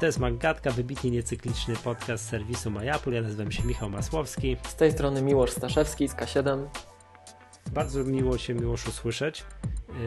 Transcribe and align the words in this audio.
To 0.00 0.06
jest 0.06 0.18
Magatka, 0.18 0.70
wybitnie 0.70 1.10
niecykliczny 1.10 1.74
podcast 1.84 2.28
serwisu 2.28 2.70
MyApple. 2.70 3.12
Ja 3.12 3.22
nazywam 3.22 3.52
się 3.52 3.62
Michał 3.62 3.90
Masłowski. 3.90 4.56
Z 4.68 4.74
tej 4.74 4.92
strony 4.92 5.22
Miłosz 5.22 5.50
Staszewski 5.50 6.08
z 6.08 6.14
K7. 6.14 6.66
Bardzo 7.72 8.04
miło 8.04 8.38
się 8.38 8.54
Miłosz 8.54 8.88
usłyszeć. 8.88 9.44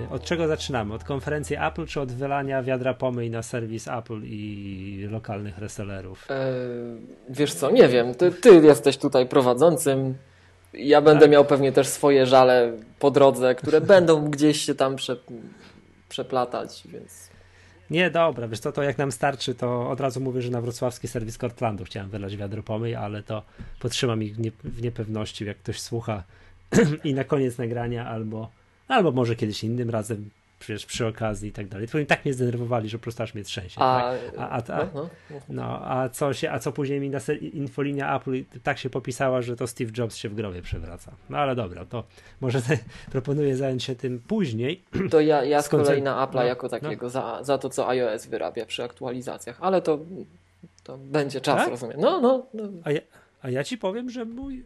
Y, 0.08 0.14
od 0.14 0.24
czego 0.24 0.48
zaczynamy? 0.48 0.94
Od 0.94 1.04
konferencji 1.04 1.56
Apple 1.56 1.86
czy 1.86 2.02
od 2.02 2.12
wylania 2.12 2.64
wiadra 2.64 2.94
pomyj 2.94 3.30
na 3.30 3.44
serwis 3.44 3.88
Apple 3.88 4.22
i 4.24 5.08
lokalnych 5.12 5.58
resellerów? 5.58 6.28
Eee, 6.30 6.38
wiesz 7.30 7.54
co, 7.54 7.72
nie 7.72 7.88
wiem. 7.88 8.16
Ty, 8.16 8.32
ty 8.32 8.56
jesteś 8.56 8.98
tutaj 8.98 9.28
prowadzącym. 9.28 10.16
Ja 10.74 11.02
będę 11.02 11.22
tak? 11.22 11.32
miał 11.32 11.46
pewnie 11.46 11.72
też 11.72 11.88
swoje 11.88 12.26
żale 12.26 12.72
po 13.00 13.12
drodze, 13.12 13.56
które 13.56 13.82
będą 13.82 14.30
gdzieś 14.30 14.62
się 14.62 14.76
tam 14.76 14.96
prze, 14.96 15.18
przeplatać, 16.10 16.84
więc 16.86 17.33
nie, 17.90 18.12
dobra, 18.12 18.48
wiesz 18.48 18.60
co, 18.60 18.72
to 18.72 18.84
jak 18.84 18.98
nam 18.98 19.12
starczy, 19.12 19.56
to 19.56 19.90
od 19.90 20.00
razu 20.00 20.22
mówię, 20.22 20.42
że 20.42 20.52
na 20.52 20.62
wrocławski 20.62 21.08
serwis 21.08 21.38
Cortlandu 21.38 21.84
chciałem 21.84 22.10
wylać 22.10 22.38
wiadro 22.38 22.64
pomyj, 22.64 22.96
ale 22.96 23.24
to 23.24 23.44
potrzymam 23.80 24.24
ich 24.24 24.36
w 24.64 24.82
niepewności, 24.82 25.46
jak 25.46 25.58
ktoś 25.58 25.80
słucha 25.80 26.24
i 27.04 27.14
na 27.14 27.24
koniec 27.24 27.58
nagrania 27.58 28.08
albo, 28.08 28.50
albo 28.88 29.12
może 29.12 29.36
kiedyś 29.36 29.64
innym 29.64 29.90
razem 29.90 30.30
przecież 30.64 30.86
przy 30.86 31.08
okazji 31.08 31.50
i 31.50 31.52
tak 31.52 31.68
dalej. 31.68 31.88
To 31.88 31.98
oni 31.98 32.08
tak 32.08 32.26
mnie 32.26 32.34
zdenerwowali, 32.34 32.90
że 32.90 32.98
po 32.98 33.04
prostu 33.04 33.24
aż 33.24 33.34
mnie 33.34 33.44
trzęsie. 33.44 33.82
A, 33.82 34.02
tak? 34.02 34.40
a, 34.40 34.50
a, 34.50 34.82
a, 34.82 34.88
no, 34.94 35.10
no. 35.50 35.88
a, 35.88 36.10
co 36.10 36.34
się, 36.34 36.52
a 36.52 36.60
co 36.60 36.72
później 36.72 37.00
mi 37.00 37.10
na 37.10 37.20
infolinia 37.54 38.16
Apple 38.16 38.44
tak 38.64 38.78
się 38.78 38.90
popisała, 38.90 39.42
że 39.42 39.56
to 39.56 39.68
Steve 39.68 39.92
Jobs 39.98 40.16
się 40.16 40.30
w 40.30 40.36
grobie 40.36 40.62
przewraca. 40.62 41.12
No 41.30 41.38
ale 41.38 41.56
dobra, 41.56 41.86
to 41.86 42.04
może 42.42 42.62
te, 42.62 42.78
proponuję 43.12 43.58
zająć 43.58 43.84
się 43.84 43.96
tym 43.96 44.20
później. 44.28 44.84
To 45.12 45.22
ja, 45.22 45.44
ja 45.44 45.62
z 45.62 45.70
kolei 45.70 46.02
na 46.02 46.28
Apple'a 46.28 46.36
no, 46.36 46.44
jako 46.44 46.70
takiego, 46.70 47.06
no. 47.06 47.10
za, 47.10 47.44
za 47.44 47.58
to 47.58 47.70
co 47.70 47.90
iOS 47.90 48.26
wyrabia 48.26 48.66
przy 48.66 48.84
aktualizacjach, 48.84 49.58
ale 49.62 49.82
to, 49.82 50.00
to 50.84 50.98
będzie 50.98 51.42
czas, 51.42 51.58
tak? 51.58 51.70
rozumiem. 51.70 51.98
No, 52.00 52.22
no, 52.22 52.46
no. 52.54 52.64
A, 52.84 52.92
ja, 52.92 53.02
a 53.42 53.50
ja 53.50 53.64
ci 53.64 53.78
powiem, 53.78 54.10
że 54.10 54.26
mój 54.26 54.60
y, 54.60 54.66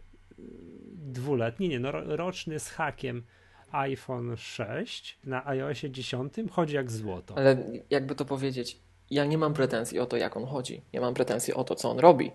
dwuletni, 0.95 1.69
nie 1.69 1.79
no, 1.79 1.91
roczny 1.91 2.59
z 2.59 2.69
hakiem 2.69 3.23
iPhone 3.71 4.37
6 4.37 5.19
na 5.23 5.47
iOSie 5.47 5.91
10 5.91 6.33
chodzi 6.51 6.75
jak 6.75 6.91
złoto. 6.91 7.37
Ale 7.37 7.57
jakby 7.89 8.15
to 8.15 8.25
powiedzieć, 8.25 8.79
ja 9.09 9.25
nie 9.25 9.37
mam 9.37 9.53
pretensji 9.53 9.99
o 9.99 10.05
to, 10.05 10.17
jak 10.17 10.37
on 10.37 10.45
chodzi. 10.45 10.81
Ja 10.93 11.01
mam 11.01 11.13
pretensji 11.13 11.53
o 11.53 11.63
to, 11.63 11.75
co 11.75 11.91
on 11.91 11.99
robi. 11.99 12.31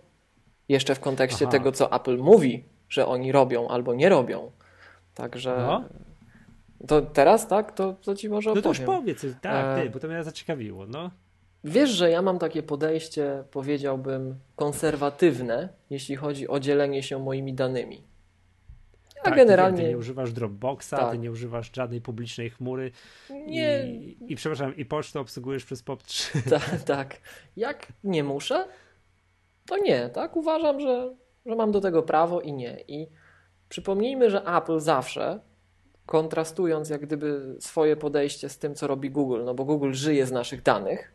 Jeszcze 0.68 0.94
w 0.94 1.00
kontekście 1.00 1.44
Aha. 1.44 1.52
tego, 1.52 1.72
co 1.72 1.92
Apple 1.92 2.18
mówi, 2.18 2.64
że 2.88 3.06
oni 3.06 3.32
robią 3.32 3.68
albo 3.68 3.94
nie 3.94 4.08
robią. 4.08 4.50
Także. 5.14 5.56
No. 5.56 5.84
To 6.86 7.02
teraz, 7.02 7.48
tak? 7.48 7.72
To, 7.72 7.92
to 7.92 8.14
ci 8.14 8.28
może 8.28 8.50
opowiem. 8.50 8.64
No 8.68 8.74
to 8.74 8.80
już 8.80 8.86
powiedz, 8.86 9.26
tak, 9.40 9.82
ty, 9.82 9.90
bo 9.90 10.00
to 10.00 10.08
mnie 10.08 10.24
zaciekawiło. 10.24 10.86
No. 10.86 11.10
Wiesz, 11.64 11.90
że 11.90 12.10
ja 12.10 12.22
mam 12.22 12.38
takie 12.38 12.62
podejście, 12.62 13.44
powiedziałbym, 13.50 14.38
konserwatywne, 14.56 15.68
jeśli 15.90 16.16
chodzi 16.16 16.48
o 16.48 16.60
dzielenie 16.60 17.02
się 17.02 17.18
moimi 17.18 17.54
danymi. 17.54 18.02
A 19.22 19.24
tak, 19.24 19.36
generalnie. 19.36 19.82
Ty, 19.82 19.88
nie 19.88 19.98
używasz 19.98 20.32
Dropboxa, 20.32 20.90
tak. 20.90 21.10
ty 21.10 21.18
nie 21.18 21.30
używasz 21.30 21.70
żadnej 21.76 22.00
publicznej 22.00 22.50
chmury. 22.50 22.90
Nie. 23.30 23.86
I, 23.86 24.32
i 24.32 24.36
przepraszam, 24.36 24.76
i 24.76 24.84
pocztę 24.84 25.20
obsługujesz 25.20 25.64
przez 25.64 25.84
POP3. 25.84 26.38
Tak, 26.50 26.82
tak. 26.84 27.16
Jak 27.56 27.86
nie 28.04 28.24
muszę, 28.24 28.64
to 29.66 29.78
nie, 29.78 30.08
tak? 30.08 30.36
Uważam, 30.36 30.80
że, 30.80 31.14
że 31.46 31.56
mam 31.56 31.72
do 31.72 31.80
tego 31.80 32.02
prawo 32.02 32.40
i 32.40 32.52
nie. 32.52 32.84
I 32.88 33.08
przypomnijmy, 33.68 34.30
że 34.30 34.42
Apple 34.44 34.80
zawsze 34.80 35.40
kontrastując 36.06 36.90
jak 36.90 37.00
gdyby 37.00 37.56
swoje 37.60 37.96
podejście 37.96 38.48
z 38.48 38.58
tym, 38.58 38.74
co 38.74 38.86
robi 38.86 39.10
Google, 39.10 39.44
no 39.44 39.54
bo 39.54 39.64
Google 39.64 39.92
żyje 39.92 40.26
z 40.26 40.32
naszych 40.32 40.62
danych. 40.62 41.12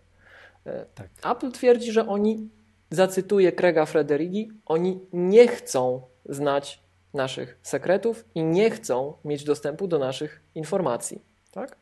E, 0.65 0.85
tak. 0.95 1.09
Apple 1.31 1.51
twierdzi, 1.51 1.91
że 1.91 2.07
oni, 2.07 2.49
zacytuję 2.89 3.51
Craiga 3.51 3.85
Frederigi, 3.85 4.51
oni 4.65 4.99
nie 5.13 5.47
chcą 5.47 6.01
znać 6.25 6.86
naszych 7.17 7.59
sekretów 7.61 8.25
i 8.35 8.43
nie 8.43 8.69
chcą 8.69 9.13
mieć 9.25 9.43
dostępu 9.43 9.87
do 9.87 9.99
naszych 9.99 10.41
informacji. 10.55 11.21
Tak? 11.51 11.77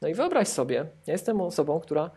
No 0.00 0.08
i 0.08 0.14
wyobraź 0.14 0.48
sobie, 0.48 0.76
ja 1.06 1.12
jestem 1.12 1.40
osobą, 1.40 1.80
która 1.80 2.10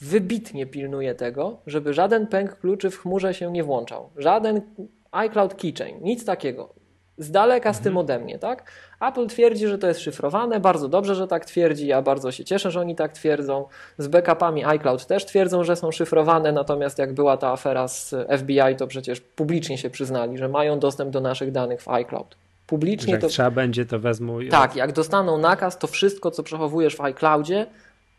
wybitnie 0.00 0.66
pilnuje 0.66 1.14
tego, 1.14 1.60
żeby 1.66 1.94
żaden 1.94 2.26
pęk 2.26 2.58
kluczy 2.58 2.90
w 2.90 2.98
chmurze 2.98 3.34
się 3.34 3.52
nie 3.52 3.64
włączał. 3.64 4.10
Żaden 4.16 4.62
iCloud 5.10 5.54
Keychain, 5.54 6.02
nic 6.02 6.24
takiego 6.24 6.74
z 7.18 7.30
daleka 7.30 7.72
z 7.72 7.80
tym 7.80 7.88
mhm. 7.88 7.96
ode 7.96 8.18
mnie, 8.18 8.38
tak? 8.38 8.70
Apple 9.00 9.26
twierdzi, 9.26 9.68
że 9.68 9.78
to 9.78 9.86
jest 9.86 10.00
szyfrowane, 10.00 10.60
bardzo 10.60 10.88
dobrze, 10.88 11.14
że 11.14 11.28
tak 11.28 11.44
twierdzi, 11.44 11.86
ja 11.86 12.02
bardzo 12.02 12.32
się 12.32 12.44
cieszę, 12.44 12.70
że 12.70 12.80
oni 12.80 12.96
tak 12.96 13.12
twierdzą. 13.12 13.64
Z 13.98 14.08
backupami 14.08 14.64
iCloud 14.64 15.06
też 15.06 15.26
twierdzą, 15.26 15.64
że 15.64 15.76
są 15.76 15.92
szyfrowane, 15.92 16.52
natomiast 16.52 16.98
jak 16.98 17.12
była 17.12 17.36
ta 17.36 17.52
afera 17.52 17.88
z 17.88 18.14
FBI, 18.38 18.76
to 18.78 18.86
przecież 18.86 19.20
publicznie 19.20 19.78
się 19.78 19.90
przyznali, 19.90 20.38
że 20.38 20.48
mają 20.48 20.78
dostęp 20.78 21.10
do 21.10 21.20
naszych 21.20 21.52
danych 21.52 21.82
w 21.82 21.88
iCloud. 21.88 22.36
Publicznie 22.66 23.12
jak 23.12 23.20
to... 23.20 23.28
trzeba 23.28 23.50
będzie, 23.50 23.86
to 23.86 23.98
wezmą... 23.98 24.38
Tak, 24.50 24.76
jak 24.76 24.92
dostaną 24.92 25.38
nakaz, 25.38 25.78
to 25.78 25.86
wszystko, 25.86 26.30
co 26.30 26.42
przechowujesz 26.42 26.96
w 26.96 27.00
iCloudzie, 27.00 27.66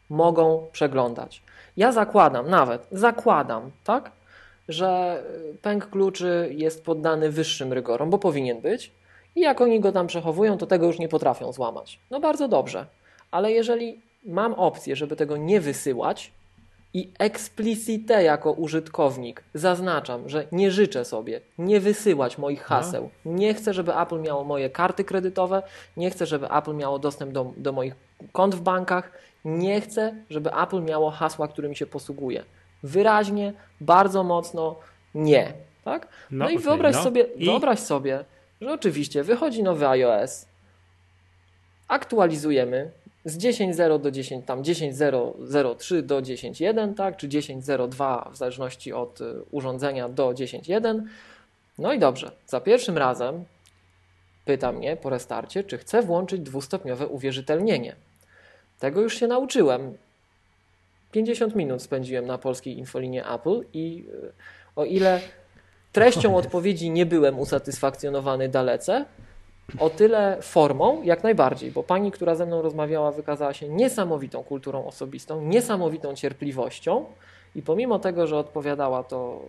mogą 0.10 0.68
przeglądać. 0.72 1.42
Ja 1.78 1.92
zakładam, 1.92 2.50
nawet 2.50 2.88
zakładam, 2.92 3.72
tak? 3.84 4.12
Że 4.70 5.24
pęk 5.62 5.90
kluczy 5.90 6.50
jest 6.52 6.86
poddany 6.86 7.32
wyższym 7.32 7.74
rygorom, 7.74 8.10
bo 8.10 8.18
powinien 8.18 8.62
być. 8.62 8.92
I 9.36 9.42
jak 9.42 9.62
oni 9.62 9.80
go 9.80 9.92
tam 9.92 10.08
przechowują, 10.08 10.58
to 10.58 10.68
tego 10.68 10.86
już 10.86 11.00
nie 11.00 11.10
potrafią 11.10 11.52
złamać. 11.52 12.00
No 12.12 12.20
bardzo 12.20 12.48
dobrze. 12.48 12.86
Ale 13.32 13.52
jeżeli 13.52 14.02
mam 14.26 14.54
opcję, 14.54 14.96
żeby 14.96 15.16
tego 15.16 15.38
nie 15.38 15.62
wysyłać 15.62 16.32
i 16.94 17.10
explicite 17.20 18.24
jako 18.24 18.52
użytkownik 18.52 19.44
zaznaczam, 19.54 20.30
że 20.30 20.48
nie 20.52 20.72
życzę 20.72 21.06
sobie 21.06 21.42
nie 21.58 21.80
wysyłać 21.80 22.38
moich 22.38 22.62
no. 22.62 22.66
haseł, 22.68 23.10
nie 23.26 23.54
chcę, 23.54 23.74
żeby 23.74 23.98
Apple 23.98 24.22
miało 24.22 24.44
moje 24.44 24.70
karty 24.70 25.04
kredytowe, 25.04 25.64
nie 25.98 26.10
chcę, 26.10 26.26
żeby 26.26 26.52
Apple 26.52 26.76
miało 26.76 27.00
dostęp 27.00 27.32
do, 27.32 27.54
do 27.58 27.72
moich 27.72 27.96
kont 28.32 28.56
w 28.56 28.62
bankach, 28.62 29.12
nie 29.46 29.82
chcę, 29.82 30.16
żeby 30.30 30.54
Apple 30.54 30.82
miało 30.82 31.12
hasła, 31.12 31.48
którymi 31.48 31.76
się 31.76 31.86
posługuje 31.86 32.44
wyraźnie, 32.86 33.54
bardzo 33.82 34.24
mocno 34.24 34.76
nie. 35.16 35.54
Tak? 35.84 36.08
No, 36.32 36.46
no 36.46 36.50
i 36.50 36.54
okay, 36.54 36.64
wyobraź, 36.64 36.96
no. 36.96 37.04
Sobie, 37.04 37.22
I... 37.22 37.46
wyobraź 37.46 37.80
sobie, 37.80 38.26
że 38.62 38.74
oczywiście 38.74 39.24
wychodzi 39.24 39.64
nowy 39.64 39.88
iOS, 39.88 40.46
aktualizujemy 41.88 42.92
z 43.26 43.38
10.0 43.38 44.02
do 44.02 44.12
10, 44.12 44.46
tam 44.46 44.64
10.003 44.64 46.02
do 46.02 46.22
10.1, 46.22 46.94
tak, 46.94 47.18
czy 47.18 47.28
10.02 47.28 48.32
w 48.32 48.38
zależności 48.38 48.94
od 48.94 49.22
y, 49.22 49.44
urządzenia 49.52 50.10
do 50.10 50.30
10.1. 50.30 51.02
No 51.78 51.94
i 51.94 52.00
dobrze, 52.00 52.32
za 52.48 52.62
pierwszym 52.62 52.98
razem 52.98 53.46
pyta 54.46 54.72
mnie 54.72 54.98
po 54.98 55.10
restarcie, 55.10 55.64
czy 55.64 55.78
chcę 55.78 56.02
włączyć 56.02 56.42
dwustopniowe 56.42 57.08
uwierzytelnienie. 57.08 57.96
Tego 58.80 59.02
już 59.02 59.20
się 59.20 59.28
nauczyłem 59.28 59.98
50 61.16 61.56
minut 61.56 61.82
spędziłem 61.82 62.26
na 62.26 62.38
polskiej 62.38 62.78
infolinie 62.78 63.28
Apple 63.28 63.64
i 63.74 64.06
e, 64.24 64.32
o 64.76 64.86
ile 64.86 65.20
treścią 65.92 66.36
odpowiedzi 66.42 66.90
nie 66.90 67.06
byłem 67.06 67.40
usatysfakcjonowany 67.40 68.50
dalece, 68.50 69.06
o 69.80 69.90
tyle 69.90 70.38
formą 70.42 71.04
jak 71.04 71.24
najbardziej, 71.24 71.72
bo 71.72 71.84
pani, 71.84 72.12
która 72.12 72.36
ze 72.36 72.46
mną 72.46 72.62
rozmawiała, 72.62 73.12
wykazała 73.12 73.54
się 73.54 73.70
niesamowitą 73.70 74.44
kulturą 74.44 74.86
osobistą, 74.86 75.42
niesamowitą 75.42 76.16
cierpliwością 76.16 77.06
i 77.56 77.62
pomimo 77.62 78.00
tego, 78.00 78.28
że 78.28 78.38
odpowiadała 78.38 79.04
to 79.04 79.42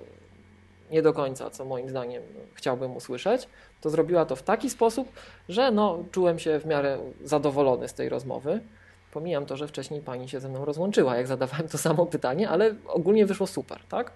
nie 0.90 1.02
do 1.02 1.12
końca, 1.12 1.50
co 1.50 1.64
moim 1.64 1.88
zdaniem 1.88 2.22
chciałbym 2.54 2.96
usłyszeć, 2.96 3.48
to 3.80 3.90
zrobiła 3.90 4.24
to 4.24 4.36
w 4.36 4.42
taki 4.42 4.70
sposób, 4.70 5.08
że 5.48 5.70
no, 5.70 5.98
czułem 6.12 6.38
się 6.38 6.60
w 6.60 6.66
miarę 6.66 6.98
zadowolony 7.24 7.88
z 7.88 7.94
tej 7.94 8.08
rozmowy. 8.08 8.60
Pomijam 9.12 9.46
to, 9.46 9.56
że 9.56 9.68
wcześniej 9.68 10.00
pani 10.00 10.28
się 10.28 10.40
ze 10.40 10.48
mną 10.48 10.64
rozłączyła, 10.64 11.16
jak 11.16 11.26
zadawałem 11.26 11.68
to 11.68 11.78
samo 11.78 12.06
pytanie, 12.06 12.48
ale 12.48 12.74
ogólnie 12.86 13.26
wyszło 13.26 13.46
super, 13.46 13.78
tak? 13.88 14.12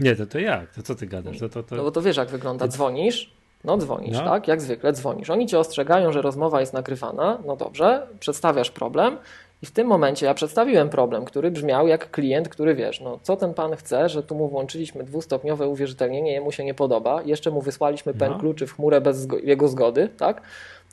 Nie, 0.00 0.16
to 0.16 0.26
to 0.26 0.38
jak? 0.38 0.74
To 0.74 0.82
co 0.82 0.94
ty 0.94 1.06
gadasz? 1.06 1.38
To, 1.38 1.48
to, 1.48 1.62
to... 1.62 1.76
No 1.76 1.82
bo 1.82 1.90
to 1.90 2.02
wiesz, 2.02 2.16
jak 2.16 2.28
wygląda. 2.28 2.68
Dzwonisz, 2.68 3.32
no 3.64 3.78
dzwonisz, 3.78 4.18
no. 4.18 4.24
tak? 4.24 4.48
Jak 4.48 4.60
zwykle 4.60 4.92
dzwonisz. 4.92 5.30
Oni 5.30 5.46
cię 5.46 5.58
ostrzegają, 5.58 6.12
że 6.12 6.22
rozmowa 6.22 6.60
jest 6.60 6.72
nagrywana. 6.72 7.38
No 7.46 7.56
dobrze, 7.56 8.06
przedstawiasz 8.20 8.70
problem 8.70 9.16
i 9.62 9.66
w 9.66 9.70
tym 9.70 9.86
momencie 9.86 10.26
ja 10.26 10.34
przedstawiłem 10.34 10.88
problem, 10.88 11.24
który 11.24 11.50
brzmiał 11.50 11.88
jak 11.88 12.10
klient, 12.10 12.48
który 12.48 12.74
wiesz, 12.74 13.00
no 13.00 13.18
co 13.22 13.36
ten 13.36 13.54
pan 13.54 13.76
chce, 13.76 14.08
że 14.08 14.22
tu 14.22 14.34
mu 14.34 14.48
włączyliśmy 14.48 15.04
dwustopniowe 15.04 15.68
uwierzytelnienie, 15.68 16.32
jemu 16.32 16.52
się 16.52 16.64
nie 16.64 16.74
podoba, 16.74 17.22
jeszcze 17.22 17.50
mu 17.50 17.60
wysłaliśmy 17.60 18.14
pen 18.14 18.32
no. 18.32 18.38
kluczy 18.38 18.66
w 18.66 18.74
chmurę 18.74 19.00
bez 19.00 19.28
jego 19.42 19.68
zgody, 19.68 20.08
tak? 20.18 20.42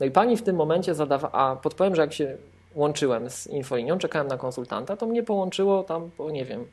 No 0.00 0.06
i 0.06 0.10
pani 0.10 0.36
w 0.36 0.42
tym 0.42 0.56
momencie 0.56 0.94
zadawa, 0.94 1.32
a 1.32 1.56
podpowiem, 1.56 1.94
że 1.94 2.02
jak 2.02 2.12
się 2.12 2.36
łączyłem 2.76 3.30
z 3.30 3.46
infolinią, 3.46 3.98
czekałem 3.98 4.28
na 4.28 4.36
konsultanta, 4.36 4.96
to 4.96 5.06
mnie 5.06 5.22
połączyło 5.22 5.84
tam 5.84 6.10
po, 6.10 6.30
nie 6.30 6.44
wiem, 6.44 6.66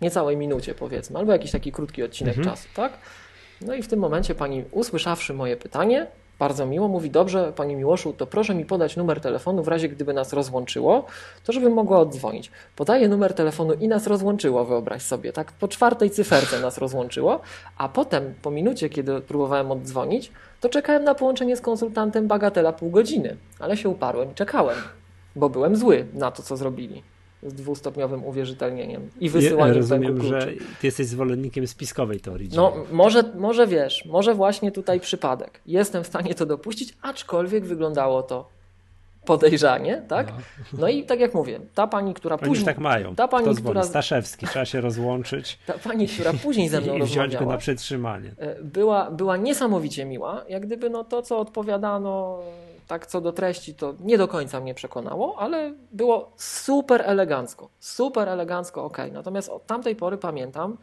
niecałej 0.00 0.36
minucie 0.36 0.74
powiedzmy, 0.74 1.18
albo 1.18 1.32
jakiś 1.32 1.50
taki 1.50 1.72
krótki 1.72 2.02
odcinek 2.02 2.38
mhm. 2.38 2.56
czasu, 2.56 2.68
tak? 2.74 2.92
No 3.60 3.74
i 3.74 3.82
w 3.82 3.88
tym 3.88 3.98
momencie 3.98 4.34
pani, 4.34 4.64
usłyszawszy 4.70 5.34
moje 5.34 5.56
pytanie, 5.56 6.06
bardzo 6.38 6.66
miło, 6.66 6.88
mówi, 6.88 7.10
dobrze, 7.10 7.52
Panie 7.56 7.76
Miłoszu, 7.76 8.12
to 8.12 8.26
proszę 8.26 8.54
mi 8.54 8.64
podać 8.64 8.96
numer 8.96 9.20
telefonu 9.20 9.62
w 9.62 9.68
razie 9.68 9.88
gdyby 9.88 10.14
nas 10.14 10.32
rozłączyło, 10.32 11.04
to 11.44 11.52
żebym 11.52 11.72
mogła 11.72 11.98
oddzwonić. 11.98 12.50
Podaję 12.76 13.08
numer 13.08 13.34
telefonu 13.34 13.72
i 13.72 13.88
nas 13.88 14.06
rozłączyło, 14.06 14.64
wyobraź 14.64 15.02
sobie, 15.02 15.32
tak 15.32 15.52
po 15.52 15.68
czwartej 15.68 16.10
cyferce 16.10 16.60
nas 16.60 16.78
rozłączyło, 16.78 17.40
a 17.78 17.88
potem 17.88 18.34
po 18.42 18.50
minucie, 18.50 18.88
kiedy 18.88 19.20
próbowałem 19.20 19.70
oddzwonić, 19.70 20.32
to 20.60 20.68
czekałem 20.68 21.04
na 21.04 21.14
połączenie 21.14 21.56
z 21.56 21.60
konsultantem 21.60 22.26
bagatela 22.26 22.72
pół 22.72 22.90
godziny, 22.90 23.36
ale 23.58 23.76
się 23.76 23.88
uparłem 23.88 24.30
i 24.30 24.34
czekałem, 24.34 24.76
bo 25.36 25.48
byłem 25.48 25.76
zły 25.76 26.06
na 26.14 26.30
to, 26.30 26.42
co 26.42 26.56
zrobili 26.56 27.02
z 27.42 27.54
dwustopniowym 27.54 28.24
uwierzytelnieniem 28.24 29.10
i 29.20 29.30
wysyłaniem 29.30 29.74
ja 29.74 29.80
rozumiem, 29.80 30.22
że 30.22 30.46
ty 30.80 30.86
jesteś 30.86 31.06
zwolennikiem 31.06 31.66
spiskowej 31.66 32.20
teorii. 32.20 32.50
No 32.54 32.72
może, 32.92 33.22
może 33.34 33.66
wiesz, 33.66 34.04
może 34.04 34.34
właśnie 34.34 34.72
tutaj 34.72 35.00
przypadek. 35.00 35.60
Jestem 35.66 36.04
w 36.04 36.06
stanie 36.06 36.34
to 36.34 36.46
dopuścić, 36.46 36.94
aczkolwiek 37.02 37.64
wyglądało 37.64 38.22
to 38.22 38.56
podejrzanie, 39.26 40.02
tak? 40.08 40.26
No. 40.26 40.78
no, 40.78 40.88
i 40.88 41.04
tak 41.04 41.20
jak 41.20 41.34
mówię, 41.34 41.60
ta 41.74 41.86
pani, 41.86 42.14
która 42.14 42.36
Oni 42.36 42.48
później... 42.48 42.66
tak 42.66 42.78
mają. 42.78 43.14
Ta 43.14 43.28
pani, 43.28 43.46
Kto 43.46 43.54
która... 43.54 43.82
Staszewski, 43.82 44.46
trzeba 44.46 44.64
się 44.64 44.80
rozłączyć. 44.80 45.58
Ta 45.66 45.72
pani, 45.72 46.08
która 46.08 46.32
później 46.32 46.68
ze 46.68 46.80
mną 46.80 46.96
I 46.96 47.02
wziąć 47.02 47.36
go 47.36 47.46
na 47.46 47.56
przetrzymanie. 47.56 48.34
E, 48.38 48.62
była, 48.62 49.10
była 49.10 49.36
niesamowicie 49.36 50.04
miła, 50.04 50.44
jak 50.48 50.66
gdyby 50.66 50.90
no 50.90 51.04
to, 51.04 51.22
co 51.22 51.38
odpowiadano 51.38 52.38
tak 52.86 53.06
co 53.06 53.20
do 53.20 53.32
treści, 53.32 53.74
to 53.74 53.94
nie 54.00 54.18
do 54.18 54.28
końca 54.28 54.60
mnie 54.60 54.74
przekonało, 54.74 55.38
ale 55.38 55.74
było 55.92 56.32
super 56.36 57.02
elegancko. 57.04 57.68
Super 57.78 58.28
elegancko, 58.28 58.84
ok. 58.84 58.98
Natomiast 59.12 59.48
od 59.48 59.66
tamtej 59.66 59.96
pory 59.96 60.18
pamiętam, 60.18 60.76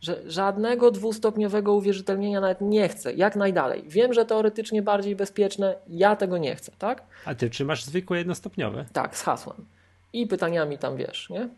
że 0.00 0.22
żadnego 0.26 0.90
dwustopniowego 0.90 1.74
uwierzytelnienia 1.74 2.40
nawet 2.40 2.60
nie 2.60 2.88
chcę, 2.88 3.12
jak 3.12 3.36
najdalej. 3.36 3.84
Wiem, 3.86 4.12
że 4.12 4.24
teoretycznie 4.24 4.82
bardziej 4.82 5.16
bezpieczne, 5.16 5.76
ja 5.88 6.16
tego 6.16 6.38
nie 6.38 6.56
chcę, 6.56 6.72
tak? 6.78 7.02
A 7.24 7.34
ty 7.34 7.50
czy 7.50 7.64
masz 7.64 7.84
zwykłe 7.84 8.18
jednostopniowe? 8.18 8.84
Tak, 8.92 9.16
z 9.16 9.22
hasłem. 9.22 9.64
I 10.12 10.26
pytaniami 10.26 10.78
tam 10.78 10.96
wiesz, 10.96 11.30
nie? 11.30 11.48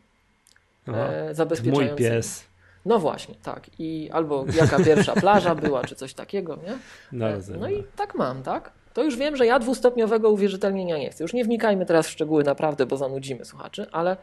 E, 0.95 1.35
zabezpieczającymi. 1.35 1.91
Mój 1.91 1.99
pies. 1.99 2.45
No 2.85 2.99
właśnie, 2.99 3.35
tak. 3.43 3.71
I 3.79 4.11
albo 4.13 4.45
jaka 4.55 4.85
pierwsza 4.85 5.15
plaża 5.15 5.55
była, 5.55 5.85
czy 5.85 5.95
coś 5.95 6.15
takiego, 6.15 6.57
nie? 6.57 6.79
No, 7.13 7.29
e, 7.29 7.41
no 7.61 7.71
i 7.71 7.85
tak 7.97 8.15
mam, 8.15 8.43
tak? 8.43 8.73
To 8.95 9.03
już 9.03 9.17
wiem, 9.17 9.37
że 9.37 9.47
ja 9.47 9.59
dwustopniowego 9.59 10.31
uwierzytelnienia 10.31 10.99
nie 10.99 11.11
chcę. 11.11 11.25
Już 11.25 11.33
nie 11.33 11.45
wnikajmy 11.45 11.87
teraz 11.87 12.07
w 12.07 12.11
szczegóły 12.11 12.45
naprawdę, 12.45 12.87
bo 12.87 12.97
zanudzimy 12.97 13.45
słuchaczy, 13.45 13.87
ale 13.93 14.17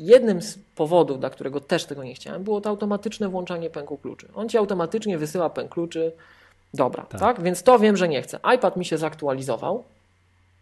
Jednym 0.00 0.42
z 0.42 0.58
powodów, 0.74 1.20
dla 1.20 1.30
którego 1.30 1.60
też 1.60 1.84
tego 1.84 2.04
nie 2.04 2.14
chciałem, 2.14 2.44
było 2.44 2.60
to 2.60 2.70
automatyczne 2.70 3.28
włączanie 3.28 3.70
pęku 3.70 3.98
kluczy. 3.98 4.28
On 4.34 4.48
ci 4.48 4.58
automatycznie 4.58 5.18
wysyła 5.18 5.50
pęk 5.50 5.72
kluczy. 5.72 6.12
Dobra, 6.74 7.02
tak. 7.04 7.20
tak? 7.20 7.42
Więc 7.42 7.62
to 7.62 7.78
wiem, 7.78 7.96
że 7.96 8.08
nie 8.08 8.22
chcę. 8.22 8.38
iPad 8.54 8.76
mi 8.76 8.84
się 8.84 8.98
zaktualizował. 8.98 9.84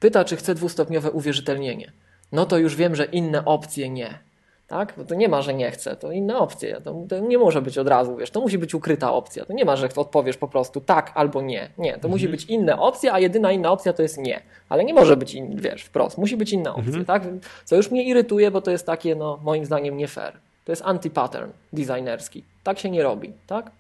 Pyta, 0.01 0.25
czy 0.25 0.37
chce 0.37 0.55
dwustopniowe 0.55 1.11
uwierzytelnienie. 1.11 1.93
No 2.33 2.47
to 2.47 2.59
już 2.59 2.77
wiem, 2.77 2.95
że 2.95 3.05
inne 3.05 3.45
opcje 3.45 3.91
nie. 3.91 4.19
Tak? 4.69 4.95
Bo 4.97 5.05
to 5.05 5.15
nie 5.15 5.29
ma, 5.29 5.43
że 5.43 5.55
nie 5.55 5.71
chcę, 5.71 5.97
to 5.97 6.13
inne 6.13 6.39
opcje. 6.39 6.81
To, 6.81 6.95
to, 7.09 7.19
nie 7.19 7.39
może 7.39 7.63
być 7.63 7.79
od 7.79 7.89
razu, 7.89 8.17
wiesz, 8.17 8.31
to 8.31 8.41
musi 8.41 8.59
być 8.59 8.75
ukryta 8.75 9.13
opcja. 9.13 9.45
To 9.45 9.53
nie 9.53 9.65
ma, 9.65 9.77
że 9.77 9.89
odpowiesz 9.97 10.37
po 10.37 10.49
prostu 10.49 10.81
tak 10.81 11.13
albo 11.15 11.43
nie. 11.43 11.71
Nie, 11.79 11.91
to 11.91 11.97
mhm. 11.97 12.13
musi 12.13 12.29
być 12.29 12.45
inna 12.45 12.79
opcja, 12.79 13.13
a 13.13 13.19
jedyna 13.19 13.53
inna 13.53 13.73
opcja 13.73 13.93
to 13.93 14.03
jest 14.03 14.19
nie. 14.19 14.41
Ale 14.69 14.85
nie 14.85 14.95
może 14.95 15.17
być, 15.17 15.35
in, 15.35 15.57
wiesz, 15.57 15.83
wprost. 15.83 16.19
Musi 16.19 16.37
być 16.37 16.53
inna 16.53 16.71
opcja, 16.71 16.99
mhm. 16.99 17.05
tak? 17.05 17.23
Co 17.65 17.77
już 17.77 17.91
mnie 17.91 18.05
irytuje, 18.05 18.51
bo 18.51 18.61
to 18.61 18.71
jest 18.71 18.87
takie, 18.87 19.15
no, 19.15 19.39
moim 19.43 19.65
zdaniem 19.65 19.97
nie 19.97 20.09
fair. 20.09 20.33
To 20.65 20.73
jest 20.73 20.83
anti-pattern 20.83 21.49
designerski. 21.73 22.45
Tak 22.65 22.79
się 22.79 22.91
nie 22.91 23.03
robi, 23.03 23.33
tak? 23.47 23.71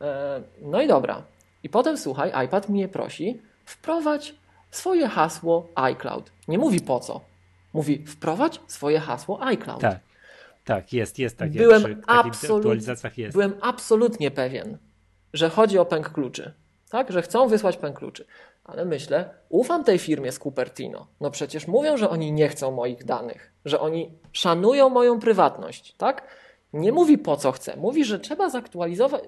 E, 0.00 0.40
no 0.62 0.82
i 0.82 0.88
dobra. 0.88 1.22
I 1.62 1.68
potem, 1.68 1.98
słuchaj, 1.98 2.32
iPad 2.46 2.68
mnie 2.68 2.88
prosi, 2.88 3.40
wprowadź 3.64 4.34
swoje 4.70 5.08
hasło 5.08 5.66
iCloud. 5.74 6.30
Nie 6.48 6.58
mówi 6.58 6.80
po 6.80 7.00
co. 7.00 7.20
Mówi, 7.76 8.04
wprowadź 8.06 8.60
swoje 8.66 9.00
hasło 9.00 9.42
iCloud. 9.42 9.80
Tak, 9.80 9.98
tak 10.64 10.92
jest, 10.92 11.18
jest 11.18 11.38
takie. 11.38 11.58
Byłem, 11.58 11.82
przy 11.82 11.96
absolut, 12.06 12.64
jest. 13.16 13.32
byłem 13.32 13.54
absolutnie 13.60 14.30
pewien, 14.30 14.78
że 15.32 15.50
chodzi 15.50 15.78
o 15.78 15.84
pęk 15.84 16.10
kluczy. 16.10 16.52
Tak, 16.90 17.12
że 17.12 17.22
chcą 17.22 17.48
wysłać 17.48 17.76
pęk 17.76 17.98
kluczy. 17.98 18.24
Ale 18.64 18.84
myślę, 18.84 19.30
ufam 19.48 19.84
tej 19.84 19.98
firmie 19.98 20.32
z 20.32 20.38
Cupertino. 20.38 21.06
No 21.20 21.30
przecież 21.30 21.66
mówią, 21.66 21.96
że 21.96 22.10
oni 22.10 22.32
nie 22.32 22.48
chcą 22.48 22.70
moich 22.70 23.04
danych, 23.04 23.52
że 23.64 23.80
oni 23.80 24.10
szanują 24.32 24.88
moją 24.88 25.20
prywatność, 25.20 25.94
tak? 25.98 26.22
Nie 26.72 26.92
mówi 26.92 27.18
po 27.18 27.36
co 27.36 27.52
chce. 27.52 27.76
Mówi, 27.76 28.04
że 28.04 28.18
trzeba 28.18 28.50
zaktualizować. 28.50 29.22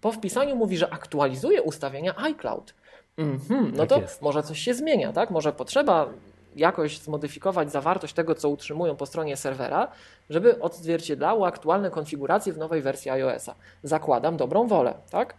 Po 0.00 0.12
wpisaniu 0.12 0.56
mówi, 0.56 0.76
że 0.76 0.92
aktualizuje 0.92 1.62
ustawienia 1.62 2.14
iCloud. 2.16 2.74
Mhm, 3.18 3.72
no 3.72 3.78
tak 3.78 3.88
to 3.88 4.00
jest. 4.00 4.22
może 4.22 4.42
coś 4.42 4.58
się 4.58 4.74
zmienia, 4.74 5.12
tak? 5.12 5.30
Może 5.30 5.52
potrzeba 5.52 6.08
jakoś 6.56 6.98
zmodyfikować 6.98 7.72
zawartość 7.72 8.14
tego, 8.14 8.34
co 8.34 8.48
utrzymują 8.48 8.96
po 8.96 9.06
stronie 9.06 9.36
serwera, 9.36 9.88
żeby 10.30 10.60
odzwierciedlało 10.60 11.46
aktualne 11.46 11.90
konfiguracje 11.90 12.52
w 12.52 12.58
nowej 12.58 12.82
wersji 12.82 13.10
iOS-a. 13.10 13.54
Zakładam 13.82 14.36
dobrą 14.36 14.66
wolę, 14.66 14.94
tak? 15.10 15.34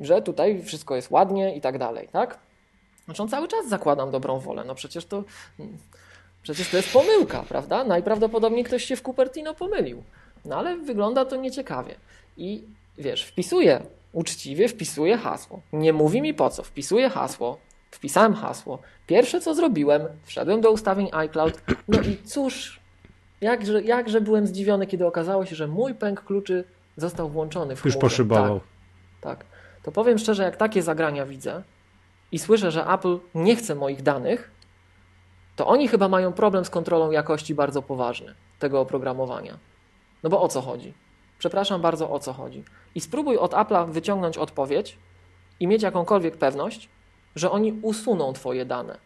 Że 0.00 0.22
tutaj 0.22 0.62
wszystko 0.62 0.96
jest 0.96 1.10
ładnie 1.10 1.56
i 1.56 1.60
tak 1.60 1.78
dalej, 1.78 2.08
tak? 2.12 2.38
Znaczy 3.04 3.28
cały 3.28 3.48
czas 3.48 3.68
zakładam 3.68 4.10
dobrą 4.10 4.38
wolę. 4.38 4.64
No 4.66 4.74
przecież 4.74 5.06
to, 5.06 5.24
przecież 6.42 6.70
to 6.70 6.76
jest 6.76 6.92
pomyłka, 6.92 7.44
prawda? 7.48 7.84
Najprawdopodobniej 7.84 8.64
ktoś 8.64 8.84
się 8.84 8.96
w 8.96 9.02
Cupertino 9.02 9.54
pomylił. 9.54 10.02
No 10.44 10.56
ale 10.56 10.76
wygląda 10.76 11.24
to 11.24 11.36
nieciekawie. 11.36 11.94
I 12.36 12.64
wiesz, 12.98 13.24
wpisuję 13.24 13.82
uczciwie, 14.12 14.68
wpisuję 14.68 15.16
hasło. 15.16 15.60
Nie 15.72 15.92
mówi 15.92 16.22
mi 16.22 16.34
po 16.34 16.50
co. 16.50 16.62
Wpisuję 16.62 17.10
hasło, 17.10 17.58
Wpisałem 17.90 18.34
hasło. 18.34 18.78
Pierwsze 19.06 19.40
co 19.40 19.54
zrobiłem, 19.54 20.02
wszedłem 20.24 20.60
do 20.60 20.72
ustawień 20.72 21.08
iCloud. 21.12 21.62
No 21.88 22.00
i 22.00 22.16
cóż, 22.24 22.80
jakże, 23.40 23.82
jakże 23.82 24.20
byłem 24.20 24.46
zdziwiony, 24.46 24.86
kiedy 24.86 25.06
okazało 25.06 25.46
się, 25.46 25.56
że 25.56 25.66
mój 25.66 25.94
pęk 25.94 26.24
kluczy 26.24 26.64
został 26.96 27.28
włączony 27.28 27.76
w 27.76 27.84
Już 27.84 27.96
poszybował. 27.96 28.60
Tak, 29.20 29.38
tak. 29.38 29.46
To 29.82 29.92
powiem 29.92 30.18
szczerze, 30.18 30.42
jak 30.42 30.56
takie 30.56 30.82
zagrania 30.82 31.26
widzę 31.26 31.62
i 32.32 32.38
słyszę, 32.38 32.70
że 32.70 32.86
Apple 32.86 33.18
nie 33.34 33.56
chce 33.56 33.74
moich 33.74 34.02
danych, 34.02 34.50
to 35.56 35.66
oni 35.66 35.88
chyba 35.88 36.08
mają 36.08 36.32
problem 36.32 36.64
z 36.64 36.70
kontrolą 36.70 37.10
jakości 37.10 37.54
bardzo 37.54 37.82
poważny 37.82 38.34
tego 38.58 38.80
oprogramowania. 38.80 39.58
No 40.22 40.30
bo 40.30 40.42
o 40.42 40.48
co 40.48 40.60
chodzi? 40.60 40.94
Przepraszam 41.38 41.80
bardzo, 41.80 42.10
o 42.10 42.18
co 42.18 42.32
chodzi. 42.32 42.64
I 42.94 43.00
spróbuj 43.00 43.38
od 43.38 43.52
Apple'a 43.52 43.90
wyciągnąć 43.90 44.38
odpowiedź 44.38 44.98
i 45.60 45.66
mieć 45.66 45.82
jakąkolwiek 45.82 46.36
pewność, 46.36 46.88
że 47.38 47.50
oni 47.50 47.72
usuną 47.82 48.32
Twoje 48.32 48.64
dane. 48.64 48.98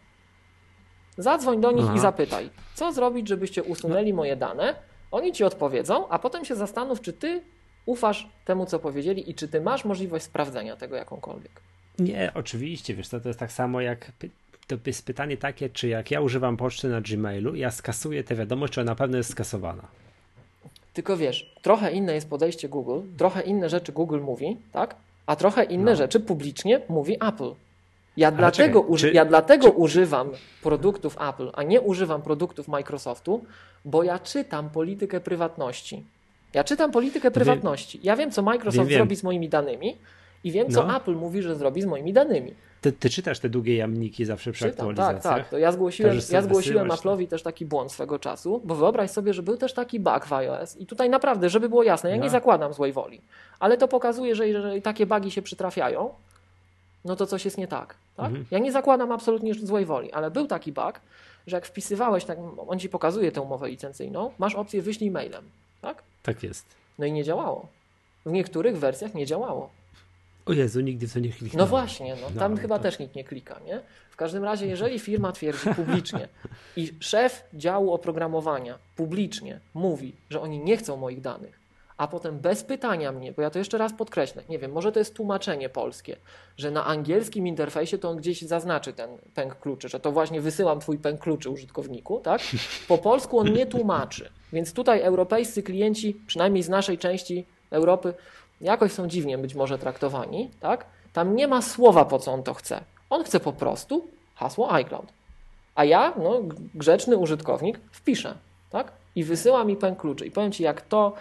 Zadzwoń 1.17 1.61
do 1.61 1.71
nich 1.71 1.85
Aha. 1.85 1.95
i 1.95 1.99
zapytaj, 1.99 2.49
co 2.75 2.93
zrobić, 2.93 3.27
żebyście 3.27 3.63
usunęli 3.63 4.13
moje 4.13 4.35
dane. 4.35 4.75
Oni 5.11 5.31
ci 5.31 5.43
odpowiedzą, 5.43 6.07
a 6.09 6.19
potem 6.19 6.45
się 6.45 6.55
zastanów, 6.55 7.01
czy 7.01 7.13
ty 7.13 7.41
ufasz 7.85 8.29
temu, 8.45 8.65
co 8.65 8.79
powiedzieli 8.79 9.29
i 9.29 9.35
czy 9.35 9.47
ty 9.47 9.61
masz 9.61 9.85
możliwość 9.85 10.25
sprawdzenia 10.25 10.75
tego 10.75 10.95
jakąkolwiek. 10.95 11.61
Nie, 11.99 12.31
oczywiście, 12.35 12.95
wiesz, 12.95 13.09
to, 13.09 13.19
to 13.19 13.29
jest 13.29 13.39
tak 13.39 13.51
samo 13.51 13.81
jak 13.81 14.11
to 14.67 14.77
jest 14.85 15.05
pytanie 15.05 15.37
takie, 15.37 15.69
czy 15.69 15.87
jak 15.87 16.11
ja 16.11 16.21
używam 16.21 16.57
poczty 16.57 16.87
na 16.87 17.01
Gmailu, 17.01 17.55
ja 17.55 17.71
skasuję 17.71 18.23
tę 18.23 18.35
wiadomość, 18.35 18.73
czy 18.73 18.81
ona 18.81 18.91
na 18.91 18.95
pewno 18.95 19.17
jest 19.17 19.31
skasowana. 19.31 19.83
Tylko 20.93 21.17
wiesz, 21.17 21.55
trochę 21.61 21.91
inne 21.91 22.13
jest 22.13 22.29
podejście 22.29 22.69
Google, 22.69 22.99
trochę 23.17 23.41
inne 23.41 23.69
rzeczy 23.69 23.91
Google 23.91 24.19
mówi, 24.19 24.57
tak? 24.71 24.95
A 25.25 25.35
trochę 25.35 25.63
inne 25.63 25.91
no. 25.91 25.97
rzeczy 25.97 26.19
publicznie 26.19 26.81
mówi 26.89 27.13
Apple. 27.13 27.51
Ja 28.17 28.31
dlatego, 28.31 28.81
czekaj, 28.81 28.97
czy, 28.97 29.11
ja 29.11 29.25
dlatego 29.25 29.67
czy... 29.67 29.73
używam 29.73 30.29
produktów 30.63 31.17
Apple, 31.29 31.49
a 31.53 31.63
nie 31.63 31.81
używam 31.81 32.21
produktów 32.21 32.67
Microsoftu, 32.67 33.45
bo 33.85 34.03
ja 34.03 34.19
czytam 34.19 34.69
politykę 34.69 35.19
prywatności. 35.21 36.03
Ja 36.53 36.63
czytam 36.63 36.91
politykę 36.91 37.31
prywatności. 37.31 37.99
Ja 38.03 38.15
wiem, 38.15 38.31
co 38.31 38.41
Microsoft 38.41 38.89
wiem, 38.89 38.97
zrobi 38.97 39.15
z 39.15 39.23
moimi 39.23 39.49
danymi 39.49 39.97
i 40.43 40.51
wiem, 40.51 40.71
co 40.71 40.83
no. 40.83 40.97
Apple 40.97 41.15
mówi, 41.15 41.41
że 41.41 41.55
zrobi 41.55 41.81
z 41.81 41.85
moimi 41.85 42.13
danymi. 42.13 42.53
Ty, 42.81 42.91
ty, 42.91 43.09
czytasz 43.09 43.39
te 43.39 43.49
długie 43.49 43.75
jamniki 43.75 44.25
zawsze 44.25 44.51
przy 44.51 44.65
Czytam, 44.65 44.89
aktualizacjach? 44.89 45.23
Tak, 45.23 45.43
tak. 45.43 45.49
To 45.49 45.57
ja 45.57 45.71
zgłosiłem, 45.71 46.17
ja 46.31 46.41
zgłosiłem 46.41 46.87
Apple'owi 46.87 47.27
też 47.27 47.43
taki 47.43 47.65
błąd 47.65 47.91
swego 47.91 48.19
czasu, 48.19 48.61
bo 48.65 48.75
wyobraź 48.75 49.11
sobie, 49.11 49.33
że 49.33 49.43
był 49.43 49.57
też 49.57 49.73
taki 49.73 49.99
bug 49.99 50.25
w 50.25 50.33
iOS 50.33 50.77
i 50.77 50.85
tutaj 50.85 51.09
naprawdę, 51.09 51.49
żeby 51.49 51.69
było 51.69 51.83
jasne, 51.83 52.09
ja 52.09 52.17
no. 52.17 52.23
nie 52.23 52.29
zakładam 52.29 52.73
złej 52.73 52.93
woli, 52.93 53.21
ale 53.59 53.77
to 53.77 53.87
pokazuje, 53.87 54.35
że 54.35 54.47
jeżeli 54.47 54.81
takie 54.81 55.05
bugi 55.05 55.31
się 55.31 55.41
przytrafiają, 55.41 56.09
no 57.05 57.15
to 57.15 57.25
coś 57.25 57.45
jest 57.45 57.57
nie 57.57 57.67
tak. 57.67 57.95
Tak? 58.17 58.25
Mhm. 58.25 58.45
Ja 58.51 58.59
nie 58.59 58.71
zakładam 58.71 59.11
absolutnie 59.11 59.53
złej 59.53 59.85
woli, 59.85 60.11
ale 60.11 60.31
był 60.31 60.47
taki 60.47 60.71
bug, 60.71 60.99
że 61.47 61.57
jak 61.57 61.65
wpisywałeś, 61.65 62.25
tak, 62.25 62.37
on 62.67 62.79
ci 62.79 62.89
pokazuje 62.89 63.31
tę 63.31 63.41
umowę 63.41 63.69
licencyjną, 63.69 64.31
masz 64.37 64.55
opcję 64.55 64.81
wyślij 64.81 65.11
mailem. 65.11 65.43
Tak? 65.81 66.03
Tak 66.23 66.43
jest. 66.43 66.65
No 66.99 67.05
i 67.05 67.11
nie 67.11 67.23
działało. 67.23 67.67
W 68.25 68.31
niektórych 68.31 68.77
wersjach 68.77 69.13
nie 69.13 69.25
działało. 69.25 69.69
O 70.45 70.53
Jezu, 70.53 70.81
nigdy 70.81 71.07
w 71.07 71.13
to 71.13 71.19
nie 71.19 71.29
kliknąłem. 71.29 71.57
No 71.57 71.77
właśnie, 71.77 72.15
no, 72.21 72.39
tam 72.39 72.53
no, 72.53 72.61
chyba 72.61 72.77
to... 72.77 72.83
też 72.83 72.99
nikt 72.99 73.15
nie 73.15 73.23
klika, 73.23 73.59
nie? 73.65 73.81
W 74.09 74.15
każdym 74.15 74.43
razie, 74.43 74.67
jeżeli 74.67 74.99
firma 74.99 75.31
twierdzi 75.31 75.69
publicznie 75.75 76.27
i 76.77 76.93
szef 76.99 77.43
działu 77.53 77.93
oprogramowania 77.93 78.77
publicznie 78.95 79.59
mówi, 79.73 80.13
że 80.29 80.41
oni 80.41 80.59
nie 80.59 80.77
chcą 80.77 80.97
moich 80.97 81.21
danych, 81.21 81.59
a 81.97 82.07
potem 82.07 82.39
bez 82.39 82.63
pytania 82.63 83.11
mnie, 83.11 83.31
bo 83.31 83.41
ja 83.41 83.49
to 83.49 83.59
jeszcze 83.59 83.77
raz 83.77 83.93
podkreślę, 83.93 84.43
nie 84.49 84.59
wiem, 84.59 84.71
może 84.71 84.91
to 84.91 84.99
jest 84.99 85.15
tłumaczenie 85.15 85.69
polskie, 85.69 86.17
że 86.57 86.71
na 86.71 86.85
angielskim 86.85 87.47
interfejsie 87.47 87.97
to 87.97 88.09
on 88.09 88.17
gdzieś 88.17 88.41
zaznaczy 88.41 88.93
ten 88.93 89.09
pęk 89.33 89.59
kluczy, 89.59 89.89
że 89.89 89.99
to 89.99 90.11
właśnie 90.11 90.41
wysyłam 90.41 90.79
twój 90.79 90.97
pęk 90.97 91.21
kluczy 91.21 91.49
użytkowniku, 91.49 92.19
tak? 92.19 92.41
Po 92.87 92.97
polsku 92.97 93.39
on 93.39 93.53
nie 93.53 93.65
tłumaczy, 93.65 94.29
więc 94.53 94.73
tutaj 94.73 95.01
europejscy 95.01 95.63
klienci, 95.63 96.21
przynajmniej 96.27 96.63
z 96.63 96.69
naszej 96.69 96.97
części 96.97 97.45
Europy, 97.71 98.13
jakoś 98.61 98.91
są 98.91 99.07
dziwnie 99.07 99.37
być 99.37 99.55
może 99.55 99.79
traktowani, 99.79 100.51
tak? 100.59 100.85
Tam 101.13 101.35
nie 101.35 101.47
ma 101.47 101.61
słowa, 101.61 102.05
po 102.05 102.19
co 102.19 102.31
on 102.31 102.43
to 102.43 102.53
chce. 102.53 102.83
On 103.09 103.23
chce 103.23 103.39
po 103.39 103.53
prostu 103.53 104.07
hasło 104.35 104.73
iCloud. 104.73 105.13
A 105.75 105.85
ja, 105.85 106.13
no, 106.17 106.41
grzeczny 106.75 107.17
użytkownik, 107.17 107.79
wpiszę, 107.91 108.35
tak? 108.69 108.91
I 109.15 109.23
wysyła 109.23 109.63
mi 109.63 109.75
pęk 109.75 109.99
kluczy. 109.99 110.25
I 110.25 110.31
powiem 110.31 110.51
Ci, 110.51 110.63
jak 110.63 110.81
to 110.81 111.13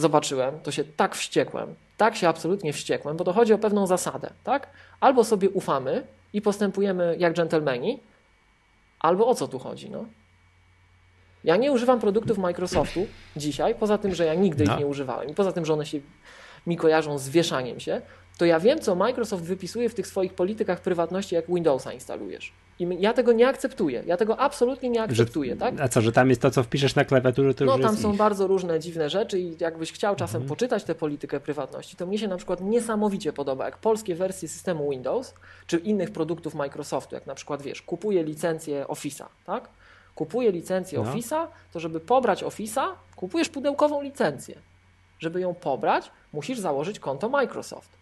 zobaczyłem, 0.00 0.60
to 0.60 0.70
się 0.70 0.84
tak 0.84 1.14
wściekłem, 1.14 1.74
tak 1.96 2.16
się 2.16 2.28
absolutnie 2.28 2.72
wściekłem, 2.72 3.16
bo 3.16 3.24
to 3.24 3.32
chodzi 3.32 3.52
o 3.52 3.58
pewną 3.58 3.86
zasadę, 3.86 4.30
tak? 4.44 4.70
Albo 5.00 5.24
sobie 5.24 5.50
ufamy 5.50 6.06
i 6.32 6.42
postępujemy 6.42 7.16
jak 7.18 7.32
dżentelmeni, 7.32 8.00
albo 9.00 9.26
o 9.26 9.34
co 9.34 9.48
tu 9.48 9.58
chodzi, 9.58 9.90
no? 9.90 10.04
Ja 11.44 11.56
nie 11.56 11.72
używam 11.72 12.00
produktów 12.00 12.38
Microsoftu 12.38 13.06
dzisiaj, 13.36 13.74
poza 13.74 13.98
tym, 13.98 14.14
że 14.14 14.24
ja 14.24 14.34
nigdy 14.34 14.64
no. 14.64 14.72
ich 14.72 14.78
nie 14.78 14.86
używałem 14.86 15.28
i 15.28 15.34
poza 15.34 15.52
tym, 15.52 15.66
że 15.66 15.72
one 15.72 15.86
się 15.86 16.00
mi 16.66 16.76
kojarzą 16.76 17.18
z 17.18 17.28
wieszaniem 17.28 17.80
się, 17.80 18.00
to 18.40 18.44
ja 18.44 18.60
wiem, 18.60 18.80
co 18.80 18.94
Microsoft 18.94 19.44
wypisuje 19.44 19.88
w 19.88 19.94
tych 19.94 20.06
swoich 20.06 20.34
politykach 20.34 20.80
prywatności, 20.80 21.34
jak 21.34 21.46
Windowsa 21.46 21.92
instalujesz. 21.92 22.52
I 22.78 22.88
ja 23.00 23.12
tego 23.12 23.32
nie 23.32 23.48
akceptuję. 23.48 24.02
Ja 24.06 24.16
tego 24.16 24.40
absolutnie 24.40 24.90
nie 24.90 25.02
akceptuję, 25.02 25.52
że, 25.52 25.60
tak? 25.60 25.80
A 25.80 25.88
co, 25.88 26.00
że 26.00 26.12
tam 26.12 26.28
jest 26.28 26.42
to, 26.42 26.50
co 26.50 26.62
wpiszesz 26.62 26.94
na 26.94 27.04
klawiaturze, 27.04 27.54
to 27.54 27.64
No 27.64 27.76
już 27.76 27.86
tam 27.86 27.96
są 27.96 28.12
ich. 28.12 28.18
bardzo 28.18 28.46
różne 28.46 28.80
dziwne 28.80 29.10
rzeczy 29.10 29.40
i 29.40 29.56
jakbyś 29.60 29.92
chciał 29.92 30.16
czasem 30.16 30.42
mhm. 30.42 30.48
poczytać 30.48 30.84
tę 30.84 30.94
politykę 30.94 31.40
prywatności, 31.40 31.96
to 31.96 32.06
mnie 32.06 32.18
się 32.18 32.28
na 32.28 32.36
przykład 32.36 32.60
niesamowicie 32.60 33.32
podoba, 33.32 33.64
jak 33.64 33.78
polskie 33.78 34.14
wersje 34.14 34.48
systemu 34.48 34.90
Windows, 34.90 35.34
czy 35.66 35.76
innych 35.76 36.10
produktów 36.10 36.54
Microsoftu, 36.54 37.14
jak 37.14 37.26
na 37.26 37.34
przykład, 37.34 37.62
wiesz, 37.62 37.82
kupuje 37.82 38.24
licencję 38.24 38.84
Office'a, 38.84 39.24
tak? 39.46 39.68
Kupuje 40.14 40.52
licencję 40.52 40.98
no. 40.98 41.04
Office'a, 41.04 41.46
to 41.72 41.80
żeby 41.80 42.00
pobrać 42.00 42.44
Office'a, 42.44 42.86
kupujesz 43.16 43.48
pudełkową 43.48 44.02
licencję. 44.02 44.54
Żeby 45.18 45.40
ją 45.40 45.54
pobrać, 45.54 46.10
musisz 46.32 46.58
założyć 46.58 47.00
konto 47.00 47.28
Microsoft. 47.28 47.99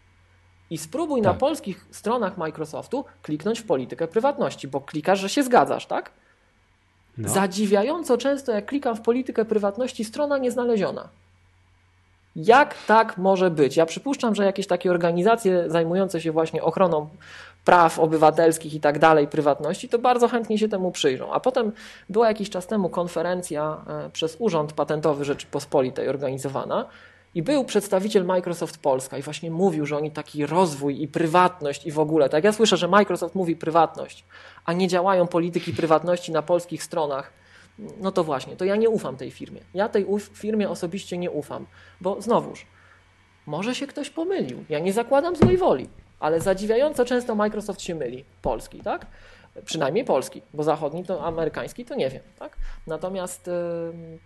I 0.70 0.78
spróbuj 0.78 1.22
tak. 1.22 1.32
na 1.32 1.38
polskich 1.38 1.86
stronach 1.90 2.38
Microsoftu 2.38 3.04
kliknąć 3.22 3.60
w 3.60 3.66
politykę 3.66 4.08
prywatności, 4.08 4.68
bo 4.68 4.80
klikasz, 4.80 5.20
że 5.20 5.28
się 5.28 5.42
zgadzasz, 5.42 5.86
tak? 5.86 6.10
No. 7.18 7.28
Zadziwiająco 7.28 8.18
często, 8.18 8.52
jak 8.52 8.66
klikam 8.66 8.96
w 8.96 9.00
politykę 9.00 9.44
prywatności, 9.44 10.04
strona 10.04 10.38
nieznaleziona. 10.38 11.08
Jak 12.36 12.74
tak 12.86 13.18
może 13.18 13.50
być? 13.50 13.76
Ja 13.76 13.86
przypuszczam, 13.86 14.34
że 14.34 14.44
jakieś 14.44 14.66
takie 14.66 14.90
organizacje 14.90 15.70
zajmujące 15.70 16.20
się 16.20 16.32
właśnie 16.32 16.62
ochroną 16.62 17.08
praw 17.64 17.98
obywatelskich 17.98 18.74
i 18.74 18.80
tak 18.80 18.98
dalej, 18.98 19.28
prywatności, 19.28 19.88
to 19.88 19.98
bardzo 19.98 20.28
chętnie 20.28 20.58
się 20.58 20.68
temu 20.68 20.90
przyjrzą. 20.92 21.32
A 21.32 21.40
potem 21.40 21.72
była 22.08 22.28
jakiś 22.28 22.50
czas 22.50 22.66
temu 22.66 22.88
konferencja 22.88 23.84
e, 23.88 24.10
przez 24.10 24.36
Urząd 24.38 24.72
Patentowy 24.72 25.24
Rzeczypospolitej 25.24 26.08
organizowana 26.08 26.86
i 27.34 27.42
był 27.42 27.64
przedstawiciel 27.64 28.24
Microsoft 28.24 28.78
Polska 28.78 29.18
i 29.18 29.22
właśnie 29.22 29.50
mówił, 29.50 29.86
że 29.86 29.96
oni 29.96 30.10
taki 30.10 30.46
rozwój 30.46 31.02
i 31.02 31.08
prywatność 31.08 31.86
i 31.86 31.92
w 31.92 31.98
ogóle. 31.98 32.28
Tak 32.28 32.44
ja 32.44 32.52
słyszę, 32.52 32.76
że 32.76 32.88
Microsoft 32.88 33.34
mówi 33.34 33.56
prywatność, 33.56 34.24
a 34.64 34.72
nie 34.72 34.88
działają 34.88 35.26
polityki 35.26 35.72
prywatności 35.72 36.32
na 36.32 36.42
polskich 36.42 36.82
stronach. 36.82 37.32
No 38.00 38.12
to 38.12 38.24
właśnie, 38.24 38.56
to 38.56 38.64
ja 38.64 38.76
nie 38.76 38.90
ufam 38.90 39.16
tej 39.16 39.30
firmie. 39.30 39.60
Ja 39.74 39.88
tej 39.88 40.06
firmie 40.32 40.70
osobiście 40.70 41.18
nie 41.18 41.30
ufam, 41.30 41.66
bo 42.00 42.22
znowuż, 42.22 42.66
może 43.46 43.74
się 43.74 43.86
ktoś 43.86 44.10
pomylił. 44.10 44.64
Ja 44.68 44.78
nie 44.78 44.92
zakładam 44.92 45.36
złej 45.36 45.56
woli, 45.56 45.88
ale 46.20 46.40
zadziwiająco 46.40 47.04
często 47.04 47.34
Microsoft 47.34 47.82
się 47.82 47.94
myli. 47.94 48.24
Polski, 48.42 48.80
tak? 48.80 49.06
Przynajmniej 49.64 50.04
polski, 50.04 50.42
bo 50.54 50.62
zachodni 50.62 51.04
to 51.04 51.24
amerykański 51.24 51.84
to 51.84 51.94
nie 51.94 52.10
wiem, 52.10 52.22
tak? 52.38 52.56
Natomiast 52.86 53.46
yy, 53.46 54.18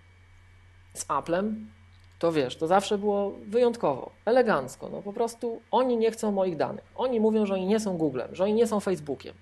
z 0.94 1.04
Applem 1.08 1.70
to 2.22 2.32
wiesz, 2.32 2.56
to 2.56 2.66
zawsze 2.66 2.98
było 2.98 3.32
wyjątkowo, 3.46 4.10
elegancko. 4.24 4.88
No 4.92 5.02
po 5.02 5.12
prostu 5.12 5.60
oni 5.70 5.96
nie 5.96 6.10
chcą 6.10 6.32
moich 6.32 6.56
danych. 6.56 6.84
Oni 6.96 7.20
mówią, 7.20 7.46
że 7.46 7.54
oni 7.54 7.66
nie 7.66 7.80
są 7.80 7.96
Googlem, 7.96 8.34
że 8.34 8.44
oni 8.44 8.54
nie 8.54 8.66
są 8.66 8.80
Facebookiem. 8.80 9.34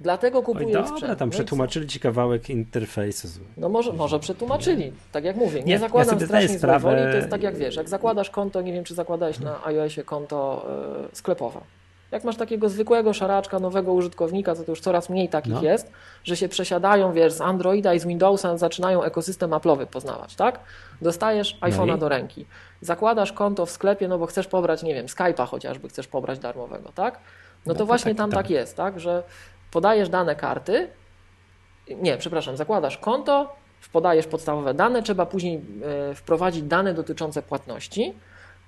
Dlatego 0.00 0.42
kupuję 0.42 0.66
Oj, 0.66 0.72
dobra, 0.72 0.88
sprzęt. 0.88 1.18
tam 1.18 1.28
no 1.28 1.32
przetłumaczyli 1.32 1.86
ci 1.86 2.00
kawałek 2.00 2.50
interfejsu. 2.50 3.28
No 3.56 3.68
może, 3.68 3.92
może 3.92 4.20
przetłumaczyli, 4.20 4.92
tak 5.12 5.24
jak 5.24 5.36
mówię. 5.36 5.60
Nie, 5.60 5.66
nie 5.66 5.78
zakładam 5.78 6.20
ja 6.20 6.26
strasznie 6.26 6.58
sprawę... 6.58 6.78
woli, 6.78 7.02
to 7.02 7.16
jest 7.16 7.28
tak 7.28 7.42
jak 7.42 7.56
wiesz, 7.56 7.76
jak 7.76 7.88
zakładasz 7.88 8.30
konto, 8.30 8.62
nie 8.62 8.72
wiem 8.72 8.84
czy 8.84 8.94
zakładałeś 8.94 9.38
na 9.40 9.64
iOSie 9.66 10.04
konto 10.04 10.66
yy, 11.02 11.08
sklepowe. 11.12 11.60
Jak 12.10 12.24
masz 12.24 12.36
takiego 12.36 12.68
zwykłego 12.68 13.12
szaraczka, 13.12 13.58
nowego 13.58 13.92
użytkownika, 13.92 14.54
to, 14.54 14.64
to 14.64 14.72
już 14.72 14.80
coraz 14.80 15.10
mniej 15.10 15.28
takich 15.28 15.52
no. 15.52 15.62
jest, 15.62 15.92
że 16.24 16.36
się 16.36 16.48
przesiadają, 16.48 17.12
wiesz, 17.12 17.32
z 17.32 17.40
Androida 17.40 17.94
i 17.94 18.00
z 18.00 18.06
Windowsa 18.06 18.56
zaczynają 18.56 19.02
ekosystem 19.02 19.50
Apple'owy 19.50 19.86
poznawać, 19.86 20.34
tak? 20.34 20.60
Dostajesz 21.02 21.58
no 21.62 21.68
iPhone'a 21.68 21.98
do 21.98 22.08
ręki, 22.08 22.46
zakładasz 22.80 23.32
konto 23.32 23.66
w 23.66 23.70
sklepie, 23.70 24.08
no 24.08 24.18
bo 24.18 24.26
chcesz 24.26 24.46
pobrać, 24.46 24.82
nie 24.82 24.94
wiem, 24.94 25.06
Skype'a 25.06 25.46
chociażby 25.46 25.88
chcesz 25.88 26.08
pobrać 26.08 26.38
darmowego, 26.38 26.92
tak? 26.94 27.14
No, 27.14 27.20
no 27.66 27.74
to, 27.74 27.78
to 27.78 27.86
właśnie 27.86 28.10
tak, 28.10 28.18
tam 28.18 28.30
tak. 28.30 28.38
tak 28.38 28.50
jest, 28.50 28.76
tak, 28.76 29.00
że 29.00 29.22
podajesz 29.70 30.08
dane 30.08 30.36
karty, 30.36 30.88
nie, 31.96 32.16
przepraszam, 32.16 32.56
zakładasz 32.56 32.98
konto, 32.98 33.56
podajesz 33.92 34.26
podstawowe 34.26 34.74
dane, 34.74 35.02
trzeba 35.02 35.26
później 35.26 35.62
e, 36.10 36.14
wprowadzić 36.14 36.62
dane 36.62 36.94
dotyczące 36.94 37.42
płatności 37.42 38.14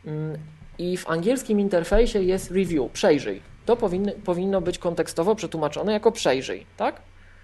mm, 0.07 0.39
i 0.81 0.97
w 0.97 1.11
angielskim 1.11 1.61
interfejsie 1.61 2.23
jest 2.23 2.51
review, 2.51 2.93
przejrzyj. 2.93 3.43
To 3.67 3.77
powinny, 3.77 4.13
powinno 4.13 4.61
być 4.61 4.79
kontekstowo 4.79 5.35
przetłumaczone 5.35 5.93
jako 5.93 6.13
przejrzyj, 6.13 6.67
tak? 6.77 7.03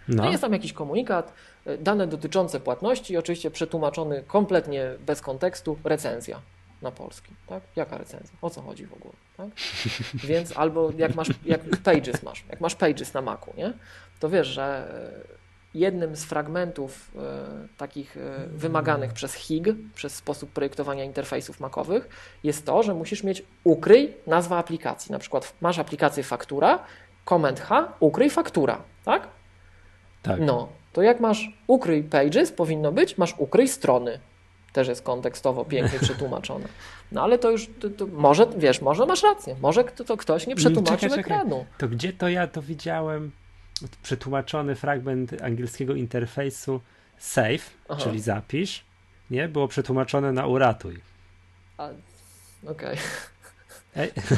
No. 0.08 0.24
no. 0.24 0.30
jest 0.30 0.40
tam 0.42 0.52
jakiś 0.52 0.72
komunikat, 0.72 1.32
e, 1.66 1.78
dane 1.78 2.06
dotyczące 2.06 2.60
płatności, 2.60 3.16
oczywiście 3.16 3.50
przetłumaczony 3.50 4.22
kompletnie 4.26 4.90
bez 5.06 5.20
kontekstu, 5.20 5.78
recenzja 5.84 6.40
na 6.82 6.90
polski, 6.90 7.32
tak? 7.46 7.62
Jaka 7.76 7.98
recenzja? 7.98 8.36
O 8.42 8.50
co 8.50 8.62
chodzi 8.62 8.86
w 8.86 8.92
ogóle, 8.92 9.14
tak? 9.36 9.48
Więc 10.14 10.56
albo 10.56 10.90
jak 10.96 11.14
masz, 11.14 11.28
jak 11.44 11.60
pages 11.84 12.22
masz, 12.22 12.44
jak 12.50 12.60
masz 12.60 12.74
pages 12.74 13.14
na 13.14 13.22
Macu, 13.22 13.52
nie? 13.56 13.72
To 14.20 14.28
wiesz, 14.28 14.46
że 14.46 14.88
jednym 15.78 16.16
z 16.16 16.24
fragmentów 16.24 17.10
e, 17.16 17.18
takich 17.76 18.16
e, 18.16 18.46
wymaganych 18.48 19.12
przez 19.12 19.34
HIG, 19.34 19.66
przez 19.94 20.14
sposób 20.14 20.50
projektowania 20.50 21.04
interfejsów 21.04 21.60
makowych, 21.60 22.08
jest 22.44 22.66
to, 22.66 22.82
że 22.82 22.94
musisz 22.94 23.24
mieć 23.24 23.42
ukryj 23.64 24.14
nazwa 24.26 24.58
aplikacji. 24.58 25.12
Na 25.12 25.18
przykład 25.18 25.54
masz 25.60 25.78
aplikację 25.78 26.22
faktura, 26.22 26.78
Command 27.28 27.60
H, 27.60 27.92
ukryj 28.00 28.30
faktura, 28.30 28.82
tak? 29.04 29.28
Tak. 30.22 30.40
No, 30.40 30.68
to 30.92 31.02
jak 31.02 31.20
masz 31.20 31.50
ukryj 31.66 32.02
pages, 32.02 32.52
powinno 32.52 32.92
być, 32.92 33.18
masz 33.18 33.34
ukryj 33.38 33.68
strony. 33.68 34.18
Też 34.72 34.88
jest 34.88 35.02
kontekstowo 35.02 35.64
pięknie 35.64 35.98
przetłumaczone. 35.98 36.68
No 37.12 37.22
ale 37.22 37.38
to 37.38 37.50
już, 37.50 37.70
to, 37.80 37.90
to 37.90 38.06
może, 38.06 38.46
wiesz, 38.56 38.80
może 38.80 39.06
masz 39.06 39.22
rację, 39.22 39.56
może 39.60 39.84
to, 39.84 40.04
to 40.04 40.16
ktoś 40.16 40.46
nie 40.46 40.56
przetłumaczył 40.56 40.96
czekaj, 40.96 41.24
czekaj. 41.24 41.36
ekranu. 41.36 41.66
To 41.78 41.88
gdzie 41.88 42.12
to 42.12 42.28
ja 42.28 42.46
to 42.46 42.62
widziałem? 42.62 43.30
Przetłumaczony 44.02 44.74
fragment 44.74 45.42
angielskiego 45.42 45.94
interfejsu 45.94 46.80
save, 47.18 47.70
Aha. 47.88 48.00
czyli 48.02 48.20
zapisz, 48.20 48.84
nie? 49.30 49.48
Było 49.48 49.68
przetłumaczone 49.68 50.32
na 50.32 50.46
uratuj. 50.46 51.00
Okej. 52.66 52.98
Okay. 53.94 54.10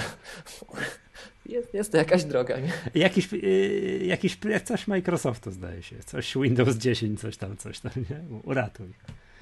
Jest, 1.49 1.75
jest 1.75 1.93
to 1.93 1.99
jakaś 1.99 2.25
droga, 2.25 2.61
nie? 2.61 2.73
Jakiś, 2.95 3.33
yy, 3.33 3.99
jakiś 4.05 4.39
coś 4.65 4.87
Microsoftu 4.87 5.51
zdaje 5.51 5.83
się, 5.83 5.97
coś 5.99 6.35
Windows 6.35 6.77
10, 6.77 7.21
coś 7.21 7.37
tam, 7.37 7.57
coś 7.57 7.81
tam, 7.81 7.93
nie? 7.97 8.39
Uratuj. 8.43 8.93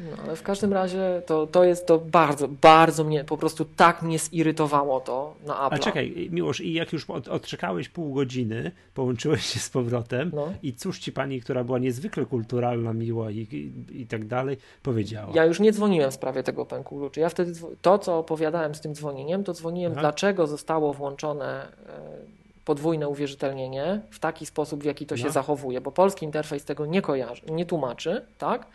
No, 0.00 0.22
ale 0.24 0.36
w 0.36 0.42
każdym 0.42 0.72
razie 0.72 1.22
to, 1.26 1.46
to 1.46 1.64
jest 1.64 1.86
to 1.86 1.98
bardzo, 1.98 2.48
bardzo 2.48 3.04
mnie, 3.04 3.24
po 3.24 3.36
prostu 3.36 3.64
tak 3.64 4.02
mnie 4.02 4.18
zirytowało 4.18 5.00
to 5.00 5.34
na 5.46 5.66
Apple. 5.66 5.74
A 5.74 5.78
czekaj, 5.78 6.28
Miłosz, 6.30 6.60
i 6.60 6.72
jak 6.72 6.92
już 6.92 7.10
od, 7.10 7.28
odczekałeś 7.28 7.88
pół 7.88 8.14
godziny, 8.14 8.72
połączyłeś 8.94 9.46
się 9.46 9.60
z 9.60 9.70
powrotem 9.70 10.30
no. 10.34 10.52
i 10.62 10.72
cóż 10.72 10.98
ci 10.98 11.12
pani, 11.12 11.40
która 11.40 11.64
była 11.64 11.78
niezwykle 11.78 12.26
kulturalna, 12.26 12.92
miła 12.92 13.30
i, 13.30 13.38
i, 13.38 14.00
i, 14.00 14.06
tak 14.06 14.26
dalej, 14.26 14.56
powiedziała? 14.82 15.32
Ja 15.34 15.44
już 15.44 15.60
nie 15.60 15.72
dzwoniłem 15.72 16.10
w 16.10 16.14
sprawie 16.14 16.42
tego 16.42 16.66
pęku 16.66 16.98
kluczy. 16.98 17.20
Ja 17.20 17.28
wtedy, 17.28 17.52
to 17.82 17.98
co 17.98 18.18
opowiadałem 18.18 18.74
z 18.74 18.80
tym 18.80 18.94
dzwonieniem, 18.94 19.44
to 19.44 19.52
dzwoniłem, 19.52 19.92
Aha. 19.92 20.00
dlaczego 20.00 20.46
zostało 20.46 20.92
włączone 20.92 21.68
e, 21.88 22.46
podwójne 22.64 23.08
uwierzytelnienie 23.08 24.00
w 24.10 24.18
taki 24.18 24.46
sposób, 24.46 24.82
w 24.82 24.84
jaki 24.84 25.06
to 25.06 25.14
no. 25.14 25.22
się 25.22 25.30
zachowuje, 25.30 25.80
bo 25.80 25.92
polski 25.92 26.24
interfejs 26.24 26.64
tego 26.64 26.86
nie 26.86 27.02
kojarzy, 27.02 27.42
nie 27.48 27.66
tłumaczy, 27.66 28.26
tak? 28.38 28.66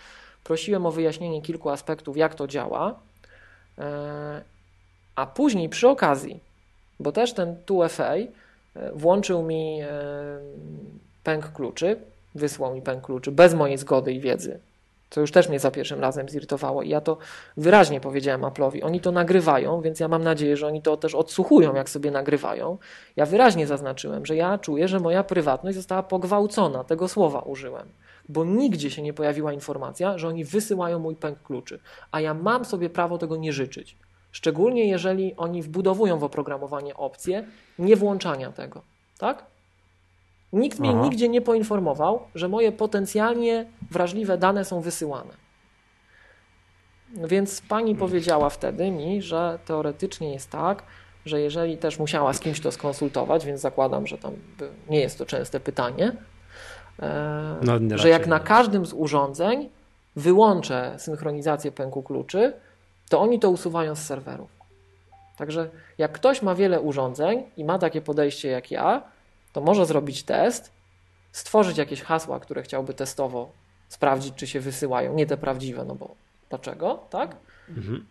Prosiłem 0.43 0.85
o 0.85 0.91
wyjaśnienie 0.91 1.41
kilku 1.41 1.69
aspektów, 1.69 2.17
jak 2.17 2.35
to 2.35 2.47
działa, 2.47 2.99
e, 3.77 4.41
a 5.15 5.25
później 5.25 5.69
przy 5.69 5.87
okazji, 5.89 6.39
bo 6.99 7.11
też 7.11 7.33
ten 7.33 7.55
2FA 7.65 8.27
e, 8.75 8.91
włączył 8.91 9.43
mi 9.43 9.81
e, 9.81 9.87
pęk 11.23 11.51
kluczy, 11.51 11.97
wysłał 12.35 12.75
mi 12.75 12.81
pęk 12.81 13.03
kluczy 13.03 13.31
bez 13.31 13.53
mojej 13.53 13.77
zgody 13.77 14.13
i 14.13 14.19
wiedzy. 14.19 14.59
co 15.09 15.21
już 15.21 15.31
też 15.31 15.49
mnie 15.49 15.59
za 15.59 15.71
pierwszym 15.71 15.99
razem 15.99 16.29
zirytowało. 16.29 16.83
I 16.83 16.89
ja 16.89 17.01
to 17.01 17.17
wyraźnie 17.57 18.01
powiedziałem 18.01 18.41
Apple'owi. 18.41 18.79
Oni 18.83 19.01
to 19.01 19.11
nagrywają, 19.11 19.81
więc 19.81 19.99
ja 19.99 20.07
mam 20.07 20.23
nadzieję, 20.23 20.57
że 20.57 20.67
oni 20.67 20.81
to 20.81 20.97
też 20.97 21.15
odsłuchują, 21.15 21.75
jak 21.75 21.89
sobie 21.89 22.11
nagrywają. 22.11 22.77
Ja 23.15 23.25
wyraźnie 23.25 23.67
zaznaczyłem, 23.67 24.25
że 24.25 24.35
ja 24.35 24.57
czuję, 24.57 24.87
że 24.87 24.99
moja 24.99 25.23
prywatność 25.23 25.77
została 25.77 26.03
pogwałcona. 26.03 26.83
Tego 26.83 27.07
słowa 27.07 27.39
użyłem. 27.39 27.87
Bo 28.31 28.45
nigdzie 28.45 28.91
się 28.91 29.01
nie 29.01 29.13
pojawiła 29.13 29.53
informacja, 29.53 30.17
że 30.17 30.27
oni 30.27 30.45
wysyłają 30.45 30.99
mój 30.99 31.15
pęk 31.15 31.43
kluczy. 31.43 31.79
A 32.11 32.21
ja 32.21 32.33
mam 32.33 32.65
sobie 32.65 32.89
prawo 32.89 33.17
tego 33.17 33.37
nie 33.37 33.53
życzyć. 33.53 33.97
Szczególnie 34.31 34.87
jeżeli 34.87 35.35
oni 35.35 35.61
wbudowują 35.61 36.19
w 36.19 36.23
oprogramowanie 36.23 36.95
opcję 36.95 37.47
niewłączania 37.79 38.51
tego. 38.51 38.81
Tak? 39.17 39.45
Nikt 40.53 40.79
mnie 40.79 40.89
Aha. 40.89 41.01
nigdzie 41.03 41.29
nie 41.29 41.41
poinformował, 41.41 42.19
że 42.35 42.47
moje 42.47 42.71
potencjalnie 42.71 43.65
wrażliwe 43.91 44.37
dane 44.37 44.65
są 44.65 44.81
wysyłane. 44.81 45.33
Więc 47.13 47.61
pani 47.61 47.95
powiedziała 47.95 48.49
wtedy 48.49 48.91
mi, 48.91 49.21
że 49.21 49.59
teoretycznie 49.65 50.33
jest 50.33 50.49
tak, 50.49 50.83
że 51.25 51.41
jeżeli 51.41 51.77
też 51.77 51.99
musiała 51.99 52.33
z 52.33 52.39
kimś 52.39 52.59
to 52.59 52.71
skonsultować, 52.71 53.45
więc 53.45 53.61
zakładam, 53.61 54.07
że 54.07 54.17
tam 54.17 54.33
nie 54.89 54.99
jest 54.99 55.17
to 55.17 55.25
częste 55.25 55.59
pytanie, 55.59 56.11
No, 57.61 57.73
że 57.79 57.89
raczej 57.89 58.11
jak 58.11 58.27
na 58.27 58.39
każdym 58.39 58.85
z 58.85 58.93
urządzeń 58.93 59.69
wyłączę 60.15 60.95
synchronizację 60.97 61.71
pęku 61.71 62.03
kluczy, 62.03 62.53
to 63.09 63.21
oni 63.21 63.39
to 63.39 63.49
usuwają 63.49 63.95
z 63.95 63.99
serwerów. 63.99 64.49
Także 65.37 65.69
jak 65.97 66.11
ktoś 66.11 66.41
ma 66.41 66.55
wiele 66.55 66.81
urządzeń 66.81 67.43
i 67.57 67.65
ma 67.65 67.79
takie 67.79 68.01
podejście 68.01 68.47
jak 68.49 68.71
ja, 68.71 69.03
to 69.53 69.61
może 69.61 69.85
zrobić 69.85 70.23
test, 70.23 70.71
stworzyć 71.31 71.77
jakieś 71.77 72.01
hasła, 72.01 72.39
które 72.39 72.63
chciałby 72.63 72.93
testowo 72.93 73.51
sprawdzić, 73.89 74.35
czy 74.35 74.47
się 74.47 74.59
wysyłają, 74.59 75.13
nie 75.13 75.25
te 75.25 75.37
prawdziwe, 75.37 75.85
no 75.85 75.95
bo 75.95 76.15
dlaczego, 76.49 76.99
tak? 77.09 77.35
Mhm. 77.69 78.05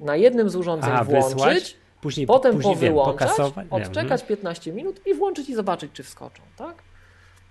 Na 0.00 0.16
jednym 0.16 0.50
z 0.50 0.56
urządzeń 0.56 0.92
A, 0.92 1.04
włączyć, 1.04 1.34
wysłać, 1.34 1.76
później, 2.00 2.26
potem 2.26 2.52
później 2.52 2.74
powyłączać. 2.74 3.30
Wiem, 3.56 3.66
odczekać 3.70 4.22
15 4.22 4.72
minut 4.72 5.06
i 5.06 5.14
włączyć 5.14 5.48
i 5.48 5.54
zobaczyć, 5.54 5.92
czy 5.92 6.02
wskoczą, 6.02 6.42
tak? 6.56 6.82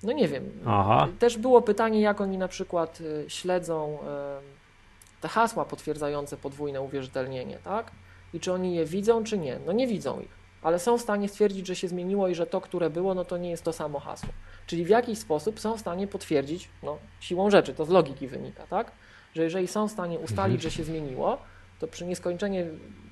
No 0.04 0.12
nie 0.12 0.28
wiem. 0.28 0.52
Aha. 0.66 1.08
Też 1.20 1.38
było 1.38 1.62
pytanie, 1.62 2.02
jak 2.02 2.22
oni 2.22 2.38
na 2.38 2.48
przykład 2.48 3.02
y, 3.02 3.26
śledzą 3.28 3.98
y, 3.98 5.22
te 5.22 5.28
hasła 5.28 5.66
potwierdzające 5.66 6.38
podwójne 6.38 6.82
uwierzytelnienie, 6.82 7.58
tak? 7.64 7.92
I 8.34 8.40
czy 8.40 8.54
oni 8.54 8.76
je 8.76 8.86
widzą, 8.86 9.24
czy 9.24 9.38
nie? 9.38 9.60
No 9.66 9.72
nie 9.72 9.88
widzą 9.88 10.20
ich, 10.22 10.30
ale 10.62 10.80
są 10.80 10.98
w 10.98 11.02
stanie 11.02 11.30
stwierdzić, 11.30 11.68
że 11.68 11.76
się 11.76 11.88
zmieniło 11.88 12.28
i 12.28 12.36
że 12.36 12.46
to, 12.48 12.62
które 12.62 12.90
było, 12.90 13.14
no 13.14 13.26
to 13.26 13.38
nie 13.38 13.50
jest 13.50 13.64
to 13.64 13.74
samo 13.74 14.00
hasło. 14.00 14.30
Czyli 14.68 14.86
w 14.86 14.90
jakiś 14.90 15.20
sposób 15.20 15.60
są 15.60 15.78
w 15.78 15.80
stanie 15.80 16.08
potwierdzić, 16.08 16.70
no 16.84 16.98
siłą 17.20 17.50
rzeczy, 17.52 17.74
to 17.74 17.86
z 17.86 17.90
logiki 17.90 18.28
wynika, 18.28 18.68
tak? 18.68 18.92
Że 19.36 19.44
jeżeli 19.44 19.68
są 19.68 19.88
w 19.88 19.92
stanie 19.92 20.20
ustalić, 20.20 20.56
Mhm. 20.56 20.62
że 20.62 20.72
się 20.72 20.84
zmieniło, 20.84 21.38
to 21.80 21.88
przy 21.88 22.06
nieskończenie 22.06 22.66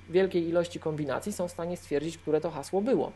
wielkiej 0.10 0.48
ilości 0.50 0.80
kombinacji 0.80 1.34
są 1.34 1.48
w 1.48 1.52
stanie 1.52 1.78
stwierdzić, 1.78 2.18
które 2.18 2.42
to 2.42 2.52
hasło 2.52 2.82
było. 2.82 3.12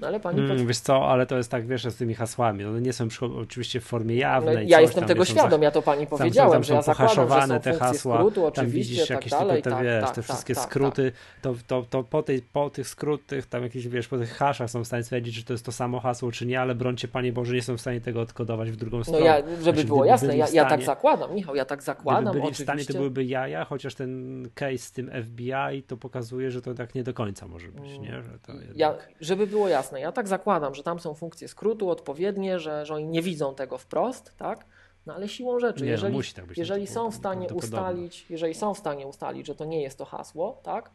No 0.00 0.06
ale 0.06 0.20
pani 0.20 0.40
Mm, 0.40 0.66
wiesz 0.66 0.78
co, 0.78 1.08
ale 1.08 1.26
to 1.26 1.36
jest 1.36 1.50
tak, 1.50 1.66
wiesz, 1.66 1.84
z 1.84 1.96
tymi 1.96 2.14
hasłami. 2.14 2.64
One 2.64 2.80
nie 2.80 2.92
są 2.92 3.08
oczywiście 3.40 3.80
w 3.80 3.84
formie 3.84 4.14
No, 4.14 4.20
jawnej. 4.20 4.68
ja 4.68 4.76
coś 4.76 4.82
jestem 4.82 5.00
tam, 5.00 5.08
tego 5.08 5.24
świadom, 5.24 5.62
ja 5.62 5.70
to 5.70 5.82
pani 5.82 6.06
tam, 6.06 6.18
powiedziałem, 6.18 6.52
tam 6.52 6.64
że 6.64 6.74
ja 6.74 6.82
zakładam, 6.82 7.28
że 7.40 7.46
są 7.46 7.60
te 7.60 7.78
hasła, 7.78 8.16
skrótu, 8.18 8.50
tam 8.50 8.66
widzisz 8.66 9.00
tak 9.00 9.10
jakieś 9.10 9.30
dalej, 9.30 9.62
tylko 9.62 9.78
te, 9.78 9.84
tak, 9.84 9.84
wiesz, 9.84 10.04
tak, 10.04 10.10
te 10.14 10.14
tak, 10.16 10.24
wszystkie 10.24 10.54
tak, 10.54 10.64
skróty, 10.64 11.12
to, 11.42 11.54
to, 11.66 11.84
to 11.90 12.02
po, 12.04 12.22
tej, 12.22 12.42
po 12.42 12.70
tych 12.70 12.88
skrótach, 12.88 13.46
tam 13.46 13.62
jakieś, 13.62 13.88
wiesz, 13.88 14.08
po 14.08 14.18
tych 14.18 14.32
haszach 14.36 14.70
są 14.70 14.84
w 14.84 14.86
stanie 14.86 15.02
stwierdzić, 15.02 15.36
czy 15.36 15.44
to 15.44 15.52
jest 15.54 15.64
to 15.64 15.72
samo 15.72 16.00
hasło, 16.00 16.32
czy 16.32 16.46
nie, 16.46 16.60
ale 16.60 16.74
brońcie 16.74 17.08
Panie 17.08 17.32
Boże, 17.32 17.54
nie 17.54 17.62
są 17.62 17.76
w 17.76 17.80
stanie 17.80 18.00
tego 18.00 18.20
odkodować 18.20 18.70
w 18.70 18.76
drugą 18.76 18.98
No 18.98 19.04
stronę. 19.04 19.24
ja, 19.24 19.36
żeby 19.36 19.62
Znaczy, 19.62 19.84
było 19.84 20.04
jasne, 20.04 20.28
byli 20.28 20.38
ja, 20.40 20.46
w 20.46 20.52
ja 20.54 20.62
tak 20.62 20.70
stanie- 20.70 20.84
zakładam, 20.86 21.34
Michał, 21.34 21.54
ja 21.56 21.64
tak 21.64 21.82
zakładam, 21.82 22.24
Gdyby 22.24 22.32
byli 22.32 22.42
w 22.42 22.44
oczywiście. 22.46 22.64
stanie, 22.64 22.84
to 22.84 22.92
byłyby 22.92 23.24
jaja, 23.24 23.64
chociaż 23.64 23.94
ten 23.94 24.42
case 24.54 24.78
z 24.78 24.92
tym 24.92 25.10
FBI 25.24 25.82
to 25.86 25.96
pokazuje, 25.96 26.50
że 26.50 26.62
to 26.62 26.74
tak 26.74 26.94
nie 26.94 27.02
do 27.02 27.14
końca 27.14 27.48
może 27.48 27.68
być, 27.68 27.98
nie? 27.98 28.22
Że 28.22 28.38
to 28.46 28.52
jednak... 28.52 28.76
Ja, 28.76 28.94
żeby 29.20 29.46
było 29.46 29.68
jasne, 29.68 29.85
ja 29.92 30.12
tak 30.12 30.28
zakładam, 30.28 30.74
że 30.74 30.82
tam 30.82 31.00
są 31.00 31.14
funkcje 31.14 31.48
skrótu 31.48 31.90
odpowiednie, 31.90 32.60
że, 32.60 32.86
że 32.86 32.94
oni 32.94 33.06
nie 33.06 33.22
widzą 33.22 33.54
tego 33.54 33.78
wprost, 33.78 34.36
tak? 34.36 34.66
No 35.06 35.14
ale 35.14 35.28
siłą 35.28 35.60
rzeczy, 35.60 35.80
Nie, 35.84 35.86
no, 35.86 35.92
jeżeli, 35.92 36.32
tak 36.34 36.46
być, 36.46 36.58
jeżeli 36.58 36.82
no 36.82 36.86
to 36.86 36.92
są 36.94 37.10
w 37.10 37.14
stanie 37.14 37.48
ustalić, 37.48 38.26
jeżeli 38.30 38.54
są 38.54 38.74
w 38.74 38.78
stanie 38.78 39.06
ustalić, 39.06 39.46
że 39.46 39.54
to 39.54 39.64
nie 39.64 39.82
jest 39.82 39.98
to 39.98 40.04
hasło, 40.04 40.60
tak? 40.62 40.90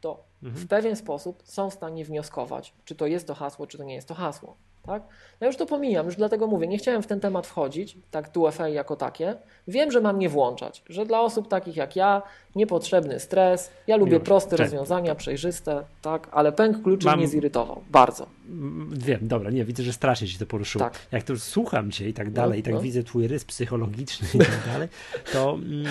To 0.00 0.24
Mhm. 0.42 0.64
w 0.64 0.68
pewien 0.68 0.96
sposób 0.96 1.42
są 1.44 1.70
w 1.70 1.74
stanie 1.74 2.04
wnioskować, 2.04 2.74
czy 2.84 2.94
to 2.94 3.06
jest 3.06 3.26
to 3.26 3.34
hasło, 3.34 3.66
czy 3.66 3.78
to 3.78 3.84
nie 3.84 3.94
jest 3.94 4.08
to 4.08 4.14
hasło. 4.14 4.56
Tak? 4.82 5.02
Ja 5.40 5.46
już 5.46 5.56
to 5.56 5.66
pomijam, 5.66 6.06
już 6.06 6.16
dlatego 6.16 6.46
mówię, 6.46 6.66
nie 6.66 6.78
chciałem 6.78 7.02
w 7.02 7.06
ten 7.06 7.20
temat 7.20 7.46
wchodzić, 7.46 7.98
tak 8.10 8.32
2FA 8.32 8.66
jako 8.66 8.96
takie. 8.96 9.36
Wiem, 9.68 9.90
że 9.90 10.00
mam 10.00 10.18
nie 10.18 10.28
włączać, 10.28 10.82
że 10.88 11.06
dla 11.06 11.20
osób 11.20 11.48
takich 11.48 11.76
jak 11.76 11.96
ja 11.96 12.22
niepotrzebny 12.56 13.20
stres, 13.20 13.70
ja 13.86 13.96
lubię 13.96 14.20
proste 14.20 14.56
cześć. 14.56 14.60
rozwiązania, 14.72 15.14
przejrzyste, 15.14 15.84
tak, 16.02 16.28
ale 16.32 16.52
pęk 16.52 16.82
kluczy 16.82 17.06
Mam- 17.06 17.18
mnie 17.18 17.28
zirytował, 17.28 17.82
bardzo. 17.90 18.26
Mm, 18.48 18.90
Wiem, 18.98 19.18
dobra, 19.22 19.50
nie, 19.50 19.64
widzę, 19.64 19.82
że 19.82 19.92
strasznie 19.92 20.28
ci 20.28 20.38
to 20.38 20.46
poruszyło. 20.46 20.84
Tak. 20.84 20.98
Jak 21.12 21.22
to 21.22 21.36
słucham 21.38 21.90
cię 21.90 22.08
i 22.08 22.12
tak 22.14 22.30
dalej, 22.30 22.60
i 22.60 22.62
tak 22.62 22.74
no. 22.74 22.80
widzę 22.80 23.02
twój 23.02 23.26
rys 23.28 23.44
psychologiczny 23.44 24.28
i 24.34 24.38
tak 24.50 24.60
dalej, 24.72 24.88
to, 25.32 25.52
mm, 25.54 25.86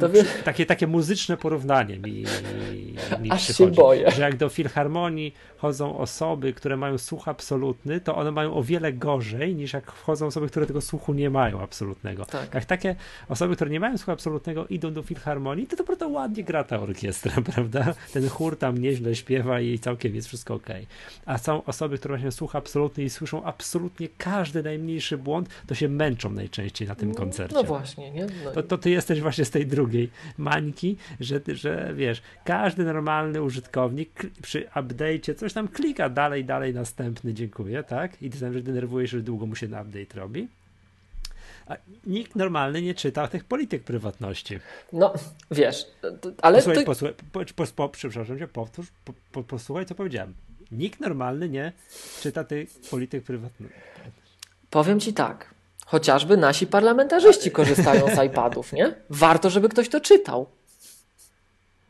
To 0.00 0.08
wie- 0.08 0.24
takie, 0.44 0.66
takie 0.66 0.86
muzyczne 0.86 1.36
porównanie 1.36 1.98
mi, 1.98 2.24
mi 3.22 3.30
Aż 3.30 3.46
się 3.46 3.52
przychodzi. 3.54 3.76
boję. 3.76 4.10
Że 4.10 4.22
jak 4.22 4.36
do 4.36 4.48
filharmonii 4.48 5.34
chodzą 5.56 5.98
osoby, 5.98 6.52
które 6.52 6.76
mają 6.76 6.98
słuch 6.98 7.28
absolutny, 7.28 8.00
to 8.00 8.16
one 8.16 8.30
mają 8.30 8.54
o 8.54 8.62
wiele 8.62 8.92
gorzej 8.92 9.54
niż 9.54 9.72
jak 9.72 9.92
wchodzą 9.92 10.26
osoby, 10.26 10.46
które 10.48 10.66
tego 10.66 10.80
słuchu 10.80 11.14
nie 11.14 11.30
mają 11.30 11.60
absolutnego. 11.60 12.24
Tak. 12.24 12.54
Jak 12.54 12.64
takie 12.64 12.96
osoby, 13.28 13.54
które 13.56 13.70
nie 13.70 13.80
mają 13.80 13.98
słuchu 13.98 14.12
absolutnego 14.12 14.66
idą 14.66 14.92
do 14.92 15.02
filharmonii, 15.02 15.66
to 15.66 15.76
naprawdę 16.06 16.20
ładnie 16.20 16.44
gra 16.44 16.64
ta 16.64 16.80
orkiestra, 16.80 17.32
prawda? 17.54 17.94
Ten 18.12 18.28
chór 18.28 18.58
tam 18.58 18.78
nieźle 18.78 19.14
śpiewa 19.14 19.60
i 19.60 19.78
całkiem 19.78 20.14
jest 20.14 20.28
wszystko 20.28 20.54
ok. 20.54 20.66
A 21.26 21.38
są 21.38 21.64
osoby, 21.64 21.98
które 21.98 22.18
mają 22.18 22.30
słuch 22.30 22.56
absolutny 22.56 23.04
i 23.04 23.10
słyszą 23.10 23.44
absolutnie 23.44 24.08
każdy 24.18 24.62
najmniejszy 24.62 25.18
błąd, 25.18 25.48
to 25.66 25.74
się 25.74 25.88
męczą 25.88 26.30
najczęściej 26.30 26.88
na 26.88 26.94
tym 26.94 27.14
koncercie. 27.14 27.54
No 27.56 27.64
właśnie, 27.64 28.10
nie? 28.10 28.26
No, 28.44 28.50
To, 28.50 28.62
to 28.62 28.78
ty 28.78 28.90
jesteś 28.90 29.20
właśnie 29.20 29.44
z 29.44 29.50
tej 29.50 29.66
drugiej 29.66 30.10
mańki, 30.38 30.96
że, 31.20 31.40
że 31.46 31.92
wiesz, 31.96 32.22
każdy 32.44 32.84
normalny 32.84 33.42
użytkownik 33.42 34.10
przy 34.42 34.64
update'cie 34.74 35.34
coś 35.34 35.52
tam 35.52 35.68
klika 35.68 36.08
dalej, 36.08 36.44
dalej, 36.44 36.74
następny, 36.74 37.34
dziękuję, 37.34 37.82
tak? 37.82 38.22
I 38.22 38.30
ty 38.30 38.40
tam 38.40 38.54
się 38.54 38.60
denerwujesz, 38.62 39.10
że 39.10 39.20
długo 39.20 39.46
mu 39.46 39.54
się 39.54 39.68
na 39.68 39.82
update 39.82 40.20
robi. 40.20 40.48
Nikt 42.06 42.36
normalny 42.36 42.82
nie 42.82 42.94
czyta 42.94 43.28
tych 43.28 43.44
polityk 43.44 43.84
prywatności. 43.84 44.58
no 44.92 45.12
wiesz, 45.50 45.86
ale 46.42 46.58
Posłuchaj, 46.58 46.84
to, 46.84 46.86
posłuchaj, 46.86 47.14
po, 47.32 47.44
po, 47.54 47.66
po, 47.76 47.88
przepraszam 47.88 48.38
cię, 48.38 48.48
powtórz, 48.48 48.86
po, 49.04 49.12
po, 49.32 49.42
posłuchaj, 49.42 49.86
co 49.86 49.94
powiedziałem. 49.94 50.34
Nikt 50.72 51.00
normalny 51.00 51.48
nie 51.48 51.72
czyta 52.20 52.44
tych 52.44 52.70
polityk 52.90 53.24
prywatności. 53.24 53.76
powiem 54.70 55.00
ci 55.00 55.14
tak, 55.14 55.54
chociażby 55.86 56.36
nasi 56.36 56.66
parlamentarzyści 56.66 57.50
korzystają 57.50 58.16
z 58.16 58.24
iPadów, 58.26 58.72
nie? 58.72 58.94
Warto, 59.10 59.50
żeby 59.50 59.68
ktoś 59.68 59.88
to 59.88 60.00
czytał. 60.00 60.46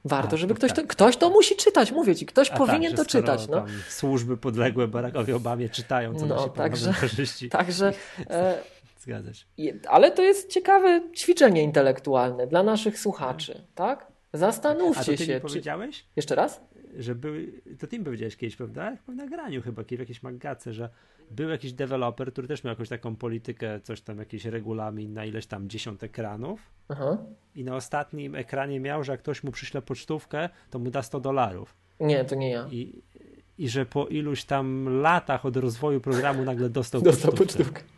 Warto, 0.04 0.34
A, 0.34 0.36
żeby 0.36 0.54
to 0.54 0.58
ktoś 0.58 0.70
tak. 0.70 0.76
to, 0.78 0.86
ktoś 0.86 1.16
to 1.16 1.30
musi 1.30 1.56
czytać, 1.56 1.92
mówię 1.92 2.16
ci, 2.16 2.26
ktoś 2.26 2.50
A 2.50 2.56
powinien 2.56 2.92
tak, 2.96 3.06
to 3.06 3.10
czytać, 3.10 3.48
no. 3.48 3.64
Służby 3.88 4.36
podległe 4.36 4.88
Barackowi 4.88 5.32
Obamie 5.32 5.68
czytają, 5.68 6.14
co 6.14 6.26
No, 6.26 6.34
nasi 6.34 6.50
także- 6.50 6.86
parlamentarzyści. 6.86 7.48
Także, 7.50 7.92
e, 8.30 8.58
Zgadza 9.06 9.34
się. 9.34 9.46
ale 9.88 10.10
to 10.10 10.22
jest 10.22 10.50
ciekawe 10.50 11.02
ćwiczenie 11.16 11.62
intelektualne 11.62 12.46
dla 12.46 12.62
naszych 12.62 12.98
słuchaczy, 12.98 13.62
tak? 13.74 14.02
A 14.02 14.12
to 14.32 14.38
Zastanówcie 14.38 15.16
ty 15.16 15.24
się, 15.24 15.34
mi 15.34 15.40
czy... 15.40 15.40
powiedziałeś, 15.40 16.06
Jeszcze 16.16 16.34
raz? 16.34 16.60
że 16.98 17.14
były, 17.14 17.52
to 17.78 17.86
ty 17.86 17.98
mi 17.98 18.04
powiedziałeś 18.04 18.36
kiedyś, 18.36 18.56
prawda? 18.56 18.90
Chyba 18.90 19.12
w 19.12 19.16
nagraniu 19.16 19.62
chyba, 19.62 19.82
w 19.82 19.90
jakiejś 19.90 20.22
magace, 20.22 20.72
że 20.72 20.88
był 21.30 21.48
jakiś 21.48 21.72
deweloper, 21.72 22.32
który 22.32 22.48
też 22.48 22.64
miał 22.64 22.72
jakąś 22.72 22.88
taką 22.88 23.16
politykę, 23.16 23.80
coś 23.80 24.00
tam, 24.00 24.18
jakiś 24.18 24.44
regulamin 24.44 25.12
na 25.12 25.24
ileś 25.24 25.46
tam 25.46 25.68
dziesiąt 25.68 26.02
ekranów 26.02 26.60
Aha. 26.88 27.18
i 27.54 27.64
na 27.64 27.76
ostatnim 27.76 28.34
ekranie 28.34 28.80
miał, 28.80 29.04
że 29.04 29.12
jak 29.12 29.20
ktoś 29.20 29.42
mu 29.44 29.52
przyśle 29.52 29.82
pocztówkę, 29.82 30.48
to 30.70 30.78
mu 30.78 30.90
da 30.90 31.02
100 31.02 31.20
dolarów. 31.20 31.74
Nie, 32.00 32.24
to 32.24 32.34
nie 32.34 32.50
ja. 32.50 32.68
I, 32.70 33.02
I 33.58 33.68
że 33.68 33.86
po 33.86 34.06
iluś 34.06 34.44
tam 34.44 34.88
latach 35.00 35.46
od 35.46 35.56
rozwoju 35.56 36.00
programu 36.00 36.44
nagle 36.44 36.68
dostał, 36.70 37.00
Dostał 37.02 37.32
pocztówkę. 37.32 37.64
pocztówkę. 37.64 37.95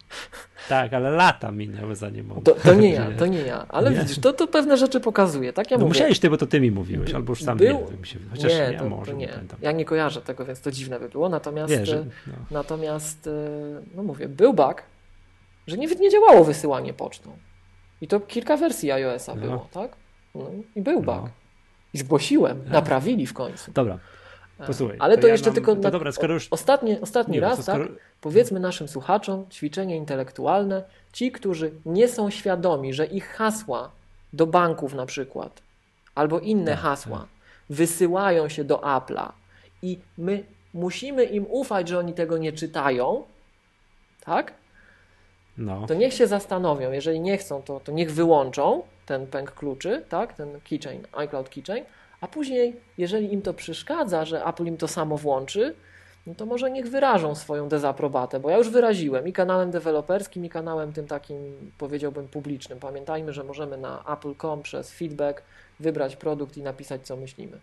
Tak, 0.69 0.93
ale 0.93 1.11
lata 1.11 1.51
minęły 1.51 1.97
zanim 1.97 2.33
on. 2.33 2.43
To, 2.43 2.55
to 2.55 2.75
nie 2.75 2.93
ja, 2.93 3.07
to 3.19 3.27
nie 3.27 3.39
ja. 3.41 3.67
Ale 3.69 3.91
Nie? 3.91 3.97
widzisz, 3.97 4.19
to, 4.19 4.33
to 4.33 4.47
pewne 4.47 4.77
rzeczy 4.77 5.01
pokazuje. 5.01 5.53
Tak 5.53 5.71
ja 5.71 5.77
no 5.77 5.85
mówię. 5.85 5.89
musiałeś 5.89 6.19
ty, 6.19 6.31
bo 6.31 6.37
to 6.37 6.47
ty 6.47 6.61
mi 6.61 6.71
mówiłeś, 6.71 7.15
albo 7.15 7.33
już 7.33 7.43
sam 7.43 7.59
Był- 7.59 7.81
nie 7.81 7.87
wiem, 7.91 8.05
się, 8.05 8.19
chociaż 8.31 8.53
nie, 8.53 8.59
ja 8.59 8.79
to, 8.79 8.89
może, 8.89 9.13
to 9.13 9.19
nie 9.19 9.27
nie. 9.27 9.33
Ja 9.63 9.73
nie 9.73 9.85
kojarzę 9.85 10.23
tego, 10.23 10.45
więc 10.45 10.61
to 10.61 10.71
dziwne 10.71 11.01
by 11.01 11.09
było. 11.09 11.29
Natomiast, 11.29 11.73
e, 11.73 12.05
no. 12.27 12.33
natomiast 12.51 13.27
e, 13.27 13.31
no 13.95 14.03
mówię, 14.03 14.29
był 14.29 14.55
bug, 14.55 14.83
że 15.67 15.77
nie, 15.79 15.87
nie 15.87 16.11
działało 16.11 16.45
wysyłanie 16.45 16.93
pocztą. 16.95 17.37
I 18.01 18.09
to 18.09 18.21
kilka 18.21 18.57
wersji 18.57 18.93
iOS-a 18.93 19.35
No. 19.35 19.41
było, 19.41 19.69
tak? 19.73 19.97
No, 20.35 20.51
I 20.77 20.83
był 20.83 20.97
bug. 21.03 21.07
No. 21.07 21.29
I 21.95 21.99
zgłosiłem, 21.99 22.63
No. 22.67 22.73
naprawili 22.73 23.27
w 23.27 23.33
końcu. 23.35 23.73
Dobra. 23.73 23.99
Posłuchaj, 24.67 24.97
Ale 25.01 25.15
to, 25.17 25.21
to 25.21 25.27
ja 25.27 25.33
jeszcze 25.35 25.49
mam- 25.51 25.55
tylko 25.55 25.75
to 25.77 25.81
na, 25.83 25.91
dobra, 25.91 26.13
skoro 26.13 26.35
już- 26.35 26.49
ostatni, 26.51 27.01
ostatni 27.01 27.35
Nie, 27.35 27.41
raz, 27.41 27.63
skoro- 27.63 27.87
tak? 27.87 27.97
Powiedzmy 28.21 28.61
naszym 28.61 28.89
słuchaczom, 28.89 29.47
ćwiczenie 29.51 29.97
intelektualne, 29.97 30.83
ci, 31.13 31.33
którzy 31.33 31.73
nie 31.87 32.09
są 32.09 32.31
świadomi, 32.31 32.95
że 32.95 33.07
ich 33.07 33.29
hasła 33.29 33.91
do 34.33 34.47
banków 34.47 34.95
na 34.95 35.07
przykład, 35.07 35.63
albo 36.15 36.39
inne 36.41 36.71
Tak, 36.73 36.81
hasła, 36.81 37.19
tak. 37.19 37.29
wysyłają 37.71 38.49
się 38.49 38.65
do 38.65 38.77
Apple'a 38.77 39.33
i 39.83 39.99
my 40.19 40.45
musimy 40.75 41.25
im 41.25 41.47
ufać, 41.51 41.89
że 41.89 41.99
oni 41.99 42.13
tego 42.15 42.39
nie 42.39 42.53
czytają, 42.53 43.25
tak? 44.25 44.55
No, 45.59 45.87
To 45.87 45.95
niech 45.95 46.15
się 46.15 46.27
zastanowią, 46.27 46.91
jeżeli 46.93 47.21
nie 47.21 47.37
chcą, 47.39 47.63
to, 47.63 47.81
to 47.81 47.93
niech 47.93 48.13
wyłączą 48.13 48.83
ten 49.07 49.27
pęk 49.27 49.53
kluczy, 49.53 50.05
tak? 50.09 50.33
ten 50.33 50.61
keychain, 50.71 51.03
iCloud 51.13 51.49
keychain, 51.49 51.85
a 52.21 52.29
później, 52.29 52.77
jeżeli 52.99 53.33
im 53.33 53.43
to 53.43 53.55
przeszkadza, 53.55 54.25
że 54.25 54.45
Apple 54.45 54.65
im 54.65 54.77
to 54.77 54.89
samo 54.89 55.19
włączy, 55.19 55.75
no 56.27 56.35
to 56.35 56.47
może 56.47 56.71
niech 56.71 56.87
wyrażą 56.91 57.35
swoją 57.35 57.69
dezaprobatę, 57.69 58.41
bo 58.41 58.51
ja 58.51 58.59
już 58.59 58.71
wyraziłem 58.71 59.29
i 59.29 59.33
kanałem 59.33 59.71
deweloperskim, 59.71 60.45
i 60.45 60.49
kanałem 60.49 60.93
tym 60.93 61.07
takim, 61.07 61.71
powiedziałbym, 61.79 62.29
publicznym. 62.29 62.79
Pamiętajmy, 62.79 63.33
że 63.33 63.45
możemy 63.45 63.77
na 63.77 64.05
apple.com 64.13 64.63
przez 64.63 64.93
feedback 64.93 65.43
wybrać 65.81 66.17
produkt 66.17 66.57
i 66.57 66.63
napisać, 66.63 67.07
co 67.07 67.17
myślimy. 67.17 67.59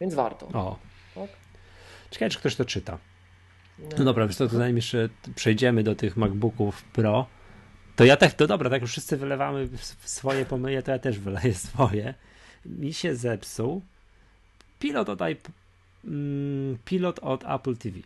Więc 0.00 0.14
warto. 0.14 0.46
o. 0.46 0.78
Tak? 1.14 1.30
Ciekawe, 2.10 2.30
czy 2.30 2.38
ktoś 2.38 2.56
to 2.56 2.64
czyta. 2.64 2.98
No 3.98 4.04
dobra, 4.04 4.26
wiesz 4.26 4.36
to 4.36 4.48
zanim 4.48 4.76
jeszcze 4.76 5.08
przejdziemy 5.34 5.82
do 5.82 5.94
tych 5.94 6.16
MacBooków 6.16 6.84
Pro, 6.84 7.26
to 7.96 8.04
ja 8.04 8.16
tak, 8.16 8.32
to 8.32 8.46
dobra, 8.46 8.70
tak 8.70 8.82
już 8.82 8.90
wszyscy 8.90 9.16
wylewamy 9.16 9.68
swoje 10.04 10.44
pomyje, 10.44 10.82
to 10.82 10.90
ja 10.90 10.98
też 10.98 11.18
wyleję 11.18 11.54
swoje. 11.54 12.14
Mi 12.68 12.92
się 12.92 13.16
zepsuł 13.16 13.82
pilot 14.78 15.08
od, 15.08 15.20
mm, 16.04 16.78
pilot 16.84 17.18
od 17.18 17.44
Apple 17.44 17.76
TV, 17.76 17.98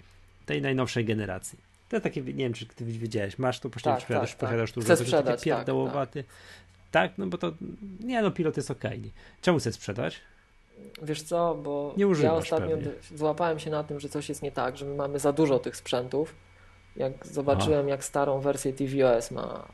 tej 0.46 0.62
najnowszej 0.62 1.04
generacji. 1.04 1.58
To 1.88 1.96
jest 1.96 2.04
takie, 2.04 2.20
nie 2.20 2.32
wiem, 2.32 2.52
czy 2.52 2.66
ty 2.66 2.84
widziałeś, 2.84 3.38
masz 3.38 3.60
to, 3.60 3.70
posiadasz, 3.70 4.00
Tak, 4.00 4.08
posiadasz, 4.08 4.30
tak, 4.30 4.38
posiadasz 4.38 4.70
tak. 4.70 4.74
tu, 4.74 4.80
Chcę 4.80 4.92
że 4.92 4.96
to 4.96 5.02
sprzedać, 5.04 5.40
taki 5.40 5.50
tak, 5.50 5.58
pierdołowaty. 5.58 6.24
Tak, 6.90 7.12
no 7.18 7.26
bo 7.26 7.38
to, 7.38 7.52
nie 8.00 8.22
no, 8.22 8.30
pilot 8.30 8.56
jest 8.56 8.70
okej. 8.70 9.00
nie? 9.00 9.10
Czemu 9.42 9.58
chcesz 9.58 9.74
sprzedać? 9.74 10.20
Wiesz 11.02 11.22
co, 11.22 11.54
bo 11.54 11.94
Nie 11.96 12.06
ja 12.22 12.34
ostatnio 12.34 12.76
pewnie. 12.76 12.92
złapałem 13.14 13.58
się 13.58 13.70
na 13.70 13.84
tym, 13.84 14.00
że 14.00 14.08
coś 14.08 14.28
jest 14.28 14.42
nie 14.42 14.52
tak, 14.52 14.76
że 14.76 14.84
my 14.84 14.94
mamy 14.94 15.18
za 15.18 15.32
dużo 15.32 15.58
tych 15.58 15.76
sprzętów. 15.76 16.34
Jak 16.96 17.26
zobaczyłem, 17.26 17.88
jak 17.88 18.04
starą 18.04 18.40
wersję 18.40 18.72
tvOS 18.72 19.30
ma 19.30 19.68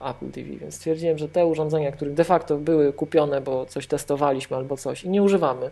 Apple 0.00 0.30
TV, 0.30 0.48
więc 0.56 0.74
stwierdziłem, 0.74 1.18
że 1.18 1.28
te 1.28 1.46
urządzenia, 1.46 1.92
które 1.92 2.10
de 2.10 2.24
facto 2.24 2.56
były 2.58 2.92
kupione, 2.92 3.40
bo 3.40 3.66
coś 3.66 3.86
testowaliśmy 3.86 4.56
albo 4.56 4.76
coś 4.76 5.04
i 5.04 5.08
nie 5.08 5.22
używamy, 5.22 5.70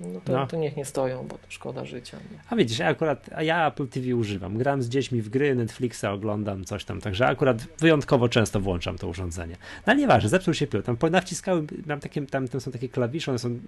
no 0.00 0.20
to, 0.24 0.32
No. 0.32 0.46
to 0.46 0.56
niech 0.56 0.76
nie 0.76 0.84
stoją, 0.84 1.26
bo 1.26 1.38
to 1.38 1.46
szkoda 1.48 1.84
życia. 1.84 2.16
Nie? 2.32 2.38
A 2.50 2.56
widzisz, 2.56 2.78
ja 2.78 2.86
akurat, 2.88 3.30
a 3.34 3.42
ja 3.42 3.66
Apple 3.68 3.88
TV 3.88 4.16
używam. 4.16 4.58
Gram 4.58 4.82
z 4.82 4.88
dziećmi 4.88 5.22
w 5.22 5.28
gry, 5.28 5.54
Netflixa 5.54 6.04
oglądam, 6.04 6.64
coś 6.64 6.84
tam, 6.84 7.00
także 7.00 7.26
akurat 7.26 7.62
wyjątkowo 7.78 8.28
często 8.28 8.60
włączam 8.60 8.98
to 8.98 9.08
urządzenie. 9.08 9.56
No 9.86 9.90
ale 9.92 9.96
nieważne, 9.96 10.28
zepsuł 10.28 10.54
się 10.54 10.66
pilot. 10.66 10.86
Tam 10.86 10.96
po- 10.96 11.10
nawciskałem, 11.10 11.66
mam 11.86 12.00
takie, 12.00 12.26
tam, 12.26 12.48
tam 12.48 12.60
są 12.60 12.70
takie 12.70 12.88
klawisze, 12.88 13.30
one 13.30 13.38
są, 13.38 13.58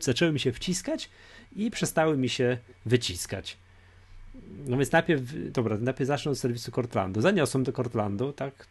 zaczęły 0.00 0.32
mi 0.32 0.40
się 0.40 0.52
wciskać 0.52 1.10
i 1.56 1.70
przestały 1.70 2.16
mi 2.16 2.28
się 2.28 2.58
wyciskać. 2.86 3.56
No 4.66 4.76
więc 4.76 4.92
najpierw, 4.92 5.22
dobra, 5.52 5.76
najpierw 5.80 6.06
zacznę 6.08 6.30
od 6.32 6.38
serwisu 6.38 6.72
Cortlandu. 6.72 7.20
Zaniosłem 7.20 7.64
do 7.64 7.72
Cortlandu, 7.72 8.32
tak, 8.32 8.66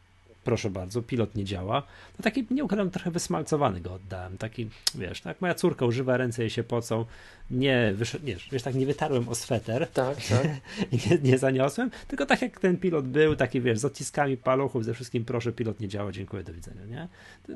proszę 0.45 0.69
bardzo, 0.69 1.01
pilot 1.01 1.35
nie 1.35 1.43
działa. 1.43 1.83
No 2.19 2.23
taki, 2.23 2.45
nie 2.51 2.63
ukrywam, 2.63 2.89
trochę 2.89 3.11
wysmalcowany 3.11 3.81
go 3.81 3.93
oddałem. 3.93 4.37
Taki, 4.37 4.69
wiesz, 4.95 5.21
tak, 5.21 5.41
moja 5.41 5.53
córka 5.53 5.85
używa, 5.85 6.17
ręce 6.17 6.41
jej 6.41 6.49
się 6.49 6.63
pocą. 6.63 7.05
Nie, 7.51 7.91
wysz, 7.95 8.17
nie, 8.23 8.35
wiesz, 8.51 8.63
tak 8.63 8.75
nie 8.75 8.85
wytarłem 8.85 9.29
o 9.29 9.35
sweter 9.35 9.87
Tak, 9.87 10.17
tak. 10.29 10.47
nie, 10.91 11.17
nie 11.31 11.37
zaniosłem, 11.37 11.91
tylko 12.07 12.25
tak 12.25 12.41
jak 12.41 12.59
ten 12.59 12.77
pilot 12.77 13.07
był, 13.07 13.35
taki 13.35 13.61
wiesz, 13.61 13.79
z 13.79 13.85
odciskami 13.85 14.37
paluchów, 14.37 14.85
ze 14.85 14.93
wszystkim, 14.93 15.25
proszę, 15.25 15.51
pilot 15.51 15.79
nie 15.79 15.87
działa, 15.87 16.11
dziękuję, 16.11 16.43
do 16.43 16.53
widzenia, 16.53 16.85
nie? 16.85 17.07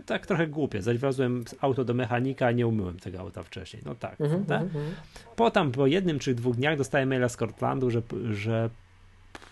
Tak 0.06 0.25
trochę 0.25 0.47
głupie, 0.47 0.82
zawiozłem 0.82 1.43
auto 1.62 1.86
do 1.86 1.93
mechanika, 1.93 2.47
a 2.47 2.52
nie 2.52 2.67
umyłem 2.67 2.99
tego 2.99 3.19
auta 3.19 3.43
wcześniej, 3.43 3.82
no 3.86 3.95
tak, 3.95 4.21
Mhm, 4.21 4.45
tak? 4.45 4.62
mhm, 4.62 4.86
mhm. 4.86 4.95
Potem 5.36 5.71
po 5.71 5.88
jednym 5.88 6.19
czy 6.19 6.36
dwóch 6.36 6.56
dniach 6.56 6.78
dostałem 6.78 7.10
maila 7.10 7.30
z 7.30 7.38
Cortlandu, 7.38 7.89
że, 7.91 8.02
że, 8.32 8.69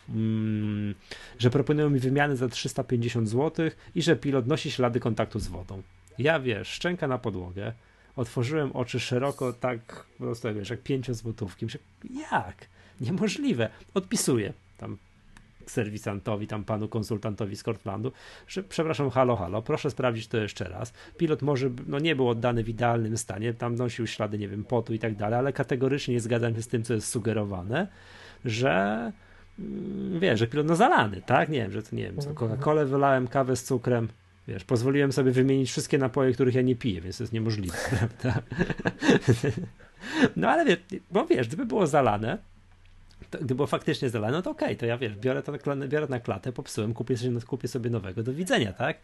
mm, 0.09 0.95
że 1.39 1.49
proponują 1.49 1.89
mi 1.89 1.99
wymianę 1.99 2.35
za 2.35 2.49
350 2.49 3.29
zł 3.29 3.69
i 3.95 4.01
że 4.01 4.15
pilot 4.15 4.47
nosi 4.47 4.71
ślady 4.71 4.99
kontaktu 4.99 5.39
z 5.39 5.47
wodą. 5.47 5.81
Ja 6.17 6.39
wiesz, 6.39 6.67
szczęka 6.67 7.07
na 7.07 7.17
podłogę, 7.17 7.73
otworzyłem 8.15 8.71
oczy 8.71 8.99
szeroko, 8.99 9.53
tak 9.53 10.05
po 10.17 10.23
prostu 10.23 10.53
wiesz, 10.53 10.69
jak 10.69 10.81
pięciozłotówki. 10.81 11.65
Myślę, 11.65 11.79
jak? 12.31 12.67
Niemożliwe. 13.01 13.69
Odpisuję 13.93 14.53
tam 14.77 14.97
serwisantowi, 15.69 16.47
tam 16.47 16.63
panu 16.63 16.87
konsultantowi 16.87 17.55
z 17.55 17.63
Cortlandu, 17.63 18.11
że 18.47 18.63
przepraszam, 18.63 19.09
halo, 19.09 19.35
halo, 19.35 19.61
proszę 19.61 19.91
sprawdzić 19.91 20.27
to 20.27 20.37
jeszcze 20.37 20.69
raz. 20.69 20.93
Pilot 21.17 21.41
może, 21.41 21.69
no 21.87 21.99
nie 21.99 22.15
był 22.15 22.29
oddany 22.29 22.63
w 22.63 22.69
idealnym 22.69 23.17
stanie, 23.17 23.53
tam 23.53 23.75
nosił 23.75 24.07
ślady, 24.07 24.37
nie 24.37 24.47
wiem, 24.47 24.63
potu 24.63 24.93
i 24.93 24.99
tak 24.99 25.15
dalej, 25.15 25.39
ale 25.39 25.53
kategorycznie 25.53 26.13
nie 26.13 26.19
zgadzam 26.19 26.55
się 26.55 26.61
z 26.61 26.67
tym, 26.67 26.83
co 26.83 26.93
jest 26.93 27.07
sugerowane, 27.07 27.87
że 28.45 29.11
wiesz, 30.19 30.39
że 30.39 30.47
pilot 30.47 30.67
no 30.67 30.75
zalany, 30.75 31.21
tak? 31.25 31.49
Nie 31.49 31.59
wiem, 31.61 31.71
że 31.71 31.83
to 31.83 31.95
nie 31.95 32.03
wiem, 32.03 32.17
co, 32.17 32.29
Mhm. 32.29 32.35
Coca-Colę 32.59 32.85
wylałem, 32.85 33.27
kawę 33.27 33.55
z 33.55 33.63
cukrem, 33.63 34.07
wiesz, 34.47 34.63
pozwoliłem 34.63 35.11
sobie 35.11 35.31
wymienić 35.31 35.69
wszystkie 35.71 35.97
napoje, 35.97 36.33
których 36.33 36.55
ja 36.55 36.61
nie 36.61 36.75
piję, 36.75 37.01
więc 37.01 37.17
to 37.17 37.23
jest 37.23 37.33
niemożliwe, 37.33 37.77
prawda? 37.89 38.41
No 40.35 40.49
ale 40.49 40.65
wiesz, 40.65 40.77
bo 41.11 41.25
wiesz, 41.25 41.47
gdyby 41.47 41.65
było 41.65 41.87
zalane, 41.87 42.37
to, 43.29 43.37
gdyby 43.37 43.55
było 43.55 43.67
faktycznie 43.67 44.09
zalane, 44.09 44.33
no 44.33 44.41
to 44.41 44.51
okej, 44.51 44.77
to 44.77 44.85
ja 44.85 44.97
wiesz, 44.97 45.15
biorę 45.15 45.43
to 45.43 45.53
biorę 45.87 46.07
na 46.09 46.19
klatę, 46.19 46.51
popsułem, 46.51 46.93
kupię 46.93 47.17
sobie, 47.17 47.41
kupię 47.41 47.67
sobie 47.67 47.89
nowego, 47.89 48.23
do 48.23 48.33
widzenia, 48.33 48.73
tak? 48.73 48.97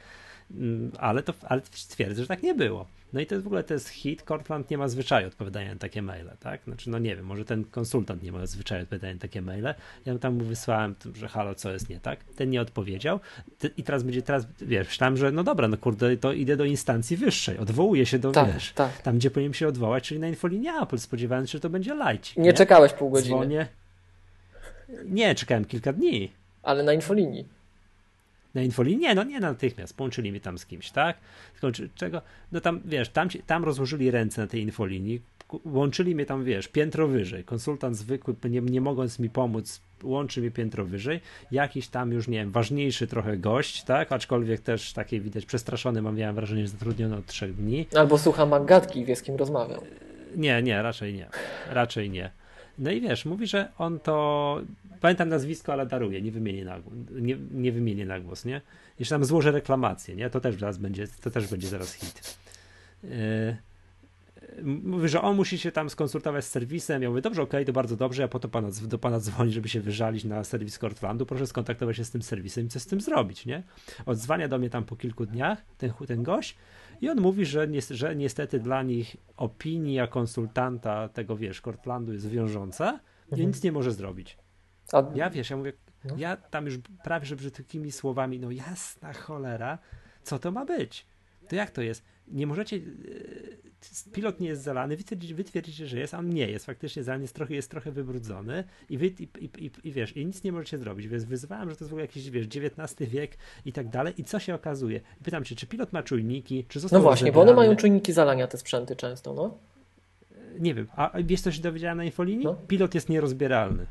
Mm, 0.52 0.92
Ale 1.00 1.24
to 1.24 1.34
ale 1.44 1.62
twierdzę, 1.90 2.22
że 2.22 2.28
tak 2.28 2.44
nie 2.44 2.54
było. 2.54 2.86
No 3.14 3.20
i 3.20 3.26
to 3.26 3.36
jest 3.36 3.44
w 3.44 3.48
ogóle 3.48 3.64
to 3.64 3.74
jest 3.74 3.90
hit. 3.90 4.22
Cortland 4.22 4.70
nie 4.70 4.78
ma 4.78 4.88
zwyczaju 4.88 5.28
odpowiadania 5.28 5.74
na 5.74 5.80
takie 5.80 6.02
maile, 6.02 6.30
tak? 6.40 6.62
Znaczy, 6.64 6.90
no 6.90 7.00
nie 7.00 7.16
wiem, 7.16 7.26
może 7.26 7.46
ten 7.46 7.64
konsultant 7.64 8.24
nie 8.24 8.32
ma 8.32 8.46
zwyczaju 8.46 8.84
odpowiadania 8.84 9.14
na 9.14 9.20
takie 9.20 9.42
maile. 9.42 9.74
Ja 10.06 10.18
tam 10.18 10.34
mu 10.38 10.44
wysłałem, 10.44 10.96
że 11.16 11.28
halo, 11.28 11.56
co 11.56 11.72
jest 11.72 11.90
nie 11.90 12.00
tak? 12.00 12.24
Ten 12.24 12.50
nie 12.50 12.62
odpowiedział. 12.62 13.20
I 13.78 13.84
teraz 13.84 14.04
będzie, 14.04 14.22
teraz 14.22 14.48
wiesz, 14.62 14.88
myślałem, 14.88 15.18
że 15.18 15.32
no 15.32 15.44
dobra, 15.44 15.68
no 15.68 15.78
kurde, 15.78 16.18
to 16.18 16.34
idę 16.34 16.58
do 16.58 16.66
instancji 16.66 17.18
wyższej, 17.18 17.58
odwołuję 17.58 18.06
się 18.06 18.20
do, 18.20 18.32
Tak, 18.32 18.54
wiesz, 18.54 18.72
tak. 18.74 19.02
tam 19.02 19.18
gdzie 19.18 19.32
powinien 19.32 19.54
się 19.54 19.68
odwołać, 19.68 20.08
czyli 20.08 20.20
na 20.20 20.28
infolinię 20.28 20.72
Apple, 20.82 20.98
spodziewając 21.00 21.50
się, 21.50 21.58
że 21.58 21.60
to 21.60 21.70
będzie 21.70 21.96
lajcik. 21.96 22.38
Nie 22.38 22.54
czekałeś 22.54 22.94
pół 22.94 23.10
godziny, 23.10 23.36
Dzwonię. 23.36 23.68
Nie, 25.06 25.36
czekałem 25.36 25.66
kilka 25.66 25.94
dni. 25.94 26.32
ale 26.64 26.84
na 26.84 26.94
infolinii. 26.94 27.46
Na 28.54 28.62
infolinii? 28.62 29.00
Nie, 29.00 29.16
no 29.16 29.24
nie 29.24 29.40
natychmiast. 29.40 29.98
Połączyli 29.98 30.32
mnie 30.32 30.40
tam 30.40 30.58
z 30.58 30.66
kimś, 30.66 30.92
tak? 30.92 31.18
Tylko 31.54 31.72
czy, 31.72 31.90
czego? 31.96 32.22
No 32.52 32.62
tam, 32.62 32.82
wiesz, 32.86 33.10
tam, 33.10 33.30
tam 33.48 33.64
rozłożyli 33.64 34.12
ręce 34.12 34.42
na 34.42 34.48
tej 34.48 34.62
infolinii, 34.62 35.22
łączyli 35.66 36.16
mnie 36.16 36.26
tam, 36.26 36.44
wiesz, 36.44 36.68
piętro 36.68 37.08
wyżej. 37.08 37.44
Konsultant 37.44 37.98
zwykły, 37.98 38.36
nie, 38.50 38.62
nie 38.62 38.82
mogąc 38.82 39.20
mi 39.20 39.30
pomóc, 39.30 39.82
łączy 40.04 40.42
mnie 40.42 40.52
piętro 40.52 40.86
wyżej. 40.86 41.20
Jakiś 41.52 41.88
tam 41.88 42.12
już, 42.12 42.28
nie 42.28 42.38
wiem, 42.38 42.52
ważniejszy 42.52 43.08
trochę 43.08 43.38
gość, 43.38 43.84
tak? 43.84 44.12
Aczkolwiek 44.12 44.62
też 44.62 44.94
taki 44.94 45.22
widać 45.22 45.46
przestraszony, 45.46 46.02
mam 46.02 46.16
miałem 46.16 46.36
wrażenie, 46.36 46.62
że 46.62 46.68
zatrudniony 46.68 47.16
od 47.16 47.26
trzech 47.26 47.56
dni. 47.56 47.88
Albo 47.96 48.18
słucha 48.18 48.46
Maggatki 48.46 49.00
i 49.00 49.06
wie 49.06 49.16
z 49.16 49.24
kim 49.24 49.36
rozmawiał. 49.36 49.84
Nie, 50.36 50.64
nie, 50.64 50.82
raczej 50.82 51.14
nie. 51.14 51.28
Raczej 51.70 52.10
nie. 52.10 52.32
No 52.80 52.92
i 52.92 53.02
wiesz, 53.02 53.26
mówi, 53.26 53.48
że 53.48 53.72
on 53.78 54.00
to. 54.00 54.62
Pamiętam 55.04 55.30
nazwisko, 55.30 55.74
ale 55.74 55.86
daruje, 55.86 56.22
nie 56.22 56.32
wymienię 56.32 56.66
na, 56.66 56.80
nie, 57.12 57.38
nie 57.52 57.72
wymienię 57.72 58.06
na 58.06 58.20
głos, 58.20 58.46
nie? 58.46 58.62
Jeszcze 59.00 59.16
tam 59.16 59.26
złożę 59.26 59.52
reklamację, 59.52 60.16
nie? 60.16 60.30
To 60.30 60.42
też 60.42 60.56
zaraz 60.56 60.78
będzie, 60.78 61.08
to 61.08 61.32
też 61.32 61.48
będzie 61.48 61.68
zaraz 61.68 61.94
hit. 61.94 62.38
Yy, 63.04 63.10
mówi, 64.64 65.10
że 65.10 65.22
on 65.22 65.36
musi 65.36 65.58
się 65.58 65.72
tam 65.72 65.90
skonsultować 65.90 66.46
z 66.46 66.50
serwisem. 66.50 67.02
Ja 67.02 67.10
mówię, 67.10 67.22
dobrze, 67.22 67.42
okej, 67.42 67.66
to 67.66 67.74
bardzo 67.74 67.96
dobrze. 67.96 68.22
Ja 68.22 68.28
po 68.28 68.40
to 68.40 68.50
pana, 68.50 68.70
do 68.84 69.00
pana 69.00 69.20
dzwoni, 69.20 69.52
żeby 69.52 69.70
się 69.70 69.82
wyżalić 69.82 70.24
na 70.24 70.44
serwis 70.44 70.78
Cortlandu. 70.80 71.26
Proszę 71.26 71.48
skontaktować 71.48 71.98
się 71.98 72.06
z 72.06 72.12
tym 72.12 72.22
serwisem 72.22 72.66
i 72.66 72.70
co 72.70 72.80
z 72.80 72.86
tym 72.86 73.02
zrobić, 73.02 73.46
nie? 73.46 73.64
Odzwania 74.06 74.48
do 74.48 74.58
mnie 74.58 74.70
tam 74.70 74.84
po 74.86 74.96
kilku 74.96 75.26
dniach 75.26 75.62
ten, 75.78 75.94
ten 76.08 76.24
gość 76.24 76.56
i 77.02 77.10
on 77.10 77.22
mówi, 77.22 77.46
że, 77.46 77.68
ni 77.68 77.80
że 77.90 78.16
niestety 78.16 78.60
dla 78.60 78.84
nich 78.84 79.18
opinia 79.38 80.08
konsultanta 80.08 81.10
tego, 81.10 81.38
wiesz, 81.38 81.62
Cortlandu 81.62 82.14
jest 82.14 82.30
wiążąca 82.30 83.00
i 83.30 83.34
Mhm. 83.34 83.50
nic 83.50 83.64
nie 83.64 83.72
może 83.72 83.92
zrobić. 83.92 84.38
A 84.92 85.04
Ja 85.16 85.30
wiesz, 85.30 85.50
ja 85.50 85.58
mówię, 85.58 85.74
No. 86.06 86.16
ja 86.18 86.38
tam 86.38 86.66
już 86.66 86.80
prawie 87.04 87.26
że 87.26 87.36
brzydkimi 87.36 87.92
słowami, 87.92 88.40
no 88.40 88.52
jasna 88.52 89.14
cholera, 89.14 89.78
co 90.24 90.40
to 90.40 90.52
ma 90.52 90.66
być? 90.66 91.06
To 91.48 91.56
jak 91.56 91.72
to 91.72 91.82
jest? 91.82 92.04
Nie 92.28 92.48
możecie, 92.48 92.78
yy, 92.78 93.58
pilot 94.14 94.40
nie 94.40 94.48
jest 94.48 94.62
zalany, 94.62 94.98
wy 95.34 95.44
twierdzicie, 95.44 95.88
że 95.88 96.00
jest, 96.00 96.14
a 96.14 96.18
on 96.20 96.30
nie 96.30 96.48
jest, 96.48 96.66
faktycznie 96.66 97.04
zalany, 97.04 97.24
jest 97.24 97.36
trochę, 97.36 97.54
jest 97.54 97.72
trochę 97.72 97.92
wybrudzony 97.92 98.64
i 98.90 98.98
wy, 98.98 99.06
i, 99.08 99.12
i, 99.40 99.50
i, 99.66 99.72
i 99.84 99.92
wiesz, 99.92 100.18
i 100.18 100.26
nic 100.26 100.44
nie 100.44 100.52
możecie 100.52 100.78
zrobić, 100.78 101.08
więc 101.08 101.24
wyzwałem, 101.24 101.70
że 101.70 101.76
to 101.76 101.84
jest 101.84 101.90
w 101.90 101.94
ogóle 101.94 102.02
jakiś, 102.02 102.30
wiesz, 102.30 102.48
XIX 102.56 103.10
wiek 103.10 103.38
i 103.66 103.74
tak 103.74 103.90
dalej 103.90 104.14
i 104.18 104.24
co 104.24 104.40
się 104.40 104.56
okazuje? 104.56 105.02
Pytam 105.24 105.44
cię, 105.44 105.56
czy 105.56 105.68
pilot 105.68 105.94
ma 105.94 106.04
czujniki, 106.04 106.66
czy 106.70 106.80
został 106.80 107.00
no 107.00 107.04
właśnie, 107.04 107.32
bo 107.32 107.42
one 107.42 107.54
mają 107.54 107.76
czujniki 107.76 108.14
zalania 108.14 108.48
te 108.48 108.58
sprzęty 108.58 108.96
często, 108.96 109.34
no. 109.34 109.58
nie 110.60 110.74
wiem, 110.74 110.88
a 110.96 111.12
wiesz 111.24 111.42
co 111.42 111.52
się 111.52 111.62
dowiedziałem 111.62 111.98
na 111.98 112.04
infolinii? 112.04 112.46
No. 112.46 112.56
Pilot 112.68 112.96
jest 112.96 113.10
nierozbieralny. 113.10 113.86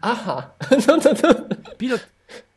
Aha, 0.00 0.50
no 0.88 1.00
to, 1.00 1.14
to... 1.14 1.34
Pilot, 1.78 2.08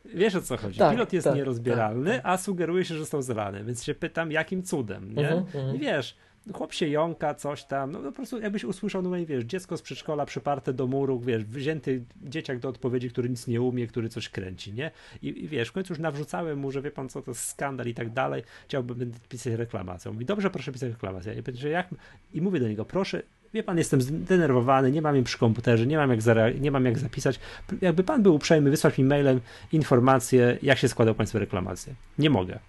wiesz 0.06 0.36
o 0.36 0.42
co 0.42 0.58
chodzi? 0.58 0.80
Tak, 0.80 0.92
Pilot 0.92 1.14
jest 1.14 1.28
tak, 1.28 1.36
nierozbieralny, 1.36 2.12
tak, 2.12 2.22
a 2.24 2.38
sugeruje 2.38 2.86
się, 2.86 2.94
że 2.94 3.00
został 3.00 3.22
zrany, 3.22 3.64
więc 3.64 3.84
się 3.84 3.94
pytam, 3.94 4.32
jakim 4.32 4.64
cudem, 4.64 5.16
nie? 5.16 5.30
Mhm, 5.30 5.46
mhm. 5.56 5.76
I 5.76 5.80
wiesz, 5.80 6.16
chłop 6.54 6.74
się 6.74 6.88
jąka, 6.88 7.36
coś 7.36 7.64
tam, 7.64 7.92
no, 7.92 8.02
no 8.02 8.10
po 8.10 8.16
prostu 8.16 8.40
jakbyś 8.40 8.64
usłyszał, 8.64 9.02
no 9.02 9.18
i 9.18 9.26
wiesz, 9.26 9.44
dziecko 9.44 9.78
z 9.78 9.82
przedszkola 9.82 10.26
przyparte 10.26 10.74
do 10.74 10.88
muru, 10.88 11.20
wiesz, 11.20 11.44
wzięty 11.46 12.04
dzieciak 12.24 12.60
do 12.60 12.70
odpowiedzi, 12.70 13.10
który 13.10 13.30
nic 13.30 13.48
nie 13.48 13.62
umie, 13.62 13.88
który 13.88 14.10
coś 14.10 14.30
kręci, 14.30 14.74
nie? 14.74 14.92
I, 15.22 15.44
I 15.44 15.48
wiesz, 15.48 15.70
w 15.70 15.72
końcu 15.72 15.94
już 15.94 16.00
nawrzucałem 16.00 16.60
mu, 16.60 16.72
że 16.72 16.82
wie 16.82 16.92
pan 16.92 17.10
co, 17.10 17.22
to 17.22 17.32
jest 17.32 17.48
skandal 17.48 17.88
i 17.88 17.94
tak 17.94 18.10
dalej, 18.14 18.44
chciałbym 18.66 19.12
pisać 19.30 19.54
reklamację. 19.54 20.10
On 20.10 20.16
mówi, 20.16 20.26
dobrze, 20.26 20.50
proszę 20.50 20.72
pisać 20.72 20.92
reklamację. 20.92 21.34
I, 21.34 21.44
powiedział, 21.44 21.72
jak... 21.72 21.88
I 22.34 22.42
mówię 22.42 22.60
do 22.60 22.68
niego, 22.68 22.86
proszę, 22.86 23.24
wie 23.54 23.64
pan, 23.64 23.78
jestem 23.78 24.02
zdenerwowany, 24.02 24.92
nie 24.92 25.02
mam 25.02 25.16
jej 25.16 25.24
przy 25.24 25.38
komputerze, 25.38 25.88
nie 25.88 25.98
mam 25.98 26.10
jak, 26.12 26.20
nie 26.60 26.72
mam 26.72 26.86
jak 26.86 27.00
zapisać. 27.00 27.40
Jakby 27.82 28.04
pan 28.04 28.24
był 28.24 28.36
uprzejmy 28.36 28.70
wysłać 28.70 28.98
mi 28.98 29.04
mailem 29.04 29.42
informację, 29.72 30.58
jak 30.62 30.78
się 30.78 30.88
składał 30.90 31.16
państwo 31.16 31.40
reklamację. 31.40 31.96
Nie 32.18 32.30
mogę. 32.30 32.60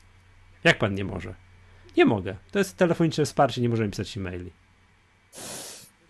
Jak 0.64 0.78
pan 0.78 0.94
nie 0.94 1.04
może? 1.04 1.34
Nie 1.96 2.04
mogę. 2.04 2.36
To 2.50 2.58
jest 2.58 2.76
telefoniczne 2.76 3.24
wsparcie, 3.24 3.60
nie 3.60 3.68
możemy 3.68 3.90
pisać 3.90 4.16
e-maili. 4.16 4.50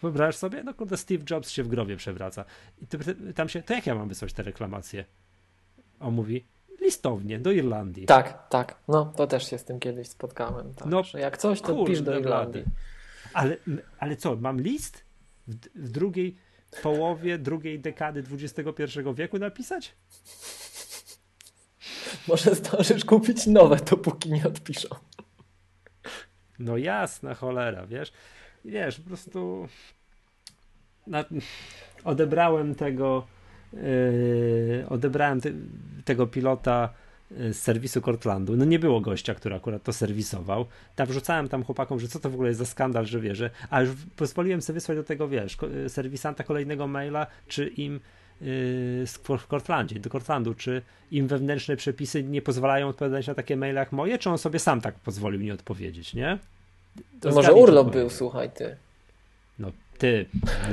Wyobrażasz 0.02 0.36
sobie? 0.36 0.62
No 0.64 0.74
kurde, 0.74 0.96
Steve 0.96 1.24
Jobs 1.30 1.50
się 1.50 1.62
w 1.62 1.68
grobie 1.68 1.96
przewraca. 1.96 2.44
I 2.82 2.86
ty, 2.86 2.98
tam 3.34 3.48
się, 3.48 3.62
to 3.62 3.74
jak 3.74 3.86
ja 3.86 3.94
mam 3.94 4.08
wysłać 4.08 4.32
te 4.32 4.42
reklamacje? 4.42 5.04
On 6.00 6.14
mówi, 6.14 6.44
listownie, 6.80 7.38
do 7.38 7.50
Irlandii. 7.50 8.06
Tak, 8.06 8.48
tak. 8.48 8.78
No, 8.88 9.12
to 9.16 9.26
też 9.26 9.50
się 9.50 9.58
z 9.58 9.64
tym 9.64 9.80
kiedyś 9.80 10.08
spotkałem. 10.08 10.74
Tak, 10.74 10.88
No, 10.88 11.02
jak 11.14 11.38
coś, 11.38 11.60
to 11.60 11.74
kurde 11.74 11.90
pisz 11.92 12.02
do 12.02 12.20
blady. 12.20 12.64
Ale, 13.34 13.56
ale 13.98 14.16
co, 14.16 14.36
mam 14.36 14.60
list 14.60 15.04
w, 15.48 15.54
w 15.74 15.88
drugiej 15.90 16.36
połowie 16.82 17.38
drugiej 17.38 17.80
dekady 17.80 18.24
XXI 18.32 18.84
wieku 19.14 19.38
napisać? 19.38 19.94
Może 22.28 22.54
zdążysz 22.54 23.04
kupić 23.04 23.46
nowe, 23.46 23.76
dopóki 23.76 24.32
nie 24.32 24.46
odpiszą. 24.46 24.88
No 26.58 26.76
jasna 26.76 27.34
cholera, 27.34 27.86
wiesz? 27.86 28.12
Wiesz, 28.64 29.00
po 29.00 29.08
prostu 29.08 29.68
na, 31.06 31.24
odebrałem 32.04 32.74
tego 32.74 33.26
yy, 33.72 34.86
odebrałem 34.88 35.40
te, 35.40 35.50
tego 36.04 36.26
pilota 36.26 36.94
z 37.36 37.56
serwisu 37.56 38.00
Cortlandu. 38.00 38.56
No 38.56 38.64
nie 38.64 38.78
było 38.78 39.00
gościa, 39.00 39.34
który 39.34 39.54
akurat 39.54 39.82
to 39.82 39.92
serwisował. 39.92 40.66
Tam 40.96 41.06
wrzucałem 41.06 41.48
tam 41.48 41.64
chłopakom, 41.64 42.00
że 42.00 42.08
co 42.08 42.20
to 42.20 42.30
w 42.30 42.34
ogóle 42.34 42.48
jest 42.48 42.58
za 42.58 42.66
skandal, 42.66 43.06
że 43.06 43.20
wie, 43.20 43.34
że 43.34 43.50
a 43.70 43.80
już 43.82 43.90
pozwoliłem 44.16 44.62
sobie 44.62 44.74
wysłać 44.74 44.98
do 44.98 45.04
tego, 45.04 45.28
wiesz, 45.28 45.56
serwisanta 45.88 46.44
kolejnego 46.44 46.86
maila, 46.86 47.26
czy 47.48 47.66
im 47.68 48.00
Cor- 49.22 49.40
w 49.40 49.46
Cortlandzie, 49.46 50.00
do 50.00 50.10
Cortlandu, 50.10 50.54
czy 50.54 50.82
im 51.10 51.26
wewnętrzne 51.26 51.76
przepisy 51.76 52.22
nie 52.22 52.42
pozwalają 52.42 52.88
odpowiadać 52.88 53.26
na 53.26 53.34
takie 53.34 53.56
maile 53.56 53.74
jak 53.76 53.92
moje, 53.92 54.18
czy 54.18 54.30
on 54.30 54.38
sobie 54.38 54.58
sam 54.58 54.80
tak 54.80 54.94
pozwolił 54.94 55.40
nie 55.40 55.54
odpowiedzieć, 55.54 56.14
nie? 56.14 56.38
To 57.20 57.28
może 57.28 57.42
zgadnij, 57.42 57.62
urlop 57.62 57.92
był, 57.92 58.10
słuchaj 58.10 58.50
ty. 58.50 58.76
No 59.58 59.72
ty, 59.98 60.26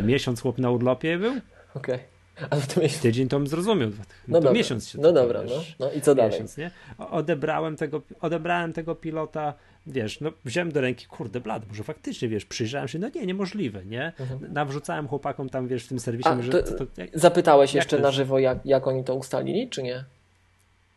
miesiąc 0.03 0.41
chłop 0.41 0.57
na 0.57 0.71
urlopie 0.71 1.17
był? 1.17 1.33
Okej. 1.73 1.99
Ale 2.49 2.61
to 2.61 2.81
miesiąc. 2.81 3.01
Tydzień 3.01 3.27
to 3.27 3.37
bym 3.37 3.47
zrozumiał. 3.47 3.89
No, 3.89 3.95
No 4.27 4.33
dobra. 4.39 4.51
miesiąc 4.51 4.89
się 4.89 4.97
No 4.97 5.03
to, 5.03 5.13
dobra, 5.13 5.41
no. 5.41 5.47
wiesz, 5.49 5.75
no. 5.79 5.91
I 5.91 6.01
co 6.01 6.15
dalej? 6.15 6.31
Miesiąc, 6.31 6.57
nie? 6.57 6.71
Odebrałem 6.97 7.75
tego, 7.75 8.01
odebrałem 8.21 8.73
tego 8.73 8.95
pilota, 8.95 9.53
wiesz, 9.87 10.21
no 10.21 10.31
wziąłem 10.45 10.71
do 10.71 10.81
ręki, 10.81 11.05
kurde 11.05 11.39
blad, 11.39 11.67
może 11.67 11.83
faktycznie, 11.83 12.27
wiesz, 12.27 12.45
przyjrzałem 12.45 12.87
się, 12.87 12.99
no 12.99 13.09
nie, 13.15 13.25
niemożliwe, 13.25 13.85
nie? 13.85 14.13
Mhm. 14.19 14.53
Nawrzucałem 14.53 15.07
chłopakom 15.07 15.49
tam, 15.49 15.67
wiesz, 15.67 15.85
w 15.85 15.87
tym 15.87 15.99
serwisie, 15.99 16.29
A, 16.29 16.41
że 16.41 16.51
to- 16.51 16.63
to, 16.63 16.85
jak, 16.97 17.19
Zapytałeś 17.19 17.73
jeszcze 17.73 17.99
na 17.99 18.11
żywo, 18.11 18.39
jak, 18.39 18.57
jak 18.65 18.87
oni 18.87 19.03
to 19.03 19.15
ustalili, 19.15 19.69
czy 19.69 19.83
nie? 19.83 20.03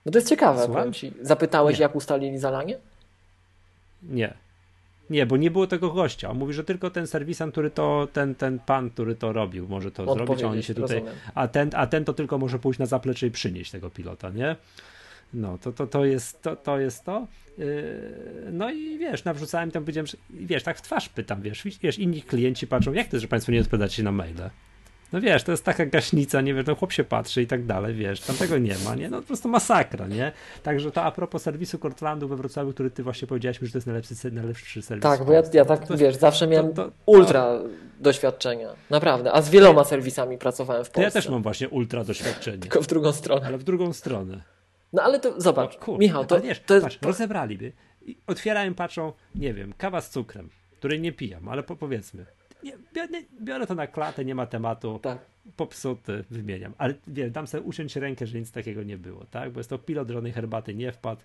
No 0.06 0.12
to 0.12 0.18
jest 0.18 0.28
ciekawe, 0.28 0.58
Słucham? 0.58 0.76
powiem 0.76 0.92
ci. 0.92 1.12
Zapytałeś, 1.20 1.78
Nie. 1.78 1.82
jak 1.82 1.96
ustalili 1.96 2.38
zalanie? 2.38 2.78
nie. 4.02 4.34
Nie, 5.12 5.26
bo 5.26 5.36
nie 5.36 5.50
było 5.50 5.66
tego 5.66 5.90
gościa. 5.90 6.30
On 6.30 6.38
mówi, 6.38 6.54
że 6.54 6.64
tylko 6.64 6.90
ten 6.90 7.06
serwisant, 7.06 7.52
który 7.52 7.70
to, 7.70 8.08
ten, 8.12 8.34
ten 8.34 8.58
pan, 8.58 8.90
który 8.90 9.14
to 9.14 9.32
robił, 9.32 9.68
może 9.68 9.90
to 9.90 10.14
zrobić, 10.14 10.42
a 10.42 10.48
oni 10.48 10.62
się 10.62 10.74
tutaj, 10.74 10.96
rozumiem. 10.96 11.14
a 11.34 11.48
ten, 11.48 11.70
a 11.74 11.86
ten 11.86 12.04
to 12.04 12.12
tylko 12.12 12.38
może 12.38 12.58
pójść 12.58 12.78
na 12.78 12.86
zaplecze 12.86 13.26
i 13.26 13.30
przynieść 13.30 13.70
tego 13.70 13.90
pilota, 13.90 14.30
nie? 14.30 14.56
No, 15.34 15.58
to, 15.58 15.72
to, 15.72 15.86
to, 15.86 16.04
jest, 16.04 16.42
to, 16.42 16.56
to 16.56 16.78
jest 16.80 17.04
to. 17.04 17.26
Yy, 17.58 17.66
No 18.52 18.70
i 18.70 18.98
wiesz, 18.98 19.24
nawrzucałem 19.24 19.70
tam, 19.70 19.82
powiedziałem, 19.82 20.06
że 20.06 20.16
wiesz, 20.30 20.62
tak 20.62 20.78
w 20.78 20.82
twarz 20.82 21.08
pytam, 21.08 21.42
wiesz, 21.42 21.62
wiesz, 21.82 21.98
inni 21.98 22.22
klienci 22.22 22.66
patrzą, 22.66 22.92
jak 22.92 23.08
to, 23.08 23.18
że 23.18 23.28
państwo 23.28 23.52
nie 23.52 23.60
odpowiadacie 23.60 24.02
na 24.02 24.12
maile? 24.12 24.50
No 25.12 25.20
wiesz, 25.20 25.42
to 25.42 25.50
jest 25.52 25.64
taka 25.64 25.86
gaśnica, 25.86 26.40
nie 26.40 26.54
wiesz, 26.54 26.66
no 26.66 26.74
chłop 26.74 26.92
się 26.92 27.04
patrzy 27.04 27.42
i 27.42 27.46
tak 27.46 27.66
dalej, 27.66 27.94
wiesz, 27.94 28.20
tam 28.20 28.36
tego 28.36 28.58
nie 28.58 28.74
ma, 28.84 28.94
nie? 28.94 29.10
No 29.10 29.20
po 29.20 29.26
prostu 29.26 29.48
masakra, 29.48 30.06
nie? 30.06 30.32
Także 30.62 30.90
to 30.90 31.02
a 31.02 31.10
propos 31.12 31.42
serwisu 31.42 31.78
Cortlandu 31.78 32.28
we 32.28 32.36
Wrocławiu, 32.36 32.72
który 32.72 32.90
ty 32.90 33.02
właśnie 33.02 33.28
powiedziałeś 33.28 33.58
że 33.62 33.70
to 33.72 33.78
jest 33.78 33.86
najlepszy, 33.86 34.14
najlepszy 34.32 34.82
serwis. 34.82 35.02
Tak, 35.02 35.24
bo 35.24 35.32
ja, 35.32 35.42
ja 35.52 35.64
tak, 35.64 35.86
to, 35.86 35.96
wiesz, 35.96 36.16
zawsze 36.16 36.46
miałem 36.46 36.74
to- 36.74 36.84
to- 36.84 36.92
ultra 37.06 37.58
doświadczenia. 38.00 38.68
Naprawdę. 38.90 39.32
A 39.32 39.42
z 39.42 39.50
wieloma 39.50 39.84
serwisami 39.84 40.38
pracowałem 40.38 40.84
w 40.84 40.90
Polsce. 40.90 41.02
ja 41.02 41.10
też 41.10 41.28
mam 41.28 41.42
właśnie 41.42 41.68
ultra 41.68 42.04
doświadczenie, 42.04 42.58
Tylko 42.58 42.82
w 42.82 42.86
drugą 42.86 43.12
stronę. 43.12 43.46
ale 43.46 43.58
w 43.58 43.64
drugą 43.64 43.92
stronę. 43.92 44.42
No 44.92 45.02
ale 45.02 45.20
to 45.20 45.40
zobacz, 45.40 45.76
O 45.76 45.78
kurde, 45.78 45.98
Michał, 46.00 46.24
to, 46.24 46.40
wiesz, 46.40 46.60
to 46.66 46.74
jest... 46.74 46.84
patrz, 46.86 46.98
rozebraliby. 47.02 47.72
I 48.06 48.16
otwierają, 48.26 48.74
patrzą, 48.74 49.12
nie 49.34 49.54
wiem, 49.54 49.74
kawa 49.78 50.00
z 50.00 50.10
cukrem, 50.10 50.48
której 50.78 51.00
nie 51.00 51.12
pijam, 51.12 51.48
ale 51.48 51.62
po, 51.62 51.76
powiedzmy. 51.76 52.26
Nie, 52.62 52.72
biorę, 52.94 53.08
biorę 53.42 53.66
to 53.66 53.74
na 53.74 53.86
klatę, 53.86 54.24
nie 54.24 54.34
ma 54.34 54.46
tematu, 54.46 54.98
Tak. 55.02 55.18
popsuty, 55.56 56.24
wymieniam. 56.30 56.74
Ale 56.78 56.94
wiesz, 57.06 57.30
dam 57.30 57.46
sobie 57.46 57.62
usiąść 57.62 57.96
rękę, 57.96 58.26
że 58.26 58.38
nic 58.38 58.52
takiego 58.52 58.82
nie 58.82 58.98
było, 58.98 59.24
tak? 59.30 59.52
Bo 59.52 59.60
jest 59.60 59.70
to 59.70 59.78
pilot 59.78 60.10
żadnej 60.10 60.32
herbaty 60.32 60.74
nie 60.74 60.92
wpadł, 60.92 61.22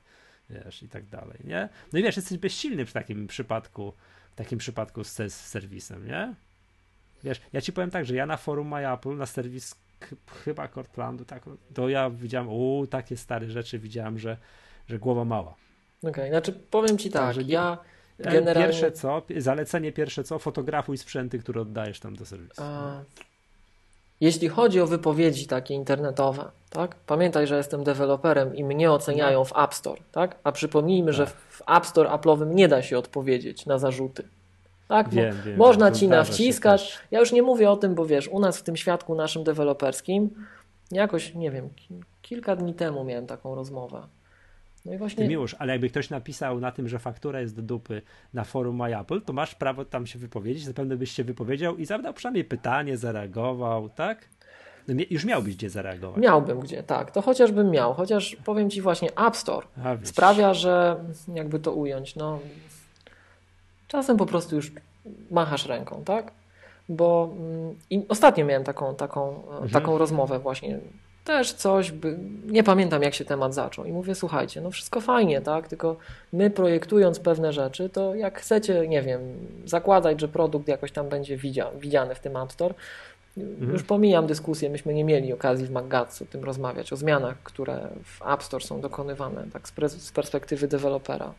wiesz, 0.49 0.83
i 0.83 0.89
tak 0.89 1.05
dalej, 1.05 1.37
nie? 1.43 1.69
No 1.93 1.99
i 1.99 2.03
wiesz, 2.03 2.15
jesteś 2.15 2.37
bezsilny 2.37 2.85
w 2.85 2.93
takim 2.93 3.27
przypadku, 3.27 3.93
w 4.31 4.35
takim 4.35 4.59
przypadku 4.59 5.03
z, 5.03 5.15
z 5.15 5.33
serwisem, 5.33 6.07
nie? 6.07 6.33
Wiesz, 7.23 7.41
ja 7.53 7.61
ci 7.61 7.73
powiem 7.73 7.91
tak, 7.91 8.05
że 8.05 8.15
ja 8.15 8.25
na 8.25 8.37
forum 8.37 8.67
MyApple, 8.67 9.15
na 9.15 9.25
serwis 9.25 9.75
chyba 10.45 10.67
Cortlandu, 10.67 11.25
tak, 11.25 11.43
to 11.73 11.89
ja 11.89 12.09
widziałem, 12.09 12.49
u 12.49 12.87
takie 12.89 13.17
stare 13.17 13.49
rzeczy 13.51 13.79
widziałem, 13.79 14.19
że, 14.19 14.37
że 14.87 14.99
głowa 14.99 15.25
mała. 15.25 15.55
Okej, 16.03 16.29
znaczy 16.29 16.53
powiem 16.53 16.97
ci 16.97 17.09
tak, 17.11 17.21
Także 17.21 17.43
nie- 17.43 17.53
ja 17.53 17.77
E, 17.83 17.96
generalnie... 18.19 18.67
Pierwsze 18.67 18.91
co, 18.91 19.21
zalecenie 19.37 19.91
pierwsze 19.91 20.23
co, 20.23 20.39
fotografuj 20.39 20.97
sprzęty, 20.97 21.39
które 21.39 21.61
oddajesz 21.61 21.99
tam 21.99 22.15
do 22.15 22.25
serwisu. 22.25 22.61
A, 22.63 22.99
jeśli 24.21 24.49
chodzi 24.49 24.81
o 24.81 24.87
wypowiedzi 24.87 25.47
takie 25.47 25.73
internetowe, 25.73 26.45
tak? 26.69 26.95
Pamiętaj, 27.07 27.47
że 27.47 27.57
jestem 27.57 27.83
deweloperem 27.83 28.55
i 28.55 28.63
mnie 28.63 28.91
oceniają 28.91 29.43
w 29.45 29.57
App 29.57 29.73
Store, 29.73 30.01
tak? 30.11 30.35
A 30.43 30.51
przypomnijmy, 30.51 31.13
że 31.13 31.25
Tak. 31.25 31.35
w 31.35 31.61
App 31.77 31.85
Store 31.85 32.09
Apple'owym 32.09 32.53
nie 32.53 32.67
da 32.67 32.81
się 32.81 32.97
odpowiedzieć 32.97 33.65
na 33.65 33.77
zarzuty. 33.79 34.23
Tak? 34.87 35.09
Wiem, 35.09 35.35
wiem, 35.45 35.57
można 35.57 35.91
ci 35.91 36.07
nawciskać. 36.07 36.99
Ja 37.11 37.19
już 37.19 37.31
nie 37.31 37.41
mówię 37.43 37.71
o 37.71 37.77
tym, 37.77 37.95
bo 37.95 38.05
wiesz, 38.05 38.27
u 38.27 38.39
nas 38.39 38.57
w 38.57 38.63
tym 38.63 38.77
świadku 38.77 39.15
naszym 39.15 39.43
deweloperskim 39.43 40.29
jakoś, 40.91 41.33
nie 41.35 41.51
wiem, 41.51 41.69
ki- 41.75 41.93
kilka 42.21 42.55
dni 42.55 42.73
temu 42.73 43.03
miałem 43.03 43.27
taką 43.27 43.55
rozmowę. 43.55 44.01
No 44.87 44.93
i 44.93 44.95
Ty 44.95 44.99
właśnie 44.99 45.27
miłość, 45.27 45.55
ale 45.59 45.73
jakby 45.73 45.89
ktoś 45.89 46.09
napisał 46.09 46.59
na 46.59 46.71
tym, 46.71 46.87
że 46.87 46.99
faktura 46.99 47.41
jest 47.41 47.55
do 47.55 47.61
dupy 47.61 48.01
na 48.33 48.43
forum 48.43 48.75
MyApple, 48.75 49.21
to 49.21 49.33
masz 49.33 49.55
prawo 49.55 49.85
tam 49.85 50.07
się 50.07 50.19
wypowiedzieć, 50.19 50.63
zapewne 50.63 50.97
byś 50.97 51.11
się 51.11 51.23
wypowiedział 51.23 51.77
i 51.77 51.85
zadał 51.85 52.13
przynajmniej 52.13 52.45
pytanie, 52.45 52.97
zareagował, 52.97 53.89
tak? 53.89 54.29
No, 54.87 54.93
już 55.09 55.25
miałbyś 55.25 55.55
gdzie 55.55 55.69
zareagować. 55.69 56.23
miałbym 56.23 56.59
gdzie, 56.59 56.83
tak, 56.83 57.11
to 57.11 57.21
chociażbym 57.21 57.71
miał, 57.71 57.93
chociaż 57.93 58.37
powiem 58.45 58.69
ci 58.69 58.81
właśnie 58.81 59.09
App 59.27 59.35
Store 59.35 59.67
A, 59.83 59.95
sprawia, 60.03 60.53
że 60.53 60.95
jakby 61.33 61.59
to 61.59 61.73
ująć, 61.73 62.15
no 62.15 62.39
czasem 63.87 64.17
po 64.17 64.25
prostu 64.25 64.55
już 64.55 64.71
machasz 65.31 65.65
ręką, 65.65 66.03
tak? 66.03 66.31
Bo 66.89 67.29
mm, 67.37 67.75
i 67.89 68.05
ostatnio 68.09 68.45
miałem 68.45 68.63
taką, 68.63 68.95
taką, 68.95 69.43
e, 69.65 69.69
taką 69.69 69.97
rozmowę 69.97 70.39
właśnie. 70.39 70.79
Też 71.27 71.53
coś, 71.53 71.91
by, 71.91 72.17
nie 72.45 72.63
pamiętam 72.63 73.03
jak 73.03 73.13
się 73.13 73.25
temat 73.25 73.53
zaczął 73.53 73.85
i 73.85 73.91
mówię, 73.91 74.15
słuchajcie, 74.15 74.61
no 74.61 74.71
wszystko 74.71 75.01
fajnie, 75.01 75.41
tak? 75.41 75.67
Tylko 75.67 75.97
my 76.33 76.49
projektując 76.49 77.19
pewne 77.19 77.53
rzeczy, 77.53 77.89
to 77.89 78.15
jak 78.15 78.39
chcecie, 78.39 78.87
nie 78.87 79.01
wiem, 79.01 79.21
zakładać, 79.65 80.21
że 80.21 80.27
produkt 80.27 80.67
jakoś 80.67 80.91
tam 80.91 81.09
będzie 81.09 81.37
widzia, 81.37 81.71
widziany 81.79 82.15
w 82.15 82.19
tym 82.19 82.37
App 82.37 82.51
Store, 82.51 82.73
już 83.71 83.83
pomijam 83.83 84.27
dyskusję, 84.27 84.69
myśmy 84.69 84.93
nie 84.93 85.03
mieli 85.03 85.33
okazji 85.33 85.65
w 85.65 85.71
Maggatsu 85.71 86.23
o 86.23 86.27
tym 86.27 86.43
rozmawiać, 86.43 86.93
o 86.93 86.95
zmianach, 86.95 87.43
które 87.43 87.89
w 88.03 88.21
App 88.27 88.43
Store 88.43 88.63
są 88.63 88.81
dokonywane, 88.81 89.45
tak 89.53 89.67
z 89.87 90.11
perspektywy 90.11 90.67
dewelopera. 90.67 91.33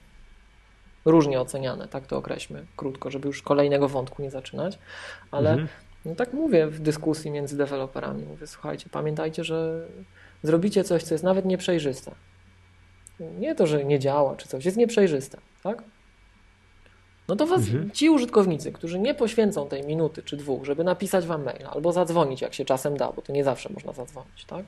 Różnie 1.05 1.41
oceniane, 1.41 1.89
tak 1.89 2.07
to 2.07 2.17
określmy 2.17 2.67
krótko, 2.77 3.11
żeby 3.11 3.29
już 3.29 3.43
kolejnego 3.43 3.89
wątku 3.89 4.23
nie 4.23 4.31
zaczynać, 4.31 4.79
ale 5.31 5.51
Mhm. 5.51 5.69
No 6.09 6.15
tak 6.15 6.33
mówię 6.33 6.67
w 6.67 6.81
dyskusji 6.81 7.31
między 7.31 7.57
deweloperami, 7.57 8.23
mówię, 8.25 8.47
słuchajcie, 8.47 8.89
pamiętajcie, 8.93 9.45
że 9.45 9.89
zrobicie 10.43 10.85
coś, 10.85 11.03
co 11.03 11.15
jest 11.15 11.25
nawet 11.25 11.45
nieprzejrzyste. 11.45 12.15
Nie 13.21 13.55
to, 13.55 13.67
że 13.67 13.85
nie 13.85 13.99
działa 13.99 14.37
czy 14.37 14.49
coś, 14.49 14.65
jest 14.65 14.77
nieprzejrzyste, 14.77 15.39
tak? 15.63 15.83
no 17.29 17.37
to 17.37 17.47
was, 17.47 17.61
mhm. 17.61 17.91
ci 17.91 18.11
użytkownicy, 18.11 18.73
którzy 18.73 18.99
nie 18.99 19.15
poświęcą 19.15 19.69
tej 19.69 19.83
minuty 19.83 20.23
czy 20.23 20.37
dwóch, 20.37 20.65
żeby 20.65 20.85
napisać 20.85 21.27
wam 21.27 21.45
maila 21.45 21.71
albo 21.71 21.93
zadzwonić, 21.93 22.43
jak 22.43 22.55
się 22.55 22.65
czasem 22.65 22.97
da, 22.97 23.13
bo 23.13 23.23
to 23.23 23.33
nie 23.33 23.45
zawsze 23.45 23.73
można 23.73 23.93
zadzwonić, 23.93 24.45
tak? 24.45 24.65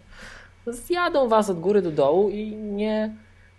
Zjadą 0.67 1.29
was 1.29 1.51
od 1.51 1.61
góry 1.61 1.83
do 1.83 1.91
dołu 1.91 2.31
i 2.31 2.57
nie, 2.57 3.17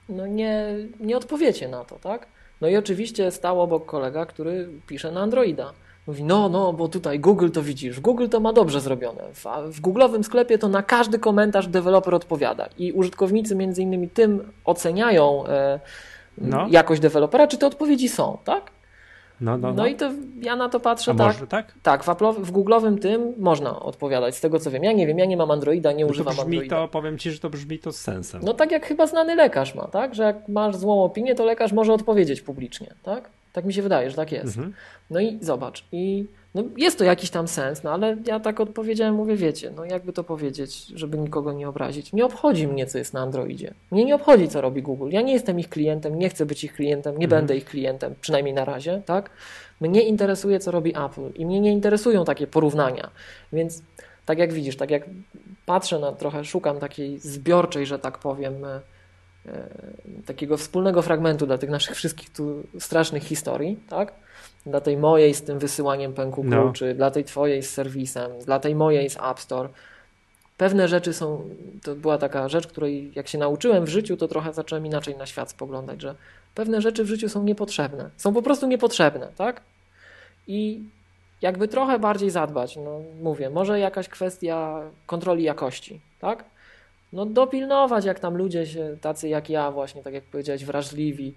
no 0.10 0.28
nie, 0.28 0.76
nie 1.00 1.18
odpowiecie 1.18 1.68
na 1.68 1.86
to, 1.86 2.00
tak? 2.00 2.28
No 2.62 2.68
i 2.68 2.78
oczywiście 2.78 3.32
stał 3.32 3.62
obok 3.62 3.86
kolega, 3.86 4.26
który 4.26 4.70
pisze 4.88 5.12
na 5.12 5.22
Androida. 5.22 5.74
Mówi, 6.08 6.24
no, 6.24 6.50
no, 6.50 6.74
bo 6.74 6.88
tutaj 6.88 7.20
Google 7.20 7.50
to 7.50 7.62
widzisz, 7.62 8.00
Google 8.00 8.28
to 8.28 8.40
ma 8.40 8.54
dobrze 8.54 8.82
zrobione. 8.82 9.24
W, 9.34 9.46
w 9.72 9.82
Google'owym 9.82 10.24
sklepie 10.24 10.58
to 10.58 10.70
na 10.70 10.84
każdy 10.84 11.20
komentarz 11.20 11.68
deweloper 11.68 12.16
odpowiada 12.16 12.70
i 12.78 12.92
użytkownicy 12.92 13.56
między 13.56 13.82
innymi 13.82 14.10
tym 14.10 14.52
oceniają 14.66 15.48
e, 15.48 15.80
no. 16.38 16.68
jakość 16.70 17.02
dewelopera, 17.02 17.48
czy 17.48 17.58
te 17.58 17.68
odpowiedzi 17.68 18.10
są, 18.10 18.38
tak? 18.44 18.72
No, 19.42 19.58
no, 19.58 19.68
no. 19.68 19.74
no 19.74 19.88
i 19.88 19.96
to 19.96 20.12
ja 20.42 20.56
na 20.56 20.70
to 20.70 20.80
patrzę 20.80 21.12
A 21.12 21.16
tak. 21.16 21.28
Może, 21.28 21.48
tak? 21.48 21.74
Tak, 21.84 22.04
w, 22.04 22.08
w 22.40 22.52
Google'owym 22.52 23.00
tym 23.00 23.34
można 23.38 23.80
odpowiadać, 23.80 24.36
z 24.36 24.42
tego 24.42 24.60
co 24.60 24.72
wiem. 24.72 24.84
Ja 24.84 24.92
nie 24.92 25.08
wiem, 25.08 25.20
ja 25.20 25.26
nie 25.26 25.38
mam 25.38 25.52
Androida, 25.52 25.92
nie 25.92 26.06
no 26.06 26.10
używam 26.10 26.36
to 26.36 26.42
brzmi 26.42 26.58
Androida. 26.58 26.76
To, 26.76 26.88
powiem 26.88 27.18
Ci, 27.18 27.32
że 27.32 27.40
to 27.40 27.50
brzmi 27.50 27.80
to 27.80 27.92
z 27.92 27.98
sensem. 27.98 28.42
No 28.44 28.54
tak 28.54 28.72
jak 28.72 28.86
chyba 28.86 29.08
znany 29.08 29.36
lekarz 29.36 29.76
ma, 29.76 29.88
tak? 29.88 30.16
Że 30.16 30.24
jak 30.24 30.48
masz 30.48 30.76
złą 30.76 31.04
opinię, 31.04 31.36
to 31.36 31.46
lekarz 31.46 31.72
może 31.72 31.94
odpowiedzieć 31.94 32.42
publicznie, 32.42 32.94
tak? 33.04 33.30
Tak 33.54 33.66
mi 33.66 33.74
się 33.74 33.82
wydaje, 33.82 34.10
że 34.10 34.16
tak 34.16 34.32
jest. 34.32 34.58
Mhm. 34.58 34.74
No 35.10 35.20
i 35.20 35.38
zobacz, 35.42 35.84
i 35.92 36.26
no 36.56 36.64
jest 36.78 36.98
to 36.98 37.04
jakiś 37.04 37.30
tam 37.30 37.48
sens, 37.48 37.84
no 37.84 37.92
ale 37.92 38.18
ja 38.26 38.40
tak 38.40 38.60
odpowiedziałem, 38.60 39.16
mówię, 39.16 39.36
wiecie, 39.36 39.72
no 39.76 39.86
jakby 39.86 40.14
to 40.14 40.24
powiedzieć, 40.24 40.86
żeby 40.86 41.18
nikogo 41.18 41.54
nie 41.54 41.70
obrazić. 41.70 42.14
Nie 42.14 42.26
obchodzi 42.26 42.68
mnie, 42.68 42.86
co 42.86 42.98
jest 42.98 43.14
na 43.14 43.22
Androidzie. 43.22 43.74
Mnie 43.92 44.06
nie 44.06 44.16
obchodzi, 44.16 44.48
co 44.48 44.62
robi 44.62 44.82
Google. 44.82 45.10
Ja 45.12 45.22
nie 45.22 45.34
jestem 45.34 45.60
ich 45.60 45.70
klientem, 45.70 46.20
nie 46.20 46.30
chcę 46.30 46.46
być 46.46 46.64
ich 46.64 46.74
klientem, 46.74 47.18
nie 47.18 47.26
mhm. 47.26 47.42
będę 47.42 47.58
ich 47.58 47.66
klientem, 47.66 48.16
przynajmniej 48.22 48.54
na 48.54 48.66
razie, 48.66 49.02
tak? 49.06 49.30
Mnie 49.82 50.02
interesuje, 50.02 50.60
co 50.60 50.72
robi 50.72 50.98
Apple 50.98 51.32
i 51.36 51.46
mnie 51.46 51.60
nie 51.60 51.72
interesują 51.72 52.26
takie 52.26 52.48
porównania. 52.48 53.10
Więc 53.54 53.82
tak 54.26 54.38
jak 54.38 54.54
widzisz, 54.54 54.78
tak 54.78 54.92
jak 54.92 55.04
patrzę 55.66 56.00
na 56.00 56.12
trochę, 56.12 56.46
szukam 56.46 56.80
takiej 56.80 57.20
zbiorczej, 57.20 57.86
że 57.86 58.00
tak 58.00 58.18
powiem, 58.18 58.66
e, 58.66 58.80
takiego 60.26 60.58
wspólnego 60.58 61.02
fragmentu 61.02 61.46
dla 61.46 61.58
tych 61.58 61.70
naszych 61.70 61.96
wszystkich 61.96 62.30
tu 62.30 62.64
strasznych 62.80 63.24
historii, 63.24 63.80
tak? 63.90 64.14
Dla 64.66 64.82
tej 64.82 64.98
mojej 64.98 65.34
z 65.34 65.42
tym 65.42 65.60
wysyłaniem 65.60 66.14
pęku 66.14 66.44
no. 66.44 66.62
kluczy, 66.62 66.94
dla 66.94 67.12
tej 67.12 67.24
twojej 67.24 67.64
z 67.64 67.70
serwisem, 67.70 68.32
dla 68.46 68.60
tej 68.60 68.76
mojej 68.76 69.10
z 69.10 69.18
App 69.18 69.40
Store. 69.40 69.70
Pewne 70.58 70.88
rzeczy 70.88 71.14
są, 71.14 71.50
to 71.84 71.96
była 71.96 72.18
taka 72.18 72.50
rzecz, 72.50 72.68
której 72.68 73.12
jak 73.16 73.28
się 73.28 73.38
nauczyłem 73.38 73.86
w 73.86 73.90
życiu, 73.90 74.18
to 74.18 74.28
trochę 74.28 74.54
zacząłem 74.54 74.86
inaczej 74.86 75.18
na 75.18 75.26
świat 75.26 75.50
spoglądać, 75.50 76.02
że 76.02 76.16
pewne 76.56 76.82
rzeczy 76.82 77.04
w 77.04 77.08
życiu 77.08 77.30
są 77.30 77.44
niepotrzebne. 77.44 78.10
Są 78.18 78.34
po 78.34 78.42
prostu 78.42 78.68
niepotrzebne, 78.68 79.28
tak? 79.36 79.62
I 80.48 80.84
jakby 81.42 81.68
trochę 81.68 82.00
bardziej 82.00 82.30
zadbać, 82.30 82.76
no 82.76 83.02
mówię, 83.22 83.50
może 83.50 83.80
jakaś 83.80 84.10
kwestia 84.10 84.82
kontroli 85.06 85.44
jakości, 85.44 86.02
tak? 86.20 86.44
No 87.14 87.26
dopilnować, 87.26 88.06
jak 88.06 88.20
tam 88.20 88.38
ludzie 88.38 88.66
się, 88.66 88.98
tacy 89.02 89.30
jak 89.30 89.50
ja 89.50 89.72
właśnie, 89.72 90.04
tak 90.04 90.14
jak 90.14 90.24
powiedziałeś, 90.24 90.66
wrażliwi, 90.66 91.36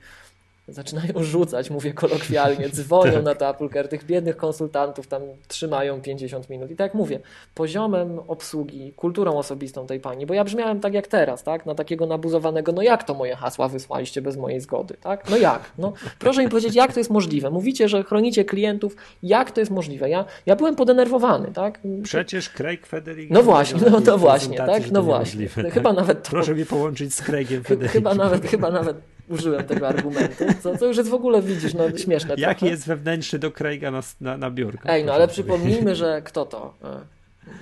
zaczynają 0.69 1.13
rzucać, 1.23 1.71
mówię 1.71 1.93
kolokwialnie, 1.93 2.69
dzwonią 2.79 3.13
tak. 3.13 3.25
na 3.25 3.35
to 3.35 3.51
Apple 3.51 3.69
Care, 3.69 3.89
tych 3.89 4.05
biednych 4.05 4.37
konsultantów 4.37 5.07
tam 5.07 5.23
trzymają 5.49 6.01
50 6.01 6.51
minut. 6.51 6.71
I 6.71 6.77
tak 6.77 6.85
jak 6.85 6.95
mówię, 6.95 7.21
poziomem 7.55 8.19
obsługi, 8.27 8.93
kulturą 8.93 9.39
osobistą 9.39 9.87
tej 9.87 10.01
pani, 10.01 10.27
bo 10.27 10.35
ja 10.35 10.45
brzmiałem 10.45 10.81
tak 10.81 10.95
jak 10.95 11.07
teraz, 11.07 11.43
tak, 11.43 11.67
na 11.67 11.75
takiego 11.75 12.07
nabuzowanego, 12.07 12.73
no 12.73 12.83
jak 12.83 13.05
to 13.05 13.15
moje 13.15 13.37
hasła 13.37 13.69
wysłaliście 13.69 14.23
bez 14.23 14.37
mojej 14.37 14.61
zgody, 14.61 14.95
tak? 15.01 15.31
No 15.31 15.37
jak? 15.37 15.73
No, 15.79 15.93
proszę 16.19 16.45
mi 16.45 16.49
powiedzieć, 16.49 16.75
jak 16.75 16.93
to 16.93 17.01
jest 17.01 17.11
możliwe? 17.11 17.51
Mówicie, 17.51 17.89
że 17.89 18.03
chronicie 18.03 18.45
klientów, 18.45 18.97
jak 19.23 19.51
to 19.51 19.61
jest 19.61 19.71
możliwe? 19.71 20.11
Ja, 20.11 20.25
ja 20.47 20.57
byłem 20.57 20.77
podenerwowany, 20.77 21.53
tak? 21.53 21.81
Przecież 22.03 22.51
Craig 22.51 22.87
Federighi... 22.87 23.33
No 23.33 23.43
właśnie, 23.43 23.81
no 23.91 24.01
to 24.01 24.19
właśnie, 24.19 24.57
tak? 24.57 24.91
No 24.91 25.03
właśnie. 25.03 25.49
Chyba 25.49 25.91
tak? 25.91 25.99
nawet 25.99 26.23
to... 26.23 26.31
Proszę 26.31 26.55
mi 26.55 26.67
połączyć 26.67 27.15
z 27.15 27.23
Craigiem 27.23 27.65
Federighi. 27.65 27.93
Chyba 27.93 28.15
nawet, 28.15 28.47
chyba 28.47 28.71
nawet 28.71 28.97
użyłem 29.29 29.65
tego 29.65 29.89
argumentu, 29.89 30.45
co, 30.63 30.79
co 30.79 30.87
już 30.87 30.97
jest 30.97 31.11
w 31.11 31.15
ogóle, 31.15 31.43
widzisz, 31.43 31.75
no 31.75 31.99
śmieszne 31.99 32.35
Jaki 32.39 32.59
trochę. 32.59 32.71
jest 32.71 32.87
wewnętrzny 32.87 33.39
do 33.39 33.51
Craiga 33.51 33.91
na, 33.91 34.01
na, 34.21 34.37
na 34.37 34.51
biurku? 34.51 34.89
Ej, 34.89 35.05
no 35.05 35.13
ale 35.13 35.29
przypomnijmy, 35.29 35.95
że 36.05 36.23
kto 36.23 36.47
to? 36.47 36.75
E, 36.85 37.01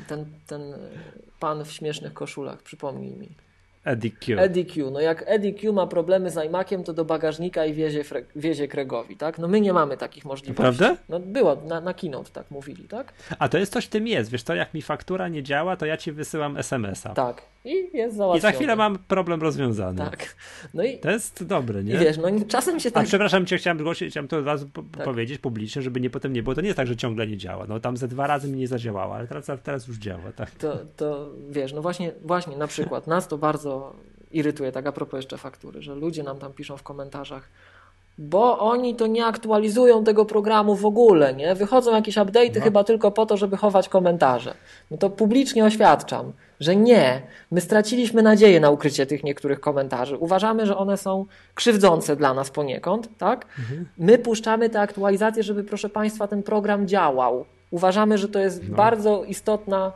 ten, 0.08 0.24
ten 0.46 0.62
pan 1.40 1.64
w 1.64 1.72
śmiesznych 1.72 2.12
koszulach, 2.14 2.62
przypomnij 2.62 3.10
mi. 3.16 3.28
Eddie 3.84 4.10
Q. 4.10 4.38
Eddie 4.38 4.64
Q. 4.64 4.90
No 4.90 5.00
jak 5.00 5.24
Eddie 5.26 5.54
Q 5.54 5.72
ma 5.72 5.86
problemy 5.86 6.30
z 6.30 6.44
iMaciem, 6.46 6.84
to 6.84 6.92
do 6.92 7.04
bagażnika 7.04 7.66
i 7.66 7.74
wiezie, 7.74 8.04
wiezie 8.36 8.68
Kregowi, 8.68 9.16
tak? 9.16 9.38
No 9.38 9.48
my 9.48 9.60
nie 9.60 9.72
mamy 9.72 9.96
takich 9.96 10.24
możliwości. 10.24 10.62
Prawda? 10.62 10.96
No 11.08 11.20
było, 11.20 11.56
na, 11.68 11.80
na 11.80 11.94
keynote 11.94 12.30
tak 12.30 12.50
mówili, 12.50 12.84
tak? 12.88 13.12
A 13.38 13.48
to 13.48 13.58
jest 13.58 13.72
coś 13.72 13.84
w 13.84 13.88
tym 13.88 14.06
jest, 14.06 14.30
wiesz 14.30 14.42
to 14.42 14.54
jak 14.54 14.74
mi 14.74 14.82
faktura 14.82 15.28
nie 15.28 15.42
działa, 15.42 15.76
to 15.76 15.86
ja 15.86 15.96
ci 15.96 16.12
wysyłam 16.12 16.56
SMS-a. 16.56 17.14
Tak. 17.14 17.42
I 17.64 17.90
jest 17.96 18.16
załatwione. 18.16 18.38
I 18.38 18.52
za 18.52 18.58
chwilę 18.58 18.76
mam 18.76 18.98
problem 18.98 19.42
rozwiązany. 19.42 19.98
Tak. 19.98 20.36
No 20.74 20.82
i, 20.82 20.98
to 20.98 21.10
jest 21.10 21.44
dobre, 21.44 21.84
nie? 21.84 21.94
I 21.94 21.98
wiesz, 21.98 22.18
no 22.18 22.28
czasem 22.48 22.80
się 22.80 22.90
tak... 22.90 23.02
A 23.02 23.06
przepraszam 23.06 23.46
cię, 23.46 23.58
chciałem, 23.58 23.78
zgłosić, 23.78 24.10
chciałem 24.10 24.28
to 24.28 24.38
od 24.38 24.46
razu 24.46 24.70
tak. 24.96 25.04
powiedzieć 25.04 25.38
publicznie, 25.38 25.82
żeby 25.82 26.00
nie 26.00 26.10
potem 26.10 26.32
nie 26.32 26.42
było. 26.42 26.54
To 26.54 26.60
nie 26.60 26.66
jest 26.66 26.76
tak, 26.76 26.86
że 26.86 26.96
ciągle 26.96 27.26
nie 27.26 27.36
działa. 27.36 27.66
No 27.68 27.80
tam 27.80 27.96
ze 27.96 28.08
dwa 28.08 28.26
razy 28.26 28.48
mi 28.48 28.58
nie 28.58 28.68
zadziałało, 28.68 29.14
ale 29.14 29.28
teraz, 29.28 29.50
teraz 29.62 29.86
już 29.86 29.98
działa, 29.98 30.32
tak. 30.36 30.50
To, 30.50 30.78
to 30.96 31.30
wiesz, 31.50 31.72
no 31.72 31.82
właśnie, 31.82 32.12
właśnie 32.24 32.56
na 32.56 32.66
przykład 32.66 33.06
nas 33.06 33.28
to 33.28 33.38
bardzo 33.38 33.71
irytuje, 34.32 34.72
tak 34.72 34.86
a 34.86 34.92
propos 34.92 35.18
jeszcze 35.18 35.38
faktury, 35.38 35.82
że 35.82 35.94
ludzie 35.94 36.22
nam 36.22 36.38
tam 36.38 36.52
piszą 36.52 36.76
w 36.76 36.82
komentarzach, 36.82 37.48
bo 38.18 38.58
oni 38.58 38.94
to 38.94 39.06
nie 39.06 39.26
aktualizują 39.26 40.04
tego 40.04 40.24
programu 40.24 40.76
w 40.76 40.86
ogóle, 40.86 41.34
nie? 41.34 41.54
Wychodzą 41.54 41.94
jakieś 41.94 42.16
update'y 42.16 42.56
no. 42.56 42.64
chyba 42.64 42.84
tylko 42.84 43.10
po 43.10 43.26
to, 43.26 43.36
żeby 43.36 43.56
chować 43.56 43.88
komentarze. 43.88 44.54
No 44.90 44.96
to 44.96 45.10
publicznie 45.10 45.64
oświadczam, 45.64 46.32
że 46.60 46.76
nie. 46.76 47.22
My 47.50 47.60
straciliśmy 47.60 48.22
nadzieję 48.22 48.60
na 48.60 48.70
ukrycie 48.70 49.06
tych 49.06 49.24
niektórych 49.24 49.60
komentarzy. 49.60 50.16
Uważamy, 50.16 50.66
że 50.66 50.76
one 50.76 50.96
są 50.96 51.26
krzywdzące 51.54 52.16
dla 52.16 52.34
nas 52.34 52.50
poniekąd, 52.50 53.08
tak? 53.18 53.46
Mhm. 53.58 53.88
My 53.98 54.18
puszczamy 54.18 54.70
te 54.70 54.80
aktualizacje, 54.80 55.42
żeby 55.42 55.64
proszę 55.64 55.88
Państwa 55.88 56.26
ten 56.28 56.42
program 56.42 56.88
działał. 56.88 57.44
Uważamy, 57.70 58.18
że 58.18 58.28
to 58.28 58.38
jest 58.38 58.68
no. 58.68 58.76
bardzo 58.76 59.24
istotna 59.24 59.92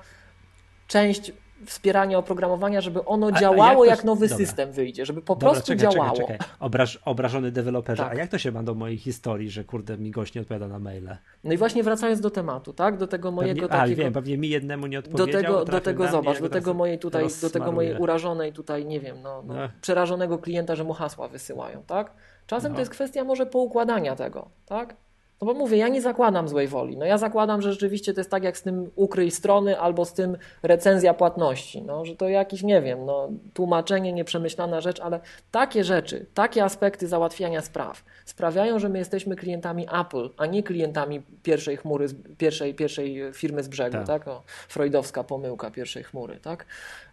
część 0.89 1.33
wspierania 1.65 2.19
oprogramowania, 2.19 2.81
żeby 2.81 3.05
ono 3.05 3.27
a, 3.27 3.41
działało, 3.41 3.83
a 3.83 3.87
jak, 3.87 3.97
jak, 3.97 4.05
nowy 4.05 4.29
Dobra. 4.29 4.47
system 4.47 4.73
wyjdzie, 4.73 5.07
żeby 5.07 5.23
po 5.23 5.35
Dobra, 5.35 5.51
prostu 5.51 5.67
czekaj, 5.67 5.93
działało. 5.93 6.17
Czekaj, 6.17 6.39
czekaj. 6.39 6.49
Obraż, 6.61 7.01
obrażony 7.05 7.53
deweloperze, 7.53 8.03
tak. 8.03 8.13
a 8.13 8.15
jak 8.15 8.31
to 8.31 8.39
się 8.39 8.53
ma 8.53 8.63
do 8.63 8.75
mojej 8.75 8.99
historii, 8.99 9.51
że 9.51 9.65
kurde 9.65 9.99
mi 9.99 10.11
gość 10.11 10.35
nie 10.35 10.41
odpowiada 10.41 10.69
na 10.69 10.79
maile? 10.79 11.17
No 11.45 11.53
i 11.53 11.57
właśnie 11.57 11.83
wracając 11.83 12.21
do 12.21 12.31
tematu, 12.31 12.73
tak? 12.73 12.97
Do 12.97 13.07
tego 13.07 13.31
mojego 13.31 13.61
pewnie, 13.61 13.79
takiego... 13.79 14.03
A, 14.03 14.05
wiem, 14.05 14.13
pewnie 14.13 14.39
mi 14.39 14.49
jednemu 14.49 14.87
nie 14.87 14.99
odpowiedział. 14.99 15.27
Do 15.27 15.33
tego, 15.33 15.65
do 15.65 15.81
tego 15.81 16.09
zobacz, 16.09 16.41
do 16.41 16.49
tego 16.49 16.75
mojej 16.75 16.99
tutaj, 16.99 17.27
do 17.43 17.51
tego 17.51 17.73
mojej 17.73 17.97
urażonej 17.97 18.53
tutaj, 18.53 18.85
nie 18.85 19.01
wiem, 19.01 19.17
no, 19.23 19.43
no, 19.47 19.55
no, 19.55 19.69
przerażonego 19.81 20.39
klienta, 20.39 20.77
że 20.77 20.85
mu 20.85 20.93
hasła 20.93 21.29
wysyłają, 21.29 21.83
tak? 21.87 22.13
Czasem 22.47 22.73
no. 22.73 22.77
to 22.77 22.81
jest 22.81 22.91
kwestia 22.91 23.25
może 23.25 23.47
poukładania 23.47 24.17
tego, 24.17 24.49
tak? 24.67 24.97
No 25.41 25.47
bo 25.47 25.55
mówię, 25.55 25.77
ja 25.77 25.89
nie 25.89 26.03
zakładam 26.03 26.49
złej 26.49 26.69
woli. 26.69 26.97
No 26.97 27.05
ja 27.05 27.19
zakładam, 27.19 27.63
że 27.63 27.73
rzeczywiście 27.73 28.15
to 28.15 28.21
jest 28.21 28.31
tak 28.31 28.45
jak 28.45 28.59
z 28.59 28.63
tym 28.63 28.91
ukryj 28.95 29.31
strony 29.31 29.81
albo 29.81 30.05
z 30.05 30.13
tym 30.13 30.37
recenzja 30.63 31.15
płatności. 31.15 31.83
No, 31.83 32.05
że 32.05 32.17
to 32.17 32.29
jakiś, 32.29 32.63
nie 32.63 32.83
wiem, 32.83 33.07
no, 33.07 33.29
tłumaczenie, 33.55 34.13
nieprzemyślana 34.13 34.81
rzecz, 34.81 35.01
ale 35.01 35.21
takie 35.51 35.85
rzeczy, 35.85 36.27
takie 36.35 36.65
aspekty 36.65 37.09
załatwiania 37.09 37.63
spraw 37.63 38.05
sprawiają, 38.25 38.79
że 38.79 38.89
my 38.89 38.99
jesteśmy 38.99 39.37
klientami 39.37 39.87
Apple, 40.01 40.31
a 40.37 40.47
nie 40.47 40.63
klientami 40.63 41.23
pierwszej 41.43 41.77
chmury, 41.77 42.07
pierwszej, 42.39 42.75
pierwszej 42.75 43.33
firmy 43.33 43.63
z 43.63 43.69
brzegu. 43.69 43.97
Tak. 43.97 44.25
tak? 44.25 44.25
Freudowska 44.69 45.25
pomyłka 45.25 45.71
pierwszej 45.71 46.05
chmury. 46.05 46.39
Tak? 46.43 46.67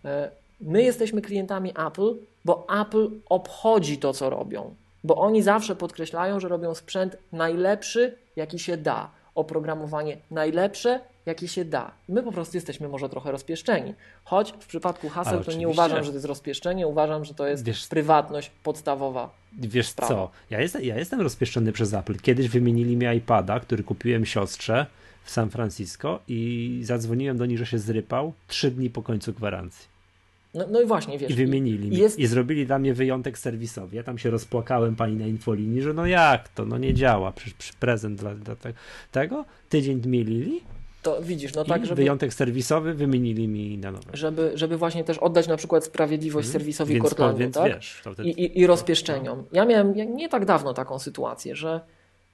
E, 0.05 0.29
my 0.61 0.83
jesteśmy 0.83 1.21
klientami 1.21 1.73
Apple, 1.87 2.15
bo 2.45 2.67
Apple 2.81 3.09
obchodzi 3.29 3.97
to, 3.97 4.13
co 4.13 4.29
robią 4.29 4.75
bo 5.03 5.15
oni 5.15 5.41
zawsze 5.41 5.75
podkreślają, 5.75 6.39
że 6.39 6.47
robią 6.47 6.75
sprzęt 6.75 7.17
najlepszy, 7.31 8.17
jaki 8.35 8.59
się 8.59 8.77
da. 8.77 9.11
Oprogramowanie 9.35 10.17
najlepsze, 10.31 10.99
jakie 11.25 11.47
się 11.47 11.65
da. 11.65 11.91
My 12.09 12.23
po 12.23 12.31
prostu 12.31 12.57
jesteśmy 12.57 12.87
może 12.87 13.09
trochę 13.09 13.31
rozpieszczeni. 13.31 13.93
Choć 14.23 14.53
w 14.59 14.67
przypadku 14.67 15.09
haseł 15.09 15.43
to 15.43 15.53
nie 15.53 15.67
uważam, 15.67 16.03
że 16.03 16.09
to 16.09 16.15
jest 16.15 16.25
rozpieszczenie, 16.25 16.87
uważam, 16.87 17.25
że 17.25 17.33
to 17.33 17.47
jest 17.47 17.65
wiesz, 17.65 17.87
prywatność 17.87 18.51
podstawowa. 18.63 19.29
Wiesz 19.59 19.87
sprawa. 19.87 20.13
co, 20.13 20.29
ja 20.49 20.61
jestem, 20.61 20.83
ja 20.83 20.97
jestem 20.97 21.21
rozpieszczony 21.21 21.71
przez 21.71 21.93
Apple. 21.93 22.15
Kiedyś 22.19 22.49
wymienili 22.49 22.97
mi 22.97 23.17
iPada, 23.17 23.59
który 23.59 23.83
kupiłem 23.83 24.25
siostrze 24.25 24.85
w 25.23 25.31
San 25.31 25.49
Francisco 25.49 26.19
i 26.27 26.79
zadzwoniłem 26.83 27.37
do 27.37 27.45
nich, 27.45 27.57
że 27.57 27.65
się 27.65 27.79
zrypał 27.79 28.33
trzy 28.47 28.71
dni 28.71 28.89
po 28.89 29.01
końcu 29.01 29.33
gwarancji. 29.33 29.92
No, 30.53 30.65
no 30.69 30.81
i 30.81 30.85
właśnie, 30.85 31.17
wiesz. 31.17 31.31
I 31.31 31.35
wymienili. 31.35 31.93
I, 31.93 31.97
jest... 31.97 32.19
I 32.19 32.27
zrobili 32.27 32.65
dla 32.65 32.79
mnie 32.79 32.93
wyjątek 32.93 33.37
serwisowy. 33.37 33.95
Ja 33.95 34.03
tam 34.03 34.17
się 34.17 34.29
rozpłakałem 34.29 34.95
pani 34.95 35.15
na 35.15 35.25
infolinii, 35.25 35.81
że 35.81 35.93
no 35.93 36.05
jak 36.05 36.49
to, 36.49 36.65
no 36.65 36.77
nie 36.77 36.93
działa. 36.93 37.31
Przecież 37.31 37.53
przy 37.53 37.73
prezent 37.73 38.19
dla, 38.19 38.35
dla 38.35 38.55
te, 38.55 38.73
tego. 39.11 39.45
Tydzień 39.69 40.01
dmielili. 40.01 40.61
To 41.01 41.21
widzisz, 41.21 41.53
no 41.53 41.63
tak, 41.63 41.85
żeby... 41.85 41.95
Wyjątek 41.95 42.33
serwisowy 42.33 42.93
wymienili 42.93 43.47
mi 43.47 43.77
na 43.77 43.91
nowe. 43.91 44.11
Żeby, 44.13 44.51
żeby 44.55 44.77
właśnie 44.77 45.03
też 45.03 45.17
oddać 45.17 45.47
na 45.47 45.57
przykład 45.57 45.85
sprawiedliwość 45.85 46.47
hmm. 46.47 46.59
serwisowi 46.59 47.01
Cortlandu, 47.01 47.51
tak? 47.51 47.73
Wiesz, 47.73 48.01
wtedy... 48.01 48.23
I, 48.23 48.43
i, 48.43 48.59
I 48.59 48.67
rozpieszczeniom. 48.67 49.43
Ja 49.51 49.65
miałem 49.65 50.15
nie 50.15 50.29
tak 50.29 50.45
dawno 50.45 50.73
taką 50.73 50.99
sytuację, 50.99 51.55
że 51.55 51.81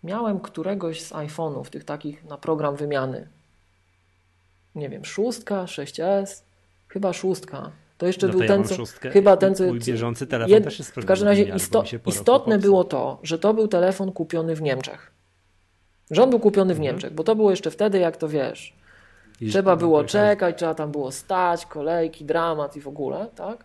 miałem 0.04 0.40
któregoś 0.40 1.02
z 1.02 1.12
iPhone'ów, 1.12 1.70
tych 1.70 1.84
takich 1.84 2.26
na 2.26 2.38
program 2.38 2.76
wymiany. 2.76 3.28
Nie 4.76 4.90
wiem, 4.90 5.06
szóstka, 5.06 5.66
6S, 5.66 6.44
chyba 6.88 7.14
szóstka. 7.14 7.72
To 8.00 8.08
jeszcze 8.08 8.28
No 8.28 8.32
był 8.32 8.40
to 8.40 8.46
ja 8.46 8.50
ten, 8.50 8.64
co, 8.64 8.84
chyba 9.10 9.38
ten, 9.38 9.56
co, 9.56 9.64
mój 9.64 9.80
bieżący 9.80 10.28
telefon 10.28 10.58
jed- 10.58 10.64
też 10.64 10.80
jest 10.80 10.92
w 10.96 11.06
każdym 11.06 11.28
razie 11.28 11.44
isto, 11.44 11.84
istotne 12.06 12.58
było 12.58 12.84
to, 12.84 13.20
że 13.24 13.40
to 13.40 13.54
był 13.54 13.68
telefon 13.68 14.12
kupiony 14.12 14.56
w 14.56 14.62
Niemczech. 14.62 15.12
Że 16.12 16.24
on 16.24 16.30
był 16.30 16.40
kupiony 16.40 16.74
w 16.74 16.78
Mhm. 16.78 16.84
Niemczech, 16.84 17.14
bo 17.14 17.24
to 17.24 17.36
było 17.36 17.50
jeszcze 17.52 17.72
wtedy, 17.72 18.00
jak 18.00 18.18
to 18.18 18.28
wiesz, 18.28 18.74
I- 19.42 19.50
trzeba 19.50 19.76
było 19.76 20.02
to- 20.04 20.10
czekać, 20.10 20.58
trzeba 20.58 20.76
tam 20.76 20.92
było 20.92 21.12
stać, 21.12 21.66
kolejki, 21.66 22.26
dramat 22.26 22.76
i 22.78 22.82
w 22.82 22.88
ogóle, 22.88 23.28
tak? 23.36 23.64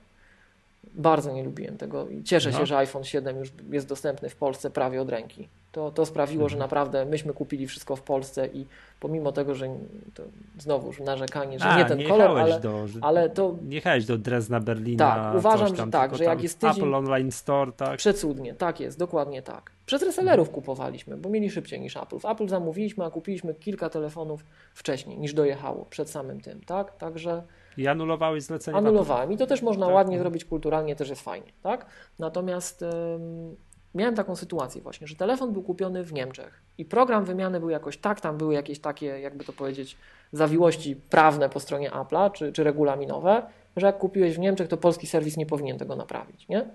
Bardzo 0.94 1.32
nie 1.32 1.44
lubiłem 1.44 1.76
tego 1.76 2.08
i 2.08 2.22
cieszę 2.24 2.50
No. 2.50 2.58
się, 2.58 2.66
że 2.66 2.76
iPhone 2.78 3.04
7 3.04 3.36
już 3.38 3.48
jest 3.70 3.88
dostępny 3.88 4.28
w 4.28 4.36
Polsce 4.36 4.70
prawie 4.70 5.02
od 5.02 5.08
ręki. 5.10 5.48
To, 5.74 5.90
to 5.90 6.06
sprawiło, 6.06 6.48
że 6.48 6.54
Mhm. 6.54 6.60
naprawdę 6.68 7.04
myśmy 7.04 7.32
kupili 7.32 7.66
wszystko 7.66 7.96
w 7.96 8.02
Polsce 8.02 8.46
i 8.46 8.66
pomimo 9.00 9.32
tego, 9.32 9.54
że 9.54 9.66
to 10.14 10.22
znowuż 10.58 11.00
narzekanie, 11.00 11.58
że 11.58 11.64
A, 11.64 11.78
nie 11.78 11.84
ten 11.84 11.98
nie 11.98 12.08
kolor, 12.08 12.38
ale, 12.38 12.60
do, 12.60 12.84
ale 13.00 13.30
to 13.30 13.54
Nie 13.62 13.74
jechałeś 13.74 14.06
do 14.06 14.18
Dresdna, 14.18 14.60
Berlina. 14.60 15.14
Tak, 15.14 15.34
uważam, 15.36 15.66
tam, 15.76 15.86
że 15.86 15.92
tak, 15.92 16.16
że 16.16 16.24
jak 16.24 16.42
jest 16.42 16.60
tydzień- 16.60 16.76
Apple 16.84 16.94
Online 16.94 17.32
Store, 17.32 17.72
tak. 17.72 17.96
Przecudnie, 17.96 18.54
tak 18.54 18.80
jest, 18.80 18.98
dokładnie 18.98 19.42
tak. 19.42 19.70
Przez 19.86 20.02
resellerów 20.02 20.50
kupowaliśmy, 20.50 21.16
bo 21.16 21.28
mieli 21.28 21.50
szybciej 21.50 21.80
niż 21.80 21.96
Apple. 21.96 22.18
W 22.18 22.24
Apple 22.24 22.48
zamówiliśmy, 22.48 23.04
a 23.04 23.10
kupiliśmy 23.10 23.54
kilka 23.54 23.90
telefonów 23.90 24.44
wcześniej 24.74 25.18
niż 25.18 25.34
dojechało 25.34 25.86
przed 25.90 26.10
samym 26.10 26.40
tym, 26.40 26.60
tak? 26.66 26.96
Także 26.96 27.42
I 27.76 27.86
anulowałeś 27.88 28.42
zlecenie. 28.42 28.76
anulowałem 28.78 29.32
i 29.32 29.36
to 29.36 29.46
też 29.46 29.62
można 29.62 29.86
Tak. 29.86 29.94
ładnie 29.94 30.18
zrobić 30.18 30.44
kulturalnie, 30.44 30.96
też 30.96 31.08
jest 31.08 31.22
fajnie, 31.22 31.52
tak? 31.62 31.86
Natomiast 32.18 32.82
ym, 32.82 33.56
miałem 33.94 34.14
taką 34.14 34.36
sytuację 34.36 34.82
właśnie, 34.82 35.06
że 35.06 35.16
telefon 35.16 35.52
był 35.52 35.62
kupiony 35.62 36.04
w 36.04 36.12
Niemczech 36.12 36.62
i 36.78 36.84
program 36.84 37.24
wymiany 37.24 37.60
był 37.60 37.70
jakoś 37.70 37.96
tak, 37.96 38.20
tam 38.20 38.38
były 38.38 38.54
jakieś 38.54 38.78
takie, 38.78 39.06
jakby 39.06 39.44
to 39.44 39.52
powiedzieć, 39.52 39.96
zawiłości 40.32 40.96
prawne 40.96 41.48
po 41.48 41.60
stronie 41.60 41.90
Apple'a 41.90 42.32
czy, 42.32 42.52
czy 42.52 42.64
regulaminowe, 42.64 43.42
że 43.76 43.86
jak 43.86 43.98
kupiłeś 43.98 44.36
w 44.36 44.38
Niemczech, 44.38 44.68
to 44.68 44.76
polski 44.76 45.06
serwis 45.06 45.36
nie 45.36 45.46
powinien 45.46 45.78
tego 45.78 45.96
naprawić, 45.96 46.48
nie? 46.48 46.66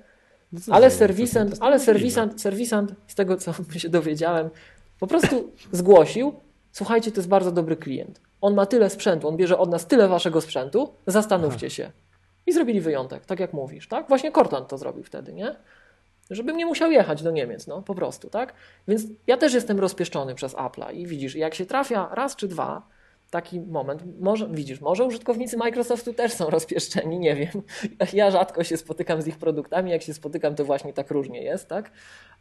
No 0.51 0.59
Ale 0.71 0.91
serwisant, 0.91 1.57
ale 1.59 1.79
serwisant, 1.79 2.41
serwisant, 2.41 2.93
z 3.07 3.15
tego 3.15 3.37
co 3.37 3.53
się 3.77 3.89
dowiedziałem, 3.89 4.49
po 4.99 5.07
prostu 5.07 5.51
zgłosił, 5.71 6.33
słuchajcie, 6.71 7.11
to 7.11 7.17
jest 7.17 7.29
bardzo 7.29 7.51
dobry 7.51 7.75
klient. 7.75 8.21
On 8.41 8.53
ma 8.53 8.65
tyle 8.65 8.89
sprzętu, 8.89 9.27
on 9.27 9.37
bierze 9.37 9.57
od 9.57 9.69
nas 9.69 9.87
tyle 9.87 10.07
waszego 10.07 10.41
sprzętu, 10.41 10.93
zastanówcie 11.07 11.69
się. 11.69 11.91
I 12.47 12.53
zrobili 12.53 12.81
wyjątek, 12.81 13.25
tak 13.25 13.39
jak 13.39 13.53
mówisz, 13.53 13.87
tak? 13.87 14.07
Właśnie 14.07 14.31
Cortland 14.31 14.67
to 14.67 14.77
zrobił 14.77 15.03
wtedy, 15.03 15.33
nie? 15.33 15.55
Żebym 16.29 16.57
nie 16.57 16.65
musiał 16.65 16.91
jechać 16.91 17.23
do 17.23 17.31
Niemiec, 17.31 17.67
no 17.67 17.81
po 17.81 17.95
prostu, 17.95 18.29
tak? 18.29 18.53
Więc 18.87 19.03
ja 19.27 19.37
też 19.37 19.53
jestem 19.53 19.79
rozpieszczony 19.79 20.35
przez 20.35 20.55
Apple'a 20.55 20.93
i 20.95 21.07
widzisz, 21.07 21.35
jak 21.35 21.55
się 21.55 21.65
trafia 21.65 22.09
raz 22.13 22.35
czy 22.35 22.47
dwa, 22.47 22.87
taki 23.29 23.59
moment, 23.59 24.03
może, 24.19 24.47
widzisz, 24.51 24.81
może 24.81 25.03
użytkownicy 25.05 25.57
Microsoftu 25.57 26.13
też 26.13 26.33
są 26.33 26.49
rozpieszczeni, 26.49 27.19
nie 27.19 27.35
wiem. 27.35 27.61
Ja 28.13 28.31
rzadko 28.31 28.63
się 28.63 28.77
spotykam 28.77 29.21
z 29.21 29.27
ich 29.27 29.37
produktami, 29.37 29.91
jak 29.91 30.01
się 30.01 30.13
spotykam, 30.13 30.55
to 30.55 30.65
właśnie 30.65 30.93
tak 30.93 31.11
różnie 31.11 31.43
jest, 31.43 31.67
tak? 31.67 31.91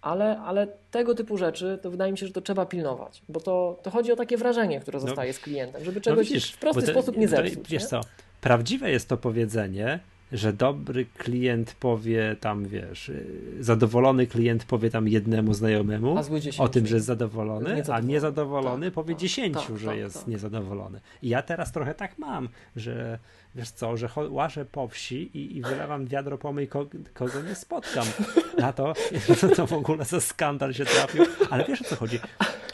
Ale, 0.00 0.38
ale 0.40 0.66
tego 0.90 1.14
typu 1.14 1.36
rzeczy, 1.36 1.78
to 1.82 1.90
wydaje 1.90 2.12
mi 2.12 2.18
się, 2.18 2.26
że 2.26 2.32
to 2.32 2.40
trzeba 2.40 2.66
pilnować, 2.66 3.22
bo 3.28 3.40
to, 3.40 3.78
to 3.82 3.90
chodzi 3.90 4.12
o 4.12 4.16
takie 4.16 4.36
wrażenie, 4.36 4.80
które 4.80 5.00
zostaje 5.00 5.32
z 5.32 5.38
klientem, 5.38 5.84
żeby 5.84 5.96
No 5.96 6.04
czegoś 6.04 6.28
widzisz, 6.28 6.52
w 6.52 6.58
prosty 6.58 6.82
to- 6.82 6.90
sposób 6.92 7.16
nie 7.16 7.28
zepsuć. 7.28 7.68
Wiesz 7.68 7.82
nie? 7.82 7.88
co, 7.88 8.00
prawdziwe 8.40 8.90
jest 8.90 9.08
to 9.08 9.16
powiedzenie, 9.16 10.00
że 10.32 10.52
dobry 10.52 11.06
klient 11.18 11.76
powie 11.80 12.36
tam, 12.40 12.64
wiesz, 12.64 13.08
y, 13.08 13.56
zadowolony 13.60 14.26
klient 14.26 14.64
powie 14.64 14.90
tam 14.90 15.08
jednemu 15.08 15.54
znajomemu 15.54 16.16
o 16.58 16.68
tym, 16.68 16.86
że 16.86 16.94
jest 16.94 17.06
zadowolony, 17.06 17.82
a 17.92 18.00
Niezadowolony. 18.00 18.86
Tak, 18.86 18.94
powie 18.94 19.14
tak, 19.14 19.20
dziesięciu, 19.20 19.68
tak, 19.68 19.78
że 19.78 19.86
tak, 19.86 19.96
jest 19.96 20.18
tak. 20.18 20.26
niezadowolony. 20.26 21.00
I 21.22 21.28
ja 21.28 21.42
teraz 21.42 21.72
trochę 21.72 21.94
tak 21.94 22.18
mam, 22.18 22.48
że 22.76 23.18
wiesz 23.54 23.70
co, 23.70 23.96
że 23.96 24.08
łażę 24.28 24.64
po 24.64 24.88
wsi 24.88 25.30
i, 25.38 25.56
i 25.56 25.62
wylewam 25.62 26.06
wiadro 26.06 26.38
pomyj, 26.38 26.68
ko- 26.68 26.86
kogo 27.14 27.42
nie 27.42 27.54
spotkam. 27.54 28.06
Na 28.58 28.72
to, 28.72 28.92
to, 29.56 29.66
w 29.66 29.72
ogóle 29.72 30.04
za 30.04 30.20
skandal 30.20 30.74
się 30.74 30.84
trafił. 30.84 31.24
Ale 31.50 31.64
wiesz 31.64 31.82
o 31.82 31.84
co 31.84 31.96
chodzi? 31.96 32.18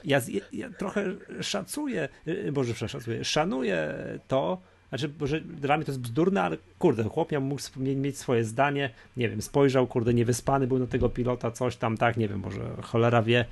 Ja, 0.05 0.21
ja 0.53 0.71
trochę 0.71 1.05
szacuję, 1.41 2.09
y, 2.29 2.53
Boże, 2.53 2.75
przeszacuję, 2.75 3.25
szanuję 3.25 3.95
to, 4.29 4.61
znaczy, 4.99 5.15
że 5.23 5.41
dla 5.41 5.77
mnie 5.77 5.87
to 5.87 5.93
jest 5.93 6.01
bzdurne, 6.01 6.43
ale 6.43 6.57
kurde, 6.79 7.05
chłop 7.05 7.33
miał 7.33 7.41
mógł 7.41 7.63
mieć, 7.77 8.19
swoje 8.19 8.45
zdanie, 8.45 8.91
nie 9.17 9.29
wiem, 9.29 9.43
spojrzał, 9.43 9.87
kurde, 9.87 10.15
niewyspany 10.15 10.67
był 10.67 10.79
na 10.79 10.87
tego 10.87 11.09
pilota, 11.09 11.51
coś 11.51 11.77
tam, 11.77 11.97
tak, 11.97 12.17
nie 12.17 12.29
wiem, 12.29 12.41
może 12.41 12.61
cholera 12.83 13.23
wie, 13.23 13.45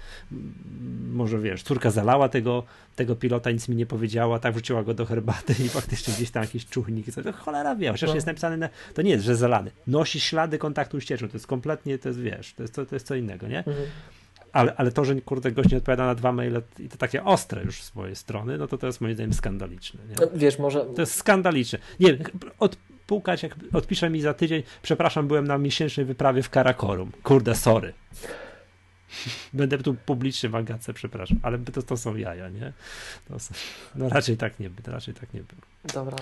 może 1.12 1.38
wiesz, 1.38 1.62
córka 1.62 1.90
zalała 1.90 2.28
tego, 2.28 2.64
tego 2.96 3.16
pilota, 3.16 3.50
nic 3.50 3.68
mi 3.68 3.76
nie 3.76 3.86
powiedziała, 3.86 4.38
tak 4.38 4.52
wrzuciła 4.54 4.82
go 4.82 4.94
do 4.94 5.06
herbaty 5.06 5.54
i 5.64 5.68
faktycznie 5.68 6.14
gdzieś 6.14 6.30
tam 6.30 6.42
jakiś 6.42 6.66
czujnik 6.66 7.08
i 7.08 7.12
coś, 7.12 7.24
to 7.24 7.32
cholera 7.32 7.76
wie, 7.76 7.90
chociaż 7.92 8.08
No. 8.08 8.14
jest 8.14 8.26
napisane, 8.26 8.56
na, 8.56 8.68
to 8.94 9.02
nie 9.02 9.10
jest, 9.10 9.24
że 9.24 9.36
zalany, 9.36 9.70
nosi 9.86 10.20
ślady 10.20 10.58
kontaktu 10.58 11.00
ścieczą, 11.00 11.28
to 11.28 11.34
jest 11.34 11.46
kompletnie, 11.46 11.98
to 11.98 12.08
jest, 12.08 12.20
wiesz, 12.20 12.54
to 12.54 12.62
jest, 12.62 12.74
to, 12.74 12.86
to 12.86 12.96
jest 12.96 13.06
co 13.06 13.14
innego, 13.14 13.48
nie? 13.48 13.58
Mhm. 13.58 13.86
Ale, 14.52 14.74
ale 14.76 14.92
to, 14.92 15.04
że 15.04 15.20
kurde 15.20 15.52
gość 15.52 15.70
nie 15.70 15.78
odpowiada 15.78 16.06
na 16.06 16.14
dwa 16.14 16.32
maile 16.32 16.62
i 16.78 16.88
to 16.88 16.96
takie 16.96 17.24
ostre 17.24 17.64
już 17.64 17.82
z 17.82 17.84
swojej 17.84 18.16
strony, 18.16 18.58
no 18.58 18.66
to 18.66 18.78
to 18.78 18.86
jest 18.86 19.00
moim 19.00 19.14
zdaniem 19.14 19.32
skandaliczne. 19.32 20.00
Nie? 20.08 20.14
No, 20.20 20.26
Wiesz, 20.34 20.58
może 20.58 20.80
To 20.80 21.02
jest 21.02 21.14
skandaliczne. 21.14 21.78
Nie 22.00 22.14
wiem, 22.14 22.26
odpukać, 22.58 23.42
jak 23.42 23.54
odpisze 23.72 24.10
mi 24.10 24.20
za 24.20 24.34
tydzień, 24.34 24.62
przepraszam, 24.82 25.28
byłem 25.28 25.46
na 25.46 25.58
miesięcznej 25.58 26.06
wyprawie 26.06 26.42
w 26.42 26.50
Karakorum. 26.50 27.12
Kurde, 27.22 27.54
sorry. 27.54 27.92
Będę 29.52 29.78
tu 29.78 29.94
publicznie 29.94 30.48
w 30.48 30.54
Agatce, 30.54 30.92
przepraszam, 30.92 31.38
ale 31.42 31.58
to, 31.58 31.82
to 31.82 31.96
są 31.96 32.16
jaja, 32.16 32.48
nie? 32.48 32.72
Są, 33.38 33.54
no 33.94 34.08
raczej 34.08 34.36
tak 34.36 34.60
nie, 34.60 34.70
raczej 34.86 35.14
tak 35.14 35.34
nie 35.34 35.40
było. 35.40 35.62
Dobra. 35.94 36.16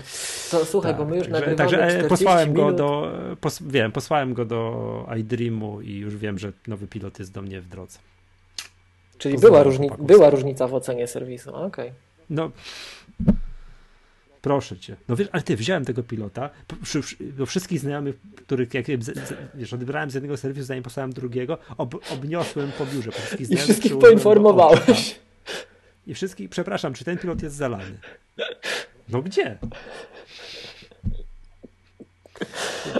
To, 0.51 0.65
słuchaj, 0.65 0.95
bo 0.95 1.05
my 1.05 1.17
już 1.17 1.27
także, 1.27 1.39
nagrywamy 1.39 1.57
także 1.57 1.83
e, 1.83 1.87
40 1.87 2.09
posłałem 2.09 2.53
go 2.53 2.63
minut. 2.63 2.77
do, 2.77 3.17
pos, 3.41 3.63
wiem, 3.63 3.91
posłałem 3.91 4.33
go 4.33 4.45
do 4.45 5.09
iDreamu 5.19 5.81
i 5.81 5.97
już 5.97 6.17
wiem, 6.17 6.39
że 6.39 6.53
nowy 6.67 6.87
pilot 6.87 7.19
jest 7.19 7.31
do 7.31 7.41
mnie 7.41 7.61
w 7.61 7.67
drodze. 7.67 7.99
Czyli 9.21 9.37
była, 9.37 9.63
różni, 9.63 9.89
była 9.99 10.29
różnica 10.29 10.67
w 10.67 10.73
ocenie 10.73 11.07
serwisu. 11.07 11.55
A, 11.55 11.61
Okej. 11.61 11.91
No, 12.29 12.51
proszę 14.41 14.77
cię. 14.77 14.95
No 15.07 15.15
wiesz, 15.15 15.27
ale 15.31 15.41
ty, 15.41 15.55
wziąłem 15.55 15.85
tego 15.85 16.03
pilota, 16.03 16.49
do 17.19 17.45
wszystkich 17.45 17.79
znajomych, 17.79 18.15
których, 18.35 18.73
jak 18.73 18.85
wiesz, 19.55 19.73
odebrałem 19.73 20.11
z 20.11 20.13
jednego 20.13 20.37
serwisu, 20.37 20.65
zanim 20.65 20.83
posłałem 20.83 21.13
drugiego, 21.13 21.57
ob, 21.77 21.95
obniosłem 22.13 22.71
po 22.77 22.85
biurze. 22.85 23.11
Po 23.11 23.21
wszystkich 23.21 23.51
I 23.51 23.57
wszystkich 23.57 23.99
poinformowałeś. 23.99 25.19
I 26.07 26.13
wszystkich, 26.13 26.49
przepraszam, 26.49 26.93
czy 26.93 27.05
ten 27.05 27.17
pilot 27.17 27.43
jest 27.43 27.55
zalany? 27.55 27.97
No 29.09 29.21
gdzie? 29.21 29.57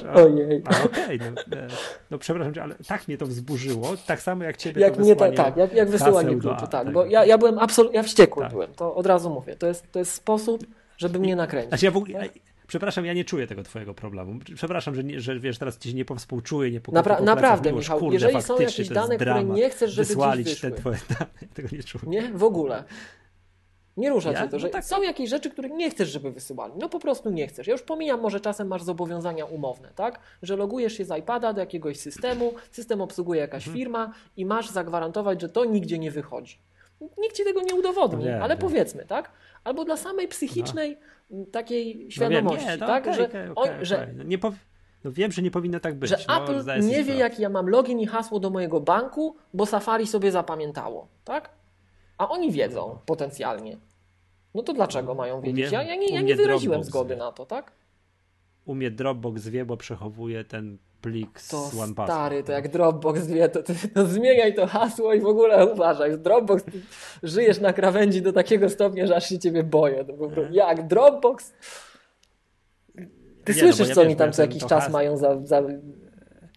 A- 0.09 0.13
Ojej. 0.13 0.63
okej, 0.85 1.19
no, 1.19 1.57
e, 1.57 1.67
no 2.11 2.17
przepraszam 2.17 2.53
cię, 2.53 2.63
ale 2.63 2.75
tak 2.87 3.07
mnie 3.07 3.17
to 3.17 3.25
wzburzyło, 3.25 3.93
tak 4.07 4.21
samo 4.21 4.43
jak 4.43 4.57
ciebie 4.57 4.81
Jak 4.81 4.95
to 4.95 5.01
mnie 5.01 5.15
ta, 5.15 5.31
tak, 5.31 5.57
jak, 5.57 5.73
jak 5.73 5.89
wysyłanie 5.89 6.35
kluczy, 6.35 6.67
tak. 6.71 6.85
tego. 6.85 6.91
Bo 6.91 7.05
ja, 7.05 7.25
ja 7.25 7.37
byłem 7.37 7.59
absolutnie, 7.59 7.97
ja 7.97 8.03
wściekły 8.03 8.43
Tak. 8.43 8.51
byłem, 8.51 8.73
to 8.73 8.95
od 8.95 9.05
razu 9.05 9.29
mówię. 9.29 9.55
To 9.55 9.67
jest, 9.67 9.91
to 9.91 9.99
jest 9.99 10.13
sposób, 10.13 10.65
żeby 10.97 11.19
mnie 11.19 11.35
nakręcić. 11.35 11.69
Znaczy 11.69 11.85
ja 11.85 11.91
w 11.91 11.97
ogóle, 11.97 12.13
ja, 12.13 12.29
przepraszam, 12.67 13.05
ja 13.05 13.13
nie 13.13 13.25
czuję 13.25 13.47
tego 13.47 13.63
twojego 13.63 13.93
problemu. 13.93 14.39
Przepraszam, 14.55 14.95
że, 14.95 15.03
nie, 15.03 15.21
że 15.21 15.39
wiesz, 15.39 15.57
teraz 15.57 15.77
ci 15.77 15.95
nie 15.95 16.05
powspółczuję, 16.05 16.71
nie 16.71 16.81
po, 16.81 16.91
Napra- 16.91 17.21
naprawdę, 17.23 17.69
Miłosz, 17.69 17.85
Michał, 17.85 17.99
kurde, 17.99 18.13
jeżeli 18.13 18.41
są 18.41 18.59
jakieś 18.59 18.89
dane, 18.89 19.15
które 19.15 19.43
nie 19.43 19.69
chcesz, 19.69 19.91
żeby 19.91 20.07
Wysłali 20.07 20.45
ci 20.45 20.61
te 20.61 20.69
wyszły. 20.69 20.79
twoje 20.79 20.97
dane, 21.19 21.53
tego 21.53 21.69
nie 21.71 21.83
czuję. 21.83 22.03
Nie, 22.07 22.31
w 22.33 22.43
ogóle. 22.43 22.83
Nie 23.97 24.09
rusza 24.09 24.31
Ja? 24.31 24.41
cię 24.43 24.49
to, 24.49 24.59
że 24.59 24.67
No 24.67 24.73
tak. 24.73 24.85
są 24.85 25.01
jakieś 25.01 25.29
rzeczy, 25.29 25.49
które 25.49 25.69
nie 25.69 25.89
chcesz, 25.89 26.09
żeby 26.09 26.31
wysyłali. 26.31 26.73
No 26.77 26.89
po 26.89 26.99
prostu 26.99 27.29
nie 27.29 27.47
chcesz. 27.47 27.67
Ja 27.67 27.71
już 27.73 27.81
pomijam, 27.81 28.21
może 28.21 28.39
czasem 28.39 28.67
masz 28.67 28.83
zobowiązania 28.83 29.45
umowne, 29.45 29.89
tak? 29.95 30.19
Że 30.41 30.55
logujesz 30.55 30.93
się 30.93 31.05
z 31.05 31.17
iPada 31.19 31.53
do 31.53 31.59
jakiegoś 31.59 31.99
systemu, 31.99 32.53
system 32.71 33.01
obsługuje 33.01 33.41
jakaś 33.41 33.67
Mhm. 33.67 33.77
firma 33.77 34.13
i 34.37 34.45
masz 34.45 34.69
zagwarantować, 34.69 35.41
że 35.41 35.49
to 35.49 35.65
nigdzie 35.65 35.99
nie 35.99 36.11
wychodzi. 36.11 36.57
Nikt 37.17 37.35
ci 37.35 37.43
tego 37.43 37.61
nie 37.61 37.75
udowodni, 37.75 38.25
Wiem, 38.25 38.43
ale 38.43 38.55
wiem. 38.55 38.61
powiedzmy, 38.61 39.05
tak? 39.05 39.31
Albo 39.63 39.85
dla 39.85 39.97
samej 39.97 40.27
psychicznej 40.27 40.97
takiej 41.51 41.95
No 41.95 41.99
wiem, 42.01 42.11
świadomości, 42.11 42.65
nie, 42.67 42.77
no 42.77 42.87
tak? 42.87 43.05
że. 43.81 44.07
No 44.15 44.23
nie 44.23 44.37
pow... 44.37 44.53
no 45.03 45.11
wiem, 45.11 45.31
że 45.31 45.41
nie 45.41 45.51
powinno 45.51 45.79
tak 45.79 45.95
być. 45.95 46.09
że 46.09 46.17
no, 46.27 46.43
Apple 46.43 46.87
nie 46.87 47.03
wie, 47.03 47.15
jaki 47.15 47.41
ja 47.41 47.49
mam 47.49 47.69
login 47.69 47.99
i 47.99 48.07
hasło 48.07 48.39
do 48.39 48.49
mojego 48.49 48.79
banku, 48.79 49.35
bo 49.53 49.65
Safari 49.65 50.07
sobie 50.07 50.31
zapamiętało, 50.31 51.07
tak? 51.25 51.49
A 52.21 52.29
oni 52.29 52.51
wiedzą 52.51 52.97
potencjalnie. 53.05 53.77
No 54.55 54.63
to 54.63 54.73
dlaczego 54.73 55.15
mają 55.15 55.41
wiedzieć? 55.41 55.69
mnie- 55.69 55.77
Ja, 55.77 55.83
ja, 55.83 55.95
nie, 55.95 56.07
ja 56.15 56.21
nie 56.21 56.35
wyraziłem 56.35 56.83
zgody 56.83 57.13
wie. 57.13 57.19
na 57.19 57.31
to, 57.31 57.45
tak? 57.45 57.71
U 58.65 58.75
mnie 58.75 58.91
Dropbox 58.91 59.47
wie, 59.47 59.65
bo 59.65 59.77
przechowuje 59.77 60.43
ten 60.43 60.77
plik 61.01 61.41
To 61.41 61.57
z 61.69 61.73
OnePassword. 61.79 62.09
stary, 62.11 62.43
to 62.43 62.51
jak 62.51 62.67
Dropbox 62.71 63.27
wie, 63.27 63.49
to, 63.49 63.63
to, 63.63 63.73
to 63.93 64.05
zmieniaj 64.05 64.53
to 64.55 64.67
hasło 64.67 65.13
i 65.13 65.19
w 65.19 65.25
ogóle 65.25 65.73
uważaj. 65.73 66.19
Dropbox 66.19 66.63
żyjesz 67.23 67.59
na 67.59 67.73
krawędzi 67.73 68.21
do 68.21 68.33
takiego 68.33 68.69
stopnia, 68.69 69.07
że 69.07 69.15
aż 69.15 69.29
się 69.29 69.39
ciebie 69.39 69.63
boję. 69.63 70.05
To 70.05 70.13
po 70.13 70.29
prostu, 70.29 70.53
jak 70.53 70.87
Dropbox? 70.87 71.53
Ty 73.43 73.53
Nie, 73.53 73.61
no 73.61 73.67
bo 73.67 73.73
słyszysz, 73.73 73.89
ja 73.89 73.95
co 73.95 74.01
oni 74.01 74.13
bo 74.15 74.19
tam 74.19 74.31
co 74.31 74.35
to- 74.35 74.41
jakiś 74.41 74.61
to 74.63 74.69
czas 74.69 74.83
hasło- 74.83 74.91
mają 74.91 75.17
za, 75.17 75.45
za 75.45 75.61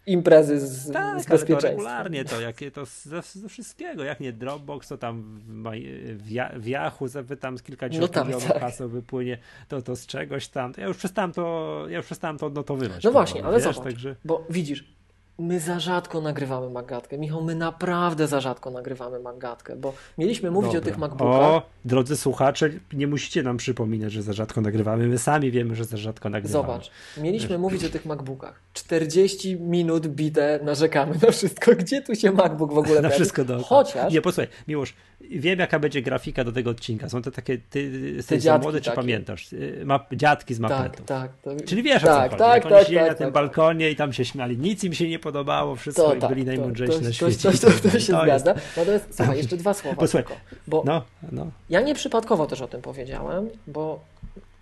imprezy 0.07 0.61
z, 0.61 0.93
tak, 0.93 1.23
z 1.23 1.27
bezpieczeństwem. 1.27 1.61
To 1.61 1.69
regularnie 1.69 2.25
to, 2.25 2.41
jakie 2.41 2.71
to 2.71 2.85
ze, 2.85 3.23
ze, 3.23 3.49
wszystkiego, 3.49 4.05
jak 4.05 4.21
nie 4.21 4.33
Dropbox, 4.33 4.89
to 4.89 4.99
tam 4.99 5.23
w, 5.23 5.71
w, 6.17 6.61
w 6.63 6.67
Yahoo 6.67 7.09
zapytam 7.09 7.59
z 7.59 7.63
kilkadziesiąt 7.63 8.17
no 8.17 8.25
milionów 8.25 8.49
tak. 8.49 8.61
haseł 8.61 8.89
wypłynie, 8.89 9.39
to 9.69 9.83
to 9.83 9.97
z 9.97 10.07
czegoś 10.07 10.49
tam. 10.49 10.73
Ja 10.79 10.87
już 10.87 10.97
przestałem 10.97 11.33
to, 11.33 11.85
ja 11.89 11.97
już 11.97 12.07
przestałem 12.07 12.39
to 12.39 12.47
odnotowywać. 12.47 13.05
No 13.05 13.13
właśnie, 13.13 13.45
ale 13.45 13.57
wiesz, 13.57 13.65
zobacz, 13.65 13.85
także... 13.85 14.17
bo 14.25 14.47
widzisz, 14.51 14.95
My 15.39 15.61
za 15.61 15.81
rzadko 15.81 16.21
nagrywamy 16.21 16.71
Magatkę. 16.71 17.19
Michał, 17.19 17.45
my 17.45 17.55
naprawdę 17.55 18.27
za 18.27 18.41
rzadko 18.41 18.71
nagrywamy 18.71 19.21
Magatkę, 19.21 19.77
bo 19.77 19.95
mieliśmy 20.19 20.51
mówić 20.51 20.73
Dobra. 20.73 20.81
o 20.81 20.85
tych 20.85 20.99
MacBookach. 20.99 21.43
O, 21.43 21.63
drodzy 21.85 22.17
słuchacze, 22.17 22.71
nie 22.93 23.07
musicie 23.07 23.43
nam 23.43 23.57
przypominać, 23.57 24.13
że 24.13 24.23
za 24.23 24.33
rzadko 24.33 24.61
nagrywamy. 24.61 25.07
My 25.07 25.19
sami 25.19 25.51
wiemy, 25.51 25.75
że 25.75 25.85
za 25.85 25.97
rzadko 25.97 26.29
nagrywamy. 26.29 26.67
Zobacz, 26.67 26.91
mieliśmy 27.17 27.59
mówić 27.59 27.85
o 27.85 27.89
tych 27.89 28.07
MacBookach. 28.07 28.61
40 28.73 29.57
minut 29.61 30.07
bite 30.07 30.61
narzekamy 30.63 31.15
na 31.23 31.31
wszystko. 31.31 31.77
Gdzie 31.77 32.03
tu 32.03 32.15
się 32.15 32.33
MacBook 32.33 32.73
w 32.73 32.79
ogóle 32.79 33.03
Na 33.03 33.11
wszystko 33.11 33.45
do. 33.45 33.63
Chociaż... 33.63 34.13
Nie, 34.13 34.23
posłuchaj, 34.23 34.49
Miłosz, 34.69 34.95
wiem 35.31 35.59
jaka 35.59 35.79
będzie 35.79 36.03
grafika 36.03 36.45
do 36.45 36.53
tego 36.53 36.71
odcinka. 36.71 37.09
Są 37.09 37.23
to 37.23 37.31
takie, 37.31 37.59
ty 37.71 37.83
jesteś 38.17 38.43
za 38.43 38.59
młody, 38.59 38.81
czy 38.81 38.85
takie. 38.85 38.97
pamiętasz? 38.97 39.53
Y, 39.53 39.83
ma, 39.85 40.07
dziadki 40.13 40.55
z 40.55 40.61
mapetów. 40.61 41.07
Tak, 41.07 41.31
tak. 41.43 41.59
To... 41.59 41.67
Czyli 41.67 41.83
wiesz 41.83 42.03
tak, 42.03 42.33
o 42.33 42.37
co 42.37 42.39
tak, 42.39 42.63
chodzi. 42.63 42.75
Tak, 42.75 42.87
oni 42.87 42.97
tak, 42.97 43.05
tak, 43.05 43.09
na 43.09 43.15
tym 43.15 43.27
tak. 43.27 43.35
balkonie 43.35 43.91
i 43.91 43.97
tam 43.97 44.13
się 44.13 44.25
śmiali. 44.25 44.59
Nic 44.59 44.85
im 44.85 44.95
się 44.95 45.09
nie 45.09 45.19
podobało, 45.19 45.77
wszystko 45.77 46.03
to, 46.03 46.15
i 46.15 46.19
tak, 46.19 46.31
byli 46.31 46.45
najmądrzejsi 46.45 47.03
na 47.03 47.13
świecie. 47.13 47.51
To, 47.53 47.59
to, 47.59 47.71
to, 47.71 47.91
to 47.91 48.01
się 48.01 48.13
zgadza. 48.23 48.55
Natomiast 48.77 49.17
słuchaj, 49.17 49.37
jeszcze 49.43 49.57
dwa 49.57 49.75
słowa 49.75 49.97
Posłuchaj, 49.97 50.25
tylko, 50.25 50.41
bo 50.67 50.83
no, 50.87 51.03
no. 51.33 51.47
ja 51.71 51.81
nieprzypadkowo 51.81 52.47
też 52.47 52.61
o 52.61 52.69
tym 52.69 52.83
powiedziałem, 52.83 53.49
bo 53.67 54.01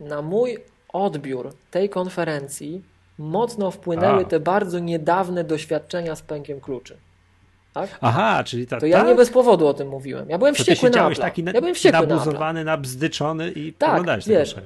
na 0.01 0.23
mój 0.23 0.59
odbiór 0.93 1.55
tej 1.71 1.89
konferencji 1.89 2.83
mocno 3.19 3.71
wpłynęły 3.71 4.23
A. 4.23 4.25
te 4.25 4.41
bardzo 4.41 4.79
niedawne 4.79 5.45
doświadczenia 5.45 6.17
z 6.17 6.23
pękiem 6.23 6.61
kluczy. 6.61 6.97
Tak? 7.73 7.99
Aha, 8.01 8.45
czyli 8.45 8.67
tak. 8.67 8.81
To 8.81 8.87
ja 8.87 8.99
tak? 8.99 9.09
nie 9.09 9.15
bez 9.15 9.31
powodu 9.31 9.67
o 9.67 9.75
tym 9.75 9.89
mówiłem. 9.89 10.29
Ja 10.29 10.39
byłem 10.39 10.55
to 10.55 10.63
wściekły 10.63 10.91
na 10.91 11.15
taki 11.15 11.45
ja 11.45 11.61
byłem 11.61 11.75
wściekły 11.75 12.07
nabuzowany, 12.07 12.65
na 12.65 12.71
nabzdyczony 12.71 13.51
i 13.51 13.73
tak, 13.73 14.03
wiesz, 14.27 14.57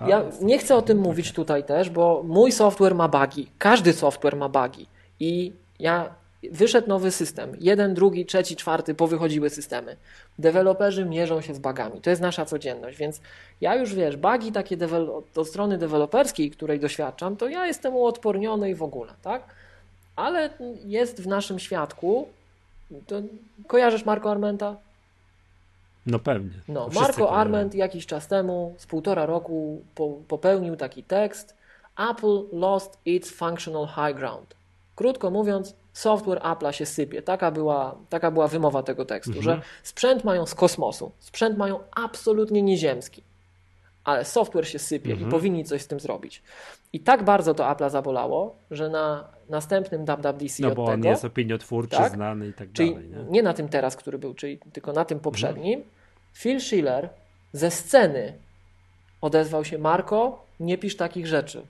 no, 0.00 0.08
Ja 0.08 0.22
nie 0.40 0.58
chcę 0.58 0.76
o 0.76 0.82
tym 0.82 0.98
mówić 0.98 1.32
tutaj 1.32 1.64
też, 1.64 1.90
bo 1.90 2.22
mój 2.24 2.52
software 2.52 2.94
ma 2.94 3.08
bugi. 3.08 3.48
Każdy 3.58 3.92
software 3.92 4.36
ma 4.36 4.48
bugi. 4.48 4.86
I 5.20 5.52
ja 5.80 6.10
wyszedł 6.52 6.88
nowy 6.88 7.10
system. 7.10 7.52
Jeden, 7.60 7.94
drugi, 7.94 8.26
trzeci, 8.26 8.56
czwarty, 8.56 8.94
powychodziły 8.94 9.50
systemy. 9.50 9.96
Deweloperzy 10.38 11.04
mierzą 11.04 11.40
się 11.40 11.54
z 11.54 11.58
bugami. 11.58 12.00
To 12.00 12.10
jest 12.10 12.22
nasza 12.22 12.44
codzienność, 12.44 12.98
więc 12.98 13.20
ja 13.60 13.74
już 13.74 13.94
wiesz, 13.94 14.16
bugi 14.16 14.52
takie 14.52 14.76
od 15.36 15.48
strony 15.48 15.78
deweloperskiej, 15.78 16.50
której 16.50 16.80
doświadczam, 16.80 17.36
to 17.36 17.48
ja 17.48 17.66
jestem 17.66 17.94
uodporniony 17.94 18.70
i 18.70 18.74
w 18.74 18.82
ogóle, 18.82 19.12
tak? 19.22 19.42
Ale 20.16 20.50
jest 20.84 21.22
w 21.22 21.26
naszym 21.26 21.58
świadku 21.58 22.28
to 23.06 23.16
kojarzysz 23.66 24.04
Marco 24.04 24.30
Armenta? 24.30 24.76
No 26.06 26.18
pewnie. 26.18 26.50
No, 26.68 26.88
Marco 26.94 27.30
Arment 27.30 27.74
jakiś 27.74 28.06
czas 28.06 28.28
temu, 28.28 28.74
z 28.78 28.86
półtora 28.86 29.26
roku, 29.26 29.82
po, 29.94 30.08
popełnił 30.28 30.76
taki 30.76 31.02
tekst 31.02 31.56
Apple 32.10 32.44
lost 32.52 32.98
its 33.04 33.30
functional 33.30 33.86
high 33.86 34.16
ground. 34.16 34.54
Krótko 34.96 35.30
mówiąc, 35.30 35.74
software 35.92 36.38
Apple'a 36.38 36.70
się 36.72 36.86
sypie. 36.86 37.22
Taka 37.22 37.50
była, 37.50 37.94
taka 38.08 38.30
była 38.30 38.48
wymowa 38.48 38.82
tego 38.82 39.04
tekstu, 39.04 39.38
mhm. 39.38 39.44
że 39.44 39.62
sprzęt 39.82 40.24
mają 40.24 40.46
z 40.46 40.54
kosmosu, 40.54 41.12
sprzęt 41.18 41.58
mają 41.58 41.80
absolutnie 41.90 42.62
nieziemski, 42.62 43.22
ale 44.06 44.24
software 44.24 44.68
się 44.68 44.78
sypie 44.78 45.12
mhm. 45.12 45.28
i 45.28 45.30
powinni 45.30 45.64
coś 45.64 45.82
z 45.82 45.86
tym 45.86 46.00
zrobić. 46.00 46.42
I 46.92 47.00
tak 47.00 47.24
bardzo 47.24 47.54
to 47.54 47.64
Apple'a 47.64 47.90
zabolało, 47.90 48.56
że 48.70 48.88
na 48.88 49.28
następnym 49.48 50.04
WWDC 50.04 50.62
No 50.62 50.74
bo 50.74 50.84
on 50.84 50.96
tego, 50.96 51.08
jest 51.08 51.24
opiniotwórczy, 51.24 51.96
tak? 51.96 52.12
znany 52.12 52.48
i 52.48 52.52
tak 52.52 52.72
czyli 52.72 52.94
dalej. 52.94 53.08
Nie? 53.08 53.24
nie? 53.30 53.42
na 53.42 53.54
tym 53.54 53.68
teraz, 53.68 53.96
który 53.96 54.18
był, 54.18 54.34
czyli 54.34 54.58
tylko 54.72 54.92
na 54.92 55.04
tym 55.04 55.20
poprzednim. 55.20 55.78
Mhm. 55.78 55.90
Phil 56.34 56.60
Schiller 56.60 57.08
ze 57.52 57.70
sceny 57.70 58.32
odezwał 59.20 59.64
się 59.64 59.78
Marko, 59.78 60.46
nie 60.60 60.78
pisz 60.78 60.96
takich 60.96 61.26
rzeczy. 61.26 61.66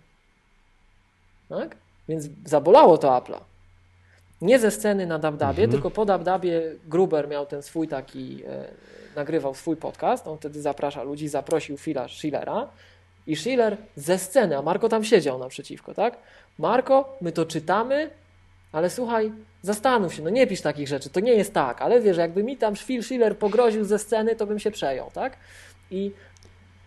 Tak? 1.49 1.77
Więc 2.09 2.29
zabolało 2.45 2.99
to 2.99 3.09
Apple'a. 3.09 3.41
Nie 4.41 4.59
ze 4.59 4.71
sceny 4.71 5.07
na 5.07 5.19
Dabdabie, 5.19 5.65
mhm. 5.65 5.71
tylko 5.71 5.91
po 5.91 6.05
Dabdabie 6.05 6.63
Gruber 6.89 7.29
miał 7.29 7.47
ten 7.47 7.63
swój 7.63 7.89
taki, 7.89 8.43
e, 8.49 8.65
nagrywał 9.17 9.55
swój 9.55 9.77
podcast, 9.77 10.27
on 10.27 10.39
wtedy 10.39 10.61
zaprasza 10.61 11.03
ludzi, 11.03 11.29
zaprosił 11.29 11.79
Phila 11.79 12.09
Schillera 12.09 12.69
i 13.27 13.37
Schiller 13.37 13.77
ze 13.97 14.19
sceny, 14.19 14.57
a 14.57 14.63
Marko 14.63 14.89
tam 14.89 15.05
siedział 15.05 15.39
naprzeciwko, 15.39 15.95
tak? 15.95 16.19
Marko, 16.59 17.17
my 17.21 17.33
to 17.33 17.47
czytamy, 17.47 18.11
ale 18.73 18.91
słuchaj, 18.91 19.33
zastanów 19.63 20.15
się, 20.15 20.23
no 20.23 20.31
nie 20.31 20.47
pisz 20.47 20.61
takich 20.61 20.89
rzeczy, 20.89 21.11
to 21.11 21.21
nie 21.21 21.33
jest 21.33 21.55
tak, 21.55 21.83
ale 21.83 22.01
wiesz, 22.01 22.17
jakby 22.17 22.45
mi 22.45 22.57
tam 22.57 22.77
Phil 22.77 23.03
Schiller 23.03 23.39
pogroził 23.39 23.85
ze 23.85 23.99
sceny, 23.99 24.37
to 24.37 24.47
bym 24.47 24.59
się 24.59 24.71
przejął, 24.71 25.11
tak? 25.11 25.37
I 25.91 26.13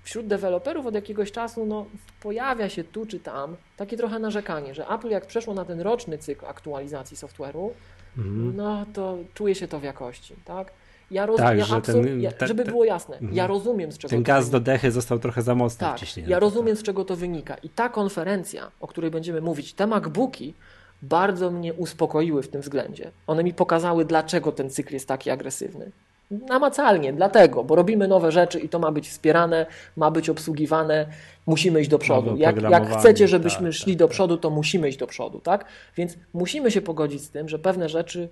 wśród 0.10 0.28
deweloperów 0.28 0.86
od 0.86 0.95
jakiegoś 0.95 1.32
czasu 1.32 1.66
no, 1.66 1.86
pojawia 2.22 2.70
się 2.70 2.84
tu 2.84 3.05
czy 3.05 3.20
tam 3.20 3.55
takie 3.78 3.97
trochę 3.97 4.20
narzekanie, 4.20 4.74
że 4.74 4.88
Apple 4.88 5.10
jak 5.10 5.26
przeszło 5.26 5.53
na 5.53 5.66
ten 5.66 5.82
roczny 5.82 6.18
cykl 6.18 6.45
aktualizacji 6.45 7.18
software'u, 7.18 7.70
mhm. 8.18 8.55
no 8.55 8.86
to 8.93 9.18
czuje 9.34 9.55
się 9.55 9.68
to 9.68 9.80
w 9.80 9.84
jakości, 9.84 10.36
tak? 10.45 10.72
Ja 11.12 11.26
rozumiem, 11.26 11.60
tak, 11.60 11.70
ja 11.70 11.82
ten, 11.82 12.22
ja, 12.22 12.32
żeby 12.41 12.66
było 12.66 12.84
jasne, 12.86 13.18
ja 13.22 13.28
mhm. 13.28 13.49
rozumiem 13.49 13.91
z 13.91 13.97
czego 13.97 14.10
Ten 14.10 14.24
gaz 14.24 14.49
do 14.49 14.60
dechy 14.60 14.91
został 14.91 15.20
trochę 15.20 15.41
za 15.41 15.55
mocno 15.55 15.88
tak, 15.88 15.97
wciśnięty. 15.97 16.32
Ja 16.32 16.39
rozumiem 16.39 16.76
z 16.76 16.84
czego 16.84 17.05
to 17.05 17.16
wynika 17.16 17.55
i 17.55 17.70
ta 17.70 17.89
konferencja, 17.89 18.72
o 18.80 18.88
której 18.88 19.12
będziemy 19.12 19.41
mówić, 19.41 19.74
te 19.74 19.88
MacBooki 19.88 20.53
bardzo 21.01 21.51
mnie 21.51 21.74
uspokoiły 21.74 22.43
w 22.43 22.47
tym 22.47 22.62
względzie. 22.62 23.12
One 23.28 23.43
mi 23.43 23.53
pokazały, 23.53 24.05
dlaczego 24.05 24.51
ten 24.51 24.70
cykl 24.70 24.93
jest 24.93 25.07
taki 25.07 25.30
agresywny. 25.30 25.91
Namacalnie, 26.32 27.13
dlatego, 27.13 27.63
bo 27.63 27.75
robimy 27.75 28.07
nowe 28.07 28.32
rzeczy 28.32 28.59
i 28.59 28.69
to 28.69 28.80
ma 28.80 28.91
być 28.91 29.09
wspierane, 29.09 29.65
ma 29.95 30.11
być 30.11 30.30
obsługiwane, 30.30 31.05
musimy 31.45 31.82
iść 31.82 31.89
do 31.89 31.99
przodu. 31.99 32.38
Jak, 32.38 32.61
jak 32.61 32.97
chcecie, 32.97 33.27
żebyśmy 33.27 33.69
tak, 33.69 33.73
szli 33.73 33.93
tak, 33.93 33.99
do 33.99 34.05
tak. 34.05 34.11
przodu, 34.11 34.38
to 34.38 34.49
musimy 34.49 34.89
iść 34.89 34.97
do 34.97 35.07
przodu, 35.07 35.39
tak? 35.39 35.65
Więc 35.95 36.17
musimy 36.34 36.71
się 36.71 36.82
pogodzić 36.82 37.23
z 37.23 37.30
tym, 37.30 37.49
że 37.49 37.59
pewne 37.59 37.89
rzeczy 37.89 38.30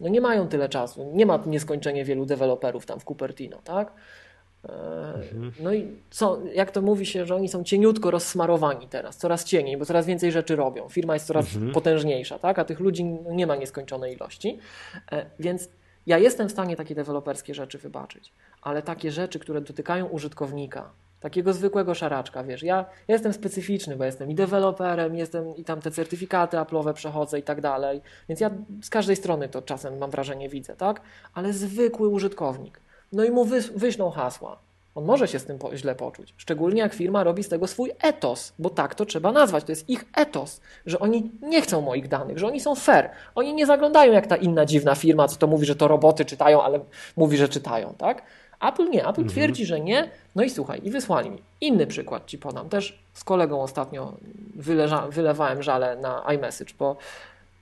no 0.00 0.08
nie 0.08 0.20
mają 0.20 0.48
tyle 0.48 0.68
czasu. 0.68 1.10
Nie 1.14 1.26
ma 1.26 1.42
nieskończenie 1.46 2.04
wielu 2.04 2.26
deweloperów 2.26 2.86
tam 2.86 3.00
w 3.00 3.04
Cupertino, 3.04 3.58
tak? 3.64 3.92
E, 4.68 5.14
mhm. 5.14 5.52
No 5.60 5.74
i 5.74 5.86
co, 6.10 6.38
jak 6.54 6.70
to 6.70 6.82
mówi 6.82 7.06
się, 7.06 7.26
że 7.26 7.34
oni 7.34 7.48
są 7.48 7.64
cieniutko 7.64 8.10
rozsmarowani 8.10 8.88
teraz, 8.88 9.16
coraz 9.16 9.44
cieniej, 9.44 9.76
bo 9.76 9.84
coraz 9.84 10.06
więcej 10.06 10.32
rzeczy 10.32 10.56
robią. 10.56 10.88
Firma 10.88 11.14
jest 11.14 11.26
coraz 11.26 11.54
mhm. 11.54 11.72
potężniejsza, 11.72 12.38
tak? 12.38 12.58
a 12.58 12.64
tych 12.64 12.80
ludzi 12.80 13.04
nie 13.30 13.46
ma 13.46 13.56
nieskończonej 13.56 14.14
ilości. 14.14 14.58
E, 15.12 15.26
więc 15.38 15.68
ja 16.06 16.18
jestem 16.18 16.48
w 16.48 16.52
stanie 16.52 16.76
takie 16.76 16.94
deweloperskie 16.94 17.54
rzeczy 17.54 17.78
wybaczyć, 17.78 18.32
ale 18.62 18.82
takie 18.82 19.10
rzeczy, 19.10 19.38
które 19.38 19.60
dotykają 19.60 20.06
użytkownika, 20.06 20.90
takiego 21.20 21.52
zwykłego 21.52 21.94
szaraczka, 21.94 22.44
wiesz, 22.44 22.62
ja, 22.62 22.84
jestem 23.08 23.32
specyficzny, 23.32 23.96
bo 23.96 24.04
jestem 24.04 24.30
i 24.30 24.34
deweloperem, 24.34 25.14
jestem 25.14 25.56
i 25.56 25.64
tam 25.64 25.80
te 25.80 25.90
certyfikaty 25.90 26.56
Apple'owe 26.56 26.92
przechodzę 26.92 27.38
i 27.38 27.42
tak 27.42 27.60
dalej, 27.60 28.00
więc 28.28 28.40
ja 28.40 28.50
z 28.82 28.90
każdej 28.90 29.16
strony 29.16 29.48
to 29.48 29.62
czasem 29.62 29.98
mam 29.98 30.10
wrażenie 30.10 30.48
widzę, 30.48 30.76
tak? 30.76 31.00
Ale 31.34 31.52
zwykły 31.52 32.08
użytkownik, 32.08 32.80
no 33.12 33.24
i 33.24 33.30
mu 33.30 33.44
wy, 33.44 33.60
wyślą 33.60 34.10
hasła, 34.10 34.58
on 34.94 35.04
może 35.04 35.28
się 35.28 35.38
z 35.38 35.44
tym 35.44 35.58
źle 35.74 35.94
poczuć. 35.94 36.34
Szczególnie 36.36 36.80
jak 36.80 36.94
firma 36.94 37.24
robi 37.24 37.44
z 37.44 37.48
tego 37.48 37.66
swój 37.66 37.90
etos, 38.02 38.52
bo 38.58 38.70
tak 38.70 38.94
to 38.94 39.06
trzeba 39.06 39.32
nazwać. 39.32 39.64
To 39.64 39.72
jest 39.72 39.90
ich 39.90 40.04
etos, 40.16 40.60
że 40.86 40.98
oni 40.98 41.30
nie 41.42 41.62
chcą 41.62 41.80
moich 41.80 42.08
danych, 42.08 42.38
że 42.38 42.46
oni 42.46 42.60
są 42.60 42.74
fair. 42.74 43.10
Oni 43.34 43.54
nie 43.54 43.66
zaglądają 43.66 44.12
jak 44.12 44.26
ta 44.26 44.36
inna 44.36 44.66
dziwna 44.66 44.94
firma, 44.94 45.28
co 45.28 45.36
to 45.36 45.46
mówi, 45.46 45.66
że 45.66 45.76
to 45.76 45.88
roboty 45.88 46.24
czytają, 46.24 46.62
ale 46.62 46.80
mówi, 47.16 47.36
że 47.36 47.48
czytają, 47.48 47.94
tak? 47.98 48.22
Apple 48.68 48.90
nie. 48.90 49.00
Apple 49.00 49.08
mhm. 49.08 49.28
twierdzi, 49.28 49.66
że 49.66 49.80
nie. 49.80 50.10
No 50.34 50.42
i 50.42 50.50
słuchaj, 50.50 50.80
i 50.84 50.90
wysłali 50.90 51.30
mi. 51.30 51.42
Inny 51.60 51.86
przykład 51.86 52.26
ci 52.26 52.38
podam. 52.38 52.68
Też 52.68 52.98
z 53.12 53.24
kolegą 53.24 53.62
ostatnio 53.62 54.12
wyleża, 54.54 55.06
wylewałem 55.08 55.62
żale 55.62 55.96
na 55.96 56.24
iMessage, 56.34 56.74
bo 56.78 56.96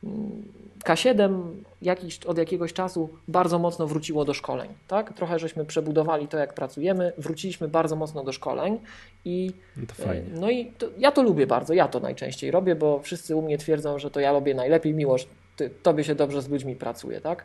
mm, 0.05 0.43
K7 0.85 1.53
jakiś, 1.83 2.19
od 2.27 2.39
jakiegoś 2.39 2.73
czasu 2.73 3.09
bardzo 3.29 3.59
mocno 3.59 3.87
wróciło 3.87 4.25
do 4.25 4.35
szkoleń. 4.35 4.69
Tak? 4.89 5.13
Trochę 5.13 5.39
żeśmy 5.39 5.65
przebudowali 5.65 6.29
to, 6.29 6.39
jak 6.39 6.55
pracujemy, 6.55 7.13
wróciliśmy 7.19 7.69
bardzo 7.69 7.97
mocno 7.97 8.25
do 8.25 8.33
szkoleń 8.33 8.79
i 9.25 9.53
no, 9.77 10.05
fajnie. 10.07 10.31
no 10.33 10.51
i 10.51 10.67
to, 10.67 10.87
ja 10.99 11.13
to 11.13 11.23
lubię 11.23 11.47
bardzo, 11.47 11.75
ja 11.75 11.89
to 11.89 12.01
najczęściej 12.01 12.51
robię, 12.51 12.75
bo 12.75 13.01
wszyscy 13.01 13.37
u 13.37 13.43
mnie 13.43 13.59
twierdzą, 13.59 13.99
że 13.99 14.11
to 14.11 14.21
ja 14.21 14.33
robię 14.33 14.55
najlepiej, 14.55 14.95
miłość, 14.95 15.29
ty, 15.57 15.71
tobie 15.83 16.05
się 16.05 16.15
dobrze 16.15 16.43
z 16.43 16.49
ludźmi 16.49 16.77
pracuje, 16.77 17.21
tak? 17.21 17.45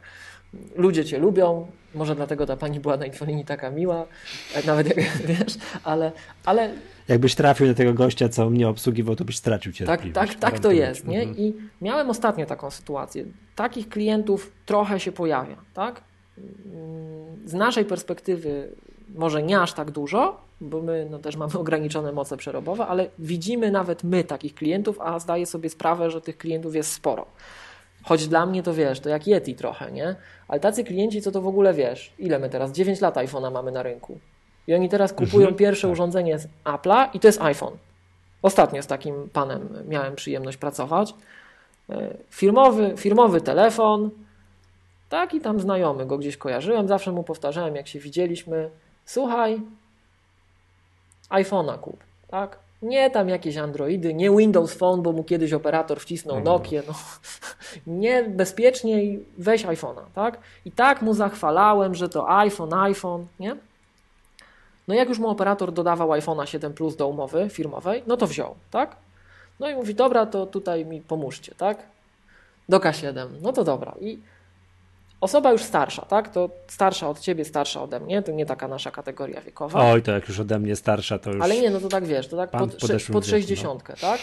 ludzie 0.75 1.05
cię 1.05 1.17
lubią, 1.17 1.67
może 1.95 2.15
dlatego 2.15 2.45
ta 2.45 2.57
pani 2.57 2.79
była 2.79 2.97
na 2.97 3.05
infolinii 3.05 3.45
taka 3.45 3.71
miła, 3.71 4.05
nawet 4.65 4.87
jak 4.87 4.97
wiesz, 5.29 5.57
ale, 5.83 6.11
ale... 6.45 6.73
Jakbyś 7.07 7.35
trafił 7.35 7.67
na 7.67 7.73
tego 7.73 7.93
gościa, 7.93 8.29
co 8.29 8.49
mnie 8.49 8.67
obsługiwał, 8.67 9.15
to 9.15 9.25
byś 9.25 9.37
stracił 9.37 9.71
cierpliwość. 9.71 10.13
Tak, 10.13 10.29
tak, 10.29 10.39
tak 10.39 10.59
to 10.59 10.71
jest, 10.71 11.07
nie? 11.07 11.23
I 11.23 11.53
miałem 11.81 12.09
ostatnio 12.09 12.45
taką 12.45 12.71
sytuację. 12.71 13.25
Takich 13.55 13.89
klientów 13.89 14.51
trochę 14.65 14.99
się 14.99 15.11
pojawia, 15.11 15.55
tak? 15.73 16.03
Z 17.45 17.53
naszej 17.53 17.85
perspektywy 17.85 18.71
może 19.15 19.43
nie 19.43 19.59
aż 19.59 19.73
tak 19.73 19.91
dużo, 19.91 20.41
bo 20.61 20.81
my 20.81 21.07
no, 21.09 21.19
też 21.19 21.35
mamy 21.35 21.53
ograniczone 21.59 22.11
moce 22.11 22.37
przerobowe, 22.37 22.87
ale 22.87 23.09
widzimy 23.19 23.71
nawet 23.71 24.03
my 24.03 24.23
takich 24.23 24.55
klientów, 24.55 24.99
a 25.01 25.19
zdaję 25.19 25.45
sobie 25.45 25.69
sprawę, 25.69 26.11
że 26.11 26.21
tych 26.21 26.37
klientów 26.37 26.75
jest 26.75 26.91
sporo. 26.91 27.25
Choć 28.03 28.27
dla 28.27 28.45
mnie 28.45 28.63
to 28.63 28.73
wiesz, 28.73 28.99
to 28.99 29.09
jak 29.09 29.27
Yeti 29.27 29.55
trochę, 29.55 29.91
nie? 29.91 30.15
Ale 30.47 30.59
tacy 30.59 30.83
klienci, 30.83 31.21
co 31.21 31.31
to 31.31 31.41
w 31.41 31.47
ogóle 31.47 31.73
wiesz, 31.73 32.13
ile 32.19 32.39
my 32.39 32.49
teraz? 32.49 32.71
9 32.71 33.01
lat 33.01 33.15
iPhone'a 33.15 33.51
mamy 33.51 33.71
na 33.71 33.83
rynku. 33.83 34.19
I 34.67 34.73
oni 34.75 34.89
teraz 34.89 35.13
kupują 35.13 35.41
Mhm. 35.47 35.55
pierwsze 35.55 35.87
Tak. 35.87 35.91
urządzenie 35.93 36.39
z 36.39 36.47
Apple'a 36.65 37.09
i 37.13 37.19
to 37.19 37.27
jest 37.27 37.41
iPhone. 37.41 37.73
Ostatnio 38.41 38.83
z 38.83 38.87
takim 38.87 39.29
panem 39.33 39.69
miałem 39.87 40.15
przyjemność 40.15 40.57
pracować. 40.57 41.13
E, 41.89 42.13
Firmowy, 42.29 42.93
firmowy 42.97 43.41
telefon, 43.41 44.09
taki 45.09 45.41
tam 45.41 45.59
znajomy, 45.59 46.05
go 46.05 46.17
gdzieś 46.17 46.37
kojarzyłem, 46.37 46.87
zawsze 46.87 47.11
mu 47.11 47.23
powtarzałem, 47.23 47.75
jak 47.75 47.87
się 47.87 47.99
widzieliśmy, 47.99 48.69
słuchaj, 49.05 49.61
iPhone'a 51.29 51.77
kup, 51.79 52.03
tak? 52.27 52.59
Nie 52.81 53.09
tam 53.09 53.29
jakieś 53.29 53.57
Androidy, 53.57 54.13
nie 54.13 54.31
Windows 54.31 54.73
Phone, 54.73 55.01
bo 55.01 55.11
mu 55.11 55.23
kiedyś 55.23 55.53
operator 55.53 55.99
wcisnął 55.99 56.35
No. 56.37 56.43
Nokia, 56.43 56.81
no. 56.87 56.93
Nie, 57.87 58.23
bezpieczniej 58.23 59.25
weź 59.37 59.65
iPhone'a, 59.65 60.01
tak? 60.15 60.37
I 60.65 60.71
tak 60.71 61.01
mu 61.01 61.13
zachwalałem, 61.13 61.95
że 61.95 62.09
to 62.09 62.29
iPhone, 62.37 62.73
iPhone, 62.73 63.25
nie? 63.39 63.55
No 64.87 64.95
jak 64.95 65.09
już 65.09 65.19
mu 65.19 65.29
operator 65.29 65.71
dodawał 65.71 66.09
iPhone'a 66.09 66.45
7 66.45 66.73
Plus 66.73 66.95
do 66.95 67.07
umowy 67.07 67.49
firmowej, 67.49 68.03
no 68.07 68.17
to 68.17 68.27
wziął, 68.27 68.55
tak? 68.71 68.95
No 69.59 69.69
i 69.69 69.75
mówi, 69.75 69.95
dobra, 69.95 70.25
to 70.25 70.45
tutaj 70.45 70.85
mi 70.85 71.01
pomóżcie, 71.01 71.55
tak? 71.57 71.77
Do 72.69 72.79
K7, 72.79 73.27
no 73.41 73.53
to 73.53 73.63
dobra. 73.63 73.95
I 74.01 74.19
osoba 75.21 75.51
już 75.51 75.63
starsza, 75.63 76.01
tak? 76.01 76.29
To 76.29 76.49
starsza 76.67 77.09
od 77.09 77.19
ciebie, 77.19 77.45
starsza 77.45 77.81
ode 77.81 77.99
mnie, 77.99 78.21
to 78.21 78.31
nie 78.31 78.45
taka 78.45 78.67
nasza 78.67 78.91
kategoria 78.91 79.41
wiekowa. 79.41 79.91
Oj, 79.91 80.01
to 80.01 80.11
jak 80.11 80.27
już 80.27 80.39
ode 80.39 80.59
mnie 80.59 80.75
starsza, 80.75 81.19
to 81.19 81.31
już. 81.31 81.43
Ale 81.43 81.57
nie, 81.57 81.69
no 81.69 81.79
to 81.79 81.89
tak 81.89 82.05
wiesz, 82.05 82.27
to 82.27 82.37
tak 82.37 82.51
pod, 82.51 82.75
pod 82.75 82.91
wieku, 82.91 83.21
60, 83.21 83.83
tak? 84.01 84.19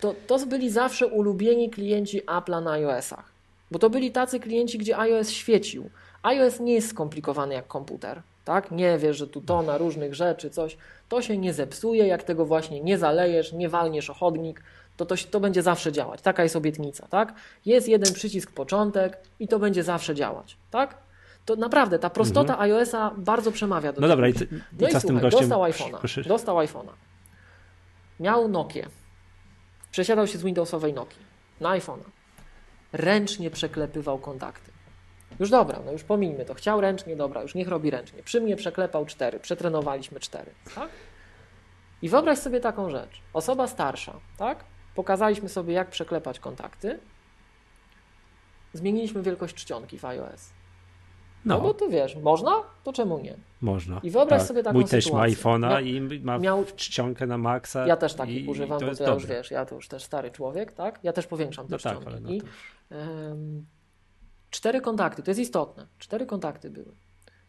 To, 0.00 0.14
to 0.26 0.46
byli 0.46 0.70
zawsze 0.70 1.06
ulubieni 1.06 1.70
klienci 1.70 2.22
Apple'a 2.22 2.62
na 2.62 2.72
iOS-ach. 2.72 3.24
Bo 3.70 3.78
to 3.78 3.90
byli 3.90 4.12
tacy 4.12 4.40
klienci, 4.40 4.78
gdzie 4.78 4.98
iOS 4.98 5.30
świecił. 5.30 5.90
iOS 6.22 6.60
nie 6.60 6.74
jest 6.74 6.88
skomplikowany 6.88 7.54
jak 7.54 7.66
komputer, 7.66 8.22
tak? 8.44 8.70
Nie 8.70 8.98
wiesz, 8.98 9.16
że 9.16 9.26
tu 9.26 9.40
to 9.40 9.62
na 9.62 9.78
różnych 9.78 10.14
rzeczy, 10.14 10.50
coś. 10.50 10.76
To 11.08 11.22
się 11.22 11.38
nie 11.38 11.52
zepsuje, 11.52 12.06
jak 12.06 12.22
tego 12.22 12.46
właśnie 12.46 12.80
nie 12.80 12.98
zalejesz, 12.98 13.52
nie 13.52 13.68
walniesz 13.68 14.10
o 14.10 14.14
chodnik, 14.14 14.62
to, 14.96 15.06
to, 15.06 15.14
to 15.30 15.40
będzie 15.40 15.62
zawsze 15.62 15.92
działać. 15.92 16.22
Taka 16.22 16.42
jest 16.42 16.56
obietnica, 16.56 17.08
tak? 17.08 17.34
Jest 17.66 17.88
jeden 17.88 18.12
przycisk 18.14 18.52
początek 18.52 19.18
i 19.40 19.48
to 19.48 19.58
będzie 19.58 19.82
zawsze 19.82 20.14
działać, 20.14 20.56
tak? 20.70 20.98
To 21.44 21.56
naprawdę, 21.56 21.98
ta 21.98 22.10
prostota 22.10 22.60
iOS-a 22.60 23.10
bardzo 23.16 23.52
przemawia 23.52 23.92
do 23.92 23.98
Mhm. 23.98 24.02
No 24.02 24.08
dobra, 24.08 24.28
i, 24.28 24.32
ty, 24.32 24.46
No 24.80 24.88
i 24.88 25.00
słuchaj, 25.00 25.20
gościem? 25.20 25.40
dostał 25.40 25.62
iPhone'a. 25.62 26.28
Dostał 26.28 26.56
iPhone'a. 26.56 26.92
Miał 28.20 28.48
Nokię. 28.48 28.86
Przesiadał 29.90 30.26
się 30.26 30.38
z 30.38 30.42
Windowsowej 30.42 30.94
Nokii 30.94 31.20
na 31.60 31.78
iPhone'a. 31.78 32.04
Ręcznie 32.92 33.50
przeklepywał 33.50 34.18
kontakty. 34.18 34.69
Już 35.40 35.50
dobra, 35.50 35.80
no 35.86 35.92
już 35.92 36.04
pomijmy 36.04 36.44
to. 36.44 36.54
Chciał 36.54 36.80
ręcznie, 36.80 37.16
dobra, 37.16 37.42
już 37.42 37.54
niech 37.54 37.68
robi 37.68 37.90
ręcznie. 37.90 38.22
Przy 38.22 38.40
mnie 38.40 38.56
przeklepał 38.56 39.06
cztery, 39.06 39.40
przetrenowaliśmy 39.40 40.20
cztery. 40.20 40.50
Tak? 40.74 40.88
I 42.02 42.08
wyobraź 42.08 42.38
sobie 42.38 42.60
taką 42.60 42.90
rzecz. 42.90 43.20
Osoba 43.32 43.66
starsza, 43.66 44.20
tak? 44.38 44.64
Pokazaliśmy 44.94 45.48
sobie, 45.48 45.74
jak 45.74 45.90
przeklepać 45.90 46.40
kontakty. 46.40 46.98
Zmieniliśmy 48.72 49.22
wielkość 49.22 49.54
czcionki 49.54 49.98
w 49.98 50.04
iOS. 50.04 50.50
No, 51.44 51.54
No, 51.56 51.60
bo 51.60 51.74
to 51.74 51.88
wiesz, 51.88 52.16
można? 52.16 52.52
To 52.84 52.92
czemu 52.92 53.18
nie? 53.18 53.36
można. 53.60 54.00
I 54.02 54.10
wyobraź 54.10 54.38
tak. 54.40 54.48
sobie 54.48 54.62
taką 54.62 54.74
Mój 54.74 54.84
też 54.84 55.04
ma 55.12 55.28
sytuację. 55.28 55.36
iPhone'a 55.36 55.84
i 56.14 56.20
ma 56.20 56.38
miał- 56.38 56.64
czcionkę 56.76 57.26
na 57.26 57.38
maksa. 57.38 57.86
Ja 57.86 57.96
też 57.96 58.14
takich 58.14 58.44
i, 58.44 58.48
używam, 58.48 58.78
i 58.78 58.80
to 58.80 58.86
bo 58.86 58.94
to 58.96 59.04
ja 59.04 59.10
już 59.10 59.26
wiesz, 59.26 59.50
ja 59.50 59.66
to 59.66 59.74
już 59.74 59.88
też 59.88 60.02
stary 60.04 60.30
człowiek, 60.30 60.72
tak? 60.72 60.98
Ja 61.02 61.12
też 61.12 61.26
powiększam 61.26 61.66
te 61.66 61.72
No 61.72 61.78
tak, 61.78 61.92
czcionki. 61.98 62.06
ale 62.06 62.20
no 62.20 62.30
I 62.30 62.40
to... 62.40 62.46
cztery 64.50 64.80
kontakty, 64.80 65.22
to 65.22 65.30
jest 65.30 65.40
istotne. 65.40 65.86
Cztery 65.98 66.26
kontakty 66.26 66.70
były. 66.70 66.92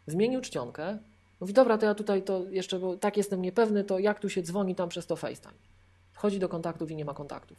Zmienił 0.06 0.40
czcionkę. 0.40 0.98
Mówi, 1.40 1.52
dobra, 1.52 1.78
to 1.78 1.86
ja 1.86 1.94
tutaj 1.94 2.22
to 2.22 2.44
jeszcze, 2.50 2.78
bo 2.78 2.96
tak 2.96 3.16
jestem 3.16 3.42
niepewny, 3.42 3.84
to 3.84 3.98
jak 3.98 4.20
tu 4.20 4.28
się 4.30 4.42
dzwoni 4.42 4.74
tam 4.74 4.88
przez 4.88 5.06
to 5.06 5.16
FaceTime? 5.16 5.54
Wchodzi 6.12 6.38
do 6.38 6.48
kontaktów 6.48 6.90
i 6.90 6.96
nie 6.96 7.04
ma 7.04 7.14
kontaktów. 7.14 7.58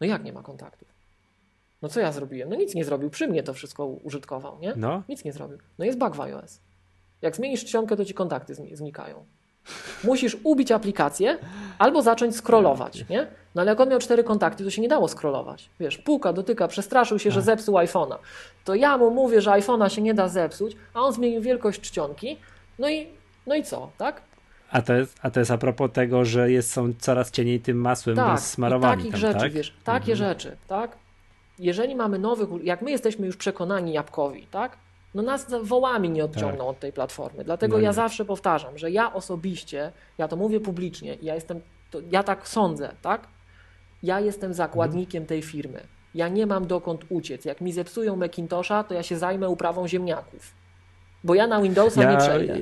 No 0.00 0.06
jak 0.06 0.24
nie 0.24 0.32
ma 0.32 0.42
kontaktów? 0.42 0.88
No 1.82 1.88
co 1.88 2.00
ja 2.00 2.12
zrobiłem? 2.12 2.48
No 2.50 2.56
nic 2.56 2.74
nie 2.74 2.84
zrobił. 2.84 3.10
Przy 3.10 3.28
mnie 3.28 3.42
to 3.42 3.54
wszystko 3.54 3.86
użytkował, 3.86 4.58
nie? 4.58 4.72
No, 4.76 5.02
Nic 5.08 5.24
nie 5.24 5.32
zrobił. 5.32 5.58
No 5.78 5.84
jest 5.84 5.98
bug 5.98 6.16
w 6.16 6.20
iOS. 6.20 6.58
Jak 7.22 7.36
zmienisz 7.36 7.64
czcionkę, 7.64 7.96
to 7.96 8.04
ci 8.04 8.14
kontakty 8.14 8.54
zni- 8.54 8.76
znikają. 8.76 9.24
Musisz 10.04 10.36
ubić 10.44 10.72
aplikację 10.72 11.38
albo 11.78 12.02
zacząć 12.02 12.36
scrollować, 12.36 13.04
nie? 13.10 13.26
No 13.54 13.62
ale 13.62 13.70
jak 13.70 13.80
on 13.80 13.88
miał 13.88 13.98
cztery 13.98 14.24
kontakty, 14.24 14.64
to 14.64 14.70
się 14.70 14.82
nie 14.82 14.88
dało 14.88 15.08
scrollować. 15.08 15.70
Wiesz, 15.80 15.98
puka, 15.98 16.32
dotyka, 16.32 16.68
przestraszył 16.68 17.18
się, 17.18 17.30
że 17.30 17.36
Tak. 17.40 17.44
zepsuł 17.44 17.74
iPhone'a. 17.74 18.16
To 18.64 18.74
ja 18.74 18.98
mu 18.98 19.10
mówię, 19.10 19.40
że 19.40 19.50
iPhone'a 19.50 19.88
się 19.88 20.02
nie 20.02 20.14
da 20.14 20.28
zepsuć, 20.28 20.76
a 20.94 21.00
on 21.00 21.12
zmienił 21.12 21.42
wielkość 21.42 21.80
czcionki. 21.80 22.36
No 22.78 22.88
i, 22.90 23.06
no 23.46 23.54
i 23.54 23.62
co, 23.64 23.90
tak? 23.98 24.22
a 24.70 24.82
to, 24.82 24.92
jest, 24.94 25.18
a 25.22 25.30
to 25.30 25.40
jest 25.40 25.50
a 25.50 25.58
propos 25.58 25.90
tego, 25.92 26.24
że 26.24 26.50
jest, 26.50 26.72
są 26.72 26.92
coraz 26.98 27.30
cieniej 27.30 27.60
tym 27.60 27.76
masłem 27.80 28.16
Tak, 28.16 28.38
i 28.38 28.42
smarowani 28.42 28.96
takich 28.96 29.12
tam, 29.12 29.20
rzeczy, 29.20 29.40
tak? 29.40 29.52
wiesz, 29.52 29.74
takie 29.84 30.12
Mhm. 30.12 30.16
rzeczy, 30.30 30.56
tak? 30.68 30.96
Jeżeli 31.58 31.94
mamy 31.96 32.18
nowych, 32.18 32.48
jak 32.64 32.82
my 32.82 32.90
jesteśmy 32.90 33.26
już 33.26 33.36
przekonani 33.36 33.92
jabłkowi, 33.92 34.46
tak? 34.50 34.76
No 35.14 35.22
nas 35.22 35.46
wołami 35.62 36.10
nie 36.10 36.24
odciągną 36.24 36.68
od 36.68 36.80
tej 36.80 36.92
platformy. 36.92 37.44
Dlatego 37.44 37.72
Tak. 37.72 37.82
No 37.82 37.86
ja 37.86 37.92
zawsze 37.92 38.24
powtarzam, 38.24 38.78
że 38.78 38.90
ja 38.90 39.12
osobiście, 39.12 39.92
ja 40.18 40.28
to 40.28 40.36
mówię 40.36 40.60
publicznie 40.60 41.14
i 41.14 41.24
ja 41.24 41.34
jestem, 41.34 41.60
to, 41.90 41.98
ja 42.10 42.22
tak 42.22 42.48
sądzę, 42.48 42.94
tak? 43.02 43.26
Ja 44.02 44.20
jestem 44.20 44.54
zakładnikiem 44.54 45.26
tej 45.26 45.42
firmy. 45.42 45.80
Ja 46.14 46.28
nie 46.28 46.46
mam 46.46 46.66
dokąd 46.66 47.04
uciec. 47.08 47.44
Jak 47.44 47.60
mi 47.60 47.72
zepsują 47.72 48.16
Macintosha, 48.16 48.84
to 48.84 48.94
ja 48.94 49.02
się 49.02 49.16
zajmę 49.16 49.48
uprawą 49.48 49.88
ziemniaków. 49.88 50.54
Bo 51.24 51.34
ja 51.34 51.46
na 51.46 51.62
Windowsa 51.62 52.10
nie 52.12 52.16
przejdę. 52.16 52.58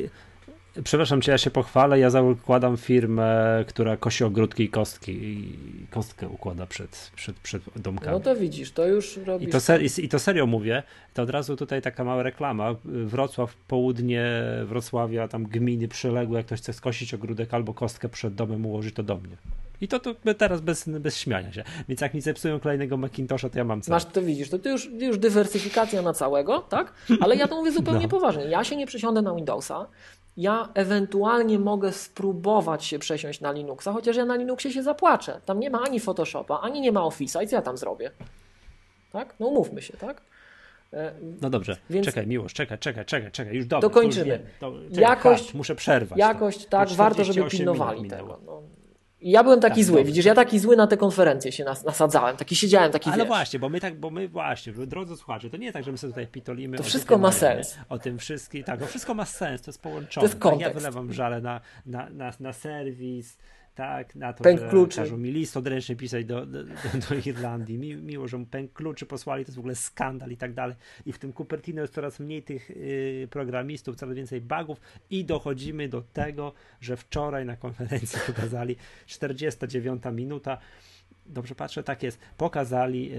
Przepraszam 0.84 1.22
cię, 1.22 1.32
ja 1.32 1.38
się 1.38 1.50
pochwalę. 1.50 1.98
Ja 1.98 2.10
zakładam 2.10 2.76
firmę, 2.76 3.64
która 3.68 3.96
kosi 3.96 4.24
ogródki 4.24 4.62
i 4.62 4.68
kostki. 4.68 5.12
I 5.12 5.58
kostkę 5.90 6.28
układa 6.28 6.66
przed, 6.66 7.10
przed, 7.16 7.36
przed 7.36 7.62
domkami. 7.76 8.12
No 8.12 8.20
to 8.20 8.36
widzisz, 8.36 8.72
to 8.72 8.86
już 8.86 9.16
I 9.16 9.24
robisz. 9.24 9.50
to, 9.52 9.60
ser, 9.60 9.82
I 9.98 10.08
to 10.08 10.18
serio 10.18 10.46
mówię, 10.46 10.82
to 11.14 11.22
od 11.22 11.30
razu 11.30 11.56
tutaj 11.56 11.82
taka 11.82 12.04
mała 12.04 12.22
reklama. 12.22 12.74
Wrocław, 12.84 13.54
południe 13.56 14.24
Wrocławia, 14.64 15.28
tam 15.28 15.44
gminy 15.44 15.88
przyległe, 15.88 16.36
jak 16.38 16.46
ktoś 16.46 16.58
chce 16.60 16.72
skosić 16.72 17.14
ogródek 17.14 17.54
albo 17.54 17.74
kostkę 17.74 18.08
przed 18.08 18.34
domem, 18.34 18.66
ułoży 18.66 18.90
to 18.90 19.02
do 19.02 19.16
mnie. 19.16 19.36
I 19.80 19.88
to, 19.88 20.00
to 20.00 20.14
teraz 20.38 20.60
bez, 20.60 20.88
bez 20.88 21.16
śmiania 21.18 21.52
się. 21.52 21.64
Więc 21.88 22.00
jak 22.00 22.14
mi 22.14 22.20
zepsują 22.20 22.60
kolejnego 22.60 22.96
Macintosha, 22.96 23.48
to 23.48 23.58
ja 23.58 23.64
mam 23.64 23.82
co. 23.82 23.90
Masz 23.92 24.04
to 24.04 24.22
widzisz, 24.22 24.50
to 24.50 24.68
już, 24.68 24.90
już 24.90 25.18
dywersyfikacja 25.18 26.02
na 26.02 26.12
całego, 26.12 26.58
tak? 26.58 26.92
Ale 27.20 27.36
ja 27.36 27.48
to 27.48 27.56
mówię 27.56 27.72
zupełnie 27.72 28.02
No. 28.02 28.08
poważnie. 28.08 28.44
Ja 28.44 28.64
się 28.64 28.76
nie 28.76 28.86
przesiądę 28.86 29.22
na 29.22 29.34
Windowsa. 29.34 29.86
Ja 30.40 30.68
ewentualnie 30.74 31.58
mogę 31.58 31.92
spróbować 31.92 32.84
się 32.84 32.98
przesiąść 32.98 33.40
na 33.40 33.52
Linuxa, 33.52 33.92
chociaż 33.92 34.16
ja 34.16 34.24
na 34.24 34.36
Linuxie 34.36 34.72
się 34.72 34.82
zapłaczę. 34.82 35.40
Tam 35.46 35.60
nie 35.60 35.70
ma 35.70 35.80
ani 35.80 36.00
Photoshopa, 36.00 36.60
ani 36.60 36.80
nie 36.80 36.92
ma 36.92 37.00
Office'a 37.00 37.42
i 37.44 37.46
co 37.48 37.56
ja 37.56 37.62
tam 37.62 37.76
zrobię? 37.76 38.10
Tak? 39.12 39.34
No 39.40 39.46
umówmy 39.46 39.82
się, 39.82 39.96
tak? 39.96 40.20
E, 40.92 41.12
No 41.42 41.50
dobrze, 41.50 41.76
Więc- 41.90 42.06
czekaj, 42.06 42.26
miłość, 42.26 42.54
czekaj, 42.54 42.78
czekaj, 42.78 43.04
czekaj, 43.04 43.30
czekaj, 43.30 43.54
już 43.56 43.66
dobrze. 43.66 43.88
Dokończymy. 43.88 44.26
już 44.26 44.38
wiem. 44.38 44.46
To, 44.60 44.72
czekaj, 44.88 45.02
Jakość- 45.02 45.42
patrz, 45.42 45.54
muszę 45.54 45.74
przerwać. 45.74 46.18
Jakość, 46.18 46.64
to. 46.64 46.70
tak, 46.70 46.88
To 46.88 46.94
warto, 46.94 47.24
żeby 47.24 47.32
48 47.40 47.58
pilnowali 47.58 48.10
tego. 48.10 48.38
No. 48.46 48.62
Ja 49.22 49.42
byłem 49.44 49.60
taki 49.60 49.74
Tak, 49.76 49.84
zły, 49.84 49.96
dobrze. 49.96 50.06
widzisz, 50.06 50.24
ja 50.24 50.34
taki 50.34 50.58
zły 50.58 50.76
na 50.76 50.86
te 50.86 50.96
konferencje 50.96 51.52
się 51.52 51.64
nas, 51.64 51.84
nasadzałem, 51.84 52.36
taki 52.36 52.56
siedziałem, 52.56 52.92
taki 52.92 53.10
Ale 53.10 53.18
wiesz. 53.18 53.26
właśnie, 53.26 53.58
bo 53.60 53.68
my 53.68 53.80
tak, 53.80 54.00
bo 54.00 54.10
my 54.10 54.28
właśnie, 54.28 54.72
drodzy 54.72 55.16
słuchacze, 55.16 55.50
to 55.50 55.56
nie 55.56 55.72
tak, 55.72 55.84
że 55.84 55.92
my 55.92 55.98
sobie 55.98 56.10
tutaj 56.12 56.26
pitolimy. 56.26 56.76
To 56.76 56.82
wszystko 56.82 57.18
ma 57.18 57.32
sens. 57.32 57.78
O 57.88 57.98
tym 57.98 58.18
wszystkim, 58.18 58.64
tak, 58.64 58.80
to 58.80 58.86
wszystko 58.86 59.14
ma 59.14 59.24
sens, 59.24 59.62
to 59.62 59.68
jest 59.70 59.82
połączone. 59.82 60.26
To 60.26 60.32
jest 60.32 60.34
Tak, 60.34 60.44
Ja 60.44 60.50
kontekst. 60.50 60.74
wylewam 60.74 61.12
żale 61.12 61.40
na, 61.40 61.60
na, 61.86 62.10
na, 62.10 62.32
na 62.40 62.52
serwis, 62.52 63.36
tak, 63.74 64.16
na 64.16 64.32
to, 64.32 64.44
Pęk 64.44 64.60
że 64.60 64.68
kluczy. 64.68 64.96
każą 64.96 65.16
mi 65.16 65.30
list 65.32 65.56
odręczny 65.56 65.96
pisać 65.96 66.24
do, 66.24 66.46
do, 66.46 66.64
do, 66.64 67.14
Irlandii. 67.26 67.78
Mi, 67.78 67.96
miło, 67.96 68.28
że 68.28 68.38
mu 68.38 68.46
pęk 68.46 68.72
kluczy 68.72 69.06
posłali, 69.06 69.44
to 69.44 69.48
jest 69.48 69.56
w 69.56 69.58
ogóle 69.58 69.74
skandal 69.74 70.30
i 70.30 70.36
tak 70.36 70.54
dalej. 70.54 70.76
I 71.06 71.12
w 71.12 71.18
tym 71.18 71.32
Cupertino 71.32 71.82
jest 71.82 71.94
coraz 71.94 72.20
mniej 72.20 72.42
tych 72.42 72.70
y, 72.70 73.28
programistów, 73.30 73.96
coraz 73.96 74.14
więcej 74.14 74.40
bugów 74.40 74.80
i 75.10 75.24
dochodzimy 75.24 75.88
do 75.88 76.02
tego, 76.02 76.52
że 76.80 76.96
wczoraj 76.96 77.46
na 77.46 77.56
konferencji 77.56 78.18
pokazali 78.26 78.76
49 79.06 80.02
minuta, 80.12 80.58
Dobrze 81.26 81.54
patrzę, 81.54 81.82
tak 81.82 82.02
jest. 82.02 82.18
Pokazali 82.36 83.10
yy, 83.10 83.16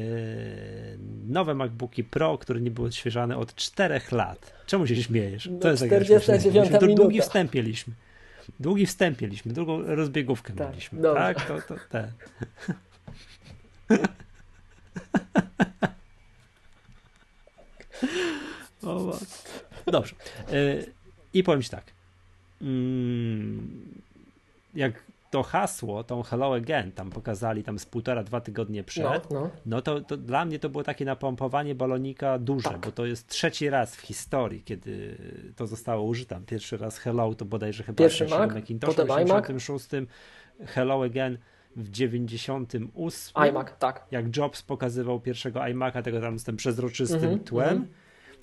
nowe 1.28 1.54
MacBooki 1.54 2.04
Pro, 2.04 2.38
które 2.38 2.62
nie 2.62 2.72
były 2.72 2.88
odświeżane 2.88 3.38
od 3.38 3.56
4 3.56 4.02
lat. 4.12 4.54
Czemu 4.66 4.88
się 4.88 4.96
śmiejesz? 4.96 5.50
No, 5.52 5.60
To 5.60 5.70
jest 5.72 5.84
taka 5.84 6.02
49 6.02 6.44
śmieszna. 6.44 6.64
Myśmy 6.64 6.88
minuta. 6.88 7.04
Długi 7.04 7.22
wstęp 7.22 7.54
mieliśmy. 7.54 7.94
Długi 8.60 8.86
wstęp 8.86 9.22
mieliśmy, 9.22 9.54
długą 9.54 9.96
rozbiegówkę 9.96 10.54
Tak, 10.54 10.70
mieliśmy. 10.70 11.02
dobrze. 11.02 11.22
Tak, 11.22 11.46
to, 11.48 11.62
to 11.62 11.76
te. 11.90 12.12
o, 18.84 19.00
matko. 19.06 19.26
Dobrze. 19.92 20.16
Yy, 20.52 20.94
I 21.34 21.44
powiem 21.44 21.62
ci 21.62 21.70
tak. 21.70 21.84
Mm, 22.62 24.02
jak 24.76 25.04
to 25.32 25.44
hasło, 25.44 26.04
tą 26.04 26.24
Hello 26.24 26.56
Again, 26.56 26.92
tam 26.92 27.10
pokazali 27.10 27.64
tam 27.64 27.80
z 27.80 27.86
półtora, 27.86 28.24
dwa 28.24 28.42
tygodnie 28.42 28.84
przed, 28.84 29.32
no, 29.32 29.42
no. 29.42 29.50
no 29.66 29.82
to, 29.82 30.02
to, 30.02 30.18
dla 30.18 30.46
mnie 30.46 30.60
to 30.60 30.70
było 30.70 30.84
takie 30.84 31.06
napompowanie 31.06 31.76
balonika 31.76 32.40
duże, 32.40 32.70
tak. 32.70 32.80
bo 32.80 32.92
to 32.92 33.06
jest 33.06 33.28
trzeci 33.28 33.70
raz 33.70 33.96
w 33.96 34.02
historii, 34.02 34.64
kiedy 34.64 35.18
to 35.56 35.68
zostało 35.68 36.04
użyte. 36.04 36.42
Pierwszy 36.48 36.78
raz 36.78 36.98
Hello 36.98 37.36
to 37.36 37.46
bodajże 37.46 37.84
chyba 37.84 37.98
Pierwszy 37.98 38.28
Mac, 38.28 38.54
Macintosh 38.54 38.96
w 38.96 39.00
86, 39.00 39.88
Hello 40.66 41.04
Again 41.04 41.38
w 41.76 41.90
98. 41.90 43.44
iMac, 43.44 43.68
tak. 43.80 44.06
Jak 44.12 44.38
Jobs 44.38 44.62
pokazywał 44.62 45.20
pierwszego 45.20 45.60
iMac'a, 45.60 46.04
tego 46.04 46.22
tam 46.22 46.40
z 46.40 46.44
tym 46.44 46.58
przezroczystym 46.58 47.24
mm 47.24 47.40
-hmm, 47.40 47.44
tłem. 47.44 47.70
Mm 47.70 47.84
-hmm 47.84 48.01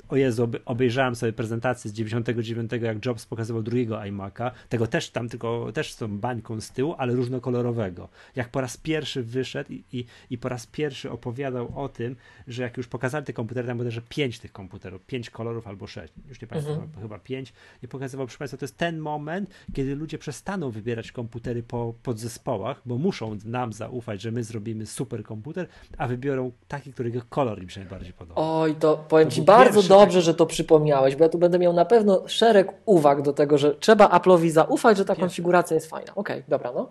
o 0.09 0.17
Jezu, 0.17 0.49
obejrzałem 0.65 1.17
sobie 1.17 1.33
prezentację 1.33 1.91
z 1.91 1.95
99, 1.95 2.73
jak 2.81 3.07
Jobs 3.07 3.27
pokazywał 3.27 3.63
drugiego 3.63 3.97
iMac'a, 3.97 4.51
tego 4.69 4.87
też 4.87 5.11
tam 5.11 5.29
tylko, 5.29 5.73
też 5.73 5.93
z 5.93 5.97
tą 5.97 6.19
bańką 6.19 6.61
z 6.61 6.71
tyłu, 6.71 6.95
ale 6.99 7.15
różnokolorowego. 7.15 8.09
Jak 8.37 8.49
po 8.49 8.61
raz 8.61 8.77
pierwszy 8.77 9.23
wyszedł 9.23 9.73
i, 9.73 9.85
i, 9.93 10.05
i 10.31 10.39
po 10.39 10.49
raz 10.49 10.67
pierwszy 10.67 11.11
opowiadał 11.11 11.73
o 11.81 11.89
tym, 11.89 12.17
że 12.47 12.63
jak 12.63 12.77
już 12.77 12.87
pokazali 12.87 13.27
te 13.27 13.33
komputery, 13.33 13.69
tam 13.69 13.79
było 13.79 13.91
że 13.91 14.03
pięć 14.09 14.39
tych 14.39 14.53
komputerów, 14.53 15.07
pięć 15.07 15.31
kolorów 15.31 15.67
albo 15.67 15.87
sześć, 15.87 16.13
już 16.29 16.41
nie 16.41 16.49
pamiętam, 16.49 16.75
mhm. 16.75 17.03
chyba 17.03 17.19
pięć, 17.19 17.53
i 17.83 17.89
pokazywał, 17.89 18.27
proszę 18.27 18.39
Państwa, 18.39 18.59
to 18.59 18.65
jest 18.65 18.77
ten 18.77 18.99
moment, 18.99 19.51
kiedy 19.75 19.95
ludzie 19.95 20.19
przestaną 20.19 20.71
wybierać 20.71 21.13
komputery 21.13 21.63
po 21.63 21.95
podzespołach, 22.03 22.83
bo 22.87 22.99
muszą 22.99 23.39
nam 23.45 23.73
zaufać, 23.73 24.21
że 24.21 24.31
my 24.31 24.45
zrobimy 24.45 24.87
super 24.87 25.23
komputer, 25.23 25.69
a 25.99 26.09
wybiorą 26.09 26.53
taki, 26.69 26.93
którego 26.93 27.21
kolor 27.29 27.63
im 27.63 27.71
się 27.71 27.81
najbardziej 27.81 28.13
podoba. 28.13 28.41
Oj, 28.41 28.75
to 28.75 29.05
powiem 29.09 29.29
to 29.29 29.35
Ci 29.35 29.43
bardzo 29.43 29.83
dobrze 29.89 30.05
dobrze, 30.05 30.22
że 30.22 30.34
to 30.34 30.47
przypomniałeś, 30.47 31.16
bo 31.16 31.24
ja 31.24 31.28
tu 31.28 31.39
będę 31.39 31.59
miał 31.59 31.72
na 31.72 31.84
pewno 31.84 32.22
szereg 32.26 32.72
uwag 32.86 33.22
do 33.22 33.32
tego, 33.32 33.59
że 33.59 33.74
trzeba 33.74 34.07
Apple'owi 34.07 34.51
zaufać, 34.51 34.99
że 34.99 35.05
ta 35.05 35.14
konfiguracja 35.16 35.74
jest 35.74 35.91
fajna. 35.91 36.12
Okej, 36.14 36.36
okay, 36.36 36.45
dobra, 36.49 36.72
no. 36.72 36.89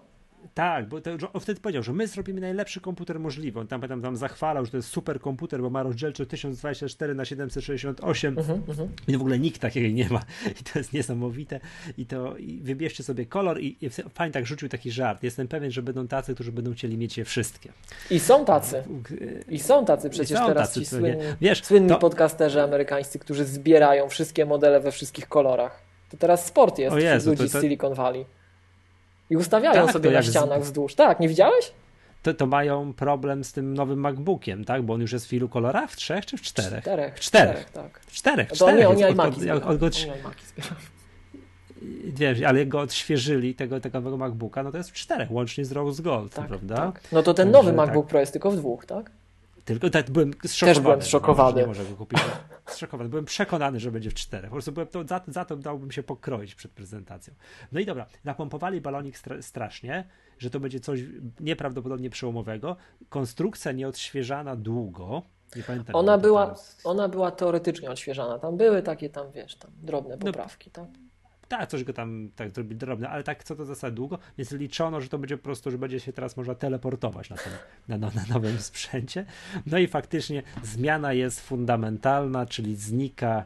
Tak, 0.58 0.88
bo 0.88 1.02
to, 1.02 1.12
on 1.34 1.42
wtedy 1.42 1.62
powiedział, 1.62 1.84
że 1.84 1.94
my 1.94 2.08
zrobimy 2.08 2.42
najlepszy 2.42 2.82
komputer 2.82 3.20
możliwy. 3.20 3.60
On 3.60 3.68
tam, 3.68 3.82
tam, 3.82 4.02
tam 4.02 4.16
zachwalał, 4.16 4.66
że 4.66 4.72
to 4.72 4.78
jest 4.78 4.90
super 4.90 5.22
komputer, 5.22 5.62
bo 5.62 5.70
ma 5.70 5.84
rozdzielczość 5.84 6.30
1024 6.30 7.16
na 7.16 7.26
768 7.26 8.36
uh-huh, 8.36 8.60
uh-huh. 8.60 8.88
i 9.08 9.18
w 9.18 9.22
ogóle 9.22 9.40
nikt 9.40 9.62
takiego 9.62 9.96
nie 9.96 10.10
ma. 10.10 10.22
I 10.62 10.64
to 10.64 10.80
jest 10.80 10.94
niesamowite. 10.94 11.60
I 11.98 12.06
to 12.06 12.38
i 12.38 12.60
wybierzcie 12.62 13.04
sobie 13.04 13.26
kolor 13.26 13.62
i, 13.62 13.78
i 13.82 13.90
fajnie 13.90 14.34
tak 14.34 14.46
rzucił 14.46 14.70
taki 14.70 14.92
żart. 14.92 15.24
Jestem 15.24 15.48
pewien, 15.48 15.72
że 15.72 15.82
będą 15.82 16.08
tacy, 16.08 16.36
którzy 16.36 16.52
będą 16.52 16.74
chcieli 16.74 16.98
mieć 16.98 17.18
je 17.18 17.26
wszystkie. 17.26 17.72
I 18.12 18.20
są 18.20 18.46
tacy. 18.46 18.84
I 19.50 19.60
są 19.60 19.86
tacy 19.86 20.10
przecież 20.10 20.40
są 20.40 20.48
teraz 20.48 20.70
tacy, 20.70 20.80
ci 20.80 20.86
słynni, 20.86 21.24
Wiesz, 21.42 21.64
słynni 21.64 21.90
to... 21.90 22.00
podcasterzy 22.00 22.62
amerykańscy, 22.62 23.20
którzy 23.20 23.46
zbierają 23.46 24.10
wszystkie 24.10 24.46
modele 24.46 24.80
we 24.80 24.92
wszystkich 24.92 25.28
kolorach. 25.28 25.82
To 26.10 26.18
teraz 26.18 26.46
sport 26.46 26.80
jest 26.80 26.98
Jezu, 26.98 27.30
ludzi 27.30 27.44
to, 27.44 27.50
to... 27.50 27.60
z 27.60 27.62
Silicon 27.62 27.94
Valley. 27.94 28.26
I 29.30 29.38
ustawiają 29.38 29.86
tak, 29.86 29.94
sobie 29.94 30.12
na 30.12 30.24
ścianach 30.24 30.64
z... 30.64 30.66
wzdłuż. 30.66 30.96
Tak, 30.96 31.20
nie 31.20 31.28
widziałeś? 31.28 31.72
To, 32.24 32.34
to 32.34 32.46
mają 32.46 32.94
problem 32.94 33.44
z 33.44 33.54
tym 33.54 33.74
nowym 33.74 34.00
MacBookiem, 34.00 34.66
tak? 34.66 34.84
Bo 34.84 34.94
on 34.94 35.02
już 35.02 35.12
jest 35.12 35.28
w 35.28 35.34
ilu 35.34 35.50
kolorach? 35.50 35.92
W 35.92 35.96
trzech 35.96 36.26
czy 36.26 36.38
w 36.38 36.42
czterech? 36.42 36.82
Czterech. 36.82 37.16
W 37.16 37.20
czterech, 37.20 37.66
czterech 37.66 37.70
tak. 37.70 38.00
W 38.08 38.12
czterech, 38.12 38.52
czterech. 38.52 38.90
Oni, 38.90 39.04
oni 39.04 39.12
iMaki 39.12 39.42
Wiesz, 42.04 42.42
ale 42.42 42.66
go 42.66 42.80
odświeżyli, 42.80 43.56
tego, 43.56 43.80
tego 43.80 43.98
nowego 44.00 44.18
MacBooka, 44.18 44.64
no 44.64 44.72
to 44.72 44.78
jest 44.78 44.90
w 44.90 44.94
czterech, 44.94 45.32
łącznie 45.32 45.66
z 45.66 45.72
Rose 45.72 46.04
Gold, 46.04 46.34
tak, 46.34 46.48
prawda? 46.48 46.76
Tak. 46.76 47.02
No 47.12 47.24
to 47.24 47.34
ten 47.34 47.52
nowy 47.52 47.74
MacBook 47.74 48.06
tak. 48.06 48.10
Pro 48.10 48.20
jest 48.20 48.32
tylko 48.34 48.52
w 48.52 48.56
dwóch, 48.56 48.86
tak? 48.86 49.12
Tylko 49.68 49.90
tak 49.90 50.10
byłem 50.10 50.32
zszokowany. 50.46 50.76
Też 50.76 50.84
byłem 50.84 51.02
zszokowany. 51.02 51.62
Nie 51.62 51.68
może 51.68 51.86
go 51.86 51.96
kupić. 51.96 52.20
Zszokowany. 52.66 53.10
Byłem 53.10 53.26
przekonany, 53.26 53.80
że 53.80 53.92
będzie 53.92 54.10
w 54.10 54.14
czterech. 54.14 54.50
Po 54.50 54.56
prostu 54.56 54.72
byłem 54.72 54.88
to, 54.88 55.08
za, 55.08 55.22
za 55.28 55.46
to 55.46 55.56
dałbym 55.56 55.92
się 55.92 56.04
pokroić 56.04 56.56
przed 56.56 56.72
prezentacją. 56.72 57.34
No 57.72 57.80
i 57.80 57.86
dobra, 57.86 58.06
napompowali 58.24 58.82
balonik 58.82 59.18
stra 59.18 59.42
strasznie, 59.42 60.08
że 60.40 60.50
to 60.50 60.60
będzie 60.60 60.80
coś 60.80 61.00
nieprawdopodobnie 61.40 62.10
przełomowego. 62.10 62.76
Konstrukcja 63.10 63.72
nieodświeżana 63.72 64.56
długo. 64.56 65.22
Nie 65.56 65.64
pamiętam. 65.64 65.96
Ona 65.96 66.18
była, 66.18 66.56
ona 66.84 67.10
była 67.10 67.32
teoretycznie 67.32 67.92
odświeżana. 67.92 68.40
Tam 68.40 68.58
były 68.58 68.82
takie 68.82 69.10
tam, 69.10 69.32
wiesz, 69.32 69.56
tam 69.56 69.72
drobne 69.82 70.18
no, 70.20 70.26
poprawki, 70.26 70.72
no, 70.78 70.84
tak? 70.86 71.07
Tak, 71.48 71.70
coś 71.70 71.84
go 71.84 71.94
tam 71.94 72.30
tak 72.36 72.52
zrobi 72.52 72.76
drobne, 72.76 73.10
ale 73.10 73.24
tak 73.24 73.44
co 73.44 73.56
to 73.56 73.76
za 73.76 73.92
długo, 73.92 74.20
więc 74.38 74.52
liczono, 74.52 75.02
że 75.02 75.10
to 75.10 75.20
będzie 75.20 75.38
po 75.38 75.44
prostu, 75.44 75.72
że 75.72 75.78
będzie 75.78 76.00
się 76.00 76.14
teraz 76.14 76.38
można 76.38 76.56
teleportować 76.56 77.30
na, 77.30 77.38
tym, 77.38 77.54
na, 77.88 77.98
na, 77.98 78.08
na 78.08 78.26
nowym 78.30 78.60
sprzęcie. 78.70 79.26
No 79.66 79.78
i 79.78 79.88
faktycznie 79.88 80.44
zmiana 80.64 81.14
jest 81.14 81.42
fundamentalna, 81.42 82.46
czyli 82.46 82.76
znika 82.76 83.46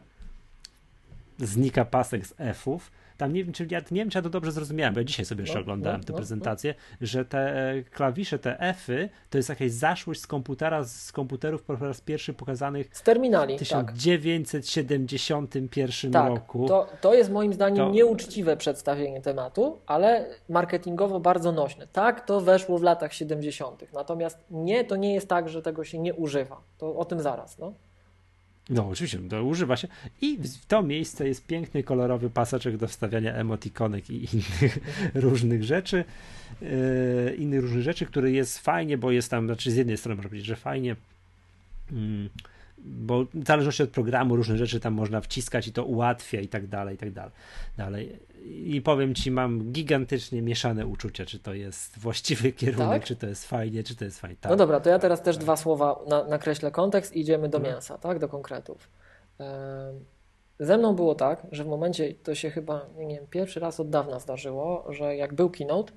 znika 1.39 1.85
pasek 1.85 2.27
z 2.27 2.33
F-ów, 2.37 2.91
tam 3.21 3.33
nie 3.33 3.43
wiem, 3.43 3.53
czy 3.53 3.67
ja 3.71 3.79
nie 3.91 4.01
wiem, 4.01 4.09
czy 4.09 4.17
ja 4.17 4.21
to 4.21 4.29
dobrze 4.29 4.51
zrozumiałem, 4.51 4.93
bo 4.93 4.99
ja 4.99 5.03
dzisiaj 5.03 5.25
sobie 5.25 5.41
jeszcze 5.41 5.55
no, 5.55 5.61
oglądałem 5.61 5.99
no, 5.99 6.05
tę 6.05 6.13
no, 6.13 6.17
prezentację, 6.17 6.75
no. 6.91 7.07
że 7.07 7.25
te 7.25 7.69
e, 7.69 7.83
klawisze, 7.83 8.39
te 8.39 8.59
F-y, 8.59 9.09
to 9.29 9.37
jest 9.37 9.49
jakaś 9.49 9.71
zaszłość 9.71 10.21
z 10.21 10.27
komputera, 10.27 10.83
z 10.83 11.11
komputerów 11.11 11.63
po 11.63 11.75
raz 11.75 12.01
pierwszy 12.01 12.33
pokazanych 12.33 12.89
z 12.93 13.03
terminali, 13.03 13.55
w 13.55 13.59
1971 13.59 16.11
tak. 16.11 16.29
roku. 16.29 16.67
To, 16.67 16.87
to 17.01 17.13
jest 17.13 17.31
moim 17.31 17.53
zdaniem 17.53 17.85
to... 17.85 17.91
nieuczciwe 17.91 18.57
przedstawienie 18.57 19.21
tematu, 19.21 19.77
ale 19.85 20.25
marketingowo 20.49 21.19
bardzo 21.19 21.51
nośne. 21.51 21.87
Tak, 21.87 22.25
to 22.25 22.41
weszło 22.41 22.77
w 22.77 22.83
latach 22.83 23.13
70. 23.13 23.83
Natomiast 23.93 24.39
nie, 24.51 24.83
to 24.83 24.95
nie 24.95 25.13
jest 25.13 25.27
tak, 25.27 25.49
że 25.49 25.61
tego 25.61 25.83
się 25.83 25.99
nie 25.99 26.13
używa. 26.13 26.61
To 26.77 26.95
o 26.95 27.05
tym 27.05 27.21
zaraz. 27.21 27.57
No. 27.57 27.73
No, 28.69 28.89
oczywiście, 28.89 29.19
to 29.29 29.43
używa 29.43 29.77
się. 29.77 29.87
I 30.21 30.37
w 30.37 30.65
to 30.65 30.83
miejsce 30.83 31.27
jest 31.27 31.47
piękny, 31.47 31.83
kolorowy 31.83 32.29
paseczek 32.29 32.77
do 32.77 32.87
wstawiania 32.87 33.33
emotikonek 33.33 34.09
i 34.09 34.27
innych 34.33 34.77
różnych 35.13 35.63
rzeczy. 35.63 36.03
Yy, 36.61 37.35
innych 37.35 37.61
różnych 37.61 37.83
rzeczy, 37.83 38.05
który 38.05 38.31
jest 38.31 38.59
fajnie, 38.59 38.97
bo 38.97 39.11
jest 39.11 39.31
tam, 39.31 39.45
znaczy 39.45 39.71
z 39.71 39.75
jednej 39.75 39.97
strony 39.97 40.23
powiedzieć, 40.23 40.45
że 40.45 40.55
fajnie. 40.55 40.95
Yy, 41.91 42.29
bo 42.83 43.25
w 43.33 43.47
zależności 43.47 43.83
od 43.83 43.89
programu 43.89 44.35
różne 44.35 44.57
rzeczy 44.57 44.79
tam 44.79 44.93
można 44.93 45.21
wciskać 45.21 45.67
i 45.67 45.73
to 45.73 45.85
ułatwia 45.85 46.41
i 46.41 46.47
tak 46.47 46.67
dalej, 46.67 46.95
i 46.95 46.97
tak 46.97 47.11
dalej. 47.11 47.31
dalej. 47.77 48.19
I 48.45 48.81
powiem 48.81 49.15
ci, 49.15 49.31
mam 49.31 49.71
gigantycznie 49.71 50.41
mieszane 50.41 50.87
uczucia, 50.87 51.25
czy 51.25 51.39
to 51.39 51.53
jest 51.53 51.99
właściwy 51.99 52.51
kierunek, 52.59 52.89
tak? 52.89 53.03
czy 53.03 53.15
to 53.15 53.27
jest 53.27 53.47
fajnie, 53.47 53.83
czy 53.83 53.95
to 53.95 54.05
jest 54.05 54.19
fajnie. 54.19 54.37
Tak, 54.41 54.49
no 54.49 54.55
dobra, 54.55 54.79
to 54.79 54.89
ja 54.89 54.99
teraz 54.99 55.19
tak, 55.19 55.25
też 55.25 55.37
dwa 55.37 55.57
słowa 55.57 55.99
na, 56.07 56.23
nakreślę 56.23 56.71
kontekst 56.71 57.15
i 57.15 57.19
idziemy 57.19 57.49
do 57.49 57.57
mhm. 57.57 57.75
mięsa, 57.75 57.97
tak, 57.97 58.19
do 58.19 58.27
konkretów. 58.27 58.89
Ze 60.59 60.77
mną 60.77 60.95
było 60.95 61.15
tak, 61.15 61.47
że 61.51 61.63
w 61.63 61.67
momencie, 61.67 62.13
to 62.13 62.35
się 62.35 62.49
chyba, 62.49 62.85
nie 62.97 63.15
wiem, 63.15 63.27
pierwszy 63.29 63.59
raz 63.59 63.79
od 63.79 63.89
dawna 63.89 64.19
zdarzyło, 64.19 64.85
że 64.89 65.15
jak 65.15 65.33
był 65.33 65.49
keynote, 65.49 65.93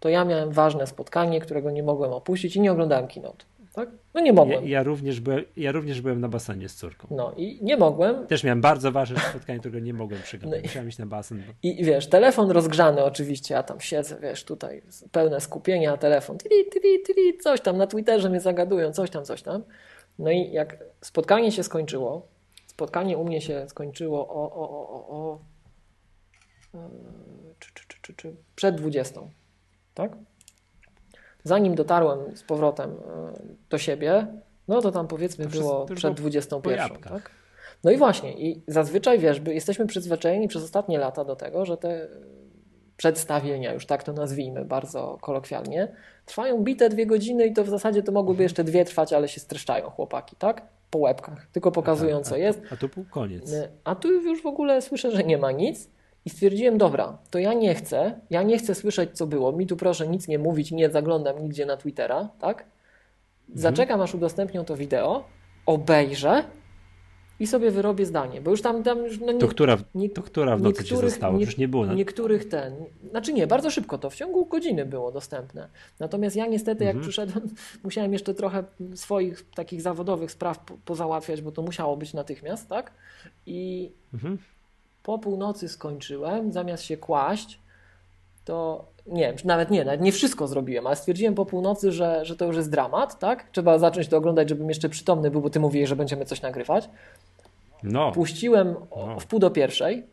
to 0.00 0.08
ja 0.08 0.24
miałem 0.24 0.50
ważne 0.50 0.86
spotkanie, 0.86 1.40
którego 1.40 1.70
nie 1.70 1.82
mogłem 1.82 2.12
opuścić 2.12 2.56
i 2.56 2.60
nie 2.60 2.72
oglądałem 2.72 3.08
keynote 3.08 3.44
tak? 3.72 3.90
No 4.14 4.20
nie 4.20 4.32
mogłem. 4.32 4.64
Ja, 4.64 4.70
ja, 4.70 4.82
również 4.82 5.20
byłem, 5.20 5.44
ja 5.56 5.72
również 5.72 6.00
byłem 6.00 6.20
na 6.20 6.28
basenie 6.28 6.68
z 6.68 6.74
córką. 6.74 7.08
No 7.10 7.32
i 7.36 7.58
nie 7.62 7.76
mogłem. 7.76 8.26
Też 8.26 8.44
miałem 8.44 8.60
bardzo 8.60 8.92
ważne 8.92 9.20
spotkanie, 9.20 9.58
którego 9.58 9.78
nie 9.78 9.94
mogłem 9.94 10.22
przegapić. 10.22 10.54
No 10.56 10.62
Musiałem 10.62 10.88
iść 10.88 10.98
na 10.98 11.06
basen. 11.06 11.42
Bo... 11.46 11.52
I 11.62 11.84
wiesz, 11.84 12.06
telefon 12.08 12.50
rozgrzany 12.50 13.04
oczywiście, 13.04 13.54
ja 13.54 13.62
tam 13.62 13.80
siedzę, 13.80 14.16
wiesz, 14.22 14.44
tutaj 14.44 14.82
pełne 15.12 15.40
skupienia, 15.40 15.96
telefon, 15.96 16.38
tili, 16.38 16.70
tili, 16.72 17.02
tili, 17.06 17.38
coś 17.38 17.60
tam, 17.60 17.76
na 17.76 17.86
Twitterze 17.86 18.30
mnie 18.30 18.40
zagadują, 18.40 18.92
coś 18.92 19.10
tam, 19.10 19.24
coś 19.24 19.42
tam. 19.42 19.62
No 20.18 20.30
i 20.30 20.52
jak 20.52 20.84
spotkanie 21.00 21.52
się 21.52 21.62
skończyło, 21.62 22.28
spotkanie 22.66 23.18
u 23.18 23.24
mnie 23.24 23.40
się 23.40 23.68
skończyło 23.68 24.28
o, 24.28 24.52
o, 24.52 24.70
o, 24.70 25.08
o, 25.08 25.18
o 25.18 25.38
czy, 27.58 27.70
czy, 27.74 27.84
czy, 27.88 27.98
czy, 28.02 28.14
czy 28.14 28.36
przed 28.54 28.76
20, 28.76 29.20
tak? 29.94 30.12
Zanim 31.44 31.74
dotarłem 31.74 32.36
z 32.36 32.42
powrotem 32.42 32.90
e, 32.90 32.94
do 33.70 33.78
siebie, 33.78 34.26
no 34.68 34.80
to 34.80 34.92
tam 34.92 35.08
powiedzmy 35.08 35.46
to 35.46 35.50
było 35.50 35.86
przed 35.86 36.14
21. 36.14 36.88
Tak? 36.90 37.30
No 37.84 37.90
i 37.90 37.96
właśnie, 37.96 38.32
i 38.32 38.62
zazwyczaj 38.66 39.18
wiesz, 39.18 39.40
jesteśmy 39.46 39.86
przyzwyczajeni 39.86 40.48
przez 40.48 40.64
ostatnie 40.64 40.98
lata 40.98 41.24
do 41.24 41.36
tego, 41.36 41.66
że 41.66 41.76
te 41.76 42.08
przedstawienia, 42.96 43.72
już 43.72 43.86
tak 43.86 44.02
to 44.02 44.12
nazwijmy 44.12 44.64
bardzo 44.64 45.18
kolokwialnie, 45.20 45.88
trwają 46.26 46.62
bite 46.62 46.88
dwie 46.88 47.06
godziny 47.06 47.46
i 47.46 47.52
to 47.52 47.64
w 47.64 47.68
zasadzie 47.68 48.02
to 48.02 48.12
mogłyby 48.12 48.36
mhm. 48.36 48.44
jeszcze 48.44 48.64
dwie 48.64 48.84
trwać, 48.84 49.12
ale 49.12 49.28
się 49.28 49.40
streszczają 49.40 49.90
chłopaki, 49.90 50.36
tak? 50.36 50.62
Po 50.90 50.98
łebkach, 50.98 51.46
tylko 51.52 51.72
pokazują 51.72 52.16
a, 52.16 52.20
a, 52.20 52.22
co 52.22 52.36
jest. 52.36 52.62
A 52.72 52.76
tu 52.76 52.88
był 52.88 53.04
koniec. 53.10 53.52
E, 53.52 53.68
a 53.84 53.94
tu 53.94 54.12
już 54.12 54.42
w 54.42 54.46
ogóle 54.46 54.82
słyszę, 54.82 55.10
że 55.10 55.22
nie 55.22 55.38
ma 55.38 55.52
nic. 55.52 55.90
I 56.24 56.30
stwierdziłem, 56.30 56.78
dobra, 56.78 57.18
to 57.30 57.38
ja 57.38 57.54
nie 57.54 57.74
chcę, 57.74 58.20
ja 58.30 58.42
nie 58.42 58.58
chcę 58.58 58.74
słyszeć, 58.74 59.10
co 59.12 59.26
było. 59.26 59.52
Mi 59.52 59.66
tu 59.66 59.76
proszę 59.76 60.08
nic 60.08 60.28
nie 60.28 60.38
mówić, 60.38 60.70
nie 60.70 60.90
zaglądam 60.90 61.42
nigdzie 61.42 61.66
na 61.66 61.76
Twittera, 61.76 62.28
tak? 62.40 62.58
Mhm. 62.58 63.58
Zaczekam, 63.58 64.00
aż 64.00 64.14
udostępnią 64.14 64.64
to 64.64 64.76
wideo, 64.76 65.24
obejrzę 65.66 66.44
i 67.40 67.46
sobie 67.46 67.70
wyrobię 67.70 68.06
zdanie, 68.06 68.40
bo 68.40 68.50
już 68.50 68.62
tam, 68.62 68.82
tam 68.82 69.04
już, 69.04 69.20
no 69.20 69.32
nie, 69.32 69.38
to, 69.38 69.48
która, 69.48 69.78
nie, 69.94 70.10
to 70.10 70.22
która 70.22 70.56
w 70.56 70.62
nocy 70.62 70.84
ci 70.84 70.96
zostało? 70.96 71.38
Nie, 71.38 71.44
już 71.44 71.56
nie 71.56 71.68
było. 71.68 71.86
Na... 71.86 71.94
Niektórych 71.94 72.48
ten, 72.48 72.74
znaczy 73.10 73.32
nie, 73.32 73.46
bardzo 73.46 73.70
szybko 73.70 73.98
to, 73.98 74.10
w 74.10 74.14
ciągu 74.14 74.46
godziny 74.46 74.86
było 74.86 75.12
dostępne. 75.12 75.68
Natomiast 76.00 76.36
ja 76.36 76.46
niestety 76.46 76.84
jak 76.84 76.94
mhm. 76.96 77.02
przyszedłem, 77.02 77.48
musiałem 77.84 78.12
jeszcze 78.12 78.34
trochę 78.34 78.64
swoich 78.94 79.50
takich 79.54 79.82
zawodowych 79.82 80.30
spraw 80.30 80.58
po, 80.58 80.74
pozałatwiać, 80.84 81.42
bo 81.42 81.52
to 81.52 81.62
musiało 81.62 81.96
być 81.96 82.14
natychmiast, 82.14 82.68
tak? 82.68 82.92
I 83.46 83.92
mhm 84.14 84.38
po 85.02 85.18
północy 85.18 85.68
skończyłem, 85.68 86.52
zamiast 86.52 86.82
się 86.82 86.96
kłaść, 86.96 87.58
to 88.44 88.84
nie, 89.06 89.34
nawet 89.44 89.70
nie, 89.70 89.84
nawet 89.84 90.00
nie 90.00 90.12
wszystko 90.12 90.46
zrobiłem, 90.46 90.86
ale 90.86 90.96
stwierdziłem 90.96 91.34
po 91.34 91.46
północy, 91.46 91.92
że, 91.92 92.24
że 92.24 92.36
to 92.36 92.44
już 92.44 92.56
jest 92.56 92.70
dramat, 92.70 93.18
tak? 93.18 93.50
Trzeba 93.52 93.78
zacząć 93.78 94.08
to 94.08 94.16
oglądać, 94.16 94.48
żebym 94.48 94.68
jeszcze 94.68 94.88
przytomny 94.88 95.30
był, 95.30 95.40
bo 95.40 95.50
ty 95.50 95.60
mówiłeś, 95.60 95.88
że 95.88 95.96
będziemy 95.96 96.24
coś 96.24 96.42
nagrywać. 96.42 96.90
No. 97.82 98.12
Puściłem 98.12 98.74
No. 98.96 99.20
w 99.20 99.26
pół 99.26 99.38
do 99.38 99.50
pierwszej, 99.50 100.06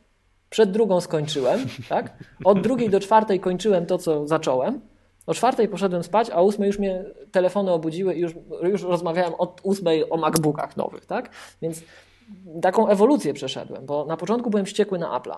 przed 0.50 0.72
drugą 0.72 1.02
skończyłem, 1.02 1.60
tak? 1.90 2.14
Od 2.44 2.62
drugiej 2.62 2.90
do 2.90 3.00
czwartej 3.00 3.40
kończyłem 3.40 3.86
to, 3.86 3.98
co 3.98 4.28
zacząłem. 4.28 4.82
O 5.28 5.34
czwartej 5.34 5.68
poszedłem 5.68 6.04
spać, 6.04 6.30
a 6.30 6.36
o 6.36 6.44
ósmej 6.44 6.68
już 6.68 6.80
mnie 6.80 7.04
telefony 7.32 7.72
obudziły 7.72 8.16
i 8.16 8.20
już, 8.20 8.32
już 8.64 8.84
rozmawiałem 8.84 9.34
od 9.38 9.60
ósmej 9.64 10.10
o 10.10 10.18
MacBookach 10.18 10.78
nowych, 10.78 11.06
tak? 11.06 11.30
Więc 11.62 11.82
taką 12.62 12.88
ewolucję 12.88 13.34
przeszedłem, 13.34 13.86
bo 13.86 14.06
na 14.06 14.18
początku 14.18 14.50
byłem 14.50 14.66
wściekły 14.66 15.00
na 15.00 15.20
Apple'a. 15.20 15.38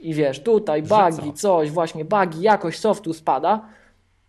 I 0.00 0.14
wiesz, 0.14 0.40
tutaj 0.40 0.82
bugi, 0.82 1.32
co? 1.32 1.32
coś, 1.32 1.70
właśnie 1.70 2.04
bugi, 2.04 2.40
jakość 2.42 2.80
softu 2.80 3.12
spada. 3.14 3.60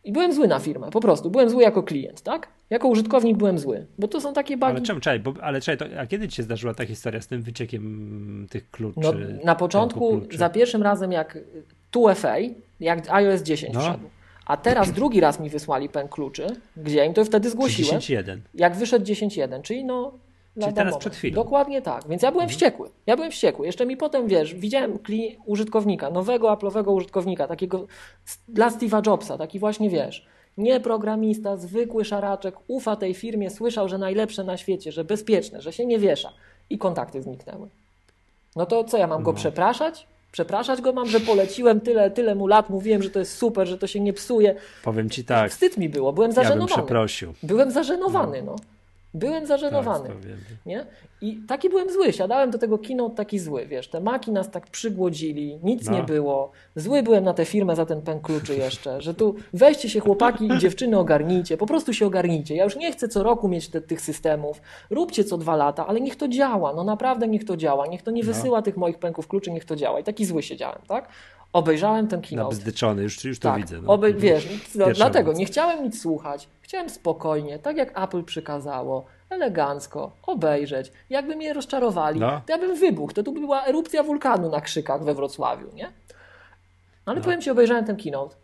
I 0.04 0.12
byłem 0.12 0.34
zły 0.34 0.48
na 0.48 0.60
firmę, 0.60 0.90
po 0.92 1.02
prostu. 1.02 1.30
Byłem 1.30 1.50
zły 1.50 1.64
jako 1.64 1.84
klient, 1.84 2.22
tak? 2.22 2.48
Jako 2.70 2.88
użytkownik 2.88 3.38
byłem 3.38 3.60
zły, 3.60 3.86
bo 4.00 4.08
to 4.08 4.22
są 4.22 4.34
takie 4.34 4.58
bugi. 4.58 4.72
Ale 4.72 4.82
czemu, 4.82 5.00
czekaj, 5.00 5.20
bo, 5.20 5.34
ale 5.42 5.62
czekaj, 5.62 5.90
to, 5.90 6.00
a 6.00 6.06
kiedy 6.08 6.28
ci 6.28 6.36
się 6.36 6.44
zdarzyła 6.44 6.74
ta 6.74 6.86
historia 6.86 7.22
z 7.22 7.28
tym 7.28 7.42
wyciekiem 7.42 8.48
tych 8.50 8.72
kluczy? 8.72 9.00
No, 9.02 9.14
na 9.44 9.56
początku, 9.56 10.22
za 10.32 10.50
pierwszym 10.50 10.84
razem 10.84 11.12
jak 11.12 11.38
2FA, 11.94 12.54
jak 12.80 13.10
iOS 13.10 13.42
10 13.42 13.74
No. 13.74 13.80
wszedł, 13.80 14.10
a 14.46 14.58
teraz 14.58 14.92
drugi 14.92 15.20
raz 15.20 15.40
mi 15.40 15.50
wysłali 15.50 15.90
pęk 15.90 16.12
kluczy, 16.12 16.48
gdzie 16.78 17.06
im 17.06 17.14
to 17.14 17.26
wtedy 17.26 17.50
zgłosiłem, 17.50 18.00
10.1. 18.00 18.38
jak 18.54 18.76
wyszedł 18.76 19.06
10.1, 19.06 19.62
czyli 19.62 19.86
no... 19.86 20.12
lada 20.56 20.74
teraz 20.74 20.92
moment. 20.92 21.00
przed 21.02 21.16
chwilą. 21.16 21.36
Dokładnie 21.36 21.82
tak, 21.82 22.08
więc 22.08 22.22
ja 22.22 22.32
byłem 22.32 22.50
wściekły. 22.50 22.90
Ja 23.06 23.16
byłem 23.16 23.32
wściekły. 23.32 23.66
Jeszcze 23.66 23.86
mi 23.86 23.98
potem, 23.98 24.28
wiesz, 24.28 24.56
widziałem 24.56 25.00
kli 25.00 25.38
użytkownika, 25.46 26.10
nowego 26.10 26.48
Apple'owego 26.54 26.94
użytkownika, 26.94 27.48
takiego 27.48 27.88
dla 28.48 28.70
Steve'a 28.70 29.08
Jobsa, 29.08 29.38
taki 29.38 29.60
właśnie, 29.60 29.90
wiesz, 29.90 30.26
nie 30.58 30.80
programista, 30.80 31.58
zwykły 31.58 32.06
szaraczek, 32.06 32.56
ufa 32.68 32.96
tej 32.96 33.14
firmie, 33.14 33.50
słyszał, 33.50 33.90
że 33.90 33.98
najlepsze 33.98 34.44
na 34.44 34.58
świecie, 34.58 34.92
że 34.92 35.04
bezpieczne, 35.04 35.62
że 35.62 35.74
się 35.74 35.86
nie 35.86 36.00
wiesza 36.00 36.32
i 36.70 36.78
kontakty 36.78 37.22
zniknęły. 37.22 37.68
No 38.56 38.66
to 38.66 38.84
co, 38.84 38.98
ja 38.98 39.08
mam 39.08 39.24
go 39.24 39.32
No. 39.32 39.38
przepraszać? 39.38 40.08
Przepraszać 40.32 40.82
go 40.82 40.94
mam, 40.94 41.08
że 41.08 41.20
poleciłem 41.20 41.82
tyle, 41.82 42.12
tyle 42.12 42.36
mu 42.36 42.48
lat, 42.48 42.70
mówiłem, 42.70 43.04
że 43.04 43.10
to 43.10 43.20
jest 43.20 43.38
super, 43.38 43.68
że 43.68 43.78
to 43.78 43.88
się 43.88 44.00
nie 44.00 44.14
psuje. 44.14 44.56
Powiem 44.84 45.10
ci 45.10 45.26
tak, 45.26 45.52
Wstyd 45.52 45.78
mi 45.78 45.90
było, 45.90 46.14
byłem 46.14 46.32
ja 46.32 46.36
bym 46.36 46.44
zażenowany. 46.44 46.82
przeprosił. 46.84 47.34
byłem 47.44 47.72
zażenowany, 47.72 48.42
no. 48.42 48.56
Byłem 49.16 49.46
zażenowany. 49.46 50.08
Tak, 50.10 50.18
to 50.18 50.28
wiem. 50.28 50.38
Nie? 50.66 50.86
I 51.22 51.38
taki 51.48 51.70
byłem 51.70 51.90
zły, 51.90 52.14
siadałem 52.14 52.52
do 52.52 52.58
tego 52.58 52.78
keynote 52.78 53.16
taki 53.16 53.40
zły, 53.40 53.66
wiesz, 53.66 53.88
te 53.90 54.00
maki 54.00 54.32
nas 54.32 54.52
tak 54.52 54.68
przygłodzili, 54.68 55.60
nic 55.64 55.90
No. 55.90 55.98
nie 55.98 56.04
było, 56.04 56.52
zły 56.76 57.04
byłem 57.04 57.24
na 57.24 57.34
tę 57.34 57.46
firmę 57.46 57.76
za 57.76 57.86
ten 57.86 58.02
pęk 58.02 58.22
kluczy 58.22 58.56
jeszcze, 58.56 59.02
że 59.02 59.14
tu 59.14 59.36
weźcie 59.54 59.90
się 59.90 60.00
chłopaki 60.00 60.48
i 60.48 60.58
dziewczyny 60.58 60.98
ogarnijcie, 61.00 61.58
po 61.58 61.66
prostu 61.66 61.94
się 61.94 62.06
ogarnijcie, 62.08 62.56
ja 62.56 62.64
już 62.64 62.76
nie 62.76 62.92
chcę 62.92 63.08
co 63.08 63.24
roku 63.24 63.48
mieć 63.48 63.70
te, 63.70 63.82
tych 63.82 64.02
systemów, 64.02 64.62
róbcie 64.90 65.24
co 65.24 65.38
dwa 65.38 65.56
lata, 65.56 65.88
ale 65.88 66.02
niech 66.02 66.16
to 66.16 66.28
działa, 66.28 66.74
no 66.74 66.84
naprawdę 66.84 67.28
niech 67.28 67.46
to 67.46 67.58
działa, 67.58 67.88
niech 67.88 68.02
to 68.02 68.12
nie 68.12 68.22
No. 68.24 68.28
wysyła 68.28 68.62
tych 68.62 68.78
moich 68.78 69.00
pęków 69.00 69.28
kluczy, 69.28 69.52
niech 69.52 69.66
to 69.66 69.76
działa 69.76 70.00
i 70.00 70.04
taki 70.04 70.26
zły 70.26 70.44
siedziałem, 70.44 70.82
tak? 70.88 71.10
Obejrzałem 71.56 72.08
ten 72.08 72.22
keynote. 72.22 72.50
Nabzdyczony, 72.56 73.04
już, 73.04 73.24
już 73.24 73.40
to 73.40 73.50
Tak, 73.50 73.58
widzę. 73.62 73.82
No. 73.82 73.94
oby, 73.94 74.14
wiesz, 74.14 74.48
no, 74.76 74.86
Pierwsza 74.86 75.04
dlatego 75.06 75.34
nie 75.34 75.46
chciałem 75.46 75.84
nic 75.84 76.02
słuchać. 76.02 76.48
Chciałem 76.62 76.90
spokojnie, 76.90 77.60
tak 77.60 77.78
jak 77.78 78.04
Apple 78.04 78.24
przykazało, 78.24 79.06
elegancko, 79.30 80.12
obejrzeć. 80.24 80.92
Jakby 81.10 81.36
mnie 81.36 81.54
rozczarowali, 81.54 82.20
No. 82.20 82.42
to 82.46 82.52
ja 82.54 82.58
bym 82.60 82.76
wybuchł. 82.80 83.14
To 83.14 83.24
tu 83.24 83.32
by 83.32 83.40
była 83.40 83.66
erupcja 83.66 84.04
wulkanu 84.04 84.50
na 84.50 84.62
krzykach 84.62 85.04
we 85.04 85.14
Wrocławiu, 85.16 85.68
nie? 85.74 85.92
Ale 87.06 87.18
No. 87.18 87.24
powiem 87.24 87.42
Ci, 87.42 87.50
obejrzałem 87.52 87.86
ten 87.86 87.98
keynote 87.98 88.36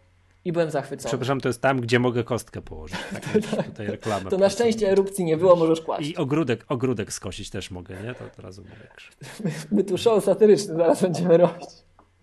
i 0.46 0.52
byłem 0.52 0.72
zachwycony. 0.72 1.08
Przepraszam, 1.10 1.42
to 1.42 1.50
jest 1.50 1.62
tam, 1.62 1.82
gdzie 1.82 2.00
mogę 2.00 2.24
kostkę 2.24 2.62
położyć. 2.62 2.98
Tak, 3.14 3.26
wiesz, 3.34 3.46
tutaj 3.72 3.88
reklama. 3.88 4.30
To 4.30 4.38
na 4.38 4.50
szczęście 4.50 4.90
erupcji 4.92 5.26
nie 5.26 5.38
było, 5.38 5.56
możesz 5.56 5.82
kłaść. 5.82 6.10
I 6.10 6.18
ogródek, 6.18 6.66
ogródek 6.70 7.14
skosić 7.14 7.50
też 7.50 7.72
mogę, 7.72 7.96
nie? 8.04 8.14
To 8.16 8.26
od 8.26 8.40
razu 8.40 8.62
mówię. 8.62 9.54
My 9.72 9.84
tu 9.84 9.98
show 9.98 10.24
satyryczny 10.24 10.76
zaraz 10.76 11.02
będziemy 11.02 11.38
robić. 11.38 11.70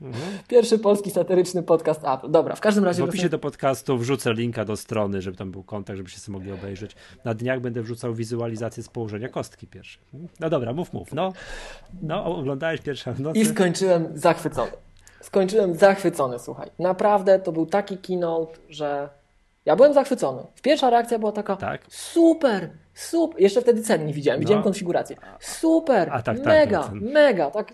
Mhm. 0.02 0.38
Pierwszy 0.48 0.78
polski 0.78 1.10
satyryczny 1.10 1.62
podcast 1.62 2.00
Apple. 2.04 2.30
Dobra, 2.30 2.54
w 2.54 2.60
każdym 2.60 2.84
razie... 2.84 3.02
W 3.02 3.08
opisie 3.08 3.28
do 3.28 3.38
podcastu 3.38 3.98
wrzucę 3.98 4.34
linka 4.34 4.64
do 4.64 4.76
strony, 4.76 5.22
żeby 5.22 5.36
tam 5.36 5.50
był 5.50 5.62
kontakt, 5.62 5.96
żebyście 5.96 6.20
sobie 6.20 6.38
mogli 6.38 6.52
obejrzeć. 6.52 6.96
Na 7.24 7.34
dniach 7.34 7.60
będę 7.60 7.82
wrzucał 7.82 8.14
wizualizację 8.14 8.82
z 8.82 8.88
położenia 8.88 9.28
kostki 9.28 9.66
pierwszej. 9.66 10.02
No 10.40 10.50
dobra, 10.50 10.72
mów, 10.72 10.92
mów. 10.92 11.12
No, 11.12 11.32
no 12.02 12.24
oglądałeś 12.36 12.80
pierwsza 12.80 13.12
w 13.12 13.20
nocy. 13.20 13.38
I 13.38 13.46
skończyłem 13.46 14.08
zachwycony. 14.14 14.70
Skończyłem 15.20 15.74
zachwycony, 15.74 16.38
słuchaj. 16.38 16.70
Naprawdę 16.78 17.38
to 17.38 17.52
był 17.52 17.66
taki 17.66 17.98
keynote, 17.98 18.58
że 18.68 19.08
ja 19.64 19.76
byłem 19.76 19.94
zachwycony. 19.94 20.42
Pierwsza 20.62 20.90
reakcja 20.90 21.18
była 21.18 21.32
taka 21.32 21.56
Tak. 21.56 21.80
super, 21.88 22.70
super. 22.94 23.40
Jeszcze 23.40 23.60
wtedy 23.60 23.82
cen 23.82 24.06
nie 24.06 24.12
widziałem, 24.12 24.40
widziałem 24.40 24.60
No. 24.60 24.64
konfigurację. 24.64 25.16
Super, 25.40 26.08
A, 26.12 26.22
tak, 26.22 26.36
tak, 26.36 26.46
mega, 26.46 26.82
tak, 26.82 26.92
mega, 26.92 27.50
tak 27.50 27.72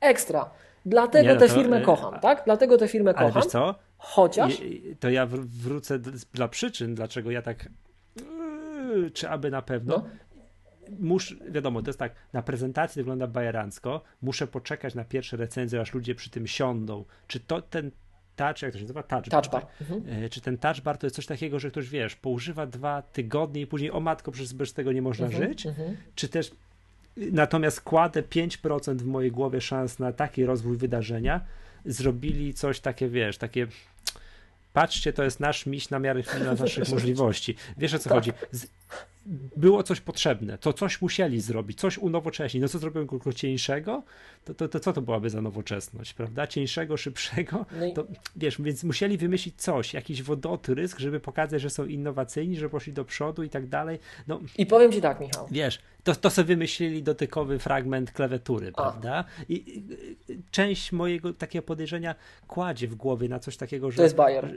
ekstra. 0.00 0.50
Dlatego 0.86 1.28
Nie, 1.28 1.34
no 1.34 1.40
tę 1.40 1.48
to, 1.48 1.54
firmę 1.54 1.76
e, 1.76 1.80
kocham, 1.82 2.20
tak? 2.20 2.42
Dlatego 2.44 2.78
tę 2.78 2.88
firmę 2.88 3.14
kocham. 3.14 3.32
wiesz 3.42 3.46
co? 3.46 3.74
Chociaż 3.98 4.60
To 5.00 5.10
ja 5.10 5.26
wr- 5.26 5.46
wrócę 5.46 5.98
dla 6.34 6.48
przyczyn, 6.48 6.94
dlaczego 6.94 7.30
ja 7.30 7.42
tak 7.42 7.68
yy, 8.16 9.10
czy 9.10 9.28
aby 9.28 9.50
na 9.50 9.62
pewno. 9.62 9.96
No. 9.98 10.04
Musz, 11.00 11.36
wiadomo, 11.50 11.82
to 11.82 11.88
jest 11.88 11.98
tak, 11.98 12.14
na 12.32 12.42
prezentacji 12.42 13.00
wygląda 13.02 13.26
bajerancko, 13.26 14.02
muszę 14.22 14.46
poczekać 14.46 14.94
na 14.94 15.04
pierwsze 15.04 15.36
recenzje, 15.36 15.80
aż 15.80 15.94
ludzie 15.94 16.14
przy 16.14 16.30
tym 16.30 16.46
siądą. 16.46 17.04
Czy 17.26 17.40
to 17.40 17.62
ten 17.62 17.90
touch, 18.36 18.62
jak 18.62 18.72
to 18.72 18.78
się 18.78 18.84
nazywa? 18.84 19.02
Touch, 19.02 19.24
touchbar. 19.28 19.66
Mhm. 19.80 20.24
E, 20.24 20.28
Czy 20.28 20.40
ten 20.40 20.58
touch 20.58 20.80
bar 20.80 20.98
to 20.98 21.06
jest 21.06 21.16
coś 21.16 21.26
takiego, 21.26 21.58
że 21.58 21.70
ktoś 21.70 21.88
wiesz, 21.88 22.16
poużywa 22.16 22.66
dwa 22.66 23.02
tygodnie 23.02 23.60
i 23.60 23.66
później 23.66 23.90
o 23.90 24.00
matko, 24.00 24.32
przecież 24.32 24.54
bez 24.54 24.72
tego 24.74 24.92
nie 24.92 25.02
można 25.02 25.26
Mhm, 25.26 25.48
żyć? 25.48 25.66
mhm. 25.66 25.96
Czy 26.14 26.28
też 26.28 26.50
natomiast 27.16 27.80
kładę 27.80 28.22
5% 28.22 28.96
w 28.96 29.06
mojej 29.06 29.30
głowie 29.32 29.60
szans 29.60 29.98
na 29.98 30.12
taki 30.12 30.44
rozwój 30.44 30.76
wydarzenia, 30.76 31.40
zrobili 31.84 32.54
coś 32.54 32.80
takie, 32.80 33.08
wiesz, 33.08 33.38
takie 33.38 33.66
patrzcie, 34.72 35.12
to 35.12 35.24
jest 35.24 35.40
nasz 35.40 35.66
miś 35.66 35.90
na 35.90 35.98
miarę 35.98 36.22
na 36.44 36.54
naszych 36.54 36.88
możliwości. 36.94 37.54
Wiesz 37.78 37.94
o 37.94 37.98
co 37.98 38.08
Tak. 38.08 38.18
chodzi? 38.18 38.32
Z, 38.50 38.66
było 39.56 39.82
coś 39.82 40.00
potrzebne, 40.00 40.58
to 40.58 40.72
coś 40.72 41.00
musieli 41.02 41.40
zrobić, 41.40 41.80
coś 41.80 41.98
unowocześnić. 41.98 42.60
No 42.62 42.68
co 42.68 42.78
zrobią 42.78 43.06
tylko 43.06 43.32
cieńszego? 43.32 44.02
To, 44.44 44.54
to, 44.54 44.68
to 44.68 44.80
co 44.80 44.92
to 44.92 45.02
byłaby 45.02 45.30
za 45.30 45.42
nowoczesność, 45.42 46.14
prawda? 46.14 46.46
Cieńszego, 46.46 46.96
szybszego? 46.96 47.66
No 47.78 47.86
i- 47.86 47.92
To 47.92 48.06
wiesz, 48.36 48.56
więc 48.62 48.84
musieli 48.84 49.18
wymyślić 49.18 49.54
coś, 49.56 49.94
jakiś 49.94 50.22
wodotrysk, 50.22 50.98
żeby 50.98 51.20
pokazać, 51.20 51.62
że 51.62 51.70
są 51.70 51.84
innowacyjni, 51.86 52.56
że 52.56 52.68
poszli 52.68 52.92
do 52.92 53.04
przodu 53.04 53.42
i 53.42 53.48
tak 53.50 53.66
dalej. 53.66 53.98
No 54.28 54.40
I 54.58 54.66
powiem 54.66 54.92
Ci 54.92 55.00
tak, 55.00 55.20
Michał. 55.20 55.48
wiesz, 55.50 55.78
to, 56.04 56.14
to 56.14 56.30
sobie 56.30 56.46
wymyślili 56.46 57.02
dotykowy 57.02 57.58
fragment 57.58 58.12
klawiatury, 58.12 58.72
prawda? 58.72 59.24
I, 59.48 59.54
i 59.54 59.84
część 60.50 60.92
mojego 60.92 61.32
takiego 61.32 61.62
podejrzenia 61.62 62.14
kładzie 62.46 62.88
w 62.88 62.94
głowie 62.94 63.28
na 63.28 63.38
coś 63.38 63.56
takiego, 63.56 63.90
że 63.90 63.96
To 63.96 64.02
jest 64.02 64.14
Bayer. 64.16 64.54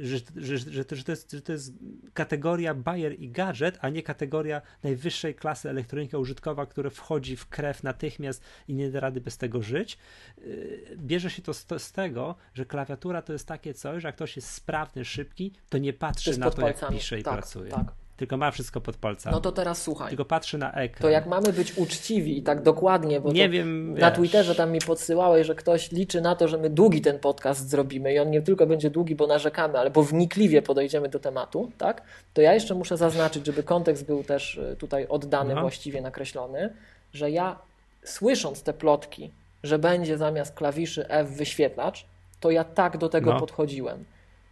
że, 0.00 0.18
że, 0.36 0.58
że, 0.58 0.72
że, 0.72 0.84
to, 0.84 0.96
że, 0.96 1.04
to 1.04 1.12
jest, 1.12 1.32
że 1.32 1.42
to 1.42 1.52
jest 1.52 1.72
kategoria 2.14 2.74
Bayer 2.74 3.20
i 3.20 3.28
gadżet, 3.30 3.78
a 3.80 3.88
nie 3.88 4.02
kategoria 4.02 4.62
najwyższej 4.82 5.34
klasy 5.34 5.70
elektronika 5.70 6.18
użytkowa, 6.18 6.66
która 6.66 6.90
wchodzi 6.90 7.36
w 7.36 7.46
krew 7.48 7.82
natychmiast 7.82 8.42
i 8.68 8.74
nie 8.74 8.90
da 8.90 9.00
rady 9.00 9.20
bez 9.20 9.38
tego 9.38 9.62
żyć. 9.62 9.98
Yy, 10.38 10.96
Bierze 10.96 11.30
się 11.30 11.42
to 11.42 11.54
z, 11.54 11.66
to 11.66 11.78
z 11.78 11.92
tego, 11.92 12.34
że 12.54 12.64
klawiatura 12.66 13.22
to 13.22 13.32
jest 13.32 13.46
takie 13.46 13.74
coś, 13.74 14.02
że 14.02 14.08
jak 14.08 14.14
ktoś 14.14 14.36
jest 14.36 14.48
sprawny, 14.48 15.04
szybki, 15.04 15.52
to 15.68 15.78
nie 15.78 15.92
patrzy 15.92 16.38
na 16.38 16.50
to, 16.50 16.62
jak 16.66 16.78
palcami. 16.78 16.98
pisze 16.98 17.20
i 17.20 17.22
tak, 17.22 17.34
pracuje. 17.34 17.70
tak. 17.70 17.92
Tylko 18.20 18.36
ma 18.36 18.50
wszystko 18.50 18.80
pod 18.80 18.96
palcami. 18.96 19.34
No 19.34 19.40
to 19.40 19.52
teraz 19.52 19.82
słuchaj. 19.82 20.08
Tylko 20.08 20.24
patrzy 20.24 20.58
na 20.58 20.72
ekran. 20.72 21.02
To 21.02 21.08
jak 21.08 21.26
mamy 21.26 21.52
być 21.52 21.76
uczciwi 21.78 22.38
i 22.38 22.42
tak 22.42 22.62
dokładnie, 22.62 23.20
bo 23.20 23.32
Nie 23.32 23.48
wiem, 23.48 23.94
na 23.94 24.08
wiesz. 24.10 24.18
Twitterze 24.18 24.54
tam 24.54 24.72
mi 24.72 24.78
podsyłałeś, 24.80 25.46
że 25.46 25.54
ktoś 25.54 25.92
liczy 25.92 26.20
na 26.20 26.36
to, 26.36 26.48
że 26.48 26.58
my 26.58 26.70
długi 26.70 27.00
ten 27.00 27.18
podcast 27.18 27.68
zrobimy 27.68 28.12
i 28.14 28.18
on 28.18 28.30
nie 28.30 28.42
tylko 28.42 28.66
będzie 28.66 28.90
długi, 28.90 29.14
bo 29.14 29.26
narzekamy, 29.26 29.78
ale 29.78 29.90
bo 29.90 30.02
wnikliwie 30.02 30.62
podejdziemy 30.62 31.08
do 31.08 31.18
tematu, 31.18 31.70
tak? 31.78 32.02
To 32.34 32.40
ja 32.42 32.54
jeszcze 32.54 32.74
muszę 32.74 32.96
zaznaczyć, 32.96 33.46
żeby 33.46 33.62
kontekst 33.62 34.06
był 34.06 34.24
też 34.24 34.54
y, 34.56 34.76
tutaj 34.78 35.06
oddany, 35.08 35.54
No. 35.54 35.60
właściwie 35.60 36.00
nakreślony, 36.00 36.72
że 37.12 37.30
ja 37.30 37.58
słysząc 38.04 38.62
te 38.62 38.72
plotki, 38.72 39.30
że 39.62 39.78
będzie 39.78 40.18
zamiast 40.18 40.54
klawiszy 40.54 41.08
F 41.08 41.28
wyświetlacz, 41.28 42.06
to 42.40 42.50
ja 42.50 42.64
tak 42.64 42.98
do 42.98 43.08
tego 43.08 43.32
No. 43.32 43.40
podchodziłem. 43.40 44.04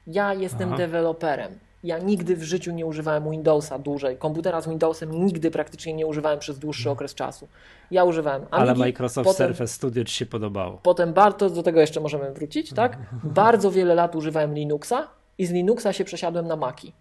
Ja 0.07 0.35
jestem 0.35 0.69
Aha. 0.69 0.77
deweloperem. 0.77 1.59
Ja 1.85 1.99
nigdy 1.99 2.37
w 2.37 2.43
życiu 2.43 2.73
nie 2.73 2.87
używałem 2.87 3.31
Windowsa 3.31 3.79
dłużej. 3.79 4.17
Komputera 4.17 4.61
z 4.61 4.69
Windowsem 4.69 5.25
nigdy 5.27 5.51
praktycznie 5.51 5.95
nie 5.95 6.07
używałem 6.07 6.39
przez 6.39 6.59
dłuższy 6.59 6.91
okres 6.91 7.15
czasu. 7.15 7.49
Ja 7.91 8.05
używałem 8.05 8.47
Ale 8.51 8.63
Amigi, 8.71 8.81
Microsoft 8.81 9.29
potem, 9.29 9.47
Surface 9.49 9.75
Studio 9.75 10.05
ci 10.05 10.15
się 10.15 10.27
podobało. 10.27 10.81
Potem 10.83 11.13
bardzo, 11.13 11.51
do 11.51 11.63
tego 11.63 11.81
jeszcze 11.81 12.01
możemy 12.01 12.33
wrócić, 12.33 12.73
tak? 12.73 12.99
Bardzo 13.25 13.71
wiele 13.71 13.95
lat 13.95 14.17
używałem 14.17 14.55
Linuxa 14.55 15.09
i 15.39 15.47
z 15.47 15.51
Linuxa 15.51 15.93
się 15.93 16.05
przesiadłem 16.05 16.47
na 16.47 16.57
Maki. 16.57 16.93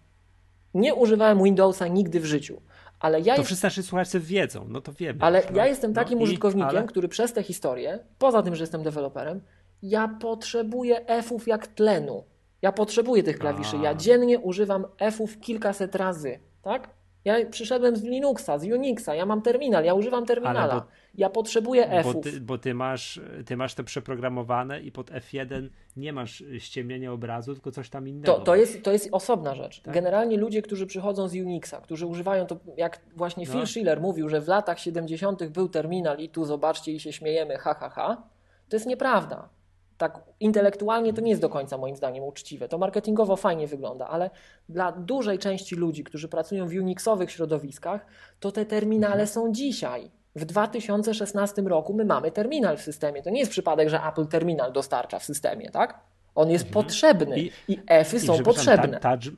Nie 0.74 0.94
używałem 0.94 1.42
Windowsa 1.44 1.86
nigdy 1.88 2.20
w 2.20 2.24
życiu. 2.24 2.60
Ale 3.00 3.20
ja, 3.20 3.34
To 3.34 3.40
jest, 3.40 3.46
wszyscy 3.46 3.66
nasi 3.66 3.82
słuchacze 3.82 4.20
wiedzą, 4.20 4.66
no 4.68 4.80
to 4.80 4.92
wiemy. 4.92 5.18
ale 5.22 5.42
no. 5.50 5.56
ja 5.56 5.66
jestem 5.66 5.94
takim 5.94 6.18
no 6.18 6.20
i- 6.20 6.24
użytkownikiem, 6.24 6.68
ale- 6.68 6.82
który 6.86 7.08
przez 7.08 7.32
tę 7.32 7.42
historię, 7.42 7.98
poza 8.18 8.42
tym, 8.42 8.54
że 8.56 8.62
jestem 8.62 8.82
deweloperem, 8.82 9.40
ja 9.82 10.08
potrzebuję 10.20 11.06
F-ów 11.06 11.48
jak 11.48 11.66
tlenu. 11.66 12.24
Ja 12.62 12.72
potrzebuję 12.72 13.22
tych 13.22 13.38
klawiszy. 13.38 13.76
Ja 13.82 13.94
dziennie 13.94 14.38
używam 14.38 14.84
F-ów 14.98 15.40
kilkaset 15.40 15.94
razy, 15.94 16.40
tak? 16.62 16.90
Ja 17.24 17.46
przyszedłem 17.50 17.96
z 17.96 18.02
Linuxa, 18.02 18.58
z 18.58 18.64
Unixa, 18.64 19.14
ja 19.14 19.26
mam 19.26 19.42
terminal, 19.42 19.84
ja 19.84 19.94
używam 19.94 20.26
terminala. 20.26 20.74
Bo- 20.74 20.86
ja 21.14 21.30
potrzebuję 21.30 21.86
Bo 21.86 21.92
F-ów. 21.92 22.24
ty, 22.24 22.40
bo 22.40 22.58
ty 22.58 22.74
masz, 22.74 23.20
ty 23.46 23.56
masz 23.56 23.74
te 23.74 23.84
przeprogramowane 23.84 24.80
i 24.80 24.92
pod 24.92 25.10
F1 25.10 25.68
nie 25.96 26.12
masz 26.12 26.44
ściemnienia 26.58 27.12
obrazu, 27.12 27.54
tylko 27.54 27.70
coś 27.70 27.90
tam 27.90 28.08
innego. 28.08 28.32
To, 28.34 28.40
to, 28.40 28.56
jest, 28.56 28.82
to 28.82 28.92
jest 28.92 29.08
osobna 29.12 29.54
rzecz. 29.54 29.80
Tak. 29.82 29.94
Generalnie 29.94 30.36
ludzie, 30.36 30.62
którzy 30.62 30.86
przychodzą 30.86 31.28
z 31.28 31.34
Unixa, 31.34 31.80
którzy 31.82 32.06
używają 32.06 32.46
to, 32.46 32.56
jak 32.76 33.00
właśnie 33.16 33.44
No. 33.46 33.52
Phil 33.52 33.66
Schiller 33.66 34.00
mówił, 34.00 34.28
że 34.28 34.40
w 34.40 34.48
latach 34.48 34.78
70. 34.78 35.48
był 35.48 35.68
terminal 35.68 36.18
i 36.18 36.28
tu 36.28 36.44
zobaczcie 36.44 36.92
i 36.92 37.00
się 37.00 37.12
śmiejemy, 37.12 37.56
ha, 37.58 37.74
ha, 37.74 37.88
ha, 37.88 38.22
to 38.68 38.76
jest 38.76 38.86
nieprawda. 38.86 39.48
Tak 39.98 40.20
intelektualnie 40.40 41.12
to 41.12 41.20
nie 41.20 41.30
jest 41.30 41.42
do 41.42 41.48
końca 41.48 41.78
moim 41.78 41.96
zdaniem 41.96 42.24
uczciwe. 42.24 42.68
To 42.68 42.78
marketingowo 42.78 43.36
fajnie 43.36 43.66
wygląda, 43.66 44.08
ale 44.08 44.30
dla 44.68 44.92
dużej 44.92 45.38
części 45.38 45.76
ludzi, 45.76 46.04
którzy 46.04 46.28
pracują 46.28 46.66
w 46.68 46.72
Unixowych 46.72 47.30
środowiskach, 47.30 48.06
to 48.40 48.52
te 48.52 48.66
terminale 48.66 49.12
Mhm. 49.12 49.28
są 49.28 49.52
dzisiaj. 49.52 50.10
W 50.36 50.44
2016 50.44 51.62
roku 51.62 51.94
my 51.94 52.04
mamy 52.04 52.30
terminal 52.30 52.76
w 52.76 52.80
systemie. 52.82 53.22
To 53.22 53.30
nie 53.30 53.38
jest 53.40 53.50
przypadek, 53.50 53.88
że 53.88 54.00
Apple 54.08 54.26
terminal 54.26 54.72
dostarcza 54.72 55.18
w 55.18 55.24
systemie, 55.24 55.70
tak? 55.70 56.00
On 56.34 56.50
jest 56.50 56.70
potrzebny 56.70 57.34
Mhm. 57.34 57.46
I- 57.68 57.72
i, 57.72 57.80
F-y 57.86 58.16
I 58.16 58.20
są 58.20 58.38
potrzebne. 58.42 59.00
ta- 59.00 59.16
Touch, 59.16 59.34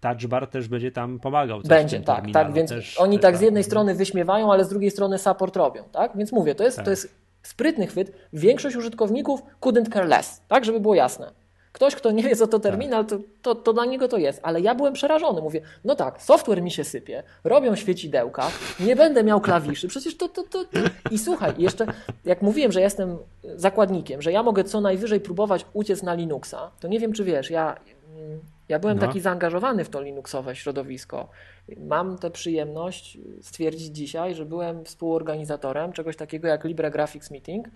touch 0.00 0.26
bar 0.26 0.46
też 0.46 0.68
będzie 0.68 0.92
tam 0.92 1.20
pomagał. 1.20 1.60
Będzie, 1.64 2.00
tak, 2.00 2.24
tak, 2.32 2.52
więc 2.52 2.70
też, 2.70 3.00
oni 3.00 3.18
tak 3.18 3.36
z 3.36 3.40
jednej 3.40 3.64
strony 3.64 3.94
wyśmiewają, 3.94 4.52
ale 4.52 4.64
z 4.64 4.68
drugiej 4.68 4.90
strony 4.90 5.18
support 5.18 5.56
robią, 5.56 5.82
tak? 5.92 6.16
Więc 6.16 6.32
mówię, 6.32 6.54
to 6.54 6.64
jest, 6.64 6.76
Tak. 6.76 6.84
to 6.84 6.90
jest 6.90 7.14
sprytny 7.48 7.86
chwyt. 7.86 8.12
Większość 8.32 8.76
użytkowników 8.76 9.42
couldn't 9.60 9.92
care 9.92 10.08
less, 10.08 10.40
tak, 10.48 10.64
żeby 10.64 10.80
było 10.80 10.94
jasne. 10.94 11.32
Ktoś, 11.72 11.94
kto 11.94 12.10
nie 12.10 12.22
wie, 12.22 12.36
co 12.36 12.46
to 12.46 12.58
terminal, 12.58 13.06
to, 13.06 13.18
to, 13.42 13.54
to 13.54 13.72
dla 13.72 13.84
niego 13.84 14.08
to 14.08 14.16
jest. 14.16 14.40
Ale 14.42 14.60
ja 14.60 14.74
byłem 14.74 14.92
przerażony. 14.92 15.42
Mówię, 15.42 15.60
no 15.84 15.94
tak, 15.94 16.22
software 16.22 16.62
mi 16.62 16.70
się 16.70 16.84
sypie, 16.84 17.22
robią 17.44 17.76
świecidełka, 17.76 18.50
nie 18.80 18.96
będę 18.96 19.24
miał 19.24 19.40
klawiszy, 19.40 19.88
przecież 19.88 20.16
to, 20.16 20.28
to, 20.28 20.42
to, 20.42 20.64
to. 20.64 20.80
I 21.10 21.18
słuchaj, 21.18 21.52
jeszcze 21.58 21.86
jak 22.24 22.42
mówiłem, 22.42 22.72
że 22.72 22.80
jestem 22.80 23.18
zakładnikiem, 23.56 24.22
że 24.22 24.32
ja 24.32 24.42
mogę 24.42 24.64
co 24.64 24.80
najwyżej 24.80 25.20
próbować 25.20 25.66
uciec 25.72 26.02
na 26.02 26.14
Linuxa, 26.14 26.70
to 26.80 26.88
nie 26.88 27.00
wiem, 27.00 27.12
czy 27.12 27.24
wiesz, 27.24 27.50
ja, 27.50 27.76
mm, 28.16 28.40
ja 28.68 28.78
byłem 28.78 28.98
No. 28.98 29.06
taki 29.06 29.20
zaangażowany 29.20 29.84
w 29.84 29.88
to 29.88 30.02
Linuxowe 30.02 30.56
środowisko. 30.56 31.28
Mam 31.76 32.18
tę 32.18 32.30
przyjemność 32.30 33.18
stwierdzić 33.42 33.96
dzisiaj, 33.96 34.34
że 34.34 34.44
byłem 34.44 34.84
współorganizatorem 34.84 35.92
czegoś 35.92 36.16
takiego 36.16 36.48
jak 36.48 36.64
Libre 36.64 36.90
Graphics 36.90 37.30
Meeting. 37.30 37.68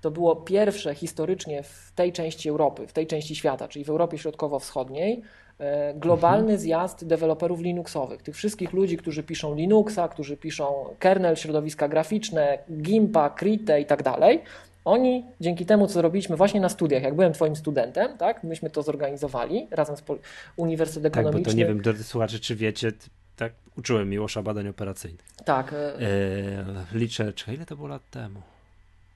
To 0.00 0.10
było 0.10 0.36
pierwsze 0.36 0.94
historycznie 0.94 1.62
w 1.62 1.92
tej 1.94 2.12
części 2.12 2.48
Europy, 2.48 2.86
w 2.86 2.92
tej 2.92 3.06
części 3.06 3.36
świata, 3.36 3.68
czyli 3.68 3.84
w 3.84 3.90
Europie 3.90 4.18
Środkowo-Wschodniej, 4.18 5.22
e, 5.58 5.94
globalny 5.94 6.58
zjazd 6.58 7.06
deweloperów 7.06 7.60
Linuxowych. 7.60 8.22
Tych 8.22 8.36
wszystkich 8.36 8.72
ludzi, 8.72 8.96
którzy 8.96 9.22
piszą 9.22 9.54
Linuxa, 9.54 10.08
którzy 10.10 10.36
piszą 10.36 10.84
kernel, 10.98 11.36
środowiska 11.36 11.88
graficzne, 11.88 12.58
Gimpa, 12.82 13.30
Krite 13.30 13.80
i 13.80 13.86
tak 13.86 14.02
dalej. 14.02 14.42
Oni 14.84 15.24
dzięki 15.40 15.66
temu, 15.66 15.86
co 15.86 16.02
robiliśmy 16.02 16.36
właśnie 16.36 16.60
na 16.60 16.68
studiach, 16.68 17.02
jak 17.02 17.14
byłem 17.14 17.32
Twoim 17.32 17.56
studentem, 17.56 18.18
tak, 18.18 18.44
myśmy 18.44 18.70
to 18.70 18.82
zorganizowali 18.82 19.66
razem 19.70 19.96
z 19.96 20.00
Pol- 20.02 20.18
Uniwersytet 20.56 21.12
Tak, 21.12 21.22
bo 21.22 21.28
Ekonomiczny. 21.28 21.52
to 21.52 21.58
nie 21.58 21.66
wiem, 21.66 21.82
drodzy 21.82 22.04
słuchacze, 22.04 22.38
czy 22.38 22.56
wiecie, 22.56 22.92
tak 23.36 23.52
uczyłem 23.78 24.10
Miłosza 24.10 24.42
badań 24.42 24.68
operacyjnych. 24.68 25.24
Tak, 25.44 25.72
e, 25.72 26.00
Eee, 26.00 26.64
liczę, 26.92 27.32
czekaj, 27.32 27.54
ile 27.54 27.66
to 27.66 27.76
było 27.76 27.88
lat 27.88 28.10
temu? 28.10 28.40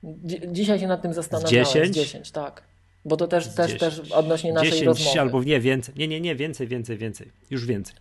dzi- 0.04 0.40
dzisiaj 0.52 0.78
się 0.80 0.86
nad 0.86 1.02
tym 1.02 1.14
zastanawiałem. 1.14 1.66
Z 1.66 1.72
10? 1.72 1.94
10, 1.96 2.30
tak. 2.30 2.62
Bo 3.04 3.16
to 3.16 3.28
też, 3.28 3.54
też, 3.54 3.72
10. 3.72 3.80
też 3.80 4.12
odnośnie 4.12 4.52
naszej 4.52 4.70
10 4.70 4.86
rozmowy. 4.86 5.20
albo 5.20 5.42
nie, 5.42 5.60
więcej. 5.60 5.94
Nie, 5.98 6.08
nie, 6.08 6.20
nie, 6.20 6.36
więcej, 6.36 6.66
więcej, 6.68 6.98
więcej. 6.98 7.28
Już 7.50 7.66
więcej. 7.66 7.96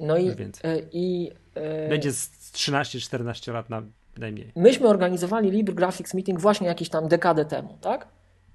No 0.00 0.16
i, 0.16 0.26
już 0.26 0.34
więcej. 0.36 0.70
e, 0.70 0.78
i 0.92 1.30
e, 1.54 1.88
Będzie 1.88 2.12
z 2.12 2.30
13-14 2.52 3.52
lat 3.52 3.70
na 3.70 3.82
najmniej. 4.18 4.52
myśmy 4.56 4.88
organizowali 4.88 5.50
Libre 5.50 5.74
Graphics 5.74 6.14
Meeting 6.14 6.40
właśnie 6.40 6.66
jakieś 6.66 6.88
tam 6.88 7.08
dekadę 7.08 7.44
temu, 7.44 7.78
tak? 7.80 8.08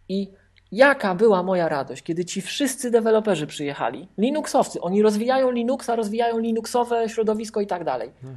I 0.10 0.32
jaka 0.72 1.16
była 1.16 1.44
moja 1.44 1.70
radość, 1.70 2.04
kiedy 2.04 2.26
ci 2.26 2.42
wszyscy 2.42 2.92
deweloperzy 2.92 3.48
przyjechali, 3.48 4.08
Linuxowcy, 4.18 4.82
oni 4.82 5.02
rozwijają 5.02 5.52
Linuxa, 5.52 5.96
rozwijają 5.96 6.40
Linuxowe 6.40 7.10
środowisko 7.10 7.62
i 7.62 7.68
tak 7.68 7.84
dalej. 7.84 8.12
No. 8.24 8.30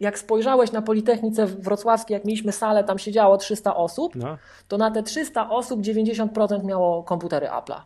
Jak 0.00 0.18
spojrzałeś 0.18 0.72
na 0.72 0.82
Politechnice 0.82 1.46
Wrocławskiej, 1.46 2.14
jak 2.14 2.24
mieliśmy 2.24 2.52
salę, 2.52 2.84
tam 2.84 2.98
siedziało 2.98 3.36
300 3.36 3.76
osób, 3.76 4.14
No, 4.14 4.38
to 4.68 4.78
na 4.78 4.90
te 4.90 5.02
300 5.02 5.50
osób 5.50 5.80
90% 5.80 6.64
miało 6.64 7.02
komputery 7.02 7.46
Apple'a. 7.46 7.80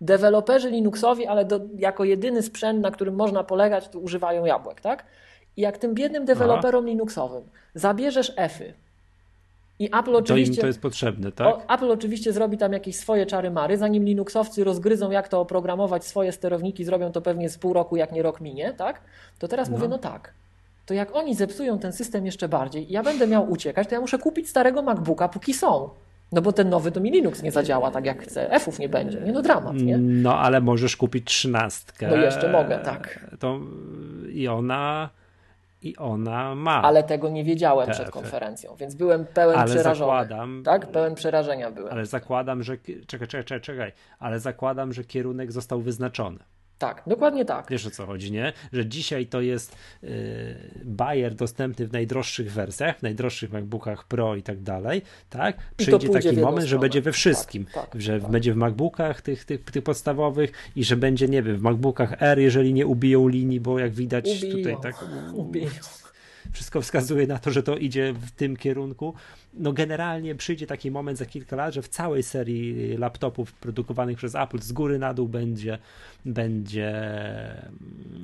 Deweloperzy 0.00 0.70
Linuxowi, 0.70 1.26
ale 1.26 1.44
do, 1.44 1.60
jako 1.76 2.04
jedyny 2.04 2.42
sprzęt, 2.42 2.82
na 2.82 2.90
którym 2.90 3.14
można 3.14 3.44
polegać, 3.44 3.88
to 3.88 3.98
używają 3.98 4.44
jabłek, 4.44 4.80
tak? 4.80 5.04
I 5.56 5.60
jak 5.60 5.78
tym 5.78 5.94
biednym 5.94 6.24
deweloperom 6.24 6.86
Linuxowym 6.86 7.42
zabierzesz 7.74 8.32
Fy 8.48 8.74
i 9.78 9.86
Apple 9.86 10.04
to 10.04 10.10
im 10.10 10.16
oczywiście... 10.24 10.60
to 10.60 10.66
jest 10.66 10.80
potrzebne, 10.80 11.32
tak? 11.32 11.46
O, 11.46 11.74
Apple 11.74 11.90
oczywiście 11.90 12.32
zrobi 12.32 12.58
tam 12.58 12.72
jakieś 12.72 12.96
swoje 12.96 13.26
czary 13.26 13.50
mary, 13.50 13.78
zanim 13.78 14.04
Linuxowcy 14.04 14.64
rozgryzą, 14.64 15.10
jak 15.10 15.28
to 15.28 15.40
oprogramować 15.40 16.04
swoje 16.04 16.32
sterowniki, 16.32 16.84
zrobią 16.84 17.12
to 17.12 17.20
pewnie 17.20 17.48
z 17.48 17.58
pół 17.58 17.72
roku, 17.72 17.96
jak 17.96 18.12
nie 18.12 18.22
rok 18.22 18.40
minie, 18.40 18.74
tak? 18.76 19.00
To 19.38 19.48
teraz 19.48 19.68
No. 19.70 19.76
mówię, 19.76 19.88
no 19.88 19.98
tak. 19.98 20.32
To 20.86 20.94
jak 20.94 21.16
oni 21.16 21.34
zepsują 21.34 21.78
ten 21.78 21.92
system 21.92 22.26
jeszcze 22.26 22.48
bardziej 22.48 22.90
i 22.90 22.92
ja 22.92 23.02
będę 23.02 23.26
miał 23.26 23.50
uciekać, 23.50 23.88
to 23.88 23.94
ja 23.94 24.00
muszę 24.00 24.18
kupić 24.18 24.48
starego 24.48 24.82
MacBooka, 24.82 25.28
póki 25.28 25.54
są. 25.54 25.90
No 26.32 26.42
bo 26.42 26.52
ten 26.52 26.68
nowy 26.68 26.92
to 26.92 27.00
mi 27.00 27.10
Linux 27.10 27.42
nie 27.42 27.52
zadziała 27.52 27.90
tak 27.90 28.06
jak 28.06 28.22
chcę. 28.22 28.52
F-ów 28.52 28.78
nie 28.78 28.88
będzie. 28.88 29.20
Nie 29.20 29.32
no 29.32 29.42
dramat, 29.42 29.76
nie? 29.76 29.98
No, 29.98 30.38
ale 30.38 30.60
możesz 30.60 30.96
kupić 30.96 31.26
trzynastkę. 31.26 32.08
No 32.08 32.16
jeszcze 32.16 32.52
mogę, 32.52 32.78
tak. 32.78 33.26
To 33.38 33.60
i 34.32 34.48
ona 34.48 35.10
i 35.82 35.96
ona 35.96 36.54
ma. 36.54 36.82
Ale 36.82 37.02
tego 37.02 37.28
nie 37.28 37.44
wiedziałem 37.44 37.86
Te 37.86 37.92
przed 37.92 38.10
konferencją, 38.10 38.74
więc 38.76 38.94
byłem 38.94 39.26
pełen 39.26 39.58
Ale 39.58 39.64
przerażony. 39.74 40.10
zakładam- 40.12 40.62
Tak, 40.64 40.86
pełen 40.86 41.14
przerażenia 41.14 41.70
byłem. 41.70 41.92
Ale 41.92 42.06
zakładam, 42.06 42.62
że 42.62 42.76
czekaj, 42.78 43.02
czekaj, 43.06 43.44
czekaj, 43.44 43.60
czekaj, 43.60 43.92
ale 44.18 44.40
zakładam, 44.40 44.92
że 44.92 45.04
kierunek 45.04 45.52
został 45.52 45.80
wyznaczony. 45.80 46.38
Tak, 46.80 47.02
dokładnie 47.06 47.44
tak. 47.44 47.66
Wiesz 47.70 47.86
o 47.86 47.90
co 47.90 48.06
chodzi, 48.06 48.32
nie? 48.32 48.52
Że 48.72 48.86
dzisiaj 48.86 49.26
to 49.26 49.40
jest 49.40 49.76
yy, 50.02 50.10
Bayer 50.84 51.34
dostępny 51.34 51.86
w 51.86 51.92
najdroższych 51.92 52.52
wersjach, 52.52 52.98
w 52.98 53.02
najdroższych 53.02 53.52
MacBookach 53.52 54.04
Pro 54.04 54.36
i 54.36 54.42
tak 54.42 54.60
dalej, 54.62 55.02
tak? 55.30 55.56
Przyjdzie 55.76 56.08
taki 56.08 56.36
moment, 56.36 56.66
że 56.66 56.78
będzie 56.78 57.02
we 57.02 57.12
wszystkim, 57.12 57.64
Tak, 57.74 57.90
tak, 57.90 58.00
że 58.02 58.20
tak. 58.20 58.30
będzie 58.30 58.52
w 58.52 58.56
MacBookach 58.56 59.22
tych, 59.22 59.44
tych, 59.44 59.64
tych 59.64 59.84
podstawowych 59.84 60.52
i 60.76 60.84
że 60.84 60.96
będzie, 60.96 61.28
nie 61.28 61.42
wiem, 61.42 61.56
w 61.56 61.62
MacBookach 61.62 62.22
R, 62.22 62.38
jeżeli 62.38 62.74
nie 62.74 62.86
ubiją 62.86 63.28
linii, 63.28 63.60
bo 63.60 63.78
jak 63.78 63.92
widać 63.92 64.28
Ubiją. 64.38 64.56
tutaj 64.56 64.76
tak 64.82 65.04
Ubiją. 65.34 65.68
Wszystko 66.52 66.80
wskazuje 66.80 67.26
na 67.26 67.38
to, 67.38 67.50
że 67.50 67.62
to 67.62 67.76
idzie 67.76 68.12
w 68.12 68.30
tym 68.30 68.56
kierunku. 68.56 69.14
No 69.54 69.72
generalnie 69.72 70.34
przyjdzie 70.34 70.66
taki 70.66 70.90
moment 70.90 71.18
za 71.18 71.26
kilka 71.26 71.56
lat, 71.56 71.74
że 71.74 71.82
w 71.82 71.88
całej 71.88 72.22
serii 72.22 72.96
laptopów 72.96 73.52
produkowanych 73.52 74.16
przez 74.16 74.34
Apple 74.34 74.58
z 74.58 74.72
góry 74.72 74.98
na 74.98 75.14
dół 75.14 75.28
będzie, 75.28 75.78
będzie 76.24 76.92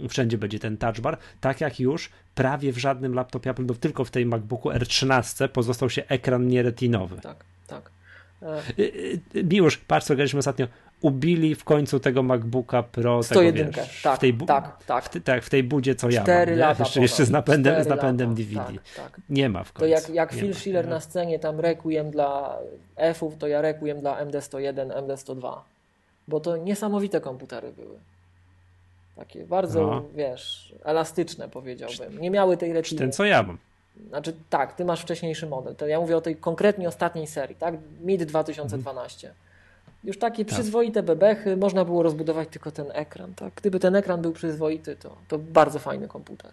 wszędzie 0.09 0.39
będzie 0.39 0.59
ten 0.59 0.77
touch 0.77 1.01
bar, 1.01 1.18
tak 1.41 1.61
jak 1.61 1.81
już 1.81 2.11
prawie 2.35 2.72
w 2.72 2.79
żadnym 2.79 3.14
laptopie 3.14 3.51
Apple, 3.51 3.66
no 3.66 3.74
tylko 3.74 4.05
w 4.05 4.11
tej 4.11 4.27
MacBooku 4.27 4.70
R13 4.70 5.49
pozostał 5.49 5.91
się 5.91 6.03
ekran 6.09 6.49
nieretinowy. 6.49 7.16
Tak, 7.20 7.45
tak. 7.66 7.95
E, 8.43 8.62
y, 8.78 9.45
Miłosz, 9.45 9.76
patrz 9.78 10.07
co 10.07 10.14
graliśmy 10.14 10.39
ostatnio, 10.39 10.66
ubili 11.01 11.55
w 11.55 11.64
końcu 11.64 12.01
tego 12.01 12.22
MacBooka 12.22 12.82
Pro, 12.82 13.22
101, 13.22 13.66
tego, 13.70 13.87
wiesz, 13.87 14.03
tak, 14.03 14.16
w 14.16 14.20
tej, 14.20 14.32
bu- 14.32 14.47
tak, 14.47 14.84
tak. 14.84 15.05
w, 15.05 15.22
tak, 15.22 15.45
w 15.45 15.51
tej 15.51 15.62
budzie 15.62 15.95
co 15.95 16.11
ja 16.11 16.24
mam, 16.26 16.59
lata 16.59 16.82
jeszcze, 16.84 17.01
jeszcze 17.01 17.24
z 17.24 17.30
napędem, 17.30 17.84
z 17.84 17.87
napędem 17.87 18.30
lata, 18.30 18.43
DVD. 18.43 18.78
Tak, 18.97 19.05
tak. 19.12 19.20
Nie 19.30 19.49
ma 19.49 19.64
w 19.64 19.72
końcu. 19.72 19.80
To 19.80 19.87
jak, 19.87 20.09
jak 20.14 20.32
Phil 20.32 20.49
ma, 20.49 20.55
Schiller 20.55 20.89
na 20.89 21.01
scenie 21.01 21.39
tam 21.39 21.61
requiem 21.61 22.11
dla 22.11 22.59
F-ów, 22.97 23.39
to 23.39 23.47
ja 23.47 23.61
requiem 23.61 24.01
dla 24.01 24.24
MD101, 24.24 24.74
MD102. 25.07 25.59
Bo 26.28 26.41
to 26.41 26.57
niesamowite 26.57 27.20
komputery 27.20 27.72
były. 27.72 27.99
Takie 29.16 29.45
bardzo, 29.45 29.80
No. 29.87 30.03
wiesz, 30.14 30.74
elastyczne 30.84 31.49
powiedziałbym. 31.49 32.20
Nie 32.20 32.30
miały 32.30 32.57
tej 32.57 32.72
retiny. 32.72 32.99
ten 32.99 33.12
co 33.12 33.24
ja 33.24 33.43
mam. 33.43 33.59
Znaczy 34.09 34.36
tak, 34.51 34.72
ty 34.72 34.84
masz 34.84 35.01
wcześniejszy 35.03 35.47
model. 35.47 35.76
To 35.76 35.86
ja 35.86 36.01
mówię 36.01 36.16
o 36.16 36.20
tej 36.20 36.36
konkretnie 36.36 36.88
ostatniej 36.88 37.26
serii, 37.26 37.57
tak? 37.57 37.74
Mid 38.01 38.24
2012. 38.24 39.34
Już 40.05 40.18
takie 40.18 40.44
Tak. 40.44 40.55
przyzwoite 40.55 41.03
bebechy, 41.03 41.57
można 41.57 41.84
było 41.84 42.03
rozbudować 42.03 42.49
tylko 42.49 42.70
ten 42.70 42.86
ekran, 42.92 43.34
tak? 43.34 43.55
Gdyby 43.55 43.80
ten 43.80 43.97
ekran 43.97 44.22
był 44.22 44.32
przyzwoity, 44.32 44.97
to, 44.97 45.16
to 45.28 45.38
bardzo 45.38 45.78
fajny 45.78 46.09
komputer. 46.09 46.51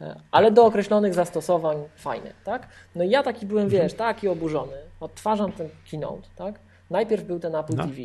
E, 0.00 0.20
Ale 0.30 0.50
do 0.50 0.64
określonych 0.66 1.14
zastosowań 1.14 1.76
fajny, 1.96 2.32
tak? 2.44 2.68
No 2.94 3.04
i 3.04 3.10
ja 3.10 3.22
taki 3.22 3.46
byłem, 3.46 3.64
Mhm. 3.64 3.82
wiesz, 3.82 3.94
taki 3.94 4.28
oburzony. 4.28 4.72
Odtwarzam 5.00 5.52
ten 5.52 5.68
keynote, 5.90 6.28
tak? 6.36 6.58
Najpierw 6.90 7.24
był 7.24 7.40
ten 7.40 7.54
Apple 7.54 7.74
No. 7.76 7.82
TV. 7.84 7.96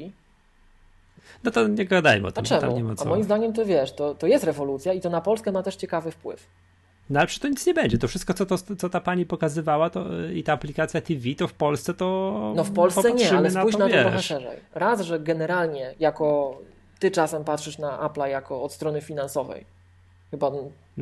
No 1.44 1.52
to 1.52 1.68
nie 1.68 1.86
gadajmy 1.86 2.26
o 2.26 2.30
A 2.30 2.32
tym, 2.32 2.46
tam 2.46 2.60
czemu? 2.62 2.76
nie 2.78 2.84
ma 2.84 2.92
A 2.92 2.96
co. 2.96 3.06
moim 3.10 3.24
zdaniem 3.24 3.54
to 3.54 3.66
wiesz, 3.66 3.94
to, 3.94 4.16
to 4.16 4.28
jest 4.28 4.44
rewolucja 4.44 4.94
i 4.94 5.02
to 5.02 5.10
na 5.10 5.22
Polskę 5.22 5.52
ma 5.52 5.64
też 5.64 5.76
ciekawy 5.76 6.12
wpływ. 6.12 6.48
No 7.10 7.20
ale 7.20 7.30
to 7.42 7.48
nic 7.48 7.66
nie 7.68 7.74
będzie. 7.74 7.98
To 7.98 8.08
wszystko, 8.08 8.34
co, 8.34 8.46
to, 8.46 8.58
co 8.78 8.90
ta 8.90 9.02
pani 9.02 9.26
pokazywała 9.26 9.90
to, 9.90 10.06
i 10.34 10.44
ta 10.44 10.54
aplikacja 10.54 11.02
TV, 11.02 11.22
to 11.38 11.48
w 11.48 11.54
Polsce 11.54 11.94
to 11.94 12.54
No 12.56 12.64
w 12.64 12.72
Polsce 12.74 13.12
nie, 13.14 13.32
ale 13.32 13.52
spójrz 13.52 13.78
na 13.78 13.86
to, 13.88 13.94
wiesz. 13.94 14.02
trochę 14.02 14.22
szerzej. 14.22 14.60
Raz, 14.76 15.02
że 15.02 15.20
generalnie 15.20 15.94
jako 16.00 16.58
ty 17.00 17.12
czasem 17.12 17.44
patrzysz 17.44 17.78
na 17.78 18.10
Apple'a 18.10 18.26
jako 18.26 18.64
od 18.64 18.74
strony 18.74 19.02
finansowej. 19.02 19.66
Chyba 20.32 20.52
ty 20.52 20.58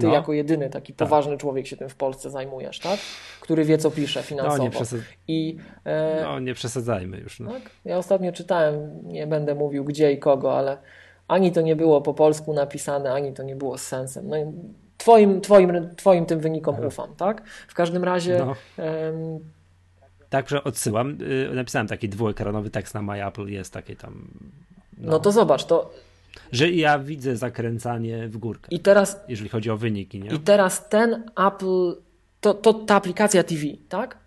No. 0.08 0.14
jako 0.14 0.34
jedyny 0.34 0.70
taki 0.70 0.93
Tak. 0.93 1.08
poważny 1.08 1.38
człowiek 1.38 1.68
się 1.68 1.78
tym 1.78 1.89
w 1.89 1.95
Polsce 1.95 2.30
zajmujesz, 2.30 2.80
tak? 2.80 2.99
Który 3.41 3.66
wie, 3.66 3.78
co 3.78 3.91
pisze 3.91 4.20
No 4.20 4.24
finansowo. 4.24 4.64
nie, 4.64 4.70
przesad... 4.70 4.99
I 5.28 5.58
e, 5.86 6.20
no, 6.24 6.39
nie 6.39 6.54
przesadzajmy 6.54 7.18
już. 7.18 7.39
No. 7.39 7.52
tak? 7.52 7.62
Ja 7.86 7.97
ostatnio 7.97 8.32
czytałem, 8.32 8.99
nie 9.04 9.28
będę 9.28 9.56
mówił 9.56 9.84
gdzie 9.84 10.12
i 10.12 10.20
kogo, 10.20 10.58
ale 10.58 10.78
ani 11.28 11.52
to 11.52 11.62
nie 11.62 11.76
było 11.76 12.02
po 12.02 12.14
polsku 12.14 12.54
napisane, 12.54 13.14
ani 13.14 13.34
to 13.34 13.43
nie 13.43 13.56
było 13.56 13.78
z 13.78 13.82
sensem. 13.82 14.28
No, 14.30 14.36
twoim, 15.02 15.41
twoim, 15.41 15.95
twoim 15.95 16.26
tym 16.26 16.39
wynikom 16.39 16.86
ufam, 16.86 17.16
tak? 17.18 17.41
W 17.68 17.74
każdym 17.74 18.04
razie 18.04 18.38
No. 18.45 18.56
em, 18.84 19.39
Tak, 20.30 20.49
że 20.49 20.64
odsyłam. 20.64 21.18
y, 21.22 21.56
Napisałem 21.56 21.88
taki 21.88 22.10
dwuekranowy 22.10 22.70
tekst 22.70 22.93
na 22.93 23.02
My 23.02 23.28
Apple, 23.28 23.47
jest 23.47 23.74
takie 23.74 23.95
tam. 23.95 24.28
no. 24.97 25.20
to 25.20 25.32
zobacz, 25.32 25.66
to 25.66 25.91
Że 26.52 26.70
ja 26.72 26.99
widzę 26.99 27.36
zakręcanie 27.38 28.28
w 28.28 28.38
górkę, 28.38 28.68
i 28.72 28.80
teraz, 28.80 29.20
jeżeli 29.28 29.49
chodzi 29.49 29.70
o 29.70 29.78
wyniki, 29.78 30.20
nie? 30.20 30.30
i 30.36 30.39
teraz 30.39 30.89
ten 30.89 31.24
Apple, 31.47 31.95
to, 32.41 32.54
to 32.54 32.74
ta 32.74 32.95
aplikacja 32.95 33.43
TV, 33.43 33.62
tak? 33.89 34.18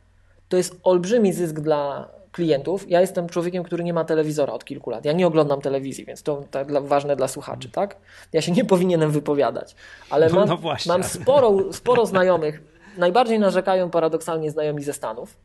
To 0.48 0.56
jest 0.56 0.80
olbrzymi 0.82 1.32
zysk 1.32 1.60
dla 1.60 2.08
klientów. 2.34 2.90
Ja 2.90 3.00
jestem 3.00 3.28
człowiekiem, 3.28 3.64
który 3.64 3.84
nie 3.84 3.92
ma 3.92 4.04
telewizora 4.04 4.52
od 4.52 4.64
kilku 4.64 4.90
lat. 4.90 5.04
Ja 5.04 5.12
nie 5.12 5.26
oglądam 5.26 5.60
telewizji, 5.60 6.04
więc 6.04 6.22
to 6.22 6.42
tak 6.50 6.66
dla, 6.66 6.80
ważne 6.80 7.16
dla 7.16 7.28
słuchaczy, 7.28 7.70
tak? 7.70 7.96
Ja 8.32 8.40
się 8.42 8.52
nie 8.52 8.64
powinienem 8.74 9.10
wypowiadać, 9.10 9.74
ale 10.10 10.28
No, 10.28 10.34
mam, 10.34 10.48
no 10.48 10.58
mam 10.86 11.02
sporo, 11.04 11.72
sporo 11.72 12.06
znajomych. 12.06 12.62
Najbardziej 12.98 13.38
narzekają 13.38 13.90
paradoksalnie 13.90 14.50
znajomi 14.50 14.82
ze 14.82 14.92
Stanów, 14.92 15.36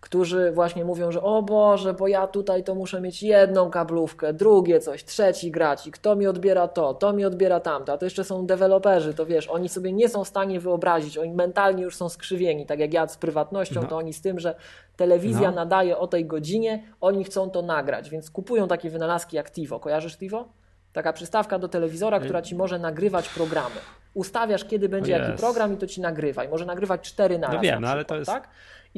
którzy 0.00 0.52
właśnie 0.52 0.84
mówią, 0.84 1.12
że 1.12 1.22
o 1.22 1.42
Boże, 1.42 1.94
bo 1.94 2.08
ja 2.08 2.26
tutaj 2.26 2.64
to 2.64 2.74
muszę 2.74 3.00
mieć 3.00 3.22
jedną 3.22 3.70
kablówkę, 3.70 4.32
drugie 4.32 4.80
coś, 4.80 5.04
trzeci 5.04 5.50
grać 5.50 5.86
i 5.86 5.90
kto 5.90 6.16
mi 6.16 6.26
odbiera 6.26 6.68
to, 6.68 6.94
to 6.94 7.12
mi 7.12 7.24
odbiera 7.24 7.60
tamto, 7.60 7.92
a 7.92 7.98
to 7.98 8.06
jeszcze 8.06 8.24
są 8.24 8.46
deweloperzy, 8.46 9.14
to 9.14 9.26
wiesz, 9.26 9.48
oni 9.48 9.68
sobie 9.68 9.92
nie 9.92 10.08
są 10.08 10.24
w 10.24 10.28
stanie 10.28 10.60
wyobrazić, 10.60 11.18
oni 11.18 11.32
mentalnie 11.32 11.82
już 11.82 11.96
są 11.96 12.08
skrzywieni, 12.08 12.66
tak 12.66 12.78
jak 12.78 12.92
ja 12.92 13.06
z 13.08 13.16
prywatnością, 13.16 13.82
No. 13.82 13.88
to 13.88 13.96
oni 13.96 14.12
z 14.12 14.20
tym, 14.22 14.40
że 14.40 14.54
telewizja 14.96 15.50
No. 15.50 15.56
nadaje 15.56 15.98
o 15.98 16.06
tej 16.06 16.24
godzinie, 16.26 16.82
oni 17.00 17.24
chcą 17.24 17.50
to 17.50 17.62
nagrać, 17.62 18.10
więc 18.10 18.30
kupują 18.30 18.68
takie 18.68 18.90
wynalazki 18.90 19.36
jak 19.36 19.50
TiVo. 19.50 19.80
Kojarzysz 19.80 20.16
TiVo? 20.16 20.48
Taka 20.92 21.12
przystawka 21.12 21.58
do 21.58 21.68
telewizora, 21.68 22.20
która 22.20 22.42
ci 22.42 22.54
może 22.56 22.78
nagrywać 22.78 23.28
programy. 23.28 23.74
Ustawiasz, 24.14 24.64
kiedy 24.64 24.88
będzie 24.88 25.16
O 25.16 25.18
jaki 25.18 25.38
program 25.38 25.74
i 25.74 25.76
to 25.76 25.86
ci 25.86 26.00
nagrywa. 26.00 26.44
I 26.44 26.48
może 26.48 26.66
nagrywać 26.66 27.00
cztery 27.00 27.38
na 27.38 27.48
No 27.48 27.54
raz 27.54 27.62
wiem, 27.62 27.74
na 27.74 27.80
no 27.80 27.88
ale 27.88 28.04
przykład, 28.04 28.08
to 28.08 28.16
jest- 28.18 28.30
tak? 28.30 28.48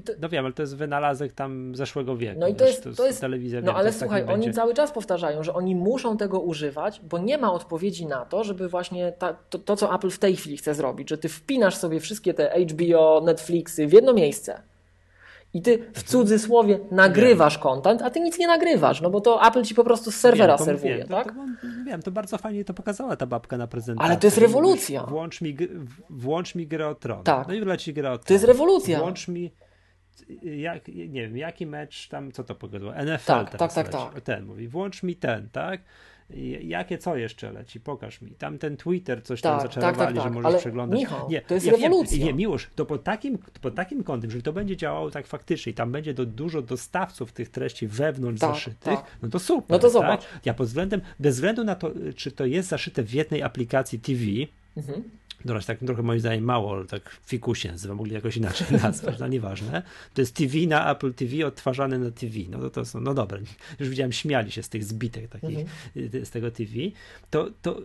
To, 0.06 0.12
No 0.20 0.28
wiem, 0.28 0.44
ale 0.44 0.54
to 0.54 0.62
jest 0.62 0.76
wynalazek 0.76 1.32
tam 1.32 1.74
zeszłego 1.76 2.16
wieku. 2.16 2.40
no 2.40 2.48
i 2.48 2.54
to 2.54 2.66
jest, 2.66 2.88
to 2.96 3.06
jest 3.06 3.20
telewizja. 3.20 3.60
no 3.60 3.66
wiem, 3.66 3.76
ale 3.76 3.92
słuchaj, 3.92 4.22
oni 4.22 4.30
będzie... 4.30 4.52
cały 4.52 4.74
czas 4.74 4.92
powtarzają, 4.92 5.42
że 5.42 5.54
oni 5.54 5.74
muszą 5.74 6.16
tego 6.16 6.40
używać, 6.40 7.00
bo 7.00 7.18
nie 7.18 7.38
ma 7.38 7.52
odpowiedzi 7.52 8.06
na 8.06 8.24
to, 8.24 8.44
żeby 8.44 8.68
właśnie 8.68 9.12
ta, 9.12 9.36
to, 9.50 9.58
to, 9.58 9.76
co 9.76 9.94
Apple 9.94 10.10
w 10.10 10.18
tej 10.18 10.36
chwili 10.36 10.56
chce 10.56 10.74
zrobić, 10.74 11.10
że 11.10 11.18
ty 11.18 11.28
wpinasz 11.28 11.76
sobie 11.76 12.00
wszystkie 12.00 12.34
te 12.34 12.50
HBO, 12.64 13.20
Netflixy 13.24 13.86
w 13.86 13.92
jedno 13.92 14.12
miejsce 14.14 14.62
i 15.54 15.62
ty 15.62 15.78
w 15.92 16.02
cudzysłowie 16.02 16.78
nagrywasz 16.90 17.58
content, 17.58 18.02
a 18.02 18.10
ty 18.10 18.20
nic 18.20 18.38
nie 18.38 18.46
nagrywasz, 18.46 19.00
no 19.00 19.10
bo 19.10 19.20
to 19.20 19.46
Apple 19.46 19.62
ci 19.62 19.74
po 19.74 19.84
prostu 19.84 20.10
z 20.10 20.14
serwera 20.14 20.52
Wiem, 20.52 20.58
to 20.58 20.64
serwuje, 20.64 20.98
wiem, 20.98 21.08
tak? 21.08 21.26
To, 21.26 21.32
to, 21.32 21.66
wiem, 21.86 22.02
to 22.02 22.10
bardzo 22.10 22.38
fajnie 22.38 22.64
to 22.64 22.74
pokazała 22.74 23.16
ta 23.16 23.26
babka 23.26 23.56
na 23.56 23.66
prezentacji. 23.66 24.10
Ale 24.10 24.20
to 24.20 24.26
jest 24.26 24.38
rewolucja. 24.38 25.02
Włącz 25.06 25.40
mi, 25.40 25.56
włącz 26.10 26.54
mi 26.54 26.66
grę 26.66 26.88
o 26.88 26.94
tron. 26.94 27.24
Tak. 27.24 27.48
No 27.48 27.54
i 27.54 27.60
leci 27.60 27.94
grę 27.94 28.10
o 28.12 28.18
tron. 28.18 28.26
To 28.26 28.32
jest 28.32 28.44
rewolucja. 28.44 28.98
Włącz 28.98 29.28
mi 29.28 29.52
jak, 30.42 30.88
nie 30.88 31.22
wiem, 31.22 31.36
jaki 31.36 31.66
mecz 31.66 32.08
tam, 32.08 32.32
co 32.32 32.44
to 32.44 32.54
pogodziło? 32.54 32.92
NFL 32.92 33.26
Tak, 33.26 33.50
tak, 33.56 33.72
tak, 33.72 33.86
leci. 33.86 33.98
tak. 33.98 34.20
Ten 34.20 34.44
mówi, 34.44 34.68
włącz 34.68 35.02
mi 35.02 35.16
ten, 35.16 35.48
tak? 35.50 35.80
Jakie 36.62 36.98
co 36.98 37.16
jeszcze 37.16 37.52
leci? 37.52 37.80
Pokaż 37.80 38.20
mi. 38.22 38.30
Tam 38.30 38.58
ten 38.58 38.76
Twitter 38.76 39.22
coś 39.22 39.40
Tak, 39.40 39.52
tam 39.60 39.68
zaczarowali, 39.68 39.96
tak, 39.98 40.16
że 40.16 40.22
tak. 40.22 40.32
możesz 40.32 40.46
Ale 40.46 40.58
przeglądać. 40.58 40.98
Michał, 41.00 41.30
nie, 41.30 41.40
to 41.42 41.54
jest 41.54 41.66
ja 41.66 41.72
rewolucja. 41.72 42.18
Wiem, 42.18 42.26
nie, 42.26 42.34
Miłosz, 42.34 42.70
to 42.74 42.86
pod 42.86 43.04
takim, 43.04 43.38
pod 43.60 43.74
takim 43.74 44.04
kątem, 44.04 44.28
jeżeli 44.28 44.42
to 44.42 44.52
będzie 44.52 44.76
działało 44.76 45.10
tak 45.10 45.26
faktycznie 45.26 45.72
i 45.72 45.74
tam 45.74 45.92
będzie 45.92 46.14
do, 46.14 46.26
dużo 46.26 46.62
dostawców 46.62 47.32
tych 47.32 47.48
treści 47.48 47.86
wewnątrz 47.86 48.40
Tak, 48.40 48.54
zaszytych, 48.54 48.78
tak. 48.80 49.04
no 49.22 49.28
to 49.28 49.38
super. 49.38 49.70
No 49.70 49.78
to 49.78 49.90
zobacz. 49.90 50.20
Tak? 50.32 50.46
Ja 50.46 50.54
pod 50.54 50.66
względem, 50.66 51.00
bez 51.18 51.34
względu 51.34 51.64
na 51.64 51.74
to, 51.74 51.90
czy 52.16 52.30
to 52.32 52.46
jest 52.46 52.68
zaszyte 52.68 53.02
w 53.02 53.14
jednej 53.14 53.42
aplikacji 53.42 54.00
TV, 54.00 54.20
Mhm. 54.76 55.02
Dobra, 55.44 55.62
tak 55.62 55.78
trochę 55.78 56.02
moim 56.02 56.20
zdaniem 56.20 56.44
mało, 56.44 56.72
ale 56.72 56.84
tak 56.86 57.10
fikusie 57.26 57.68
nazywa, 57.72 57.94
mogli 57.94 58.14
jakoś 58.14 58.36
inaczej 58.36 58.66
nazwać, 58.82 59.18
no 59.18 59.28
nieważne. 59.28 59.82
To 60.14 60.20
jest 60.20 60.34
TV 60.34 60.58
na 60.68 60.92
Apple 60.92 61.14
TV 61.14 61.46
odtwarzane 61.46 61.98
na 61.98 62.10
TV. 62.10 62.34
No 62.50 62.58
to, 62.58 62.70
to 62.70 62.84
są, 62.84 63.00
no 63.00 63.14
dobra, 63.14 63.38
już 63.80 63.88
widziałem, 63.88 64.12
śmiali 64.12 64.52
się 64.52 64.62
z 64.62 64.68
tych 64.68 64.84
zbitek 64.84 65.28
takich, 65.28 65.58
y, 65.96 66.26
z 66.26 66.30
tego 66.30 66.50
TV. 66.50 66.72
To, 67.30 67.48
to 67.62 67.80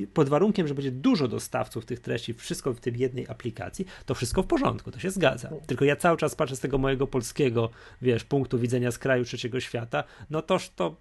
y, 0.00 0.06
pod 0.06 0.28
warunkiem, 0.28 0.68
że 0.68 0.74
będzie 0.74 0.90
dużo 0.90 1.28
dostawców 1.28 1.84
tych 1.86 2.00
treści, 2.00 2.34
wszystko 2.34 2.72
w 2.72 2.80
tym 2.80 2.96
jednej 2.96 3.28
aplikacji, 3.28 3.86
to 4.06 4.14
wszystko 4.14 4.42
w 4.42 4.46
porządku, 4.46 4.90
to 4.90 4.98
się 4.98 5.10
zgadza. 5.10 5.50
Tylko 5.66 5.84
ja 5.84 5.96
cały 5.96 6.16
czas 6.16 6.34
patrzę 6.34 6.56
z 6.56 6.60
tego 6.60 6.78
mojego 6.78 7.06
polskiego, 7.06 7.70
wiesz, 8.02 8.24
punktu 8.24 8.58
widzenia 8.58 8.90
z 8.90 8.98
kraju 8.98 9.24
trzeciego 9.24 9.60
świata, 9.60 10.04
no 10.30 10.42
toż 10.42 10.70
to, 10.70 10.96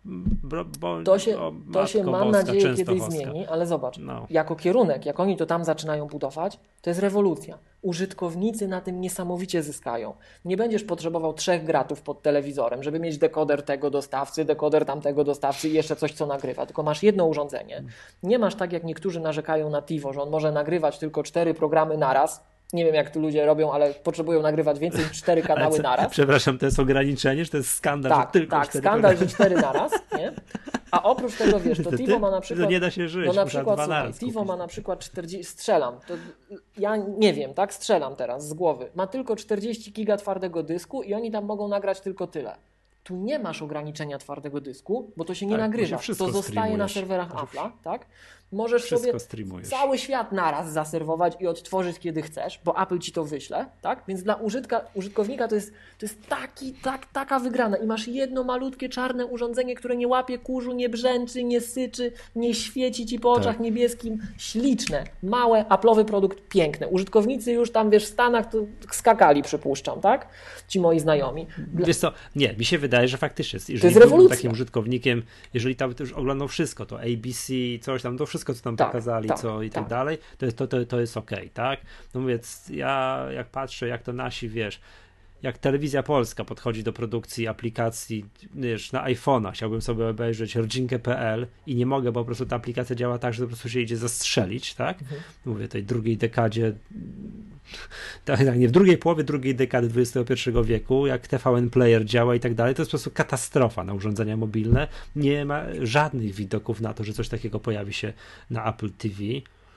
bo, 0.80 1.04
To 1.04 1.20
się, 1.20 1.38
to 1.74 1.88
się 1.88 2.04
mam 2.04 2.32
Boska, 2.32 2.54
nadzieję 2.54 2.76
kiedyś 2.76 3.02
zmieni, 3.02 3.46
ale 3.46 3.68
zobacz, 3.68 3.98
No. 3.98 4.28
jako 4.30 4.56
kierunek, 4.56 5.06
jak 5.06 5.20
oni 5.20 5.38
to 5.40 5.46
tam 5.46 5.64
zaczynają 5.64 6.06
budować, 6.06 6.60
to 6.82 6.90
jest 6.90 7.00
rewolucja. 7.00 7.58
Użytkownicy 7.82 8.68
na 8.68 8.82
tym 8.82 9.02
niesamowicie 9.02 9.64
zyskają. 9.64 10.14
Nie 10.46 10.58
będziesz 10.58 10.84
potrzebował 10.84 11.34
trzech 11.34 11.64
gratów 11.64 12.02
pod 12.02 12.22
telewizorem, 12.22 12.84
żeby 12.84 13.00
mieć 13.00 13.18
dekoder 13.18 13.64
tego 13.64 13.90
dostawcy, 13.90 14.46
dekoder 14.46 14.86
tamtego 14.86 15.24
dostawcy 15.24 15.70
i 15.70 15.74
jeszcze 15.74 15.96
coś, 15.96 16.14
co 16.14 16.26
nagrywa, 16.26 16.66
tylko 16.66 16.84
masz 16.84 17.04
jedno 17.04 17.26
urządzenie. 17.26 17.84
Nie 18.24 18.40
masz 18.40 18.56
tak, 18.56 18.74
jak 18.74 18.84
niektórzy 18.84 19.20
narzekają 19.20 19.70
na 19.70 19.82
TiVo, 19.82 20.14
że 20.14 20.22
on 20.22 20.30
może 20.30 20.52
nagrywać 20.52 20.98
tylko 20.98 21.24
cztery 21.24 21.54
programy 21.54 21.98
naraz. 21.98 22.44
Nie 22.74 22.86
wiem, 22.86 22.96
jak 22.96 23.10
to 23.10 23.20
ludzie 23.20 23.46
robią, 23.46 23.72
ale 23.72 23.94
potrzebują 23.94 24.42
nagrywać 24.42 24.80
więcej 24.80 25.00
niż 25.06 25.12
cztery 25.12 25.42
kanały 25.42 25.78
co- 25.78 25.84
naraz. 25.84 26.12
Przepraszam, 26.12 26.58
to 26.58 26.66
jest 26.66 26.80
ograniczenie, 26.80 27.46
że 27.46 27.52
to 27.52 27.58
jest 27.58 27.74
skandal, 27.74 28.12
Tak, 28.12 28.28
że 28.28 28.32
tylko 28.40 28.56
tak, 28.56 28.70
cztery 28.70 28.84
skandal, 28.84 29.12
programy. 29.12 29.30
że 29.30 29.36
cztery 29.36 29.56
naraz, 29.56 29.92
nie? 30.18 30.32
A 30.92 31.04
oprócz 31.04 31.36
tego, 31.36 31.60
wiesz, 31.60 31.84
to 31.84 31.98
TiVo 31.98 32.20
ma 32.20 32.32
na 32.32 32.42
przykład... 32.42 32.66
To 32.68 32.72
nie 32.72 32.80
da 32.80 32.92
się 32.92 33.08
żyć, 33.10 33.28
No 33.28 33.34
na 33.34 33.46
przykład, 33.46 33.80
słuchaj, 33.80 34.14
TiVo 34.14 34.46
ma 34.46 34.56
na 34.56 34.68
przykład 34.68 35.00
40, 35.00 35.44
strzelam, 35.52 36.00
to 36.08 36.14
ja 36.78 36.96
nie 36.96 37.34
wiem, 37.34 37.54
tak, 37.54 37.74
strzelam 37.74 38.16
teraz 38.16 38.48
z 38.48 38.54
głowy, 38.54 38.90
ma 38.96 39.08
tylko 39.08 39.36
40 39.36 39.92
giga 39.94 40.18
twardego 40.18 40.64
dysku 40.64 41.04
i 41.04 41.14
oni 41.14 41.32
tam 41.32 41.46
mogą 41.46 41.68
nagrać 41.68 42.00
tylko 42.02 42.28
tyle. 42.28 42.56
Tu 43.10 43.16
nie 43.16 43.40
masz 43.40 43.62
ograniczenia 43.62 44.18
twardego 44.18 44.62
dysku, 44.62 45.12
bo 45.18 45.26
to 45.26 45.36
się 45.36 45.46
nie 45.46 45.52
Tak, 45.52 45.62
nagrywa, 45.62 45.98
się 46.02 46.16
to 46.16 46.32
zostaje 46.32 46.78
na 46.78 46.88
serwerach 46.88 47.30
Apple'a, 47.30 47.70
tak? 47.84 48.06
Możesz 48.52 48.84
Wszystko 48.84 49.08
sobie 49.08 49.20
streamujesz. 49.20 49.68
cały 49.70 49.98
świat 49.98 50.32
naraz 50.32 50.72
zaserwować 50.72 51.34
i 51.40 51.48
odtworzyć 51.48 52.00
kiedy 52.00 52.22
chcesz, 52.22 52.60
bo 52.66 52.82
Apple 52.82 53.00
ci 53.00 53.12
to 53.12 53.24
wyśle, 53.26 53.66
tak? 53.82 54.04
Więc 54.08 54.24
dla 54.24 54.36
użytka, 54.36 54.82
użytkownika 54.94 55.48
to 55.48 55.56
jest, 55.56 55.72
to 55.72 56.06
jest 56.06 56.28
taki, 56.28 56.74
tak, 56.74 57.06
taka 57.06 57.40
wygrana 57.40 57.78
i 57.78 57.86
masz 57.86 58.08
jedno 58.08 58.44
malutkie 58.44 58.90
czarne 58.90 59.26
urządzenie, 59.26 59.76
które 59.76 59.96
nie 59.96 60.08
łapie 60.08 60.38
kurzu, 60.38 60.72
nie 60.74 60.90
brzęczy, 60.90 61.44
nie 61.44 61.62
syczy, 61.62 62.12
nie 62.36 62.54
świeci 62.54 63.06
ci 63.06 63.20
po 63.20 63.32
oczach 63.32 63.56
Tak. 63.56 63.60
niebieskim. 63.60 64.18
Śliczne, 64.38 65.04
małe, 65.24 65.64
Apple'owy 65.70 66.06
produkt, 66.06 66.48
piękny. 66.50 66.88
Użytkownicy 66.88 67.52
już 67.52 67.72
tam, 67.72 67.90
wiesz, 67.90 68.06
w 68.06 68.10
Stanach 68.10 68.50
to 68.52 68.58
skakali, 68.92 69.42
przypuszczam, 69.44 70.02
tak? 70.02 70.28
Ci 70.68 70.80
moi 70.80 71.00
znajomi. 71.00 71.48
Dla- 71.74 71.86
Wiesz 71.88 71.98
co, 71.98 72.12
nie, 72.36 72.54
mi 72.54 72.66
się 72.66 72.78
wydaje, 72.78 72.99
że 73.08 73.18
faktycznie, 73.18 73.58
jeżeli 73.58 73.74
jest 73.74 73.84
byłbym 73.84 74.04
rewolucja. 74.04 74.36
takim 74.36 74.52
użytkownikiem, 74.52 75.24
jeżeli 75.54 75.76
tam 75.76 75.94
już 76.00 76.12
oglądał 76.12 76.48
wszystko, 76.48 76.86
to 76.86 77.02
ABC, 77.02 77.54
coś 77.82 78.02
tam, 78.02 78.18
to 78.18 78.26
wszystko, 78.26 78.54
co 78.54 78.62
tam 78.62 78.76
Tak, 78.78 78.88
pokazali, 78.88 79.28
tak, 79.30 79.40
co 79.40 79.62
i 79.62 79.70
tak, 79.70 79.84
tak. 79.84 79.90
dalej, 79.90 80.18
to 80.38 80.46
jest, 80.46 80.58
to, 80.58 80.68
to, 80.68 80.86
to 80.86 81.00
jest 81.00 81.18
okej, 81.18 81.50
tak? 81.50 81.80
No 82.14 82.26
więc 82.26 82.70
ja 82.70 83.26
jak 83.36 83.48
patrzę, 83.50 83.88
jak 83.88 84.04
to 84.04 84.14
nasi, 84.14 84.50
wiesz, 84.50 84.80
jak 85.44 85.58
telewizja 85.58 86.04
polska 86.04 86.44
podchodzi 86.46 86.84
do 86.84 86.94
produkcji 86.94 87.48
aplikacji, 87.48 88.26
wiesz, 88.56 88.92
na 88.92 89.06
iPhone'a, 89.06 89.52
chciałbym 89.54 89.82
sobie 89.82 90.08
obejrzeć 90.08 90.56
rodzinkę.pl 90.56 91.48
i 91.68 91.76
nie 91.76 91.86
mogę, 91.86 92.12
bo 92.12 92.20
po 92.20 92.26
prostu 92.26 92.46
ta 92.46 92.56
aplikacja 92.56 92.96
działa 92.96 93.18
tak, 93.18 93.34
że 93.34 93.44
po 93.44 93.48
prostu 93.48 93.70
się 93.70 93.80
idzie 93.80 93.98
zastrzelić, 93.98 94.74
tak? 94.74 95.02
Mhm. 95.02 95.22
Mówię 95.46 95.68
tej 95.68 95.84
drugiej 95.84 96.18
dekadzie, 96.18 96.74
tak, 98.26 98.46
tak, 98.46 98.58
nie, 98.58 98.68
w 98.68 98.72
drugiej 98.72 98.98
połowie 98.98 99.24
drugiej 99.24 99.56
dekady 99.56 100.02
XXI 100.02 100.50
wieku, 100.64 101.08
jak 101.08 101.28
TVN 101.28 101.70
Player 101.70 102.06
działa 102.06 102.36
i 102.36 102.40
tak 102.40 102.56
dalej, 102.56 102.76
to 102.76 102.82
jest 102.82 102.90
po 102.90 102.92
prostu 102.92 103.12
katastrofa 103.12 103.84
na 103.84 103.94
urządzenia 103.94 104.38
mobilne. 104.38 104.88
Nie 105.16 105.46
ma 105.46 105.64
żadnych 105.82 106.34
widoków 106.34 106.82
na 106.82 106.94
to, 106.94 107.04
że 107.04 107.14
coś 107.14 107.30
takiego 107.30 107.60
pojawi 107.60 107.94
się 107.94 108.14
na 108.50 108.74
Apple 108.74 108.90
TV. 108.90 109.16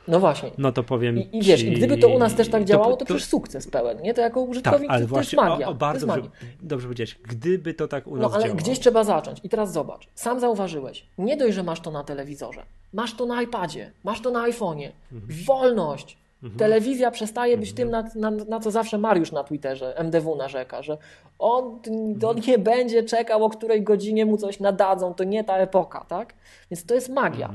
No 0.08 0.20
właśnie. 0.20 0.50
No 0.58 0.72
to 0.72 0.82
powiem 0.82 1.18
I, 1.18 1.28
I 1.38 1.42
wiesz, 1.42 1.60
ci, 1.60 1.68
i 1.72 1.76
gdyby 1.76 1.98
to 1.98 2.08
u 2.08 2.18
nas 2.18 2.34
też 2.34 2.48
tak 2.48 2.64
działało, 2.64 2.96
to, 2.96 3.04
przecież 3.04 3.24
sukces 3.24 3.66
pełen, 3.66 4.02
nie? 4.02 4.14
To 4.14 4.20
jako 4.20 4.40
tak, 4.40 4.50
użytkownik 4.50 4.90
ale 4.90 5.06
to, 5.06 5.12
to 5.14 5.20
jest 5.20 5.30
właśnie 5.30 5.36
magia. 5.36 5.66
o, 5.66 5.70
o 5.70 5.72
to 5.72 5.78
bardzo 5.78 6.06
jest 6.06 6.06
dobrze, 6.06 6.30
magia. 6.30 6.56
dobrze 6.62 6.86
powiedziałeś, 6.86 7.18
gdyby 7.28 7.74
to 7.74 7.88
tak 7.88 8.06
u 8.06 8.16
No 8.16 8.22
nas 8.22 8.32
ale 8.32 8.42
działało. 8.42 8.58
gdzieś 8.60 8.78
trzeba 8.80 9.04
zacząć. 9.04 9.40
I 9.44 9.48
teraz 9.48 9.72
zobacz, 9.72 10.08
sam 10.14 10.40
zauważyłeś, 10.40 11.06
nie 11.18 11.36
dość, 11.36 11.54
że 11.54 11.62
masz 11.62 11.80
to 11.80 11.90
na 11.90 12.04
telewizorze, 12.04 12.62
masz 12.92 13.16
to 13.16 13.26
na 13.26 13.42
iPadzie, 13.42 13.90
masz 14.04 14.20
to 14.20 14.30
na 14.30 14.48
iPhone'ie. 14.48 14.88
Mhm. 15.12 15.38
Wolność, 15.46 16.16
Mhm. 16.42 16.58
Telewizja 16.58 17.10
przestaje 17.10 17.56
być 17.58 17.72
tym, 17.72 17.90
na, 17.90 18.04
na, 18.14 18.30
na, 18.30 18.60
co 18.60 18.70
zawsze 18.70 18.98
Mariusz 18.98 19.32
na 19.32 19.44
Twitterze, 19.44 19.94
MDW 19.98 20.36
narzeka, 20.36 20.82
że 20.82 20.98
on, 21.38 21.78
on 22.26 22.36
nie 22.48 22.58
będzie 22.58 23.02
czekał, 23.02 23.44
o 23.44 23.50
której 23.50 23.82
godzinie 23.82 24.26
mu 24.26 24.36
coś 24.36 24.60
nadadzą, 24.60 25.14
to 25.14 25.24
nie 25.24 25.44
ta 25.44 25.56
epoka, 25.56 26.04
tak? 26.08 26.34
Więc 26.70 26.84
to 26.86 26.94
jest 26.94 27.08
magia. 27.08 27.52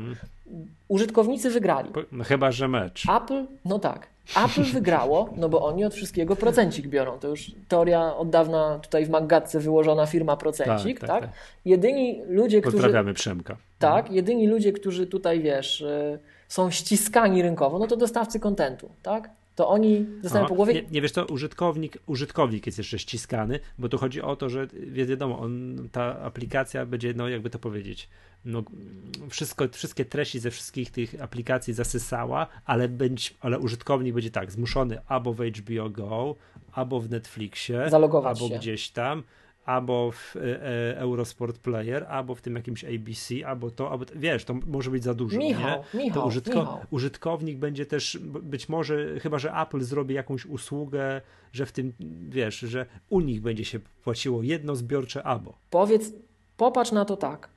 Użytkownicy 0.87 1.49
wygrali. 1.49 1.89
No, 2.11 2.23
chyba, 2.23 2.51
że 2.51 2.67
mecz. 2.67 3.03
Apple, 3.09 3.45
no 3.65 3.79
tak. 3.79 4.07
Apple 4.45 4.63
wygrało, 4.73 5.33
no 5.37 5.49
bo 5.49 5.65
oni 5.65 5.85
od 5.85 5.93
wszystkiego 5.93 6.35
procencik 6.35 6.87
biorą. 6.87 7.19
To 7.19 7.27
już 7.27 7.51
teoria 7.67 8.15
od 8.15 8.29
dawna 8.29 8.79
tutaj 8.79 9.05
w 9.05 9.09
Maggatce 9.09 9.59
wyłożona 9.59 10.05
firma 10.05 10.37
procencik, 10.37 10.99
tak? 10.99 11.09
tak, 11.09 11.21
tak? 11.21 11.29
tak. 11.29 11.39
Jedyni 11.65 12.21
ludzie, 12.27 12.61
którzy... 12.61 12.77
Pozdrawiamy 12.77 13.13
Przemka. 13.13 13.57
Tak, 13.79 13.99
mhm. 13.99 14.15
jedyni 14.15 14.47
ludzie, 14.47 14.73
którzy 14.73 15.07
tutaj, 15.07 15.41
wiesz, 15.41 15.81
y, 15.81 16.19
są 16.47 16.71
ściskani 16.71 17.41
rynkowo, 17.41 17.79
no 17.79 17.87
to 17.87 17.97
dostawcy 17.97 18.39
kontentu, 18.39 18.89
tak? 19.03 19.29
to 19.57 19.69
oni 19.69 20.05
dostają 20.23 20.45
po 20.45 20.55
głowie. 20.55 20.73
Nie, 20.73 20.83
nie, 20.91 21.01
wiesz, 21.01 21.11
to 21.11 21.25
użytkownik, 21.25 21.97
użytkownik 22.05 22.65
jest 22.65 22.77
jeszcze 22.77 22.99
ściskany, 22.99 23.59
bo 23.77 23.89
tu 23.89 23.97
chodzi 23.97 24.21
o 24.21 24.35
to, 24.35 24.49
że 24.49 24.67
wiadomo, 24.87 25.39
on, 25.39 25.75
ta 25.91 26.19
aplikacja 26.19 26.85
będzie, 26.85 27.13
no 27.13 27.29
jakby 27.29 27.49
to 27.49 27.59
powiedzieć, 27.59 28.09
no, 28.47 28.63
wszystko, 29.29 29.65
wszystkie 29.71 30.05
treści 30.05 30.39
ze 30.39 30.51
wszystkich 30.51 30.91
tych 30.91 31.21
aplikacji 31.21 31.73
zasysała, 31.73 32.47
ale, 32.65 32.89
będzie, 32.89 33.29
ale 33.39 33.59
użytkownik 33.59 34.13
będzie 34.13 34.31
tak, 34.31 34.51
zmuszony 34.51 34.97
albo 35.07 35.33
w 35.33 35.41
HBO 35.41 35.89
Go, 35.89 36.35
albo 36.71 36.99
w 36.99 37.09
Netflixie, 37.09 37.89
Zalogować 37.89 38.37
albo 38.37 38.49
się. 38.49 38.59
gdzieś 38.59 38.89
tam, 38.89 39.23
albo 39.65 40.11
w 40.11 40.35
e, 40.35 40.39
e, 40.39 40.97
Eurosport 40.97 41.57
Player, 41.57 42.05
albo 42.09 42.35
w 42.35 42.41
tym 42.41 42.55
jakimś 42.55 42.83
ABC, 42.83 43.47
albo 43.47 43.71
to, 43.71 43.91
albo 43.91 44.05
wiesz, 44.15 44.45
to 44.45 44.53
może 44.53 44.91
być 44.91 45.03
za 45.03 45.13
dużo. 45.13 45.37
Michał, 45.37 45.83
nie? 45.93 46.03
Michał, 46.03 46.21
to 46.21 46.27
użytko, 46.27 46.59
Michał. 46.59 46.79
użytkownik 46.91 47.57
będzie 47.57 47.85
też 47.85 48.17
być 48.21 48.69
może, 48.69 49.19
chyba 49.19 49.39
że 49.39 49.53
Apple 49.53 49.81
zrobi 49.81 50.15
jakąś 50.15 50.45
usługę, 50.45 51.21
że 51.53 51.65
w 51.65 51.71
tym, 51.71 51.93
wiesz, 52.29 52.59
że 52.59 52.85
u 53.09 53.19
nich 53.21 53.41
będzie 53.41 53.65
się 53.65 53.79
płaciło 54.03 54.43
jedno 54.43 54.75
zbiorcze 54.75 55.23
abo. 55.23 55.57
Powiedz, 55.69 56.13
popatrz 56.57 56.91
na 56.91 57.05
to 57.05 57.17
tak. 57.17 57.56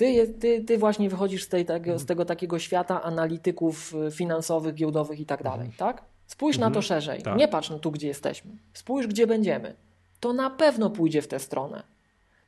Ty, 0.00 0.34
ty, 0.40 0.64
ty 0.64 0.78
właśnie 0.78 1.10
wychodzisz 1.10 1.44
z, 1.44 1.48
tej, 1.48 1.64
tego, 1.64 1.98
z 1.98 2.06
tego 2.06 2.24
takiego 2.24 2.58
świata 2.58 3.02
analityków 3.02 3.94
y, 3.94 4.10
finansowych, 4.10 4.74
giełdowych 4.74 5.20
i 5.20 5.26
tak 5.26 5.42
dalej, 5.42 5.70
tak? 5.76 6.02
Spójrz 6.26 6.56
mhm. 6.56 6.70
na 6.70 6.74
to 6.74 6.78
mhm. 6.78 6.82
szerzej. 6.82 7.22
Tak. 7.22 7.38
Nie 7.38 7.48
patrz 7.48 7.70
na 7.70 7.78
tu, 7.78 7.90
gdzie 7.90 8.08
jesteśmy. 8.08 8.50
Spójrz, 8.72 9.06
gdzie 9.06 9.26
będziemy 9.26 9.74
to 10.20 10.32
na 10.32 10.50
pewno 10.50 10.90
pójdzie 10.90 11.22
w 11.22 11.28
tę 11.28 11.38
stronę. 11.38 11.82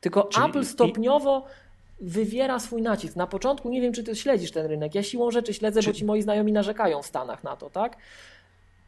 Tylko 0.00 0.22
Czyli 0.22 0.46
Apple 0.46 0.64
stopniowo 0.64 1.46
i... 2.00 2.04
wywiera 2.04 2.58
swój 2.60 2.82
nacisk. 2.82 3.16
Na 3.16 3.26
początku 3.26 3.70
nie 3.70 3.80
wiem, 3.80 3.92
czy 3.92 4.04
ty 4.04 4.16
śledzisz 4.16 4.50
ten 4.50 4.66
rynek. 4.66 4.94
Ja 4.94 5.02
siłą 5.02 5.30
rzeczy 5.30 5.54
śledzę, 5.54 5.80
Czy... 5.80 5.88
bo 5.88 5.94
ci 5.94 6.04
moi 6.04 6.22
znajomi 6.22 6.52
narzekają 6.52 7.02
w 7.02 7.06
Stanach 7.06 7.44
na 7.44 7.56
to, 7.56 7.70
tak? 7.70 7.96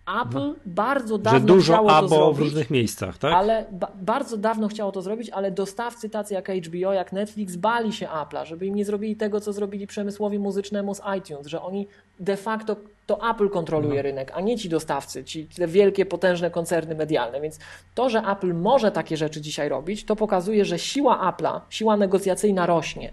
Apple 0.06 0.39
no. 0.39 0.55
bardzo 0.66 1.18
dawno 1.18 1.40
Że 1.40 1.47
dużo 1.47 1.72
chciało 1.72 1.90
abo 1.90 2.09
to 2.09 2.14
zrobić, 2.14 2.36
w 2.36 2.40
różnych 2.40 2.70
miejscach, 2.70 3.18
tak? 3.18 3.32
Ale 3.32 3.64
ba 3.72 3.93
bardzo 3.94 4.36
dawno 4.36 4.68
chciało 4.68 4.93
to 4.93 5.02
zrobić, 5.02 5.31
ale 5.31 5.51
dostawcy 5.51 6.10
tacy 6.10 6.35
jak 6.35 6.48
HBO, 6.48 6.93
jak 6.93 7.12
Netflix 7.12 7.56
bali 7.56 7.93
się 7.93 8.06
Apple'a, 8.06 8.44
żeby 8.44 8.66
im 8.66 8.74
nie 8.74 8.85
zrobili 8.85 9.16
tego, 9.16 9.40
co 9.40 9.52
zrobili 9.52 9.86
przemysłowi 9.86 10.39
muzycznemu 10.39 10.94
z 10.94 11.01
iTunes, 11.18 11.47
że 11.47 11.62
oni 11.62 11.86
de 12.20 12.36
facto 12.36 12.76
to 13.06 13.31
Apple 13.31 13.48
kontroluje 13.48 13.97
no. 13.97 14.02
rynek, 14.02 14.32
a 14.35 14.40
nie 14.40 14.59
ci 14.59 14.68
dostawcy, 14.68 15.24
ci 15.24 15.47
te 15.47 15.66
wielkie, 15.66 16.06
potężne 16.06 16.51
koncerny 16.51 16.94
medialne. 16.94 17.40
Więc 17.40 17.59
to, 17.94 18.10
że 18.10 18.18
Apple 18.18 18.55
może 18.55 18.90
takie 18.90 19.16
rzeczy 19.16 19.40
dzisiaj 19.40 19.68
robić, 19.68 20.05
to 20.05 20.16
pokazuje, 20.16 20.64
że 20.64 20.78
siła 20.78 21.32
Apple'a, 21.32 21.60
siła 21.70 21.97
negocjacyjna 21.97 22.66
rośnie. 22.66 23.12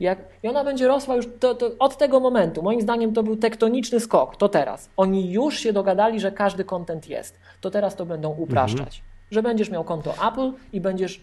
Jak, 0.00 0.18
I 0.42 0.48
ona 0.48 0.64
będzie 0.64 0.88
rosła 0.88 1.16
już 1.16 1.26
to, 1.40 1.54
to 1.54 1.70
od 1.78 1.96
tego 1.96 2.20
momentu. 2.20 2.62
Moim 2.62 2.80
zdaniem 2.80 3.12
to 3.12 3.22
był 3.22 3.36
tektoniczny 3.36 4.00
skok. 4.00 4.36
To 4.36 4.48
teraz. 4.48 4.90
Oni 4.96 5.32
już 5.32 5.58
się 5.58 5.72
dogadali, 5.72 6.20
że 6.20 6.32
każdy 6.32 6.64
kontent 6.64 7.08
jest. 7.08 7.38
To 7.60 7.70
teraz 7.70 7.96
to 7.96 8.06
będą 8.06 8.30
upraszczać. 8.30 8.80
Mhm. 8.80 9.02
Że 9.30 9.42
będziesz 9.42 9.70
miał 9.70 9.84
konto 9.84 10.14
Apple 10.28 10.52
i 10.72 10.80
będziesz 10.80 11.20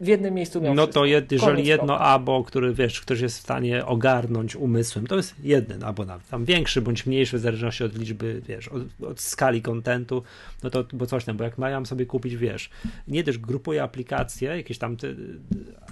w 0.00 0.06
jednym 0.06 0.34
miejscu 0.34 0.60
miał 0.60 0.74
No 0.74 0.82
wszystko. 0.82 1.00
to 1.00 1.06
jed, 1.06 1.32
jeżeli 1.32 1.66
jedno 1.66 1.86
problem. 1.86 2.08
abo, 2.08 2.44
który 2.44 2.74
wiesz, 2.74 3.00
ktoś 3.00 3.20
jest 3.20 3.38
w 3.38 3.40
stanie 3.40 3.86
ogarnąć 3.86 4.56
umysłem, 4.56 5.06
to 5.06 5.16
jest 5.16 5.34
jeden 5.42 5.84
abo 5.84 6.04
nawet, 6.04 6.28
tam 6.28 6.44
większy 6.44 6.82
bądź 6.82 7.06
mniejszy 7.06 7.38
w 7.38 7.40
zależności 7.40 7.84
od 7.84 7.98
liczby, 7.98 8.42
wiesz, 8.48 8.68
od, 8.68 9.10
od 9.10 9.20
skali 9.20 9.62
kontentu, 9.62 10.22
no 10.62 10.70
to, 10.70 10.84
bo 10.92 11.06
coś 11.06 11.24
tam, 11.24 11.36
bo 11.36 11.44
jak 11.44 11.58
mają 11.58 11.86
sobie 11.86 12.06
kupić, 12.06 12.36
wiesz, 12.36 12.70
nie 13.08 13.24
też 13.24 13.38
grupuję 13.38 13.82
aplikacje, 13.82 14.56
jakieś 14.56 14.78
tam, 14.78 14.96
te, 14.96 15.08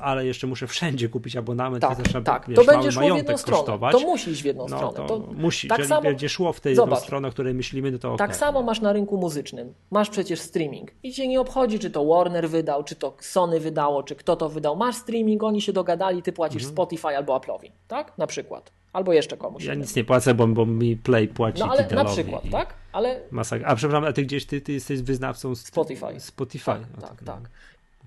ale 0.01 0.27
jeszcze 0.27 0.47
muszę 0.47 0.67
wszędzie 0.67 1.09
kupić 1.09 1.37
abonament, 1.37 1.83
tak, 1.83 1.97
zaczyna, 1.97 2.21
tak. 2.21 2.45
Wiesz, 2.49 2.57
to 2.57 2.65
będzie 2.65 2.93
szło 2.93 3.15
w 3.15 3.17
jedną 3.17 3.39
stronę, 3.39 3.59
kosztować. 3.59 3.93
to 3.93 4.01
musi 4.01 4.31
iść 4.31 4.43
w 4.43 4.45
jedną 4.45 4.69
no, 4.69 4.77
stronę. 4.77 4.97
To, 4.97 5.07
to 5.07 5.33
musi, 5.33 5.69
tak 5.69 5.79
jeżeli 5.79 5.89
samo, 5.89 6.03
będzie 6.03 6.29
szło 6.29 6.53
w 6.53 6.61
tę 6.61 6.71
jedną 6.71 6.97
stronę, 6.97 7.29
o 7.29 7.31
której 7.31 7.55
myślimy, 7.55 7.91
no 7.91 7.99
to 7.99 8.17
Tak 8.17 8.31
okay. 8.31 8.39
samo 8.39 8.63
masz 8.63 8.81
na 8.81 8.93
rynku 8.93 9.17
muzycznym, 9.17 9.75
masz 9.91 10.11
przecież 10.11 10.41
streaming 10.41 10.91
i 11.03 11.13
cię 11.13 11.29
nie 11.29 11.41
obchodzi, 11.41 11.79
czy 11.79 11.91
to 11.91 12.07
Warner 12.07 12.51
wydał, 12.51 12.85
czy 12.85 12.95
to 12.95 13.17
Sony 13.21 13.58
wydało, 13.61 14.03
czy 14.03 14.17
kto 14.17 14.37
to 14.37 14.49
wydał. 14.49 14.77
Masz 14.77 14.97
streaming, 14.97 15.43
oni 15.43 15.61
się 15.61 15.73
dogadali, 15.73 16.23
ty 16.23 16.33
płacisz 16.33 16.63
mhm. 16.63 16.75
Spotify 16.75 17.09
albo 17.09 17.39
Apple'owi, 17.39 17.71
tak? 17.89 18.19
Na 18.19 18.27
przykład. 18.27 18.73
Albo 18.93 19.13
jeszcze 19.13 19.37
komuś. 19.37 19.65
Ja 19.65 19.75
nic 19.75 19.97
nie 19.97 20.05
płacę, 20.05 20.35
bo, 20.35 20.47
bo 20.47 20.67
mi 20.67 20.97
Play 20.97 21.29
płaci 21.29 21.61
No 21.61 21.69
ale 21.71 21.87
na 21.87 22.05
przykład, 22.05 22.43
tak? 22.53 22.75
Ale... 22.93 23.21
Masak. 23.31 23.63
A 23.65 23.77
przepraszam, 23.77 24.05
a 24.05 24.13
ty 24.13 24.23
gdzieś, 24.23 24.47
ty, 24.47 24.61
ty 24.61 24.73
jesteś 24.73 25.03
wyznawcą 25.03 25.55
Spotify. 25.55 26.21
Spotify. 26.21 26.65
Tak, 26.65 27.01
tak, 27.01 27.23
tak. 27.25 27.51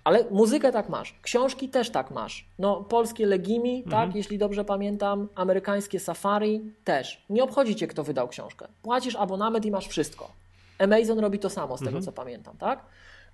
Ale 0.04 0.26
muzykę 0.32 0.72
tak 0.72 0.90
masz, 0.90 1.16
książki 1.22 1.70
też 1.70 1.90
tak 1.90 2.12
masz. 2.12 2.46
No, 2.60 2.84
polskie 2.84 3.26
Legimi, 3.26 3.84
tak, 3.84 3.94
mhm. 3.94 4.10
tak, 4.10 4.16
jeśli 4.16 4.38
dobrze 4.38 4.66
pamiętam, 4.66 5.28
amerykańskie 5.36 6.00
Safari 6.00 6.62
też. 6.84 7.26
Nie 7.30 7.44
obchodzi 7.44 7.76
cię, 7.76 7.88
kto 7.88 8.04
wydał 8.04 8.28
książkę. 8.28 8.68
Płacisz 8.82 9.16
abonament 9.16 9.66
i 9.66 9.72
masz 9.72 9.88
wszystko. 9.88 10.32
Amazon 10.80 11.20
robi 11.20 11.40
to 11.40 11.50
samo, 11.50 11.78
z 11.78 11.82
mhm. 11.82 11.96
tego 11.96 12.06
co 12.06 12.12
pamiętam, 12.12 12.58
tak? 12.58 12.86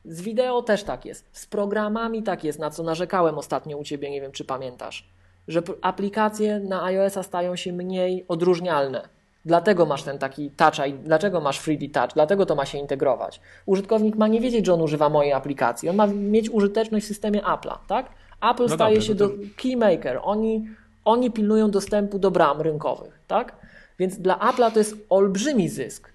Z 0.05 0.21
wideo 0.21 0.61
też 0.61 0.83
tak 0.83 1.05
jest. 1.05 1.25
Z 1.31 1.45
programami 1.45 2.23
tak 2.23 2.43
jest, 2.43 2.59
na 2.59 2.69
co 2.69 2.83
narzekałem 2.83 3.37
ostatnio 3.37 3.77
u 3.77 3.83
Ciebie, 3.83 4.11
nie 4.11 4.21
wiem 4.21 4.31
czy 4.31 4.45
pamiętasz. 4.45 5.09
Że 5.47 5.61
aplikacje 5.81 6.59
na 6.59 6.83
iOS-a 6.83 7.23
stają 7.23 7.55
się 7.55 7.73
mniej 7.73 8.25
odróżnialne. 8.27 9.09
Dlatego 9.45 9.85
masz 9.85 10.03
ten 10.03 10.17
taki 10.17 10.51
touch, 10.51 10.75
dlaczego 11.03 11.41
masz 11.41 11.61
3D 11.61 11.91
Touch, 11.91 12.13
dlatego 12.13 12.45
to 12.45 12.55
ma 12.55 12.65
się 12.65 12.77
integrować. 12.77 13.41
Użytkownik 13.65 14.15
ma 14.15 14.27
nie 14.27 14.41
wiedzieć, 14.41 14.65
że 14.65 14.73
on 14.73 14.81
używa 14.81 15.09
mojej 15.09 15.33
aplikacji, 15.33 15.89
on 15.89 15.95
ma 15.95 16.07
mieć 16.07 16.49
użyteczność 16.49 17.05
w 17.05 17.07
systemie 17.07 17.41
Apple'a, 17.41 17.77
tak? 17.87 18.09
Apple 18.51 18.65
no 18.69 18.75
staje 18.75 18.95
dobrze, 18.95 19.07
się 19.07 19.13
no 19.13 19.19
do 19.19 19.29
keymaker, 19.57 20.19
oni, 20.23 20.67
oni 21.05 21.31
pilnują 21.31 21.71
dostępu 21.71 22.19
do 22.19 22.31
bram 22.31 22.61
rynkowych, 22.61 23.19
tak? 23.27 23.55
Więc 23.99 24.19
dla 24.19 24.37
Apple'a 24.37 24.71
to 24.71 24.79
jest 24.79 24.95
olbrzymi 25.09 25.69
zysk. 25.69 26.09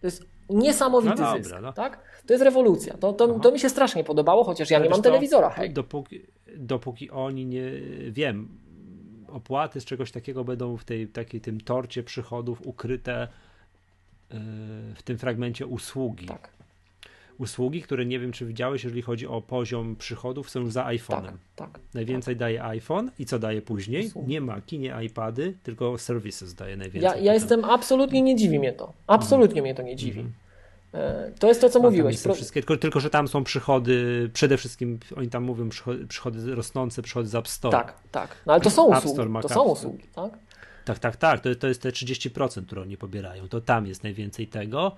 To 0.00 0.06
jest 0.06 0.22
niesamowity 0.50 1.20
no 1.20 1.26
dobra, 1.26 1.42
zysk, 1.42 1.56
no. 1.62 1.72
tak? 1.72 1.98
To 2.28 2.34
jest 2.34 2.44
rewolucja. 2.44 2.96
To, 2.96 3.12
to, 3.12 3.38
to, 3.38 3.52
mi 3.52 3.60
się 3.60 3.68
strasznie 3.68 4.04
podobało, 4.04 4.44
chociaż 4.44 4.70
ja 4.70 4.76
Ale 4.76 4.84
nie 4.84 4.90
mam 4.90 4.98
to, 4.98 5.02
telewizora. 5.02 5.50
Hej. 5.50 5.70
Dopóki, 5.70 6.20
dopóki 6.56 7.10
oni 7.10 7.46
nie 7.46 7.72
wiem, 8.10 8.48
opłaty 9.28 9.80
z 9.80 9.84
czegoś 9.84 10.10
takiego 10.10 10.44
będą 10.44 10.76
w 10.76 10.84
tej 10.84 11.08
takiej 11.08 11.40
tym 11.40 11.60
torcie 11.60 12.02
przychodów 12.02 12.66
ukryte 12.66 13.28
yy, 14.30 14.38
w 14.94 15.02
tym 15.04 15.18
fragmencie 15.18 15.66
usługi. 15.66 16.26
Tak. 16.26 16.50
Usługi, 17.38 17.82
które 17.82 18.06
nie 18.06 18.18
wiem, 18.18 18.32
czy 18.32 18.46
widziałeś, 18.46 18.84
jeżeli 18.84 19.02
chodzi 19.02 19.26
o 19.26 19.42
poziom 19.42 19.96
przychodów, 19.96 20.50
są 20.50 20.60
już 20.60 20.72
za 20.72 20.84
iPhone'em. 20.84 21.32
Tak, 21.56 21.72
tak, 21.72 21.80
najwięcej 21.94 22.34
tak. 22.34 22.40
daje 22.40 22.64
iPhone 22.64 23.10
i 23.18 23.26
co 23.26 23.38
daje 23.38 23.62
później? 23.62 24.06
Usługi. 24.06 24.28
Nie 24.28 24.40
Maci, 24.40 24.78
nie 24.78 24.94
iPady, 25.04 25.54
tylko 25.62 25.98
services 25.98 26.54
daje 26.54 26.76
najwięcej. 26.76 27.10
Ja, 27.10 27.16
ja 27.16 27.34
jestem 27.34 27.64
absolutnie, 27.64 28.22
nie 28.22 28.36
dziwi 28.36 28.58
mnie 28.58 28.72
to. 28.72 28.92
Absolutnie 29.06 29.60
mm. 29.60 29.64
mnie 29.64 29.74
to 29.74 29.82
nie 29.82 29.96
dziwi. 29.96 30.20
Mm. 30.20 30.32
E, 30.94 31.32
to 31.38 31.48
jest 31.48 31.60
to, 31.60 31.68
co 31.68 31.80
mówiłeś. 31.80 32.22
Pro... 32.22 32.34
Wszystkie, 32.34 32.60
tylko, 32.60 32.76
tylko, 32.76 33.00
że 33.00 33.10
tam 33.10 33.28
są 33.28 33.44
przychody, 33.44 34.30
przede 34.32 34.56
wszystkim 34.56 34.98
oni 35.16 35.28
tam 35.28 35.44
mówią 35.44 35.68
przychody, 35.68 36.06
przychody 36.06 36.54
rosnące, 36.54 37.02
przychody 37.02 37.28
z 37.28 37.34
App 37.34 37.48
Store. 37.48 37.78
Tak, 37.78 37.94
tak. 38.10 38.36
No 38.46 38.52
ale 38.52 38.62
to 38.62 38.70
są 38.70 38.96
usługi. 38.96 39.32
To 39.42 39.48
są 39.48 39.62
usługi, 39.62 40.04
tak? 40.14 40.38
Tak, 40.84 40.98
tak, 40.98 41.16
tak. 41.16 41.40
To, 41.40 41.54
to 41.54 41.68
jest 41.68 41.82
te 41.82 41.88
30%, 41.88 42.66
które 42.66 42.82
oni 42.82 42.96
pobierają. 42.96 43.48
To 43.48 43.60
tam 43.60 43.86
jest 43.86 44.02
najwięcej 44.02 44.46
tego. 44.46 44.96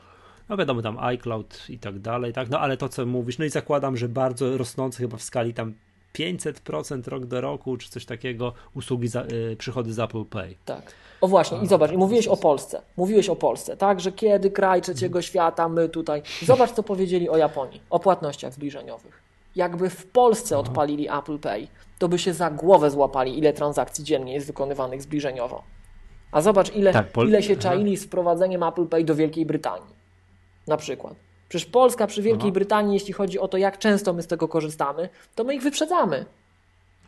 No 0.48 0.56
wiadomo, 0.56 0.82
tam 0.82 0.98
iCloud 0.98 1.70
i 1.70 1.78
tak 1.78 1.98
dalej, 1.98 2.32
tak. 2.32 2.50
No 2.50 2.60
ale 2.60 2.76
to, 2.76 2.88
co 2.88 3.06
mówisz, 3.06 3.38
no 3.38 3.44
i 3.44 3.50
zakładam, 3.50 3.96
że 3.96 4.08
bardzo 4.08 4.58
rosnące 4.58 4.98
chyba 4.98 5.16
w 5.16 5.22
skali 5.22 5.54
tam 5.54 5.74
500% 6.14 7.08
rok 7.08 7.26
do 7.26 7.40
roku, 7.40 7.76
czy 7.76 7.90
coś 7.90 8.04
takiego, 8.04 8.52
usługi, 8.74 9.08
za, 9.08 9.22
y, 9.22 9.56
przychody 9.56 9.92
z 9.92 9.98
Apple 9.98 10.24
Pay. 10.24 10.54
Tak. 10.64 10.92
O 11.20 11.28
właśnie, 11.28 11.58
i 11.58 11.66
zobacz, 11.66 11.92
i 11.92 11.98
mówiłeś 11.98 12.28
o 12.28 12.36
Polsce. 12.36 12.82
Mówiłeś 12.96 13.28
o 13.28 13.36
Polsce, 13.36 13.76
tak, 13.76 14.00
że 14.00 14.12
kiedy 14.12 14.50
kraj 14.50 14.82
trzeciego 14.82 15.18
mhm. 15.18 15.22
świata, 15.22 15.68
my 15.68 15.88
tutaj. 15.88 16.22
Zobacz, 16.42 16.70
co 16.70 16.82
powiedzieli 16.82 17.28
o 17.28 17.36
Japonii, 17.36 17.80
o 17.90 18.00
płatnościach 18.00 18.52
zbliżeniowych. 18.52 19.22
Jakby 19.56 19.90
w 19.90 20.06
Polsce 20.06 20.58
odpalili 20.58 21.08
Apple 21.08 21.38
Pay, 21.38 21.68
to 21.98 22.08
by 22.08 22.18
się 22.18 22.32
za 22.32 22.50
głowę 22.50 22.90
złapali, 22.90 23.38
ile 23.38 23.52
transakcji 23.52 24.04
dziennie 24.04 24.34
jest 24.34 24.46
wykonywanych 24.46 25.02
zbliżeniowo. 25.02 25.62
A 26.32 26.40
zobacz, 26.40 26.74
ile, 26.74 26.92
tak, 26.92 27.06
ile 27.26 27.42
się 27.42 27.56
czaili 27.56 27.96
z 27.96 28.04
wprowadzeniem 28.04 28.62
Apple 28.62 28.86
Pay 28.86 29.04
do 29.04 29.14
Wielkiej 29.14 29.46
Brytanii. 29.46 29.94
Na 30.66 30.76
przykład. 30.76 31.14
Przecież 31.51 31.68
Polska 31.68 32.06
przy 32.06 32.22
Wielkiej 32.22 32.48
Aha. 32.48 32.55
Brytanii, 32.55 32.94
jeśli 32.94 33.12
chodzi 33.12 33.39
o 33.39 33.48
to, 33.48 33.59
jak 33.59 33.78
często 33.78 34.12
my 34.12 34.22
z 34.22 34.27
tego 34.27 34.48
korzystamy, 34.48 35.09
to 35.35 35.44
my 35.44 35.55
ich 35.55 35.62
wyprzedzamy. 35.62 36.24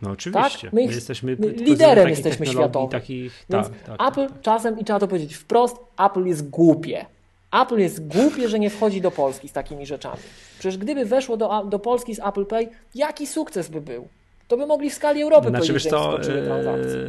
No 0.02 0.10
oczywiście. 0.10 0.66
Tak? 0.66 0.72
My, 0.72 0.86
my 0.86 0.92
jesteśmy 0.92 1.36
my 1.38 1.48
liderem 1.48 2.08
jesteśmy 2.08 2.46
światowym. 2.46 2.90
Takich, 2.90 3.46
tak, 3.48 3.68
tak, 3.68 4.08
Apple 4.08 4.26
tak, 4.26 4.32
tak, 4.32 4.40
czasem, 4.40 4.78
i 4.78 4.84
trzeba 4.84 4.98
to 4.98 5.08
powiedzieć 5.08 5.34
wprost, 5.34 5.76
Apple 6.06 6.24
jest 6.24 6.50
głupie. 6.50 7.06
Apple 7.52 7.78
jest 7.78 8.06
głupie, 8.06 8.48
że 8.48 8.58
nie 8.58 8.70
wchodzi 8.70 9.00
do 9.00 9.10
Polski 9.10 9.48
z 9.48 9.52
takimi 9.52 9.86
rzeczami. 9.86 10.22
Przecież 10.58 10.78
gdyby 10.78 11.04
weszło 11.04 11.36
do, 11.36 11.64
do 11.64 11.78
Polski 11.78 12.14
z 12.14 12.18
Apple 12.18 12.46
Pay, 12.46 12.68
jaki 12.94 13.26
sukces 13.26 13.68
by 13.68 13.80
był? 13.80 14.08
To 14.48 14.56
by 14.56 14.66
mogli 14.66 14.90
w 14.90 14.94
skali 14.94 15.22
Europy 15.22 15.48
Znaczy, 15.48 15.66
powiedzieć, 15.66 15.84
że 15.84 15.90
to, 15.90 16.18
transakcje. 16.18 17.00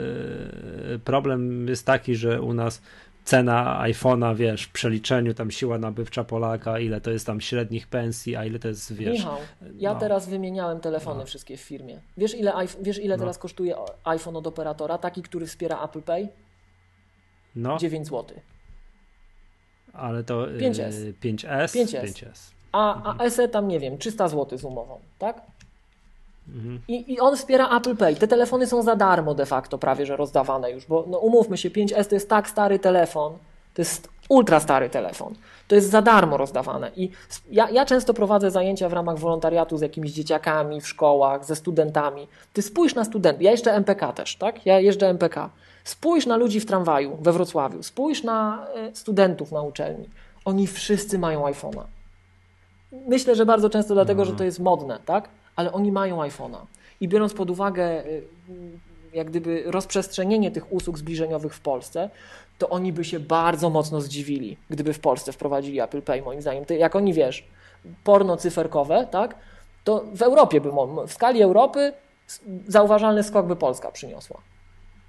e, 0.95 0.99
problem 0.99 1.67
jest 1.67 1.85
taki, 1.85 2.15
że 2.15 2.41
u 2.41 2.53
nas 2.53 2.81
cena 3.23 3.79
iPhone'a, 3.83 4.35
wiesz, 4.35 4.63
w 4.63 4.71
przeliczeniu 4.71 5.33
tam 5.33 5.51
siła 5.51 5.77
nabywcza 5.77 6.23
Polaka, 6.23 6.79
ile 6.79 7.01
to 7.01 7.11
jest 7.11 7.25
tam 7.25 7.41
średnich 7.41 7.87
pensji, 7.87 8.35
a 8.35 8.45
ile 8.45 8.59
to 8.59 8.67
jest, 8.67 8.93
wiesz... 8.93 9.11
Michał, 9.13 9.37
ja 9.77 9.93
no. 9.93 9.99
teraz 9.99 10.29
wymieniałem 10.29 10.79
telefony 10.79 11.19
No. 11.19 11.25
wszystkie 11.25 11.57
w 11.57 11.61
firmie. 11.61 11.99
Wiesz 12.17 12.35
ile, 12.35 12.53
wiesz, 12.81 12.99
ile 12.99 13.17
No. 13.17 13.19
teraz 13.21 13.37
kosztuje 13.37 13.75
iPhone 14.03 14.35
od 14.35 14.47
operatora? 14.47 14.97
Taki, 14.97 15.21
który 15.21 15.45
wspiera 15.45 15.83
Apple 15.83 16.01
Pay? 16.01 16.27
No, 17.55 17.77
9 17.77 18.07
zł. 18.07 18.37
ale 19.93 20.23
to... 20.23 20.51
e, 20.51 20.57
5S. 20.57 21.13
5S? 21.21 21.67
5S. 21.67 22.03
5S. 22.03 22.51
A, 22.71 23.15
a 23.17 23.29
SE 23.29 23.47
tam, 23.47 23.67
nie 23.67 23.79
wiem, 23.79 23.97
300 23.97 24.27
zł 24.27 24.57
z 24.57 24.63
umową, 24.63 24.99
tak? 25.19 25.41
Mhm. 26.47 26.81
I, 26.87 27.13
I 27.13 27.19
on 27.19 27.35
wspiera 27.37 27.77
Apple 27.77 27.95
Pay. 27.95 28.15
Te 28.15 28.27
telefony 28.27 28.67
są 28.67 28.83
za 28.83 28.95
darmo 28.95 29.33
de 29.33 29.45
facto 29.45 29.77
prawie, 29.77 30.05
że 30.05 30.17
rozdawane 30.17 30.71
już, 30.71 30.85
bo 30.85 31.05
no 31.07 31.17
umówmy 31.17 31.57
się, 31.57 31.69
5S 31.69 32.05
to 32.05 32.15
jest 32.15 32.29
tak 32.29 32.49
stary 32.49 32.79
telefon, 32.79 33.33
to 33.73 33.81
jest 33.81 34.09
ultra 34.29 34.59
stary 34.59 34.89
telefon. 34.89 35.33
To 35.67 35.75
jest 35.75 35.89
za 35.89 36.01
darmo 36.01 36.37
rozdawane. 36.37 36.91
I 36.95 37.09
ja, 37.51 37.69
ja 37.69 37.85
często 37.85 38.13
prowadzę 38.13 38.51
zajęcia 38.51 38.89
w 38.89 38.93
ramach 38.93 39.17
wolontariatu 39.17 39.77
z 39.77 39.81
jakimiś 39.81 40.11
dzieciakami 40.11 40.81
w 40.81 40.87
szkołach, 40.87 41.45
ze 41.45 41.55
studentami. 41.55 42.27
Ty 42.53 42.61
spójrz 42.61 42.95
na 42.95 43.05
studentów, 43.05 43.41
ja 43.41 43.51
jeszcze 43.51 43.73
MPK 43.73 44.13
też, 44.13 44.35
tak? 44.35 44.65
Ja 44.65 44.79
jeżdżę 44.79 45.09
MPK. 45.09 45.49
Spójrz 45.83 46.25
na 46.25 46.37
ludzi 46.37 46.59
w 46.59 46.65
tramwaju 46.65 47.17
we 47.21 47.31
Wrocławiu, 47.31 47.83
spójrz 47.83 48.23
na 48.23 48.67
e, 48.75 48.95
studentów 48.95 49.51
na 49.51 49.61
uczelni. 49.61 50.09
Oni 50.45 50.67
wszyscy 50.67 51.19
mają 51.19 51.45
iPhone'a. 51.45 51.83
Myślę, 53.07 53.35
że 53.35 53.45
bardzo 53.45 53.69
często 53.69 53.93
dlatego, 53.93 54.25
że 54.25 54.33
to 54.33 54.43
jest 54.43 54.59
modne, 54.59 54.99
tak? 55.05 55.29
Ale 55.55 55.71
oni 55.71 55.91
mają 55.91 56.21
iPhone'a. 56.21 56.57
I 57.01 57.07
biorąc 57.07 57.33
pod 57.33 57.49
uwagę 57.49 58.05
y, 58.05 58.23
jak 59.13 59.27
gdyby 59.29 59.63
rozprzestrzenienie 59.65 60.51
tych 60.51 60.73
usług 60.73 60.97
zbliżeniowych 60.97 61.53
w 61.53 61.59
Polsce, 61.59 62.09
to 62.57 62.69
oni 62.69 62.93
by 62.93 63.03
się 63.03 63.19
bardzo 63.19 63.69
mocno 63.69 64.01
zdziwili, 64.01 64.57
gdyby 64.69 64.93
w 64.93 64.99
Polsce 64.99 65.31
wprowadzili 65.31 65.79
Apple 65.79 66.01
Pay, 66.01 66.21
moim 66.21 66.41
zdaniem. 66.41 66.65
Ty, 66.65 66.77
jak 66.77 66.95
oni, 66.95 67.13
wiesz, 67.13 67.47
porno 68.03 68.37
cyferkowe, 68.37 69.07
tak? 69.11 69.35
To 69.83 70.05
w 70.15 70.21
Europie 70.21 70.61
by, 70.61 70.69
w 71.07 71.13
skali 71.13 71.41
Europy 71.41 71.93
zauważalny 72.67 73.23
skok 73.23 73.45
by 73.47 73.55
Polska 73.55 73.91
przyniosła. 73.91 74.41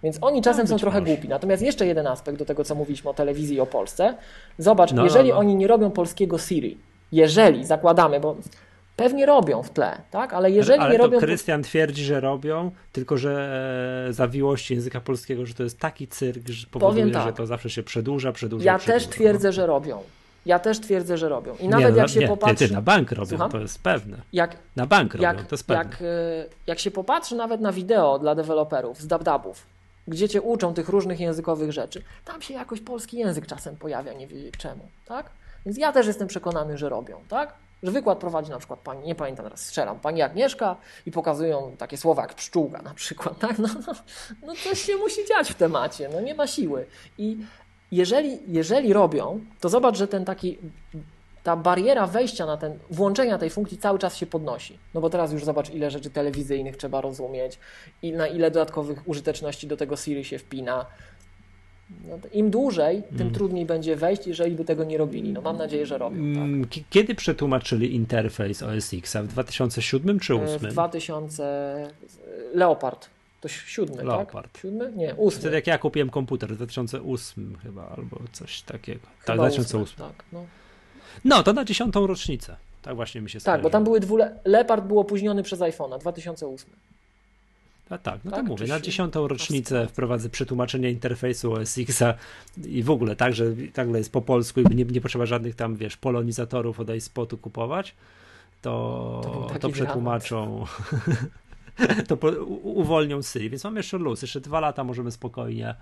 Więc 0.03 0.19
oni 0.21 0.43
czasem 0.43 0.67
są 0.67 0.77
trochę 0.77 1.01
może. 1.01 1.13
głupi. 1.13 1.29
Natomiast 1.29 1.63
jeszcze 1.63 1.87
jeden 1.87 2.07
aspekt 2.07 2.39
do 2.39 2.45
tego, 2.45 2.65
co 2.65 2.75
mówiliśmy 2.75 3.11
o 3.11 3.15
telewizji 3.15 3.57
i 3.57 3.61
o 3.61 3.67
Polsce. 3.67 4.17
Zobacz, 4.59 4.91
No, 4.93 4.97
no, 4.97 5.05
jeżeli 5.05 5.29
no. 5.31 5.37
oni 5.37 5.57
nie 5.57 5.67
robią 5.67 5.91
polskiego 5.91 6.39
Siri, 6.39 6.79
jeżeli, 7.13 7.65
zakładamy, 7.65 8.21
bo 8.21 8.37
pewnie 8.97 9.27
robią 9.27 9.63
w 9.63 9.71
tle, 9.71 10.03
tak? 10.11 10.33
Ale 10.35 10.51
jeżeli 10.51 10.81
Ale 10.81 10.93
nie 10.93 10.99
to 10.99 11.05
robią... 11.05 11.19
Krystian 11.19 11.63
twierdzi, 11.63 12.05
że 12.05 12.21
robią, 12.21 12.71
tylko 12.93 13.17
że 13.17 14.07
e, 14.09 14.13
zawiłości 14.13 14.75
języka 14.75 15.01
polskiego, 15.01 15.47
że 15.47 15.55
to 15.55 15.63
jest 15.63 15.79
taki 15.79 16.09
cyrk, 16.09 16.49
że 16.49 16.67
powoduje, 16.67 17.11
tak. 17.11 17.27
że 17.27 17.33
to 17.33 17.47
zawsze 17.47 17.71
się 17.71 17.83
przedłuża, 17.83 18.33
przedłuża, 18.33 18.65
Ja 18.65 18.79
przedłuża. 18.79 19.07
też 19.07 19.17
twierdzę, 19.17 19.53
że 19.53 19.67
robią. 19.67 20.03
Ja 20.47 20.59
też 20.59 20.81
twierdzę, 20.81 21.19
że 21.19 21.29
robią. 21.29 21.55
I 21.61 21.63
Nie, 21.63 21.69
nawet 21.69 21.91
no, 21.91 21.97
jak 21.97 22.09
się 22.09 22.21
nie, 22.21 22.29
popatrzy... 22.29 22.57
Ty, 22.57 22.69
ty, 22.69 22.75
na 22.75 22.83
bank 22.83 23.13
robią, 23.13 23.29
Słucham? 23.29 23.51
to 23.51 23.59
jest 23.59 23.83
pewne. 23.83 24.17
Jak, 24.33 24.57
Na 24.77 24.87
bank 24.87 25.15
robią, 25.15 25.23
jak, 25.23 25.43
to 25.47 25.55
jest 25.55 25.67
pewne. 25.67 25.85
jak, 25.85 26.03
y, 26.03 26.05
jak 26.67 26.79
się 26.79 26.91
popatrzy 26.91 27.35
nawet 27.37 27.61
na 27.61 27.73
wideo 27.73 28.19
dla 28.19 28.35
deweloperów 28.35 29.01
z 29.01 29.07
dabdabów, 29.07 29.67
gdzie 30.09 30.29
cię 30.29 30.43
uczą 30.43 30.75
tych 30.75 30.89
różnych 30.89 31.21
językowych 31.21 31.73
rzeczy, 31.73 32.03
tam 32.25 32.43
się 32.43 32.55
jakoś 32.55 32.81
polski 32.81 33.19
język 33.19 33.47
czasem 33.47 33.77
pojawia, 33.77 34.13
nie 34.13 34.27
wiedzieć 34.27 34.55
czemu, 34.59 34.89
tak? 35.07 35.31
Więc 35.67 35.79
ja 35.79 35.93
też 35.93 36.07
jestem 36.07 36.29
przekonany, 36.29 36.79
że 36.79 36.89
robią, 36.89 37.21
tak? 37.29 37.55
Że 37.85 37.91
wykład 37.91 38.19
prowadzi 38.19 38.51
na 38.51 38.59
przykład 38.59 38.81
pani, 38.81 39.07
nie 39.07 39.15
pamiętam 39.15 39.45
teraz, 39.45 39.67
strzelam, 39.67 40.01
pani 40.01 40.23
Agnieszka 40.23 40.77
i 41.07 41.11
pokazują 41.11 41.77
takie 41.79 41.97
słowa 41.97 42.23
jak 42.23 42.35
pszczółka 42.35 42.83
na 42.83 42.95
przykład, 42.95 43.39
tak? 43.39 43.59
No, 43.59 43.69
no, 43.87 43.95
no 44.47 44.55
coś 44.55 44.83
się 44.83 44.97
musi 44.97 45.27
dziać 45.29 45.51
w 45.51 45.55
temacie, 45.55 46.09
no 46.13 46.21
nie 46.21 46.35
ma 46.35 46.47
siły. 46.47 46.87
I 47.19 47.39
jeżeli, 47.93 48.39
jeżeli 48.47 48.93
robią, 48.93 49.41
to 49.61 49.69
zobacz, 49.69 49.97
że 49.97 50.09
ten 50.09 50.25
taki 50.25 50.59
ta 51.43 51.57
bariera 51.57 52.07
wejścia 52.07 52.47
na 52.47 52.57
ten, 52.57 52.79
włączenia 52.91 53.39
tej 53.39 53.51
funkcji 53.51 53.79
cały 53.79 53.99
czas 53.99 54.17
się 54.17 54.27
podnosi. 54.27 54.79
No 54.95 55.01
bo 55.01 55.11
teraz 55.11 55.33
już 55.33 55.45
zobacz, 55.45 55.71
ile 55.71 55.91
rzeczy 55.91 56.11
telewizyjnych 56.11 56.77
trzeba 56.77 57.01
rozumieć 57.01 57.59
i 58.03 58.13
na 58.13 58.27
ile 58.27 58.51
dodatkowych 58.51 59.09
użyteczności 59.09 59.67
do 59.67 59.77
tego 59.77 59.97
Siri 59.97 60.25
się 60.25 60.39
wpina. 60.39 60.87
No 62.09 62.19
Im 62.33 62.51
dłużej, 62.51 63.03
tym 63.03 63.21
Mm. 63.21 63.35
trudniej 63.35 63.67
będzie 63.67 63.97
wejść, 63.97 64.27
jeżeli 64.27 64.55
by 64.57 64.65
tego 64.65 64.85
nie 64.85 64.99
robili. 64.99 65.33
No 65.33 65.41
mam 65.41 65.57
nadzieję, 65.57 65.87
że 65.87 65.99
robią. 65.99 66.17
Tak. 66.17 66.43
Mm, 66.43 66.69
ki- 66.69 66.85
Kiedy 66.91 67.15
przetłumaczyli 67.15 67.95
interfejs 67.95 68.63
OS 68.63 68.95
X? 68.95 69.17
W 69.17 69.27
2007 69.27 70.21
czy 70.21 70.33
E, 70.35 70.37
W 70.37 70.41
2008? 70.41 70.71
2000 70.73 71.91
Leopard. 72.55 73.09
To 73.41 73.49
siódmy, 73.49 74.05
Leopard. 74.05 74.53
tak? 74.53 74.63
Siódmy? 74.63 74.93
Nie, 74.97 75.07
Wtedy 75.07 75.21
ósmy. 75.23 75.51
jak 75.53 75.67
ja 75.67 75.79
kupiłem 75.79 76.11
komputer, 76.11 76.51
w 76.53 76.57
2008 76.57 77.57
chyba, 77.63 77.89
albo 77.97 78.17
coś 78.33 78.63
takiego. 78.63 79.01
tak, 79.01 79.27
Chyba 79.27 79.35
2008. 79.37 79.83
ósmy, 79.83 80.05
Tak, 80.17 80.25
no. 80.33 80.45
No, 81.25 81.43
to 81.43 81.53
na 81.53 81.65
dziesiątą 81.65 82.07
rocznicę. 82.07 82.57
Tak 82.83 82.97
właśnie 82.97 83.21
mi 83.21 83.31
się 83.31 83.39
tak, 83.39 83.43
skojarzyło. 83.43 83.63
bo 83.63 83.71
tam 83.71 83.85
były 83.85 84.01
dwule... 84.01 84.39
Leopard 84.45 84.85
był 84.85 84.99
opóźniony 85.01 85.43
przez 85.43 85.61
iPhone'a, 85.61 85.99
2008. 85.99 86.71
A 87.91 87.99
tak, 87.99 88.25
no 88.25 88.31
Tak, 88.31 88.41
to 88.41 88.47
mówię, 88.47 88.67
na 88.67 88.81
dziesiątą 88.81 89.29
rocznicę 89.29 89.87
wprowadzę 89.87 90.31
przetłumaczenie 90.31 90.91
interfejsu 90.91 91.53
OS 91.53 91.79
X-a 91.79 92.15
i 92.65 92.83
w 92.83 92.91
ogóle 92.91 93.17
tak, 93.17 93.35
że 93.35 93.45
nagle 93.77 93.99
jest 93.99 94.13
po 94.13 94.23
polsku 94.23 94.61
i 94.61 94.75
nie, 94.75 94.85
nie 94.85 95.01
potrzeba 95.01 95.27
żadnych 95.27 95.55
tam, 95.55 95.77
wiesz, 95.77 95.97
polonizatorów 95.97 96.81
od 96.81 96.95
iSpotu 96.95 97.39
kupować, 97.39 97.95
to, 98.63 99.49
To 99.53 99.59
to, 99.59 99.69
przetłumaczą, 99.69 100.65
to 102.09 102.17
po, 102.17 102.29
u, 102.29 102.79
uwolnią 102.81 103.23
Siri, 103.23 103.51
więc 103.51 103.65
mamy 103.65 103.79
jeszcze 103.79 103.99
luz, 103.99 104.23
jeszcze 104.23 104.41
dwa 104.41 104.61
lata 104.61 104.85
możemy 104.85 105.11
spokojnie, 105.11 105.75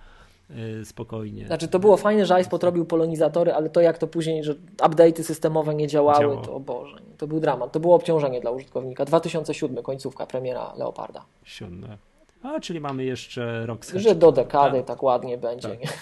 spokojnie. 0.85 1.47
Znaczy 1.47 1.69
to 1.69 1.79
było 1.79 1.97
fajne, 1.97 2.27
że 2.27 2.41
iSpot 2.41 2.65
robił 2.65 2.85
polonizatory, 2.85 3.53
ale 3.53 3.71
to 3.71 3.81
jak 3.81 3.99
to 3.99 4.07
później, 4.07 4.45
że 4.45 4.55
update'y 4.79 5.23
systemowe 5.23 5.75
nie 5.75 5.89
działały, 5.89 6.21
Działało. 6.21 6.41
to 6.43 6.55
o 6.55 6.61
Boże, 6.61 6.97
to 7.19 7.27
był 7.27 7.41
dramat. 7.41 7.73
To 7.73 7.81
było 7.81 7.95
obciążenie 7.97 8.41
dla 8.41 8.51
użytkownika. 8.51 9.05
2007 9.05 9.83
końcówka 9.83 10.27
premiera 10.27 10.73
Leoparda. 10.77 11.25
Siódme. 11.45 11.99
A, 12.43 12.61
czyli 12.61 12.81
mamy 12.81 13.05
jeszcze 13.05 13.67
rok 13.67 13.85
Że 13.95 14.15
do 14.15 14.33
dekady 14.33 14.79
tak, 14.79 14.87
Tak. 14.87 15.03
ładnie 15.03 15.39
będzie. 15.39 15.69
Tak. 15.69 15.99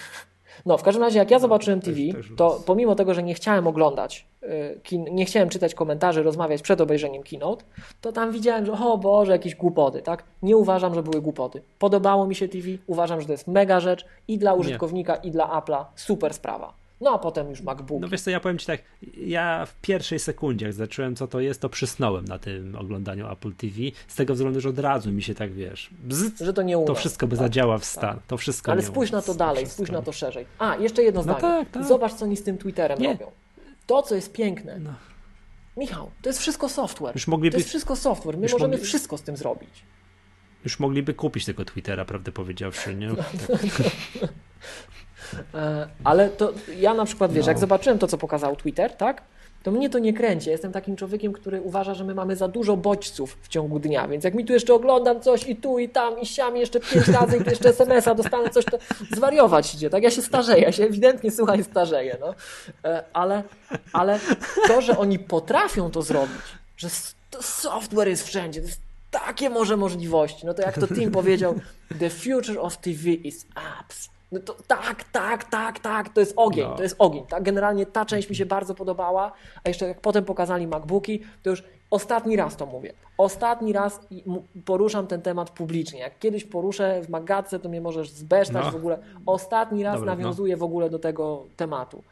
Nie? 0.57 0.61
No, 0.65 0.77
w 0.77 0.83
każdym 0.83 1.03
razie, 1.03 1.19
jak 1.19 1.31
ja 1.31 1.39
zobaczyłem 1.39 1.81
to 1.81 1.89
jest 1.91 2.01
TV, 2.11 2.35
to 2.35 2.61
pomimo 2.65 2.95
tego, 2.95 3.13
że 3.13 3.23
nie 3.23 3.33
chciałem 3.33 3.67
oglądać, 3.67 4.25
y, 4.43 4.79
kin, 4.83 5.05
nie 5.11 5.25
chciałem 5.25 5.49
czytać 5.49 5.75
komentarzy, 5.75 6.23
rozmawiać 6.23 6.61
przed 6.61 6.81
obejrzeniem 6.81 7.23
keynote, 7.23 7.65
to 8.01 8.11
tam 8.11 8.31
widziałem, 8.31 8.65
że 8.65 8.71
o 8.71 8.97
Boże, 8.97 9.31
jakieś 9.31 9.55
głupoty, 9.55 10.01
tak? 10.01 10.23
Nie 10.41 10.57
uważam, 10.57 10.95
że 10.95 11.03
były 11.03 11.21
głupoty. 11.21 11.61
Podobało 11.79 12.27
mi 12.27 12.35
się 12.35 12.47
TV, 12.47 12.67
uważam, 12.87 13.21
że 13.21 13.27
to 13.27 13.31
jest 13.31 13.47
mega 13.47 13.79
rzecz 13.79 14.05
i 14.27 14.37
dla 14.37 14.53
użytkownika, 14.53 15.15
i 15.15 15.31
dla 15.31 15.61
Apple'a 15.61 15.85
super 15.95 16.33
sprawa. 16.33 16.80
No 17.01 17.11
a 17.13 17.19
potem 17.19 17.49
już 17.49 17.61
MacBook. 17.61 18.01
No 18.01 18.07
wiesz 18.09 18.21
co, 18.21 18.29
ja 18.29 18.39
powiem 18.39 18.57
Ci 18.57 18.65
tak, 18.65 18.81
ja 19.17 19.65
w 19.65 19.75
pierwszej 19.81 20.19
sekundzie, 20.19 20.65
jak 20.65 20.73
zacząłem 20.73 21.15
co 21.15 21.27
to 21.27 21.39
jest, 21.39 21.61
to 21.61 21.69
przysnąłem 21.69 22.25
na 22.25 22.39
tym 22.39 22.75
oglądaniu 22.75 23.31
Apple 23.31 23.53
TV, 23.53 23.73
z 24.07 24.15
tego 24.15 24.33
względu, 24.33 24.61
że 24.61 24.69
od 24.69 24.79
razu 24.79 25.11
mi 25.11 25.23
się 25.23 25.35
tak, 25.35 25.53
wiesz, 25.53 25.89
bzz, 26.03 26.39
że 26.39 26.53
to 26.53 26.61
nie 26.61 26.77
u 26.77 26.85
to 26.85 26.95
wszystko 26.95 27.27
by 27.27 27.35
Tak. 27.37 27.45
zadziała 27.45 27.77
w 27.77 27.85
stan, 27.85 28.19
to 28.27 28.37
wszystko 28.37 28.71
Ale 28.71 28.81
spójrz 28.81 29.11
na 29.11 29.21
to 29.21 29.33
dalej, 29.33 29.55
wszystko. 29.57 29.73
spójrz 29.73 29.91
na 29.91 30.01
to 30.01 30.11
szerzej. 30.11 30.45
A, 30.59 30.75
jeszcze 30.75 31.03
jedno 31.03 31.19
No 31.19 31.23
zdanie. 31.23 31.41
tak, 31.41 31.69
tak. 31.69 31.85
Zobacz, 31.85 32.13
co 32.13 32.25
oni 32.25 32.37
z 32.37 32.43
tym 32.43 32.57
Twitterem 32.57 32.99
Nie. 32.99 33.07
robią. 33.07 33.31
To, 33.87 34.01
co 34.03 34.15
jest 34.15 34.33
piękne. 34.33 34.79
No. 34.79 34.93
Michał, 35.77 36.11
to 36.21 36.29
jest 36.29 36.39
wszystko 36.39 36.69
software. 36.69 37.15
Już 37.15 37.27
mogliby- 37.27 37.51
To 37.51 37.57
jest 37.57 37.69
wszystko 37.69 37.95
software. 37.95 38.37
My 38.37 38.47
możemy 38.51 38.77
mogli- 38.77 38.83
wszystko 38.85 39.17
z 39.17 39.21
tym 39.21 39.37
zrobić. 39.37 39.69
Już 40.63 40.79
mogliby 40.79 41.13
kupić 41.13 41.45
tego 41.45 41.65
Twittera, 41.65 42.05
prawdę 42.05 42.31
powiedziawszy, 42.31 42.95
nie? 42.95 43.07
E, 43.09 43.13
ale 46.03 46.29
to 46.29 46.53
ja 46.79 46.93
na 46.93 47.05
przykład, 47.05 47.31
wiesz, 47.33 47.45
No. 47.45 47.49
jak 47.49 47.59
zobaczyłem 47.59 47.99
to, 47.99 48.07
co 48.07 48.17
pokazał 48.17 48.55
Twitter, 48.55 48.93
tak? 48.93 49.21
To 49.63 49.71
mnie 49.71 49.89
to 49.89 49.99
nie 49.99 50.13
kręci. 50.13 50.47
Ja 50.47 50.51
Jestem 50.51 50.71
takim 50.71 50.95
człowiekiem, 50.95 51.33
który 51.33 51.61
uważa, 51.61 51.93
że 51.93 52.03
my 52.03 52.15
mamy 52.15 52.35
za 52.35 52.47
dużo 52.47 52.77
bodźców 52.77 53.37
w 53.41 53.47
ciągu 53.47 53.79
dnia, 53.79 54.07
więc 54.07 54.23
jak 54.23 54.33
mi 54.33 54.45
tu 54.45 54.53
jeszcze 54.53 54.73
oglądam 54.73 55.21
coś 55.21 55.47
i 55.47 55.55
tu, 55.55 55.79
i 55.79 55.89
tam, 55.89 56.19
i 56.19 56.25
siam, 56.25 56.57
jeszcze 56.57 56.79
pięć 56.79 57.07
razy, 57.07 57.37
i 57.37 57.43
tu 57.43 57.49
jeszcze 57.49 57.69
SMS-a 57.69 58.15
dostanę 58.15 58.49
coś, 58.49 58.65
to 58.65 58.77
zwariować 59.11 59.75
idzie, 59.75 59.89
tak? 59.89 60.03
Ja 60.03 60.11
się 60.11 60.21
starzeję, 60.21 60.61
ja 60.63 60.71
się 60.71 60.83
ewidentnie, 60.83 61.31
słuchaj, 61.31 61.63
starzeję, 61.63 62.17
no. 62.21 62.33
E, 62.85 63.03
Ale, 63.13 63.43
ale 63.93 64.19
to, 64.67 64.81
że 64.81 64.97
oni 64.97 65.19
potrafią 65.19 65.91
to 65.91 66.01
zrobić, 66.01 66.41
że 66.77 66.87
software 67.41 68.07
jest 68.07 68.27
wszędzie, 68.27 68.61
to 68.61 68.67
jest 68.67 68.81
takie 69.11 69.49
może 69.49 69.77
możliwości, 69.77 70.45
no 70.45 70.53
to 70.53 70.61
jak 70.61 70.79
to 70.79 70.87
Tim 70.87 71.11
powiedział, 71.11 71.55
the 71.99 72.09
future 72.09 72.59
of 72.59 72.77
TV 72.77 73.09
is 73.09 73.45
apps. 73.79 74.09
No 74.31 74.39
to 74.39 74.55
tak, 74.67 75.03
tak, 75.03 75.43
tak, 75.43 75.79
tak, 75.79 76.09
to 76.09 76.19
jest 76.19 76.33
ogień, 76.35 76.67
No. 76.69 76.75
to 76.75 76.83
jest 76.83 76.95
ogień. 76.99 77.25
Tak? 77.25 77.43
Generalnie 77.43 77.85
ta 77.85 78.05
część 78.05 78.29
mi 78.29 78.35
się 78.35 78.45
bardzo 78.45 78.75
podobała, 78.75 79.31
a 79.63 79.69
jeszcze 79.69 79.87
jak 79.87 80.01
potem 80.01 80.25
pokazali 80.25 80.67
MacBooki, 80.67 81.21
to 81.43 81.49
już 81.49 81.63
ostatni 81.89 82.35
raz 82.35 82.55
to 82.55 82.65
mówię. 82.65 82.93
Ostatni 83.17 83.73
raz 83.73 83.99
poruszam 84.65 85.07
ten 85.07 85.21
temat 85.21 85.49
publicznie. 85.49 85.99
Jak 85.99 86.19
kiedyś 86.19 86.43
poruszę 86.43 87.01
w 87.01 87.09
magadce, 87.09 87.59
to 87.59 87.69
mnie 87.69 87.81
możesz 87.81 88.09
zbesztać 88.09 88.65
No. 88.65 88.71
w 88.71 88.75
ogóle. 88.75 88.99
Ostatni 89.25 89.83
raz 89.83 89.95
Dobra, 89.99 90.15
no. 90.15 90.17
nawiązuję 90.21 90.57
w 90.57 90.63
ogóle 90.63 90.89
do 90.89 90.99
tego 90.99 91.43
tematu. 91.57 92.03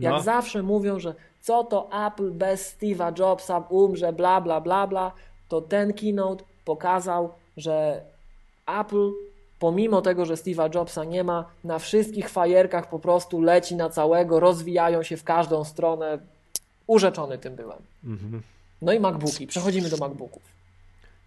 Jak 0.00 0.12
No. 0.12 0.20
zawsze 0.20 0.62
mówią, 0.62 0.98
że 0.98 1.14
co 1.40 1.64
to 1.64 2.06
Apple 2.06 2.30
bez 2.32 2.76
Steve'a 2.76 3.18
Jobsa 3.18 3.58
umrze, 3.68 4.12
bla, 4.12 4.40
bla, 4.40 4.60
bla, 4.60 4.86
bla, 4.86 5.12
to 5.48 5.60
ten 5.60 5.92
keynote 5.92 6.44
pokazał, 6.64 7.32
że 7.56 8.00
Apple, 8.80 9.10
pomimo 9.58 10.02
tego, 10.02 10.26
że 10.26 10.34
Steve'a 10.34 10.74
Jobsa 10.74 11.04
nie 11.04 11.24
ma, 11.24 11.44
na 11.64 11.78
wszystkich 11.78 12.28
fajerkach 12.28 12.88
po 12.88 12.98
prostu 12.98 13.40
leci 13.40 13.76
na 13.76 13.90
całego, 13.90 14.40
rozwijają 14.40 15.02
się 15.02 15.16
w 15.16 15.24
każdą 15.24 15.64
stronę. 15.64 16.18
Urzeczony 16.86 17.38
tym 17.38 17.56
byłem. 17.56 17.78
Mhm. 18.04 18.42
No 18.82 18.92
i 18.92 19.00
MacBooki. 19.00 19.46
Przechodzimy 19.46 19.88
do 19.88 19.96
MacBooków. 19.96 20.42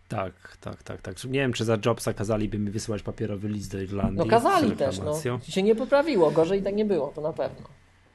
Tak, 0.10 0.58
tak, 0.62 0.84
tak, 0.84 1.02
tak. 1.02 1.24
Nie 1.24 1.40
wiem, 1.40 1.54
czy 1.54 1.66
za 1.66 1.78
Jobsa 1.86 2.14
kazaliby 2.14 2.60
mi 2.60 2.72
wysyłać 2.72 3.04
papierowy 3.04 3.48
list 3.48 3.72
do 3.72 3.82
Irlandii. 3.82 4.18
No 4.18 4.26
kazali 4.26 4.72
też, 4.72 5.00
no. 5.00 5.40
Się 5.50 5.64
nie 5.64 5.76
poprawiło, 5.76 6.32
gorzej 6.32 6.64
tak 6.64 6.76
nie 6.76 6.86
było, 6.86 7.12
to 7.16 7.22
na 7.22 7.34
pewno. 7.34 7.68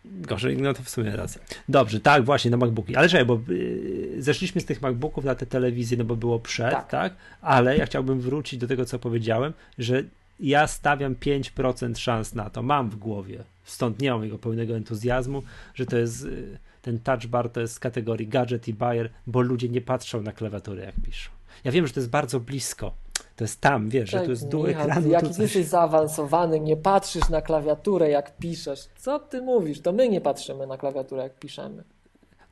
Gorzej, 0.04 0.56
no 0.56 0.74
to 0.74 0.82
w 0.82 0.88
sumie 0.88 1.16
racja. 1.16 1.40
Dobrze, 1.68 2.00
tak, 2.00 2.24
właśnie 2.24 2.50
na 2.50 2.56
MacBooki. 2.56 2.96
Ale 2.96 3.08
czekaj, 3.08 3.26
bo 3.26 3.40
yy, 3.48 4.22
zeszliśmy 4.22 4.60
z 4.60 4.64
tych 4.64 4.82
MacBooków 4.82 5.24
na 5.24 5.34
te 5.34 5.46
telewizje, 5.46 5.96
no 5.96 6.04
bo 6.04 6.16
było 6.16 6.40
przed, 6.40 6.70
Tak. 6.70 6.88
tak. 6.88 7.14
Ale 7.40 7.76
ja 7.76 7.86
chciałbym 7.86 8.20
wrócić 8.20 8.60
do 8.60 8.66
tego, 8.66 8.84
co 8.84 8.98
powiedziałem, 8.98 9.52
że 9.78 10.02
ja 10.40 10.66
stawiam 10.66 11.14
5% 11.14 11.98
szans 11.98 12.34
na 12.34 12.50
to, 12.50 12.62
mam 12.62 12.90
w 12.90 12.96
głowie, 12.96 13.44
stąd 13.64 14.00
nie 14.00 14.10
mam 14.10 14.24
jego 14.24 14.38
pełnego 14.38 14.76
entuzjazmu, 14.76 15.42
że 15.74 15.86
to 15.86 15.98
jest, 15.98 16.24
yy, 16.24 16.58
ten 16.82 16.98
touch 16.98 17.26
bar 17.26 17.48
to 17.50 17.60
jest 17.60 17.74
z 17.74 17.78
kategorii 17.78 18.28
gadget 18.28 18.68
i 18.68 18.74
buyer, 18.74 19.10
bo 19.26 19.40
ludzie 19.40 19.68
nie 19.68 19.80
patrzą 19.80 20.22
na 20.22 20.32
klawiaturę, 20.32 20.84
jak 20.84 20.94
piszą. 21.04 21.30
Ja 21.64 21.72
wiem, 21.72 21.86
że 21.86 21.92
to 21.92 22.00
jest 22.00 22.10
bardzo 22.10 22.40
blisko. 22.40 22.94
To 23.36 23.44
jest 23.44 23.60
tam, 23.60 23.88
wiesz, 23.88 24.10
że 24.10 24.20
to 24.20 24.30
jest 24.30 24.48
dół 24.48 24.66
Michał, 24.66 24.82
ekranu. 24.82 25.08
Jaki 25.08 25.26
coś- 25.26 25.36
ty 25.36 25.42
jesteś 25.42 25.66
zaawansowany, 25.66 26.60
nie 26.60 26.76
patrzysz 26.76 27.28
na 27.28 27.42
klawiaturę 27.42 28.08
jak 28.10 28.36
piszesz. 28.36 28.80
Co 28.96 29.18
ty 29.18 29.42
mówisz? 29.42 29.80
To 29.80 29.92
my 29.92 30.08
nie 30.08 30.20
patrzymy 30.20 30.66
na 30.66 30.78
klawiaturę 30.78 31.22
jak 31.22 31.38
piszemy. 31.38 31.84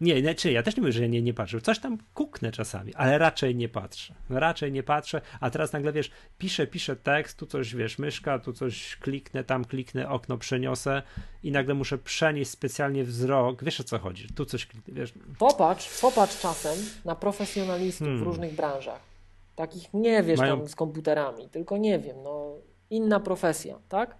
Nie, 0.01 0.23
nie, 0.23 0.35
czy 0.35 0.53
ja 0.53 0.63
też 0.63 0.77
nie 0.77 0.81
mówię, 0.81 0.93
że 0.93 1.09
nie, 1.09 1.23
nie 1.23 1.35
patrzę. 1.35 1.61
Coś 1.61 1.79
tam 1.79 1.99
kuknę 2.15 2.53
czasami, 2.53 2.95
ale 2.95 3.19
raczej 3.19 3.57
nie 3.57 3.69
patrzę. 3.69 4.15
Raczej 4.31 4.73
nie 4.73 4.83
patrzę, 4.83 5.21
a 5.41 5.51
teraz 5.51 5.73
nagle 5.73 5.93
wiesz, 5.93 6.11
piszę, 6.39 6.67
piszę 6.67 6.97
tekst, 6.97 7.39
tu 7.39 7.47
coś 7.47 7.75
wiesz, 7.75 7.99
myszka, 7.99 8.39
tu 8.39 8.53
coś 8.53 8.97
kliknę, 8.97 9.45
tam 9.45 9.65
kliknę, 9.65 10.09
okno 10.09 10.39
przeniosę 10.39 11.03
i 11.43 11.51
nagle 11.53 11.75
muszę 11.75 11.99
przenieść 11.99 12.51
specjalnie 12.51 13.05
wzrok. 13.05 13.65
Wiesz 13.65 13.81
o 13.81 13.85
co 13.85 13.99
chodzi? 13.99 14.27
Tu 14.35 14.45
coś 14.45 14.67
kliknę, 14.67 14.95
wiesz. 14.95 15.13
Popatrz, 15.39 16.01
popatrz 16.01 16.41
czasem 16.41 16.79
na 17.05 17.15
profesjonalistów 17.15 18.07
Hmm. 18.07 18.25
w 18.25 18.27
różnych 18.27 18.55
branżach. 18.55 19.12
Takich 19.57 19.95
nie 19.95 20.23
wiesz 20.23 20.39
Mają- 20.41 20.59
tam 20.59 20.69
z 20.69 20.75
komputerami, 20.77 21.49
tylko 21.49 21.77
nie 21.77 21.99
wiem, 21.99 22.17
no 22.23 22.53
inna 22.91 23.21
profesja, 23.21 23.79
tak? 23.89 24.17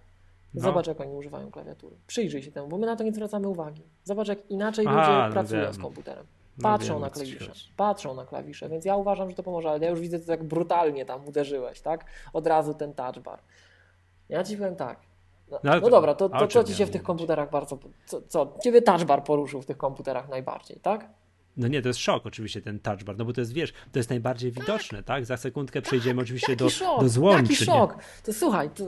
No. 0.53 0.61
Zobacz, 0.61 0.87
jak 0.87 1.01
oni 1.01 1.15
używają 1.15 1.51
klawiatury. 1.51 1.95
Przyjrzyj 2.07 2.43
się 2.43 2.51
temu, 2.51 2.67
bo 2.67 2.77
my 2.77 2.85
na 2.85 2.95
to 2.95 3.03
nie 3.03 3.11
zwracamy 3.13 3.47
uwagi. 3.47 3.81
Zobacz, 4.03 4.27
jak 4.27 4.51
inaczej 4.51 4.85
ludzie 4.85 4.97
no 5.27 5.31
pracują 5.31 5.73
z 5.73 5.77
komputerem. 5.77 6.25
No 6.57 6.63
Patrzą 6.63 6.93
wiem, 6.93 7.01
na 7.01 7.09
klawisze. 7.09 7.51
Patrzą 7.77 8.13
na 8.15 8.25
klawisze, 8.25 8.69
więc 8.69 8.85
ja 8.85 8.95
uważam, 8.95 9.29
że 9.29 9.35
to 9.35 9.43
pomoże, 9.43 9.69
ale 9.69 9.79
ja 9.85 9.89
już 9.89 9.99
widzę, 9.99 10.19
tak 10.19 10.43
brutalnie 10.43 11.05
tam 11.05 11.27
uderzyłeś, 11.27 11.81
tak? 11.81 12.05
Od 12.33 12.47
razu 12.47 12.73
ten 12.73 12.93
touch 12.93 13.19
bar. 13.19 13.39
Ja 14.29 14.43
ci 14.43 14.57
powiem 14.57 14.75
tak. 14.75 14.99
No, 15.51 15.59
No 15.63 15.71
no 15.75 15.81
to- 15.81 15.89
dobra, 15.89 16.13
to, 16.15 16.29
a 16.31 16.39
to 16.39 16.47
co 16.47 16.63
ci 16.63 16.75
się 16.75 16.85
w 16.85 16.89
tych 16.89 17.03
komputerach 17.03 17.49
bardzo. 17.49 17.77
Co, 18.05 18.21
co? 18.21 18.53
Ciebie 18.63 18.81
touch 18.81 19.03
bar 19.03 19.23
poruszył 19.23 19.61
w 19.61 19.65
tych 19.65 19.77
komputerach 19.77 20.29
najbardziej, 20.29 20.79
tak? 20.79 21.09
No 21.57 21.67
nie, 21.67 21.81
to 21.81 21.87
jest 21.87 21.99
szok 21.99 22.25
oczywiście 22.25 22.61
ten 22.61 22.79
touch 22.79 23.03
bar, 23.03 23.17
no 23.17 23.25
bo 23.25 23.33
to 23.33 23.41
jest, 23.41 23.53
wiesz, 23.53 23.73
to 23.91 23.99
jest 23.99 24.09
najbardziej 24.09 24.51
widoczne, 24.51 25.03
tak? 25.03 25.25
Za 25.25 25.37
sekundkę 25.37 25.81
przejdziemy 25.81 26.21
oczywiście 26.21 26.55
do, 26.55 26.69
szok, 26.69 27.01
do 27.01 27.09
złączy. 27.09 27.41
Jaki 27.41 27.61
nie? 27.61 27.65
szok. 27.65 27.97
To 28.23 28.33
słuchaj, 28.33 28.69
to, 28.69 28.83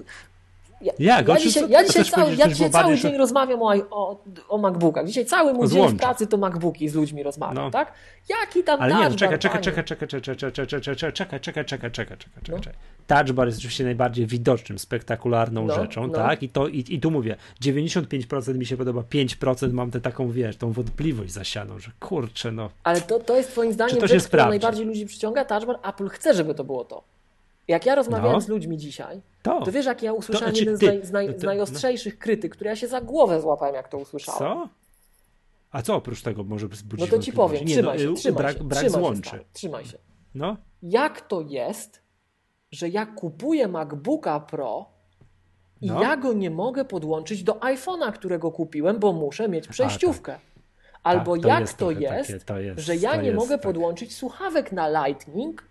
ja, 0.81 0.93
Jak? 0.99 1.27
ja 1.27 1.37
dzisiaj, 1.37 1.69
ja 1.69 1.83
dzisiaj 1.83 2.05
cały, 2.05 2.35
ja 2.35 2.47
dzisiaj 2.47 2.69
cały 2.71 2.97
dzień 2.97 3.17
rozmawiam 3.17 3.61
o, 3.61 3.73
o, 3.91 4.19
o 4.49 4.57
MacBookach. 4.57 5.07
Dzisiaj 5.07 5.25
cały 5.25 5.53
mój 5.53 5.67
dzień 5.67 5.87
w 5.89 5.97
pracy 5.97 6.27
to 6.27 6.37
MacBooki 6.37 6.89
z 6.89 6.95
ludźmi 6.95 7.23
rozmawiam, 7.23 7.55
No. 7.55 7.71
tak? 7.71 7.93
Jaki 8.29 8.63
tam 8.63 8.81
Ale 8.81 8.95
nie, 8.95 9.09
no 9.09 9.15
czekaj, 9.15 9.39
czekaj, 9.39 9.61
czekaj, 9.61 9.83
czekaj, 9.83 10.07
czekaj, 10.07 10.35
czekaj, 10.37 10.51
czekaj, 10.51 10.81
czekaj, 10.81 11.11
czekaj, 11.11 11.39
czekaj, 11.41 11.65
czekaj, 11.65 11.91
czekaj, 11.91 12.17
czekaj, 12.17 12.43
No. 12.47 12.59
czekaj. 12.59 12.73
Touch 13.07 13.31
bar 13.31 13.47
jest 13.47 13.57
oczywiście 13.59 13.83
najbardziej 13.83 14.25
widocznym, 14.27 14.79
spektakularną 14.79 15.65
No, 15.65 15.75
rzeczą, 15.75 16.07
no. 16.07 16.13
tak? 16.13 16.43
I, 16.43 16.49
to, 16.49 16.67
i, 16.67 16.83
I 16.89 16.99
tu 16.99 17.11
mówię, 17.11 17.35
95% 17.63 18.55
mi 18.57 18.65
się 18.65 18.77
podoba, 18.77 19.01
5% 19.01 19.73
mam 19.73 19.91
tę 19.91 20.01
taką, 20.01 20.31
wiesz, 20.31 20.57
tą 20.57 20.71
wątpliwość 20.71 21.31
zasianą, 21.33 21.79
że 21.79 21.91
kurczę, 21.99 22.51
no. 22.51 22.69
Ale 22.83 23.01
to, 23.01 23.19
to 23.19 23.37
jest 23.37 23.49
twoim 23.51 23.69
Czy 23.69 23.73
zdaniem 23.73 23.97
to 23.97 24.07
się 24.07 24.19
rzecz, 24.19 24.31
najbardziej 24.31 24.85
ludzi 24.85 25.05
przyciąga? 25.05 25.45
Touch 25.45 25.65
bar? 25.65 25.79
Apple 25.83 26.07
chce, 26.09 26.33
żeby 26.33 26.55
to 26.55 26.63
było 26.63 26.85
to. 26.85 27.03
Jak 27.67 27.85
ja 27.85 27.95
rozmawiałem 27.95 28.33
No. 28.33 28.41
z 28.41 28.47
ludźmi 28.47 28.77
dzisiaj, 28.77 29.21
To. 29.45 29.61
to 29.65 29.71
wiesz, 29.71 29.85
jak 29.85 30.03
ja 30.03 30.13
usłyszałem 30.13 30.55
znaczy 30.55 30.59
jeden 30.59 30.77
z, 30.77 30.79
ty, 30.79 30.85
naj, 30.87 31.05
z, 31.05 31.11
naj, 31.11 31.27
no 31.27 31.33
to- 31.33 31.39
z 31.39 31.43
najostrzejszych 31.43 32.19
krytyk, 32.19 32.51
który 32.55 32.69
ja 32.69 32.75
się 32.75 32.87
za 32.87 33.01
głowę 33.01 33.41
złapałem, 33.41 33.75
jak 33.75 33.87
to 33.87 33.97
usłyszałem. 33.97 34.39
Co? 34.39 34.69
A 35.71 35.81
co 35.81 35.95
oprócz 35.95 36.21
tego 36.21 36.43
może 36.43 36.67
wzbudzić 36.67 37.11
No 37.11 37.17
to 37.17 37.23
ci 37.23 37.33
powiem, 37.33 37.65
trzymaj 37.65 37.99
się, 37.99 38.05
no, 38.05 38.13
trzymaj 38.13 38.37
brak, 38.43 38.57
się, 38.57 38.63
brak 38.63 38.79
trzymaj 38.83 38.93
się, 38.93 38.99
złączy. 38.99 39.29
stary, 39.29 39.45
trzymaj 39.53 39.85
się. 39.85 39.97
No, 40.35 40.57
jak 40.81 41.21
to 41.21 41.41
jest, 41.41 42.01
że 42.71 42.89
ja 42.89 43.05
kupuję 43.05 43.67
MacBooka 43.67 44.39
Pro 44.39 44.85
i 45.81 45.87
No. 45.87 46.01
ja 46.01 46.17
go 46.17 46.33
nie 46.33 46.49
mogę 46.51 46.85
podłączyć 46.85 47.43
do 47.43 47.53
iPhone'a, 47.53 48.11
którego 48.11 48.51
kupiłem, 48.51 48.99
bo 48.99 49.13
muszę 49.13 49.49
mieć 49.49 49.67
przejściówkę. 49.67 50.39
Albo 51.03 51.33
tak, 51.33 51.41
to 51.41 51.47
jak 51.47 51.59
jest 51.61 51.77
to 51.77 51.91
jest, 51.91 52.29
takie, 52.31 52.39
to 52.45 52.59
jest, 52.59 52.79
że 52.79 52.95
ja 52.95 53.15
to 53.15 53.21
nie 53.21 53.31
mogę 53.31 53.55
tak. 53.55 53.61
podłączyć 53.61 54.15
słuchawek 54.15 54.71
na 54.71 55.07
Lightning 55.07 55.63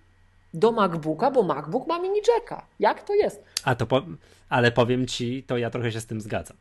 do 0.54 0.72
MacBooka, 0.72 1.30
bo 1.30 1.42
MacBook 1.42 1.86
ma 1.86 1.98
mini 1.98 2.20
jacka. 2.28 2.66
Jak 2.78 3.02
to 3.02 3.14
jest? 3.14 3.44
A 3.64 3.74
to, 3.74 3.86
po, 3.86 4.02
ale 4.48 4.72
powiem 4.72 5.06
ci, 5.06 5.42
to 5.42 5.58
ja 5.58 5.70
trochę 5.70 5.92
się 5.92 6.00
z 6.00 6.06
tym 6.06 6.20
zgadzam. 6.20 6.56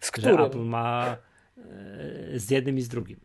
Z 0.00 0.06
że 0.06 0.12
którym? 0.12 0.40
Apple 0.40 0.58
ma 0.64 1.16
e, 1.58 1.62
z 2.38 2.50
jednym 2.50 2.78
i 2.78 2.82
z 2.82 2.88
drugim. 2.88 3.20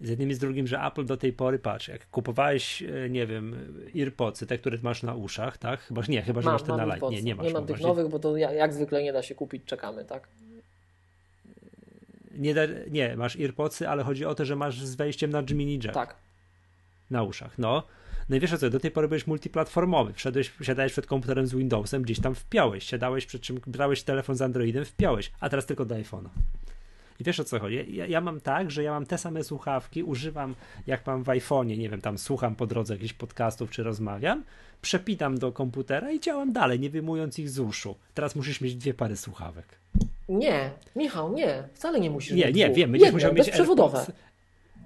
Z 0.00 0.08
jednym 0.08 0.30
i 0.30 0.34
z 0.34 0.38
drugim, 0.38 0.66
że 0.66 0.80
Apple 0.80 1.04
do 1.04 1.16
tej 1.16 1.32
pory, 1.32 1.58
patrz, 1.58 1.88
jak 1.88 2.10
kupowałeś, 2.10 2.82
e, 2.82 3.10
nie 3.10 3.26
wiem, 3.26 3.56
AirPodsy, 3.96 4.46
te, 4.46 4.58
które 4.58 4.78
masz 4.82 5.02
na 5.02 5.14
uszach, 5.14 5.58
tak? 5.58 5.80
Chyba, 5.80 6.02
nie, 6.08 6.22
chyba, 6.22 6.40
że 6.40 6.50
masz 6.50 6.62
te 6.62 6.76
na 6.76 6.96
pod- 6.96 7.12
Nie, 7.12 7.22
nie 7.22 7.34
masz. 7.34 7.46
nie 7.46 7.52
mam 7.52 7.66
tych 7.66 7.80
nowych, 7.80 8.08
bo 8.08 8.18
to 8.18 8.36
jak, 8.36 8.74
zwykle 8.74 9.02
nie 9.02 9.12
da 9.12 9.22
się 9.22 9.34
kupić, 9.34 9.64
czekamy, 9.64 10.04
tak? 10.04 10.28
Nie, 12.30 12.54
da, 12.54 12.60
nie, 12.90 13.16
masz 13.16 13.36
AirPodsy, 13.36 13.88
ale 13.88 14.02
chodzi 14.04 14.24
o 14.24 14.34
to, 14.34 14.44
że 14.44 14.56
masz 14.56 14.80
z 14.80 14.94
wejściem 14.94 15.30
na 15.30 15.42
mini 15.42 15.78
jack 15.84 15.94
Tak. 15.94 16.14
na 17.10 17.22
uszach, 17.22 17.58
no. 17.58 17.82
No 18.28 18.36
i 18.36 18.40
wiesz 18.40 18.52
o 18.52 18.58
co, 18.58 18.70
do 18.70 18.80
tej 18.80 18.90
pory 18.90 19.08
byłeś 19.08 19.26
multiplatformowy, 19.26 20.12
wszedłeś, 20.12 20.52
siadałeś 20.62 20.92
przed 20.92 21.06
komputerem 21.06 21.46
z 21.46 21.54
Windowsem, 21.54 22.02
gdzieś 22.02 22.20
tam 22.20 22.34
wpiąłeś, 22.34 22.84
siadałeś 22.84 23.26
przed 23.26 23.42
czym, 23.42 23.60
brałeś 23.66 24.02
telefon 24.02 24.36
z 24.36 24.42
Androidem, 24.42 24.84
wpiąłeś, 24.84 25.32
a 25.40 25.48
teraz 25.48 25.66
tylko 25.66 25.84
do 25.84 25.94
iPhone'a. 25.94 26.28
I 27.20 27.24
wiesz 27.24 27.40
o 27.40 27.44
co 27.44 27.58
chodzi? 27.60 27.96
Ja, 27.96 28.06
ja 28.06 28.20
mam 28.20 28.40
tak, 28.40 28.70
że 28.70 28.82
ja 28.82 28.90
mam 28.90 29.06
te 29.06 29.18
same 29.18 29.44
słuchawki, 29.44 30.02
używam 30.02 30.54
jak 30.86 31.06
mam 31.06 31.22
w 31.22 31.26
iPhone'ie, 31.26 31.78
nie 31.78 31.88
wiem, 31.90 32.00
tam 32.00 32.18
słucham 32.18 32.54
po 32.54 32.66
drodze 32.66 32.94
jakichś 32.94 33.12
podcastów 33.12 33.70
czy 33.70 33.82
rozmawiam, 33.82 34.44
przepinam 34.82 35.38
do 35.38 35.52
komputera 35.52 36.10
i 36.10 36.20
działam 36.20 36.52
dalej, 36.52 36.80
nie 36.80 36.90
wyjmując 36.90 37.38
ich 37.38 37.50
z 37.50 37.58
uszu. 37.58 37.94
Teraz 38.14 38.36
musisz 38.36 38.60
mieć 38.60 38.74
dwie 38.74 38.94
pary 38.94 39.16
słuchawek. 39.16 39.66
Nie, 40.28 40.70
Michał, 40.96 41.32
nie. 41.32 41.68
Wcale 41.74 42.00
nie 42.00 42.10
musisz 42.10 42.32
Nie, 42.32 42.46
mieć 42.46 42.56
nie, 42.56 42.64
dwóch. 42.64 42.76
wiem, 42.76 42.90
będziesz 42.92 43.06
Jedno, 43.06 43.16
musiał 43.16 43.34
mieć 43.34 43.46
bezprzewodowe. 43.46 43.98
AirPods. 43.98 44.18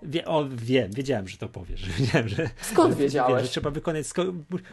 Wie, 0.02 0.24
o, 0.24 0.48
wiem, 0.50 0.90
wiedziałem, 0.92 1.28
że 1.28 1.36
to 1.38 1.48
powiesz. 1.48 1.88
Wiedziałem, 1.98 2.28
że, 2.28 2.50
Skąd 2.60 2.94
Wiem, 2.94 2.98
wiedziałeś? 3.02 3.42
że 3.42 3.48
trzeba 3.48 3.70
wykonać 3.70 4.06
skok, 4.06 4.26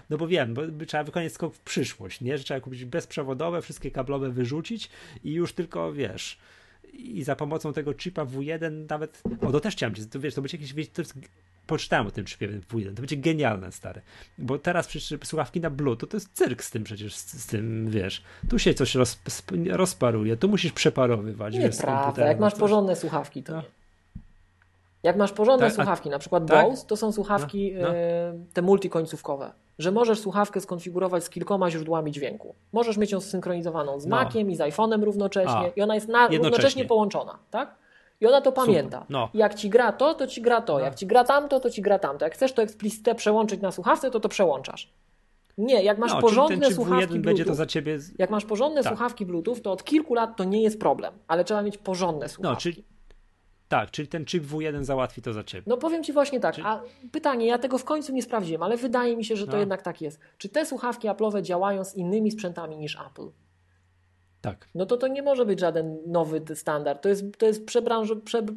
no 0.09 0.17
bo 0.17 0.27
wiem, 0.27 0.53
bo 0.53 0.85
trzeba 0.87 1.03
wykonać 1.03 1.33
skok 1.33 1.55
w 1.55 1.59
przyszłość, 1.59 2.21
nie? 2.21 2.37
Że 2.37 2.43
trzeba 2.43 2.59
kupić 2.59 2.85
bezprzewodowe, 2.85 3.61
wszystkie 3.61 3.91
kablowe 3.91 4.29
wyrzucić 4.29 4.89
i 5.23 5.31
już 5.33 5.53
tylko, 5.53 5.93
wiesz, 5.93 6.37
i 6.93 7.23
za 7.23 7.35
pomocą 7.35 7.73
tego 7.73 7.93
chipa 7.93 8.25
W1 8.25 8.89
nawet, 8.89 9.21
o 9.41 9.51
to 9.51 9.59
też 9.59 9.73
chciałem 9.75 9.95
ci, 9.95 10.05
to 10.05 10.19
wiesz, 10.19 10.33
to 10.33 10.41
będzie 10.41 10.57
jakieś, 10.57 10.73
wiesz, 10.73 10.89
to 10.89 11.01
jest, 11.01 11.13
poczytałem 11.67 12.07
o 12.07 12.11
tym 12.11 12.25
chipie 12.25 12.49
W1, 12.71 12.93
to 12.95 13.01
będzie 13.01 13.17
genialne, 13.17 13.71
stary, 13.71 14.01
bo 14.37 14.59
teraz 14.59 14.87
przecież 14.87 15.19
słuchawki 15.23 15.61
na 15.61 15.69
Bluetooth, 15.69 16.07
to 16.09 16.17
jest 16.17 16.29
cyrk 16.33 16.63
z 16.63 16.71
tym 16.71 16.83
przecież, 16.83 17.15
z, 17.15 17.33
z 17.43 17.45
tym, 17.45 17.89
wiesz, 17.89 18.23
tu 18.49 18.59
się 18.59 18.73
coś 18.73 18.95
roz, 18.95 19.19
rozparuje, 19.69 20.37
tu 20.37 20.49
musisz 20.49 20.71
przeparowywać, 20.71 21.53
Nieprawda. 21.55 22.25
Jak 22.27 22.39
masz 22.39 22.55
porządne 22.55 22.95
słuchawki, 22.95 23.43
to 23.43 23.53
No. 23.53 23.61
nie. 23.61 23.78
Jak 25.03 25.17
masz 25.17 25.31
porządne 25.31 25.65
Tak, 25.67 25.73
a- 25.73 25.75
słuchawki, 25.75 26.09
na 26.09 26.19
przykład 26.19 26.47
tak? 26.47 26.69
Bose, 26.69 26.85
to 26.87 26.97
są 26.97 27.11
słuchawki 27.11 27.73
No, 27.75 27.81
no. 27.87 27.95
e, 27.95 28.33
te 28.53 28.61
multikońcówkowe, 28.61 29.51
że 29.79 29.91
możesz 29.91 30.19
słuchawkę 30.19 30.61
skonfigurować 30.61 31.23
z 31.23 31.29
kilkoma 31.29 31.71
źródłami 31.71 32.11
dźwięku. 32.11 32.55
Możesz 32.73 32.97
mieć 32.97 33.11
ją 33.11 33.21
synchronizowaną 33.21 33.99
z 33.99 34.05
No. 34.05 34.15
Maciem 34.15 34.51
i 34.51 34.55
z 34.55 34.59
iPhone'em 34.59 35.03
równocześnie 35.03 35.51
A, 35.51 35.67
i 35.75 35.81
ona 35.81 35.95
jest 35.95 36.07
na, 36.07 36.27
równocześnie 36.27 36.85
połączona, 36.85 37.39
tak? 37.51 37.75
I 38.21 38.27
ona 38.27 38.41
to 38.41 38.51
pamięta. 38.51 39.05
no. 39.09 39.29
Jak 39.33 39.55
ci 39.55 39.69
gra 39.69 39.91
to, 39.91 40.13
to 40.13 40.27
ci 40.27 40.41
gra 40.41 40.61
to. 40.61 40.73
No. 40.73 40.79
Jak 40.79 40.95
ci 40.95 41.07
gra 41.07 41.23
tamto, 41.23 41.59
to 41.59 41.69
ci 41.69 41.81
gra 41.81 41.99
tamto. 41.99 42.25
Jak 42.25 42.33
chcesz 42.33 42.53
to 42.53 42.61
explicite 42.61 43.15
przełączyć 43.15 43.61
na 43.61 43.71
słuchawce, 43.71 44.11
to 44.11 44.19
to 44.19 44.29
przełączasz. 44.29 44.93
Nie, 45.57 45.83
jak 45.83 45.97
masz 45.97 46.13
no, 46.13 46.21
porządne 46.21 46.57
ten 46.57 46.75
słuchawki 46.75 47.05
W1 47.05 47.09
będzie 47.09 47.21
Bluetooth, 47.21 47.45
to 47.47 47.55
za 47.55 47.65
ciebie, 47.65 47.99
jak 48.17 48.29
masz 48.29 48.45
porządne 48.45 48.83
Tak. 48.83 48.91
słuchawki 48.93 49.25
Bluetooth, 49.25 49.55
to 49.63 49.71
od 49.71 49.83
kilku 49.83 50.13
lat 50.13 50.37
to 50.37 50.43
nie 50.43 50.61
jest 50.63 50.79
problem, 50.79 51.13
ale 51.27 51.43
trzeba 51.43 51.61
mieć 51.61 51.77
porządne 51.77 52.29
słuchawki. 52.29 52.55
no, 52.55 52.61
czyli, 52.61 52.83
tak, 53.69 53.91
czyli 53.91 54.07
ten 54.07 54.25
chip 54.25 54.43
W1 54.43 54.83
załatwi 54.83 55.21
to 55.21 55.33
za 55.33 55.43
ciebie. 55.43 55.63
No 55.67 55.77
powiem 55.77 56.03
Ci 56.03 56.13
właśnie 56.13 56.39
tak, 56.39 56.55
Czy- 56.55 56.63
a 56.63 56.81
pytanie, 57.11 57.45
ja 57.45 57.57
tego 57.57 57.77
w 57.77 57.83
końcu 57.83 58.13
nie 58.13 58.21
sprawdziłem, 58.21 58.63
ale 58.63 58.77
wydaje 58.77 59.17
mi 59.17 59.25
się, 59.25 59.35
że 59.35 59.45
to 59.45 59.51
No. 59.53 59.57
jednak 59.59 59.81
tak 59.81 60.01
jest. 60.01 60.19
Czy 60.37 60.49
te 60.49 60.65
słuchawki 60.65 61.07
Apple'owe 61.07 61.41
działają 61.41 61.83
z 61.85 61.95
innymi 61.95 62.31
sprzętami 62.31 62.77
niż 62.77 62.97
Apple? 63.11 63.27
Tak. 64.41 64.69
No 64.75 64.85
to 64.85 64.97
to 64.97 65.07
nie 65.07 65.21
może 65.21 65.45
być 65.45 65.59
żaden 65.59 65.97
nowy 66.07 66.41
standard. 66.55 67.01
To 67.01 67.09
jest, 67.09 67.37
to 67.37 67.45
jest 67.45 67.65
prze, 67.65 67.81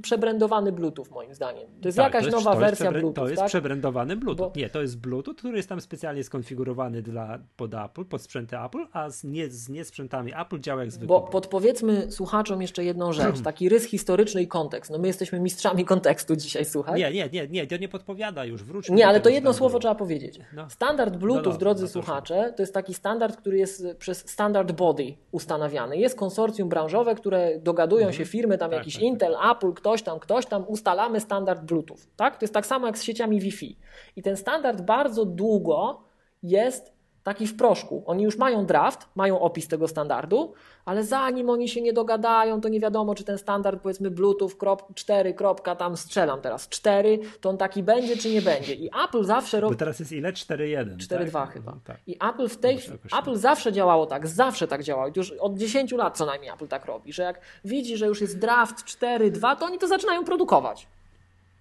przebrandowany 0.02 0.72
Bluetooth 0.72 1.06
moim 1.10 1.34
zdaniem. 1.34 1.68
To 1.82 1.88
jest 1.88 1.98
tak, 1.98 2.04
jakaś 2.04 2.30
to 2.30 2.36
jest, 2.36 2.44
nowa 2.44 2.60
wersja 2.60 2.84
przebrę, 2.84 3.00
Bluetooth. 3.00 3.24
To 3.24 3.28
jest 3.28 3.40
tak? 3.40 3.48
przebrandowany 3.48 4.16
Bluetooth. 4.16 4.50
Bo... 4.54 4.60
Nie, 4.60 4.70
to 4.70 4.82
jest 4.82 5.00
Bluetooth, 5.00 5.34
który 5.34 5.56
jest 5.56 5.68
tam 5.68 5.80
specjalnie 5.80 6.24
skonfigurowany 6.24 7.02
dla, 7.02 7.38
pod 7.56 7.74
Apple, 7.74 8.04
pod 8.04 8.22
sprzęty 8.22 8.58
Apple, 8.58 8.86
a 8.92 9.10
z 9.10 9.24
nie, 9.24 9.50
z 9.50 9.68
nie 9.68 9.84
sprzętami 9.84 10.32
Apple 10.40 10.60
działa 10.60 10.80
jak 10.80 10.90
zwykle. 10.90 11.06
Bo 11.06 11.20
podpowiedzmy 11.20 12.12
słuchaczom 12.12 12.62
jeszcze 12.62 12.84
jedną 12.84 13.12
rzecz, 13.12 13.40
taki 13.50 13.68
rys 13.68 13.84
historyczny 13.84 14.42
i 14.42 14.48
kontekst. 14.48 14.90
No 14.90 14.98
my 14.98 15.06
jesteśmy 15.06 15.40
mistrzami 15.40 15.84
kontekstu 15.84 16.36
dzisiaj, 16.36 16.64
słuchaj. 16.64 17.00
Nie, 17.00 17.12
nie, 17.12 17.28
nie, 17.32 17.48
nie, 17.48 17.66
to 17.66 17.76
nie 17.76 17.88
podpowiada 17.88 18.44
już, 18.44 18.64
wróć. 18.64 18.90
Nie, 18.90 19.06
ale 19.06 19.20
to 19.20 19.28
jedno 19.28 19.52
słowo 19.52 19.78
trzeba 19.78 19.94
powiedzieć. 19.94 20.40
No. 20.52 20.70
Standard 20.70 21.16
Bluetooth, 21.16 21.44
no, 21.44 21.52
no, 21.52 21.58
drodzy 21.58 21.88
słuchacze, 21.88 22.52
to 22.56 22.62
jest 22.62 22.74
taki 22.74 22.94
standard, 22.94 23.36
który 23.36 23.58
jest 23.58 23.86
przez 23.98 24.28
Standard 24.30 24.72
Body 24.72 25.14
ustanawiany 25.30 25.71
jest 25.92 26.16
konsorcjum 26.16 26.68
branżowe, 26.68 27.14
które 27.14 27.58
dogadują 27.58 28.06
mhm. 28.06 28.18
się 28.18 28.24
firmy, 28.24 28.58
tam 28.58 28.70
tak, 28.70 28.78
jakiś 28.78 28.94
tak, 28.94 29.00
tak. 29.00 29.08
Intel, 29.08 29.36
tak. 29.40 29.56
Apple, 29.56 29.72
ktoś 29.72 30.02
tam, 30.02 30.20
ktoś 30.20 30.46
tam, 30.46 30.64
ustalamy 30.68 31.20
standard 31.20 31.62
Bluetooth. 31.62 31.98
Tak? 32.16 32.38
To 32.38 32.44
jest 32.44 32.54
tak 32.54 32.66
samo 32.66 32.86
jak 32.86 32.98
z 32.98 33.02
sieciami 33.02 33.40
Wi-Fi. 33.40 33.76
I 34.16 34.22
ten 34.22 34.36
standard 34.36 34.80
bardzo 34.80 35.24
długo 35.24 36.00
jest 36.42 36.92
taki 37.22 37.46
w 37.46 37.56
proszku. 37.56 38.02
Oni 38.06 38.24
już 38.24 38.38
mają 38.38 38.66
draft, 38.66 39.08
mają 39.14 39.40
opis 39.40 39.68
tego 39.68 39.88
standardu, 39.88 40.52
ale 40.84 41.04
zanim 41.04 41.50
oni 41.50 41.68
się 41.68 41.80
nie 41.80 41.92
dogadają, 41.92 42.60
to 42.60 42.68
nie 42.68 42.80
wiadomo, 42.80 43.14
czy 43.14 43.24
ten 43.24 43.38
standard, 43.38 43.82
powiedzmy 43.82 44.10
Bluetooth 44.10 44.50
4, 44.94 45.34
tam 45.78 45.96
strzelam 45.96 46.40
teraz, 46.40 46.68
4, 46.68 47.18
to 47.40 47.50
on 47.50 47.56
taki 47.56 47.82
będzie, 47.82 48.16
czy 48.16 48.30
nie 48.30 48.42
będzie. 48.42 48.74
I 48.74 48.90
Apple 49.04 49.24
zawsze 49.24 49.60
robi... 49.60 49.74
Bo 49.74 49.78
teraz 49.78 50.00
jest 50.00 50.12
ile? 50.12 50.32
4.1. 50.32 50.96
4.2 50.96 51.32
tak? 51.32 51.52
chyba. 51.52 51.76
Tak. 51.84 51.96
I 52.06 52.16
Apple 52.30 52.48
w 52.48 52.56
tej... 52.56 52.78
Apple 53.20 53.36
zawsze 53.36 53.72
działało 53.72 54.06
tak, 54.06 54.26
zawsze 54.26 54.68
tak 54.68 54.82
działało. 54.82 55.12
Już 55.16 55.30
od 55.32 55.58
10 55.58 55.92
lat 55.92 56.18
co 56.18 56.26
najmniej 56.26 56.50
Apple 56.50 56.68
tak 56.68 56.84
robi, 56.84 57.12
że 57.12 57.22
jak 57.22 57.40
widzi, 57.64 57.96
że 57.96 58.06
już 58.06 58.20
jest 58.20 58.38
draft 58.38 58.76
4.2, 58.84 59.56
to 59.56 59.66
oni 59.66 59.78
to 59.78 59.88
zaczynają 59.88 60.24
produkować. 60.24 60.86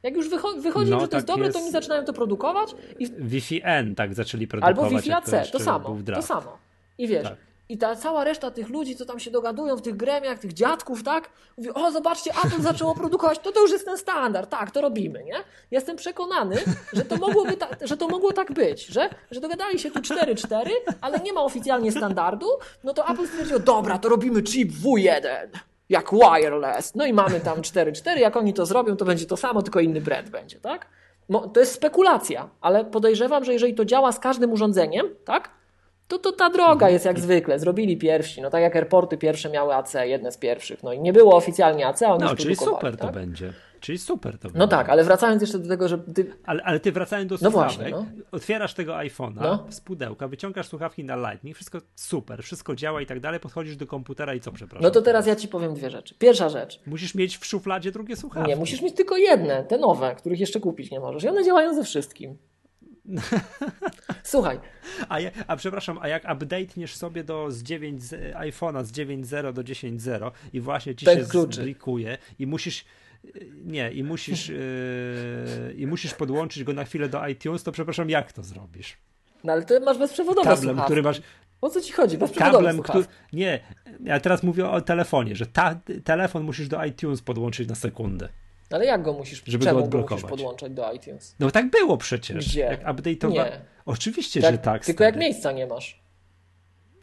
Jak 0.03 0.15
już 0.15 0.30
wychodzi, 0.30 0.61
wychodzi 0.61 0.91
no, 0.91 0.99
że 0.99 1.07
to 1.07 1.11
tak 1.11 1.18
jest 1.18 1.28
dobre, 1.28 1.45
jest... 1.45 1.57
to 1.57 1.64
oni 1.64 1.72
zaczynają 1.72 2.06
to 2.06 2.14
produkować. 2.14 2.76
I... 2.99 3.07
Wi-Fi 3.19 3.61
N 3.64 3.95
tak 3.95 4.14
zaczęli 4.14 4.48
produkować. 4.48 4.78
Albo 4.78 4.98
Wi-Fi 4.98 5.11
AC, 5.11 5.52
to, 5.52 5.60
samo. 5.60 5.98
To 6.15 6.22
samo. 6.22 6.57
I 6.98 7.07
wiesz, 7.07 7.23
tak. 7.23 7.36
I 7.72 7.78
ta 7.78 7.95
cała 7.95 8.23
reszta 8.23 8.52
tych 8.52 8.69
ludzi, 8.69 8.95
co 8.95 9.06
tam 9.06 9.19
się 9.19 9.32
dogadują 9.32 9.76
w 9.76 9.82
tych 9.82 9.98
gremiach, 9.98 10.40
tych 10.40 10.53
dziadków, 10.53 11.03
tak? 11.03 11.30
Mówi, 11.57 11.73
o 11.73 11.91
zobaczcie, 11.91 12.32
Apple 12.45 12.61
zaczęło 12.72 12.95
produkować, 12.95 13.40
to 13.40 13.52
to 13.52 13.61
już 13.61 13.72
jest 13.72 13.86
ten 13.86 13.98
standard, 13.98 14.49
tak, 14.49 14.72
to 14.72 14.82
robimy, 14.82 15.23
nie? 15.23 15.36
Jestem 15.72 15.98
przekonany, 15.98 16.56
że 16.94 17.06
to, 17.06 17.18
mogłoby 17.18 17.57
ta, 17.57 17.68
że 17.82 17.98
to 17.98 18.07
mogło 18.07 18.34
tak 18.34 18.52
być, 18.52 18.86
że, 18.86 19.10
że 19.32 19.40
dogadali 19.40 19.80
się 19.80 19.91
tu 19.91 19.99
4-4, 19.99 20.69
ale 21.02 21.19
nie 21.19 21.34
ma 21.34 21.41
oficjalnie 21.41 21.91
standardu, 21.91 22.48
no 22.84 22.94
to 22.94 23.07
Apple 23.07 23.28
stwierdziło, 23.28 23.60
dobra, 23.60 23.98
to 23.98 24.10
robimy 24.10 24.44
chip 24.44 24.72
W1 24.72 25.48
jak 25.91 26.09
wireless. 26.11 26.95
No 26.95 27.05
i 27.05 27.13
mamy 27.13 27.39
tam 27.39 27.61
4.4, 27.61 28.18
jak 28.18 28.38
oni 28.38 28.53
to 28.53 28.65
zrobią, 28.65 28.95
to 28.97 29.05
będzie 29.05 29.26
to 29.26 29.38
samo, 29.38 29.61
tylko 29.61 29.80
inny 29.80 30.01
brand 30.01 30.30
będzie, 30.30 30.59
tak? 30.59 30.88
To 31.53 31.59
jest 31.59 31.73
spekulacja, 31.73 32.49
ale 32.61 32.85
podejrzewam, 32.85 33.43
że 33.43 33.53
jeżeli 33.53 33.73
to 33.73 33.85
działa 33.85 34.11
z 34.11 34.19
każdym 34.19 34.51
urządzeniem, 34.51 35.05
tak? 35.26 35.49
To, 36.07 36.19
to 36.19 36.31
ta 36.31 36.49
droga 36.49 36.89
jest 36.89 37.05
jak 37.05 37.19
zwykle. 37.19 37.59
Zrobili 37.59 37.97
pierwsi. 37.97 38.41
No 38.41 38.49
tak 38.49 38.61
jak 38.61 38.76
airporty 38.76 39.18
pierwsze 39.18 39.49
miały 39.49 39.76
AC, 39.76 39.93
jedne 40.03 40.31
z 40.31 40.38
pierwszych. 40.38 40.84
No 40.84 40.93
i 40.93 40.99
nie 40.99 41.13
było 41.13 41.35
oficjalnie 41.35 41.88
AC, 41.88 42.01
a 42.01 42.13
oni 42.13 42.23
No, 42.23 42.35
czyli 42.35 42.55
super 42.55 42.97
tak? 42.97 43.09
to 43.09 43.13
będzie. 43.13 43.53
Czyli 43.81 43.97
super 43.97 44.37
to 44.37 44.49
No 44.53 44.67
tak, 44.67 44.89
ale 44.89 45.03
wracając 45.03 45.41
jeszcze 45.41 45.59
do 45.59 45.69
tego, 45.69 45.87
że 45.87 45.97
ty... 45.97 46.33
Ale, 46.43 46.63
ale 46.63 46.79
ty 46.79 46.91
wracając 46.91 47.29
do 47.29 47.37
no 47.41 47.51
słuchawek, 47.51 47.77
właśnie, 47.77 47.91
no. 47.91 48.05
otwierasz 48.31 48.73
tego 48.73 48.93
iPhone'a 48.93 49.41
no. 49.41 49.65
z 49.69 49.81
pudełka, 49.81 50.27
wyciągasz 50.27 50.67
słuchawki 50.67 51.03
na 51.03 51.15
Lightning, 51.15 51.55
wszystko 51.55 51.81
super, 51.95 52.43
wszystko 52.43 52.75
działa 52.75 53.01
i 53.01 53.05
tak 53.05 53.19
dalej, 53.19 53.39
podchodzisz 53.39 53.75
do 53.75 53.87
komputera 53.87 54.35
i 54.35 54.39
co, 54.39 54.51
przepraszam? 54.51 54.83
No 54.83 54.91
to 54.91 55.01
teraz 55.01 55.27
ja 55.27 55.35
ci 55.35 55.47
powiem 55.47 55.73
dwie 55.73 55.89
rzeczy. 55.89 56.15
Pierwsza 56.15 56.49
rzecz. 56.49 56.81
Musisz 56.85 57.15
mieć 57.15 57.37
w 57.37 57.45
szufladzie 57.45 57.91
drugie 57.91 58.15
słuchawki. 58.15 58.49
Nie, 58.49 58.55
musisz 58.55 58.81
mieć 58.81 58.95
tylko 58.95 59.17
jedne, 59.17 59.63
te 59.63 59.77
nowe, 59.77 60.15
których 60.15 60.39
jeszcze 60.39 60.59
kupić 60.59 60.91
nie 60.91 60.99
możesz 60.99 61.23
i 61.23 61.27
one 61.27 61.43
działają 61.43 61.75
ze 61.75 61.83
wszystkim. 61.83 62.37
Słuchaj. 64.23 64.59
A, 65.09 65.19
ja, 65.19 65.31
a 65.47 65.55
przepraszam, 65.55 65.99
a 66.01 66.07
jak 66.07 66.23
update'niesz 66.23 66.95
sobie 66.95 67.23
do 67.23 67.51
z 67.51 67.63
9 67.63 68.03
z 68.03 68.35
iPhone'a 68.35 68.83
z 68.83 68.91
9.0 68.91 69.53
do 69.53 69.61
10.0 69.61 70.31
i 70.53 70.61
właśnie 70.61 70.95
ci 70.95 71.05
Ten 71.05 71.19
się 71.19 71.23
zblikuje 71.25 72.17
i 72.39 72.47
musisz 72.47 72.85
nie, 73.64 73.91
i 73.91 74.03
musisz 74.03 74.49
yy, 74.49 75.73
i 75.77 75.88
musisz 75.88 76.14
podłączyć 76.14 76.64
go 76.64 76.73
na 76.73 76.84
chwilę 76.84 77.10
do 77.10 77.27
iTunes, 77.27 77.64
to 77.64 77.72
przepraszam, 77.72 78.10
jak 78.10 78.34
to 78.34 78.43
zrobisz? 78.43 78.98
No 79.43 79.53
ale 79.53 79.65
ty 79.65 79.80
masz 79.80 79.98
bezprzewodowe 79.98 80.49
Kablem, 80.49 80.64
słuchawki. 80.64 80.85
który 80.85 81.03
masz 81.03 81.22
o 81.61 81.69
co 81.69 81.81
ci 81.81 81.93
chodzi? 81.93 82.18
Kablem, 82.38 82.81
który, 82.81 83.06
Nie, 83.34 83.60
ja 84.03 84.19
teraz 84.19 84.43
mówię 84.43 84.69
o 84.69 84.81
telefonie, 84.81 85.35
że 85.35 85.45
ta, 85.45 85.80
telefon 86.03 86.43
musisz 86.43 86.68
do 86.68 86.85
iTunes 86.85 87.22
podłączyć 87.22 87.69
na 87.69 87.76
sekundę. 87.76 88.30
Ale 88.72 88.85
jak 88.85 89.02
go 89.02 89.14
musisz, 89.14 89.43
żeby 89.45 89.65
go 89.65 89.77
odblokować? 89.77 90.23
musisz 90.23 90.30
podłączać 90.30 90.72
do 90.72 90.93
iTunes? 90.93 91.35
No 91.39 91.52
tak 91.52 91.69
było 91.69 91.98
przecież. 91.98 92.49
Gdzie? 92.49 92.60
Jak 92.60 92.85
update'owa... 92.85 93.31
Nie. 93.31 93.61
Oczywiście, 93.85 94.41
tak, 94.41 94.52
że 94.52 94.57
tak. 94.57 94.85
Tylko 94.85 94.98
stary. 94.98 95.11
jak 95.11 95.19
miejsca 95.19 95.52
nie 95.52 95.68
masz. 95.68 96.01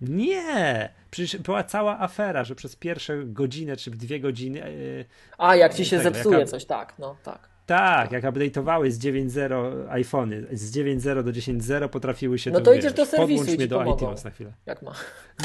Nie! 0.00 0.92
Przecież 1.10 1.36
była 1.36 1.64
cała 1.64 2.00
afera, 2.00 2.44
że 2.44 2.54
przez 2.54 2.76
pierwsze 2.76 3.24
godzinę 3.24 3.76
czy 3.76 3.90
dwie 3.90 4.20
godziny. 4.20 4.58
Yy, 4.58 5.04
A, 5.38 5.56
jak 5.56 5.74
ci 5.74 5.84
się 5.84 5.98
tego, 5.98 6.10
zepsuje 6.10 6.46
coś, 6.46 6.64
tak, 6.64 6.94
no 6.98 7.16
tak. 7.22 7.48
Tak, 7.66 8.12
jak 8.12 8.24
update'owały 8.24 8.90
z 8.90 8.98
9.0 8.98 9.86
iPhony, 9.90 10.46
z 10.52 10.76
9.0 10.76 11.22
do 11.22 11.30
10.0 11.30 11.88
potrafiły 11.88 12.38
się 12.38 12.50
No 12.50 12.58
to, 12.58 12.64
to 12.64 12.74
idziesz 12.74 12.92
do 12.92 13.06
serwisu 13.06 13.38
podłącz 13.40 13.58
mnie 13.58 13.66
do 13.68 13.78
pomogą. 13.78 13.96
iTunes 13.96 14.24
na 14.24 14.30
chwilę. 14.30 14.52
Jak 14.66 14.82
ma? 14.82 14.92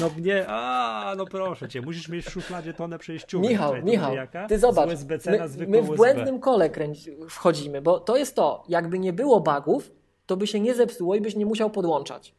No 0.01 0.09
nie, 0.17 0.45
a 0.47 1.13
no 1.17 1.25
proszę 1.25 1.69
cię, 1.69 1.81
musisz 1.81 2.09
mieć 2.09 2.25
w 2.25 2.29
szufladzie 2.29 2.73
tonę 2.73 2.97
przejściówek. 2.97 3.49
Michał, 3.49 3.73
Michał, 3.83 4.15
jaka? 4.15 4.47
ty 4.47 4.59
zobacz, 4.59 4.89
my, 4.89 5.67
my 5.67 5.81
w 5.81 5.95
błędnym 5.95 6.39
kole 6.39 6.69
kręci, 6.69 7.11
wchodzimy, 7.29 7.81
bo 7.81 7.99
to 7.99 8.17
jest 8.17 8.35
to, 8.35 8.63
jakby 8.69 8.99
nie 8.99 9.13
było 9.13 9.39
bugów, 9.39 9.91
to 10.25 10.37
by 10.37 10.47
się 10.47 10.59
nie 10.59 10.75
zepsuło 10.75 11.15
i 11.15 11.21
byś 11.21 11.35
nie 11.35 11.45
musiał 11.45 11.69
podłączać. 11.69 12.35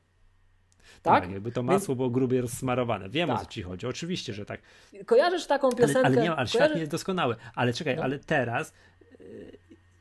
Tak? 1.05 1.25
tak? 1.25 1.33
jakby 1.33 1.53
to 1.53 1.63
masło 1.63 1.87
Więc... 1.87 1.97
było 1.97 2.11
grubie 2.11 2.41
rozsmarowane. 2.41 3.09
Wiem 3.09 3.29
tak. 3.29 3.37
o 3.37 3.45
co 3.45 3.51
ci 3.51 3.63
chodzi. 3.63 3.87
Oczywiście, 3.87 4.33
że 4.33 4.47
tak. 4.47 4.61
Kojarzysz 5.07 5.47
taką 5.47 5.71
piosenkę? 5.73 5.99
Ale, 5.99 6.17
ale 6.17 6.23
nie, 6.23 6.37
ale 6.37 6.49
świat 6.49 6.75
nie 6.75 6.81
jest 6.81 6.91
doskonały. 6.91 7.37
Ale 7.55 7.73
czekaj, 7.73 7.97
no. 7.97 8.03
ale 8.03 8.19
teraz 8.19 8.73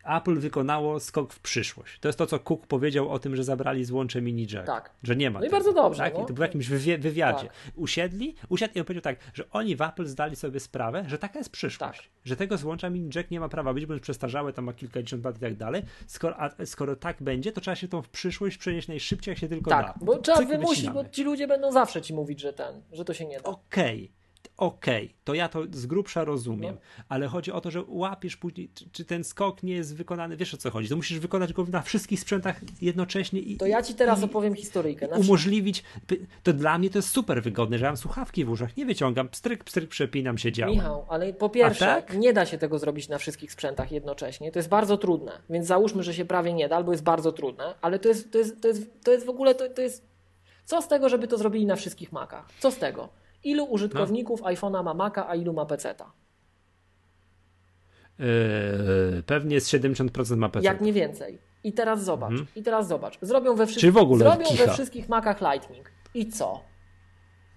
Apple 0.04 0.40
wykonało 0.40 1.00
skok 1.00 1.34
w 1.34 1.40
przyszłość. 1.40 2.00
To 2.00 2.08
jest 2.10 2.20
to, 2.20 2.26
co 2.26 2.40
Cook 2.40 2.68
powiedział 2.68 3.10
o 3.10 3.20
tym, 3.20 3.36
że 3.36 3.44
zabrali 3.44 3.86
złącze 3.86 4.22
mini 4.22 4.48
jack. 4.52 4.66
Tak. 4.66 4.92
Że 5.04 5.16
nie 5.16 5.32
ma. 5.32 5.40
No 5.40 5.46
tego, 5.46 5.50
i 5.50 5.52
bardzo 5.52 5.74
dobrze. 5.74 6.04
Tak? 6.04 6.14
No. 6.14 6.20
To 6.20 6.26
był 6.26 6.36
w 6.36 6.40
jakimś 6.40 6.68
wywiadzie. 6.70 7.48
Tak. 7.48 7.56
Usiedli, 7.76 8.36
usiadł 8.50 8.74
i 8.76 8.80
on 8.80 8.86
powiedział 8.86 9.02
tak, 9.02 9.20
że 9.34 9.44
oni 9.52 9.76
w 9.76 9.82
Apple 9.82 10.06
zdali 10.06 10.36
sobie 10.36 10.60
sprawę, 10.60 11.04
że 11.08 11.18
taka 11.18 11.40
jest 11.40 11.50
przyszłość. 11.50 12.00
Tak. 12.00 12.10
Że 12.26 12.36
tego 12.36 12.58
złącza 12.58 12.90
mini 12.90 13.10
jack 13.16 13.32
nie 13.32 13.40
ma 13.40 13.50
prawa 13.50 13.74
być, 13.74 13.86
bo 13.86 13.94
jest 13.94 14.04
przestarzałe, 14.04 14.54
tam 14.54 14.66
ma 14.66 14.74
kilkadziesiąt 14.74 15.26
lat 15.26 15.38
i 15.38 15.40
tak 15.40 15.56
dalej. 15.56 15.82
Skoro, 16.08 16.40
a, 16.40 16.66
skoro 16.66 16.96
tak 16.96 17.24
będzie, 17.24 17.52
to 17.52 17.62
trzeba 17.62 17.76
się 17.76 17.88
tą 17.88 18.02
w 18.02 18.10
przyszłość 18.10 18.58
przenieść 18.58 18.88
najszybciej, 18.88 19.32
jak 19.32 19.40
się 19.40 19.48
tylko 19.48 19.70
tak, 19.70 19.86
da. 19.86 19.94
bo 20.02 20.18
trzeba 20.18 20.42
wymusić, 20.42 20.90
bo 20.90 21.06
ci 21.06 21.24
ludzie 21.24 21.48
będą 21.48 21.72
zawsze 21.72 22.02
ci 22.02 22.14
mówić, 22.14 22.40
że 22.40 22.54
ten, 22.54 22.82
że 22.92 23.06
to 23.06 23.14
się 23.14 23.26
nie 23.26 23.38
da. 23.38 23.44
Okej. 23.44 23.96
Okay 23.96 24.23
okej, 24.66 25.06
okay, 25.06 25.16
to 25.24 25.34
ja 25.34 25.50
to 25.50 25.64
z 25.72 25.86
grubsza 25.86 26.24
rozumiem, 26.24 26.76
no. 26.76 27.04
ale 27.10 27.28
chodzi 27.28 27.52
o 27.52 27.62
to, 27.62 27.72
że 27.72 27.84
łapiesz 27.88 28.38
później, 28.38 28.70
czy, 28.76 28.90
czy, 28.90 29.06
ten 29.06 29.24
skok 29.24 29.64
nie 29.64 29.74
jest 29.74 29.96
wykonany, 29.96 30.38
wiesz 30.38 30.54
o 30.54 30.58
co 30.58 30.72
chodzi, 30.72 30.90
to 30.90 30.96
musisz 30.96 31.20
wykonać 31.20 31.54
go 31.54 31.66
na 31.66 31.82
wszystkich 31.82 32.20
sprzętach 32.20 32.62
jednocześnie 32.82 33.40
i... 33.40 33.58
To 33.58 33.66
ja 33.66 33.82
ci 33.82 33.94
teraz 33.94 34.24
opowiem 34.24 34.56
historyjkę. 34.56 35.08
Umożliwić, 35.08 35.84
to 36.44 36.54
dla 36.54 36.78
mnie 36.78 36.90
to 36.90 36.98
jest 36.98 37.10
super 37.10 37.44
wygodne, 37.44 37.78
że 37.78 37.86
mam 37.86 37.98
słuchawki 37.98 38.46
w 38.46 38.50
uszach, 38.50 38.78
nie 38.78 38.86
wyciągam, 38.86 39.30
pstryk, 39.30 39.64
pstryk, 39.64 39.90
przepinam 39.90 40.38
się, 40.38 40.52
działa. 40.52 40.72
Michał, 40.72 41.06
ale 41.10 41.34
po 41.34 41.50
pierwsze, 41.50 41.86
tak? 41.86 42.18
nie 42.18 42.34
da 42.34 42.46
się 42.46 42.58
tego 42.58 42.80
zrobić 42.80 43.10
na 43.10 43.18
wszystkich 43.18 43.52
sprzętach 43.52 43.92
jednocześnie, 43.92 44.52
to 44.52 44.60
jest 44.60 44.70
bardzo 44.70 44.98
trudne, 44.98 45.32
więc 45.50 45.68
załóżmy, 45.68 46.04
że 46.04 46.14
się 46.14 46.26
prawie 46.26 46.54
nie 46.54 46.70
da, 46.70 46.76
albo 46.76 46.92
jest 46.92 47.04
bardzo 47.04 47.32
trudne, 47.32 47.76
ale 47.82 48.00
to 48.00 48.10
jest, 48.10 48.32
to 48.32 48.38
jest, 48.38 48.62
to 48.62 48.68
jest, 48.68 49.04
to 49.04 49.12
jest 49.12 49.26
w 49.26 49.30
ogóle, 49.30 49.56
to, 49.56 49.70
to 49.70 49.82
jest... 49.82 50.14
Co 50.66 50.82
z 50.82 50.88
tego, 50.88 51.10
żeby 51.10 51.28
to 51.28 51.38
zrobili 51.38 51.66
na 51.66 51.76
wszystkich 51.76 52.12
Macach? 52.12 52.46
Co 52.60 52.72
z 52.72 52.78
tego? 52.78 53.23
Ilu 53.44 53.64
użytkowników 53.64 54.42
no. 54.42 54.48
iPhone'a 54.48 54.84
ma 54.84 54.94
Maca, 54.94 55.30
a 55.30 55.36
ilu 55.36 55.54
ma 55.54 55.66
PC-ta? 55.66 56.12
Yy, 58.20 59.24
pewnie 59.26 59.62
z 59.62 59.70
70% 59.70 60.38
ma 60.38 60.50
PC. 60.50 60.66
Jak 60.66 60.82
nie 60.82 60.94
więcej. 60.94 61.40
I 61.64 61.74
teraz 61.74 62.04
zobacz. 62.04 62.32
Mhm. 62.32 62.48
I 62.56 62.64
teraz 62.64 62.88
zobacz. 62.88 63.18
Zrobią 63.22 63.56
we 63.56 63.68
wszystkich, 63.68 63.94
zrobią 63.94 64.46
we 64.58 64.74
wszystkich 64.74 65.10
Macach 65.10 65.42
Lightning. 65.42 65.92
I 66.14 66.28
co? 66.28 66.62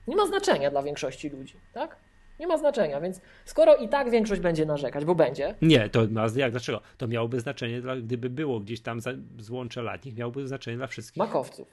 Nie 0.06 0.16
ma 0.16 0.26
znaczenia 0.26 0.70
dla 0.70 0.82
większości 0.82 1.28
ludzi, 1.28 1.56
tak? 1.72 1.96
Nie 2.40 2.46
ma 2.46 2.58
znaczenia, 2.58 3.00
więc 3.00 3.20
skoro 3.44 3.76
i 3.76 3.88
tak 3.88 4.10
większość 4.10 4.40
będzie 4.40 4.66
narzekać, 4.66 5.04
bo 5.04 5.14
będzie. 5.14 5.54
Nie, 5.62 5.88
to 5.88 6.06
ma, 6.10 6.26
jak, 6.36 6.50
dlaczego? 6.50 6.80
To 6.98 7.08
miałoby 7.08 7.40
znaczenie, 7.40 7.80
dla, 7.80 7.96
gdyby 7.96 8.30
było 8.30 8.60
gdzieś 8.60 8.80
tam 8.80 9.00
złącze 9.38 9.82
Lightning, 9.82 10.18
miałoby 10.18 10.48
znaczenie 10.48 10.76
dla 10.76 10.86
wszystkich. 10.86 11.20
Makowców. 11.20 11.68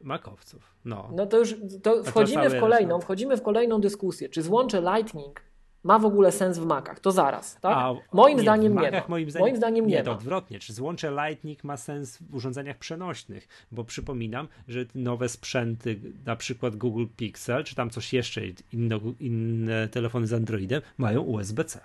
Makowców. 0.00 0.74
No. 0.84 1.08
no 1.12 1.26
to 1.26 1.38
już 1.38 1.54
to 1.82 2.04
wchodzimy 2.04 2.50
w 2.50 2.60
kolejną, 2.60 3.00
wchodzimy 3.00 3.36
w 3.36 3.42
kolejną 3.42 3.80
dyskusję. 3.80 4.28
Czy 4.28 4.42
złącze 4.42 4.80
Lightning 4.80 5.42
ma 5.82 5.98
w 5.98 6.04
ogóle 6.04 6.32
sens 6.32 6.58
w 6.58 6.66
Macach? 6.66 7.00
To 7.00 7.12
zaraz, 7.12 7.56
tak? 7.60 7.76
A, 7.76 7.94
moim 8.12 8.36
nie, 8.36 8.42
zdaniem 8.42 8.74
nie 8.80 8.90
ma. 8.90 9.02
Moim 9.08 9.30
zdaniem, 9.30 9.44
moim 9.44 9.56
zdaniem 9.56 9.86
nie, 9.86 9.96
nie 9.96 10.02
to 10.02 10.12
odwrotnie. 10.12 10.58
Czy 10.58 10.72
złącze 10.72 11.10
Lightning 11.10 11.64
ma 11.64 11.76
sens 11.76 12.16
w 12.16 12.34
urządzeniach 12.34 12.78
przenośnych? 12.78 13.48
Bo 13.72 13.84
przypominam, 13.84 14.48
że 14.68 14.84
nowe 14.94 15.28
sprzęty, 15.28 16.00
na 16.26 16.36
przykład 16.36 16.76
Google 16.76 17.06
Pixel, 17.16 17.64
czy 17.64 17.74
tam 17.74 17.90
coś 17.90 18.12
jeszcze, 18.12 18.40
inne, 18.72 18.98
inne 19.20 19.88
telefony 19.88 20.26
z 20.26 20.32
Androidem, 20.32 20.82
mają 20.98 21.22
USB-C. 21.22 21.80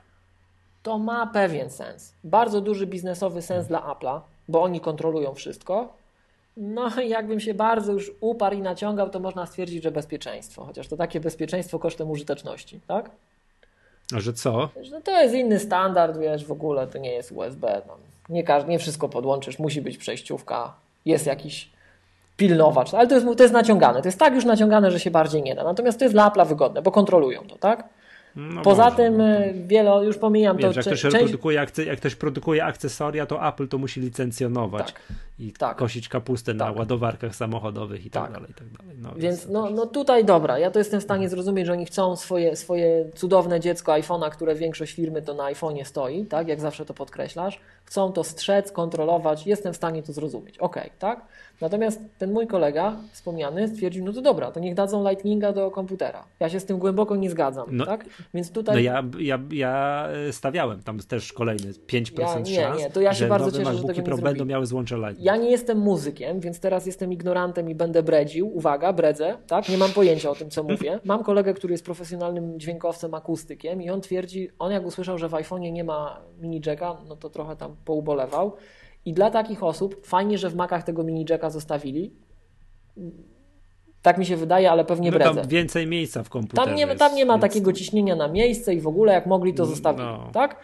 To 0.84 0.98
ma 0.98 1.28
pewien 1.28 1.70
sens. 1.70 2.14
Bardzo 2.24 2.62
duży 2.62 2.88
biznesowy 2.88 3.42
sens 3.42 3.68
dla 3.68 3.80
Apple'a, 3.80 4.22
bo 4.48 4.64
oni 4.64 4.80
kontrolują 4.80 5.34
wszystko. 5.34 5.94
No, 6.58 6.90
jakbym 7.18 7.40
się 7.40 7.54
bardzo 7.54 7.94
już 7.94 8.12
uparł 8.22 8.56
i 8.56 8.62
naciągał, 8.62 9.10
to 9.10 9.20
można 9.20 9.46
stwierdzić, 9.46 9.84
że 9.84 9.92
bezpieczeństwo. 9.92 10.66
Chociaż 10.66 10.88
to 10.88 10.98
takie 10.98 11.20
bezpieczeństwo 11.20 11.80
kosztem 11.80 12.12
użyteczności, 12.12 12.80
tak? 12.88 13.10
A 14.16 14.20
że 14.20 14.34
co? 14.34 14.70
Że 14.82 15.02
to 15.02 15.22
jest 15.22 15.36
inny 15.36 15.60
standard, 15.60 16.18
wiesz, 16.18 16.46
w 16.46 16.52
ogóle 16.52 16.88
to 16.88 16.98
nie 16.98 17.12
jest 17.12 17.32
USB. 17.32 17.82
No. 17.88 17.98
Nie, 18.30 18.44
każdy, 18.44 18.72
nie 18.72 18.80
wszystko 18.80 19.10
podłączysz, 19.10 19.60
musi 19.60 19.82
być 19.82 19.98
przejściówka, 19.98 20.74
jest 21.06 21.26
jakiś 21.26 21.70
pilnowacz, 22.38 22.94
ale 22.94 23.08
to 23.08 23.16
jest, 23.16 23.28
to 23.38 23.44
jest 23.44 23.54
naciągane. 23.54 24.02
To 24.02 24.08
jest 24.08 24.20
tak 24.20 24.36
już 24.36 24.46
naciągane, 24.46 24.92
że 24.92 25.00
się 25.00 25.12
bardziej 25.12 25.44
nie 25.44 25.56
da. 25.56 25.64
Natomiast 25.64 26.00
to 26.00 26.06
jest 26.06 26.16
dla 26.16 26.30
Apple'a 26.30 26.48
wygodne, 26.48 26.82
bo 26.82 26.92
kontrolują 26.92 27.42
to, 27.48 27.58
tak? 27.58 27.90
No 28.36 28.62
Poza 28.62 28.84
może, 28.84 28.96
tym 28.96 29.18
no 29.18 29.24
to... 29.24 29.68
wiele, 29.68 30.06
już 30.06 30.18
pomijam 30.18 30.58
Wiesz, 30.58 30.76
to. 30.76 30.80
Jak, 30.80 30.86
ktoś 30.86 31.02
część... 31.02 31.18
produkuje, 31.18 31.58
jak 31.86 31.98
ktoś 31.98 32.16
produkuje 32.16 32.66
akcesoria, 32.66 33.26
to 33.26 33.48
Apple 33.48 33.68
to 33.68 33.78
musi 33.78 34.02
licencjonować 34.02 34.86
tak, 34.94 35.02
i 35.40 35.54
tak, 35.54 35.78
kosić 35.78 36.10
kapustę 36.10 36.52
tak. 36.52 36.60
na 36.60 36.72
ładowarkach 36.72 37.36
samochodowych 37.36 38.06
i 38.06 38.10
tak, 38.10 38.24
tak 38.24 38.34
dalej. 38.34 38.52
I 38.52 38.54
tak 38.54 38.68
dalej. 38.68 38.96
No, 39.02 39.12
więc 39.16 39.48
no, 39.48 39.70
no 39.70 39.86
tutaj 39.86 40.26
dobra, 40.26 40.60
ja 40.60 40.72
to 40.72 40.80
jestem 40.80 41.00
w 41.00 41.04
stanie 41.04 41.30
zrozumieć, 41.30 41.66
że 41.68 41.74
oni 41.74 41.86
chcą 41.86 42.16
swoje, 42.16 42.56
swoje 42.56 43.06
cudowne 43.16 43.60
dziecko 43.60 43.92
iPhone'a, 43.92 44.30
które 44.30 44.56
większość 44.56 44.94
firmy 44.94 45.22
to 45.22 45.34
na 45.34 45.44
iPhone'ie 45.44 45.84
stoi, 45.84 46.26
tak, 46.26 46.48
jak 46.48 46.60
zawsze 46.60 46.86
to 46.86 46.94
podkreślasz, 46.94 47.60
chcą 47.86 48.12
to 48.12 48.24
strzec, 48.24 48.72
kontrolować, 48.72 49.48
jestem 49.48 49.74
w 49.74 49.76
stanie 49.76 50.04
to 50.04 50.14
zrozumieć. 50.14 50.58
Ok, 50.58 50.76
tak? 51.00 51.26
Natomiast 51.62 52.02
ten 52.18 52.32
mój 52.32 52.48
kolega 52.48 52.98
wspomniany 53.12 53.68
stwierdził, 53.68 54.06
no 54.06 54.14
to 54.14 54.22
dobra, 54.22 54.52
to 54.52 54.60
niech 54.60 54.76
dadzą 54.76 55.10
Lightninga 55.10 55.54
do 55.54 55.72
komputera. 55.72 56.24
Ja 56.40 56.50
się 56.50 56.60
z 56.60 56.66
tym 56.66 56.80
głęboko 56.80 57.16
nie 57.16 57.30
zgadzam, 57.30 57.68
no, 57.72 57.86
tak? 57.86 58.06
Więc 58.34 58.52
tutaj... 58.52 58.76
No 58.76 58.82
ja, 58.82 59.04
ja, 59.20 59.40
ja 59.52 60.08
stawiałem 60.32 60.84
tam 60.84 61.00
też 61.00 61.34
kolejny 61.34 61.72
5% 61.72 62.20
ja, 62.20 62.40
nie, 62.40 62.56
szans, 62.56 62.80
nie, 62.80 62.90
to 62.90 63.02
ja 63.02 63.14
się 63.14 63.20
że 63.20 63.28
bardzo 63.28 63.52
cieszę, 63.52 63.74
że 63.74 63.84
tego 63.84 64.02
Pro 64.02 64.16
nie 64.16 64.22
będą 64.22 64.46
miały 64.46 64.66
złącze 64.66 64.96
Lightning. 64.96 65.26
Ja 65.26 65.38
nie 65.38 65.52
jestem 65.52 65.78
muzykiem, 65.78 66.40
więc 66.40 66.60
teraz 66.60 66.86
jestem 66.86 67.14
ignorantem 67.14 67.70
i 67.70 67.76
będę 67.76 68.04
bredził. 68.04 68.58
Uwaga, 68.58 68.94
bredzę, 68.94 69.38
tak? 69.48 69.70
Nie 69.70 69.78
mam 69.78 69.92
pojęcia 69.92 70.30
o 70.30 70.36
tym, 70.36 70.50
co 70.50 70.64
mówię. 70.64 71.00
Mam 71.04 71.24
kolegę, 71.24 71.54
który 71.54 71.72
jest 71.74 71.86
profesjonalnym 71.86 72.60
dźwiękowcem, 72.60 73.14
akustykiem 73.14 73.82
i 73.82 73.90
on 73.90 74.02
twierdzi, 74.02 74.50
on 74.60 74.72
jak 74.72 74.86
usłyszał, 74.86 75.18
że 75.18 75.30
w 75.30 75.32
iPhone'ie 75.32 75.72
nie 75.72 75.84
ma 75.84 76.22
mini 76.42 76.62
jacka, 76.66 76.98
no 77.08 77.16
to 77.16 77.30
trochę 77.30 77.56
tam 77.56 77.76
poubolewał. 77.86 78.56
I 79.06 79.14
dla 79.14 79.32
takich 79.32 79.64
osób 79.64 80.06
fajnie, 80.06 80.38
że 80.38 80.50
w 80.50 80.56
Macach 80.56 80.84
tego 80.84 81.04
mini 81.04 81.26
jacka 81.30 81.50
zostawili. 81.50 82.12
Tak 84.02 84.18
mi 84.18 84.26
się 84.26 84.38
wydaje, 84.38 84.72
ale 84.72 84.86
pewnie 84.86 85.12
no 85.12 85.18
bredzę. 85.18 85.42
Tam 85.42 85.50
więcej 85.50 85.88
miejsca 85.88 86.24
w 86.24 86.30
komputerze. 86.30 86.68
Tam 86.68 86.76
nie, 86.76 86.96
tam 86.96 87.16
nie 87.16 87.26
ma 87.26 87.34
jest, 87.34 87.42
takiego 87.42 87.74
ciśnienia 87.74 88.16
na 88.16 88.28
miejsce 88.28 88.74
i 88.74 88.82
w 88.82 88.88
ogóle 88.88 89.14
jak 89.14 89.26
mogli 89.26 89.54
to 89.54 89.66
zostawili. 89.66 90.06
No. 90.06 90.30
Tak? 90.34 90.60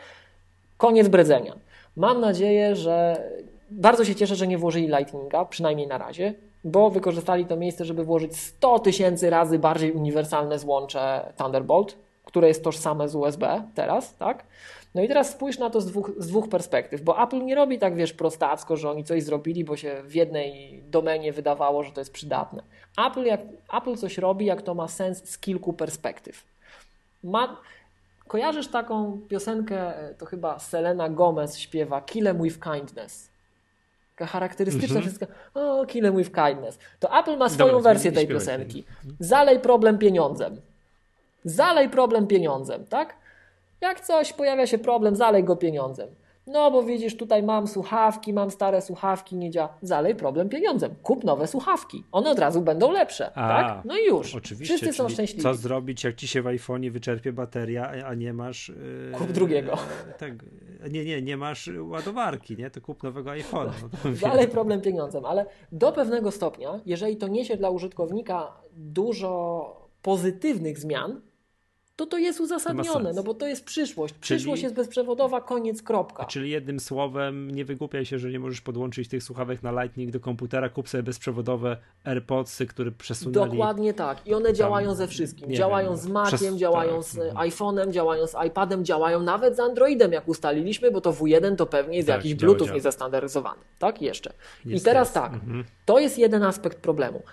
Koniec 0.78 1.08
bredzenia. 1.08 1.56
Mam 1.96 2.22
nadzieję, 2.22 2.76
że 2.76 3.24
bardzo 3.72 4.06
się 4.06 4.16
cieszę, 4.16 4.36
że 4.36 4.48
nie 4.48 4.58
włożyli 4.58 4.88
Lightninga, 4.88 5.46
przynajmniej 5.46 5.88
na 5.88 5.98
razie, 5.98 6.34
bo 6.64 6.90
wykorzystali 6.90 7.46
to 7.46 7.58
miejsce, 7.58 7.86
żeby 7.86 8.04
włożyć 8.04 8.38
100 8.38 8.80
tysięcy 8.80 9.30
razy 9.30 9.60
bardziej 9.60 9.92
uniwersalne 9.92 10.60
złącze 10.60 11.34
Thunderbolt, 11.38 11.98
które 12.26 12.48
jest 12.48 12.64
tożsame 12.64 13.10
z 13.10 13.16
USB 13.16 13.64
teraz, 13.76 14.16
tak? 14.18 14.44
No 14.96 15.02
i 15.02 15.08
teraz 15.08 15.32
spójrz 15.32 15.60
na 15.60 15.70
to 15.70 15.82
z 15.82 15.86
dwóch, 15.86 16.12
z 16.18 16.28
dwóch 16.28 16.50
perspektyw, 16.50 17.02
bo 17.02 17.24
Apple 17.24 17.46
nie 17.46 17.56
robi 17.56 17.80
tak, 17.80 17.96
wiesz, 17.96 18.14
prostacko, 18.14 18.78
że 18.78 18.90
oni 18.90 19.04
coś 19.04 19.24
zrobili, 19.24 19.64
bo 19.64 19.78
się 19.78 20.02
w 20.04 20.16
jednej 20.16 20.82
domenie 20.84 21.34
wydawało, 21.34 21.84
że 21.84 21.92
to 21.92 22.02
jest 22.02 22.14
przydatne. 22.14 22.64
Apple, 23.08 23.24
jak, 23.24 23.42
Apple 23.74 23.96
coś 23.96 24.18
robi, 24.18 24.46
jak 24.46 24.62
to 24.62 24.74
ma 24.74 24.88
sens 24.88 25.30
z 25.30 25.38
kilku 25.38 25.74
perspektyw. 25.74 26.46
Ma, 27.24 27.62
kojarzysz 28.28 28.68
taką 28.68 29.22
piosenkę, 29.30 29.94
to 30.18 30.26
chyba 30.26 30.60
Selena 30.60 31.10
Gomez 31.10 31.58
śpiewa 31.58 32.02
Kill 32.02 32.28
em 32.28 32.44
with 32.44 32.60
kindness. 32.60 33.32
Taka 34.16 34.32
charakterystyczna 34.32 35.00
mm 35.00 35.04
-hmm. 35.04 35.08
wszystko. 35.08 35.26
O, 35.54 35.86
kill 35.86 36.06
em 36.06 36.18
with 36.18 36.32
kindness. 36.32 36.80
To 37.00 37.14
Apple 37.14 37.38
ma 37.38 37.50
swoją 37.50 37.72
Dobra, 37.72 37.94
wersję 37.94 38.12
tej 38.12 38.28
piosenki. 38.28 38.84
Zalej 39.20 39.60
problem 39.60 39.98
pieniądzem. 39.98 40.62
Zalej 41.46 41.90
problem 41.90 42.28
pieniądzem, 42.28 42.86
tak? 42.86 43.21
Jak 43.82 44.02
coś, 44.02 44.34
pojawia 44.34 44.68
się 44.68 44.78
problem, 44.78 45.16
zalej 45.16 45.44
go 45.44 45.56
pieniądzem. 45.56 46.10
No 46.48 46.72
bo 46.72 46.84
widzisz, 46.84 47.18
tutaj 47.18 47.44
mam 47.44 47.68
słuchawki, 47.68 48.34
mam 48.34 48.52
stare 48.52 48.82
słuchawki, 48.82 49.36
nie 49.36 49.52
działa. 49.52 49.78
Zalej 49.82 50.16
problem 50.16 50.50
pieniądzem. 50.50 50.96
Kup 51.04 51.24
nowe 51.24 51.48
słuchawki. 51.48 52.04
One 52.12 52.30
od 52.30 52.40
razu 52.40 52.62
będą 52.62 52.92
lepsze. 52.92 53.32
A, 53.38 53.48
tak? 53.48 53.86
No 53.86 53.98
i 53.98 54.06
już. 54.06 54.36
Oczywiście. 54.36 54.78
Wszyscy 54.78 54.94
są 54.94 55.10
szczęśliwi. 55.10 55.44
Co 55.44 55.54
zrobić, 55.54 56.04
jak 56.04 56.16
ci 56.16 56.28
się 56.28 56.42
w 56.42 56.46
iPhone'ie 56.46 56.92
wyczerpie 56.92 57.34
bateria, 57.34 58.06
a 58.06 58.14
nie 58.14 58.34
masz. 58.34 58.70
Yy, 58.70 59.12
kup 59.18 59.32
drugiego. 59.32 59.78
tak, 60.18 60.32
nie, 60.92 61.06
nie, 61.06 61.22
nie 61.22 61.38
masz 61.38 61.70
ładowarki, 61.82 62.58
nie? 62.58 62.70
To 62.70 62.82
kup 62.82 63.04
nowego 63.04 63.30
iPhone'a. 63.30 63.72
No 64.06 64.16
Zalej 64.30 64.48
problem 64.48 64.82
pieniądzem, 64.82 65.26
ale 65.26 65.46
do 65.72 65.92
pewnego 65.92 66.32
stopnia, 66.32 66.80
jeżeli 66.86 67.18
to 67.18 67.28
niesie 67.28 67.58
dla 67.58 67.70
użytkownika 67.70 68.52
dużo 68.74 69.82
pozytywnych 70.02 70.80
zmian, 70.80 71.22
to 72.06 72.12
to 72.12 72.18
jest 72.18 72.40
uzasadnione, 72.40 73.14
no 73.14 73.24
bo 73.24 73.34
to 73.34 73.48
jest 73.48 73.66
przyszłość. 73.66 74.14
Przyszłość 74.14 74.62
czyli, 74.62 74.64
jest 74.64 74.76
bezprzewodowa, 74.76 75.42
koniec, 75.42 75.84
kropka. 75.84 76.26
Czyli 76.26 76.50
jednym 76.50 76.80
słowem, 76.80 77.52
nie 77.52 77.66
wygłupiaj 77.66 78.06
się, 78.06 78.20
że 78.20 78.30
nie 78.30 78.40
możesz 78.40 78.62
podłączyć 78.62 79.08
tych 79.08 79.24
słuchawek 79.24 79.64
na 79.64 79.84
Lightning 79.84 80.12
do 80.12 80.20
komputera, 80.20 80.70
kup 80.70 80.90
sobie 80.90 81.04
bezprzewodowe 81.04 81.78
AirPodsy, 82.04 82.66
które 82.66 82.92
przesunęli. 82.92 83.52
Dokładnie 83.52 83.94
tak. 83.94 84.28
I 84.28 84.34
one 84.34 84.54
działają 84.54 84.96
ze 84.96 85.08
wszystkim. 85.08 85.54
Działają 85.54 85.90
wiem, 85.90 85.98
z 85.98 86.08
Maciem, 86.08 86.38
przez... 86.38 86.56
działają 86.56 86.96
tak. 86.96 87.04
z 87.04 87.18
iPhone'em, 87.18 87.92
działają 87.92 88.28
z 88.28 88.36
iPadem, 88.48 88.86
działają 88.86 89.24
nawet 89.24 89.56
z 89.56 89.60
Androidem, 89.60 90.12
jak 90.12 90.28
ustaliliśmy, 90.28 90.92
bo 90.92 91.02
to 91.02 91.14
W1 91.14 91.56
to 91.56 91.66
pewnie 91.66 91.98
jest 91.98 92.08
tak, 92.08 92.18
jakiś 92.18 92.36
Bluetooth 92.36 92.66
działa. 92.66 92.76
niezastandardizowany. 92.76 93.62
Tak? 93.80 94.02
Jeszcze. 94.02 94.34
Jest 94.66 94.84
I 94.84 94.86
teraz 94.86 95.14
tak, 95.14 95.34
mhm. 95.34 95.64
to 95.86 96.00
jest 96.00 96.18
jeden 96.18 96.44
aspekt 96.44 96.78
problemu. 96.78 97.24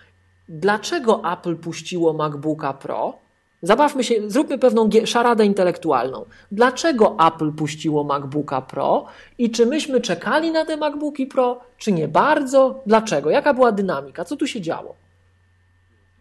Dlaczego 0.49 1.23
Apple 1.33 1.57
puściło 1.57 2.13
MacBooka 2.13 2.73
Pro? 2.73 3.28
Zabawmy 3.63 4.05
się, 4.05 4.31
zróbmy 4.31 4.59
pewną 4.59 4.91
szaradę 5.05 5.47
intelektualną. 5.47 6.25
Dlaczego 6.53 7.17
Apple 7.27 7.53
puściło 7.53 8.05
MacBooka 8.05 8.63
Pro 8.63 9.07
i 9.39 9.51
czy 9.51 9.67
myśmy 9.67 10.01
czekali 10.01 10.51
na 10.51 10.65
te 10.65 10.77
MacBooki 10.77 11.27
Pro, 11.27 11.61
czy 11.79 11.93
nie 11.93 12.09
bardzo? 12.09 12.83
Dlaczego? 12.87 13.31
Jaka 13.31 13.55
była 13.55 13.73
dynamika? 13.73 14.25
Co 14.25 14.37
tu 14.37 14.47
się 14.47 14.61
działo? 14.61 14.95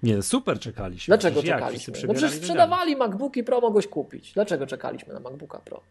Nie, 0.04 0.22
super 0.22 0.60
czekaliśmy. 0.60 1.12
Dlaczego 1.12 1.42
przecież 1.42 1.56
czekaliśmy? 1.56 1.94
No 2.08 2.14
przecież 2.14 2.36
sprzedawali 2.38 2.96
MacBooki 2.96 3.44
Pro, 3.44 3.62
mogłeś 3.62 3.88
kupić. 3.88 4.34
Dlaczego 4.34 4.68
czekaliśmy 4.68 5.14
na 5.14 5.20
MacBooka 5.20 5.60
Pro? 5.60 5.82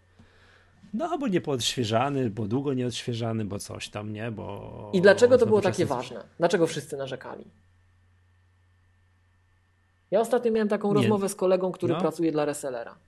No, 0.94 1.18
bo 1.18 1.28
nie 1.28 1.40
poodświeżany, 1.40 2.30
bo 2.30 2.46
długo 2.46 2.74
nie 2.74 2.86
odświeżany, 2.86 3.44
bo 3.44 3.58
coś 3.58 3.88
tam, 3.88 4.12
nie? 4.12 4.30
Bo... 4.30 4.90
I 4.92 5.00
dlaczego 5.00 5.38
to 5.38 5.46
było 5.46 5.60
takie 5.60 5.86
ważne? 5.86 6.24
Dlaczego 6.38 6.66
wszyscy 6.66 6.96
narzekali? 6.96 7.44
Ja 10.10 10.20
ostatnio 10.20 10.52
miałem 10.52 10.68
taką 10.68 10.88
nie. 10.88 10.94
rozmowę 10.94 11.28
z 11.28 11.34
kolegą, 11.34 11.72
który 11.72 11.94
no. 11.94 12.00
pracuje 12.00 12.32
dla 12.32 12.44
resellera. 12.44 12.98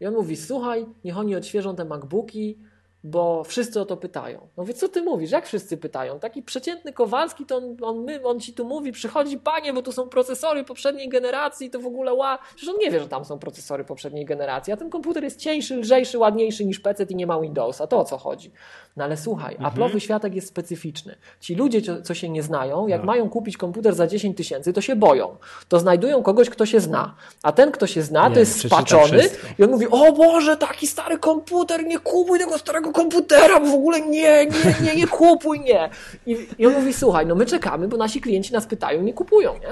I 0.00 0.06
on 0.06 0.14
mówi, 0.14 0.36
słuchaj, 0.36 0.86
niech 1.04 1.18
oni 1.18 1.36
odświeżą 1.36 1.76
te 1.76 1.84
MacBooki, 1.84 2.58
bo 3.04 3.44
wszyscy 3.44 3.80
o 3.80 3.84
to 3.84 3.96
pytają. 3.96 4.48
No 4.56 4.64
wie, 4.64 4.74
co 4.74 4.88
ty 4.88 5.02
mówisz? 5.02 5.30
Jak 5.30 5.46
wszyscy 5.46 5.76
pytają? 5.76 6.20
Taki 6.20 6.42
przeciętny 6.42 6.92
Kowalski, 6.92 7.46
to 7.46 7.56
on, 7.56 7.76
on, 7.82 8.04
my, 8.04 8.24
on 8.24 8.40
ci 8.40 8.52
tu 8.52 8.64
mówi, 8.64 8.92
przychodzi, 8.92 9.38
panie, 9.38 9.72
bo 9.72 9.82
tu 9.82 9.92
są 9.92 10.08
procesory 10.08 10.64
poprzedniej 10.64 11.08
generacji, 11.08 11.70
to 11.70 11.80
w 11.80 11.86
ogóle 11.86 12.14
ła... 12.14 12.38
Przecież 12.56 12.74
on 12.74 12.80
nie 12.80 12.90
wie, 12.90 13.00
że 13.00 13.08
tam 13.08 13.24
są 13.24 13.38
procesory 13.38 13.84
poprzedniej 13.84 14.24
generacji, 14.24 14.72
a 14.72 14.76
ten 14.76 14.90
komputer 14.90 15.24
jest 15.24 15.40
cieńszy, 15.40 15.76
lżejszy, 15.76 16.18
ładniejszy 16.18 16.64
niż 16.64 16.80
PC 16.80 17.04
i 17.08 17.14
nie 17.14 17.26
ma 17.26 17.40
Windowsa. 17.40 17.86
To 17.86 17.98
o 17.98 18.04
co 18.04 18.18
chodzi? 18.18 18.52
No 18.98 19.04
ale 19.04 19.16
słuchaj, 19.16 19.54
mhm. 19.54 19.74
Apple'owy 19.74 19.98
światek 19.98 20.34
jest 20.34 20.48
specyficzny. 20.48 21.16
Ci 21.40 21.54
ludzie, 21.54 21.82
co, 21.82 22.02
co 22.02 22.14
się 22.14 22.28
nie 22.28 22.42
znają, 22.42 22.86
jak 22.86 23.00
no. 23.00 23.06
mają 23.06 23.28
kupić 23.28 23.56
komputer 23.56 23.94
za 23.94 24.06
10 24.06 24.36
tysięcy, 24.36 24.72
to 24.72 24.80
się 24.80 24.96
boją. 24.96 25.36
To 25.68 25.80
znajdują 25.80 26.22
kogoś, 26.22 26.50
kto 26.50 26.66
się 26.66 26.80
zna. 26.80 27.14
A 27.42 27.52
ten, 27.52 27.72
kto 27.72 27.86
się 27.86 28.02
zna, 28.02 28.28
nie, 28.28 28.34
to 28.34 28.40
jest 28.40 28.66
spaczony 28.66 29.28
i 29.58 29.64
on 29.64 29.70
mówi, 29.70 29.86
o 29.90 30.12
Boże, 30.12 30.56
taki 30.56 30.86
stary 30.86 31.18
komputer, 31.18 31.86
nie 31.86 31.98
kupuj 31.98 32.38
tego 32.38 32.58
starego 32.58 32.92
komputera, 32.92 33.60
bo 33.60 33.66
w 33.66 33.74
ogóle 33.74 34.00
nie, 34.00 34.46
nie, 34.46 34.74
nie, 34.84 34.94
nie 34.94 35.06
kupuj, 35.06 35.60
nie. 35.60 35.90
I, 36.26 36.46
I 36.58 36.66
on 36.66 36.72
mówi, 36.72 36.92
słuchaj, 36.92 37.26
no 37.26 37.34
my 37.34 37.46
czekamy, 37.46 37.88
bo 37.88 37.96
nasi 37.96 38.20
klienci 38.20 38.52
nas 38.52 38.66
pytają, 38.66 39.02
nie 39.02 39.14
kupują, 39.14 39.54
nie? 39.54 39.68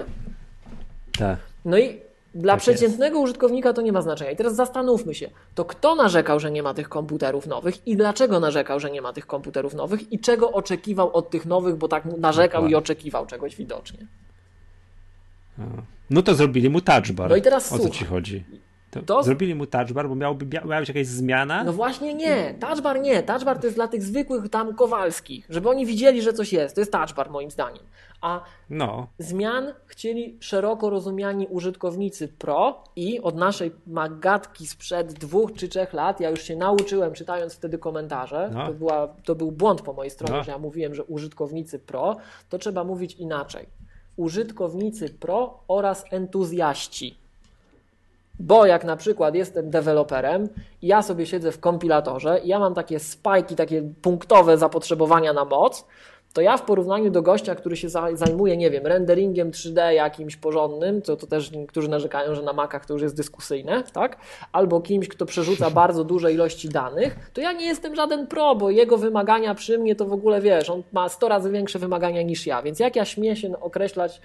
Tak. 1.19 1.39
No 1.65 1.79
i 1.79 2.06
dla 2.37 2.53
tak 2.53 2.61
przeciętnego 2.61 3.17
jest. 3.19 3.25
użytkownika 3.25 3.73
to 3.73 3.83
nie 3.83 3.93
ma 3.93 4.03
znaczenia. 4.03 4.31
I 4.31 4.37
teraz 4.37 4.55
zastanówmy 4.55 5.15
się, 5.15 5.31
to 5.55 5.65
kto 5.65 5.95
narzekał, 5.95 6.41
że 6.41 6.51
nie 6.51 6.63
ma 6.63 6.75
tych 6.75 6.89
komputerów 6.89 7.47
nowych 7.47 7.87
i 7.87 7.97
dlaczego 7.97 8.41
narzekał, 8.41 8.81
że 8.81 8.91
nie 8.91 9.03
ma 9.03 9.13
tych 9.13 9.27
komputerów 9.27 9.75
nowych 9.75 10.13
i 10.13 10.19
czego 10.19 10.53
oczekiwał 10.53 11.13
od 11.13 11.31
tych 11.31 11.47
nowych, 11.47 11.77
bo 11.77 11.89
tak 11.89 12.05
narzekał 12.05 12.67
i 12.67 12.75
oczekiwał 12.75 13.27
czegoś 13.27 13.57
widocznie. 13.57 14.07
No 16.11 16.23
to 16.23 16.35
zrobili 16.35 16.71
mu 16.71 16.81
touch 16.81 17.13
bar. 17.13 17.31
No 17.31 17.37
i 17.37 17.43
teraz 17.43 17.73
o 17.73 17.79
co 17.79 17.91
ci 17.91 18.05
chodzi? 18.05 18.45
To 19.07 19.23
Zrobili 19.23 19.55
mu 19.55 19.67
touch 19.67 19.93
bar, 19.93 20.09
bo 20.09 20.15
miałby, 20.15 20.47
miała 20.65 20.81
być 20.81 20.89
jakaś 20.89 21.07
zmiana. 21.07 21.65
No 21.65 21.73
właśnie 21.73 22.15
nie, 22.15 22.55
touchbar 22.61 23.01
nie. 23.01 23.23
Touchbar 23.23 23.59
to 23.59 23.67
jest 23.67 23.77
dla 23.77 23.89
tych 23.89 24.03
zwykłych 24.03 24.49
tam 24.49 24.75
Kowalskich, 24.75 25.47
żeby 25.51 25.69
oni 25.71 25.87
widzieli, 25.87 26.23
że 26.23 26.33
coś 26.33 26.53
jest. 26.53 26.75
To 26.75 26.81
jest 26.81 26.93
touchbar 26.93 27.31
moim 27.31 27.51
zdaniem. 27.51 27.83
A 28.21 28.41
No, 28.71 29.07
zmian 29.19 29.73
chcieli 29.87 30.37
szeroko 30.41 30.91
rozumiani 30.91 31.47
użytkownicy 31.47 32.29
pro 32.29 32.85
i 32.97 33.21
od 33.21 33.37
naszej 33.37 33.73
magatki 33.87 34.67
sprzed 34.67 35.13
dwóch 35.13 35.53
czy 35.53 35.69
trzech 35.69 35.93
lat, 35.93 36.21
ja 36.21 36.31
już 36.31 36.43
się 36.43 36.57
nauczyłem 36.57 37.13
czytając 37.13 37.55
wtedy 37.55 37.79
komentarze, 37.79 38.51
No. 38.55 38.67
to, 38.67 38.75
była, 38.75 39.09
to 39.25 39.35
był 39.35 39.53
błąd 39.53 39.83
po 39.83 39.93
mojej 39.93 40.11
stronie, 40.11 40.37
No. 40.39 40.45
że 40.45 40.53
ja 40.53 40.59
mówiłem, 40.59 40.95
że 40.95 41.05
użytkownicy 41.05 41.79
pro, 41.79 42.17
to 42.49 42.59
trzeba 42.59 42.85
mówić 42.85 43.15
inaczej. 43.15 43.67
Użytkownicy 44.17 45.09
pro 45.11 45.61
oraz 45.69 46.05
entuzjaści. 46.11 47.19
Bo 48.41 48.67
jak 48.67 48.85
na 48.85 48.97
przykład 48.97 49.35
jestem 49.35 49.71
deweloperem 49.71 50.49
i 50.83 50.87
ja 50.87 51.03
sobie 51.03 51.27
siedzę 51.27 51.53
w 51.53 51.61
kompilatorze 51.61 52.41
i 52.45 52.49
ja 52.49 52.59
mam 52.59 52.75
takie 52.75 52.99
spajki, 52.99 53.57
takie 53.57 53.83
punktowe 54.03 54.59
zapotrzebowania 54.59 55.33
na 55.33 55.45
moc, 55.45 55.87
to 56.33 56.41
ja 56.41 56.57
w 56.57 56.63
porównaniu 56.63 57.11
do 57.11 57.23
gościa, 57.23 57.55
który 57.55 57.77
się 57.77 57.89
za- 57.89 58.17
zajmuje, 58.17 58.57
nie 58.57 58.71
wiem, 58.71 58.87
renderingiem 58.87 59.51
3D 59.51 59.89
jakimś 59.91 60.37
porządnym, 60.37 61.03
to, 61.03 61.17
to 61.17 61.27
też 61.27 61.51
niektórzy 61.53 61.89
narzekają, 61.89 62.35
że 62.35 62.43
na 62.43 62.53
Macach 62.53 62.87
to 62.87 62.93
już 62.93 63.03
jest 63.03 63.17
dyskusyjne, 63.17 63.83
tak? 63.93 64.17
Albo 64.53 64.81
kimś, 64.81 65.09
kto 65.09 65.27
przerzuca 65.27 65.71
bardzo 65.81 66.05
duże 66.05 66.33
ilości 66.33 66.69
danych, 66.69 67.31
to 67.33 67.41
ja 67.41 67.53
nie 67.53 67.67
jestem 67.67 67.95
żaden 67.95 68.27
pro, 68.27 68.55
bo 68.55 68.71
jego 68.71 68.99
wymagania 68.99 69.55
przy 69.55 69.79
mnie 69.79 69.97
to 69.97 70.07
w 70.07 70.13
ogóle, 70.13 70.41
wiesz, 70.41 70.71
on 70.71 70.83
ma 70.93 71.09
100 71.09 71.29
razy 71.29 71.51
większe 71.51 71.79
wymagania 71.79 72.23
niż 72.23 72.47
ja, 72.47 72.63
więc 72.63 72.81
jak 72.81 72.97
ja 72.97 73.05
śmieję 73.05 73.37
się 73.37 73.61
określać 73.61 74.21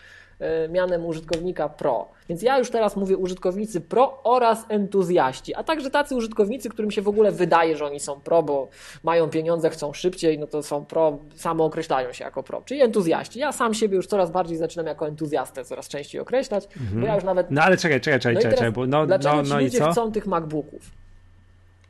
mianem 0.70 1.06
użytkownika 1.06 1.70
pro. 1.70 2.08
Więc 2.30 2.42
ja 2.42 2.58
już 2.58 2.70
teraz 2.70 2.96
mówię 2.96 3.18
użytkownicy 3.18 3.82
pro 3.82 4.24
oraz 4.24 4.66
entuzjaści, 4.70 5.56
a 5.56 5.64
także 5.64 5.90
tacy 5.92 6.16
użytkownicy, 6.16 6.70
którym 6.70 6.92
się 6.92 7.02
w 7.02 7.08
ogóle 7.08 7.32
wydaje, 7.32 7.78
że 7.78 7.86
oni 7.86 8.00
są 8.00 8.22
pro, 8.22 8.44
bo 8.44 8.68
mają 9.04 9.30
pieniądze, 9.30 9.70
chcą 9.70 9.94
szybciej, 9.94 10.40
no 10.40 10.48
to 10.48 10.64
są 10.64 10.86
pro, 10.86 11.18
samo 11.36 11.66
określają 11.66 12.14
się 12.14 12.24
jako 12.24 12.44
pro, 12.44 12.62
czyli 12.66 12.82
entuzjaści. 12.82 13.40
Ja 13.40 13.52
sam 13.52 13.74
siebie 13.74 13.96
już 13.96 14.08
coraz 14.08 14.32
bardziej 14.32 14.58
zaczynam 14.58 14.88
jako 14.88 15.08
entuzjastę 15.08 15.66
coraz 15.66 15.88
częściej 15.88 16.22
określać, 16.22 16.68
bo 16.94 17.06
ja 17.06 17.16
już 17.16 17.24
nawet 17.24 17.52
no 17.52 17.62
ale 17.62 17.78
czekaj, 17.78 18.02
czekaj, 18.02 18.20
czekaj, 18.20 18.34
no 18.34 18.40
i 18.40 18.44
czekaj, 18.44 18.58
teraz, 18.58 18.74
bo 18.74 18.88
no, 18.88 19.08
dlaczego 19.08 19.36
no, 19.36 19.44
no 19.50 19.60
i 19.60 19.64
ludzie 19.64 19.80
co? 19.80 19.92
chcą 19.92 20.12
tych 20.12 20.28
MacBooków? 20.28 20.92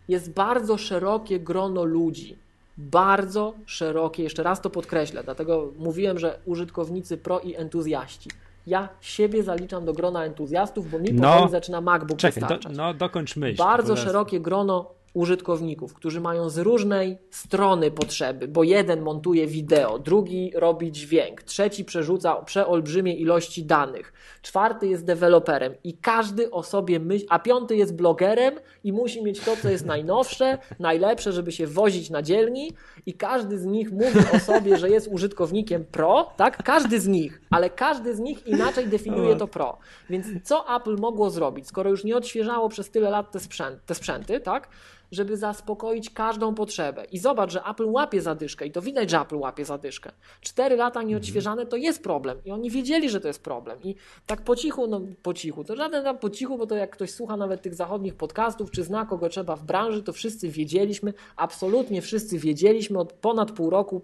Jest 0.07 0.31
bardzo 0.31 0.77
szerokie 0.77 1.39
grono 1.39 1.83
ludzi. 1.83 2.37
Bardzo 2.77 3.53
szerokie, 3.65 4.23
jeszcze 4.23 4.43
raz 4.43 4.61
to 4.61 4.69
podkreślę, 4.69 5.23
dlatego 5.23 5.71
mówiłem, 5.79 6.19
że 6.19 6.39
użytkownicy 6.45 7.17
pro 7.17 7.39
i 7.39 7.55
entuzjaści. 7.55 8.29
Ja 8.67 8.89
siebie 9.01 9.43
zaliczam 9.43 9.85
do 9.85 9.93
grona 9.93 10.25
entuzjastów, 10.25 10.91
bo 10.91 10.99
mi 10.99 11.13
No, 11.13 11.33
powoli 11.33 11.51
zaczyna 11.51 11.81
MacBook 11.81 12.19
Czekaj, 12.19 12.41
do, 12.41 12.47
wystarczać. 12.47 12.77
no 12.77 12.93
dokończ 12.93 13.35
myśl. 13.35 13.57
Bardzo 13.57 13.95
szerokie 13.95 14.39
grono 14.39 14.85
użytkowników, 15.13 15.93
którzy 15.93 16.21
mają 16.21 16.49
z 16.49 16.57
różnej 16.57 17.17
strony 17.29 17.91
potrzeby, 17.91 18.47
bo 18.47 18.63
jeden 18.63 19.01
montuje 19.01 19.47
wideo, 19.47 19.99
drugi 19.99 20.51
robi 20.55 20.91
dźwięk, 20.91 21.43
trzeci 21.43 21.85
przerzuca 21.85 22.35
przeolbrzymie 22.35 23.15
ilości 23.15 23.65
danych, 23.65 24.13
czwarty 24.41 24.87
jest 24.87 25.05
deweloperem 25.05 25.73
i 25.83 25.97
każdy 25.97 26.51
o 26.51 26.63
sobie 26.63 26.99
myśli, 26.99 27.27
a 27.29 27.39
piąty 27.39 27.75
jest 27.75 27.95
blogerem 27.95 28.55
i 28.83 28.93
musi 28.93 29.23
mieć 29.23 29.39
to, 29.39 29.57
co 29.57 29.69
jest 29.69 29.85
najnowsze, 29.85 30.57
najlepsze, 30.79 31.31
żeby 31.31 31.51
się 31.51 31.67
wozić 31.67 32.09
na 32.09 32.21
dzielni 32.21 32.71
i 33.05 33.13
każdy 33.13 33.57
z 33.57 33.65
nich 33.65 33.91
mówi 33.91 34.19
o 34.35 34.39
sobie, 34.39 34.77
że 34.77 34.89
jest 34.89 35.07
użytkownikiem 35.07 35.85
pro, 35.85 36.31
tak? 36.37 36.63
Każdy 36.63 36.99
z 36.99 37.07
nich, 37.07 37.41
ale 37.49 37.69
każdy 37.69 38.15
z 38.15 38.19
nich 38.19 38.47
inaczej 38.47 38.87
definiuje 38.87 39.35
to 39.35 39.47
pro. 39.47 39.77
Więc 40.09 40.27
co 40.43 40.75
Apple 40.75 40.97
mogło 40.97 41.29
zrobić, 41.29 41.67
skoro 41.67 41.89
już 41.89 42.03
nie 42.03 42.17
odświeżało 42.17 42.69
przez 42.69 42.89
tyle 42.89 43.09
lat 43.09 43.31
te, 43.31 43.39
sprzęt, 43.39 43.85
te 43.85 43.95
sprzęty, 43.95 44.39
tak? 44.39 44.69
Żeby 45.11 45.37
zaspokoić 45.37 46.09
każdą 46.09 46.55
potrzebę. 46.55 47.05
I 47.05 47.19
zobacz, 47.19 47.51
że 47.51 47.63
Apple 47.63 47.85
łapie 47.85 48.21
zadyszkę 48.21 48.67
i 48.67 48.71
to 48.71 48.81
widać, 48.81 49.09
że 49.09 49.19
Apple 49.19 49.35
łapie 49.35 49.65
zadyszkę. 49.65 50.11
Cztery 50.41 50.75
lata 50.75 51.03
nieodświeżane 51.03 51.65
to 51.65 51.77
jest 51.77 52.03
problem 52.03 52.37
i 52.45 52.51
oni 52.51 52.69
wiedzieli, 52.69 53.09
że 53.09 53.21
to 53.21 53.27
jest 53.27 53.43
problem. 53.43 53.79
I 53.83 53.95
tak 54.25 54.41
po 54.41 54.55
cichu, 54.55 54.87
no 54.87 55.01
po 55.23 55.33
cichu, 55.33 55.63
to 55.63 55.75
żaden 55.75 56.03
tam 56.03 56.17
po 56.17 56.29
cichu, 56.29 56.57
bo 56.57 56.67
to 56.67 56.75
jak 56.75 56.89
ktoś 56.89 57.11
słucha 57.11 57.37
nawet 57.37 57.61
tych 57.61 57.75
zachodnich 57.75 58.15
podcastów, 58.15 58.71
czy 58.71 58.83
zna 58.83 59.05
kogo 59.05 59.29
trzeba 59.29 59.55
w 59.55 59.63
branży, 59.63 60.03
to 60.03 60.13
wszyscy 60.13 60.49
wiedzieliśmy, 60.49 61.13
absolutnie 61.35 62.01
wszyscy 62.01 62.39
wiedzieliśmy, 62.39 62.99
od 62.99 63.13
ponad 63.13 63.51
pół 63.51 63.69
roku 63.69 64.01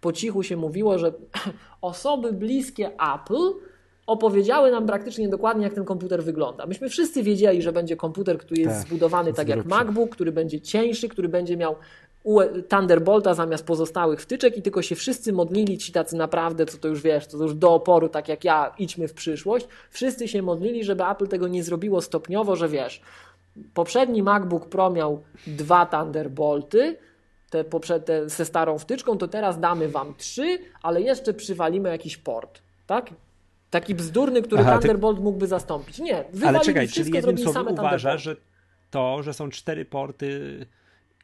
po 0.00 0.12
cichu 0.12 0.42
się 0.42 0.56
mówiło, 0.56 0.98
że 0.98 1.12
osoby 1.80 2.32
bliskie 2.32 2.90
Apple 3.14 3.67
opowiedziały 4.08 4.70
nam 4.70 4.86
praktycznie 4.86 5.28
dokładnie, 5.28 5.64
jak 5.64 5.74
ten 5.74 5.84
komputer 5.84 6.24
wygląda. 6.24 6.66
Myśmy 6.66 6.88
wszyscy 6.88 7.22
wiedzieli, 7.22 7.62
że 7.62 7.72
będzie 7.72 7.96
komputer, 7.96 8.38
który 8.38 8.60
jest 8.60 8.78
Tak, 8.78 8.86
zbudowany 8.86 9.32
tak 9.32 9.48
jak. 9.48 9.64
MacBook, 9.64 10.10
który 10.10 10.32
będzie 10.32 10.60
cieńszy, 10.60 11.08
który 11.08 11.28
będzie 11.28 11.56
miał 11.56 11.76
UE 12.24 12.44
Thunderbolta 12.68 13.34
zamiast 13.34 13.66
pozostałych 13.66 14.20
wtyczek 14.20 14.56
i 14.56 14.62
tylko 14.62 14.82
się 14.82 14.94
wszyscy 14.94 15.32
modlili, 15.32 15.78
ci 15.78 15.92
tacy 15.92 16.16
naprawdę, 16.16 16.66
co 16.66 16.78
to 16.78 16.88
już 16.88 17.02
wiesz, 17.02 17.26
co 17.26 17.38
to 17.38 17.44
już 17.44 17.54
do 17.54 17.74
oporu, 17.74 18.08
tak 18.08 18.28
jak 18.28 18.44
ja, 18.44 18.74
idźmy 18.78 19.08
w 19.08 19.14
przyszłość. 19.14 19.68
Wszyscy 19.90 20.28
się 20.28 20.42
modlili, 20.42 20.84
żeby 20.84 21.04
Apple 21.06 21.26
tego 21.28 21.48
nie 21.48 21.64
zrobiło 21.64 22.00
stopniowo, 22.02 22.56
że 22.56 22.68
wiesz, 22.68 23.00
poprzedni 23.74 24.22
MacBook 24.22 24.66
Pro 24.68 24.90
miał 24.90 25.22
dwa 25.46 25.86
Thunderbolty, 25.86 26.96
te, 27.50 27.64
poprze- 27.64 28.00
te 28.00 28.28
ze 28.28 28.44
starą 28.44 28.78
wtyczką, 28.78 29.18
to 29.18 29.28
teraz 29.28 29.60
damy 29.60 29.88
wam 29.88 30.14
trzy, 30.18 30.58
ale 30.82 31.02
jeszcze 31.02 31.34
przywalimy 31.34 31.88
jakiś 31.88 32.16
port, 32.16 32.58
tak? 32.86 33.10
Taki 33.70 33.94
bzdurny, 33.94 34.42
który 34.42 34.62
Aha, 34.62 34.72
ty- 34.72 34.78
Thunderbolt 34.78 35.20
mógłby 35.20 35.46
zastąpić. 35.46 35.98
Nie, 35.98 36.24
Ale 36.46 36.60
czekaj, 36.60 36.88
wszystko, 36.88 37.04
czyli 37.04 37.26
jednym 37.26 37.38
słowem 37.38 37.68
uważa, 37.74 38.16
że 38.18 38.36
to, 38.90 39.22
że 39.22 39.34
są 39.34 39.50
cztery 39.50 39.84
porty 39.84 40.66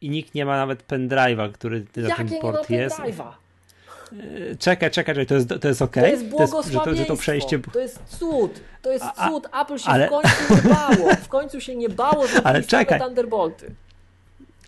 i 0.01 0.11
nikt 0.11 0.35
nie 0.35 0.45
ma 0.45 0.57
nawet 0.57 0.87
pendrive'a, 0.87 1.53
który 1.53 1.87
na 1.97 2.09
Jakie 2.09 2.17
tym 2.17 2.27
nie 2.27 2.37
ma 2.37 2.43
port 2.43 2.71
jest. 2.71 3.01
E, 3.01 4.57
Czekaj, 4.59 4.91
czekaj, 4.91 5.15
czekaj, 5.15 5.27
to 5.27 5.35
jest, 5.35 5.49
to 5.61 5.69
jest 5.69 5.83
okej? 5.83 6.03
To 6.03 6.09
jest 6.09 6.23
że, 6.23 6.29
błogosławieństwo, 6.31 6.85
to, 6.85 6.95
że 6.95 7.05
to 7.05 7.17
przejście... 7.17 7.59
to 7.59 7.81
jest 7.81 7.99
cud, 8.07 8.61
to 8.83 8.93
jest 8.93 9.05
A- 9.17 9.29
cud. 9.29 9.47
Apple 9.63 9.79
się 9.79 9.89
ale- 9.89 10.07
w 10.07 10.11
końcu 10.11 10.55
nie 10.55 10.75
bało, 10.75 11.15
w 11.23 11.29
końcu 11.29 11.61
się 11.61 11.77
nie 11.77 11.89
bało, 11.89 12.27
że 12.27 12.37
Ale 12.45 12.45
ale 12.45 12.63
czekaj. 12.63 13.01
Thunderbolty. 13.01 13.71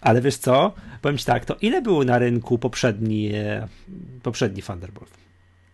Ale 0.00 0.20
wiesz 0.20 0.36
co? 0.36 0.72
Powiem 1.02 1.18
ci 1.18 1.24
tak, 1.24 1.44
to 1.44 1.56
ile 1.60 1.82
było 1.82 2.04
na 2.04 2.18
rynku 2.18 2.58
poprzedni, 2.58 3.30
e, 3.34 3.68
poprzedni 4.22 4.62
Thunderbolt? 4.62 5.10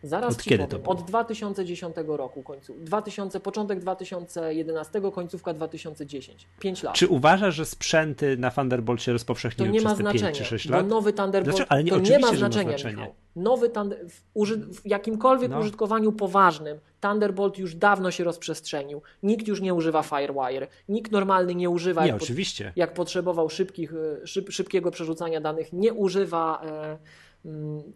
Zaraz 0.03 0.35
Od 0.35 0.43
kiedy 0.43 0.57
powiem. 0.57 0.71
to 0.71 0.79
było? 0.79 0.93
Od 0.93 1.03
2010 1.05 1.97
roku 2.07 2.43
końcu. 2.43 2.75
2000, 2.79 3.41
początek 3.41 3.81
2011, 3.81 5.01
końcówka 5.13 5.55
2010. 5.55 6.47
5 6.61 6.83
lat. 6.83 6.95
Czy 6.95 7.09
uważasz, 7.09 7.55
że 7.55 7.65
sprzęty 7.65 8.37
na 8.37 8.51
Thunderbolt 8.51 9.03
się 9.03 9.07
To 9.07 9.13
rozpowszechniły 9.13 9.71
nie 9.71 9.79
przez 9.81 9.91
ma 9.93 9.97
te 9.97 10.03
5 10.05 10.19
znaczenia, 10.21 10.33
czy 10.39 10.45
6 10.45 10.69
bo 10.69 10.77
lat? 10.77 10.89
nowy 10.89 11.13
Thunderbolt 11.13 11.45
Dlaczego? 11.57 11.73
Ale 11.73 11.85
nie, 11.85 11.91
to 11.91 11.99
nie 11.99 12.19
ma 12.19 12.35
znaczenia, 12.35 12.71
znaczenie. 12.71 12.97
Michał. 12.97 13.15
Nowy 13.37 13.69
w, 14.09 14.23
uży, 14.35 14.57
w 14.57 14.87
jakimkolwiek 14.87 15.51
No. 15.51 15.61
użytkowaniu 15.61 16.13
poważnym 16.13 16.79
Thunderbolt 17.01 17.59
już 17.59 17.75
dawno 17.75 18.11
się 18.11 18.25
rozprzestrzenił. 18.25 19.03
Nikt 19.23 19.49
już 19.49 19.61
nie 19.61 19.75
używa 19.75 20.03
Firewire. 20.03 20.67
Nikt 20.89 21.13
normalny 21.13 21.55
nie 21.55 21.71
używa, 21.71 22.03
Nie, 22.03 22.09
jak, 22.13 22.23
oczywiście. 22.23 22.73
jak 22.77 22.95
potrzebował 22.95 23.51
szybkich, 23.51 23.93
e, 24.23 24.27
szyb, 24.27 24.51
szybkiego 24.51 24.91
przerzucania 24.91 25.41
danych, 25.41 25.73
nie 25.73 25.93
używa 25.93 26.63
e, 26.65 26.99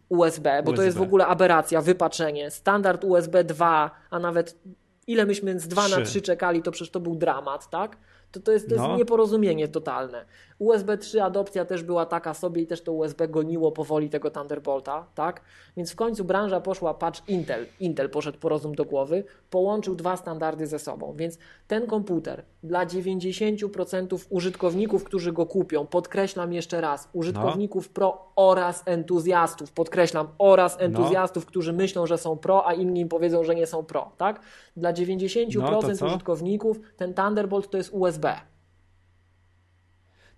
USB, 0.08 0.62
bo 0.64 0.72
to 0.72 0.82
jest 0.82 0.96
w 0.96 1.00
USB. 1.00 1.08
ogóle 1.08 1.26
aberracja, 1.26 1.80
wypaczenie. 1.80 2.50
Standard 2.50 3.04
USB 3.04 3.44
2, 3.44 3.90
a 4.10 4.18
nawet 4.18 4.58
ile 5.06 5.26
myśmy 5.26 5.60
z 5.60 5.68
2 5.68 5.88
na 5.88 5.96
Trzy. 5.96 6.04
3 6.04 6.22
czekali, 6.22 6.62
to 6.62 6.70
przecież 6.70 6.90
to 6.90 7.00
był 7.00 7.16
dramat, 7.16 7.70
tak? 7.70 7.96
To, 8.32 8.40
to, 8.40 8.52
jest, 8.52 8.68
to 8.68 8.74
jest 8.74 8.86
No. 8.86 8.96
nieporozumienie 8.96 9.68
totalne. 9.68 10.24
USB 10.58 10.98
3 10.98 11.22
adopcja 11.22 11.64
też 11.64 11.82
była 11.82 12.06
taka 12.06 12.34
sobie 12.34 12.62
i 12.62 12.66
też 12.66 12.82
to 12.82 12.92
USB 12.92 13.28
goniło 13.28 13.72
powoli 13.72 14.10
tego 14.10 14.30
Thunderbolta, 14.30 15.06
tak? 15.14 15.40
Więc 15.76 15.92
w 15.92 15.96
końcu 15.96 16.24
branża 16.24 16.60
poszła, 16.60 16.94
patrz 16.94 17.22
Intel, 17.28 17.66
Intel 17.80 18.10
poszedł 18.10 18.38
po 18.38 18.48
rozum 18.48 18.74
do 18.74 18.84
głowy, 18.84 19.24
połączył 19.50 19.94
dwa 19.94 20.16
standardy 20.16 20.66
ze 20.66 20.78
sobą, 20.78 21.14
więc 21.16 21.38
ten 21.66 21.86
komputer 21.86 22.42
dla 22.62 22.86
90% 22.86 24.26
użytkowników, 24.30 25.04
którzy 25.04 25.32
go 25.32 25.46
kupią, 25.46 25.86
podkreślam 25.86 26.52
jeszcze 26.52 26.80
raz, 26.80 27.08
użytkowników 27.12 27.88
pro 27.88 28.32
oraz 28.36 28.82
entuzjastów, 28.86 29.72
podkreślam, 29.72 30.28
oraz 30.38 30.80
entuzjastów, 30.80 31.46
którzy 31.46 31.72
myślą, 31.72 32.06
że 32.06 32.18
są 32.18 32.36
pro, 32.36 32.68
a 32.68 32.74
inni 32.74 33.00
im 33.00 33.08
powiedzą, 33.08 33.44
że 33.44 33.54
nie 33.54 33.66
są 33.66 33.84
pro, 33.84 34.10
tak? 34.16 34.40
Dla 34.76 34.92
90% 34.92 36.00
No 36.00 36.06
użytkowników 36.06 36.80
ten 36.96 37.14
Thunderbolt 37.14 37.70
to 37.70 37.76
jest 37.76 37.90
USB 37.92 38.34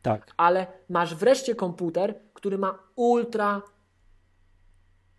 Tak. 0.09 0.35
ale 0.36 0.66
masz 0.89 1.14
wreszcie 1.14 1.55
komputer, 1.55 2.14
który 2.35 2.59
ma 2.59 2.78
ultra 2.97 3.62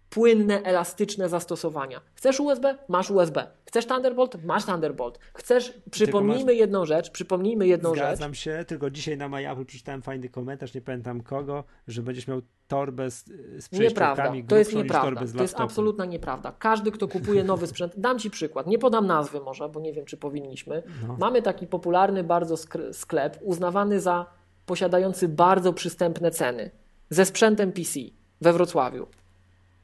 płynne, 0.10 0.64
elastyczne 0.64 1.30
zastosowania. 1.30 2.02
Chcesz 2.14 2.40
USB? 2.40 2.78
Masz 2.88 3.12
USB. 3.12 3.48
Chcesz 3.66 3.86
Thunderbolt? 3.86 4.44
Masz 4.46 4.66
Thunderbolt. 4.66 5.20
Chcesz, 5.34 5.82
przypomnijmy 5.92 6.52
masz... 6.52 6.60
jedną 6.60 6.86
rzecz, 6.86 7.10
przypomnijmy 7.10 7.68
jedną 7.68 7.90
Zgadzam 7.90 8.10
rzecz. 8.10 8.18
Zgadzam 8.18 8.34
się, 8.34 8.66
tylko 8.68 8.90
dzisiaj 8.90 9.18
na 9.18 9.30
MyApple 9.30 9.66
przeczytałem 9.66 10.02
fajny 10.02 10.30
komentarz, 10.30 10.74
nie 10.74 10.82
pamiętam 10.82 11.22
kogo, 11.22 11.64
że 11.88 12.02
będziesz 12.02 12.28
miał 12.28 12.42
torbę 12.68 13.12
z, 13.12 13.26
z 13.58 13.72
Nieprawda, 13.72 14.34
to 14.48 14.58
jest 14.58 14.76
nieprawda, 14.76 15.22
to 15.38 15.42
jest 15.42 15.60
absolutna 15.60 16.06
nieprawda. 16.06 16.54
Każdy, 16.60 16.92
kto 16.92 17.08
kupuje 17.08 17.44
nowy 17.44 17.68
sprzęt, 17.68 17.94
dam 17.98 18.20
Ci 18.20 18.30
przykład, 18.30 18.68
nie 18.68 18.80
podam 18.80 19.08
nazwy 19.08 19.40
może, 19.40 19.70
bo 19.70 19.80
nie 19.80 19.94
wiem, 19.94 20.06
czy 20.06 20.18
powinniśmy. 20.18 20.84
No. 21.08 21.18
Mamy 21.20 21.42
taki 21.42 21.68
popularny 21.68 22.24
bardzo 22.24 22.56
sklep, 22.94 23.40
uznawany 23.42 24.00
za 24.00 24.39
posiadający 24.70 25.28
bardzo 25.28 25.74
przystępne 25.74 26.32
ceny, 26.32 26.72
ze 27.10 27.26
sprzętem 27.26 27.72
PC 27.72 28.00
we 28.42 28.54
Wrocławiu. 28.54 29.08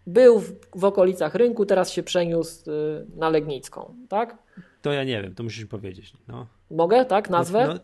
Był 0.07 0.40
w, 0.40 0.53
w 0.76 0.84
okolicach 0.84 1.36
rynku, 1.36 1.66
teraz 1.66 1.91
się 1.91 2.03
przeniósł 2.03 2.72
y, 2.72 3.06
na 3.16 3.30
Legnicką, 3.30 3.95
tak? 4.10 4.38
To 4.82 4.91
ja 4.91 5.03
nie 5.03 5.22
wiem, 5.22 5.36
to 5.36 5.44
musisz 5.44 5.66
powiedzieć. 5.66 6.14
No. 6.28 6.48
Mogę, 6.72 7.06
tak? 7.06 7.30
Nazwę? 7.30 7.68
No, 7.68 7.74
no, 7.74 7.80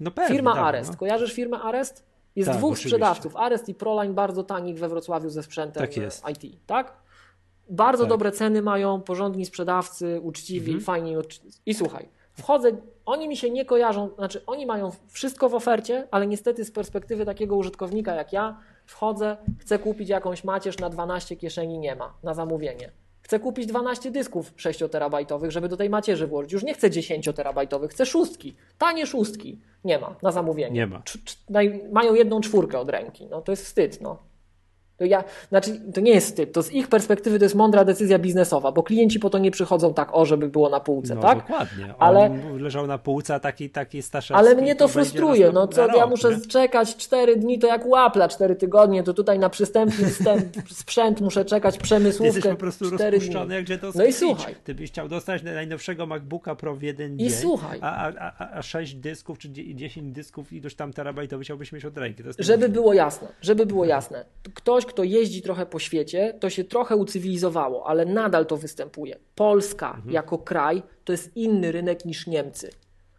no 0.00 0.10
pewnie, 0.10 0.36
Firma 0.36 0.54
tak, 0.54 0.62
Arest. 0.62 0.90
No. 0.90 0.96
Kojarzysz 0.96 1.32
firmę 1.32 1.58
Arest? 1.58 2.04
Jest 2.36 2.50
tak, 2.50 2.58
dwóch 2.58 2.72
oczywiście. 2.72 2.88
sprzedawców, 2.88 3.36
Arest 3.36 3.68
i 3.68 3.74
Proline, 3.74 4.14
bardzo 4.14 4.44
tanich 4.44 4.78
we 4.78 4.88
Wrocławiu 4.88 5.30
ze 5.30 5.42
sprzętem 5.42 5.82
tak 5.82 5.96
IT, 6.30 6.66
tak? 6.66 6.92
Bardzo 7.70 8.02
tak. 8.04 8.08
dobre 8.08 8.32
ceny 8.32 8.62
mają, 8.62 9.00
porządni 9.00 9.46
sprzedawcy, 9.46 10.20
uczciwi, 10.20 10.72
mhm. 10.72 10.84
fajni. 10.84 11.16
I 11.66 11.74
słuchaj, 11.74 12.08
wchodzę, 12.38 12.72
oni 13.06 13.28
mi 13.28 13.36
się 13.36 13.50
nie 13.50 13.64
kojarzą, 13.64 14.10
znaczy 14.18 14.42
oni 14.46 14.66
mają 14.66 14.90
wszystko 15.08 15.48
w 15.48 15.54
ofercie, 15.54 16.08
ale 16.10 16.26
niestety 16.26 16.64
z 16.64 16.70
perspektywy 16.70 17.24
takiego 17.24 17.56
użytkownika 17.56 18.14
jak 18.14 18.32
ja, 18.32 18.60
wchodzę, 18.86 19.36
chcę 19.58 19.78
kupić 19.78 20.08
jakąś 20.08 20.44
macierz 20.44 20.78
na 20.78 20.90
12 20.90 21.36
kieszeni, 21.36 21.78
nie 21.78 21.96
ma, 21.96 22.14
na 22.22 22.34
zamówienie. 22.34 22.90
Chcę 23.22 23.40
kupić 23.40 23.66
12 23.66 24.10
dysków 24.10 24.54
6-terabajtowych, 24.56 25.50
żeby 25.50 25.68
do 25.68 25.76
tej 25.76 25.90
macierzy 25.90 26.26
włożyć. 26.26 26.52
Już 26.52 26.62
nie 26.62 26.74
chcę 26.74 26.90
10-terabajtowych, 26.90 27.88
chcę 27.88 28.06
szóstki. 28.06 28.56
Tanie 28.78 29.06
szóstki. 29.06 29.60
Nie 29.84 29.98
ma 29.98 30.16
na 30.22 30.32
zamówienie. 30.32 30.70
Nie 30.70 30.86
ma. 30.86 31.02
mają 31.92 32.14
jedną 32.14 32.40
czwórkę 32.40 32.78
od 32.78 32.88
ręki. 32.88 33.26
No 33.26 33.42
to 33.42 33.52
jest 33.52 33.64
wstyd. 33.64 34.00
No. 34.00 34.27
To, 34.98 35.04
ja, 35.04 35.24
znaczy, 35.48 35.80
to 35.94 36.00
nie 36.00 36.10
jest 36.10 36.26
wstyd, 36.26 36.52
to 36.52 36.62
z 36.62 36.72
ich 36.72 36.88
perspektywy 36.88 37.38
to 37.38 37.44
jest 37.44 37.54
mądra 37.54 37.84
decyzja 37.84 38.18
biznesowa, 38.18 38.72
bo 38.72 38.82
klienci 38.82 39.20
po 39.20 39.30
to 39.30 39.38
nie 39.38 39.50
przychodzą 39.50 39.94
tak, 39.94 40.08
o, 40.12 40.26
żeby 40.26 40.48
było 40.48 40.68
na 40.68 40.80
półce, 40.80 41.14
no, 41.14 41.20
tak? 41.20 41.38
dokładnie. 41.38 41.94
Ale 41.98 42.20
On 42.20 42.62
leżał 42.62 42.86
na 42.86 42.98
półce, 42.98 43.34
a 43.34 43.40
taki, 43.40 43.70
taki 43.70 44.02
Staszewski. 44.02 44.46
Ale 44.46 44.54
mnie 44.54 44.74
to, 44.74 44.84
to 44.84 44.88
frustruje, 44.88 45.52
no 45.52 45.68
co, 45.68 45.96
ja 45.96 46.06
muszę 46.06 46.30
nie? 46.30 46.46
czekać 46.46 46.96
4 46.96 47.36
dni, 47.36 47.58
to 47.58 47.66
jak 47.66 47.86
łapla 47.86 48.28
4 48.28 48.56
tygodnie, 48.56 49.02
to 49.02 49.14
tutaj 49.14 49.38
na 49.38 49.50
przystępny 49.50 50.10
sprzęt 50.82 51.20
muszę 51.20 51.44
czekać 51.44 51.78
przemysłówkę 51.78 52.34
Jesteś 52.34 52.52
po 52.52 52.56
prostu 52.56 52.90
rozpuszczony, 52.90 53.54
jak 53.54 53.80
to 53.80 53.92
No 53.94 54.04
i 54.04 54.12
słuchaj. 54.12 54.54
Ty 54.64 54.74
byś 54.74 54.90
chciał 54.90 55.08
dostać 55.08 55.42
najnowszego 55.42 56.06
MacBooka 56.06 56.54
Pro 56.54 56.76
w 56.76 56.82
jeden 56.82 57.14
I 57.14 57.18
dzień, 57.18 57.30
słuchaj. 57.30 57.78
A, 57.82 58.08
a, 58.08 58.32
a, 58.38 58.50
a 58.50 58.62
6 58.62 58.94
dysków, 58.94 59.38
czy 59.38 59.48
10 59.52 60.12
dysków, 60.12 60.52
ilość 60.52 60.76
tam 60.76 60.92
terabajtowych 60.92 61.44
chciałbyś 61.44 61.72
mieć 61.72 61.84
od 61.84 61.98
ręki. 61.98 62.22
żeby 62.38 62.68
było 62.68 62.94
jasne, 62.94 63.28
żeby 63.40 63.66
było 63.66 63.84
jasne. 63.84 64.24
Ktoś, 64.54 64.86
kto 64.88 65.04
jeździ 65.04 65.42
trochę 65.42 65.66
po 65.66 65.78
świecie, 65.78 66.34
to 66.40 66.50
się 66.50 66.64
trochę 66.64 66.96
ucywilizowało, 66.96 67.86
ale 67.86 68.06
nadal 68.06 68.46
to 68.46 68.56
występuje. 68.56 69.18
Polska 69.34 69.90
mhm. 69.90 70.10
jako 70.10 70.38
kraj 70.38 70.82
to 71.04 71.12
jest 71.12 71.36
inny 71.36 71.72
rynek 71.72 72.04
niż 72.04 72.26
Niemcy. 72.26 72.70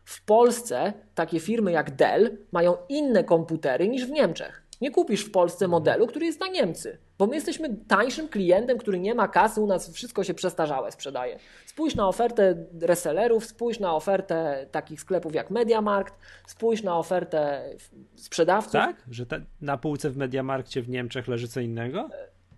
W 0.06 0.26
Polsce 0.26 0.94
takie 1.16 1.40
firmy 1.40 1.72
jak 1.72 1.96
Dell 1.96 2.38
mają 2.52 2.78
inne 2.90 3.24
komputery 3.24 3.88
niż 3.88 4.06
w 4.06 4.10
Niemczech. 4.10 4.64
Nie 4.82 4.92
kupisz 4.92 5.26
w 5.26 5.32
Polsce 5.32 5.68
modelu, 5.68 6.08
który 6.08 6.26
jest 6.26 6.40
na 6.40 6.48
Niemcy, 6.48 6.98
bo 7.20 7.28
my 7.28 7.36
jesteśmy 7.36 7.76
tańszym 7.88 8.28
klientem, 8.28 8.78
który 8.78 9.00
nie 9.00 9.16
ma 9.16 9.28
kasy, 9.28 9.62
u 9.62 9.68
nas 9.68 9.94
wszystko 9.94 10.24
się 10.24 10.34
przestarzałe 10.34 10.92
sprzedaje. 10.92 11.40
Spójrz 11.66 11.96
na 11.96 12.08
ofertę 12.08 12.56
resellerów, 12.82 13.46
spójrz 13.46 13.80
na 13.80 13.96
ofertę 13.96 14.66
takich 14.72 15.02
sklepów 15.02 15.36
jak 15.36 15.52
MediaMarkt, 15.52 16.14
spójrz 16.48 16.84
na 16.84 16.98
ofertę 16.98 17.70
sprzedawców. 18.16 18.72
Tak? 18.72 19.04
Że 19.12 19.26
te, 19.26 19.42
na 19.62 19.78
półce 19.78 20.10
w 20.10 20.18
MediaMarkcie 20.18 20.82
w 20.82 20.90
Niemczech 20.90 21.28
leży 21.28 21.48
co 21.48 21.60
innego? 21.60 22.10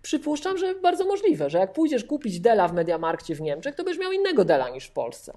Przypuszczam, 0.02 0.58
że 0.58 0.74
bardzo 0.74 1.04
możliwe, 1.04 1.50
że 1.50 1.58
jak 1.58 1.72
pójdziesz 1.72 2.04
kupić 2.04 2.40
Dela 2.40 2.68
w 2.68 2.74
MediaMarkcie 2.74 3.34
w 3.34 3.40
Niemczech, 3.40 3.74
to 3.74 3.84
będziesz 3.84 4.00
miał 4.02 4.12
innego 4.12 4.44
Dela 4.44 4.68
niż 4.68 4.84
w 4.84 4.92
Polsce. 4.92 5.32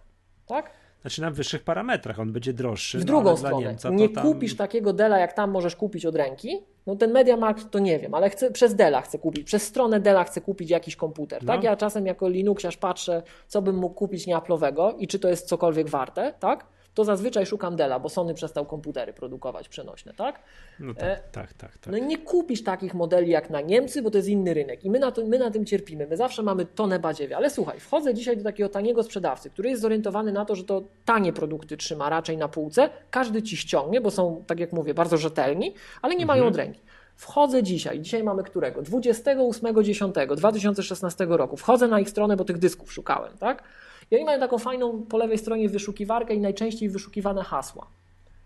Tak? 0.46 0.72
Znaczy 1.06 1.22
na 1.22 1.32
wyższych 1.32 1.64
parametrach, 1.64 2.20
on 2.20 2.32
będzie 2.32 2.54
droższy. 2.54 2.98
W 2.98 3.02
no, 3.02 3.06
drugą 3.06 3.38
stronę. 3.38 3.66
Niemca, 3.68 3.90
nie 3.90 4.10
tam... 4.10 4.24
kupisz 4.24 4.56
takiego 4.56 4.94
Dela, 4.94 5.20
jak 5.20 5.34
tam 5.34 5.52
możesz 5.52 5.76
kupić 5.76 6.06
od 6.06 6.16
ręki. 6.16 6.60
No 6.88 6.96
ten 6.96 7.12
MediaMarkt 7.12 7.72
to 7.72 7.80
nie 7.80 8.00
wiem, 8.00 8.14
ale 8.14 8.30
chcę, 8.30 8.52
przez 8.52 8.76
Dela 8.76 9.02
chcę 9.02 9.20
kupić, 9.20 9.44
przez 9.44 9.64
stronę 9.64 10.00
Dela 10.00 10.24
chcę 10.24 10.42
kupić 10.42 10.70
jakiś 10.70 10.96
komputer. 10.96 11.40
Tak? 11.40 11.48
No. 11.48 11.54
Tak? 11.54 11.64
Ja 11.64 11.76
czasem 11.76 12.06
jako 12.06 12.30
Linuxiarz 12.30 12.78
patrzę, 12.78 13.24
co 13.48 13.62
bym 13.62 13.76
mógł 13.76 13.96
kupić 13.96 14.28
nieaplowego 14.28 14.96
i 14.98 15.08
czy 15.08 15.20
to 15.20 15.30
jest 15.30 15.48
cokolwiek 15.48 15.90
warte, 15.90 16.34
tak? 16.40 16.66
To 16.96 17.04
zazwyczaj 17.04 17.46
szukam 17.46 17.76
Dela, 17.76 18.00
bo 18.00 18.10
Sony 18.10 18.34
przestał 18.34 18.66
komputery 18.66 19.14
produkować 19.14 19.70
przenośne, 19.70 20.14
tak? 20.14 20.40
No 20.80 20.94
tak, 20.94 21.04
e, 21.04 21.20
tak, 21.32 21.54
tak, 21.54 21.78
tak. 21.78 21.92
No 21.92 21.98
i 21.98 22.02
nie 22.02 22.18
kupisz 22.18 22.64
takich 22.64 22.94
modeli 22.94 23.32
jak 23.32 23.50
na 23.50 23.62
Niemcy, 23.62 24.02
bo 24.02 24.12
to 24.12 24.18
jest 24.18 24.30
inny 24.30 24.54
rynek 24.54 24.86
i 24.86 24.90
my 24.90 25.00
na, 25.00 25.12
to, 25.12 25.26
my 25.26 25.40
na 25.40 25.52
tym 25.52 25.66
cierpimy. 25.66 26.08
My 26.08 26.18
zawsze 26.18 26.44
mamy 26.44 26.66
tonę 26.66 27.00
badziewia, 27.00 27.38
ale 27.38 27.50
słuchaj, 27.50 27.80
wchodzę 27.80 28.14
dzisiaj 28.14 28.38
do 28.38 28.44
takiego 28.44 28.70
taniego 28.70 29.04
sprzedawcy, 29.04 29.50
który 29.50 29.70
jest 29.70 29.82
zorientowany 29.82 30.32
na 30.32 30.46
to, 30.46 30.56
że 30.56 30.64
to 30.64 30.84
tanie 31.06 31.34
produkty 31.34 31.78
trzyma 31.78 32.10
raczej 32.10 32.38
na 32.38 32.48
półce, 32.48 32.90
każdy 33.12 33.44
ci 33.44 33.58
ściągnie, 33.58 34.02
bo 34.02 34.12
są, 34.12 34.44
tak 34.48 34.60
jak 34.60 34.74
mówię, 34.74 34.94
bardzo 34.94 35.18
rzetelni, 35.18 35.74
ale 36.02 36.16
nie 36.16 36.24
mhm. 36.24 36.40
mają 36.40 36.50
od 36.50 36.56
ręki. 36.56 36.82
Wchodzę 37.16 37.64
dzisiaj, 37.64 38.02
dzisiaj 38.02 38.24
mamy 38.24 38.44
którego? 38.44 38.82
28.10.2016 38.82 41.32
roku. 41.32 41.58
Wchodzę 41.58 41.88
na 41.88 42.00
ich 42.00 42.10
stronę, 42.10 42.38
bo 42.38 42.44
tych 42.44 42.58
dysków 42.58 42.94
szukałem, 42.94 43.38
tak? 43.38 43.64
I 44.12 44.16
oni 44.16 44.26
mają 44.26 44.40
taką 44.40 44.58
fajną 44.58 45.04
po 45.10 45.18
lewej 45.18 45.38
stronie 45.38 45.70
wyszukiwarkę 45.70 46.34
i 46.34 46.40
najczęściej 46.40 46.90
wyszukiwane 46.90 47.44
hasła. 47.44 47.88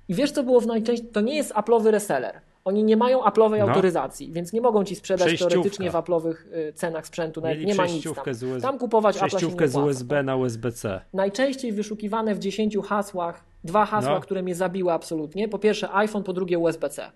I 0.09 0.13
wiesz, 0.13 0.31
co 0.31 0.43
było 0.43 0.61
w 0.61 0.67
najczęściej? 0.67 1.09
To 1.09 1.21
nie 1.21 1.35
jest 1.35 1.53
Apple'owy 1.53 1.89
reseller. 1.89 2.41
Oni 2.65 2.83
nie 2.83 2.97
mają 2.97 3.21
Apple'owej 3.21 3.59
no. 3.59 3.67
autoryzacji, 3.67 4.31
więc 4.31 4.53
nie 4.53 4.61
mogą 4.61 4.83
ci 4.83 4.95
sprzedać 4.95 5.39
teoretycznie 5.39 5.91
w 5.91 5.93
Apple'owych 5.93 6.35
y, 6.69 6.73
cenach 6.73 7.07
sprzętu. 7.07 7.41
Nawet 7.41 7.65
nie 7.65 7.75
ma 7.75 7.85
nic 7.85 8.03
tam. 8.03 8.33
Z 8.33 8.43
US... 8.43 8.61
tam 8.61 8.77
kupować 8.77 9.15
Przejściówkę 9.15 9.67
z 9.67 9.75
USB 9.75 10.23
na 10.23 10.35
USB-C. 10.35 11.01
Najczęściej 11.13 11.71
wyszukiwane 11.71 12.35
w 12.35 12.39
10 12.39 12.77
hasłach 12.77 13.43
dwa 13.63 13.85
hasła, 13.85 14.13
no. 14.13 14.19
które 14.19 14.43
mnie 14.43 14.55
zabiły 14.55 14.91
absolutnie. 14.91 15.47
Po 15.47 15.59
pierwsze 15.59 15.93
iPhone, 15.93 16.23
po 16.23 16.33
drugie 16.33 16.59
USB-C. 16.59 17.11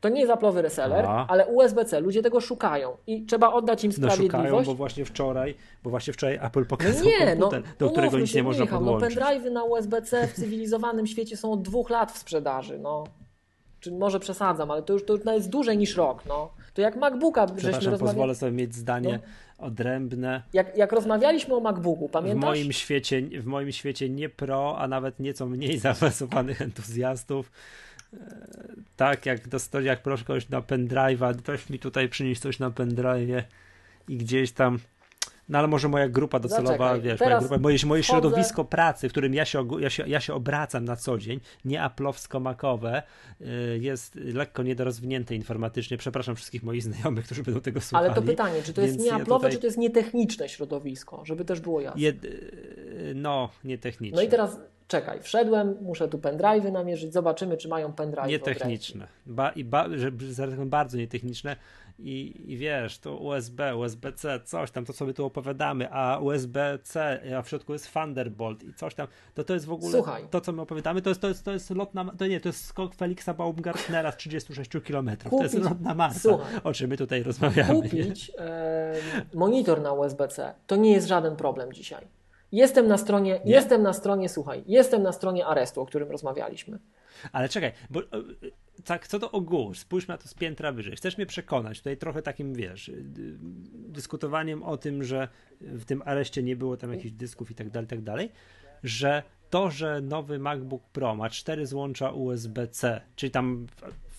To 0.00 0.08
nie 0.08 0.20
jest 0.20 0.32
Apple'owy 0.32 0.60
reseller, 0.60 1.04
Aha. 1.04 1.26
ale 1.28 1.46
USB-C. 1.46 2.00
Ludzie 2.00 2.22
tego 2.22 2.40
szukają 2.40 2.96
i 3.06 3.26
trzeba 3.26 3.52
oddać 3.52 3.84
im 3.84 3.92
sprawiedliwość. 3.92 4.32
No 4.32 4.48
szukają, 4.48 4.64
bo 4.64 4.74
właśnie 4.74 5.04
wczoraj, 5.04 5.54
bo 5.82 5.90
właśnie 5.90 6.12
wczoraj 6.12 6.38
Apple 6.42 6.66
pokazał 6.66 7.04
no 7.04 7.10
nie, 7.10 7.26
komputer, 7.26 7.62
no, 7.62 7.68
do 7.78 7.90
którego 7.90 8.18
nic 8.18 8.34
nie 8.34 8.42
można 8.42 8.64
Michał, 8.64 8.80
no 8.80 8.92
podłączyć. 8.92 9.18
No 9.18 9.26
pendrive'y 9.26 9.52
na 9.52 9.64
USB-C 9.64 10.26
w 10.26 10.32
cywilizowanym 10.32 11.06
świecie 11.12 11.36
są 11.36 11.52
od 11.52 11.62
dwóch 11.62 11.90
lat 11.90 12.12
w 12.12 12.18
sprzedaży. 12.18 12.78
No. 12.78 13.04
Czy 13.80 13.92
może 13.92 14.20
przesadzam, 14.20 14.70
ale 14.70 14.82
to 14.82 14.92
już, 14.92 15.04
to 15.04 15.12
już 15.12 15.24
jest 15.24 15.50
dłużej 15.50 15.78
niż 15.78 15.96
rok. 15.96 16.22
No. 16.26 16.50
To 16.74 16.82
jak 16.82 16.96
MacBooka 16.96 17.46
żeśmy 17.46 17.70
rozmawiali... 17.70 17.98
pozwolę 17.98 18.34
sobie 18.34 18.52
mieć 18.52 18.74
zdanie 18.74 19.20
no. 19.58 19.66
odrębne. 19.66 20.42
Jak, 20.52 20.76
jak 20.76 20.92
rozmawialiśmy 20.92 21.54
o 21.54 21.60
MacBooku, 21.60 22.08
pamiętasz? 22.08 22.42
W 22.42 22.44
moim, 22.44 22.72
świecie, 22.72 23.22
w 23.22 23.46
moim 23.46 23.72
świecie 23.72 24.08
nie 24.08 24.28
pro, 24.28 24.78
a 24.78 24.88
nawet 24.88 25.20
nieco 25.20 25.46
mniej 25.46 25.78
zaawansowanych 25.88 26.62
entuzjastów 26.62 27.50
tak, 28.96 29.26
jak 29.26 29.48
dostać, 29.48 29.84
jak 29.84 30.02
proszę 30.02 30.24
kogoś 30.24 30.48
na 30.48 30.60
pendrive'a, 30.60 31.38
ktoś 31.38 31.70
mi 31.70 31.78
tutaj 31.78 32.08
przynieść 32.08 32.40
coś 32.40 32.58
na 32.58 32.70
pendrive'ie 32.70 33.42
i 34.08 34.16
gdzieś 34.16 34.52
tam 34.52 34.78
no 35.50 35.58
ale 35.58 35.68
może 35.68 35.88
moja 35.88 36.08
grupa 36.08 36.38
docelowa, 36.38 36.88
Zaczekaj, 36.88 37.00
wiesz, 37.00 37.20
moja 37.20 37.38
grupa, 37.38 37.58
moje, 37.58 37.78
moje 37.86 38.02
środowisko 38.02 38.64
pracy, 38.64 39.08
w 39.08 39.12
którym 39.12 39.34
ja 39.34 39.44
się, 39.44 39.68
ja, 39.80 39.90
się, 39.90 40.08
ja 40.08 40.20
się 40.20 40.34
obracam 40.34 40.84
na 40.84 40.96
co 40.96 41.18
dzień, 41.18 41.40
nie 41.64 41.82
aplowsko-makowe, 41.82 43.02
y, 43.40 43.78
jest 43.80 44.14
lekko 44.14 44.62
niedorozwinięte 44.62 45.34
informatycznie. 45.34 45.96
Przepraszam 45.96 46.36
wszystkich 46.36 46.62
moich 46.62 46.82
znajomych, 46.82 47.24
którzy 47.24 47.42
będą 47.42 47.60
tego 47.60 47.80
słuchali. 47.80 48.06
Ale 48.06 48.14
to 48.14 48.22
pytanie, 48.22 48.62
czy 48.62 48.72
to 48.72 48.80
jest 48.80 48.98
nie 48.98 49.12
aplowe, 49.12 49.32
ja 49.32 49.38
tutaj... 49.38 49.52
czy 49.52 49.58
to 49.58 49.66
jest 49.66 49.78
nietechniczne 49.78 50.48
środowisko, 50.48 51.24
żeby 51.24 51.44
też 51.44 51.60
było 51.60 51.80
jasne. 51.80 52.00
Jed... 52.00 52.16
No, 53.14 53.48
nietechniczne. 53.64 54.16
No 54.16 54.22
i 54.22 54.28
teraz 54.28 54.58
czekaj, 54.90 55.22
wszedłem, 55.22 55.76
muszę 55.80 56.08
tu 56.08 56.18
pendrive'y 56.18 56.72
namierzyć, 56.72 57.12
zobaczymy, 57.12 57.56
czy 57.56 57.68
mają 57.68 57.92
pendrive. 57.92 58.28
Nietechniczne. 58.28 59.08
Ba, 59.26 59.50
i 59.50 59.64
ba, 59.64 59.86
że, 59.96 60.10
bardzo 60.66 60.96
nietechniczne. 60.96 61.56
I, 62.02 62.52
I 62.52 62.56
wiesz, 62.56 62.98
to 62.98 63.16
USB, 63.16 63.76
USB-C, 63.76 64.40
coś 64.44 64.70
tam, 64.70 64.84
to 64.84 64.92
sobie 64.92 65.14
tu 65.14 65.24
opowiadamy, 65.24 65.92
a 65.92 66.18
USB-C, 66.18 67.20
a 67.38 67.42
w 67.42 67.48
środku 67.48 67.72
jest 67.72 67.92
Thunderbolt 67.92 68.62
i 68.62 68.74
coś 68.74 68.94
tam, 68.94 69.06
to 69.34 69.44
to 69.44 69.54
jest 69.54 69.66
w 69.66 69.72
ogóle, 69.72 69.92
Słuchaj. 69.92 70.24
to 70.30 70.40
co 70.40 70.52
my 70.52 70.62
opowiadamy, 70.62 71.02
to 71.02 71.08
jest, 71.08 71.20
to 71.20 71.28
jest, 71.28 71.44
to 71.44 71.52
jest 71.52 71.70
lot 71.70 71.94
na, 71.94 72.04
to 72.04 72.26
nie, 72.26 72.40
to 72.40 72.48
jest 72.48 72.64
skok 72.64 72.94
Felixa 72.94 73.34
Baumgartnera 73.36 74.12
z 74.12 74.16
36 74.16 74.70
km, 74.86 75.10
to 75.30 75.42
jest 75.42 75.54
lot 75.54 75.80
na 75.80 75.94
Marsa, 75.94 76.20
Słuchaj. 76.20 76.60
o 76.64 76.72
czym 76.72 76.90
my 76.90 76.96
tutaj 76.96 77.22
rozmawiamy. 77.22 77.82
Kupić 77.82 78.32
e, 78.38 78.94
monitor 79.34 79.80
na 79.80 79.92
USB-C, 79.92 80.54
to 80.66 80.76
nie 80.76 80.92
jest 80.92 81.08
żaden 81.08 81.36
problem 81.36 81.72
dzisiaj. 81.72 82.06
Jestem 82.52 82.88
na 82.88 82.98
stronie, 82.98 83.40
nie? 83.44 83.52
jestem 83.52 83.82
na 83.82 83.92
stronie, 83.92 84.28
słuchaj, 84.28 84.64
jestem 84.66 85.02
na 85.02 85.12
stronie 85.12 85.46
Arestu, 85.46 85.80
o 85.80 85.86
którym 85.86 86.10
rozmawialiśmy. 86.10 86.78
Ale 87.32 87.48
czekaj, 87.48 87.72
bo 87.90 88.00
tak 88.84 89.08
co 89.08 89.18
do 89.18 89.30
ogółu, 89.30 89.74
spójrz 89.74 90.06
na 90.06 90.18
to 90.18 90.28
z 90.28 90.34
piętra 90.34 90.72
wyżej. 90.72 90.96
Chcesz 90.96 91.16
mnie 91.16 91.26
przekonać, 91.26 91.78
tutaj 91.78 91.96
trochę 91.96 92.22
takim, 92.22 92.54
wiesz, 92.54 92.90
dyskutowaniem 93.72 94.62
o 94.62 94.76
tym, 94.76 95.04
że 95.04 95.28
w 95.60 95.84
tym 95.84 96.02
areszcie 96.04 96.42
nie 96.42 96.56
było 96.56 96.76
tam 96.76 96.92
jakichś 96.92 97.14
dysków 97.14 97.50
i 97.50 97.54
tak 97.54 97.70
dalej, 97.70 97.88
tak 97.88 98.02
dalej, 98.02 98.32
że 98.82 99.22
to, 99.50 99.70
że 99.70 100.00
nowy 100.00 100.38
MacBook 100.38 100.82
Pro 100.92 101.14
ma 101.14 101.30
cztery 101.30 101.66
złącza 101.66 102.10
USB-C, 102.10 103.00
czyli 103.16 103.30
tam 103.30 103.66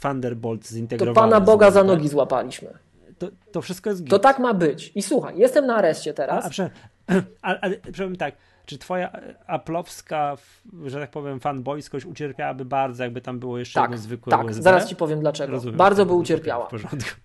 Thunderbolt 0.02 0.68
zintegrowany. 0.68 1.16
To 1.16 1.22
Pana 1.22 1.46
Boga 1.46 1.72
za 1.72 1.84
nogi 1.84 2.08
złapaliśmy. 2.08 2.70
To, 3.18 3.28
to 3.52 3.62
wszystko 3.62 3.90
jest 3.90 4.02
git. 4.02 4.10
To 4.10 4.20
tak 4.20 4.40
ma 4.40 4.54
być. 4.54 4.92
I 4.96 5.02
słuchaj, 5.02 5.38
jestem 5.38 5.66
na 5.66 5.76
areszcie 5.76 6.14
teraz. 6.14 6.60
A, 6.60 6.64
a, 6.64 7.22
a, 7.52 7.60
ale 7.60 7.78
powiem 7.78 8.16
tak, 8.16 8.36
czy 8.66 8.78
twoja 8.78 9.12
aplowska, 9.48 10.38
że 10.86 11.00
tak 11.00 11.12
powiem, 11.12 11.40
fanboyskość 11.40 12.06
ucierpiałaby 12.06 12.66
bardzo, 12.66 13.04
jakby 13.04 13.22
tam 13.22 13.40
było 13.40 13.58
jeszcze 13.58 13.80
tak, 13.80 13.92
jedno 13.92 14.04
zwykłe 14.04 14.32
tak. 14.32 14.46
USB? 14.46 14.62
zaraz 14.62 14.90
ci 14.90 14.96
powiem 14.96 15.20
dlaczego. 15.20 15.52
Rozumiem, 15.54 15.78
bardzo 15.78 16.06
by 16.06 16.14
ucierpiała. 16.14 16.70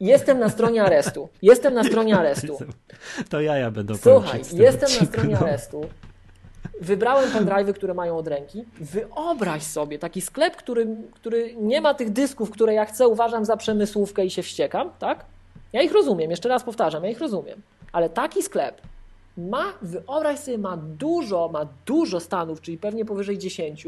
Jestem 0.01 0.39
na 0.39 0.49
stronie 0.49 0.85
aresztu. 0.85 1.29
Jestem 1.43 1.75
na 1.75 1.85
stronie 1.85 2.19
aresztu. 2.21 2.59
To 3.29 3.41
ja 3.41 3.57
ja 3.57 3.71
będę 3.71 3.95
Słuchaj, 3.95 4.41
jestem 4.53 5.01
na 5.01 5.07
stronie 5.07 5.39
aresztu. 5.39 5.81
Wybrałem 6.81 7.31
pendrive'y, 7.31 7.73
które 7.73 7.95
mają 7.95 8.17
od 8.17 8.29
ręki. 8.29 8.65
Wyobraź 8.81 9.63
sobie 9.63 9.99
taki 9.99 10.21
sklep, 10.21 10.57
który, 10.57 10.87
który 11.13 11.55
nie 11.57 11.81
ma 11.81 11.95
tych 11.95 12.11
dysków, 12.11 12.51
które 12.51 12.75
ja 12.75 12.85
chcę, 12.85 13.09
uważam 13.09 13.45
za 13.45 13.57
przemysłówkę 13.57 14.25
i 14.25 14.31
się 14.31 14.43
wściekam, 14.43 14.91
tak? 14.99 15.25
Ja 15.73 15.83
ich 15.83 15.93
rozumiem, 15.93 16.31
jeszcze 16.31 16.49
raz 16.49 16.65
powtarzam, 16.65 17.05
ja 17.05 17.11
ich 17.11 17.21
rozumiem. 17.21 17.63
Ale 17.93 18.11
taki 18.11 18.43
sklep 18.43 18.81
ma, 19.37 19.73
wyobraź 19.83 20.39
sobie, 20.39 20.59
ma 20.59 20.77
dużo, 20.77 21.49
ma 21.53 21.69
dużo 21.87 22.21
stanów, 22.21 22.61
czyli 22.61 22.79
pewnie 22.79 23.05
powyżej 23.05 23.39
10, 23.39 23.87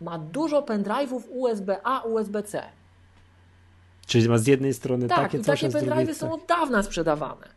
ma 0.00 0.18
dużo 0.18 0.62
pendrive'ów 0.62 1.20
USB-A, 1.30 2.02
USB-C. 2.02 2.62
Czyli 4.06 4.28
ma 4.28 4.38
z 4.38 4.46
jednej 4.46 4.74
strony 4.74 5.08
tak, 5.08 5.18
takie 5.18 5.38
i 5.38 5.40
coś, 5.40 5.60
takie 5.60 5.74
pendrive'y 5.74 6.14
są 6.14 6.32
od 6.32 6.46
dawna 6.46 6.82
sprzedawane. 6.82 7.56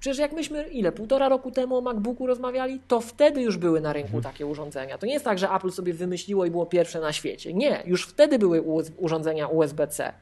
Przecież 0.00 0.18
jak 0.18 0.32
myśmy, 0.32 0.68
ile, 0.68 0.92
półtora 0.92 1.28
roku 1.28 1.50
temu 1.50 1.76
o 1.76 1.80
MacBooku 1.80 2.26
rozmawiali, 2.26 2.80
to 2.88 3.00
wtedy 3.00 3.42
już 3.42 3.56
były 3.56 3.80
na 3.80 3.92
rynku 3.92 4.16
mhm. 4.16 4.22
takie 4.22 4.46
urządzenia. 4.46 4.98
To 4.98 5.06
nie 5.06 5.12
jest 5.12 5.24
tak, 5.24 5.38
że 5.38 5.50
Apple 5.50 5.70
sobie 5.70 5.94
wymyśliło 5.94 6.46
i 6.46 6.50
było 6.50 6.66
pierwsze 6.66 7.00
na 7.00 7.12
świecie. 7.12 7.54
Nie, 7.54 7.82
już 7.86 8.06
wtedy 8.06 8.38
były 8.38 8.62
urządzenia 8.96 9.48
USB-C. 9.48 10.12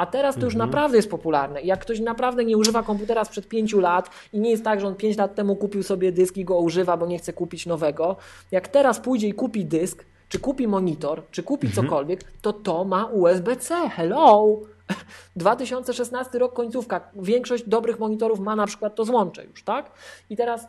A 0.00 0.06
teraz 0.06 0.34
to 0.34 0.44
już 0.44 0.54
mhm. 0.54 0.68
naprawdę 0.68 0.96
jest 0.96 1.10
popularne. 1.10 1.62
Jak 1.62 1.80
ktoś 1.80 2.00
naprawdę 2.00 2.44
nie 2.44 2.56
używa 2.56 2.82
komputera 2.82 3.24
sprzed 3.24 3.48
pięciu 3.48 3.80
lat 3.80 4.10
i 4.32 4.40
nie 4.40 4.50
jest 4.50 4.64
tak, 4.64 4.80
że 4.80 4.86
on 4.86 4.94
pięć 4.94 5.16
lat 5.16 5.34
temu 5.34 5.56
kupił 5.56 5.82
sobie 5.82 6.12
dysk 6.12 6.36
i 6.36 6.44
go 6.44 6.58
używa, 6.58 6.96
bo 6.96 7.06
nie 7.06 7.18
chce 7.18 7.32
kupić 7.32 7.66
nowego, 7.66 8.16
jak 8.50 8.68
teraz 8.68 9.00
pójdzie 9.00 9.28
i 9.28 9.34
kupi 9.34 9.64
dysk, 9.64 10.04
czy 10.28 10.38
kupi 10.38 10.68
monitor, 10.68 11.22
czy 11.30 11.42
kupi 11.42 11.66
mhm. 11.66 11.86
cokolwiek, 11.86 12.20
to 12.42 12.52
to 12.52 12.84
ma 12.84 13.04
USB-C. 13.04 13.88
Hello! 13.88 14.56
2016 15.36 16.38
rok 16.38 16.52
końcówka. 16.52 17.00
Większość 17.16 17.64
dobrych 17.68 17.98
monitorów 17.98 18.40
ma 18.40 18.56
na 18.56 18.66
przykład 18.66 18.94
to 18.94 19.04
złącze 19.04 19.44
już, 19.44 19.62
tak? 19.62 19.90
I 20.30 20.36
teraz 20.36 20.66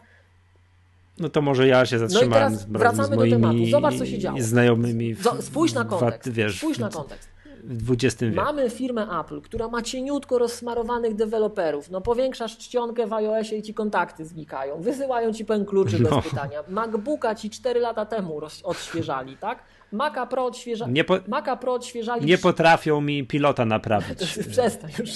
no 1.20 1.30
to 1.30 1.42
może 1.42 1.68
ja 1.68 1.86
się 1.86 2.00
zatrzymałem 2.00 2.54
no 2.54 2.60
i 2.60 2.60
teraz 2.60 2.66
wracamy 2.66 3.04
z 3.04 3.10
moimi 3.10 3.30
do 3.30 3.36
tematu. 3.36 3.66
Zobacz, 3.72 3.98
co 3.98 4.06
się 4.06 4.20
działo. 4.20 4.38
znajomymi. 4.42 5.16
W, 5.16 5.28
spójrz 5.42 5.74
na 5.74 5.86
kontekst. 5.86 6.32
Wiesz, 6.32 6.58
spójrz 6.58 6.80
na 6.80 6.90
kontekst 6.90 7.31
w 7.64 7.92
XX 7.92 8.22
wieku. 8.22 8.36
Mamy 8.36 8.70
firmę 8.70 9.08
Apple, 9.20 9.42
która 9.42 9.68
ma 9.68 9.82
cieniutko 9.82 10.38
rozsmarowanych 10.38 11.16
deweloperów. 11.16 11.90
No 11.90 12.02
powiększasz 12.02 12.58
czcionkę 12.58 13.08
w 13.08 13.14
iOSie 13.14 13.58
i 13.58 13.62
ci 13.62 13.74
kontakty 13.74 14.26
znikają. 14.26 14.82
Wysyłają 14.82 15.34
ci 15.34 15.46
pen 15.46 15.66
kluczy 15.66 16.00
no. 16.00 16.10
bez 16.10 16.30
pytania. 16.30 16.64
MacBooka 16.68 17.36
ci 17.36 17.50
4 17.50 17.80
lata 17.80 18.06
temu 18.06 18.42
odświeżali, 18.64 19.38
tak? 19.38 19.64
Maca 19.92 20.26
Pro, 20.26 20.46
odświeża... 20.46 20.88
nie 20.88 21.04
po... 21.04 21.20
Maca 21.28 21.56
Pro 21.56 21.74
odświeżali... 21.74 22.26
Nie 22.26 22.38
potrafią 22.38 23.02
mi 23.02 23.28
pilota 23.28 23.66
naprawić. 23.66 24.38
Przestań 24.52 24.92
już. 25.00 25.12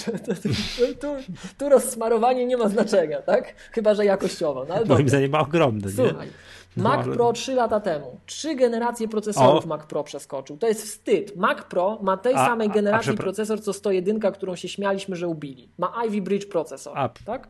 Tu, 0.99 1.07
tu 1.57 1.69
rozsmarowanie 1.69 2.45
nie 2.45 2.57
ma 2.57 2.69
znaczenia, 2.69 3.21
tak? 3.21 3.53
Chyba, 3.71 3.93
że 3.93 4.05
jakościowo. 4.05 4.65
No, 4.69 4.75
Moim 4.85 5.09
zdaniem 5.09 5.31
ma 5.31 5.39
ogromne. 5.39 5.89
Słuchaj, 5.89 6.27
nie? 6.27 6.33
No, 6.77 6.83
Mac. 6.83 7.05
Pro 7.05 7.33
3 7.33 7.53
lata 7.55 7.79
temu. 7.79 8.19
Trzy 8.25 8.55
generacje 8.55 9.07
procesorów 9.07 9.65
o. 9.65 9.67
Mac 9.67 9.85
Pro 9.85 10.03
przeskoczył. 10.03 10.57
To 10.57 10.67
jest 10.67 10.83
wstyd. 10.83 11.35
Mac 11.35 11.63
Pro 11.63 11.99
ma 12.01 12.17
tej 12.17 12.33
a, 12.33 12.45
samej 12.45 12.69
generacji 12.69 13.11
a, 13.11 13.13
a 13.13 13.17
procesor, 13.17 13.61
co 13.61 13.73
101, 13.73 14.19
którą 14.19 14.55
się 14.55 14.67
śmialiśmy, 14.67 15.15
że 15.15 15.27
ubili. 15.27 15.69
Ma 15.77 15.93
Ivy 16.05 16.21
Bridge 16.21 16.49
procesor. 16.49 16.97
Tak? 17.25 17.49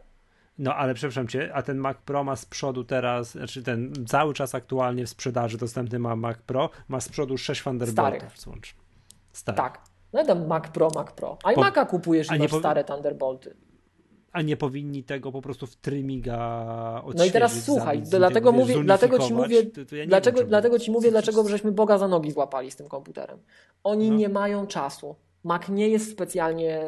No 0.58 0.76
ale 0.76 0.94
przepraszam 0.94 1.28
cię, 1.28 1.52
a 1.54 1.62
ten 1.62 1.78
Mac 1.78 1.98
Pro 2.06 2.24
ma 2.24 2.36
z 2.36 2.46
przodu 2.46 2.84
teraz, 2.84 3.32
znaczy 3.32 3.64
ten 3.64 3.94
cały 4.08 4.34
czas 4.34 4.56
aktualnie 4.56 5.06
w 5.06 5.10
sprzedaży 5.10 5.58
dostępny 5.58 6.00
ma 6.00 6.16
Mac 6.16 6.38
Pro, 6.38 6.70
ma 6.88 7.00
z 7.00 7.10
przodu 7.10 7.38
6 7.38 7.64
Thunderboltów 7.64 8.40
złącz. 8.40 8.76
Stary. 9.32 9.58
Tak. 9.58 9.82
No 10.14 10.26
tam 10.26 10.48
Mac 10.48 10.68
Pro, 10.68 10.90
Mac 10.96 11.12
Pro. 11.12 11.38
A 11.44 11.52
i 11.52 11.56
po... 11.56 11.62
Maca 11.62 11.86
kupujesz 11.86 12.32
i 12.32 12.40
masz 12.40 12.52
po... 12.52 12.60
stare 12.60 12.84
Thunderbolty 12.84 13.56
a 14.36 14.42
nie 14.42 14.58
powinni 14.58 15.04
tego 15.04 15.32
po 15.32 15.42
prostu 15.42 15.68
w 15.68 15.76
trymiga 15.76 16.38
odświeżyć. 16.96 17.18
No 17.18 17.26
i 17.26 17.32
teraz 17.32 17.64
słuchaj, 17.64 18.02
dlatego 18.02 18.52
mówię, 18.52 18.84
dlatego 18.84 19.20
ci 19.20 19.34
mówię, 19.34 19.64
to, 19.64 19.86
to 19.86 19.96
ja 19.96 20.06
dlaczego, 20.06 20.40
wiem, 20.40 20.48
dlatego 20.48 20.80
ci 20.80 20.92
mówię, 20.92 21.12
dlaczego 21.12 21.50
żeśmy 21.50 21.72
Boga 21.72 21.98
za 21.98 22.08
nogi 22.08 22.32
złapali 22.32 22.72
z 22.72 22.76
tym 22.76 22.88
komputerem. 22.88 23.40
Oni 23.84 24.12
no. 24.12 24.18
nie 24.18 24.30
mają 24.30 24.68
czasu. 24.68 25.16
Mac 25.44 25.70
nie 25.70 25.90
jest 25.90 26.12
specjalnie 26.12 26.82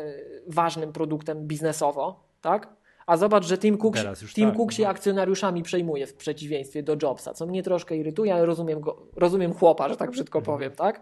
ważnym 0.48 0.94
produktem 0.94 1.48
biznesowo, 1.48 2.24
tak? 2.42 2.70
A 3.06 3.18
zobacz, 3.18 3.46
że 3.46 3.58
Tim 3.58 3.78
Cook, 3.78 3.96
Tim 4.34 4.50
tak, 4.50 4.58
Cook 4.58 4.72
się 4.72 4.84
no. 4.84 4.90
akcjonariuszami 4.90 5.64
przejmuje 5.64 6.08
w 6.08 6.14
przeciwieństwie 6.14 6.84
do 6.84 6.98
Jobsa, 7.02 7.34
co 7.34 7.46
mnie 7.46 7.64
troszkę 7.64 7.98
irytuje, 7.98 8.34
ale 8.34 8.46
rozumiem, 8.46 8.82
go, 8.82 8.98
rozumiem 9.16 9.54
chłopa, 9.54 9.90
że 9.90 9.98
tak 9.98 10.12
brzydko 10.12 10.40
mhm. 10.40 10.58
powiem, 10.58 10.72
tak? 10.72 11.02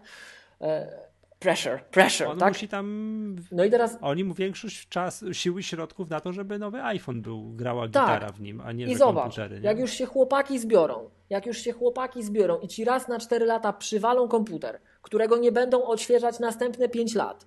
Pressure, 1.38 1.84
pressure, 1.90 2.28
On 2.28 2.38
tak? 2.38 2.54
musi 2.54 2.68
tam... 2.68 3.36
No 3.52 3.64
i 3.64 3.70
teraz... 3.70 3.98
Oni 4.00 4.24
mu 4.24 4.34
większość 4.34 4.88
czas, 4.88 5.24
siły 5.32 5.60
i 5.60 5.62
środków 5.62 6.10
na 6.10 6.20
to, 6.20 6.32
żeby 6.32 6.58
nowy 6.58 6.82
iPhone 6.82 7.22
był, 7.22 7.52
grała 7.52 7.82
tak. 7.82 7.90
gitara 7.90 8.32
w 8.32 8.40
nim, 8.40 8.60
a 8.60 8.72
nie 8.72 8.86
I 8.86 8.96
zobacz, 8.96 9.22
komputery. 9.22 9.60
Nie? 9.60 9.66
jak 9.66 9.78
już 9.78 9.90
się 9.90 10.06
chłopaki 10.06 10.58
zbiorą, 10.58 11.10
jak 11.30 11.46
już 11.46 11.58
się 11.58 11.72
chłopaki 11.72 12.22
zbiorą 12.22 12.58
i 12.60 12.68
ci 12.68 12.84
raz 12.84 13.08
na 13.08 13.18
4 13.18 13.46
lata 13.46 13.72
przywalą 13.72 14.28
komputer, 14.28 14.80
którego 15.02 15.38
nie 15.38 15.52
będą 15.52 15.84
odświeżać 15.84 16.38
następne 16.38 16.88
5 16.88 17.14
lat, 17.14 17.46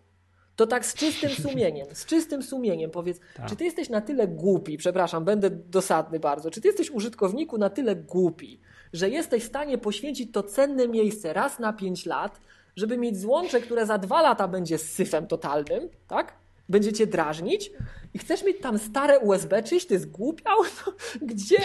to 0.56 0.68
tak 0.68 0.86
z 0.86 0.94
czystym 0.94 1.30
sumieniem, 1.49 1.88
z 1.94 2.06
czystym 2.06 2.44
sumieniem 2.44 2.91
powiedz, 2.91 3.20
tak. 3.36 3.49
czy 3.49 3.56
ty 3.56 3.64
jesteś 3.64 3.90
na 3.90 4.02
tyle 4.02 4.28
głupi, 4.28 4.78
przepraszam, 4.78 5.26
będę 5.26 5.49
dosadny 5.49 6.20
bardzo, 6.20 6.52
czy 6.52 6.61
ty 6.61 6.68
jesteś 6.68 6.91
użytkowniku 6.91 7.57
na 7.57 7.70
tyle 7.70 7.95
głupi, 7.95 8.60
że 8.94 9.10
jesteś 9.10 9.44
w 9.44 9.48
stanie 9.48 9.78
poświęcić 9.78 10.32
to 10.32 10.44
cenne 10.44 10.88
miejsce 10.88 11.34
raz 11.34 11.60
na 11.60 11.74
5 11.74 12.06
lat, 12.06 12.40
żeby 12.80 12.97
mieć 12.97 13.19
złącze, 13.19 13.61
które 13.61 13.85
za 13.85 13.97
dwa 13.97 14.22
lata 14.22 14.47
będzie 14.47 14.77
syfem 14.77 15.27
totalnym, 15.27 15.89
tak? 16.07 16.34
Będzie 16.69 16.93
cię 16.93 17.07
drażnić 17.07 17.72
i 18.14 18.19
chcesz 18.19 18.43
mieć 18.43 18.61
tam 18.61 18.80
stare 18.80 19.19
USB, 19.19 19.64
czyś 19.64 19.85
ty 19.85 19.99
zgłupiał? 19.99 20.57
No, 20.85 20.93
gdzie? 21.22 21.57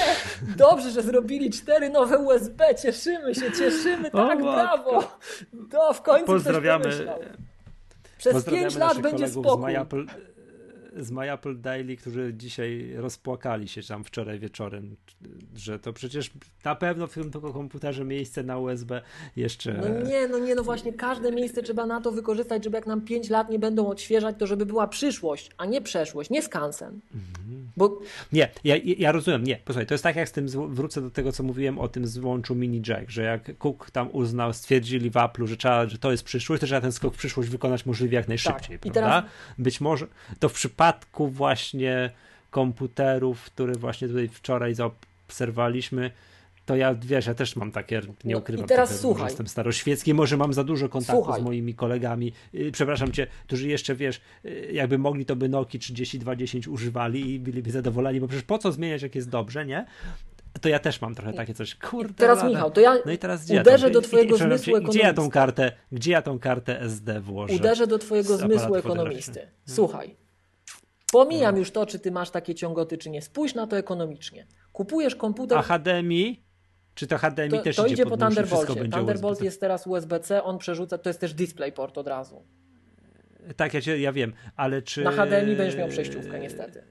Dobrze, 0.56 0.90
że 0.90 1.02
zrobili 1.02 1.50
cztery 1.50 1.90
nowe 1.90 2.18
USB, 2.18 2.74
cieszymy 2.82 3.34
się, 3.34 3.52
cieszymy, 3.52 4.10
tak, 4.10 4.40
o, 4.40 4.42
brawo! 4.42 5.18
To 5.70 5.92
w 5.94 6.02
końcu 6.02 6.26
Pozdrawiamy. 6.26 6.90
Przez 8.18 8.44
pięć 8.44 8.76
lat 8.76 8.98
będzie 8.98 9.28
spokój 9.28 9.76
z 10.96 11.10
My 11.10 11.32
Apple 11.32 11.60
Daily, 11.60 11.96
którzy 11.96 12.34
dzisiaj 12.36 12.92
rozpłakali 12.96 13.68
się 13.68 13.82
tam 13.82 14.04
wczoraj 14.04 14.38
wieczorem, 14.38 14.96
że 15.56 15.78
to 15.78 15.92
przecież 15.92 16.30
na 16.64 16.74
pewno 16.74 17.06
w 17.06 17.14
tym 17.14 17.30
tylko 17.30 17.52
komputerze 17.52 18.04
miejsce 18.04 18.42
na 18.42 18.58
USB 18.58 19.02
jeszcze. 19.36 19.72
No 19.72 20.08
nie, 20.08 20.28
no 20.28 20.38
nie, 20.38 20.54
no 20.54 20.62
właśnie 20.62 20.92
każde 20.92 21.32
miejsce 21.32 21.62
trzeba 21.62 21.86
na 21.86 22.00
to 22.00 22.12
wykorzystać, 22.12 22.64
żeby 22.64 22.76
jak 22.76 22.86
nam 22.86 23.00
5 23.00 23.30
lat 23.30 23.50
nie 23.50 23.58
będą 23.58 23.86
odświeżać, 23.86 24.36
to 24.38 24.46
żeby 24.46 24.66
była 24.66 24.86
przyszłość, 24.86 25.50
a 25.58 25.66
nie 25.66 25.80
przeszłość, 25.80 26.30
nie 26.30 26.42
skansen. 26.42 27.00
Mhm. 27.14 27.68
Bo... 27.76 28.00
Nie, 28.32 28.48
ja, 28.64 28.76
ja 28.98 29.12
rozumiem, 29.12 29.44
nie, 29.44 29.56
posłuchaj, 29.56 29.86
to 29.86 29.94
jest 29.94 30.04
tak 30.04 30.16
jak 30.16 30.28
z 30.28 30.32
tym, 30.32 30.46
wrócę 30.48 31.00
do 31.00 31.10
tego, 31.10 31.32
co 31.32 31.42
mówiłem 31.42 31.78
o 31.78 31.88
tym 31.88 32.06
złączu 32.06 32.54
mini 32.54 32.82
jack, 32.88 33.10
że 33.10 33.22
jak 33.22 33.58
Cook 33.58 33.90
tam 33.90 34.08
uznał, 34.12 34.52
stwierdzili 34.52 35.10
w 35.10 35.14
Apple'u, 35.14 35.46
że, 35.46 35.56
trzeba, 35.56 35.88
że 35.88 35.98
to 35.98 36.10
jest 36.10 36.24
przyszłość, 36.24 36.60
to 36.60 36.66
trzeba 36.66 36.80
ten 36.80 36.92
skok 36.92 37.14
w 37.14 37.18
przyszłość 37.18 37.48
wykonać 37.48 37.86
możliwie 37.86 38.16
jak 38.16 38.28
najszybciej, 38.28 38.78
tak. 38.78 38.92
prawda? 38.92 39.18
I 39.18 39.22
teraz... 39.22 39.24
Być 39.58 39.80
może 39.80 40.06
to 40.38 40.48
w 40.48 40.52
przypadku 40.52 40.83
przypadku 40.92 41.28
właśnie 41.28 42.10
komputerów, 42.50 43.44
które 43.44 43.74
właśnie 43.74 44.08
tutaj 44.08 44.28
wczoraj 44.28 44.74
zaobserwowaliśmy, 44.74 46.10
to 46.66 46.76
ja, 46.76 46.94
wiesz, 46.94 47.26
ja 47.26 47.34
też 47.34 47.56
mam 47.56 47.72
takie, 47.72 48.00
nie 48.24 48.32
no 48.32 48.38
ukrywam, 48.38 48.64
i 48.64 48.68
teraz 48.68 48.88
takie, 48.88 49.00
słuchaj. 49.00 49.24
jestem 49.24 49.48
staroświecki, 49.48 50.14
może 50.14 50.36
mam 50.36 50.52
za 50.52 50.64
dużo 50.64 50.88
kontaktu 50.88 51.22
słuchaj. 51.22 51.40
z 51.40 51.44
moimi 51.44 51.74
kolegami, 51.74 52.32
yy, 52.52 52.72
przepraszam 52.72 53.12
cię, 53.12 53.26
którzy 53.46 53.68
jeszcze, 53.68 53.94
wiesz, 53.94 54.20
yy, 54.44 54.68
jakby 54.72 54.98
mogli, 54.98 55.24
to 55.24 55.36
by 55.36 55.48
Noki 55.48 55.78
3210 55.78 56.68
używali 56.68 57.34
i 57.34 57.40
byliby 57.40 57.70
zadowoleni, 57.70 58.20
bo 58.20 58.28
przecież 58.28 58.44
po 58.44 58.58
co 58.58 58.72
zmieniać, 58.72 59.02
jak 59.02 59.14
jest 59.14 59.28
dobrze, 59.28 59.66
nie? 59.66 59.86
To 60.60 60.68
ja 60.68 60.78
też 60.78 61.00
mam 61.00 61.14
trochę 61.14 61.32
takie 61.32 61.54
coś, 61.54 61.74
kurde. 61.74 62.14
Teraz 62.14 62.38
lada. 62.38 62.50
Michał, 62.50 62.70
to 62.70 62.80
ja 62.80 62.96
no 63.06 63.12
i 63.12 63.18
teraz 63.18 63.44
gdzie 63.44 63.60
uderzę 63.60 63.90
do 63.90 64.00
twojego 64.00 64.36
zmysłu 64.36 64.76
ekonomisty. 64.76 64.98
Gdzie 64.98 65.08
ja 65.08 65.14
tą 65.14 65.30
kartę, 65.30 65.72
gdzie 65.92 66.12
ja 66.12 66.22
tą 66.22 66.38
kartę 66.38 66.80
SD 66.80 67.20
włożę? 67.20 67.54
Uderzę 67.54 67.86
do 67.86 67.98
twojego 67.98 68.36
zmysłu 68.36 68.74
ekonomisty. 68.74 69.48
Słuchaj, 69.66 70.16
Pomijam 71.14 71.54
no. 71.54 71.58
już 71.58 71.70
to, 71.70 71.86
czy 71.86 71.98
ty 71.98 72.10
masz 72.10 72.30
takie 72.30 72.54
ciągoty, 72.54 72.98
czy 72.98 73.10
nie. 73.10 73.22
Spójrz 73.22 73.54
na 73.54 73.66
to 73.66 73.76
ekonomicznie. 73.76 74.46
Kupujesz 74.72 75.16
komputer. 75.16 75.58
A 75.58 75.62
HDMI? 75.62 76.44
Czy 76.94 77.06
to 77.06 77.18
HDMI 77.18 77.50
To, 77.50 77.58
też 77.58 77.76
to 77.76 77.86
idzie, 77.86 77.94
idzie 77.94 78.06
po 78.06 78.16
Thunderbolcie. 78.16 78.88
Thunderbolt 78.88 79.42
jest 79.42 79.60
teraz 79.60 79.86
USB-C, 79.86 80.42
on 80.42 80.58
przerzuca, 80.58 80.98
to 80.98 81.10
jest 81.10 81.20
też 81.20 81.34
DisplayPort 81.34 81.98
od 81.98 82.08
razu. 82.08 82.42
Tak, 83.56 83.86
ja, 83.86 83.96
ja 83.96 84.12
wiem, 84.12 84.32
ale 84.56 84.82
czy... 84.82 85.04
Na 85.04 85.10
HDMI 85.10 85.56
będziesz 85.56 85.76
miał 85.76 85.88
przejściówkę 85.88 86.38
niestety. 86.38 86.82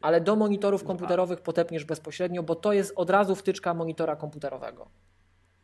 Ale 0.00 0.20
do 0.20 0.36
monitorów 0.36 0.84
komputerowych 0.84 1.40
potepniesz 1.40 1.84
bezpośrednio, 1.84 2.42
bo 2.42 2.54
to 2.54 2.72
jest 2.72 2.92
od 2.96 3.10
razu 3.10 3.34
wtyczka 3.34 3.74
monitora 3.74 4.16
komputerowego. 4.16 4.88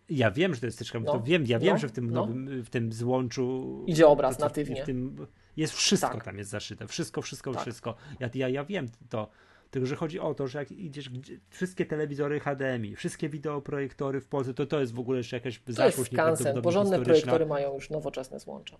Ja 0.08 0.30
wiem, 0.30 0.54
że 0.54 0.60
to 0.60 0.66
jest 0.66 0.78
tyczka, 0.78 1.00
No, 1.00 1.12
to 1.12 1.20
wiem, 1.20 1.44
ja 1.46 1.58
wiem, 1.58 1.72
no, 1.72 1.78
że 1.78 1.88
w 1.88 1.92
tym 1.92 2.10
no. 2.10 2.20
nowym, 2.20 2.62
w 2.62 2.70
tym 2.70 2.92
złączu 2.92 3.84
Idzie 3.86 4.06
obraz 4.06 4.38
natywnie. 4.38 4.82
W 4.82 4.86
tym 4.86 5.26
jest 5.58 5.74
wszystko 5.74 6.08
Tak. 6.10 6.24
tam 6.24 6.38
jest 6.38 6.50
zaszyte, 6.50 6.86
wszystko, 6.86 7.22
wszystko, 7.22 7.52
Tak. 7.52 7.62
wszystko. 7.62 7.94
Ja, 8.20 8.30
ja, 8.34 8.48
ja 8.48 8.64
wiem 8.64 8.86
to. 9.08 9.28
Tylko, 9.70 9.86
że 9.86 9.96
chodzi 9.96 10.20
o 10.20 10.34
to, 10.34 10.46
że 10.46 10.58
jak 10.58 10.72
idziesz, 10.72 11.10
wszystkie 11.50 11.86
telewizory 11.86 12.40
HDMI, 12.40 12.96
wszystkie 12.96 13.28
wideoprojektory 13.28 14.20
w 14.20 14.28
Polsce, 14.28 14.54
to 14.54 14.66
to 14.66 14.80
jest 14.80 14.92
w 14.92 14.98
ogóle 14.98 15.18
jeszcze 15.18 15.36
jakaś 15.36 15.60
To 15.76 15.86
jest 15.86 16.06
skansen. 16.06 16.62
Porządne 16.62 17.00
projektory 17.00 17.46
mają 17.46 17.74
już 17.74 17.90
nowoczesne 17.90 18.40
złącza. 18.40 18.76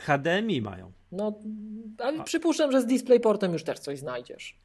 HDMI 0.00 0.62
mają. 0.62 0.92
No, 1.12 1.38
ale 1.98 2.24
przypuszczam, 2.24 2.72
że 2.72 2.82
z 2.82 2.86
DisplayPortem 2.86 3.52
już 3.52 3.64
też 3.64 3.78
coś 3.78 3.98
znajdziesz. 3.98 4.58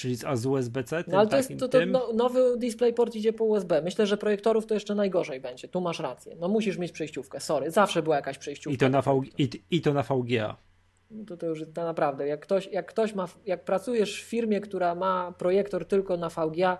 Czyli 0.00 0.16
z, 0.16 0.46
USB-C? 0.46 1.04
Tym 1.04 1.12
No 1.12 1.18
ale 1.18 1.28
to 1.28 1.36
jest 1.36 1.48
to, 1.48 1.68
to 1.68 1.78
tym? 1.78 1.90
no, 1.90 2.12
nowy 2.14 2.58
DisplayPort 2.58 3.14
idzie 3.14 3.32
po 3.32 3.44
USB. 3.44 3.82
Myślę, 3.82 4.06
że 4.06 4.16
projektorów 4.16 4.66
to 4.66 4.74
jeszcze 4.74 4.94
najgorzej 4.94 5.40
będzie. 5.40 5.68
Tu 5.68 5.80
masz 5.80 6.00
rację. 6.00 6.36
No 6.38 6.48
musisz 6.48 6.78
mieć 6.78 6.92
przejściówkę. 6.92 7.40
Sorry, 7.40 7.70
zawsze 7.70 8.02
była 8.02 8.16
jakaś 8.16 8.38
przejściówka. 8.38 8.74
I 8.74 8.78
to, 8.78 8.88
na 8.88 9.02
v, 9.02 9.22
i, 9.38 9.50
I 9.70 9.80
to 9.80 9.92
na 9.92 10.02
VGA. 10.02 10.56
No 11.10 11.24
to, 11.24 11.36
to 11.36 11.46
już 11.46 11.62
to 11.74 11.84
naprawdę. 11.84 12.26
Jak 12.26 12.40
ktoś, 12.40 12.66
jak 12.72 12.86
ktoś 12.86 13.14
ma, 13.14 13.28
jak 13.46 13.64
pracujesz 13.64 14.22
w 14.22 14.26
firmie, 14.26 14.60
która 14.60 14.94
ma 14.94 15.32
projektor 15.32 15.84
tylko 15.84 16.16
na 16.16 16.28
VGA, 16.28 16.78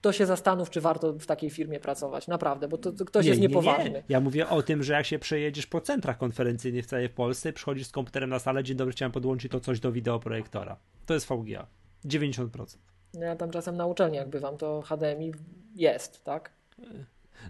to 0.00 0.12
się 0.12 0.26
zastanów, 0.26 0.70
czy 0.70 0.80
warto 0.80 1.12
w 1.12 1.26
takiej 1.26 1.50
firmie 1.50 1.80
pracować. 1.80 2.28
Naprawdę, 2.28 2.68
bo 2.68 2.78
to, 2.78 2.92
to 2.92 3.04
ktoś 3.04 3.26
jest 3.26 3.40
niepoważny. 3.40 4.02
Ja 4.08 4.20
mówię 4.20 4.48
o 4.48 4.62
tym, 4.62 4.82
że 4.82 4.92
jak 4.92 5.06
się 5.06 5.18
przejedziesz 5.18 5.66
po 5.66 5.80
centrach 5.80 6.18
konferencyjnych 6.18 6.84
w 6.84 6.88
całej 6.88 7.08
Polsce, 7.08 7.52
przychodzisz 7.52 7.86
z 7.86 7.92
komputerem 7.92 8.30
na 8.30 8.38
salę, 8.38 8.64
dzień 8.64 8.76
dobry, 8.76 8.92
chciałem 8.92 9.12
podłączyć 9.12 9.52
to 9.52 9.60
coś 9.60 9.80
do 9.80 9.92
wideoprojektora. 9.92 10.76
To 11.06 11.14
jest 11.14 11.28
VGA. 11.28 11.66
90%. 12.06 12.48
No 13.14 13.24
Ja 13.24 13.36
tam 13.36 13.50
czasem 13.50 13.76
na 13.76 13.86
uczelniach 13.86 14.28
bywam, 14.28 14.56
to 14.56 14.82
HDMI 14.82 15.32
jest, 15.74 16.24
tak? 16.24 16.50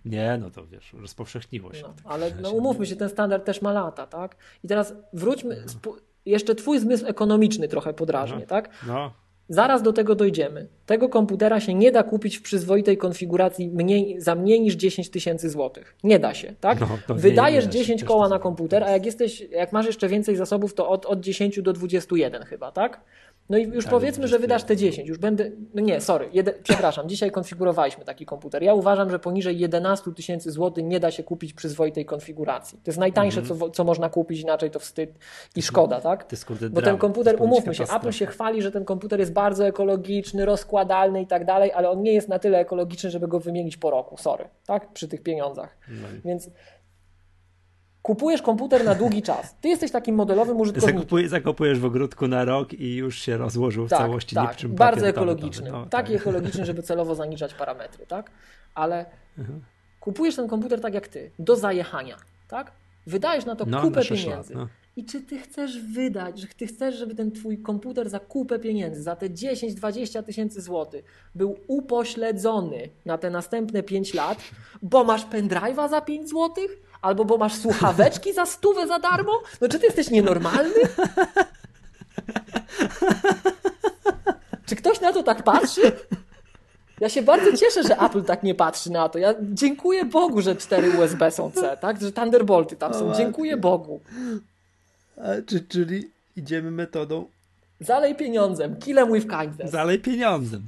Nie, 0.05 0.39
no 0.41 0.51
to 0.51 0.67
wiesz, 0.67 0.93
rozpowszechniło 1.01 1.73
się. 1.75 1.83
No, 1.83 1.89
tak. 1.89 2.05
ale 2.05 2.31
no, 2.43 2.51
umówmy 2.51 2.87
się, 2.87 2.97
ten 2.97 3.09
standard 3.09 3.45
też 3.45 3.63
ma 3.63 3.73
lata, 3.73 4.07
tak? 4.07 4.37
I 4.65 4.69
teraz 4.69 4.95
wróćmy, 5.13 5.65
spu- 5.67 5.97
jeszcze 6.27 6.55
twój 6.55 6.79
zmysł 6.79 7.07
ekonomiczny 7.07 7.69
trochę 7.69 7.95
podrażnie, 7.95 8.43
Mhm. 8.43 8.49
tak? 8.49 8.71
No, 8.87 9.13
Zaraz 9.49 9.83
do 9.83 9.93
tego 9.93 10.15
dojdziemy. 10.15 10.69
Tego 10.87 11.09
komputera 11.09 11.61
się 11.61 11.75
nie 11.75 11.93
da 11.93 12.03
kupić 12.03 12.37
w 12.39 12.43
przyzwoitej 12.43 12.97
konfiguracji 12.97 13.69
mniej, 13.69 14.21
za 14.21 14.35
mniej 14.35 14.61
niż 14.61 14.75
10 14.75 15.11
tysięcy 15.11 15.51
złotych. 15.51 15.97
Nie 16.05 16.19
da 16.19 16.35
się, 16.35 16.55
tak? 16.61 16.81
No, 16.81 16.89
nie- 17.09 17.15
Wydajesz 17.15 17.67
nie 17.67 17.73
się, 17.73 17.79
10 17.79 18.01
też 18.01 18.09
koła 18.09 18.29
na 18.29 18.39
komputer, 18.39 18.85
a 18.85 18.91
jak 18.91 19.07
jesteś, 19.07 19.41
jak 19.41 19.73
masz 19.73 19.87
jeszcze 19.87 20.09
więcej 20.09 20.37
zasobów, 20.37 20.75
to 20.75 20.89
od, 20.89 21.07
od 21.07 21.21
10 21.21 21.63
do 21.63 21.73
21 21.73 22.43
chyba, 22.43 22.73
tak? 22.73 23.01
No 23.51 23.59
i 23.59 23.63
już 23.63 23.85
Tak, 23.85 23.91
powiedzmy, 23.91 24.29
że 24.29 24.39
21. 24.39 24.41
wydasz 24.41 24.65
te 24.65 24.77
10. 24.77 25.09
Już 25.09 25.19
będę. 25.19 25.51
No 25.75 25.83
nie, 25.83 26.01
sorry, 26.01 26.29
przepraszam, 26.63 27.09
dzisiaj 27.09 27.31
konfigurowaliśmy 27.31 28.05
taki 28.05 28.27
komputer. 28.27 28.63
Ja 28.63 28.75
uważam, 28.75 29.11
że 29.11 29.19
poniżej 29.19 29.59
11 29.59 30.13
tysięcy 30.13 30.51
złotych 30.51 30.85
nie 30.85 31.01
da 31.01 31.11
się 31.11 31.23
kupić 31.23 31.53
przyzwoitej 31.53 32.05
konfiguracji. 32.05 32.79
To 32.79 32.91
jest 32.91 32.99
najtańsze, 32.99 33.41
Mhm. 33.41 33.61
co, 33.61 33.71
co 33.71 33.85
można 33.85 34.09
kupić, 34.09 34.41
inaczej 34.41 34.71
to 34.71 34.79
wstyd 34.79 35.19
i 35.57 35.63
szkoda, 35.63 36.01
tak? 36.01 36.25
to 36.25 36.29
jest 36.37 36.45
kurde 36.45 36.71
Bo 36.71 36.83
ten 36.83 36.99
komputer, 36.99 37.37
umówmy 37.43 37.75
się. 37.75 37.85
Apple 37.97 38.11
się 38.13 38.27
chwali, 38.27 38.63
że 38.63 38.71
ten 38.73 38.85
komputer 38.85 39.21
jest 39.21 39.33
bardzo 39.33 39.67
ekologiczny, 39.67 40.45
rozkładalny 40.45 41.23
i 41.23 41.27
tak 41.27 41.45
dalej, 41.45 41.73
ale 41.73 41.91
on 41.91 42.03
nie 42.03 42.13
jest 42.13 42.29
na 42.29 42.39
tyle 42.39 42.59
ekologiczny, 42.59 43.11
żeby 43.11 43.29
go 43.29 43.41
wymienić 43.41 43.77
po 43.77 43.91
roku, 43.91 44.17
sorry, 44.17 44.45
tak? 44.67 44.93
Przy 44.93 45.09
tych 45.09 45.23
pieniądzach. 45.23 45.77
No 45.89 46.09
Więc 46.25 46.51
kupujesz 48.05 48.43
komputer 48.43 48.85
na 48.85 48.95
długi 48.95 49.23
czas. 49.23 49.55
Ty 49.61 49.69
jesteś 49.69 49.91
takim 49.91 50.15
modelowym 50.15 50.57
użytkownikiem. 50.61 50.99
Zakupuje, 50.99 51.29
zakupujesz 51.29 51.79
w 51.79 51.85
ogródku 51.85 52.29
na 52.29 52.45
rok 52.45 52.73
i 52.73 52.95
już 52.95 53.19
się 53.19 53.37
rozłożył 53.37 53.87
w 53.87 53.91
Tak, 53.91 53.99
całości 53.99 54.35
tak, 54.37 54.51
niczym 54.51 54.75
bardzo 54.75 55.07
ekologiczny. 55.09 55.71
No, 55.71 55.87
Taki 55.87 56.13
tak. 56.13 56.21
ekologiczny, 56.21 56.65
żeby 56.65 56.83
celowo 56.83 57.15
zaniżać 57.15 57.55
parametry, 57.55 58.07
tak? 58.07 58.31
Ale 58.75 59.07
Mhm. 59.39 59.61
kupujesz 60.01 60.37
ten 60.37 60.49
komputer 60.49 60.81
tak 60.81 60.95
jak 60.95 61.09
ty, 61.09 61.31
do 61.39 61.57
zajechania, 61.57 62.17
tak? 62.49 62.73
Wydajesz 63.07 63.45
na 63.45 63.57
to 63.57 63.65
No, 63.65 63.83
kupę 63.83 64.01
na 64.01 64.07
pieniędzy. 64.07 64.31
lat, 64.31 64.51
no. 64.55 64.69
I 64.97 65.05
czy 65.05 65.21
ty 65.21 65.39
chcesz 65.39 65.81
wydać, 65.83 66.41
że 66.41 66.47
ty 66.47 66.67
chcesz, 66.67 66.95
żeby 66.99 67.15
ten 67.15 67.33
twój 67.33 67.59
komputer 67.59 68.09
za 68.11 68.19
kupę 68.21 68.59
pieniędzy, 68.59 69.03
za 69.03 69.17
te 69.17 69.31
10-20 69.31 70.23
tysięcy 70.23 70.61
złotych 70.63 71.05
był 71.35 71.57
upośledzony 71.69 72.89
na 73.07 73.19
te 73.19 73.31
następne 73.31 73.83
5 73.83 74.15
lat, 74.15 74.39
bo 74.83 75.05
masz 75.05 75.27
pendrive'a 75.27 75.89
za 75.91 76.01
5 76.01 76.29
złotych? 76.29 76.84
Albo 77.05 77.25
bo 77.25 77.39
masz 77.39 77.55
słuchaweczki 77.55 78.33
za 78.35 78.47
stówę 78.47 78.87
za 78.87 78.99
darmo? 78.99 79.33
No 79.61 79.69
czy 79.69 79.79
ty 79.79 79.87
jesteś 79.87 80.11
nienormalny? 80.11 80.75
Czy 84.67 84.77
ktoś 84.77 85.01
na 85.01 85.13
to 85.13 85.23
tak 85.23 85.43
patrzy? 85.43 85.93
Ja 87.01 87.09
się 87.09 87.23
bardzo 87.23 87.57
cieszę, 87.57 87.83
że 87.83 87.99
Apple 87.99 88.23
tak 88.25 88.43
nie 88.43 88.55
patrzy 88.55 88.91
na 88.91 89.09
to. 89.09 89.19
Ja 89.19 89.35
dziękuję 89.41 90.05
Bogu, 90.05 90.41
że 90.43 90.57
cztery 90.57 90.91
USB 90.99 91.31
są 91.31 91.51
C, 91.51 91.77
tak? 91.81 92.01
Że 92.01 92.13
Thunderbolty 92.13 92.77
tam 92.77 92.95
są. 92.95 93.15
Dziękuję 93.15 93.57
Bogu. 93.57 94.01
A, 95.19 95.23
czy, 95.47 95.61
czyli 95.61 96.11
idziemy 96.37 96.71
metodą 96.71 97.25
Zalej 97.81 98.15
pieniądzem, 98.15 98.77
kill 98.77 98.99
'em 98.99 99.13
with 99.13 99.29
kindness. 99.29 99.71
zalej 99.71 99.99
pieniądzem. 99.99 100.63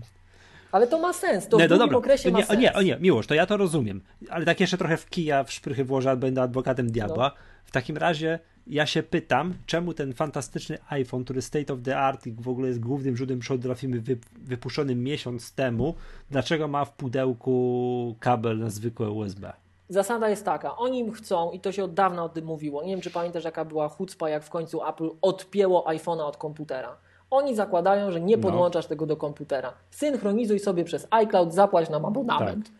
Ale 0.76 0.86
to 0.86 0.98
ma 0.98 1.12
sens, 1.12 1.48
to 1.48 1.58
nie, 1.58 1.66
w 1.68 1.70
no 1.70 1.78
długim 1.78 1.96
okresie 1.96 2.24
To 2.24 2.30
ma 2.30 2.38
nie, 2.38 2.44
o 2.44 2.48
sens. 2.48 2.60
nie, 2.60 2.72
o 2.74 2.82
nie, 2.82 2.96
miłość, 3.00 3.28
to 3.28 3.34
ja 3.34 3.46
to 3.46 3.56
rozumiem. 3.56 4.00
Ale 4.30 4.44
tak 4.44 4.60
jeszcze 4.60 4.78
trochę 4.78 4.96
w 4.96 5.10
kija, 5.10 5.44
w 5.44 5.52
szprychy 5.52 5.84
włożę, 5.84 6.16
będę 6.16 6.42
adwokatem 6.42 6.90
diabła. 6.90 7.32
No. 7.34 7.42
W 7.64 7.70
takim 7.70 7.96
razie 7.96 8.38
ja 8.66 8.86
się 8.86 9.02
pytam, 9.02 9.54
czemu 9.66 9.94
ten 9.94 10.12
fantastyczny 10.12 10.78
iPhone, 10.88 11.24
który 11.24 11.42
state 11.42 11.72
of 11.72 11.82
the 11.82 11.98
art 11.98 12.26
i 12.26 12.32
w 12.32 12.48
ogóle 12.48 12.68
jest 12.68 12.80
głównym 12.80 13.16
źródłem 13.16 13.38
przodu 13.38 13.62
dla 13.62 13.74
firmy 13.74 14.00
wy, 14.00 14.18
wypuszczony 14.42 14.94
miesiąc 14.94 15.52
temu, 15.52 15.94
dlaczego 16.30 16.68
ma 16.68 16.84
w 16.84 16.92
pudełku 16.92 18.16
kabel 18.20 18.58
na 18.58 18.70
zwykłe 18.70 19.10
USB? 19.10 19.52
Zasada 19.88 20.28
jest 20.28 20.44
taka, 20.44 20.76
oni 20.76 21.12
chcą, 21.12 21.50
i 21.50 21.60
to 21.60 21.72
się 21.72 21.84
od 21.84 21.94
dawna 21.94 22.24
o 22.24 22.28
tym 22.28 22.44
mówiło, 22.44 22.82
nie 22.82 22.90
wiem 22.90 23.00
czy 23.00 23.10
pamiętasz 23.10 23.44
jaka 23.44 23.64
była 23.64 23.88
chucpa, 23.88 24.28
jak 24.28 24.44
w 24.44 24.50
końcu 24.50 24.88
Apple 24.88 25.10
odpięło 25.22 25.84
iPhone'a 25.88 26.22
od 26.22 26.36
komputera. 26.36 26.96
Oni 27.30 27.56
zakładają, 27.56 28.10
że 28.12 28.20
nie 28.20 28.36
No. 28.36 28.42
podłączasz 28.42 28.86
tego 28.86 29.06
do 29.06 29.16
komputera. 29.16 29.72
Synchronizuj 29.90 30.58
sobie 30.58 30.84
przez 30.84 31.06
iCloud, 31.10 31.54
zapłać 31.54 31.90
nam 31.90 32.04
abonament. 32.04 32.70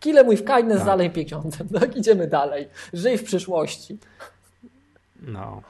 Kill 0.00 0.16
'em 0.18 0.30
with 0.30 0.44
kindness, 0.44 0.78
Tak. 0.78 0.86
zalej 0.86 1.10
pieniądzem. 1.10 1.68
Tak, 1.80 1.96
idziemy 1.96 2.26
dalej. 2.26 2.68
Żyj 2.92 3.18
w 3.18 3.24
przyszłości. 3.24 3.98
No. 5.22 5.62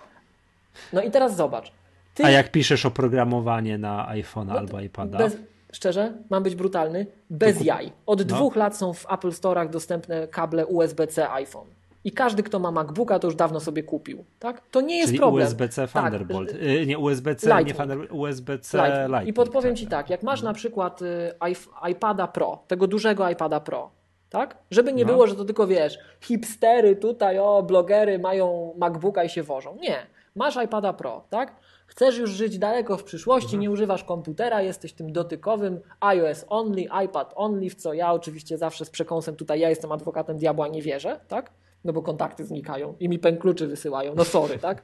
No 0.93 1.03
i 1.03 1.11
teraz 1.11 1.37
zobacz. 1.37 1.73
Ty, 2.15 2.25
A 2.25 2.31
jak 2.31 2.51
piszesz 2.51 2.87
oprogramowanie 2.87 3.79
na 3.79 4.07
iPhone'a 4.15 4.47
no, 4.47 4.59
albo 4.59 4.81
iPada? 4.81 5.19
Bez, 5.19 5.37
szczerze, 5.73 6.13
mam 6.31 6.43
być 6.43 6.55
brutalny, 6.55 7.07
bez 7.31 7.65
jaj. 7.65 7.93
Od 8.07 8.19
no. 8.19 8.25
dwóch 8.25 8.57
lat 8.57 8.77
są 8.77 8.93
w 8.93 9.13
Apple 9.13 9.29
Store'ach 9.31 9.71
dostępne 9.71 10.29
kable 10.29 10.67
USB-C 10.67 11.31
iPhone. 11.31 11.67
I 12.05 12.13
każdy, 12.13 12.43
kto 12.43 12.59
ma 12.59 12.71
MacBooka, 12.71 13.19
to 13.19 13.27
już 13.27 13.35
dawno 13.35 13.61
sobie 13.61 13.83
kupił. 13.83 14.25
Tak? 14.39 14.63
To 14.71 14.81
nie 14.81 14.97
jest 14.97 15.09
Czyli 15.09 15.19
problem. 15.19 15.47
USB-C 15.47 15.89
Tak, 15.89 16.03
Thunderbolt. 16.05 16.53
Y, 16.53 16.87
nie 16.87 16.99
USB-C, 16.99 17.47
nie 17.49 17.55
Lightning. 17.55 17.77
Thunder, 17.79 18.15
USB-C 18.15 18.79
Lightning. 18.79 19.09
Lightning. 19.09 19.29
I 19.29 19.33
podpowiem 19.33 19.77
Ci 19.77 19.87
tak, 19.87 20.11
jak 20.11 20.23
masz 20.23 20.43
na 20.43 20.53
przykład 20.53 21.03
y, 21.03 21.07
iP- 21.41 21.91
iPada 21.91 22.27
Pro, 22.27 22.59
tego 22.69 22.87
dużego 22.87 23.31
iPada 23.31 23.61
Pro, 23.61 23.91
tak? 24.31 24.57
Żeby 24.71 24.93
nie 24.93 25.05
No. 25.05 25.13
było, 25.13 25.27
że 25.27 25.35
to 25.37 25.45
tylko 25.45 25.67
wiesz, 25.67 25.99
hipstery 26.21 26.97
tutaj, 26.97 27.39
o, 27.39 27.63
blogery 27.63 28.19
mają 28.19 28.75
MacBooka 28.79 29.25
i 29.25 29.29
się 29.29 29.43
wożą. 29.43 29.77
Nie. 29.81 29.97
Masz 30.35 30.57
iPada 30.65 30.93
Pro, 30.93 31.25
tak? 31.31 31.55
Chcesz 31.87 32.19
już 32.19 32.31
żyć 32.31 32.59
daleko 32.59 32.97
w 32.97 33.05
przyszłości, 33.05 33.47
Mhm. 33.47 33.61
nie 33.63 33.71
używasz 33.71 34.05
komputera, 34.05 34.63
jesteś 34.63 34.93
tym 34.93 35.13
dotykowym 35.13 35.81
iOS 36.01 36.45
only, 36.49 36.83
iPad 37.05 37.33
only, 37.37 37.71
w 37.71 37.75
co 37.75 37.93
ja 37.95 38.13
oczywiście 38.13 38.59
zawsze 38.59 38.85
z 38.85 38.91
przekąsem 38.91 39.37
tutaj, 39.37 39.61
ja 39.61 39.69
jestem 39.69 39.93
adwokatem 39.93 40.37
diabła, 40.39 40.69
nie 40.69 40.83
wierzę, 40.83 41.21
tak? 41.29 41.51
No 41.85 41.93
bo 41.93 42.03
kontakty 42.03 42.45
znikają 42.45 42.95
i 43.01 43.09
mi 43.09 43.19
pen 43.19 43.39
kluczy 43.39 43.67
wysyłają, 43.67 44.15
no 44.15 44.25
sorry, 44.25 44.59
tak? 44.59 44.83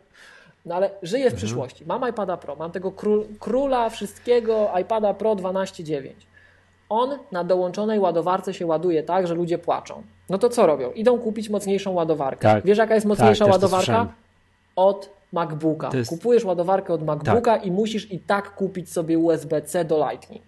No 0.66 0.74
ale 0.74 0.90
żyję 1.02 1.24
w 1.24 1.26
Mhm. 1.26 1.36
przyszłości. 1.36 1.84
Mam 1.86 2.08
iPada 2.10 2.36
Pro, 2.36 2.56
mam 2.56 2.70
tego 2.72 2.92
król, 2.92 3.24
króla 3.40 3.88
wszystkiego 3.90 4.70
iPada 4.82 5.14
Pro 5.14 5.34
12.9. 5.36 6.10
On 6.88 7.18
na 7.32 7.44
dołączonej 7.44 7.98
ładowarce 7.98 8.54
się 8.54 8.66
ładuje 8.66 9.02
tak, 9.02 9.26
że 9.26 9.34
ludzie 9.34 9.58
płaczą. 9.58 10.02
No 10.30 10.38
to 10.38 10.48
co 10.48 10.66
robią? 10.66 10.90
Idą 10.92 11.18
kupić 11.18 11.48
mocniejszą 11.50 11.92
ładowarkę. 11.92 12.42
Tak. 12.42 12.64
Wiesz 12.64 12.78
jaka 12.78 12.94
jest 12.94 13.06
mocniejsza 13.06 13.44
też 13.44 13.54
to 13.54 13.60
ładowarka? 13.60 14.12
Od 14.76 15.10
MacBooka. 15.32 15.90
Jest- 15.94 16.10
Tak. 16.10 16.18
Kupujesz 16.18 16.44
ładowarkę 16.44 16.92
od 16.92 17.02
MacBooka 17.04 17.56
i 17.56 17.70
musisz 17.70 18.12
i 18.12 18.18
tak 18.20 18.54
kupić 18.54 18.92
sobie 18.92 19.18
USB-C 19.18 19.84
do 19.84 20.08
Lightning. 20.10 20.42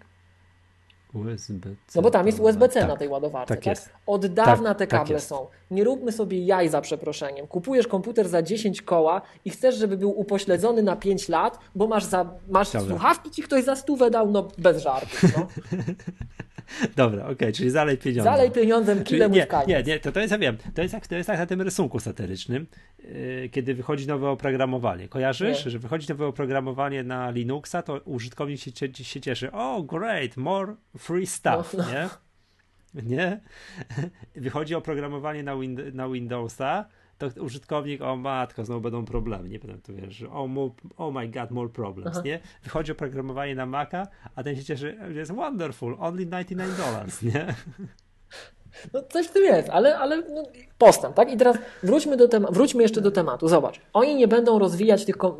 USB-C. 1.13 1.75
No 1.95 2.01
bo 2.01 2.11
tam 2.11 2.25
jest 2.27 2.39
USB-C 2.39 2.79
tak, 2.79 2.89
na 2.89 2.97
tej 2.97 3.07
ładowarce. 3.07 3.55
Tak 3.55 3.63
tak? 3.63 3.77
Od 4.07 4.25
dawna 4.25 4.69
Tak, 4.69 4.77
te 4.77 4.87
tak 4.87 4.99
kable 4.99 5.19
są. 5.19 5.47
Nie 5.71 5.83
róbmy 5.83 6.11
sobie 6.11 6.45
jaj 6.45 6.69
za 6.69 6.81
przeproszeniem. 6.81 7.47
Kupujesz 7.47 7.87
komputer 7.87 8.27
za 8.29 8.41
10 8.41 8.81
koła 8.81 9.21
i 9.45 9.49
chcesz, 9.49 9.75
żeby 9.75 9.97
był 9.97 10.19
upośledzony 10.19 10.83
na 10.83 10.95
5 10.95 11.29
lat, 11.29 11.59
bo 11.75 11.87
masz, 11.87 12.03
za, 12.03 12.33
masz 12.47 12.71
Dobra. 12.71 12.89
słuchawki 12.89 13.31
ci 13.31 13.43
ktoś 13.43 13.63
za 13.63 13.75
stówę 13.75 14.11
dał, 14.11 14.31
no 14.31 14.47
bez 14.57 14.83
żartów. 14.83 15.23
No. 15.37 15.47
Dobra, 16.95 17.27
okej, 17.27 17.53
czyli 17.53 17.69
zalej 17.69 17.97
pieniądze. 17.97 18.31
Zalej 18.31 18.51
pieniądzem 18.51 18.97
Czyli 18.97 19.05
kile 19.05 19.29
nie, 19.29 19.47
nie, 19.67 19.83
nie, 19.83 19.99
to, 19.99 20.11
to 20.11 20.19
jest, 20.19 20.31
ja 20.31 20.37
wiem, 20.37 20.57
to 20.75 20.81
jest, 20.81 20.93
jak, 20.93 21.07
to 21.07 21.15
jest 21.15 21.29
jak 21.29 21.39
na 21.39 21.45
tym 21.45 21.61
rysunku 21.61 21.99
satyrycznym, 21.99 22.67
yy, 22.99 23.49
kiedy 23.51 23.73
wychodzi 23.73 24.07
nowe 24.07 24.29
oprogramowanie. 24.29 25.07
Kojarzysz, 25.07 25.65
Nie. 25.65 25.71
że 25.71 25.79
wychodzi 25.79 26.09
nowe 26.09 26.25
oprogramowanie 26.27 27.03
na 27.03 27.31
Linuxa, 27.31 27.81
to 27.81 28.01
użytkownik 28.05 28.59
się, 28.59 28.71
się 28.93 29.21
cieszy, 29.21 29.51
oh 29.51 29.83
great, 29.83 30.37
more 30.37 30.75
free 30.97 31.27
stuff, 31.27 31.73
No, 31.77 31.91
nie? 31.91 32.09
Nie? 33.03 33.39
Wychodzi 34.35 34.75
oprogramowanie 34.75 35.43
na, 35.43 35.55
win- 35.55 35.93
na 35.93 36.09
Windowsa, 36.09 36.85
to 37.17 37.27
użytkownik, 37.41 38.01
o 38.01 38.15
matko, 38.15 38.65
znowu 38.65 38.81
będą 38.81 39.05
problemy, 39.05 39.49
nie 39.49 39.59
będę 39.59 39.81
tu 39.81 39.95
wiesz, 39.95 40.15
że 40.15 40.29
oh, 40.29 40.47
oh 40.97 41.19
my 41.19 41.27
god, 41.27 41.51
more 41.51 41.69
problems, 41.69 42.11
Aha. 42.17 42.21
nie? 42.25 42.39
Wychodzi 42.63 42.91
oprogramowanie 42.91 43.55
na 43.55 43.65
Maca, 43.65 44.07
a 44.35 44.43
ten 44.43 44.55
się 44.55 44.63
cieszy, 44.63 44.97
że 45.11 45.19
jest 45.19 45.31
wonderful, 45.31 45.95
only 45.99 46.25
99 46.25 46.77
dollars, 46.77 47.21
nie? 47.33 47.55
No 48.93 49.01
coś 49.09 49.27
w 49.27 49.31
tym 49.31 49.43
jest, 49.43 49.69
ale, 49.69 49.97
ale 49.97 50.17
no, 50.17 50.43
postęp, 50.77 51.15
tak? 51.15 51.31
I 51.33 51.37
teraz 51.37 51.57
wróćmy, 51.83 52.17
do 52.17 52.27
tema- 52.27 52.51
wróćmy 52.51 52.83
jeszcze 52.83 53.01
do 53.01 53.11
tematu. 53.11 53.47
Zobacz, 53.47 53.81
oni 53.93 54.15
nie 54.15 54.27
będą 54.27 54.59
rozwijać 54.59 55.05
tych. 55.05 55.17
kom- 55.17 55.37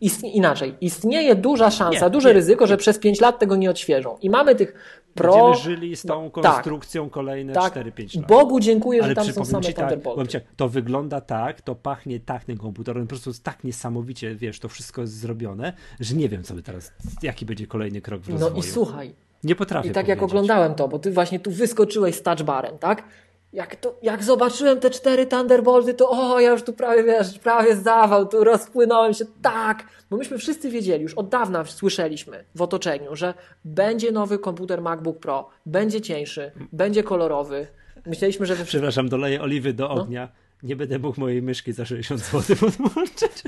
Istnie, 0.00 0.32
inaczej, 0.32 0.74
istnieje 0.80 1.34
duża 1.34 1.70
szansa, 1.70 2.04
Nie, 2.06 2.10
duże 2.10 2.28
nie. 2.28 2.34
ryzyko, 2.34 2.66
że 2.66 2.76
przez 2.76 2.98
5 2.98 3.20
lat 3.20 3.38
tego 3.38 3.56
nie 3.56 3.70
odświeżą. 3.70 4.16
I 4.22 4.30
mamy 4.30 4.54
tych 4.54 4.74
pro. 5.14 5.32
Będziemy 5.34 5.64
żyli 5.76 5.96
z 5.96 6.02
tą 6.02 6.22
no, 6.24 6.30
konstrukcją 6.30 7.10
kolejne 7.10 7.52
tak, 7.52 7.74
4-5 7.74 8.16
lat. 8.16 8.26
Bogu 8.26 8.60
dziękuję, 8.60 9.00
że 9.00 9.04
Ale 9.04 9.14
tam 9.14 9.24
są 9.24 9.44
same 9.44 9.64
ci 9.64 9.74
tak, 9.74 9.90
ci, 10.28 10.38
to 10.56 10.68
wygląda 10.68 11.20
tak, 11.20 11.60
to 11.60 11.74
pachnie 11.74 12.20
tak 12.20 12.44
ten 12.44 12.56
komputer, 12.58 12.98
on 12.98 13.02
po 13.02 13.08
prostu 13.08 13.30
tak 13.42 13.64
niesamowicie, 13.64 14.34
wiesz, 14.34 14.60
to 14.60 14.68
wszystko 14.68 15.00
jest 15.00 15.14
zrobione, 15.18 15.72
że 16.00 16.14
nie 16.14 16.28
wiem, 16.28 16.42
co 16.42 16.54
by 16.54 16.62
teraz, 16.62 16.92
jaki 17.22 17.46
będzie 17.46 17.66
kolejny 17.66 18.00
krok 18.00 18.22
w 18.22 18.28
No 18.28 18.34
rozwoju. 18.34 18.56
i 18.56 18.62
słuchaj, 18.62 19.14
nie 19.44 19.54
potrafię 19.54 19.88
i 19.88 19.92
tak 19.92 20.08
jak 20.08 20.18
powiedzieć. 20.18 20.32
oglądałem 20.32 20.74
to, 20.74 20.88
bo 20.88 20.98
ty 20.98 21.10
właśnie 21.10 21.40
tu 21.40 21.50
wyskoczyłeś 21.50 22.14
z 22.14 22.22
touchbarem, 22.22 22.78
tak? 22.78 23.04
Jak, 23.52 23.76
to, 23.76 23.98
jak 24.02 24.24
zobaczyłem 24.24 24.80
te 24.80 24.90
cztery 24.90 25.26
Thunderbolty, 25.26 25.94
to 25.94 26.10
o, 26.10 26.40
ja 26.40 26.50
już 26.50 26.62
tu 26.62 26.72
prawie, 26.72 27.04
wiesz, 27.04 27.38
prawie 27.38 27.76
zawał, 27.76 28.26
tu 28.28 28.44
rozpłynąłem 28.44 29.14
się, 29.14 29.24
tak, 29.42 29.84
bo 30.10 30.16
myśmy 30.16 30.38
wszyscy 30.38 30.70
wiedzieli, 30.70 31.02
już 31.02 31.14
od 31.14 31.28
dawna 31.28 31.64
słyszeliśmy 31.64 32.44
w 32.54 32.62
otoczeniu, 32.62 33.16
że 33.16 33.34
będzie 33.64 34.12
nowy 34.12 34.38
komputer 34.38 34.82
MacBook 34.82 35.18
Pro, 35.18 35.48
będzie 35.66 36.00
cieńszy, 36.00 36.52
będzie 36.72 37.02
kolorowy. 37.02 37.66
Myśleliśmy, 38.06 38.46
że. 38.46 38.56
Przepraszam, 38.64 39.08
doleję 39.08 39.42
oliwy 39.42 39.72
do 39.72 39.88
No. 39.88 39.90
ognia. 40.02 40.28
Nie 40.62 40.76
będę 40.76 40.98
mógł 40.98 41.20
mojej 41.20 41.42
myszki 41.42 41.72
za 41.72 41.84
60 41.84 42.20
zł 42.20 42.56
podłączyć. 42.56 43.42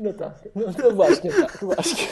No 0.00 0.12
tak, 0.12 0.34
no, 0.54 0.62
no 0.78 0.90
właśnie 0.90 1.30
tak, 1.32 1.58
właśnie. 1.60 2.06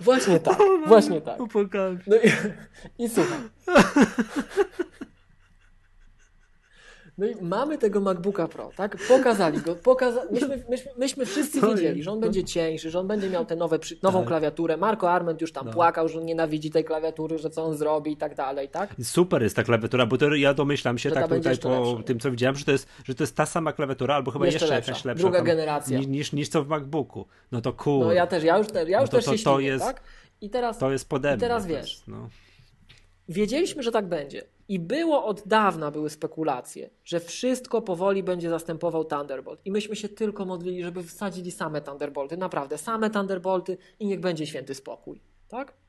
Właśnie 0.00 0.40
tak, 0.40 0.58
właśnie 0.86 1.20
tak. 1.20 1.40
Upłakałem 1.40 2.02
się. 2.02 2.10
No 2.10 2.16
i, 2.16 2.30
i 3.04 3.08
słuchaj. 3.08 3.38
No 7.18 7.26
i 7.26 7.34
mamy 7.42 7.78
tego 7.78 8.00
MacBooka 8.00 8.48
Pro, 8.48 8.70
tak? 8.76 8.96
Pokazali 9.08 9.58
go, 9.60 9.74
pokaza... 9.76 10.22
myśmy, 10.30 10.64
myśmy, 10.70 10.90
myśmy 10.98 11.26
wszyscy 11.26 11.60
Oj, 11.62 11.74
wiedzieli, 11.74 12.02
że 12.02 12.10
on 12.12 12.18
no. 12.20 12.22
będzie 12.26 12.44
cieńszy, 12.44 12.90
że 12.90 13.00
on 13.00 13.06
będzie 13.08 13.30
miał 13.30 13.44
tę 13.44 13.56
nowe, 13.56 13.78
nową 14.02 14.18
Tak. 14.18 14.28
klawiaturę. 14.28 14.76
Marco 14.76 15.10
Arment 15.10 15.40
już 15.40 15.52
tam 15.52 15.66
No. 15.66 15.72
płakał, 15.72 16.08
że 16.08 16.18
on 16.18 16.24
nienawidzi 16.24 16.70
tej 16.70 16.84
klawiatury, 16.84 17.38
że 17.38 17.50
co 17.50 17.64
on 17.64 17.76
zrobi 17.76 18.12
i 18.12 18.16
tak 18.16 18.34
dalej, 18.34 18.68
tak? 18.68 18.94
Super 19.02 19.42
jest 19.42 19.56
ta 19.56 19.62
klawiatura, 19.64 20.06
bo 20.06 20.18
to 20.18 20.34
ja 20.34 20.54
domyślam 20.54 20.98
się 20.98 21.08
Że 21.08 21.14
ta 21.14 21.20
tak 21.28 21.38
tutaj 21.38 21.58
po 21.58 21.68
lepsza. 21.68 22.02
tym, 22.04 22.20
co 22.20 22.30
widziałem, 22.30 22.56
że 22.56 22.64
to, 22.64 22.72
jest, 22.72 22.88
że 23.04 23.14
to 23.14 23.22
jest 23.22 23.36
ta 23.36 23.46
sama 23.46 23.72
klawiatura, 23.72 24.14
albo 24.14 24.30
chyba 24.30 24.46
Jeszcze 24.46 24.58
jeszcze, 24.64 24.74
lepsza. 24.74 24.90
jakaś 24.92 25.04
lepsza. 25.04 25.22
Druga 25.22 25.42
generacja. 25.42 25.98
Niż, 25.98 26.32
niż, 26.32 26.48
co 26.48 26.64
w 26.64 26.68
MacBooku. 26.68 27.26
No 27.52 27.60
to 27.60 27.72
cool. 27.72 28.06
No 28.06 28.12
ja 28.12 28.26
też, 28.26 28.44
ja 28.44 28.58
już, 28.58 28.66
te, 28.66 28.90
ja 28.90 29.00
już 29.00 29.10
No 29.10 29.18
to- 29.20 29.26
też 29.26 29.38
się 29.38 29.44
to 29.44 29.54
ślinię, 29.56 29.70
jest- 29.70 29.84
tak? 29.84 30.00
I 30.40 30.50
teraz 30.50 30.78
To 30.78 30.92
jest 30.92 31.08
pode 31.08 31.34
I 31.36 31.38
teraz 31.38 31.66
wiesz. 31.66 32.02
no. 32.08 32.28
Wiedzieliśmy, 33.28 33.82
że 33.82 33.92
tak 33.92 34.06
będzie. 34.08 34.42
I 34.68 34.78
było 34.78 35.24
od 35.24 35.48
dawna, 35.48 35.90
były 35.90 36.10
spekulacje, 36.10 36.90
że 37.04 37.20
wszystko 37.20 37.82
powoli 37.82 38.22
będzie 38.22 38.50
zastępował 38.50 39.04
Thunderbolt. 39.04 39.60
I 39.64 39.70
myśmy 39.70 39.96
się 39.96 40.08
tylko 40.08 40.44
modlili, 40.44 40.84
żeby 40.84 41.02
wsadzili 41.02 41.50
same 41.50 41.80
Thunderbolty. 41.80 42.36
Naprawdę, 42.36 42.78
same 42.78 43.10
Thunderbolty 43.10 43.76
i 43.98 44.06
niech 44.06 44.20
będzie 44.20 44.46
święty 44.46 44.74
spokój. 44.74 45.20
Tak? 45.48 45.83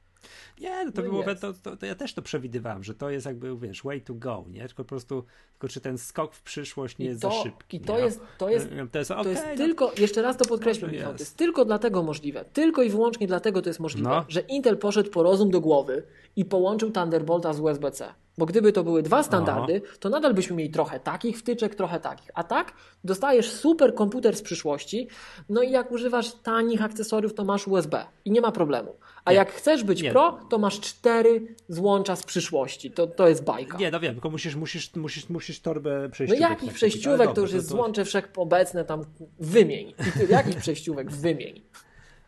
Nie, 0.62 0.86
no 0.86 0.92
to 0.92 1.02
No 1.02 1.10
było, 1.10 1.24
to, 1.36 1.54
to, 1.54 1.78
to 1.78 1.86
ja 1.86 1.96
też 1.96 2.14
to 2.14 2.22
przewidywałem, 2.22 2.84
że 2.84 2.94
to 2.94 3.10
jest 3.10 3.26
jakby, 3.26 3.58
wiesz, 3.58 3.84
way 3.84 4.02
to 4.02 4.14
go, 4.14 4.46
nie? 4.50 4.68
Tylko 4.68 4.84
po 4.84 4.90
prostu, 4.90 5.24
tylko 5.52 5.68
czy 5.68 5.82
ten 5.82 5.98
skok 5.98 6.36
w 6.36 6.42
przyszłość 6.42 6.98
nie 6.98 7.06
I 7.06 7.10
jest 7.10 7.22
to, 7.22 7.32
za 7.32 7.44
szybki. 7.44 7.78
I 7.78 7.80
to 7.80 7.98
nie? 7.98 8.04
jest, 8.04 8.22
to 8.38 8.50
jest, 8.50 8.70
to 8.92 8.98
jest, 9.00 9.10
to 9.10 9.18
okej, 9.18 9.32
jest 9.32 9.44
no, 9.50 9.56
tylko, 9.56 9.92
jeszcze 9.98 10.22
raz 10.22 10.38
to 10.38 10.46
podkreślmy, 10.46 10.88
Może 10.88 10.98
Michał, 10.98 11.14
to 11.14 11.20
jest. 11.20 11.38
tylko 11.38 11.66
dlatego 11.66 12.04
możliwe, 12.04 12.46
tylko 12.54 12.84
i 12.84 12.90
wyłącznie 12.90 13.28
dlatego 13.28 13.62
to 13.62 13.70
jest 13.70 13.80
możliwe, 13.80 14.10
No. 14.10 14.26
że 14.28 14.40
Intel 14.42 14.78
poszedł 14.78 15.10
po 15.12 15.24
rozum 15.24 15.50
do 15.50 15.62
głowy 15.62 16.04
i 16.36 16.46
połączył 16.46 16.92
Thunderbolta 16.92 17.54
z 17.54 17.60
USB-C. 17.60 18.14
Bo 18.38 18.46
gdyby 18.46 18.72
to 18.74 18.84
były 18.84 19.04
dwa 19.04 19.24
standardy, 19.24 19.82
to 20.00 20.10
nadal 20.10 20.34
byśmy 20.34 20.56
mieli 20.56 20.70
trochę 20.70 21.00
takich 21.00 21.38
wtyczek, 21.38 21.76
trochę 21.76 22.00
takich. 22.00 22.32
A 22.34 22.44
tak 22.44 22.74
dostajesz 23.04 23.52
super 23.52 23.96
komputer 23.96 24.36
z 24.36 24.42
przyszłości, 24.42 25.08
no 25.50 25.62
i 25.62 25.72
jak 25.72 25.92
używasz 25.92 26.34
tanich 26.34 26.82
akcesoriów, 26.84 27.34
to 27.34 27.44
masz 27.46 27.68
USB 27.68 28.06
i 28.26 28.32
nie 28.32 28.42
ma 28.42 28.52
problemu. 28.52 28.96
A 29.26 29.32
Nie. 29.32 29.38
jak 29.38 29.52
chcesz 29.52 29.84
być 29.84 30.02
Nie. 30.02 30.12
pro, 30.12 30.40
to 30.50 30.58
masz 30.58 30.80
cztery 30.80 31.56
złącza 31.70 32.16
z 32.16 32.24
przyszłości. 32.24 32.92
To, 32.92 33.08
to 33.08 33.28
jest 33.28 33.44
bajka. 33.44 33.78
Nie, 33.78 33.92
no 33.92 34.00
wiem, 34.00 34.14
tylko 34.14 34.30
musisz, 34.30 34.56
musisz, 34.56 34.96
musisz, 34.96 35.30
musisz 35.30 35.60
torbę 35.62 36.00
No 36.04 36.10
przejściówek. 36.10 36.42
jakich 36.42 36.56
nakupić, 36.58 36.76
przejściówek 36.76 37.22
ale 37.28 37.36
to 37.36 37.42
już 37.42 37.54
jest 37.54 37.68
złącze 37.68 38.06
wszechobecne, 38.06 38.86
tam 38.86 39.06
wymień. 39.40 39.90
I 39.90 40.20
ty, 40.20 40.28
jakich 40.30 40.56
przejściówek 40.58 41.12
wymień? 41.12 41.62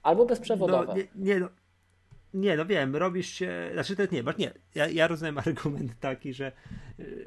Albo 0.03 0.25
bezprzewodowe. 0.25 0.85
No, 0.87 0.93
nie, 0.95 1.07
nie, 1.15 1.39
no, 1.39 1.47
nie, 2.33 2.57
no 2.57 2.65
wiem, 2.65 2.95
robisz 2.95 3.27
się, 3.27 3.69
znaczy 3.73 3.95
to 3.95 4.03
nie, 4.11 4.23
nie, 4.37 4.51
ja, 4.75 4.87
ja 4.87 5.07
rozumiem 5.07 5.37
argument 5.45 5.91
taki, 5.99 6.33
że, 6.33 6.51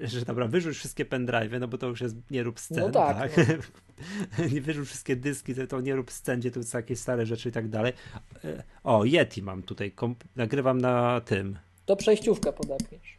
że 0.00 0.24
dobra, 0.24 0.46
wyrzuć 0.46 0.76
wszystkie 0.76 1.04
pendrive'y, 1.04 1.60
no 1.60 1.68
bo 1.68 1.78
to 1.78 1.86
już 1.86 2.00
jest, 2.00 2.16
nie 2.30 2.42
rób 2.42 2.60
scen, 2.60 2.78
No 2.80 2.90
tak, 2.90 3.32
nie 4.52 4.60
wyrzuć 4.60 4.88
wszystkie 4.88 5.16
dyski, 5.16 5.54
to, 5.68 5.80
nie 5.80 5.96
rób 5.96 6.10
scen, 6.10 6.40
gdzie 6.40 6.50
tu 6.50 6.62
są 6.62 6.78
jakieś 6.78 6.98
stare 6.98 7.26
rzeczy 7.26 7.48
i 7.48 7.52
tak 7.52 7.68
dalej. 7.68 7.92
E, 8.44 8.62
O, 8.84 9.04
Yeti 9.04 9.42
mam 9.42 9.62
tutaj, 9.62 9.92
nagrywam 10.36 10.80
na 10.80 11.20
tym. 11.20 11.58
To 11.86 11.96
przejściówkę 11.96 12.52
podepniesz. 12.52 13.18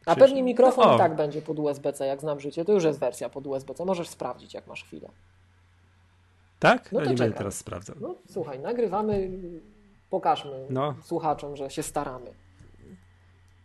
A 0.00 0.14
Przecież- 0.14 0.28
pewnie 0.30 0.42
mikrofon 0.42 0.84
no, 0.88 0.98
tak 0.98 1.16
będzie 1.16 1.42
pod 1.42 1.58
USB-C, 1.58 2.06
jak 2.06 2.20
znam 2.20 2.40
życie. 2.40 2.64
To 2.64 2.72
już 2.72 2.84
jest 2.84 2.98
wersja 2.98 3.28
pod 3.28 3.46
USB-C. 3.46 3.84
Możesz 3.84 4.08
sprawdzić, 4.08 4.54
jak 4.54 4.66
masz 4.66 4.84
chwilę. 4.84 5.08
Tak? 6.58 6.92
No 6.92 6.98
No 6.98 7.04
to 7.04 7.10
nie 7.10 7.16
będę 7.16 7.38
teraz 7.38 7.58
sprawdzał. 7.58 7.96
No 8.00 8.14
słuchaj, 8.30 8.58
nagrywamy, 8.58 9.30
pokażmy 10.10 10.66
No. 10.70 10.94
słuchaczom, 11.02 11.56
że 11.56 11.70
się 11.70 11.82
staramy. 11.82 12.30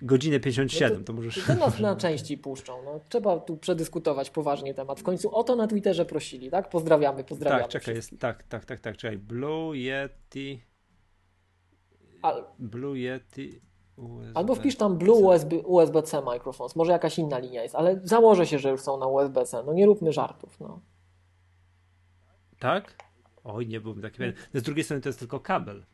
Godzinę 0.01 0.39
57, 0.39 0.97
No 0.99 1.03
to 1.05 1.13
możesz... 1.13 1.45
To 1.47 1.55
nas 1.55 1.80
na 1.80 1.95
części 1.95 2.38
puszczą. 2.38 2.84
No, 2.85 2.99
trzeba 3.09 3.39
tu 3.39 3.57
przedyskutować 3.57 4.30
poważnie 4.30 4.73
temat. 4.73 4.99
W 4.99 5.03
końcu 5.03 5.35
o 5.35 5.43
to 5.43 5.55
na 5.55 5.67
Twitterze 5.67 6.05
prosili, 6.05 6.49
tak? 6.51 6.69
Pozdrawiamy, 6.69 7.23
pozdrawiamy. 7.23 7.61
Tak, 7.61 7.72
czekaj, 7.72 7.95
jest, 7.95 8.19
tak, 8.19 8.43
tak, 8.43 8.65
tak, 8.65 8.80
tak, 8.80 8.97
czekaj, 8.97 9.17
Blue 9.17 9.77
Yeti, 9.77 10.61
Al, 12.22 12.43
Blue 12.59 12.97
Yeti, 12.99 13.61
USB. 13.97 14.31
albo 14.34 14.55
wpisz 14.55 14.76
tam 14.76 14.97
Blue 14.97 15.17
USB, 15.17 15.55
USB-C 15.55 16.22
Microphones. 16.22 16.76
Może 16.76 16.91
jakaś 16.91 17.19
inna 17.19 17.39
linia 17.39 17.63
jest, 17.63 17.76
ale 17.76 17.99
założę 18.03 18.47
się, 18.47 18.59
że 18.59 18.69
już 18.69 18.81
są 18.81 18.97
na 18.97 19.07
USB-C. 19.07 19.63
No 19.65 19.73
nie 19.73 19.85
róbmy 19.85 20.13
żartów. 20.13 20.59
No. 20.59 20.80
Tak? 22.59 22.95
Oj, 23.43 23.67
nie 23.67 23.81
byłem 23.81 24.01
taki 24.01 24.17
pewien. 24.17 24.34
No, 24.53 24.59
z 24.59 24.63
drugiej 24.63 24.84
strony 24.84 25.01
to 25.01 25.09
jest 25.09 25.19
tylko 25.19 25.39
kabel. 25.39 25.85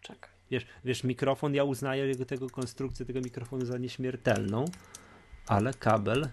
Czekaj. 0.00 0.30
Wiesz, 0.50 0.66
wiesz, 0.84 1.04
mikrofon, 1.04 1.54
ja 1.54 1.64
uznaję 1.64 2.06
jego 2.06 2.24
tego 2.24 2.50
konstrukcję 2.50 3.06
tego 3.06 3.20
mikrofonu 3.20 3.64
za 3.66 3.78
nieśmiertelną, 3.78 4.64
ale 5.46 5.74
kabel. 5.74 6.28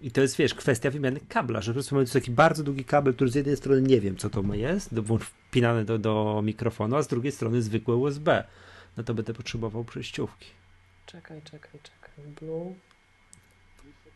I 0.00 0.10
to 0.10 0.20
jest, 0.20 0.36
wiesz, 0.36 0.54
kwestia 0.54 0.90
wymiany 0.90 1.20
kabla, 1.28 1.60
że 1.60 1.72
po 1.72 1.74
prostu 1.74 1.94
mamy 1.94 2.06
tu 2.06 2.12
taki 2.12 2.30
bardzo 2.30 2.64
długi 2.64 2.84
kabel, 2.84 3.14
który 3.14 3.30
z 3.30 3.34
jednej 3.34 3.56
strony 3.56 3.82
nie 3.82 4.00
wiem, 4.00 4.16
co 4.16 4.30
to 4.30 4.42
ma 4.42 4.56
jest, 4.56 4.94
do, 4.94 5.18
wpinany 5.18 5.84
do, 5.84 5.98
do 5.98 6.40
mikrofonu, 6.44 6.96
a 6.96 7.02
z 7.02 7.08
drugiej 7.08 7.32
strony 7.32 7.62
zwykłe 7.62 7.96
USB. 7.96 8.44
No 8.96 9.02
to 9.02 9.14
będę 9.14 9.34
potrzebował 9.34 9.84
przejściówki. 9.84 10.48
Czekaj, 11.06 11.42
czekaj, 11.42 11.80
czekaj. 11.82 12.24
Blue. 12.40 12.74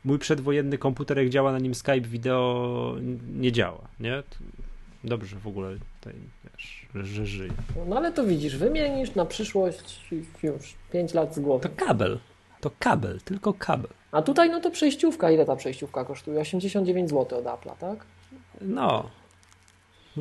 Mój 0.05 0.19
przedwojenny 0.19 0.79
komputer, 0.79 1.19
jak 1.19 1.29
działa 1.29 1.53
na 1.53 1.59
nim 1.59 1.75
Skype 1.75 2.01
wideo, 2.01 2.97
nie 3.33 3.53
działa, 3.53 3.89
nie? 4.01 4.23
Dobrze 5.07 5.37
w 5.37 5.47
ogóle 5.47 5.77
tutaj, 6.01 6.15
wiesz, 6.45 6.87
że 6.95 7.27
żyje. 7.27 7.53
No 7.89 7.97
ale 7.97 8.12
to 8.12 8.24
widzisz, 8.24 8.57
wymienisz 8.57 9.15
na 9.15 9.24
przyszłość 9.24 10.01
już 10.43 10.74
5 10.93 11.15
lat 11.15 11.35
z 11.35 11.39
głowy. 11.39 11.69
To 11.69 11.87
kabel. 11.87 12.19
To 12.61 12.70
kabel, 12.78 13.20
tylko 13.24 13.55
kabel. 13.55 13.91
A 14.12 14.23
tutaj 14.23 14.51
no 14.51 14.61
to 14.61 14.70
przejściówka, 14.70 15.31
ile 15.31 15.45
ta 15.45 15.57
przejściówka 15.57 16.05
kosztuje? 16.05 16.41
89 16.41 17.11
zł 17.11 17.39
od 17.39 17.45
Apple'a, 17.45 17.77
tak? 17.77 18.05
No. 18.61 19.11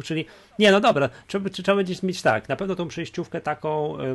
Czyli, 0.03 0.25
nie 0.59 0.71
no 0.71 0.81
dobra, 0.81 1.09
trzeba, 1.27 1.49
trzeba 1.49 1.75
będzie 1.75 1.95
mieć 2.03 2.21
tak, 2.21 2.49
na 2.49 2.55
pewno 2.55 2.75
tą 2.75 2.87
przejściówkę 2.87 3.41
taką, 3.41 3.99
e, 3.99 4.13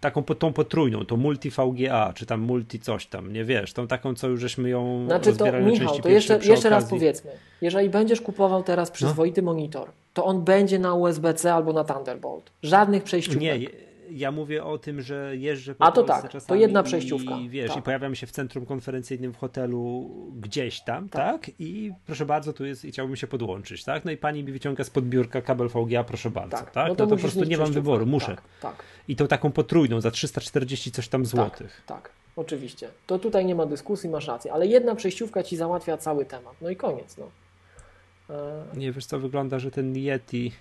taką 0.00 0.22
tą 0.22 0.52
potrójną, 0.52 1.04
tą 1.04 1.16
multi 1.16 1.50
VGA, 1.50 2.12
czy 2.14 2.26
tam 2.26 2.40
multi 2.40 2.80
coś 2.80 3.06
tam, 3.06 3.32
nie 3.32 3.44
wiesz, 3.44 3.72
tą 3.72 3.86
taką, 3.86 4.14
co 4.14 4.28
już 4.28 4.40
żeśmy 4.40 4.68
ją 4.68 5.04
Znaczy 5.06 5.36
to, 5.36 5.60
Michał, 5.60 5.98
to 5.98 6.08
jeszcze, 6.08 6.38
jeszcze 6.42 6.68
raz 6.68 6.90
powiedzmy, 6.90 7.30
jeżeli 7.60 7.90
będziesz 7.90 8.20
kupował 8.20 8.62
teraz 8.62 8.90
przyzwoity 8.90 9.42
no? 9.42 9.52
monitor, 9.52 9.88
to 10.14 10.24
on 10.24 10.44
będzie 10.44 10.78
na 10.78 10.94
USB-C 10.94 11.54
albo 11.54 11.72
na 11.72 11.84
Thunderbolt. 11.84 12.50
Żadnych 12.62 13.02
przejściówek. 13.02 13.42
Nie, 13.42 13.87
ja 14.10 14.32
mówię 14.32 14.64
o 14.64 14.78
tym, 14.78 15.02
że 15.02 15.36
jeżdżę 15.36 15.74
po 15.74 15.84
A 15.84 15.92
to 15.92 16.02
tak, 16.02 16.42
to 16.46 16.54
jedna 16.54 16.82
przejściówka. 16.82 17.36
I 17.36 17.48
wiesz, 17.48 17.68
tak. 17.68 17.78
i 17.78 17.82
pojawiam 17.82 18.14
się 18.14 18.26
w 18.26 18.30
centrum 18.30 18.66
konferencyjnym 18.66 19.32
w 19.32 19.36
hotelu 19.36 20.10
gdzieś 20.40 20.80
tam, 20.80 21.08
tak. 21.08 21.42
tak? 21.42 21.50
I 21.58 21.92
proszę 22.06 22.26
bardzo, 22.26 22.52
tu 22.52 22.64
jest 22.64 22.84
i 22.84 22.90
chciałbym 22.90 23.16
się 23.16 23.26
podłączyć, 23.26 23.84
tak? 23.84 24.04
No 24.04 24.10
i 24.10 24.16
pani 24.16 24.44
mi 24.44 24.52
wyciąga 24.52 24.84
spod 24.84 25.04
biurka 25.04 25.42
kabel 25.42 25.68
VGA, 25.68 26.04
proszę 26.04 26.30
bardzo, 26.30 26.56
tak? 26.56 26.70
tak? 26.70 26.88
No 26.88 26.94
to, 26.94 27.04
no 27.04 27.10
to 27.10 27.16
po 27.16 27.22
prostu 27.22 27.44
nie 27.44 27.58
mam 27.58 27.72
wyboru, 27.72 28.06
muszę. 28.06 28.26
Tak, 28.36 28.42
tak. 28.60 28.84
I 29.08 29.16
to 29.16 29.26
taką 29.26 29.52
potrójną 29.52 30.00
za 30.00 30.10
340 30.10 30.90
coś 30.90 31.08
tam 31.08 31.26
złotych. 31.26 31.82
Tak, 31.86 32.02
tak, 32.02 32.12
oczywiście. 32.36 32.88
To 33.06 33.18
tutaj 33.18 33.46
nie 33.46 33.54
ma 33.54 33.66
dyskusji, 33.66 34.10
masz 34.10 34.26
rację, 34.26 34.52
ale 34.52 34.66
jedna 34.66 34.94
przejściówka 34.94 35.42
ci 35.42 35.56
załatwia 35.56 35.96
cały 35.96 36.24
temat. 36.24 36.54
No 36.60 36.70
i 36.70 36.76
koniec, 36.76 37.16
no. 37.16 37.30
E... 38.30 38.64
Nie, 38.76 38.92
wiesz 38.92 39.06
co, 39.06 39.18
wygląda, 39.18 39.58
że 39.58 39.70
ten 39.70 39.96
Yeti 39.96 40.52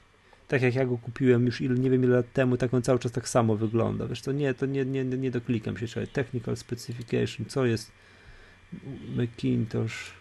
tak 0.47 0.61
jak 0.61 0.75
ja 0.75 0.85
go 0.85 0.97
kupiłem 0.97 1.45
już 1.45 1.61
il, 1.61 1.79
nie 1.79 1.89
wiem 1.89 2.03
ile 2.03 2.15
lat 2.15 2.33
temu, 2.33 2.57
tak 2.57 2.73
on 2.73 2.81
cały 2.81 2.99
czas 2.99 3.11
tak 3.11 3.29
samo 3.29 3.55
wygląda. 3.55 4.07
Wiesz, 4.07 4.21
to 4.21 4.31
nie, 4.31 4.53
to 4.53 4.65
nie, 4.65 4.85
nie, 4.85 5.05
nie 5.05 5.31
doklikam 5.31 5.77
się. 5.77 5.87
Czekaj, 5.87 6.07
technical 6.07 6.57
specification, 6.57 7.45
co 7.45 7.65
jest 7.65 7.91
Macintosh, 9.15 10.13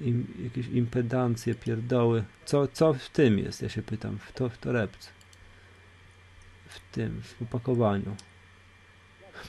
im, 0.00 0.26
jakieś 0.44 0.68
impedancje, 0.68 1.54
pierdoły. 1.54 2.24
Co, 2.44 2.68
co 2.68 2.94
w 2.94 3.10
tym 3.10 3.38
jest, 3.38 3.62
ja 3.62 3.68
się 3.68 3.82
pytam, 3.82 4.18
w, 4.18 4.32
to, 4.32 4.48
w 4.48 4.58
torebce. 4.58 5.10
W 6.68 6.94
tym, 6.94 7.22
w 7.22 7.42
opakowaniu. 7.42 8.16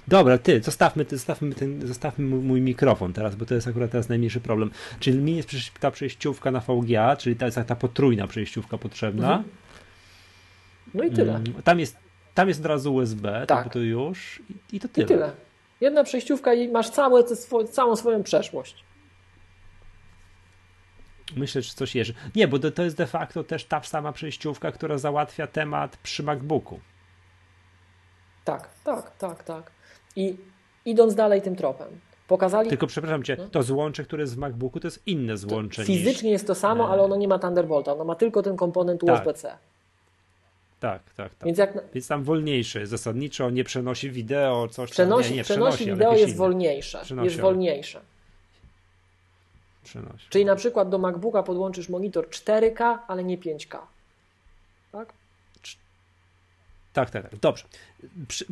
Dobra, 0.07 0.37
ty, 0.37 0.61
zostawmy, 0.61 1.05
ty, 1.05 1.17
zostawmy, 1.17 1.55
ten, 1.55 1.87
zostawmy 1.87 2.25
mój 2.25 2.61
mikrofon 2.61 3.13
teraz, 3.13 3.35
bo 3.35 3.45
to 3.45 3.55
jest 3.55 3.67
akurat 3.67 3.91
teraz 3.91 4.09
najmniejszy 4.09 4.41
problem. 4.41 4.71
Czyli 4.99 5.17
mi 5.17 5.37
jest 5.37 5.49
ta 5.79 5.91
przejściówka 5.91 6.51
na 6.51 6.59
VGA, 6.59 7.15
czyli 7.15 7.35
ta 7.35 7.45
jest 7.45 7.59
ta 7.67 7.75
potrójna 7.75 8.27
przejściówka 8.27 8.77
potrzebna. 8.77 9.27
Mhm. 9.27 9.49
No 10.93 11.03
i 11.03 11.11
tyle. 11.11 11.35
Mm, 11.35 11.53
tam 11.63 11.79
jest, 11.79 11.97
tam 12.33 12.47
jest 12.47 12.59
od 12.59 12.65
razu 12.65 12.95
USB, 12.95 13.45
tak. 13.47 13.63
to, 13.63 13.69
to 13.69 13.79
już 13.79 14.41
i, 14.49 14.75
i, 14.75 14.79
to 14.79 14.87
tyle. 14.87 15.05
I 15.05 15.07
tyle. 15.07 15.31
Jedna 15.81 16.03
przejściówka 16.03 16.53
i 16.53 16.67
masz 16.67 16.89
całe, 16.89 17.23
całą 17.71 17.95
swoją 17.95 18.23
przeszłość. 18.23 18.83
Myślę, 21.35 21.61
że 21.61 21.73
coś 21.73 21.95
jeszcze. 21.95 22.13
Nie, 22.35 22.47
bo 22.47 22.59
to, 22.59 22.71
to 22.71 22.83
jest 22.83 22.97
de 22.97 23.07
facto 23.07 23.43
też 23.43 23.65
ta 23.65 23.83
sama 23.83 24.11
przejściówka, 24.11 24.71
która 24.71 24.97
załatwia 24.97 25.47
temat 25.47 25.97
przy 25.97 26.23
MacBooku. 26.23 26.79
Tak, 28.45 28.69
tak, 28.83 29.17
tak, 29.17 29.43
tak. 29.43 29.71
I 30.19 30.37
idąc 30.85 31.15
dalej 31.15 31.41
tym 31.41 31.55
tropem, 31.55 31.87
pokazali... 32.27 32.69
Tylko 32.69 32.87
przepraszam 32.87 33.23
Cię, 33.23 33.35
no? 33.39 33.47
to 33.47 33.63
złącze, 33.63 34.03
które 34.03 34.23
jest 34.23 34.35
w 34.35 34.37
MacBooku, 34.37 34.79
to 34.79 34.87
jest 34.87 35.07
inne 35.07 35.37
złącze. 35.37 35.85
Fizycznie 35.85 36.29
niż... 36.29 36.33
jest 36.33 36.47
to 36.47 36.55
samo, 36.55 36.89
ale 36.89 37.03
ono 37.03 37.15
nie 37.15 37.27
ma 37.27 37.39
Thunderbolta, 37.39 37.93
ono 37.93 38.05
ma 38.05 38.15
tylko 38.15 38.43
ten 38.43 38.55
komponent 38.55 39.01
tak. 39.01 39.15
USB-C. 39.15 39.57
Tak, 40.79 41.01
tak, 41.03 41.35
tak. 41.35 41.45
Więc, 41.45 41.57
jak... 41.57 41.77
Więc 41.93 42.07
tam 42.07 42.23
wolniejsze 42.23 42.79
jest 42.79 42.91
zasadniczo, 42.91 43.49
nie 43.49 43.63
przenosi 43.63 44.11
wideo, 44.11 44.67
coś 44.67 44.91
przenosi, 44.91 45.23
tam. 45.23 45.31
Nie, 45.31 45.37
nie, 45.37 45.43
przenosi, 45.43 45.77
przenosi 45.77 45.91
wideo 45.91 46.13
jest 46.13 46.27
inne. 46.27 46.37
wolniejsze. 46.37 47.01
Przenosi, 47.03 47.25
jest 47.25 47.39
wolniejsze. 47.39 48.01
Przenosi. 49.83 50.27
Czyli 50.29 50.45
na 50.45 50.55
przykład 50.55 50.89
do 50.89 50.97
MacBooka 50.97 51.43
podłączysz 51.43 51.89
monitor 51.89 52.27
4K, 52.29 52.97
ale 53.07 53.23
nie 53.23 53.37
5K. 53.37 53.77
Tak? 54.91 55.13
Tak, 56.93 57.09
tak, 57.09 57.29
tak. 57.29 57.39
Dobrze. 57.39 57.63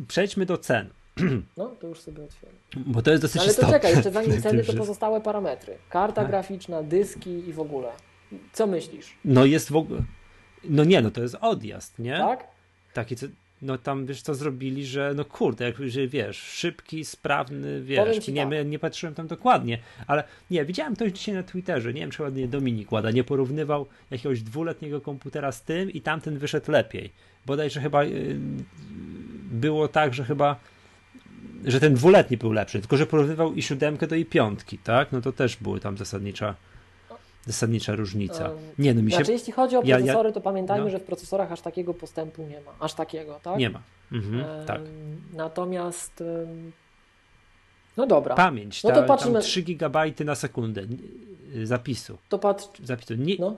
Przejdźmy 0.08 0.46
do 0.46 0.58
cen. 0.58 0.90
No, 1.56 1.66
to 1.80 1.86
już 1.86 2.00
sobie 2.00 2.24
otwieram. 2.24 2.56
Bo 2.76 3.02
to 3.02 3.10
jest 3.10 3.22
dosyć 3.22 3.42
Ale 3.42 3.54
to 3.54 3.70
czekaj, 3.70 3.94
jeszcze 3.94 4.10
zanim 4.10 4.42
ceny, 4.42 4.64
to 4.64 4.72
pozostałe 4.72 5.20
parametry. 5.20 5.78
Karta 5.90 6.20
tak. 6.20 6.30
graficzna, 6.30 6.82
dyski 6.82 7.30
i 7.30 7.52
w 7.52 7.60
ogóle. 7.60 7.88
Co 8.52 8.66
myślisz? 8.66 9.14
No 9.24 9.44
jest 9.44 9.70
w 9.70 9.76
ogóle... 9.76 10.02
No 10.64 10.84
nie, 10.84 11.02
no 11.02 11.10
to 11.10 11.22
jest 11.22 11.34
odjazd, 11.40 11.98
nie? 11.98 12.16
Tak? 12.16 12.44
Taki, 12.92 13.16
co, 13.16 13.26
no 13.62 13.78
tam 13.78 14.06
wiesz 14.06 14.22
co 14.22 14.34
zrobili, 14.34 14.86
że 14.86 15.12
no 15.16 15.24
kurde, 15.24 15.64
jak 15.64 15.76
że, 15.86 16.06
wiesz, 16.06 16.36
szybki, 16.36 17.04
sprawny, 17.04 17.82
wiesz, 17.82 18.28
nie, 18.28 18.46
tak. 18.46 18.66
nie 18.66 18.78
patrzyłem 18.78 19.14
tam 19.14 19.26
dokładnie, 19.26 19.78
ale 20.06 20.24
nie, 20.50 20.64
widziałem 20.64 20.94
ktoś 20.94 21.12
dzisiaj 21.12 21.34
na 21.34 21.42
Twitterze, 21.42 21.92
nie 21.92 22.00
wiem 22.00 22.10
czy 22.10 22.22
ładnie 22.22 22.48
Dominik 22.48 22.92
Łada, 22.92 23.10
nie 23.10 23.24
porównywał 23.24 23.86
jakiegoś 24.10 24.42
dwuletniego 24.42 25.00
komputera 25.00 25.52
z 25.52 25.62
tym 25.62 25.90
i 25.90 26.00
tamten 26.00 26.38
wyszedł 26.38 26.72
lepiej. 26.72 27.12
Bodajże 27.46 27.80
chyba 27.80 28.04
yy, 28.04 28.36
było 29.50 29.88
tak, 29.88 30.14
że 30.14 30.24
chyba 30.24 30.56
że 31.64 31.80
ten 31.80 31.94
dwuletni 31.94 32.36
był 32.36 32.52
lepszy, 32.52 32.80
tylko 32.80 32.96
że 32.96 33.06
porównywał 33.06 33.54
i 33.54 33.62
siódemkę 33.62 34.06
do 34.06 34.14
i 34.14 34.24
piątki, 34.24 34.78
tak? 34.78 35.12
No 35.12 35.20
to 35.20 35.32
też 35.32 35.56
były 35.56 35.80
tam 35.80 35.98
zasadnicza 35.98 36.54
zasadnicza 37.46 37.96
różnica. 37.96 38.50
Nie, 38.78 38.94
no 38.94 39.02
mi 39.02 39.10
się... 39.10 39.16
Znaczy, 39.16 39.32
jeśli 39.32 39.52
chodzi 39.52 39.76
o 39.76 39.82
procesory, 39.82 40.06
ja, 40.06 40.22
ja... 40.22 40.32
to 40.32 40.40
pamiętajmy, 40.40 40.84
no. 40.84 40.90
że 40.90 40.98
w 40.98 41.02
procesorach 41.02 41.52
aż 41.52 41.60
takiego 41.60 41.94
postępu 41.94 42.42
nie 42.42 42.60
ma. 42.60 42.72
Aż 42.80 42.94
takiego, 42.94 43.40
tak? 43.42 43.58
Nie 43.58 43.70
ma. 43.70 43.82
Mhm, 44.12 44.66
tak. 44.66 44.80
Natomiast 45.34 46.24
no 47.96 48.06
dobra. 48.06 48.34
Pamięć, 48.34 48.82
no 48.82 48.90
to 48.90 49.02
patrzymy... 49.02 49.40
3 49.40 49.62
GB 49.62 49.98
na 50.24 50.34
sekundę 50.34 50.82
zapisu. 51.64 52.18
To 52.28 52.38
patrz... 52.38 52.64
Zapisu. 52.84 53.14
Nie, 53.14 53.36
no 53.38 53.56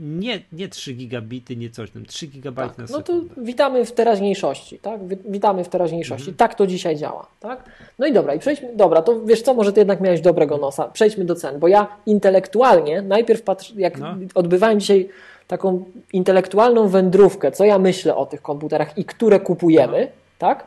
nie, 0.00 0.40
nie 0.52 0.68
3 0.68 0.92
gigabity, 0.92 1.56
nie 1.56 1.70
coś 1.70 1.90
tam, 1.90 2.06
3 2.06 2.26
gigabajty 2.26 2.76
tak, 2.76 2.78
na 2.78 2.86
sekundę. 2.86 3.12
No 3.12 3.34
to 3.34 3.42
witamy 3.42 3.84
w 3.84 3.92
teraźniejszości, 3.92 4.78
tak? 4.78 5.00
Witamy 5.30 5.64
w 5.64 5.68
teraźniejszości. 5.68 6.30
Mhm. 6.30 6.36
Tak 6.36 6.54
to 6.54 6.66
dzisiaj 6.66 6.96
działa, 6.96 7.26
tak? 7.40 7.64
No 7.98 8.06
i 8.06 8.12
dobra, 8.12 8.34
i 8.34 8.38
przejdźmy, 8.38 8.68
dobra, 8.74 9.02
to 9.02 9.20
wiesz 9.20 9.42
co, 9.42 9.54
może 9.54 9.72
ty 9.72 9.80
jednak 9.80 10.00
miałeś 10.00 10.20
dobrego 10.20 10.56
nosa. 10.56 10.88
Przejdźmy 10.88 11.24
do 11.24 11.34
cen, 11.34 11.58
bo 11.58 11.68
ja 11.68 11.96
intelektualnie 12.06 13.02
najpierw 13.02 13.42
patrzę, 13.42 13.74
jak 13.76 13.98
no. 13.98 14.16
odbywałem 14.34 14.80
dzisiaj 14.80 15.08
taką 15.46 15.84
intelektualną 16.12 16.88
wędrówkę, 16.88 17.52
co 17.52 17.64
ja 17.64 17.78
myślę 17.78 18.16
o 18.16 18.26
tych 18.26 18.42
komputerach 18.42 18.98
i 18.98 19.04
które 19.04 19.40
kupujemy, 19.40 20.00
no. 20.00 20.12
tak? 20.38 20.66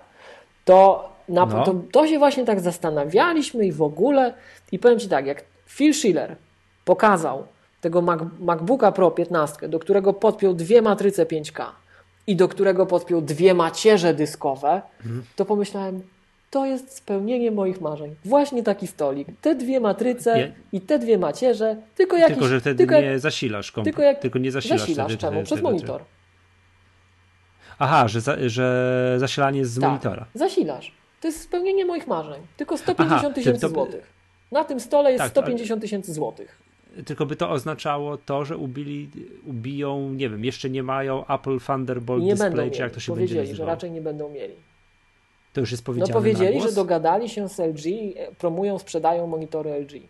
To, 0.65 1.09
na, 1.29 1.45
no. 1.45 1.63
to, 1.63 1.75
to 1.91 2.07
się 2.07 2.19
właśnie 2.19 2.45
tak 2.45 2.59
zastanawialiśmy 2.59 3.65
i 3.65 3.71
w 3.71 3.81
ogóle 3.81 4.33
i 4.71 4.79
powiem 4.79 4.99
Ci 4.99 5.09
tak, 5.09 5.25
jak 5.25 5.43
Phil 5.67 5.93
Schiller 5.93 6.35
pokazał 6.85 7.43
tego 7.83 8.01
Mac, 8.01 8.19
MacBooka 8.39 8.91
Pro 8.91 9.11
15, 9.11 9.69
do 9.69 9.79
którego 9.79 10.13
podpiął 10.13 10.53
dwie 10.53 10.81
matryce 10.81 11.25
5K 11.25 11.65
i 12.27 12.35
do 12.35 12.47
którego 12.47 12.85
podpiął 12.85 13.21
dwie 13.21 13.53
macierze 13.53 14.13
dyskowe, 14.13 14.81
mhm. 15.01 15.23
to 15.35 15.45
pomyślałem, 15.45 16.01
to 16.49 16.65
jest 16.65 16.95
spełnienie 16.95 17.51
moich 17.51 17.81
marzeń. 17.81 18.15
Właśnie 18.25 18.63
taki 18.63 18.87
stolik. 18.87 19.27
Te 19.41 19.55
dwie 19.55 19.79
matryce 19.79 20.37
nie. 20.37 20.53
i 20.71 20.81
te 20.81 20.99
dwie 20.99 21.17
macierze, 21.17 21.75
tylko 21.95 22.17
jakiś... 22.17 22.35
Tylko, 22.35 22.47
że 22.47 22.59
wtedy 22.59 22.77
tylko 22.77 23.01
nie 23.01 23.19
zasilasz 23.19 23.71
komputer. 23.71 23.93
Tylko, 23.93 24.01
jak, 24.01 24.19
tylko 24.19 24.39
nie 24.39 24.51
zasilasz. 24.51 24.79
Zasilasz 24.79 25.05
wtedy, 25.05 25.21
czemu? 25.21 25.43
Przez 25.43 25.61
monitor. 25.61 26.01
Aha, 27.79 28.07
że, 28.07 28.21
za, 28.21 28.35
że 28.47 29.15
zasilanie 29.17 29.65
z 29.65 29.79
tak, 29.79 29.89
monitora. 29.89 30.25
zasilasz. 30.33 30.91
To 31.21 31.27
jest 31.27 31.41
spełnienie 31.41 31.85
moich 31.85 32.07
marzeń. 32.07 32.41
Tylko 32.57 32.77
150 32.77 33.35
tysięcy 33.35 33.67
złotych. 33.67 34.13
Na 34.51 34.63
tym 34.63 34.79
stole 34.79 35.11
jest 35.11 35.23
tak, 35.23 35.31
150 35.31 35.81
tysięcy 35.81 36.13
złotych 36.13 36.63
tylko 37.05 37.25
by 37.25 37.35
to 37.35 37.49
oznaczało 37.49 38.17
to, 38.17 38.45
że 38.45 38.57
ubili, 38.57 39.09
ubiją, 39.45 40.09
nie 40.09 40.29
wiem, 40.29 40.45
jeszcze 40.45 40.69
nie 40.69 40.83
mają 40.83 41.27
Apple 41.27 41.59
Thunderbolt 41.59 42.23
nie 42.23 42.35
Display, 42.35 42.71
czy 42.71 42.81
jak 42.81 42.91
to 42.91 42.99
się 42.99 43.11
powiedzieli, 43.11 43.39
będzie 43.39 43.55
że 43.55 43.65
raczej 43.65 43.91
nie 43.91 44.01
będą 44.01 44.29
mieli. 44.29 44.55
To 45.53 45.61
już 45.61 45.71
jest 45.71 45.85
powiedziane 45.85 46.13
No 46.13 46.19
powiedzieli, 46.19 46.61
że 46.61 46.71
dogadali 46.71 47.29
się 47.29 47.49
z 47.49 47.59
LG, 47.59 47.83
promują, 48.37 48.79
sprzedają 48.79 49.27
monitory 49.27 49.71
LG. 49.79 50.01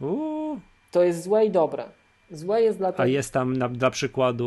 Uuu. 0.00 0.60
To 0.90 1.02
jest 1.02 1.22
złe 1.22 1.46
i 1.46 1.50
dobre. 1.50 1.84
Złe 2.30 2.62
jest 2.62 2.78
dla 2.78 2.92
A 2.96 3.06
jest 3.06 3.32
tam 3.32 3.56
na, 3.56 3.68
dla 3.68 3.90
przykładu 3.90 4.46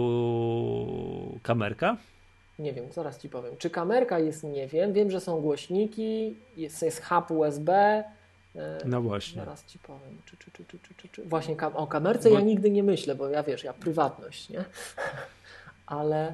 kamerka? 1.43 1.97
Nie 2.59 2.73
wiem, 2.73 2.91
zaraz 2.91 3.21
Ci 3.21 3.29
powiem. 3.29 3.57
Czy 3.57 3.69
kamerka 3.69 4.19
jest, 4.19 4.43
nie 4.43 4.67
wiem. 4.67 4.93
Wiem, 4.93 5.11
że 5.11 5.19
są 5.19 5.41
głośniki, 5.41 6.35
jest, 6.57 6.81
jest 6.81 7.05
hub 7.05 7.31
USB, 7.31 7.73
E, 7.73 8.03
no 8.85 9.01
właśnie. 9.01 9.41
Zaraz 9.41 9.65
ci 9.65 9.79
powiem. 9.79 10.17
Czy, 10.25 10.37
czy, 10.37 10.51
czy, 10.51 10.65
czy, 10.65 10.77
czy, 10.97 11.07
czy. 11.09 11.23
Właśnie 11.23 11.55
kam 11.55 11.75
o 11.75 11.87
kamerce 11.87 12.29
bo... 12.29 12.35
ja 12.35 12.41
nigdy 12.41 12.71
nie 12.71 12.83
myślę, 12.83 13.15
bo 13.15 13.29
ja 13.29 13.43
wiesz, 13.43 13.63
ja 13.63 13.73
prywatność, 13.73 14.49
nie? 14.49 14.63
ale 15.85 16.33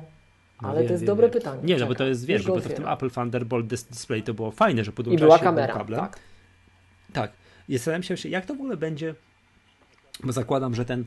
no 0.61 0.69
ale 0.69 0.79
wiem, 0.79 0.87
to 0.87 0.93
jest 0.93 1.03
wiem, 1.03 1.07
dobre 1.07 1.27
wiem. 1.27 1.33
pytanie. 1.33 1.61
Nie, 1.63 1.75
Czekam, 1.75 1.79
no 1.79 1.93
bo 1.93 1.97
to 1.97 2.05
jest, 2.05 2.25
wiesz, 2.25 2.43
bo 2.47 2.61
to 2.61 2.69
w 2.69 2.73
tym 2.73 2.87
Apple 2.87 3.11
Thunderbolt 3.11 3.67
Display 3.67 4.23
to 4.23 4.33
było 4.33 4.51
fajne, 4.51 4.83
że 4.83 4.91
podłączałeś 4.91 5.33
I 5.33 5.39
była 5.39 5.51
kamera, 5.51 5.73
kablem. 5.73 5.99
tak. 5.99 6.19
Tak. 7.13 7.31
I 7.69 7.73
zastanawiam 7.77 8.03
się, 8.03 8.29
jak 8.29 8.45
to 8.45 8.53
w 8.53 8.57
ogóle 8.57 8.77
będzie, 8.77 9.15
bo 10.23 10.31
zakładam, 10.31 10.75
że 10.75 10.85
ten 10.85 11.05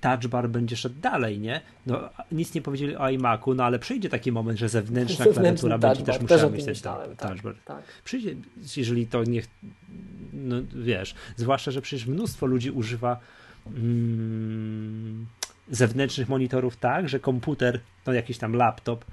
touch 0.00 0.26
bar 0.26 0.48
będzie 0.48 0.76
szedł 0.76 1.00
dalej, 1.00 1.40
nie? 1.40 1.60
No, 1.86 2.10
nic 2.32 2.54
nie 2.54 2.62
powiedzieli 2.62 2.96
o 2.96 3.10
iMacu, 3.10 3.54
no 3.54 3.64
ale 3.64 3.78
przyjdzie 3.78 4.08
taki 4.08 4.32
moment, 4.32 4.58
że 4.58 4.68
zewnętrzna 4.68 5.24
klawiatura 5.24 5.78
będzie 5.78 6.04
też 6.04 6.20
musiała 6.20 6.50
mieć 6.50 6.64
ten 6.64 6.74
touch 6.74 7.16
tak, 7.16 7.42
bar. 7.42 7.54
Tak. 7.64 7.82
Przyjdzie, 8.04 8.34
jeżeli 8.76 9.06
to 9.06 9.24
nie, 9.24 9.42
no 10.32 10.56
wiesz, 10.74 11.14
zwłaszcza, 11.36 11.70
że 11.70 11.82
przecież 11.82 12.06
mnóstwo 12.06 12.46
ludzi 12.46 12.70
używa 12.70 13.20
mm, 13.66 15.26
zewnętrznych 15.70 16.28
monitorów 16.28 16.76
tak, 16.76 17.08
że 17.08 17.20
komputer, 17.20 17.80
no 18.06 18.12
jakiś 18.12 18.38
tam 18.38 18.54
laptop, 18.54 19.04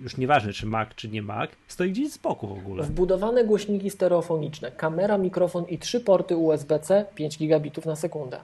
już 0.00 0.16
nieważne 0.16 0.52
czy 0.52 0.66
Mac 0.66 0.88
czy 0.96 1.08
nie 1.08 1.22
Mac, 1.22 1.50
stoi 1.68 1.90
gdzieś 1.90 2.12
z 2.12 2.18
boku 2.18 2.48
w 2.48 2.52
ogóle. 2.52 2.84
Wbudowane 2.84 3.44
głośniki 3.44 3.90
stereofoniczne, 3.90 4.72
kamera, 4.72 5.18
mikrofon 5.18 5.64
i 5.64 5.78
trzy 5.78 6.00
porty 6.00 6.36
USB-C 6.36 7.06
5 7.14 7.38
gigabitów 7.38 7.86
na 7.86 7.96
sekundę. 7.96 8.40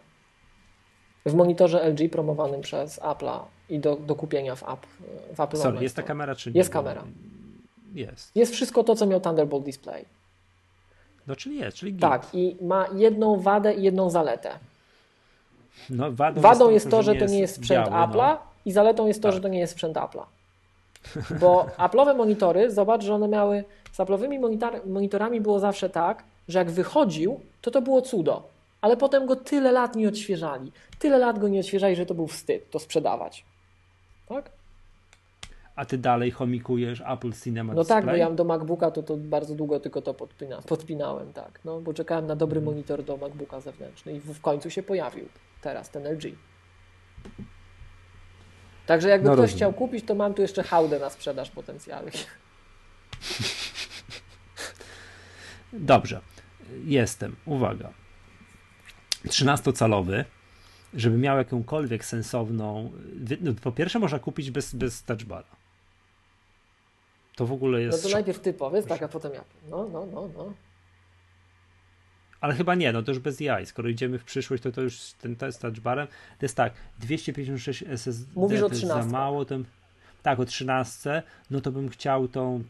W 1.26 1.34
monitorze 1.34 1.90
LG 1.90 2.10
promowanym 2.10 2.60
przez 2.60 3.00
Apple'a 3.00 3.40
i 3.68 3.78
do, 3.78 3.96
do 3.96 4.14
kupienia 4.14 4.56
w, 4.56 4.62
app, 4.62 4.86
w 5.34 5.40
Apple 5.40 5.56
Sorry, 5.56 5.82
jest 5.82 5.96
ta 5.96 6.02
kamera 6.02 6.34
czy 6.34 6.52
nie? 6.52 6.58
Jest 6.58 6.70
kamera. 6.70 7.04
Jest. 7.94 8.36
Jest 8.36 8.52
wszystko 8.52 8.84
to, 8.84 8.94
co 8.94 9.06
miał 9.06 9.20
Thunderbolt 9.20 9.64
Display. 9.64 10.04
No 11.26 11.36
czyli 11.36 11.58
jest, 11.58 11.76
czyli 11.76 11.92
git. 11.92 12.00
Tak, 12.00 12.26
i 12.32 12.56
ma 12.60 12.86
jedną 12.94 13.40
wadę 13.40 13.74
i 13.74 13.82
jedną 13.82 14.10
zaletę. 14.10 14.50
No, 15.90 16.12
wadą, 16.12 16.40
wadą 16.40 16.70
jest 16.70 16.90
to, 16.90 17.02
że, 17.02 17.14
to 17.14 17.26
nie 17.26 17.40
jest 17.40 17.54
sprzęt 17.54 17.90
biały, 17.90 18.06
Apple'a 18.06 18.28
no. 18.34 18.38
i 18.64 18.72
zaletą 18.72 19.06
jest 19.06 19.22
to, 19.22 19.28
tak. 19.28 19.34
że 19.34 19.40
to 19.40 19.48
nie 19.48 19.58
jest 19.58 19.72
sprzęt 19.72 19.96
Apple'a. 19.96 20.24
Bo 21.40 21.66
Apple'owe 21.86 22.16
monitory, 22.16 22.70
zobacz, 22.70 23.02
że 23.02 23.14
one 23.14 23.28
miały, 23.28 23.64
z 23.92 23.98
Apple'owymi 23.98 24.40
monitor, 24.40 24.86
monitorami 24.86 25.40
było 25.40 25.60
zawsze 25.60 25.90
tak, 25.90 26.24
że 26.48 26.58
jak 26.58 26.70
wychodził, 26.70 27.40
to 27.62 27.70
to 27.70 27.82
było 27.82 28.02
cudo. 28.02 28.42
Ale 28.80 28.96
potem 28.96 29.26
go 29.26 29.36
tyle 29.36 29.72
lat 29.72 29.96
nie 29.96 30.08
odświeżali. 30.08 30.72
Tyle 30.98 31.18
lat 31.18 31.38
go 31.38 31.48
nie 31.48 31.60
odświeżali, 31.60 31.96
że 31.96 32.06
to 32.06 32.14
był 32.14 32.26
wstyd 32.26 32.70
to 32.70 32.78
sprzedawać. 32.78 33.44
Tak? 34.28 34.50
A 35.76 35.84
ty 35.84 35.98
dalej 35.98 36.30
chomikujesz 36.30 37.02
Apple 37.06 37.32
Cinema 37.32 37.74
No 37.74 37.84
tak, 37.84 38.04
bo 38.04 38.14
ja 38.14 38.30
do 38.30 38.44
MacBooka 38.44 38.90
to, 38.90 39.02
to 39.02 39.16
bardzo 39.16 39.54
długo 39.54 39.80
tylko 39.80 40.02
to 40.02 40.14
podpina, 40.14 40.62
podpinałem, 40.62 41.32
tak. 41.32 41.60
No, 41.64 41.80
bo 41.80 41.94
czekałem 41.94 42.26
na 42.26 42.36
dobry 42.36 42.60
hmm. 42.60 42.74
monitor 42.74 43.04
do 43.04 43.16
MacBooka 43.16 43.60
zewnętrzny 43.60 44.12
i 44.12 44.20
w, 44.20 44.24
w 44.24 44.40
końcu 44.40 44.70
się 44.70 44.82
pojawił 44.82 45.28
teraz 45.60 45.90
ten 45.90 46.06
LG. 46.06 46.24
Także 48.86 49.08
jakby 49.08 49.28
no 49.28 49.32
ktoś 49.32 49.42
rozumiem. 49.42 49.56
chciał 49.56 49.72
kupić, 49.72 50.04
to 50.04 50.14
mam 50.14 50.34
tu 50.34 50.42
jeszcze 50.42 50.62
hałdę 50.62 50.98
na 50.98 51.10
sprzedaż 51.10 51.50
potencjalnie. 51.50 52.12
Dobrze. 55.72 56.20
Jestem. 56.84 57.36
Uwaga. 57.46 57.92
13-calowy, 59.26 60.24
żeby 60.94 61.18
miał 61.18 61.38
jakąkolwiek 61.38 62.04
sensowną. 62.04 62.92
No, 63.40 63.52
po 63.62 63.72
pierwsze, 63.72 63.98
można 63.98 64.18
kupić 64.18 64.50
bez, 64.50 64.74
bez 64.74 65.04
touchbara. 65.04 65.61
To 67.42 67.46
w 67.46 67.52
ogóle 67.52 67.82
jest. 67.82 68.04
No 68.04 68.10
to 68.10 68.14
najpierw 68.14 68.40
ty 68.40 68.52
powiedz, 68.52 68.86
tak, 68.86 69.02
a 69.02 69.08
potem 69.08 69.32
ja. 69.34 69.44
No, 69.70 69.88
no, 69.92 70.06
no, 70.06 70.28
no. 70.36 70.52
Ale 72.40 72.54
chyba 72.54 72.74
nie, 72.74 72.92
no 72.92 73.02
to 73.02 73.12
już 73.12 73.18
bez 73.18 73.40
jaj. 73.40 73.66
Skoro 73.66 73.88
idziemy 73.88 74.18
w 74.18 74.24
przyszłość, 74.24 74.62
to 74.62 74.72
to 74.72 74.80
już 74.80 75.12
ten 75.12 75.36
test 75.36 75.60
touchbarem. 75.60 76.06
To 76.06 76.44
jest 76.44 76.56
tak, 76.56 76.72
256 77.00 77.84
SSD 77.88 78.32
Mówisz 78.34 78.60
to 78.60 78.68
jest 78.68 78.80
za 78.80 79.04
mało. 79.04 79.44
Ten, 79.44 79.64
tak, 80.22 80.40
o 80.40 80.44
13, 80.44 81.22
no 81.50 81.60
to 81.60 81.72
bym 81.72 81.88
chciał 81.88 82.28
tą, 82.28 82.64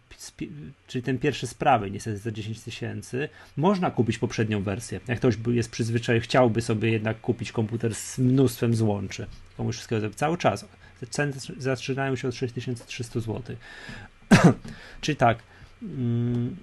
czyli 0.86 1.02
ten 1.02 1.18
pierwszy 1.18 1.46
sprawy, 1.46 1.90
niestety 1.90 2.18
za 2.18 2.30
10 2.30 2.60
tysięcy. 2.60 3.28
Można 3.56 3.90
kupić 3.90 4.18
poprzednią 4.18 4.62
wersję. 4.62 5.00
Jak 5.08 5.18
ktoś 5.18 5.34
jest 5.46 5.70
przyzwyczajony, 5.70 6.20
chciałby 6.20 6.60
sobie 6.62 6.92
jednak 6.92 7.20
kupić 7.20 7.52
komputer 7.52 7.94
z 7.94 8.18
mnóstwem 8.18 8.74
złączy. 8.74 9.26
Komuś 9.56 9.74
wszystkiego 9.76 10.10
cały 10.10 10.38
czas. 10.38 10.64
Ceny 11.10 11.32
zaczynają 11.58 12.16
się 12.16 12.28
od 12.28 12.34
6300 12.34 13.20
zł. 13.20 13.56
czyli 15.00 15.16
tak, 15.16 15.38
mm, 15.82 16.56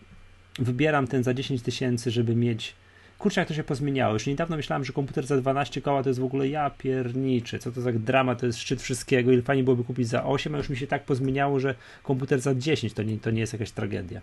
wybieram 0.59 1.07
ten 1.07 1.23
za 1.23 1.33
10 1.33 1.61
tysięcy, 1.61 2.11
żeby 2.11 2.35
mieć 2.35 2.75
kurczę, 3.19 3.41
jak 3.41 3.47
to 3.47 3.53
się 3.53 3.63
pozmieniało. 3.63 4.13
Już 4.13 4.27
niedawno 4.27 4.55
myślałem, 4.55 4.85
że 4.85 4.93
komputer 4.93 5.27
za 5.27 5.37
12 5.37 5.81
koła 5.81 6.03
to 6.03 6.09
jest 6.09 6.19
w 6.19 6.23
ogóle 6.23 6.47
ja 6.47 6.69
pierniczy, 6.69 7.59
co 7.59 7.71
to 7.71 7.81
za 7.81 7.91
drama, 7.91 8.35
to 8.35 8.45
jest 8.45 8.59
szczyt 8.59 8.81
wszystkiego 8.81 9.31
i 9.31 9.41
fajnie 9.41 9.63
byłoby 9.63 9.83
kupić 9.83 10.07
za 10.07 10.25
8, 10.25 10.55
a 10.55 10.57
już 10.57 10.69
mi 10.69 10.77
się 10.77 10.87
tak 10.87 11.03
pozmieniało, 11.03 11.59
że 11.59 11.75
komputer 12.03 12.41
za 12.41 12.55
10 12.55 12.93
to 12.93 13.03
nie, 13.03 13.19
to 13.19 13.31
nie 13.31 13.39
jest 13.39 13.53
jakaś 13.53 13.71
tragedia. 13.71 14.21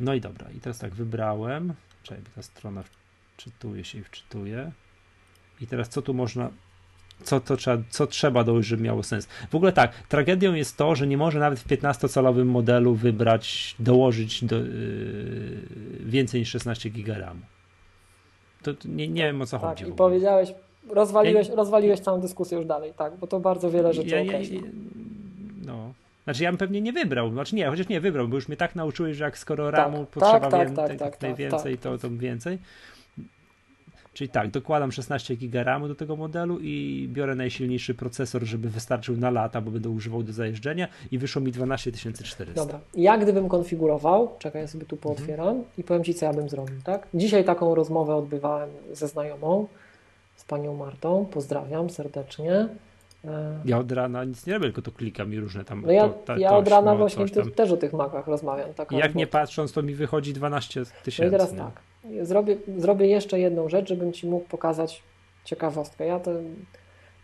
No 0.00 0.14
i 0.14 0.20
dobra, 0.20 0.50
i 0.50 0.60
teraz 0.60 0.78
tak, 0.78 0.94
wybrałem, 0.94 1.74
czekaj, 2.02 2.24
ta 2.34 2.42
strona 2.42 2.84
czytuje 3.36 3.84
się 3.84 3.98
i 3.98 4.04
wczytuje. 4.04 4.72
I 5.60 5.66
teraz 5.66 5.88
co 5.88 6.02
tu 6.02 6.14
można, 6.14 6.50
co, 7.22 7.40
to 7.40 7.56
trzeba, 7.56 7.82
co 7.90 8.06
trzeba 8.06 8.44
dojść, 8.44 8.68
żeby 8.68 8.82
miało 8.82 9.02
sens. 9.02 9.28
W 9.50 9.54
ogóle 9.54 9.72
tak, 9.72 9.92
tragedią 10.08 10.54
jest 10.54 10.76
to, 10.76 10.94
że 10.94 11.06
nie 11.06 11.16
może 11.16 11.38
nawet 11.38 11.58
w 11.60 11.66
15-calowym 11.66 12.44
modelu 12.44 12.94
wybrać, 12.94 13.74
dołożyć 13.78 14.44
do, 14.44 14.56
yy, 14.56 14.64
więcej 16.00 16.40
niż 16.40 16.50
16 16.50 16.90
GB 16.90 17.18
RAM. 17.18 17.40
To, 18.62 18.74
to 18.74 18.88
nie, 18.88 19.08
nie 19.08 19.22
wiem 19.22 19.42
o 19.42 19.46
co 19.46 19.58
tak, 19.58 19.70
chodzi. 19.70 19.90
I 19.90 19.92
powiedziałeś, 19.92 20.54
rozwaliłeś, 20.90 21.48
ja, 21.48 21.54
rozwaliłeś 21.54 22.00
całą 22.00 22.20
dyskusję 22.20 22.58
już 22.58 22.66
dalej, 22.66 22.92
tak, 22.96 23.16
bo 23.16 23.26
to 23.26 23.40
bardzo 23.40 23.70
wiele 23.70 23.92
rzeczy 23.92 24.08
ja, 24.08 24.20
ja, 24.20 24.38
ja, 24.38 24.60
No. 25.66 25.92
Znaczy 26.24 26.42
ja 26.42 26.50
bym 26.50 26.58
pewnie 26.58 26.80
nie 26.80 26.92
wybrał, 26.92 27.30
znaczy 27.30 27.54
nie, 27.54 27.66
chociaż 27.66 27.88
nie 27.88 28.00
wybrał, 28.00 28.28
bo 28.28 28.36
już 28.36 28.48
mnie 28.48 28.56
tak 28.56 28.74
nauczyłeś, 28.74 29.16
że 29.16 29.24
jak 29.24 29.38
skoro 29.38 29.70
tak, 29.70 29.74
RAMu 29.74 30.06
potrzeba 30.06 30.40
tak, 30.40 30.50
tak, 30.50 30.68
więcej, 30.68 30.98
tak, 30.98 30.98
tak, 30.98 31.22
najwięcej, 31.22 31.78
to, 31.78 31.98
to 31.98 32.10
więcej. 32.10 32.58
Czyli 34.14 34.30
tak, 34.30 34.50
dokładam 34.50 34.92
16 34.92 35.36
GB 35.36 35.80
do 35.88 35.94
tego 35.94 36.16
modelu 36.16 36.58
i 36.60 37.08
biorę 37.12 37.34
najsilniejszy 37.34 37.94
procesor, 37.94 38.42
żeby 38.42 38.68
wystarczył 38.68 39.16
na 39.16 39.30
lata, 39.30 39.60
bo 39.60 39.70
będę 39.70 39.88
używał 39.88 40.22
do 40.22 40.32
zajeżdżenia 40.32 40.88
i 41.10 41.18
wyszło 41.18 41.42
mi 41.42 41.52
12400. 41.52 42.44
Dobra, 42.54 42.80
ja 42.94 43.18
gdybym 43.18 43.48
konfigurował, 43.48 44.36
czekaj, 44.38 44.62
ja 44.62 44.68
sobie 44.68 44.86
tu 44.86 44.96
pootwieram 44.96 45.48
mhm. 45.48 45.66
i 45.78 45.84
powiem 45.84 46.04
Ci, 46.04 46.14
co 46.14 46.26
ja 46.26 46.32
bym 46.32 46.48
zrobił, 46.48 46.76
tak? 46.84 47.08
Dzisiaj 47.14 47.44
taką 47.44 47.74
rozmowę 47.74 48.16
odbywałem 48.16 48.70
ze 48.92 49.08
znajomą, 49.08 49.66
z 50.36 50.44
panią 50.44 50.76
Martą, 50.76 51.26
pozdrawiam 51.30 51.90
serdecznie. 51.90 52.68
E, 53.24 53.60
ja 53.64 53.78
od 53.78 53.92
rana 53.92 54.24
nic 54.24 54.46
nie 54.46 54.54
robię, 54.54 54.66
tylko 54.66 54.82
to 54.82 54.92
klikam 54.92 55.32
i 55.32 55.40
różne 55.40 55.64
tam. 55.64 55.82
No 55.86 55.92
ja, 55.92 56.08
to, 56.08 56.14
ta, 56.24 56.38
ja 56.38 56.56
od 56.56 56.68
rana 56.68 56.96
właśnie 56.96 57.28
też 57.28 57.70
o 57.70 57.76
tych 57.76 57.92
makach 57.92 58.26
rozmawiam. 58.26 58.74
Tak 58.74 58.92
jak 58.92 59.14
nie 59.14 59.26
patrząc, 59.26 59.72
to 59.72 59.82
mi 59.82 59.94
wychodzi 59.94 60.32
12 60.32 60.82
tysięcy. 61.04 61.22
No 61.22 61.28
i 61.28 61.30
teraz 61.30 61.52
nie? 61.52 61.58
tak 61.58 61.93
zrobię, 62.22 62.56
zrobię 62.76 63.06
jeszcze 63.06 63.40
jedną 63.40 63.68
rzecz, 63.68 63.88
żebym 63.88 64.12
Ci 64.12 64.26
mógł 64.26 64.48
pokazać 64.48 65.02
ciekawostkę. 65.44 66.06
Ja, 66.06 66.20
to, 66.20 66.30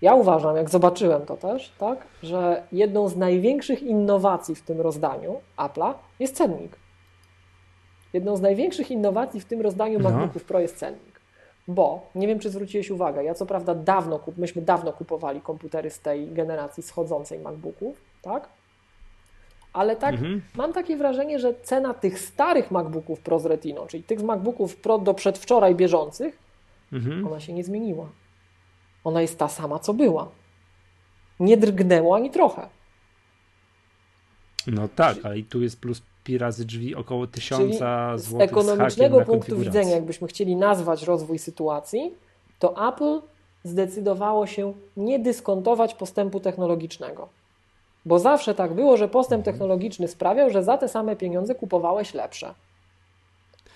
ja 0.02 0.14
uważam, 0.14 0.56
jak 0.56 0.70
zobaczyłem 0.70 1.26
to 1.26 1.36
też, 1.36 1.72
tak, 1.78 1.98
że 2.22 2.62
jedną 2.72 3.08
z 3.08 3.16
największych 3.16 3.82
innowacji 3.82 4.54
w 4.54 4.62
tym 4.62 4.80
rozdaniu 4.80 5.40
Apple'a 5.56 5.94
jest 6.18 6.36
cennik. 6.36 6.76
Jedną 8.12 8.36
z 8.36 8.40
największych 8.40 8.90
innowacji 8.90 9.40
w 9.40 9.44
tym 9.44 9.60
rozdaniu 9.60 9.98
no. 9.98 10.10
MacBooków 10.10 10.44
Pro 10.44 10.60
jest 10.60 10.76
cennik. 10.76 11.20
Bo, 11.68 12.06
nie 12.14 12.26
wiem 12.26 12.38
czy 12.38 12.50
zwróciłeś 12.50 12.90
uwagę, 12.90 13.24
ja 13.24 13.34
co 13.34 13.46
prawda 13.46 13.74
dawno, 13.74 14.20
myśmy 14.36 14.62
dawno 14.62 14.92
kupowali 14.92 15.40
komputery 15.40 15.90
z 15.90 16.00
tej 16.00 16.28
generacji 16.28 16.82
schodzącej 16.82 17.38
MacBooków, 17.38 18.00
tak? 18.22 18.48
Ale 19.72 19.96
tak 19.96 20.14
mhm. 20.14 20.42
mam 20.56 20.72
takie 20.72 20.96
wrażenie, 20.96 21.38
że 21.38 21.54
cena 21.62 21.94
tych 21.94 22.18
starych 22.18 22.70
MacBooków 22.70 23.20
Pro 23.20 23.38
z 23.38 23.46
Retiną, 23.46 23.86
czyli 23.86 24.02
tych 24.02 24.22
MacBooków 24.22 24.76
Pro 24.76 24.98
do 24.98 25.14
przedwczoraj 25.14 25.74
bieżących, 25.74 26.38
mhm. 26.92 27.26
ona 27.26 27.40
się 27.40 27.52
nie 27.52 27.64
zmieniła. 27.64 28.08
Ona 29.04 29.20
jest 29.22 29.38
ta 29.38 29.48
sama, 29.48 29.78
co 29.78 29.94
była. 29.94 30.28
Nie 31.40 31.56
drgnęła 31.56 32.16
ani 32.16 32.30
trochę. 32.30 32.68
No 34.66 34.88
tak, 34.88 35.16
ale 35.22 35.38
i 35.38 35.44
tu 35.44 35.62
jest 35.62 35.80
plus 35.80 36.02
pi 36.24 36.38
razy 36.38 36.64
drzwi 36.64 36.94
około 36.94 37.26
tysiąca 37.26 38.18
złotych. 38.18 38.48
Z 38.48 38.52
ekonomicznego 38.52 39.22
z 39.22 39.26
punktu 39.26 39.58
widzenia, 39.58 39.90
jakbyśmy 39.90 40.28
chcieli 40.28 40.56
nazwać 40.56 41.02
rozwój 41.02 41.38
sytuacji, 41.38 42.14
to 42.58 42.88
Apple 42.88 43.20
zdecydowało 43.64 44.46
się 44.46 44.72
nie 44.96 45.18
dyskontować 45.18 45.94
postępu 45.94 46.40
technologicznego. 46.40 47.28
Bo 48.04 48.18
zawsze 48.18 48.54
tak 48.54 48.72
było, 48.72 48.96
że 48.96 49.08
postęp 49.08 49.40
mhm. 49.40 49.54
technologiczny 49.54 50.08
sprawiał, 50.08 50.50
że 50.50 50.62
za 50.62 50.78
te 50.78 50.88
same 50.88 51.16
pieniądze 51.16 51.54
kupowałeś 51.54 52.14
lepsze. 52.14 52.54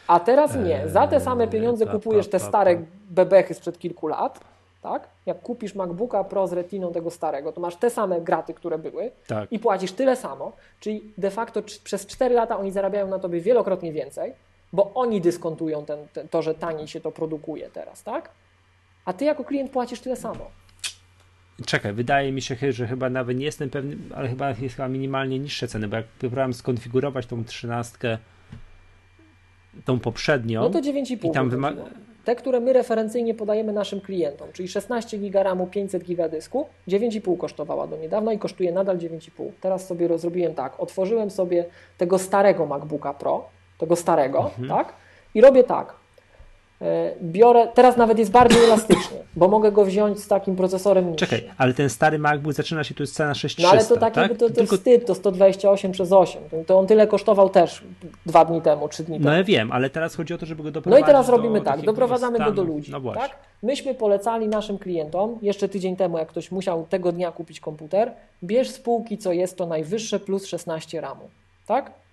A 0.07 0.21
teraz 0.21 0.57
nie. 0.57 0.89
Za 0.89 1.07
te 1.07 1.21
same 1.21 1.49
pieniądze 1.49 1.87
kupujesz 1.87 2.29
te 2.29 2.39
stare 2.39 2.83
bebechy 3.11 3.55
sprzed 3.55 3.79
kilku 3.79 4.07
lat. 4.07 4.41
Tak? 4.83 5.09
Jak 5.27 5.43
kupisz 5.43 5.75
MacBooka 5.75 6.25
Pro 6.25 6.47
z 6.47 6.53
retiną 6.53 6.93
tego 6.93 7.11
starego, 7.11 7.53
to 7.53 7.61
masz 7.61 7.77
te 7.77 7.91
same 7.91 8.21
graty, 8.21 8.55
które 8.55 8.79
były 8.79 9.11
tak. 9.27 9.53
i 9.53 9.59
płacisz 9.59 9.93
tyle 9.93 10.17
samo. 10.17 10.53
Czyli 10.81 11.13
de 11.19 11.31
facto 11.31 11.63
przez 11.85 12.07
4 12.07 12.35
lata 12.35 12.59
oni 12.59 12.73
zarabiają 12.73 13.09
na 13.09 13.19
tobie 13.19 13.41
wielokrotnie 13.41 13.93
więcej, 13.93 14.33
bo 14.73 14.91
oni 14.95 15.21
dyskontują 15.21 15.85
ten, 15.85 15.99
ten, 16.13 16.29
to, 16.29 16.43
że 16.43 16.55
taniej 16.55 16.89
się 16.89 17.01
to 17.01 17.13
produkuje 17.13 17.71
teraz, 17.71 18.03
tak? 18.03 18.31
A 19.05 19.13
ty 19.13 19.25
jako 19.25 19.45
klient 19.45 19.71
płacisz 19.71 20.01
tyle 20.01 20.17
samo. 20.17 20.51
Czekaj, 21.67 21.93
wydaje 21.93 22.33
mi 22.33 22.43
się, 22.43 22.73
że 22.73 22.87
chyba 22.87 23.11
nawet 23.11 23.39
nie 23.39 23.45
jestem 23.45 23.71
pewny, 23.71 23.97
ale 24.15 24.29
chyba 24.29 24.49
jest 24.49 24.77
chyba 24.77 24.89
minimalnie 24.89 25.39
niższe 25.39 25.69
ceny, 25.69 25.89
bo 25.89 25.97
jak 25.97 26.07
próbowałem 26.07 26.55
skonfigurować 26.55 27.27
tą 27.27 27.45
trzynastkę, 27.45 28.19
tą 29.85 30.01
poprzednią. 30.01 30.61
No 30.61 30.71
to 30.71 30.81
9,5. 30.81 31.29
I 31.29 31.31
tam 31.31 31.51
wymaga. 31.51 31.83
te, 32.25 32.37
które 32.37 32.61
my 32.61 32.73
referencyjnie 32.73 33.35
podajemy 33.35 33.73
naszym 33.73 34.01
klientom, 34.01 34.49
czyli 34.53 34.69
16 34.69 35.19
GB 35.19 35.43
RAMu, 35.43 35.67
500 35.67 36.05
GB 36.05 36.29
dysku, 36.29 36.67
9,5 36.89 37.39
kosztowała 37.39 37.87
do 37.87 37.97
niedawna 37.97 38.33
i 38.33 38.39
kosztuje 38.39 38.73
nadal 38.73 38.99
9,5. 38.99 39.51
Teraz 39.61 39.87
sobie 39.87 40.19
zrobiłem 40.19 40.55
tak, 40.55 40.81
otworzyłem 40.81 41.31
sobie 41.31 41.65
tego 41.99 42.19
starego 42.19 42.67
MacBooka 42.67 43.15
Pro, 43.15 43.49
tego 43.79 43.97
starego, 43.97 44.39
mhm. 44.39 44.69
tak? 44.69 44.95
I 45.35 45.41
robię 45.41 45.65
tak. 45.65 46.04
E, 46.83 47.15
biorę, 47.23 47.69
teraz 47.75 47.97
nawet 47.97 48.19
jest 48.19 48.31
bardziej 48.31 48.65
elastyczny, 48.65 49.17
bo 49.37 49.49
mogę 49.49 49.73
go 49.73 49.85
wziąć 49.85 50.21
z 50.21 50.29
takim 50.29 50.57
procesorem 50.57 51.11
niższym. 51.11 51.29
Czekaj, 51.29 51.51
ale 51.59 51.75
ten 51.75 51.91
stary 51.91 52.19
MacBook 52.19 52.53
zaczyna 52.55 52.85
się 52.85 52.95
tu 52.95 53.07
z 53.07 53.13
cena 53.13 53.35
6300, 53.35 53.63
No 53.63 53.71
ale 53.71 53.89
to 53.89 53.97
tak, 53.97 54.15
tak? 54.15 54.39
to, 54.39 54.49
to 54.49 54.55
Tylko... 54.55 54.77
wstyd, 54.77 55.07
to 55.07 55.15
128 55.15 55.93
przez 55.93 56.13
8, 56.13 56.43
to 56.67 56.79
on 56.79 56.87
tyle 56.87 57.07
kosztował 57.07 57.51
też 57.51 57.85
dwa 58.27 58.45
dni 58.45 58.63
temu, 58.63 58.89
trzy 58.89 59.05
dni 59.05 59.17
temu. 59.19 59.31
No 59.31 59.37
ja 59.37 59.45
wiem, 59.45 59.73
ale 59.73 59.91
teraz 59.91 60.15
chodzi 60.15 60.35
o 60.35 60.39
to, 60.39 60.47
żeby 60.47 60.63
go 60.63 60.71
doprowadzić 60.71 61.01
No 61.03 61.07
i 61.07 61.13
teraz 61.13 61.29
robimy 61.29 61.61
tak, 61.61 61.83
doprowadzamy 61.83 62.37
stanu. 62.37 62.51
go 62.51 62.57
do 62.57 62.63
ludzi, 62.63 62.93
no 62.93 63.13
tak? 63.15 63.39
Myśmy 63.63 63.95
polecali 63.95 64.49
naszym 64.49 64.79
klientom, 64.79 65.39
jeszcze 65.43 65.69
tydzień 65.69 65.97
temu, 65.97 66.19
jak 66.19 66.29
ktoś 66.29 66.51
musiał 66.51 66.87
tego 66.91 67.13
dnia 67.13 67.33
kupić 67.33 67.61
komputer, 67.61 68.13
bierz 68.43 68.71
spółki, 68.71 69.19
co 69.19 69.33
jest 69.33 69.57
to 69.57 69.67
najwyższe 69.67 70.21
plus 70.21 70.47
16 70.47 71.01
RAMu, 71.01 71.29
tak? 71.67 72.04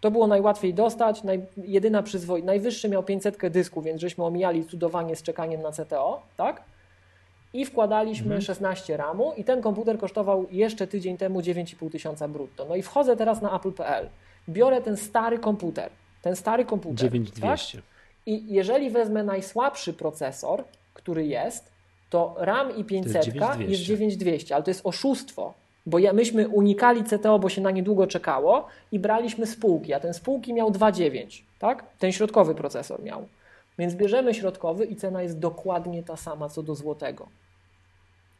To 0.00 0.10
było 0.10 0.26
najłatwiej 0.26 0.74
dostać, 0.74 1.22
naj, 1.22 1.40
jedyna 1.56 2.02
przyzwoit, 2.02 2.44
najwyższy 2.44 2.88
miał 2.88 3.02
500 3.02 3.48
dysku, 3.50 3.82
więc 3.82 4.00
żeśmy 4.00 4.24
omijali 4.24 4.64
cudowanie 4.64 5.16
z 5.16 5.22
czekaniem 5.22 5.62
na 5.62 5.72
CTO, 5.72 6.22
tak? 6.36 6.62
I 7.52 7.64
wkładaliśmy 7.64 8.26
mhm. 8.26 8.42
16 8.42 8.96
RAMu 8.96 9.32
i 9.36 9.44
ten 9.44 9.62
komputer 9.62 9.98
kosztował 9.98 10.46
jeszcze 10.50 10.86
tydzień 10.86 11.16
temu 11.16 11.40
9,5 11.40 11.90
tysiąca 11.90 12.28
brutto. 12.28 12.66
No 12.68 12.76
i 12.76 12.82
wchodzę 12.82 13.16
teraz 13.16 13.42
na 13.42 13.56
apple.pl, 13.56 14.08
biorę 14.48 14.80
ten 14.80 14.96
stary 14.96 15.38
komputer, 15.38 15.90
ten 16.22 16.36
stary 16.36 16.64
komputer. 16.64 16.96
9200. 16.96 17.78
Tak? 17.78 17.86
I 18.26 18.54
jeżeli 18.54 18.90
wezmę 18.90 19.24
najsłabszy 19.24 19.92
procesor, 19.92 20.64
który 20.94 21.26
jest, 21.26 21.72
to 22.10 22.34
RAM 22.38 22.76
i 22.76 22.84
500 22.84 23.14
jest 23.14 23.26
9200, 23.28 23.70
jest 23.70 23.82
9200 23.82 24.54
ale 24.54 24.64
to 24.64 24.70
jest 24.70 24.86
oszustwo 24.86 25.54
bo 25.86 25.98
ja, 25.98 26.12
myśmy 26.12 26.48
unikali 26.48 27.04
CTO, 27.04 27.38
bo 27.38 27.48
się 27.48 27.60
na 27.60 27.70
niedługo 27.70 28.06
czekało 28.06 28.66
i 28.92 28.98
braliśmy 28.98 29.46
spółki, 29.46 29.94
a 29.94 30.00
ten 30.00 30.14
spółki 30.14 30.54
miał 30.54 30.70
2,9, 30.70 31.42
tak? 31.58 31.84
Ten 31.98 32.12
środkowy 32.12 32.54
procesor 32.54 33.02
miał. 33.02 33.28
Więc 33.78 33.94
bierzemy 33.94 34.34
środkowy 34.34 34.84
i 34.84 34.96
cena 34.96 35.22
jest 35.22 35.38
dokładnie 35.38 36.02
ta 36.02 36.16
sama 36.16 36.48
co 36.48 36.62
do 36.62 36.74
złotego. 36.74 37.28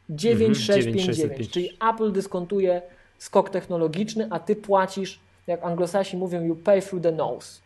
9659, 0.08 1.30
mhm, 1.30 1.50
czyli 1.50 1.70
Apple 1.90 2.12
dyskontuje 2.12 2.82
skok 3.18 3.50
technologiczny, 3.50 4.28
a 4.30 4.38
ty 4.38 4.56
płacisz, 4.56 5.20
jak 5.46 5.64
anglosasi 5.64 6.16
mówią, 6.16 6.44
you 6.44 6.56
pay 6.56 6.82
through 6.82 7.02
the 7.02 7.12
nose. 7.12 7.60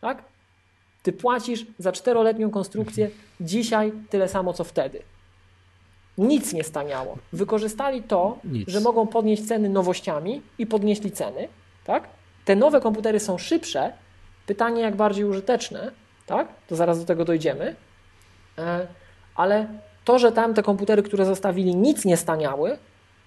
Tak? 0.00 0.24
Ty 1.02 1.12
płacisz 1.12 1.66
za 1.78 1.92
czteroletnią 1.92 2.50
konstrukcję 2.50 3.10
dzisiaj 3.40 3.92
tyle 4.10 4.28
samo 4.28 4.52
co 4.52 4.64
wtedy. 4.64 5.02
Nic 6.18 6.52
nie 6.52 6.64
staniało. 6.64 7.18
Wykorzystali 7.32 8.02
to, 8.02 8.38
Nic. 8.44 8.68
że 8.68 8.80
mogą 8.80 9.06
podnieść 9.06 9.48
ceny 9.48 9.68
nowościami 9.68 10.42
i 10.58 10.66
podnieśli 10.66 11.10
ceny. 11.10 11.48
Tak? 11.84 12.08
Te 12.44 12.56
nowe 12.56 12.80
komputery 12.80 13.20
są 13.20 13.38
szybsze. 13.38 13.92
Pytanie, 14.46 14.82
jak 14.82 14.96
bardziej 14.96 15.24
użyteczne, 15.24 15.92
tak? 16.26 16.48
to 16.68 16.76
zaraz 16.76 16.98
do 16.98 17.04
tego 17.04 17.24
dojdziemy. 17.24 17.76
E, 18.58 18.86
ale 19.34 19.66
to, 20.04 20.18
że 20.18 20.32
tam 20.32 20.54
te 20.54 20.62
komputery, 20.62 21.02
które 21.02 21.26
zostawili, 21.26 21.76
nic 21.76 22.04
nie 22.04 22.16
staniały, 22.16 22.78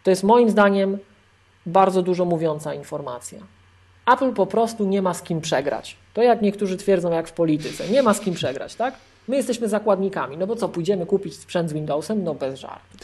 to 0.03 0.09
jest 0.09 0.23
moim 0.23 0.49
zdaniem 0.49 0.97
bardzo 1.65 2.01
dużo 2.01 2.25
mówiąca 2.25 2.73
informacja. 2.73 3.39
Apple 4.13 4.33
po 4.33 4.45
prostu 4.45 4.85
nie 4.85 5.01
ma 5.01 5.13
z 5.13 5.21
kim 5.21 5.41
przegrać. 5.41 5.97
To 6.13 6.21
jak 6.21 6.41
niektórzy 6.41 6.77
twierdzą, 6.77 7.11
jak 7.11 7.27
w 7.27 7.31
polityce. 7.31 7.89
Nie 7.89 8.03
ma 8.03 8.13
z 8.13 8.19
kim 8.19 8.33
przegrać, 8.33 8.75
tak? 8.75 8.93
My 9.27 9.35
jesteśmy 9.35 9.69
zakładnikami, 9.69 10.37
no 10.37 10.47
bo 10.47 10.55
co, 10.55 10.69
pójdziemy 10.69 11.05
kupić 11.05 11.35
sprzęt 11.35 11.69
z 11.69 11.73
Windowsem? 11.73 12.23
No 12.23 12.35
bez 12.35 12.59
żartu. 12.59 12.97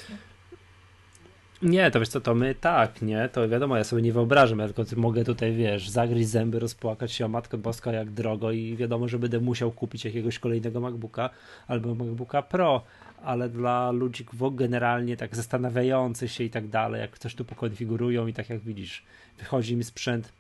Nie, 1.61 1.91
to 1.91 1.99
wiesz 1.99 2.10
co, 2.10 2.22
to 2.22 2.35
my 2.35 2.56
tak, 2.56 3.02
nie, 3.02 3.30
to 3.30 3.49
wiadomo, 3.49 3.77
ja 3.77 3.84
sobie 3.84 4.02
nie 4.02 4.14
wyobrażam, 4.14 4.60
ja 4.60 4.68
tylko 4.68 4.95
mogę 4.95 5.23
tutaj, 5.23 5.53
wiesz, 5.53 5.89
zagryźć 5.89 6.30
zęby, 6.30 6.60
rozpłakać 6.60 7.11
się 7.11 7.26
o 7.26 7.27
Matkę 7.27 7.57
Boska 7.57 7.91
jak 7.91 8.11
drogo 8.11 8.52
i 8.52 8.76
wiadomo, 8.76 9.07
że 9.07 9.19
będę 9.19 9.39
musiał 9.39 9.72
kupić 9.72 10.06
jakiegoś 10.06 10.39
kolejnego 10.39 10.80
MacBooka 10.80 11.30
albo 11.68 11.95
MacBooka 11.95 12.41
Pro, 12.41 12.81
ale 13.23 13.49
dla 13.49 13.91
ludzi 13.91 14.26
generalnie 14.52 15.18
tak 15.18 15.35
zastanawiających 15.35 16.31
się 16.31 16.43
i 16.43 16.49
tak 16.49 16.68
dalej, 16.68 17.02
jak 17.02 17.19
coś 17.19 17.35
tu 17.35 17.45
pokonfigurują 17.45 18.27
i 18.27 18.34
tak 18.34 18.49
jak 18.49 18.60
widzisz, 18.60 19.03
wychodzi 19.39 19.76
mi 19.76 19.84
sprzęt, 19.84 20.34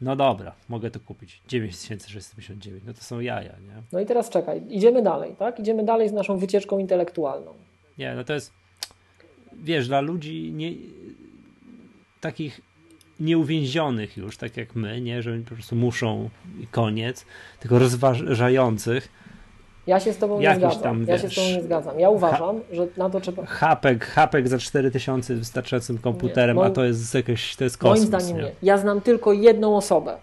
no 0.00 0.16
dobra, 0.16 0.54
mogę 0.68 0.90
to 0.90 1.00
kupić. 1.00 1.42
9659, 1.48 2.82
no 2.86 2.94
to 2.94 3.00
są 3.00 3.20
jaja, 3.20 3.52
nie? 3.52 3.82
No 3.92 4.00
i 4.00 4.06
teraz 4.06 4.30
czekaj, 4.30 4.62
idziemy 4.68 5.02
dalej, 5.02 5.34
tak? 5.38 5.60
Idziemy 5.60 5.84
dalej 5.84 6.08
z 6.08 6.12
naszą 6.12 6.38
wycieczką 6.38 6.78
intelektualną. 6.78 7.54
Nie, 7.98 8.14
no 8.14 8.24
to 8.24 8.32
jest, 8.32 8.52
wiesz, 9.52 9.88
dla 9.88 10.00
ludzi 10.00 10.52
nie, 10.52 10.72
takich 12.20 12.60
nieuwięzionych 13.20 14.16
już, 14.16 14.36
tak 14.36 14.56
jak 14.56 14.74
my, 14.74 15.00
nie, 15.00 15.22
że 15.22 15.32
oni 15.32 15.44
po 15.44 15.54
prostu 15.54 15.76
muszą 15.76 16.30
i 16.60 16.66
koniec, 16.66 17.26
tylko 17.60 17.78
rozważających, 17.78 19.08
ja 19.86 20.00
się 20.00 20.12
z 20.12 20.18
Tobą 20.18 20.40
nie 20.40 20.56
zgadzam. 20.56 21.04
Ja 21.08 21.18
się 21.18 21.28
z 21.28 21.34
Tobą 21.34 21.46
nie 21.46 21.62
zgadzam. 21.62 22.00
Ja 22.00 22.10
uważam, 22.10 22.60
że 22.72 22.86
na 22.96 23.10
to 23.10 23.20
trzeba. 23.20 23.46
Hapek, 23.46 24.04
hapek 24.04 24.48
za 24.48 24.58
4000 24.58 25.34
wystarczającym 25.34 25.98
komputerem, 25.98 26.56
moim... 26.56 26.70
a 26.70 26.74
to 26.74 26.84
jest 26.84 27.14
jakieś, 27.14 27.56
to 27.56 27.64
jest 27.64 27.78
kosmos. 27.78 27.98
Moim 27.98 28.06
zdaniem 28.06 28.36
nie. 28.36 28.42
nie. 28.42 28.52
Ja 28.62 28.78
znam 28.78 29.00
tylko 29.00 29.32
jedną 29.32 29.76
osobę. 29.76 30.16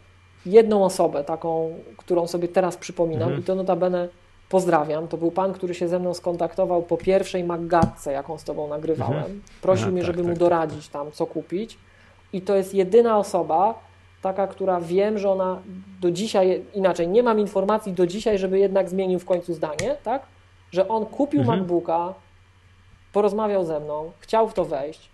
Jedną 0.45 0.85
osobę, 0.85 1.23
taką, 1.23 1.73
którą 1.97 2.27
sobie 2.27 2.47
teraz 2.47 2.77
przypominam 2.77 3.23
mhm. 3.23 3.41
i 3.41 3.43
to 3.43 3.55
notabene 3.55 4.09
pozdrawiam. 4.49 5.07
To 5.07 5.17
był 5.17 5.31
pan, 5.31 5.53
który 5.53 5.73
się 5.73 5.87
ze 5.87 5.99
mną 5.99 6.13
skontaktował 6.13 6.83
po 6.83 6.97
pierwszej 6.97 7.43
Maggatce, 7.43 8.11
jaką 8.11 8.37
z 8.37 8.43
Tobą 8.43 8.67
nagrywałem. 8.67 9.17
Mhm. 9.17 9.41
Prosił 9.61 9.91
mnie, 9.91 10.01
tak, 10.01 10.07
żeby 10.07 10.17
tak, 10.17 10.27
mu 10.27 10.33
tak. 10.33 10.39
doradzić 10.39 10.87
tam, 10.87 11.11
co 11.11 11.25
kupić. 11.25 11.77
I 12.33 12.41
to 12.41 12.55
jest 12.55 12.73
jedyna 12.73 13.17
osoba, 13.17 13.79
taka, 14.23 14.47
która 14.47 14.81
wiem, 14.81 15.17
że 15.17 15.29
ona 15.29 15.61
do 16.01 16.11
dzisiaj, 16.11 16.63
inaczej, 16.73 17.07
nie 17.07 17.23
mam 17.23 17.39
informacji 17.39 17.93
do 17.93 18.07
dzisiaj, 18.07 18.37
żeby 18.37 18.59
jednak 18.59 18.89
zmienił 18.89 19.19
w 19.19 19.25
końcu 19.25 19.53
zdanie, 19.53 19.95
tak? 20.03 20.21
Że 20.71 20.87
on 20.87 21.05
kupił 21.05 21.39
mhm. 21.39 21.59
MacBooka, 21.59 22.13
porozmawiał 23.13 23.65
ze 23.65 23.79
mną, 23.79 24.11
chciał 24.19 24.49
w 24.49 24.53
to 24.53 24.65
wejść, 24.65 25.09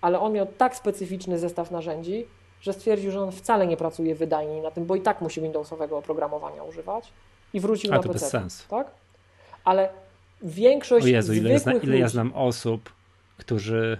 ale 0.00 0.20
on 0.20 0.32
miał 0.32 0.46
tak 0.46 0.76
specyficzny 0.76 1.38
zestaw 1.38 1.70
narzędzi, 1.70 2.26
że 2.60 2.72
stwierdził, 2.72 3.10
że 3.10 3.20
on 3.20 3.32
wcale 3.32 3.66
nie 3.66 3.76
pracuje 3.76 4.14
wydajniej 4.14 4.60
na 4.60 4.70
tym, 4.70 4.86
bo 4.86 4.96
i 4.96 5.00
tak 5.00 5.20
musi 5.20 5.40
Windowsowego 5.40 5.98
oprogramowania 5.98 6.62
używać 6.62 7.12
i 7.52 7.60
wrócił 7.60 7.92
A, 7.92 7.96
na 7.96 8.02
to 8.02 8.08
PC. 8.08 8.20
Bez 8.20 8.30
sensu. 8.30 8.68
Tak? 8.68 8.90
Ale 9.64 9.88
większość 10.42 11.06
o 11.06 11.08
Jezu, 11.08 11.32
ile, 11.34 11.58
zna, 11.58 11.72
ile 11.72 11.98
ja 11.98 12.08
znam 12.08 12.32
osób, 12.34 12.92
którzy 13.36 13.98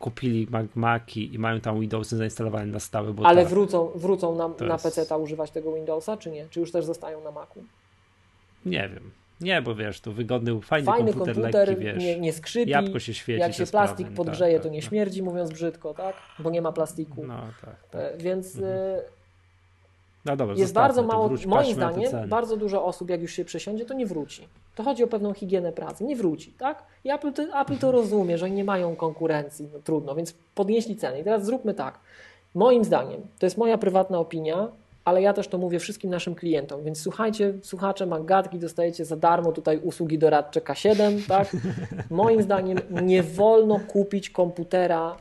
kupili 0.00 0.48
Maki 0.74 1.34
i 1.34 1.38
mają 1.38 1.60
tam 1.60 1.80
Windowsy 1.80 2.16
zainstalowane 2.16 2.66
na 2.66 2.80
stałe. 2.80 3.12
Bo 3.12 3.26
Ale 3.26 3.44
wrócą, 3.44 3.90
wrócą 3.94 4.36
na, 4.36 4.66
na 4.66 4.72
jest... 4.72 4.84
PC-ta 4.84 5.16
używać 5.16 5.50
tego 5.50 5.72
Windowsa, 5.74 6.16
czy 6.16 6.30
nie? 6.30 6.48
Czy 6.50 6.60
już 6.60 6.72
też 6.72 6.84
zostają 6.84 7.24
na 7.24 7.30
Macu? 7.30 7.64
Nie 8.66 8.88
wiem. 8.88 9.10
Nie, 9.40 9.62
bo 9.62 9.74
wiesz, 9.74 10.00
to 10.00 10.12
wygodny, 10.12 10.60
fajny, 10.60 10.86
fajny 10.86 11.12
komputer, 11.12 11.34
komputer 11.34 11.68
lekki, 11.68 11.84
wiesz, 11.84 11.98
nie, 11.98 12.20
nie 12.20 12.32
skrzypi, 12.32 12.70
jabłko 12.70 12.98
się 12.98 13.14
świeci. 13.14 13.40
Jak 13.40 13.54
się 13.54 13.66
plastik 13.66 14.06
sprawy, 14.06 14.16
podgrzeje, 14.16 14.54
tak, 14.54 14.62
to 14.62 14.68
nie 14.68 14.80
tak, 14.80 14.88
śmierdzi, 14.88 15.22
mówiąc 15.22 15.50
brzydko, 15.50 15.94
tak? 15.94 16.16
Bo 16.38 16.50
nie 16.50 16.62
ma 16.62 16.72
plastiku. 16.72 17.26
No, 17.26 17.40
tak, 17.60 17.88
tak. 17.90 18.00
E, 18.00 18.18
więc 18.18 18.56
mhm. 18.56 19.02
No 20.24 20.36
dobra, 20.36 20.54
jest 20.56 20.74
bardzo 20.74 21.02
mało, 21.02 21.28
wróć, 21.28 21.46
moim 21.46 21.74
zdaniem, 21.74 22.28
bardzo 22.28 22.56
dużo 22.56 22.84
osób, 22.84 23.10
jak 23.10 23.22
już 23.22 23.32
się 23.32 23.44
przesiądzie, 23.44 23.84
to 23.84 23.94
nie 23.94 24.06
wróci. 24.06 24.48
To 24.74 24.82
chodzi 24.82 25.04
o 25.04 25.06
pewną 25.06 25.34
higienę 25.34 25.72
pracy, 25.72 26.04
nie 26.04 26.16
wróci, 26.16 26.52
tak? 26.52 26.82
I 27.04 27.10
Apple 27.10 27.32
to, 27.32 27.60
Apple 27.60 27.76
to 27.76 27.92
rozumie, 27.92 28.38
że 28.38 28.50
nie 28.50 28.64
mają 28.64 28.96
konkurencji, 28.96 29.68
no 29.72 29.78
trudno, 29.84 30.14
więc 30.14 30.34
podnieśli 30.54 30.96
ceny. 30.96 31.20
I 31.20 31.24
teraz 31.24 31.44
zróbmy 31.44 31.74
tak. 31.74 31.98
Moim 32.54 32.84
zdaniem, 32.84 33.20
to 33.38 33.46
jest 33.46 33.58
moja 33.58 33.78
prywatna 33.78 34.18
opinia, 34.18 34.68
ale 35.04 35.22
ja 35.22 35.32
też 35.32 35.48
to 35.48 35.58
mówię 35.58 35.78
wszystkim 35.78 36.10
naszym 36.10 36.34
klientom, 36.34 36.84
więc 36.84 37.02
słuchajcie, 37.02 37.54
słuchacze 37.62 38.06
Magatki, 38.06 38.58
dostajecie 38.58 39.04
za 39.04 39.16
darmo 39.16 39.52
tutaj 39.52 39.78
usługi 39.78 40.18
doradcze 40.18 40.60
K7, 40.60 41.26
tak? 41.28 41.56
Moim 42.10 42.42
zdaniem 42.42 42.78
nie 43.02 43.22
wolno 43.22 43.80
kupić 43.88 44.30
komputera 44.30 45.16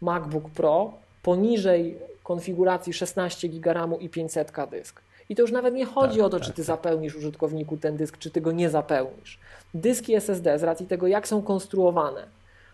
MacBook 0.00 0.50
Pro 0.50 0.92
poniżej 1.22 1.98
konfiguracji 2.22 2.92
16 2.92 3.48
GB 3.48 3.72
RAMu 3.72 3.98
i 3.98 4.08
500 4.08 4.52
dysk. 4.70 5.02
I 5.28 5.36
to 5.36 5.42
już 5.42 5.52
nawet 5.52 5.74
nie 5.74 5.86
chodzi 5.86 6.16
tak, 6.16 6.26
o 6.26 6.30
to, 6.30 6.38
tak, 6.38 6.46
czy 6.46 6.52
ty 6.52 6.56
tak. 6.56 6.64
zapełnisz 6.64 7.16
użytkowniku 7.16 7.76
ten 7.76 7.96
dysk, 7.96 8.18
czy 8.18 8.30
ty 8.30 8.40
go 8.40 8.52
nie 8.52 8.70
zapełnisz. 8.70 9.38
Dyski 9.74 10.14
SSD, 10.14 10.58
z 10.58 10.62
racji 10.62 10.86
tego, 10.86 11.06
jak 11.06 11.28
są 11.28 11.42
konstruowane, 11.42 12.26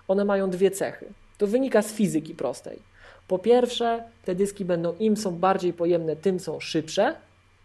one 0.09 0.25
mają 0.25 0.51
dwie 0.51 0.71
cechy. 0.71 1.07
To 1.39 1.47
wynika 1.47 1.83
z 1.83 1.93
fizyki 1.93 2.35
prostej. 2.35 2.79
Po 3.29 3.39
pierwsze, 3.39 4.05
te 4.25 4.35
dyski 4.35 4.65
będą, 4.65 4.95
im 4.99 5.17
są 5.17 5.39
bardziej 5.39 5.73
pojemne, 5.73 6.17
tym 6.17 6.41
są 6.41 6.61
szybsze. 6.61 7.15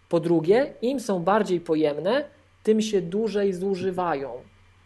Po 0.09 0.19
drugie, 0.19 0.73
im 0.81 0.99
są 0.99 1.23
bardziej 1.23 1.59
pojemne, 1.59 2.25
tym 2.63 2.81
się 2.81 3.01
dłużej 3.01 3.53
zużywają, 3.53 4.31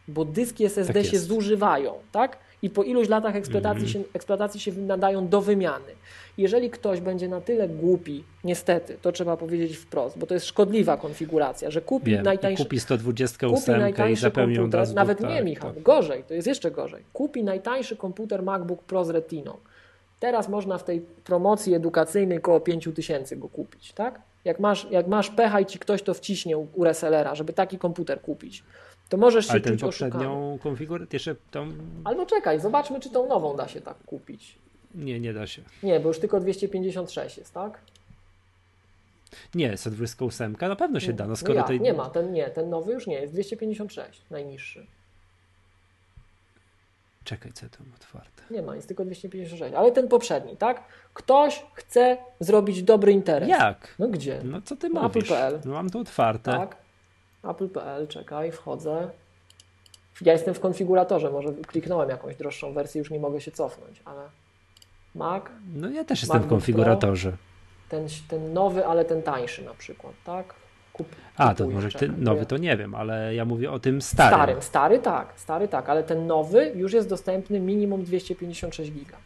bo 0.08 0.26
dyski 0.26 0.66
SSD 0.66 0.94
tak 0.94 1.06
się 1.06 1.20
zużywają, 1.20 1.94
tak? 2.12 2.38
i 2.62 2.70
po 2.70 2.84
iluś 2.84 3.10
latach 3.10 3.36
eksploatacji, 3.36 3.86
Mhm. 3.86 4.04
się, 4.04 4.10
eksploatacji 4.14 4.60
się 4.60 4.72
nadają 4.74 5.28
do 5.28 5.42
wymiany. 5.42 5.92
Jeżeli 6.38 6.70
ktoś 6.70 7.02
będzie 7.02 7.28
na 7.28 7.42
tyle 7.42 7.70
głupi, 7.70 8.24
niestety, 8.44 8.98
to 9.02 9.12
trzeba 9.12 9.38
powiedzieć 9.38 9.78
wprost, 9.78 10.18
bo 10.18 10.26
to 10.26 10.34
jest 10.34 10.46
szkodliwa 10.46 10.98
konfiguracja, 10.98 11.72
że 11.72 11.82
kupi 11.82 12.12
Wiem, 12.12 12.24
najtańszy 12.24 12.64
kupi 12.64 12.80
128 12.80 13.94
kupi 13.94 14.12
i 14.12 14.16
zapełni 14.16 14.54
od 14.54 14.60
komputer, 14.60 14.80
razu 14.80 14.96
nawet 14.96 15.22
nie 15.22 15.44
Michał, 15.44 15.74
tak. 15.74 15.84
gorzej, 15.84 16.24
to 16.24 16.34
jest 16.34 16.48
jeszcze 16.48 16.72
gorzej. 16.72 17.04
Kupi 17.14 17.44
najtańszy 17.44 17.96
komputer 17.96 18.44
MacBook 18.44 18.84
Pro 18.84 19.06
z 19.06 19.10
Retiną. 19.10 19.58
Teraz 20.20 20.50
można 20.50 20.78
w 20.78 20.84
tej 20.84 21.02
promocji 21.02 21.74
edukacyjnej 21.74 22.42
koło 22.42 22.60
5 22.60 22.90
tysięcy 22.96 23.36
go 23.36 23.50
kupić, 23.50 23.94
tak? 23.94 24.22
Jak 24.46 24.60
masz, 24.60 24.88
jak 24.92 25.08
masz 25.08 25.30
pecha 25.30 25.60
i 25.60 25.66
ci 25.66 25.80
ktoś 25.80 26.02
to 26.02 26.14
wciśnie 26.14 26.58
u, 26.58 26.68
u 26.74 26.84
resellera, 26.84 27.36
żeby 27.36 27.54
taki 27.54 27.78
komputer 27.78 28.22
kupić, 28.22 28.64
to 29.10 29.18
możesz 29.18 29.46
się 29.46 29.52
Ale 29.52 29.62
ten 29.62 29.78
poprzednią 29.78 30.58
konfigurację, 30.64 31.08
jeszcze 31.12 31.36
tą... 31.52 31.68
Albo 32.04 32.26
czekaj, 32.26 32.60
zobaczmy, 32.60 33.00
czy 33.00 33.10
tą 33.10 33.28
nową 33.28 33.56
da 33.56 33.68
się 33.68 33.82
tak 33.82 33.98
kupić. 34.06 34.58
Nie, 34.98 35.20
nie 35.20 35.34
da 35.34 35.48
się. 35.48 35.62
Nie, 35.84 36.00
bo 36.00 36.08
już 36.08 36.20
tylko 36.20 36.40
256 36.40 37.38
jest, 37.38 37.54
tak? 37.54 37.82
Nie, 39.56 39.78
128 39.78 40.56
na 40.62 40.76
pewno 40.76 41.00
się 41.00 41.14
da, 41.14 41.28
no 41.28 41.36
skoro 41.36 41.54
ja, 41.54 41.64
tej... 41.64 41.82
Nie 41.82 41.94
ma, 41.94 42.10
ten 42.10 42.32
nie, 42.32 42.50
ten 42.50 42.70
nowy 42.70 42.94
już 42.94 43.08
nie, 43.08 43.22
jest 43.22 43.34
256, 43.34 44.22
najniższy. 44.30 44.88
Czekaj, 47.24 47.54
co 47.54 47.66
mam 47.80 47.94
otwarte. 47.96 48.44
Nie 48.52 48.62
ma, 48.62 48.76
jest 48.76 48.88
tylko 48.88 49.06
256, 49.06 49.76
ale 49.76 49.92
ten 49.92 50.08
poprzedni, 50.08 50.58
tak? 50.58 50.84
Ktoś 51.14 51.66
chce 51.74 52.18
zrobić 52.40 52.84
dobry 52.84 53.12
interes. 53.12 53.50
Jak? 53.50 53.96
No 54.00 54.08
gdzie? 54.08 54.42
No 54.44 54.62
co 54.62 54.76
ty 54.76 54.90
No, 54.90 55.02
mówisz? 55.02 55.24
Apple.pl. 55.24 55.60
No 55.66 55.72
mam 55.74 55.90
tu 55.90 56.00
otwarte. 56.00 56.52
Tak. 56.52 56.78
Apple.pl, 57.44 58.08
czekaj, 58.08 58.52
wchodzę. 58.52 59.10
Ja 60.22 60.34
jestem 60.34 60.54
w 60.54 60.60
konfiguratorze, 60.60 61.32
może 61.32 61.54
kliknąłem 61.54 62.10
jakąś 62.10 62.36
droższą 62.36 62.74
wersję, 62.74 63.00
już 63.00 63.12
nie 63.12 63.20
mogę 63.20 63.42
się 63.42 63.52
cofnąć, 63.52 64.02
ale 64.06 64.30
Mac, 65.18 65.44
No 65.76 65.90
ja 65.90 66.04
też 66.04 66.22
jestem 66.22 66.42
w 66.44 66.48
konfiguratorze. 66.48 67.32
ten, 67.90 68.08
ten 68.28 68.54
nowy, 68.54 68.86
ale 68.86 69.06
ten 69.06 69.24
tańszy 69.24 69.66
na 69.66 69.74
przykład, 69.74 70.14
tak? 70.26 70.54
Kup, 70.94 71.08
A, 71.38 71.54
to 71.56 71.68
może 71.68 71.90
ten 71.92 72.24
nowy 72.24 72.46
to 72.46 72.58
nie 72.58 72.78
wiem, 72.78 72.96
ale 72.96 73.36
ja 73.36 73.46
mówię 73.46 73.72
o 73.72 73.80
tym 73.80 74.02
starym. 74.02 74.38
Starym, 74.38 74.62
stary 74.62 75.00
tak, 75.00 75.34
stary 75.36 75.68
tak, 75.68 75.90
ale 75.90 76.04
ten 76.04 76.28
nowy 76.28 76.72
już 76.76 76.94
jest 76.94 77.10
dostępny 77.10 77.60
minimum 77.60 78.04
256 78.04 78.92
giga. 78.92 79.18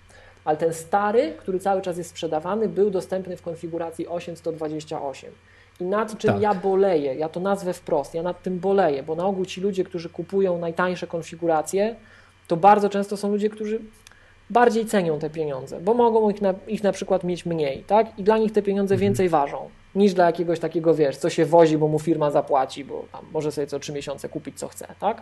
Ale 0.46 0.58
ten 0.58 0.74
stary, 0.74 1.34
który 1.40 1.60
cały 1.60 1.82
czas 1.82 1.98
jest 1.98 2.10
sprzedawany, 2.10 2.70
był 2.70 2.90
dostępny 2.90 3.38
w 3.38 3.42
konfiguracji 3.42 4.08
8128. 4.08 5.32
I 5.80 5.84
nad 5.84 6.18
czym 6.18 6.32
Tak. 6.34 6.42
ja 6.42 6.54
boleję, 6.54 7.16
ja 7.16 7.30
to 7.30 7.40
nazwę 7.40 7.74
wprost, 7.74 8.14
ja 8.14 8.24
nad 8.24 8.42
tym 8.44 8.60
boleję, 8.60 9.04
bo 9.04 9.16
na 9.16 9.26
ogół 9.26 9.46
ci 9.46 9.62
ludzie, 9.62 9.84
którzy 9.84 10.10
kupują 10.10 10.58
najtańsze 10.58 11.08
konfiguracje, 11.08 11.96
to 12.48 12.58
bardzo 12.58 12.90
często 12.90 13.18
są 13.18 13.30
ludzie, 13.32 13.50
którzy 13.50 13.80
bardziej 14.52 14.86
cenią 14.86 15.20
te 15.20 15.30
pieniądze, 15.30 15.82
bo 15.82 15.94
mogą 15.94 16.30
ich 16.30 16.42
na, 16.42 16.54
ich 16.68 16.84
na 16.84 16.92
przykład 16.92 17.24
mieć 17.24 17.46
mniej, 17.46 17.84
tak? 17.88 18.20
I 18.20 18.24
dla 18.24 18.38
nich 18.38 18.52
te 18.52 18.62
pieniądze 18.62 18.98
więcej 18.98 19.30
ważą 19.30 19.70
niż 19.96 20.14
dla 20.14 20.26
jakiegoś 20.26 20.60
takiego, 20.60 20.96
wiesz, 20.96 21.18
co 21.18 21.30
się 21.30 21.46
wozi, 21.46 21.78
bo 21.78 21.88
mu 21.88 22.00
firma 22.00 22.32
zapłaci, 22.32 22.86
bo 22.86 23.06
może 23.34 23.52
sobie 23.52 23.68
co 23.68 23.80
trzy 23.80 23.94
miesiące 23.94 24.30
kupić, 24.30 24.60
co 24.60 24.68
chce, 24.68 24.88
tak? 25.00 25.22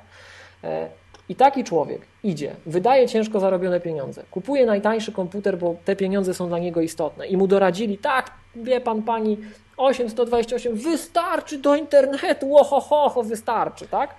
E, 0.64 0.89
I 1.30 1.35
taki 1.35 1.64
człowiek 1.64 2.01
idzie, 2.23 2.56
wydaje 2.65 3.07
ciężko 3.07 3.39
zarobione 3.39 3.80
pieniądze, 3.80 4.23
kupuje 4.31 4.65
najtańszy 4.65 5.11
komputer, 5.11 5.57
bo 5.57 5.76
te 5.85 5.95
pieniądze 5.95 6.34
są 6.34 6.47
dla 6.47 6.60
niego 6.60 6.81
istotne 6.81 7.27
i 7.27 7.38
mu 7.38 7.47
doradzili, 7.47 7.97
tak, 7.97 8.31
wie 8.56 8.81
pan 8.81 9.03
pani, 9.03 9.38
8128 9.77 10.76
wystarczy 10.76 11.57
do 11.57 11.76
internetu, 11.76 12.57
ohoho, 12.57 13.23
wystarczy, 13.23 13.88
tak? 13.88 14.15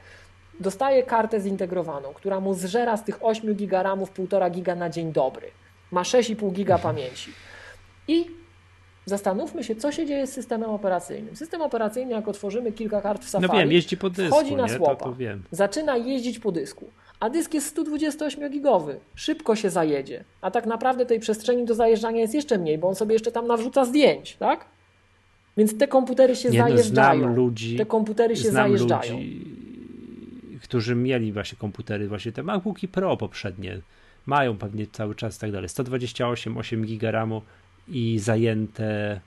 Dostaje 0.61 1.03
kartę 1.03 1.41
zintegrowaną, 1.41 2.09
która 2.15 2.41
mu 2.41 2.55
zżera 2.55 2.97
z 2.97 3.05
tych 3.05 3.19
8 3.25 3.55
giga 3.55 3.83
RAMów 3.83 4.13
1,5 4.13 4.51
giga 4.51 4.75
na 4.75 4.91
dzień 4.91 5.13
dobry. 5.13 5.47
Ma 5.91 6.03
6,5 6.03 6.53
giga 6.53 6.79
pamięci. 6.79 7.31
I 8.09 8.27
zastanówmy 9.07 9.65
się, 9.65 9.77
co 9.77 9.93
się 9.93 10.07
dzieje 10.07 10.27
z 10.27 10.33
systemem 10.33 10.71
operacyjnym. 10.71 11.37
System 11.37 11.63
operacyjny, 11.63 12.13
jak 12.13 12.29
otworzymy 12.29 12.73
kilka 12.73 13.01
kart 13.01 13.25
w 13.25 13.33
No 13.35 13.41
Safari, 13.41 13.59
wiem, 13.59 13.73
jeździ 13.73 13.97
po 13.97 14.11
dysku, 14.11 14.37
wchodzi 14.37 14.57
na 14.57 14.67
nie? 14.67 14.75
Słopa, 14.77 15.05
to 15.05 15.17
zaczyna 15.51 15.97
jeździć 15.97 16.39
po 16.39 16.53
dysku, 16.53 16.91
a 17.21 17.31
dysk 17.31 17.55
jest 17.55 17.77
128-gigowy. 17.79 18.95
Szybko 19.15 19.57
się 19.57 19.71
zajedzie, 19.71 20.25
a 20.41 20.51
tak 20.51 20.67
naprawdę 20.67 21.07
tej 21.07 21.21
przestrzeni 21.21 21.65
do 21.65 21.75
zajeżdżania 21.75 22.21
jest 22.21 22.35
jeszcze 22.35 22.59
mniej, 22.59 22.79
bo 22.79 22.89
on 22.89 22.95
sobie 22.95 23.13
jeszcze 23.13 23.33
tam 23.33 23.47
nawrzuca 23.47 23.85
zdjęć, 23.85 24.37
tak? 24.37 24.65
Więc 25.57 25.79
te 25.79 25.89
komputery 25.89 26.37
się 26.37 26.51
Nie, 26.51 26.59
no, 26.59 26.65
zajeżdżają. 26.69 27.21
znam 27.21 27.35
ludzi, 27.35 27.77
te 27.77 27.87
komputery 27.87 28.37
się 28.37 28.51
zajeżdżają. 28.51 29.13
ludzi, 29.13 29.47
którzy 30.71 30.95
mieli 30.95 31.33
właśnie 31.33 31.59
komputery, 31.59 32.09
właśnie 32.09 32.33
te 32.33 32.43
MacBooki 32.43 32.89
Pro 32.89 33.17
poprzednie, 33.17 33.81
mają 34.27 34.57
pewnie 34.59 34.87
cały 34.93 35.15
czas 35.15 35.37
i 35.37 35.41
tak 35.41 35.53
dalej, 35.53 35.69
128, 35.69 36.59
8 36.59 36.85
giga 36.85 37.11
RAMu 37.11 37.43
i 37.89 38.19
zajęte 38.19 39.21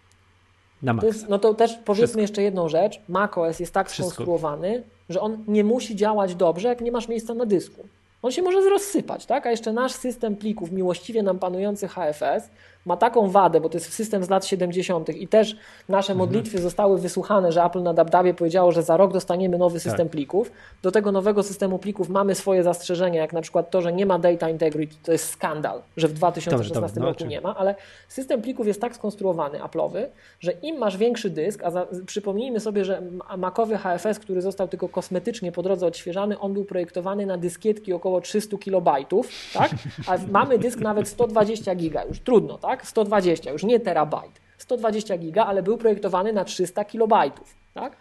na 0.82 0.91
To 0.91 0.95
maksa. 0.95 1.07
jest, 1.07 1.30
no 1.30 1.40
to 1.40 1.53
też 1.53 1.72
powiedzmy 1.86 1.95
Wszystko. 2.06 2.22
jeszcze 2.22 2.41
jedną 2.44 2.70
rzecz. 2.70 2.99
macOS 3.10 3.60
jest 3.60 3.74
tak 3.74 3.90
Wszystko. 3.90 4.14
skonstruowany, 4.14 4.84
że 5.10 5.22
on 5.22 5.44
nie 5.48 5.64
musi 5.64 5.95
działać 5.95 6.36
dobrze, 6.36 6.68
jak 6.68 6.82
nie 6.82 6.91
masz 6.91 7.07
miejsca 7.07 7.34
na 7.34 7.45
dysku. 7.45 7.88
On 8.22 8.32
się 8.32 8.41
może 8.41 8.70
rozsypać, 8.70 9.26
tak? 9.26 9.45
A 9.48 9.52
jeszcze 9.52 9.74
nasz 9.74 9.91
system 9.91 10.36
plików, 10.36 10.72
miłościwie 10.72 11.24
nam 11.24 11.40
panujący 11.40 11.88
HFS, 11.88 12.49
ma 12.85 12.97
taką 12.97 13.30
wadę, 13.30 13.61
bo 13.61 13.69
to 13.69 13.77
jest 13.77 13.93
system 13.93 14.23
z 14.23 14.30
lat 14.30 14.45
70. 14.45 15.10
i 15.10 15.27
też 15.27 15.55
nasze 15.89 16.15
modlitwy 16.15 16.61
zostały 16.61 16.97
wysłuchane, 16.97 17.51
że 17.51 17.64
Apple 17.64 17.84
na 17.84 17.93
Dabdabie 17.93 18.34
powiedziało, 18.34 18.72
że 18.72 18.84
za 18.84 18.97
rok 18.97 19.14
dostaniemy 19.14 19.57
nowy 19.57 19.80
system 19.80 20.10
plików. 20.10 20.51
Do 20.81 20.91
tego 20.91 21.11
nowego 21.11 21.43
systemu 21.43 21.80
plików 21.80 22.10
mamy 22.10 22.35
swoje 22.35 22.64
zastrzeżenia, 22.64 23.22
jak 23.22 23.34
na 23.34 23.41
przykład 23.41 23.69
to, 23.72 23.81
że 23.81 23.93
nie 23.93 24.05
ma 24.05 24.19
data 24.19 24.49
integrity. 24.49 24.95
To 25.03 25.11
jest 25.11 25.30
skandal, 25.30 25.81
że 25.97 26.07
w 26.07 26.14
2016 26.14 26.73
Dobrze, 26.73 26.81
dobrze, 26.81 26.99
no, 26.99 27.05
roku 27.05 27.26
nie 27.26 27.41
ma, 27.41 27.55
ale 27.55 27.76
system 28.07 28.41
plików 28.41 28.68
jest 28.68 28.81
tak 28.81 28.95
skonstruowany, 28.95 29.60
Apple'owy, 29.60 30.05
że 30.39 30.51
im 30.51 30.77
masz 30.77 30.97
większy 30.97 31.30
dysk, 31.30 31.64
a 31.64 31.72
za, 31.72 31.88
przypomnijmy 32.05 32.60
sobie, 32.60 32.85
że 32.85 33.01
ma- 33.01 33.38
Macowy 33.38 33.77
HFS, 33.77 34.19
który 34.19 34.41
został 34.41 34.68
tylko 34.68 34.89
kosmetycznie 34.89 35.51
po 35.51 35.64
drodze 35.64 35.88
odświeżany, 35.88 36.39
on 36.39 36.53
był 36.53 36.65
projektowany 36.65 37.26
na 37.26 37.38
dyskietki 37.38 37.93
około 37.93 38.22
300 38.22 38.57
kilobajtów, 38.57 39.30
tak? 39.53 39.72
A 40.07 40.18
mamy 40.31 40.60
dysk 40.60 40.80
nawet 40.80 41.07
120 41.07 41.76
giga, 41.76 42.03
już 42.03 42.19
trudno, 42.19 42.57
tak? 42.57 42.72
120, 42.87 43.51
już 43.51 43.63
nie 43.63 43.79
terabajt. 43.79 44.31
120 44.57 45.17
giga, 45.17 45.45
ale 45.45 45.63
był 45.63 45.77
projektowany 45.77 46.33
na 46.33 46.45
300 46.45 46.85
kilobajtów, 46.85 47.55
tak? 47.73 47.97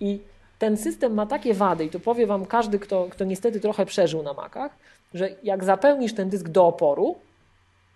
I 0.00 0.20
ten 0.58 0.76
system 0.76 1.14
ma 1.14 1.26
takie 1.26 1.54
wady, 1.54 1.84
i 1.84 1.90
to 1.90 2.00
powie 2.00 2.26
Wam 2.26 2.46
każdy, 2.46 2.78
kto, 2.78 3.06
kto 3.10 3.24
niestety 3.24 3.60
trochę 3.60 3.86
przeżył 3.86 4.22
na 4.22 4.32
Macach, 4.32 4.72
że 5.14 5.28
jak 5.42 5.64
zapełnisz 5.64 6.14
ten 6.14 6.28
dysk 6.28 6.48
do 6.48 6.66
oporu, 6.66 7.16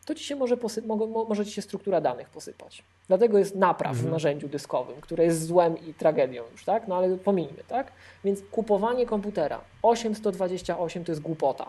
to 0.06 0.14
ci 0.14 0.24
się 0.24 0.36
może, 0.36 0.56
posy- 0.56 0.86
mo- 0.86 0.96
mo- 0.96 1.24
może 1.24 1.46
ci 1.46 1.52
się 1.52 1.62
struktura 1.62 2.00
danych 2.00 2.28
posypać. 2.28 2.82
Dlatego 3.08 3.38
jest 3.38 3.54
napraw 3.56 3.96
w 3.96 4.10
narzędziu 4.10 4.48
dyskowym, 4.48 5.00
które 5.00 5.24
jest 5.24 5.46
złem 5.46 5.78
i 5.86 5.94
tragedią 5.94 6.44
już, 6.52 6.64
tak? 6.64 6.88
No 6.88 6.96
ale 6.96 7.16
pomijmy, 7.16 7.62
tak? 7.68 7.92
Więc 8.24 8.40
kupowanie 8.50 9.06
komputera 9.06 9.60
8128 9.82 11.04
to 11.04 11.12
jest 11.12 11.22
głupota. 11.22 11.66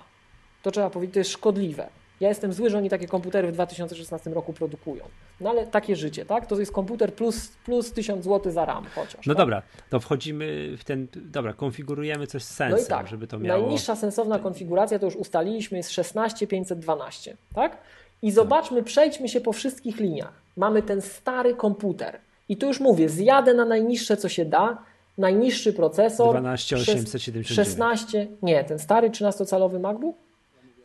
To 0.64 0.72
trzeba 0.72 0.90
powiedzieć, 0.90 1.14
to 1.14 1.20
jest 1.20 1.32
szkodliwe. 1.32 1.90
Ja 2.20 2.30
jestem 2.30 2.54
zły, 2.54 2.70
że 2.70 2.78
oni 2.78 2.90
takie 2.90 3.08
komputery 3.08 3.48
w 3.48 3.52
2016 3.52 4.30
roku 4.30 4.54
produkują. 4.54 5.04
No 5.42 5.50
ale 5.50 5.68
takie 5.68 5.96
życie, 5.96 6.26
tak? 6.26 6.46
To 6.46 6.60
jest 6.60 6.72
komputer 6.72 7.14
plus, 7.14 7.48
plus 7.66 7.94
1000 7.94 8.24
zł 8.24 8.52
za 8.52 8.66
RAM 8.66 8.86
chociaż. 8.96 9.26
No 9.26 9.34
tak? 9.34 9.38
dobra, 9.38 9.62
to 9.90 10.00
wchodzimy 10.00 10.78
w 10.78 10.84
ten, 10.84 11.08
dobra, 11.16 11.54
konfigurujemy 11.54 12.28
coś 12.28 12.44
z 12.44 12.50
sensem, 12.50 12.80
No 12.80 12.86
i 12.86 12.88
tak, 12.90 13.08
żeby 13.08 13.28
to 13.28 13.40
miało... 13.40 13.62
najniższa 13.62 13.96
sensowna 13.96 14.40
konfiguracja, 14.40 15.00
to 15.00 15.06
już 15.06 15.16
ustaliliśmy, 15.16 15.78
jest 15.78 15.92
16512, 15.92 17.38
tak? 17.54 17.78
I 18.22 18.32
zobaczmy, 18.32 18.84
przejdźmy 18.84 19.30
się 19.30 19.42
po 19.42 19.54
wszystkich 19.54 20.00
liniach. 20.00 20.34
Mamy 20.58 20.82
ten 20.82 21.02
stary 21.02 21.56
komputer. 21.56 22.20
I 22.50 22.58
tu 22.58 22.68
już 22.68 22.80
mówię, 22.80 23.10
zjadę 23.10 23.54
na 23.54 23.66
najniższe, 23.66 24.18
co 24.18 24.30
się 24.30 24.46
da. 24.46 24.78
Najniższy 25.18 25.74
procesor. 25.74 26.42
12879. 26.42 27.48
16, 27.48 28.28
nie, 28.42 28.64
ten 28.64 28.80
stary 28.80 29.10
13-calowy 29.10 29.80
MacBook? 29.80 30.16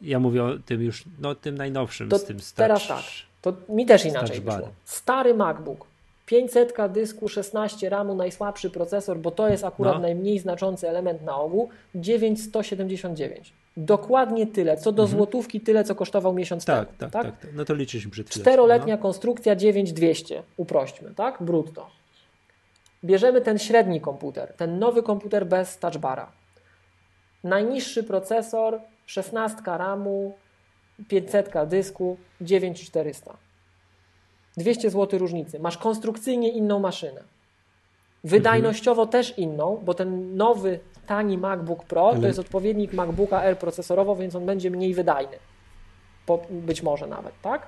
Ja 0.02 0.18
mówię 0.20 0.44
o 0.44 0.50
tym 0.66 0.82
już, 0.82 1.04
no 1.20 1.34
tym 1.34 1.58
najnowszym, 1.58 2.08
To 2.08 2.18
z 2.18 2.24
tym 2.24 2.36
touch, 2.36 2.52
teraz 2.56 2.88
tak. 2.88 3.02
To 3.42 3.52
mi 3.68 3.86
też 3.86 4.04
inaczej 4.04 4.40
wyszło. 4.40 4.68
Stary 4.84 5.34
MacBook. 5.34 5.86
500 6.26 6.74
dysku, 6.92 7.28
16 7.28 7.88
RAMu, 7.88 8.14
najsłabszy 8.14 8.70
procesor, 8.70 9.18
bo 9.18 9.30
to 9.30 9.48
jest 9.48 9.64
akurat 9.64 9.94
No. 9.94 10.00
najmniej 10.00 10.38
znaczący 10.38 10.88
element 10.88 11.22
na 11.22 11.36
ogół, 11.36 11.68
9179. 11.94 13.52
Dokładnie 13.76 14.46
tyle, 14.46 14.76
co 14.76 14.92
do 14.92 15.06
złotówki, 15.06 15.60
tyle, 15.60 15.84
co 15.84 15.94
kosztował 15.94 16.32
miesiąc 16.32 16.68
Mhm. 16.68 16.86
Tak, 16.86 16.96
temu. 16.96 17.10
tak, 17.12 17.24
tak, 17.24 17.40
tak. 17.40 17.50
No 17.54 17.64
to 17.64 17.74
liczyliśmy 17.74 18.10
przed 18.10 18.30
chwilą. 18.30 18.42
Czteroletnia 18.42 18.96
konstrukcja 18.98 19.56
9200, 19.56 20.42
uprośćmy, 20.56 21.14
tak? 21.14 21.42
Brutto. 21.42 21.90
Bierzemy 23.04 23.40
ten 23.40 23.58
średni 23.58 24.00
komputer, 24.00 24.52
ten 24.56 24.78
nowy 24.78 25.02
komputer 25.02 25.46
bez 25.46 25.78
touchbara. 25.78 26.32
Najniższy 27.44 28.02
procesor, 28.04 28.80
16 29.06 29.58
RAMu, 29.66 30.34
500 31.08 31.50
dysku, 31.66 32.16
9400. 32.40 33.36
200 34.56 34.90
zł 34.90 35.18
różnicy. 35.18 35.60
Masz 35.60 35.78
konstrukcyjnie 35.78 36.48
inną 36.48 36.80
maszynę. 36.80 37.22
Wydajnościowo 38.24 39.06
też 39.06 39.38
inną, 39.38 39.82
bo 39.84 39.94
ten 39.94 40.36
nowy, 40.36 40.80
tani 41.06 41.38
MacBook 41.38 41.84
Pro 41.84 42.10
to 42.10 42.16
Ale- 42.16 42.26
jest 42.26 42.38
odpowiednik 42.38 42.92
MacBooka 42.92 43.42
R 43.42 43.58
procesorowo, 43.58 44.16
więc 44.16 44.34
on 44.34 44.46
będzie 44.46 44.70
mniej 44.70 44.94
wydajny. 44.94 45.36
po, 46.26 46.38
być 46.50 46.82
może 46.82 47.06
nawet, 47.06 47.32
tak? 47.42 47.66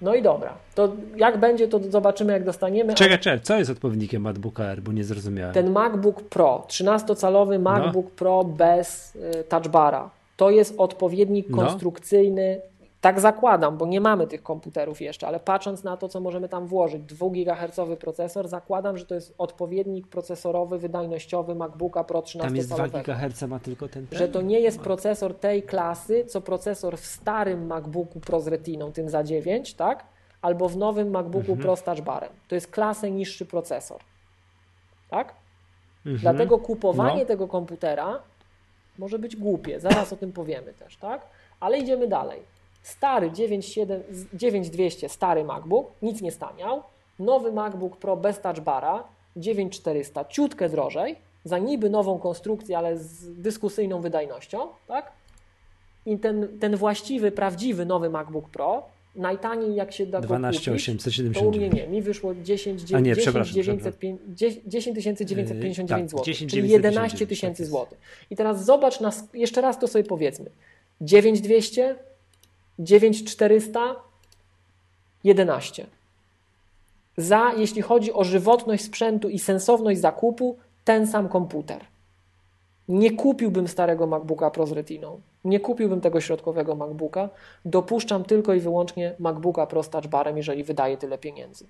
No 0.00 0.14
i 0.14 0.22
dobra, 0.22 0.54
to 0.74 0.92
jak 1.16 1.40
będzie, 1.40 1.68
to 1.68 1.80
zobaczymy, 1.90 2.32
jak 2.32 2.44
dostaniemy. 2.44 2.94
Czekaj, 2.94 3.18
czekaj, 3.18 3.40
co 3.40 3.58
jest 3.58 3.70
odpowiednikiem 3.70 4.22
MacBooka 4.22 4.64
Air, 4.64 4.80
bo 4.82 4.92
nie 4.92 5.04
zrozumiałem. 5.04 5.54
Ten 5.54 5.70
MacBook 5.70 6.22
Pro, 6.22 6.64
13-calowy 6.68 7.58
MacBook 7.58 8.06
no. 8.06 8.10
Pro 8.16 8.44
bez 8.44 9.16
y, 9.16 9.44
touchbara, 9.48 10.10
to 10.36 10.50
jest 10.50 10.74
odpowiednik 10.78 11.46
no. 11.50 11.56
konstrukcyjny 11.56 12.60
tak 13.00 13.20
zakładam, 13.20 13.76
bo 13.76 13.86
nie 13.86 14.00
mamy 14.00 14.26
tych 14.26 14.42
komputerów 14.42 15.00
jeszcze, 15.00 15.26
ale 15.26 15.40
patrząc 15.40 15.84
na 15.84 15.96
to, 15.96 16.08
co 16.08 16.20
możemy 16.20 16.48
tam 16.48 16.66
włożyć, 16.66 17.02
2 17.02 17.26
GHz 17.30 17.80
procesor, 18.00 18.48
zakładam, 18.48 18.98
że 18.98 19.06
to 19.06 19.14
jest 19.14 19.34
odpowiednik 19.38 20.06
procesorowy, 20.06 20.78
wydajnościowy 20.78 21.54
MacBooka 21.54 22.04
Pro 22.04 22.22
13 22.22 22.48
Tam 22.48 22.56
jest 22.56 22.68
2 22.68 23.02
GHz, 23.02 23.42
ma 23.42 23.58
tylko 23.58 23.88
ten, 23.88 24.06
ten? 24.06 24.18
Że 24.18 24.28
to 24.28 24.42
nie 24.42 24.60
jest 24.60 24.80
procesor 24.80 25.34
tej 25.34 25.62
klasy, 25.62 26.24
co 26.24 26.40
procesor 26.40 26.98
w 26.98 27.06
starym 27.06 27.66
MacBooku 27.66 28.20
Pro 28.20 28.40
z 28.40 28.46
Retiną, 28.46 28.92
tym 28.92 29.10
za 29.10 29.24
9, 29.24 29.74
tak? 29.74 30.04
Albo 30.42 30.68
w 30.68 30.76
nowym 30.76 31.10
MacBooku 31.10 31.52
mhm. 31.52 31.58
Pro 31.58 31.76
z 31.76 31.82
touchbarem. 31.82 32.30
To 32.48 32.54
jest 32.54 32.66
klasę 32.70 33.10
niższy 33.10 33.46
procesor. 33.46 34.00
Tak? 35.10 35.34
Mhm. 36.06 36.18
Dlatego 36.18 36.58
kupowanie 36.58 37.20
no. 37.20 37.26
tego 37.26 37.48
komputera 37.48 38.22
może 38.98 39.18
być 39.18 39.36
głupie. 39.36 39.80
Zaraz 39.80 40.12
o 40.12 40.16
tym 40.16 40.32
powiemy 40.32 40.74
też, 40.74 40.96
tak? 40.96 41.26
Ale 41.60 41.78
idziemy 41.78 42.08
dalej. 42.08 42.40
Stary 42.82 43.30
9200, 43.30 45.08
stary 45.08 45.44
MacBook, 45.44 45.90
nic 46.02 46.22
nie 46.22 46.32
staniał. 46.32 46.82
Nowy 47.18 47.52
MacBook 47.52 47.96
Pro 47.96 48.16
bez 48.16 48.40
touch 48.40 48.60
bara, 48.60 49.04
9400, 49.36 50.24
ciutkę 50.24 50.68
drożej, 50.68 51.16
za 51.44 51.58
niby 51.58 51.90
nową 51.90 52.18
konstrukcję, 52.18 52.78
ale 52.78 52.98
z 52.98 53.40
dyskusyjną 53.40 54.00
wydajnością, 54.00 54.68
tak? 54.88 55.12
I 56.06 56.18
ten, 56.18 56.58
ten 56.60 56.76
właściwy, 56.76 57.32
prawdziwy 57.32 57.86
nowy 57.86 58.10
MacBook 58.10 58.48
Pro, 58.48 58.82
najtaniej 59.16 59.74
jak 59.74 59.92
się 59.92 60.06
da 60.06 60.20
12 60.20 60.70
go 60.70 60.76
kupić, 60.76 61.04
to 61.34 61.40
u 61.40 61.50
mnie 61.50 61.68
nie, 61.68 61.86
mi 61.86 62.02
wyszło 62.02 62.34
10, 62.34 62.82
10, 62.82 63.06
10 64.66 65.18
959 65.26 66.10
zł, 66.10 66.34
czyli 66.48 66.68
11 66.68 67.26
tysięcy 67.26 67.66
złotych. 67.66 67.98
I 68.30 68.36
teraz 68.36 68.64
zobacz, 68.64 69.00
nas, 69.00 69.28
jeszcze 69.34 69.60
raz 69.60 69.78
to 69.78 69.88
sobie 69.88 70.04
powiedzmy. 70.04 70.50
9200 71.00 71.96
9400 72.78 73.96
11. 75.24 75.86
Za, 77.16 77.52
jeśli 77.56 77.82
chodzi 77.82 78.12
o 78.12 78.24
żywotność 78.24 78.84
sprzętu 78.84 79.28
i 79.28 79.38
sensowność 79.38 80.00
zakupu, 80.00 80.56
ten 80.84 81.06
sam 81.06 81.28
komputer. 81.28 81.84
Nie 82.88 83.10
kupiłbym 83.10 83.68
starego 83.68 84.06
MacBooka 84.06 84.50
Pro 84.50 84.66
z 84.66 84.72
Retiną. 84.72 85.20
Nie 85.46 85.60
kupiłbym 85.60 86.00
tego 86.00 86.20
środkowego 86.20 86.74
MacBooka. 86.74 87.28
Dopuszczam 87.64 88.24
tylko 88.24 88.54
i 88.54 88.60
wyłącznie 88.60 89.14
MacBooka 89.18 89.66
Pro 89.66 89.82
z 89.82 89.90
touchbarem, 89.90 90.36
jeżeli 90.36 90.64
wydaje 90.64 90.96
tyle 90.96 91.18
pieniędzy. 91.18 91.66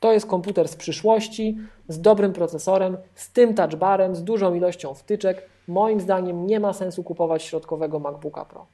To 0.00 0.12
jest 0.12 0.26
komputer 0.26 0.68
z 0.68 0.76
przyszłości, 0.76 1.58
z 1.88 2.00
dobrym 2.00 2.32
procesorem, 2.32 2.96
z 3.14 3.32
tym 3.32 3.54
touchbarem, 3.54 4.14
z 4.16 4.24
dużą 4.24 4.54
ilością 4.54 4.94
wtyczek. 4.94 5.48
Moim 5.68 6.00
zdaniem 6.00 6.46
nie 6.46 6.60
ma 6.60 6.72
sensu 6.72 7.02
kupować 7.02 7.42
środkowego 7.42 7.98
MacBooka 7.98 8.44
Pro. 8.44 8.66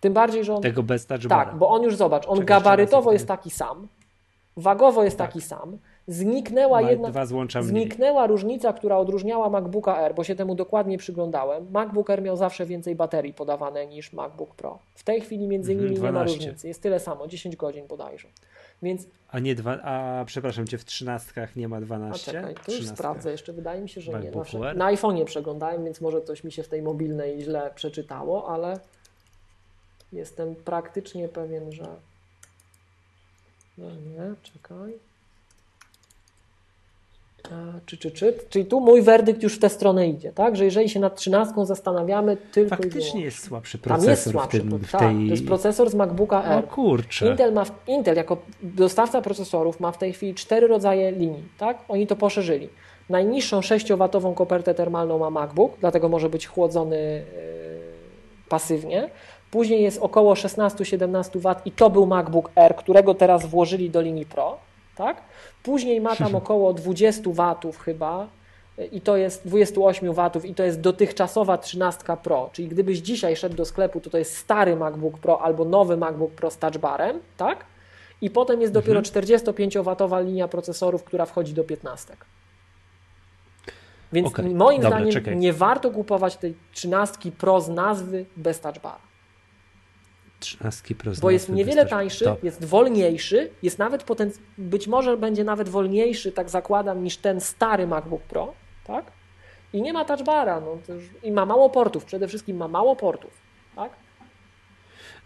Tym 0.00 0.12
bardziej, 0.12 0.44
że 0.44 0.54
on. 0.54 0.62
Tego 0.62 0.82
bez 0.82 1.06
Tak, 1.28 1.56
bo 1.56 1.68
on 1.68 1.82
już 1.82 1.96
zobacz, 1.96 2.28
on 2.28 2.44
gabarytowo 2.44 3.12
jest 3.12 3.28
taki 3.28 3.50
sam, 3.50 3.88
wagowo 4.56 5.04
jest 5.04 5.18
tak. 5.18 5.26
taki 5.26 5.40
sam. 5.40 5.78
Zniknęła 6.08 6.82
jedna. 6.82 7.26
Zniknęła 7.60 8.26
różnica, 8.26 8.72
która 8.72 8.96
odróżniała 8.96 9.50
MacBooka 9.50 9.96
Air, 9.96 10.14
bo 10.14 10.24
się 10.24 10.34
temu 10.34 10.54
dokładnie 10.54 10.98
przyglądałem. 10.98 11.66
MacBook 11.70 12.10
Air 12.10 12.22
miał 12.22 12.36
zawsze 12.36 12.66
więcej 12.66 12.96
baterii 12.96 13.34
podawane 13.34 13.86
niż 13.86 14.12
MacBook 14.12 14.54
Pro. 14.54 14.78
W 14.94 15.04
tej 15.04 15.20
chwili 15.20 15.48
między 15.48 15.72
mhm, 15.72 15.88
nimi 15.88 15.98
12. 16.00 16.22
nie 16.22 16.36
ma 16.36 16.38
różnicy. 16.38 16.68
Jest 16.68 16.82
tyle 16.82 17.00
samo, 17.00 17.26
10 17.26 17.56
godzin 17.56 17.86
bodajże. 17.86 18.28
Więc... 18.82 19.06
A 19.30 19.38
nie 19.38 19.54
dwa, 19.54 19.82
a 19.82 20.24
przepraszam 20.24 20.66
cię, 20.66 20.78
w 20.78 20.84
trzynastkach 20.84 21.56
nie 21.56 21.68
ma 21.68 21.80
12? 21.80 22.30
A 22.30 22.34
czekaj, 22.34 22.54
to 22.66 22.72
już 22.72 22.86
sprawdzę 22.86 23.30
jeszcze, 23.30 23.52
wydaje 23.52 23.82
mi 23.82 23.88
się, 23.88 24.00
że 24.00 24.12
nie. 24.20 24.30
Na, 24.30 24.74
na 24.74 24.92
iPhone'ie 24.92 25.24
przeglądałem, 25.24 25.84
więc 25.84 26.00
może 26.00 26.22
coś 26.22 26.44
mi 26.44 26.52
się 26.52 26.62
w 26.62 26.68
tej 26.68 26.82
mobilnej 26.82 27.40
źle 27.42 27.70
przeczytało, 27.74 28.48
ale 28.48 28.80
Jestem 30.12 30.56
praktycznie 30.56 31.28
pewien, 31.28 31.72
że. 31.72 31.96
No 33.78 33.90
nie, 33.90 34.34
czekaj. 34.42 34.98
Czy, 37.86 37.96
czy, 37.96 38.10
czy. 38.10 38.34
Czyli 38.48 38.64
tu 38.64 38.80
mój 38.80 39.02
werdykt 39.02 39.42
już 39.42 39.56
w 39.56 39.58
tę 39.58 39.68
stronę 39.68 40.08
idzie, 40.08 40.32
tak? 40.32 40.56
Że 40.56 40.64
jeżeli 40.64 40.88
się 40.88 41.00
nad 41.00 41.16
trzynastką 41.16 41.64
zastanawiamy, 41.64 42.36
tylko. 42.52 42.76
Faktycznie 42.76 43.20
jest 43.20 43.44
słabszy 43.44 43.78
procesor. 43.78 44.06
Tam 44.06 44.10
jest 44.10 44.30
słabszy, 44.30 44.58
w 44.58 44.62
tym, 44.62 44.78
w 44.78 44.90
tak, 44.90 45.00
tej... 45.00 45.26
to 45.26 45.30
jest 45.30 45.46
procesor 45.46 45.90
z 45.90 45.94
MacBooka 45.94 46.44
Air. 46.44 46.64
O 46.64 46.68
kurczę. 46.68 47.28
Intel, 47.28 47.52
ma, 47.52 47.64
Intel 47.86 48.16
jako 48.16 48.36
dostawca 48.62 49.22
procesorów 49.22 49.80
ma 49.80 49.92
w 49.92 49.98
tej 49.98 50.12
chwili 50.12 50.34
cztery 50.34 50.66
rodzaje 50.66 51.12
linii, 51.12 51.44
tak? 51.58 51.78
Oni 51.88 52.06
to 52.06 52.16
poszerzyli. 52.16 52.68
Najniższą 53.08 53.60
6W 53.60 54.34
kopertę 54.34 54.74
termalną 54.74 55.18
ma 55.18 55.30
MacBook, 55.30 55.72
dlatego 55.80 56.08
może 56.08 56.28
być 56.28 56.46
chłodzony 56.46 56.96
yy, 56.96 57.24
pasywnie. 58.48 59.10
Później 59.50 59.82
jest 59.82 59.98
około 59.98 60.34
16-17 60.34 61.38
W 61.38 61.54
i 61.64 61.72
to 61.72 61.90
był 61.90 62.06
MacBook 62.06 62.50
Air, 62.54 62.76
którego 62.76 63.14
teraz 63.14 63.46
włożyli 63.46 63.90
do 63.90 64.00
linii 64.00 64.26
Pro. 64.26 64.56
Tak? 64.96 65.22
Później 65.62 66.00
ma 66.00 66.16
tam 66.16 66.34
około 66.34 66.72
20 66.72 67.22
W 67.72 67.78
chyba 67.78 68.28
i 68.92 69.00
to 69.00 69.16
jest 69.16 69.46
28 69.48 70.14
W 70.14 70.44
i 70.44 70.54
to 70.54 70.62
jest 70.62 70.80
dotychczasowa 70.80 71.58
13 71.58 72.04
Pro. 72.22 72.50
Czyli 72.52 72.68
gdybyś 72.68 72.98
dzisiaj 72.98 73.36
szedł 73.36 73.56
do 73.56 73.64
sklepu, 73.64 74.00
to 74.00 74.10
to 74.10 74.18
jest 74.18 74.36
stary 74.36 74.76
MacBook 74.76 75.18
Pro 75.18 75.42
albo 75.42 75.64
nowy 75.64 75.96
MacBook 75.96 76.32
Pro 76.32 76.50
z 76.50 76.58
touchbarem, 76.58 77.20
tak? 77.36 77.64
I 78.20 78.30
potem 78.30 78.60
jest 78.60 78.72
dopiero 78.72 78.98
mhm. 78.98 79.24
45W 79.24 80.24
linia 80.24 80.48
procesorów, 80.48 81.04
która 81.04 81.26
wchodzi 81.26 81.54
do 81.54 81.64
15. 81.64 82.16
Więc 84.12 84.28
okay. 84.28 84.54
moim 84.54 84.80
Dobra, 84.80 84.98
zdaniem 84.98 85.12
czekaj. 85.12 85.36
nie 85.36 85.52
warto 85.52 85.90
kupować 85.90 86.36
tej 86.36 86.54
13 86.72 87.32
Pro 87.32 87.60
z 87.60 87.68
nazwy 87.68 88.26
bez 88.36 88.60
touchbara. 88.60 89.07
13 90.40 90.94
Pro 90.94 91.12
Bo 91.22 91.30
jest 91.30 91.48
niewiele 91.48 91.86
tańszy, 91.86 92.36
jest 92.42 92.64
wolniejszy, 92.64 93.50
jest 93.62 93.78
nawet 93.78 94.02
poten... 94.02 94.30
być 94.58 94.86
może 94.86 95.16
będzie 95.16 95.44
nawet 95.44 95.68
wolniejszy, 95.68 96.32
tak 96.32 96.50
zakładam, 96.50 97.04
niż 97.04 97.16
ten 97.16 97.40
stary 97.40 97.86
MacBook 97.86 98.22
Pro, 98.22 98.52
tak? 98.84 99.04
I 99.72 99.82
nie 99.82 99.92
ma 99.92 100.04
touchbara, 100.04 100.60
no, 100.60 100.78
i 101.22 101.32
ma 101.32 101.46
mało 101.46 101.70
portów, 101.70 102.04
przede 102.04 102.28
wszystkim 102.28 102.56
ma 102.56 102.68
mało 102.68 102.96
portów, 102.96 103.30
tak? 103.76 103.92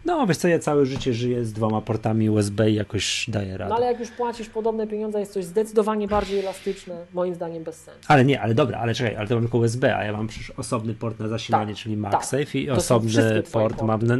No, 0.05 0.27
wiesz 0.27 0.37
co, 0.37 0.49
ja 0.49 0.59
całe 0.59 0.87
życie 0.87 1.13
żyję 1.13 1.45
z 1.45 1.53
dwoma 1.53 1.81
portami 1.81 2.31
USB 2.31 2.71
i 2.71 2.75
jakoś 2.75 3.31
daję 3.31 3.57
radę. 3.57 3.69
No 3.69 3.77
ale 3.77 3.87
jak 3.87 4.01
już 4.01 4.11
płacisz 4.11 4.49
podobne 4.49 4.87
pieniądze, 4.87 5.21
jest 5.21 5.33
coś 5.33 5.45
zdecydowanie 5.45 6.09
bardziej 6.09 6.41
elastyczne, 6.41 7.07
moim 7.13 7.35
zdaniem 7.35 7.65
bez 7.65 7.77
sensu. 7.77 8.01
Ale 8.09 8.25
nie, 8.25 8.41
ale 8.41 8.55
dobra, 8.55 8.79
ale 8.79 8.95
czekaj, 8.95 9.17
ale 9.17 9.29
to 9.29 9.35
mam 9.35 9.45
tylko 9.45 9.59
USB, 9.59 9.97
a 9.97 10.05
ja 10.05 10.13
mam 10.13 10.27
przecież 10.27 10.51
osobny 10.51 10.95
port 10.95 11.19
na 11.19 11.29
zasilanie, 11.29 11.75
tak, 11.75 11.83
czyli 11.83 11.97
MagSafe 11.97 12.45
tak. 12.45 12.55
i 12.55 12.67
to 12.67 12.73
osobny 12.73 13.43
port 13.53 13.83
mam 13.83 14.03
na, 14.03 14.17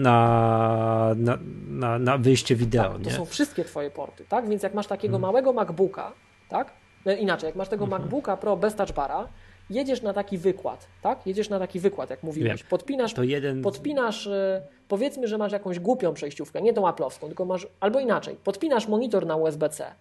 na, 1.17 1.39
na, 1.69 1.99
na 1.99 2.19
wyjście 2.19 2.57
wideo. 2.57 2.83
Tak, 2.83 2.93
to 2.93 3.11
nie? 3.11 3.17
są 3.17 3.25
wszystkie 3.25 3.65
twoje 3.65 3.91
porty, 3.91 4.25
tak? 4.29 4.49
Więc 4.49 4.63
jak 4.63 4.75
masz 4.75 4.87
takiego 4.87 5.13
hmm. 5.13 5.29
małego 5.29 5.53
MacBooka, 5.53 6.13
tak? 6.49 6.73
No, 7.05 7.13
inaczej, 7.13 7.47
jak 7.47 7.57
masz 7.57 7.69
tego 7.69 7.87
hmm. 7.87 8.01
MacBooka 8.01 8.37
Pro 8.37 8.57
bez 8.57 8.75
touchbara, 8.75 9.29
jedziesz 9.73 10.03
na 10.03 10.13
taki 10.13 10.39
wykład, 10.39 10.87
tak? 11.03 11.27
Jedziesz 11.27 11.49
na 11.49 11.59
taki 11.59 11.81
wykład, 11.81 12.11
jak 12.11 12.23
mówiłeś. 12.23 12.61
Wiem. 12.61 12.69
Podpinasz, 12.71 13.15
to 13.15 13.23
jeden... 13.23 13.63
podpinasz, 13.63 14.27
e, 14.27 14.63
powiedzmy, 14.89 15.29
że 15.29 15.39
masz 15.39 15.53
jakąś 15.53 15.79
głupią 15.79 16.15
przejściówkę, 16.15 16.63
nie 16.63 16.73
tą 16.73 16.89
aplowską, 16.89 17.27
tylko 17.27 17.45
masz, 17.45 17.67
albo 17.81 18.01
inaczej, 18.01 18.37
podpinasz 18.45 18.89
monitor 18.89 19.27
na 19.27 19.37
USB-C. 19.37 19.95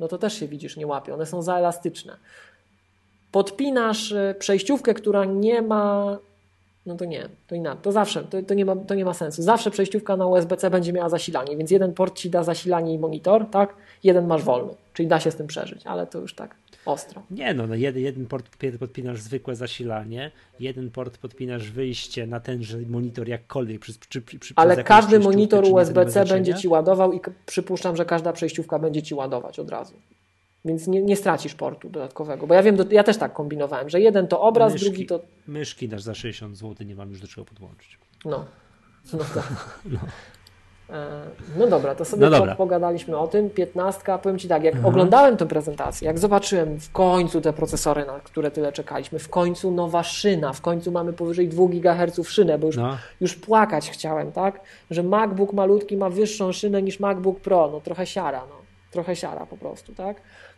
No 0.00 0.08
to 0.08 0.18
też 0.18 0.38
się 0.40 0.48
widzisz, 0.48 0.76
nie 0.76 0.86
łapie, 0.86 1.14
one 1.14 1.26
są 1.26 1.42
za 1.42 1.58
elastyczne. 1.58 2.16
Podpinasz 3.32 4.12
e, 4.12 4.34
przejściówkę, 4.38 4.94
która 4.94 5.24
nie 5.24 5.62
ma 5.62 6.18
no 6.86 6.96
to 6.96 7.04
nie, 7.04 7.28
to 7.46 7.54
inaczej. 7.54 7.82
To 7.82 7.92
zawsze, 7.92 8.24
to, 8.24 8.42
to, 8.42 8.54
nie 8.54 8.64
ma, 8.64 8.76
to 8.76 8.94
nie 8.94 9.04
ma 9.04 9.14
sensu. 9.14 9.42
Zawsze 9.42 9.70
przejściówka 9.70 10.16
na 10.16 10.26
USB-C 10.26 10.70
będzie 10.70 10.92
miała 10.92 11.08
zasilanie, 11.08 11.56
więc 11.56 11.70
jeden 11.70 11.94
port 11.94 12.16
ci 12.16 12.30
da 12.30 12.42
zasilanie 12.42 12.94
i 12.94 12.98
monitor, 12.98 13.50
tak? 13.50 13.76
Jeden 14.04 14.26
masz 14.26 14.42
wolny, 14.42 14.74
czyli 14.92 15.08
da 15.08 15.20
się 15.20 15.30
z 15.30 15.36
tym 15.36 15.46
przeżyć, 15.46 15.86
ale 15.86 16.06
to 16.06 16.20
już 16.20 16.34
tak 16.34 16.56
ostro. 16.86 17.22
Nie 17.30 17.54
no, 17.54 17.66
no 17.66 17.74
jeden, 17.74 18.02
jeden 18.02 18.26
port 18.26 18.46
podpinasz 18.78 19.20
zwykłe 19.20 19.56
zasilanie, 19.56 20.30
jeden 20.60 20.90
port 20.90 21.18
podpinasz 21.18 21.70
wyjście 21.70 22.26
na 22.26 22.40
tenże 22.40 22.78
monitor 22.78 23.28
jakkolwiek 23.28 23.80
przy, 23.80 23.92
przy, 24.08 24.22
przy, 24.22 24.54
Ale 24.56 24.84
każdy 24.84 25.18
monitor 25.18 25.64
USB-C 25.64 26.24
będzie 26.24 26.54
ci 26.54 26.68
ładował 26.68 27.12
i 27.12 27.20
przypuszczam, 27.46 27.96
że 27.96 28.04
każda 28.04 28.32
przejściówka 28.32 28.78
będzie 28.78 29.02
ci 29.02 29.14
ładować 29.14 29.58
od 29.58 29.70
razu. 29.70 29.94
Więc 30.64 30.86
nie, 30.86 31.02
nie 31.02 31.16
stracisz 31.16 31.54
portu 31.54 31.88
dodatkowego. 31.88 32.46
Bo 32.46 32.54
ja 32.54 32.62
wiem, 32.62 32.76
ja 32.90 33.04
też 33.04 33.18
tak 33.18 33.32
kombinowałem, 33.32 33.90
że 33.90 34.00
jeden 34.00 34.28
to 34.28 34.40
obraz, 34.40 34.72
myszki, 34.72 34.86
drugi 34.86 35.06
to. 35.06 35.20
Myszki 35.46 35.88
dasz 35.88 36.02
za 36.02 36.14
60 36.14 36.56
zł, 36.56 36.86
nie 36.86 36.94
mam 36.94 37.10
już 37.10 37.20
do 37.20 37.26
czego 37.26 37.44
podłączyć. 37.44 37.98
No. 38.24 38.44
No 39.12 39.18
tak. 39.34 39.80
No. 39.84 39.98
E, 40.90 41.26
no 41.56 41.66
dobra, 41.66 41.94
to 41.94 42.04
sobie 42.04 42.24
no 42.24 42.30
dobra. 42.30 42.54
pogadaliśmy 42.54 43.16
o 43.16 43.28
tym. 43.28 43.50
15, 43.50 44.02
powiem 44.22 44.38
Ci 44.38 44.48
tak, 44.48 44.64
jak 44.64 44.74
mhm. 44.74 44.94
oglądałem 44.94 45.36
tę 45.36 45.46
prezentację, 45.46 46.06
jak 46.06 46.18
zobaczyłem 46.18 46.80
w 46.80 46.92
końcu 46.92 47.40
te 47.40 47.52
procesory, 47.52 48.06
na 48.06 48.20
które 48.20 48.50
tyle 48.50 48.72
czekaliśmy, 48.72 49.18
w 49.18 49.28
końcu 49.28 49.70
nowa 49.70 50.02
szyna, 50.02 50.52
w 50.52 50.60
końcu 50.60 50.92
mamy 50.92 51.12
powyżej 51.12 51.48
2 51.48 51.66
GHz 51.68 52.28
szynę, 52.28 52.58
bo 52.58 52.66
już, 52.66 52.76
no. 52.76 52.96
już 53.20 53.36
płakać 53.36 53.90
chciałem, 53.90 54.32
tak? 54.32 54.60
Że 54.90 55.02
MacBook 55.02 55.52
malutki 55.52 55.96
ma 55.96 56.10
wyższą 56.10 56.52
szynę 56.52 56.82
niż 56.82 57.00
MacBook 57.00 57.40
Pro, 57.40 57.68
no 57.72 57.80
trochę 57.80 58.06
siara, 58.06 58.42
no. 58.48 58.56
Trochę 58.90 59.16
siara 59.16 59.46
po 59.46 59.56
prostu, 59.56 59.94
tak? 59.94 60.16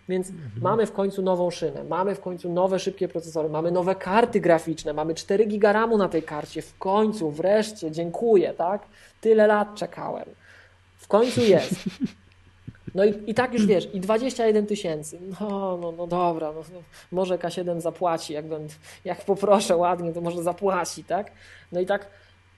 Więc 0.09 0.31
mhm. 0.31 0.51
mamy 0.62 0.86
w 0.86 0.93
końcu 0.93 1.23
nową 1.23 1.51
szynę, 1.51 1.85
mamy 1.85 2.15
w 2.15 2.20
końcu 2.20 2.52
nowe 2.52 2.78
szybkie 2.78 3.09
procesory, 3.09 3.49
mamy 3.49 3.70
nowe 3.70 3.94
karty 3.94 4.41
graficzne, 4.41 4.93
mamy 4.93 5.15
4 5.15 5.47
giga 5.47 5.73
RAMu 5.73 5.99
na 5.99 6.09
tej 6.09 6.23
karcie, 6.23 6.62
w 6.62 6.78
końcu, 6.78 7.31
wreszcie, 7.31 7.91
dziękuję, 7.91 8.52
tak? 8.52 8.86
Tyle 9.20 9.47
lat 9.47 9.75
czekałem. 9.75 10.25
W 10.97 11.09
końcu 11.09 11.41
jest. 11.41 11.75
No 12.94 13.05
i, 13.05 13.31
i 13.31 13.35
tak 13.35 13.52
już 13.52 13.67
wiesz, 13.67 13.89
i 13.94 14.01
21 14.01 14.67
tysięcy. 14.67 15.18
No, 15.41 15.78
no, 15.83 15.93
no 15.93 16.07
dobra, 16.07 16.52
no, 16.52 16.62
może 17.12 17.39
K7 17.39 17.81
zapłaci, 17.81 18.33
jak, 18.33 18.49
będę, 18.49 18.75
jak 19.05 19.25
poproszę 19.25 19.76
ładnie, 19.76 20.12
to 20.12 20.20
może 20.20 20.43
zapłaci, 20.43 21.05
tak? 21.05 21.33
No 21.73 21.81
i 21.81 21.86
tak, 21.86 22.10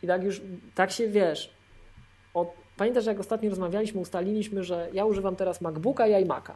i 0.02 0.06
tak 0.06 0.22
już, 0.24 0.42
tak 0.74 0.90
się 0.90 1.08
wiesz. 1.08 1.54
Od, 2.34 2.48
pamiętasz, 2.76 3.06
jak 3.06 3.20
ostatnio 3.20 3.50
rozmawialiśmy, 3.50 4.00
ustaliliśmy, 4.00 4.64
że 4.64 4.88
ja 4.92 5.04
używam 5.04 5.36
teraz 5.36 5.60
MacBooka 5.60 6.06
i 6.06 6.24
iMac'a. 6.24 6.52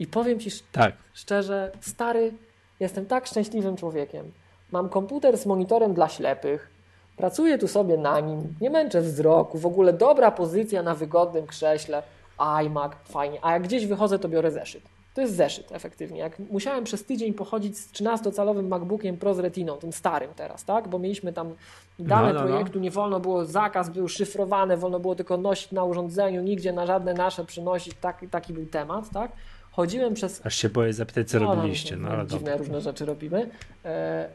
I 0.00 0.06
powiem 0.06 0.40
Ci 0.40 0.50
tak. 0.72 0.94
szczerze, 1.14 1.72
stary, 1.80 2.32
jestem 2.80 3.06
tak 3.06 3.26
szczęśliwym 3.26 3.76
człowiekiem. 3.76 4.32
Mam 4.72 4.88
komputer 4.88 5.38
z 5.38 5.46
monitorem 5.46 5.94
dla 5.94 6.08
ślepych, 6.08 6.70
pracuję 7.16 7.58
tu 7.58 7.68
sobie 7.68 7.96
na 7.96 8.20
nim, 8.20 8.54
nie 8.60 8.70
męczę 8.70 9.00
wzroku, 9.00 9.58
w 9.58 9.66
ogóle 9.66 9.92
dobra 9.92 10.30
pozycja 10.30 10.82
na 10.82 10.94
wygodnym 10.94 11.46
krześle, 11.46 12.02
iMac, 12.38 12.92
fajnie. 13.04 13.38
A 13.42 13.52
jak 13.52 13.62
gdzieś 13.62 13.86
wychodzę, 13.86 14.18
to 14.18 14.28
biorę 14.28 14.50
zeszyt. 14.50 14.82
To 15.14 15.20
jest 15.20 15.36
zeszyt 15.36 15.72
efektywnie. 15.72 16.18
Jak 16.18 16.38
musiałem 16.38 16.84
przez 16.84 17.04
tydzień 17.04 17.34
pochodzić 17.34 17.78
z 17.78 17.92
13-calowym 17.92 18.68
MacBookiem 18.68 19.16
Pro 19.16 19.34
z 19.34 19.38
Retiną, 19.38 19.76
tym 19.76 19.92
starym 19.92 20.30
teraz, 20.36 20.64
tak? 20.64 20.88
Bo 20.88 20.98
mieliśmy 20.98 21.32
tam 21.32 21.54
dane 21.98 22.32
no, 22.32 22.34
no, 22.34 22.40
no. 22.40 22.46
projektu, 22.46 22.78
nie 22.78 22.90
wolno 22.90 23.20
było, 23.20 23.44
zakaz 23.44 23.90
był 23.90 24.08
szyfrowany, 24.08 24.76
wolno 24.76 25.00
było 25.00 25.14
tylko 25.14 25.36
nosić 25.36 25.72
na 25.72 25.84
urządzeniu, 25.84 26.42
nigdzie 26.42 26.72
na 26.72 26.86
żadne 26.86 27.14
nasze 27.14 27.44
przynosić, 27.44 27.94
tak, 28.00 28.24
taki 28.30 28.52
był 28.52 28.66
temat, 28.66 29.10
tak? 29.10 29.32
Chodziłem 29.70 30.14
przez... 30.14 30.46
Aż 30.46 30.56
się 30.56 30.68
boję 30.68 30.92
zapytać, 30.92 31.30
co 31.30 31.40
no, 31.40 31.54
robiliście. 31.54 31.96
No, 31.96 32.16
no, 32.16 32.26
dziwne 32.26 32.56
różne 32.56 32.80
rzeczy 32.80 33.04
robimy. 33.04 33.50
E, 33.84 34.28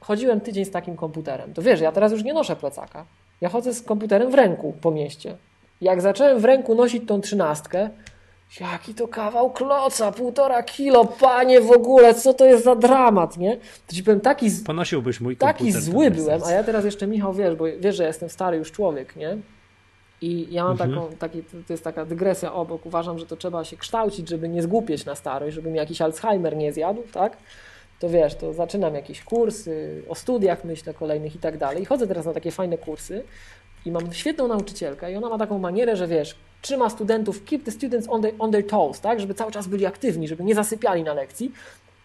chodziłem 0.00 0.40
tydzień 0.40 0.64
z 0.64 0.70
takim 0.70 0.96
komputerem. 0.96 1.54
To 1.54 1.62
wiesz, 1.62 1.80
ja 1.80 1.92
teraz 1.92 2.12
już 2.12 2.24
nie 2.24 2.34
noszę 2.34 2.56
plecaka. 2.56 3.06
Ja 3.40 3.48
chodzę 3.48 3.74
z 3.74 3.82
komputerem 3.82 4.30
w 4.30 4.34
ręku 4.34 4.74
po 4.80 4.90
mieście. 4.90 5.36
Jak 5.80 6.00
zacząłem 6.00 6.40
w 6.40 6.44
ręku 6.44 6.74
nosić 6.74 7.08
tą 7.08 7.20
trzynastkę, 7.20 7.90
jaki 8.60 8.94
to 8.94 9.08
kawał 9.08 9.52
kloca, 9.52 10.12
półtora 10.12 10.62
kilo, 10.62 11.04
panie 11.04 11.60
w 11.60 11.70
ogóle, 11.70 12.14
co 12.14 12.34
to 12.34 12.44
jest 12.44 12.64
za 12.64 12.76
dramat, 12.76 13.36
nie? 13.36 13.56
To 13.86 13.94
ci 13.94 14.02
powiem, 14.02 14.20
taki, 14.20 14.50
Ponosiłbyś 14.66 15.20
mój 15.20 15.36
taki 15.36 15.72
zły 15.72 16.10
byłem, 16.10 16.44
a 16.44 16.52
ja 16.52 16.64
teraz 16.64 16.84
jeszcze, 16.84 17.06
Michał, 17.06 17.34
wiesz, 17.34 17.54
bo 17.54 17.64
wiesz, 17.80 17.96
że 17.96 18.02
ja 18.02 18.06
jestem 18.06 18.28
stary 18.28 18.56
już 18.56 18.72
człowiek, 18.72 19.16
nie? 19.16 19.38
I 20.20 20.46
ja 20.50 20.64
mam 20.64 20.72
mhm. 20.72 20.90
taką, 20.90 21.16
taki, 21.16 21.42
to 21.42 21.72
jest 21.72 21.84
taka 21.84 22.04
dygresja 22.04 22.52
obok, 22.52 22.86
uważam, 22.86 23.18
że 23.18 23.26
to 23.26 23.36
trzeba 23.36 23.64
się 23.64 23.76
kształcić, 23.76 24.28
żeby 24.28 24.48
nie 24.48 24.62
zgłupieć 24.62 25.04
na 25.04 25.14
starość, 25.14 25.54
żeby 25.54 25.70
mi 25.70 25.76
jakiś 25.76 26.00
Alzheimer 26.00 26.56
nie 26.56 26.72
zjadł, 26.72 27.02
tak? 27.12 27.36
To 27.98 28.08
wiesz, 28.08 28.34
to 28.34 28.52
zaczynam 28.52 28.94
jakieś 28.94 29.24
kursy, 29.24 30.02
o 30.08 30.14
studiach 30.14 30.64
myślę 30.64 30.94
kolejnych 30.94 31.34
i 31.34 31.38
tak 31.38 31.58
dalej. 31.58 31.82
I 31.82 31.86
chodzę 31.86 32.06
teraz 32.06 32.26
na 32.26 32.32
takie 32.32 32.50
fajne 32.50 32.78
kursy 32.78 33.24
i 33.86 33.90
mam 33.90 34.12
świetną 34.12 34.48
nauczycielkę 34.48 35.12
i 35.12 35.16
ona 35.16 35.28
ma 35.28 35.38
taką 35.38 35.58
manierę, 35.58 35.96
że 35.96 36.06
wiesz, 36.06 36.36
trzyma 36.62 36.90
studentów, 36.90 37.44
keep 37.44 37.64
the 37.64 37.70
students 37.70 38.08
on, 38.08 38.22
the, 38.22 38.32
on 38.38 38.52
their 38.52 38.66
toes, 38.66 39.00
tak? 39.00 39.20
Żeby 39.20 39.34
cały 39.34 39.52
czas 39.52 39.66
byli 39.66 39.86
aktywni, 39.86 40.28
żeby 40.28 40.44
nie 40.44 40.54
zasypiali 40.54 41.02
na 41.02 41.14
lekcji 41.14 41.52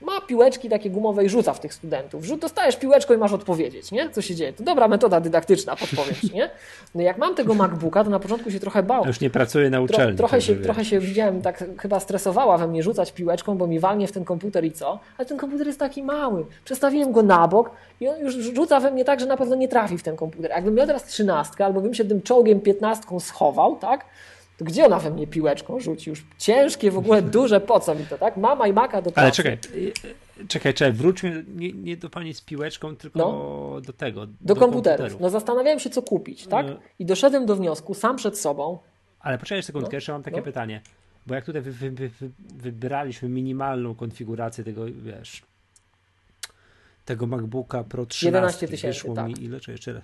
ma 0.03 0.21
piłeczki 0.21 0.69
takie 0.69 0.89
gumowe 0.89 1.25
i 1.25 1.29
rzuca 1.29 1.53
w 1.53 1.59
tych 1.59 1.73
studentów. 1.73 2.25
Rzut, 2.25 2.39
dostajesz 2.39 2.75
piłeczką 2.75 3.13
i 3.13 3.17
masz 3.17 3.33
odpowiedzieć, 3.33 3.91
nie? 3.91 4.09
Co 4.09 4.21
się 4.21 4.35
dzieje? 4.35 4.53
To 4.53 4.63
dobra 4.63 4.87
metoda 4.87 5.19
dydaktyczna, 5.19 5.75
podpowiedź, 5.75 6.33
nie? 6.33 6.49
No 6.95 7.01
jak 7.01 7.17
mam 7.17 7.35
tego 7.35 7.53
MacBooka, 7.53 8.03
to 8.03 8.09
na 8.09 8.19
początku 8.19 8.51
się 8.51 8.59
trochę 8.59 8.83
bał. 8.83 9.05
Już 9.05 9.19
nie 9.19 9.29
pracuję 9.29 9.69
na 9.69 9.81
uczelni. 9.81 10.17
Tro, 10.17 10.27
trochę, 10.27 10.41
się, 10.41 10.55
trochę 10.55 10.85
się 10.85 10.99
widziałem, 10.99 11.41
tak 11.41 11.63
chyba 11.79 11.99
stresowała 11.99 12.57
we 12.57 12.67
mnie 12.67 12.83
rzucać 12.83 13.11
piłeczką, 13.11 13.57
bo 13.57 13.67
mi 13.67 13.79
walnie 13.79 14.07
w 14.07 14.11
ten 14.11 14.25
komputer 14.25 14.65
i 14.65 14.71
co? 14.71 14.99
Ale 15.17 15.25
ten 15.25 15.37
komputer 15.37 15.67
jest 15.67 15.79
taki 15.79 16.03
mały. 16.03 16.45
Przestawiłem 16.65 17.11
go 17.11 17.23
na 17.23 17.47
bok 17.47 17.71
i 17.99 18.07
on 18.07 18.19
już 18.19 18.35
rzuca 18.35 18.79
we 18.79 18.91
mnie 18.91 19.05
tak, 19.05 19.19
że 19.19 19.25
na 19.25 19.37
pewno 19.37 19.55
nie 19.55 19.67
trafi 19.67 19.97
w 19.97 20.03
ten 20.03 20.15
komputer. 20.15 20.51
Jakbym 20.51 20.73
miał 20.75 20.87
teraz 20.87 21.03
trzynastkę, 21.03 21.65
albo 21.65 21.81
bym 21.81 21.93
się 21.93 22.05
tym 22.05 22.21
czołgiem 22.21 22.61
piętnastką 22.61 23.19
schował, 23.19 23.75
tak? 23.75 24.05
To 24.57 24.65
gdzie 24.65 24.85
ona 24.85 24.99
we 24.99 25.11
mnie 25.11 25.27
piłeczką 25.27 25.79
rzuci? 25.79 26.09
Już 26.09 26.25
ciężkie, 26.37 26.91
w 26.91 26.97
ogóle 26.97 27.21
duże, 27.21 27.61
po 27.61 27.79
co 27.79 27.95
mi 27.95 28.05
to, 28.05 28.17
tak? 28.17 28.37
Mama 28.37 28.67
i 28.67 28.73
maka 28.73 29.01
do 29.01 29.11
pracy. 29.11 29.21
Ale 29.21 29.31
czekaj, 29.31 29.57
czekaj, 30.47 30.73
czekaj, 30.73 30.93
wróćmy 30.93 31.45
nie, 31.55 31.73
nie 31.73 31.97
do 31.97 32.09
pani 32.09 32.33
z 32.33 32.41
piłeczką, 32.41 32.95
tylko 32.95 33.19
no, 33.19 33.81
do 33.81 33.93
tego. 33.93 34.25
Do, 34.25 34.33
do 34.41 34.55
komputerów. 34.55 34.97
komputerów. 34.97 35.21
No 35.21 35.29
zastanawiałem 35.29 35.79
się, 35.79 35.89
co 35.89 36.01
kupić, 36.01 36.47
tak? 36.47 36.65
No. 36.67 36.75
I 36.99 37.05
doszedłem 37.05 37.45
do 37.45 37.55
wniosku, 37.55 37.93
sam 37.93 38.15
przed 38.15 38.39
sobą. 38.39 38.79
Ale 39.19 39.37
poczekaj 39.37 39.63
sekundkę, 39.63 39.91
no, 39.91 39.97
jeszcze 39.97 40.11
mam 40.11 40.23
takie 40.23 40.37
no. 40.37 40.43
pytanie. 40.43 40.81
Bo 41.27 41.35
jak 41.35 41.45
tutaj 41.45 41.61
wy, 41.61 41.71
wy, 41.71 42.09
wy, 42.09 42.09
wybraliśmy 42.55 43.29
minimalną 43.29 43.95
konfigurację 43.95 44.63
tego, 44.63 44.85
wiesz, 44.85 45.43
tego 47.05 47.27
MacBooka 47.27 47.83
Pro 47.83 48.05
13, 48.05 48.25
11 48.25 48.67
tysięcy, 48.67 49.13
tak. 49.15 49.27
mi 49.27 49.43
ile, 49.43 49.59
czy 49.59 49.71
jeszcze 49.71 50.01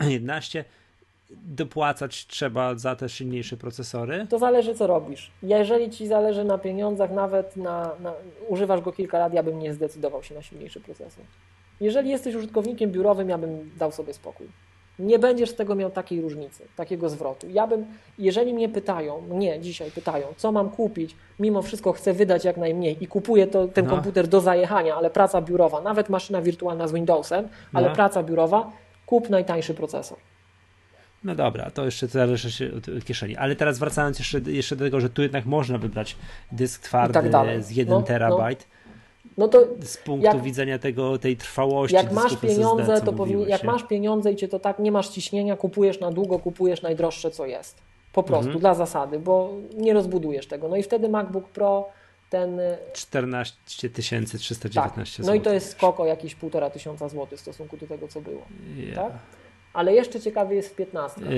11, 0.00 0.64
dopłacać 1.30 2.26
trzeba 2.26 2.74
za 2.74 2.96
te 2.96 3.08
silniejsze 3.08 3.56
procesory? 3.56 4.26
To 4.30 4.38
zależy, 4.38 4.74
co 4.74 4.86
robisz. 4.86 5.30
Jeżeli 5.42 5.90
ci 5.90 6.06
zależy 6.06 6.44
na 6.44 6.58
pieniądzach, 6.58 7.10
nawet 7.10 7.56
na, 7.56 7.90
na, 8.00 8.12
używasz 8.48 8.80
go 8.80 8.92
kilka 8.92 9.18
lat, 9.18 9.34
ja 9.34 9.42
bym 9.42 9.58
nie 9.58 9.74
zdecydował 9.74 10.22
się 10.22 10.34
na 10.34 10.42
silniejszy 10.42 10.80
procesor. 10.80 11.24
Jeżeli 11.80 12.10
jesteś 12.10 12.34
użytkownikiem 12.34 12.90
biurowym, 12.90 13.28
ja 13.28 13.38
bym 13.38 13.70
dał 13.78 13.92
sobie 13.92 14.14
spokój. 14.14 14.46
Nie 14.98 15.18
będziesz 15.18 15.50
z 15.50 15.54
tego 15.54 15.74
miał 15.74 15.90
takiej 15.90 16.20
różnicy, 16.20 16.64
takiego 16.76 17.08
zwrotu. 17.08 17.46
Ja 17.50 17.66
bym, 17.66 17.86
jeżeli 18.18 18.54
mnie 18.54 18.68
pytają, 18.68 19.20
mnie 19.20 19.60
dzisiaj 19.60 19.90
pytają, 19.90 20.26
co 20.36 20.52
mam 20.52 20.70
kupić, 20.70 21.16
mimo 21.38 21.62
wszystko 21.62 21.92
chcę 21.92 22.12
wydać 22.12 22.44
jak 22.44 22.56
najmniej 22.56 23.04
i 23.04 23.06
kupuję 23.06 23.46
to, 23.46 23.68
ten 23.68 23.84
no. 23.84 23.90
komputer 23.90 24.28
do 24.28 24.40
zajechania, 24.40 24.96
ale 24.96 25.10
praca 25.10 25.42
biurowa, 25.42 25.80
nawet 25.80 26.08
maszyna 26.08 26.42
wirtualna 26.42 26.88
z 26.88 26.92
Windowsem, 26.92 27.48
ale 27.72 27.88
no. 27.88 27.94
praca 27.94 28.22
biurowa, 28.22 28.72
kup 29.06 29.30
najtańszy 29.30 29.74
procesor. 29.74 30.18
No 31.24 31.34
dobra, 31.34 31.70
to 31.70 31.84
jeszcze 31.84 32.06
zależy 32.06 32.52
się 32.52 32.70
od 32.76 33.04
kieszeni. 33.04 33.36
Ale 33.36 33.56
teraz 33.56 33.78
wracając 33.78 34.18
jeszcze, 34.18 34.40
jeszcze 34.40 34.76
do 34.76 34.84
tego, 34.84 35.00
że 35.00 35.10
tu 35.10 35.22
jednak 35.22 35.46
można 35.46 35.78
wybrać 35.78 36.16
dysk 36.52 36.82
twardy 36.82 37.30
tak 37.30 37.64
z 37.64 37.70
1 37.70 37.94
no, 37.94 38.02
terabajt. 38.02 38.66
No. 39.24 39.30
no. 39.36 39.48
to 39.48 39.66
z 39.82 39.96
punktu 39.96 40.26
jak, 40.26 40.42
widzenia 40.42 40.78
tego, 40.78 41.18
tej 41.18 41.36
trwałości. 41.36 41.96
Jak 41.96 42.12
masz 42.12 42.36
pieniądze, 42.36 42.94
SSD, 42.94 43.12
to 43.12 43.26
jak 43.46 43.64
masz 43.64 43.82
pieniądze 43.82 44.32
i 44.32 44.36
cię 44.36 44.48
to 44.48 44.58
tak 44.58 44.78
nie 44.78 44.92
masz 44.92 45.08
ciśnienia, 45.08 45.56
kupujesz 45.56 46.00
na 46.00 46.10
długo, 46.10 46.38
kupujesz 46.38 46.82
najdroższe 46.82 47.30
co 47.30 47.46
jest. 47.46 47.82
Po 48.12 48.22
prostu, 48.22 48.46
mhm. 48.46 48.60
dla 48.60 48.74
zasady, 48.74 49.18
bo 49.18 49.54
nie 49.76 49.92
rozbudujesz 49.92 50.46
tego. 50.46 50.68
No 50.68 50.76
i 50.76 50.82
wtedy 50.82 51.08
MacBook 51.08 51.48
Pro 51.48 51.88
ten. 52.30 52.60
14 52.92 53.56
319 53.64 55.16
tak. 55.16 55.26
No 55.26 55.34
i 55.34 55.40
to 55.40 55.52
jest 55.52 55.70
skoko 55.70 56.06
jakieś 56.06 56.34
półtora 56.34 56.70
tysiąca 56.70 57.08
złotych 57.08 57.38
w 57.38 57.42
stosunku 57.42 57.76
do 57.76 57.86
tego, 57.86 58.08
co 58.08 58.20
było. 58.20 58.42
Yeah. 58.76 58.94
Tak? 58.94 59.39
Ale 59.72 59.94
jeszcze 59.94 60.20
ciekawy 60.20 60.54
jest 60.54 60.68
w 60.68 60.74
15. 60.74 61.20
Yy, 61.20 61.28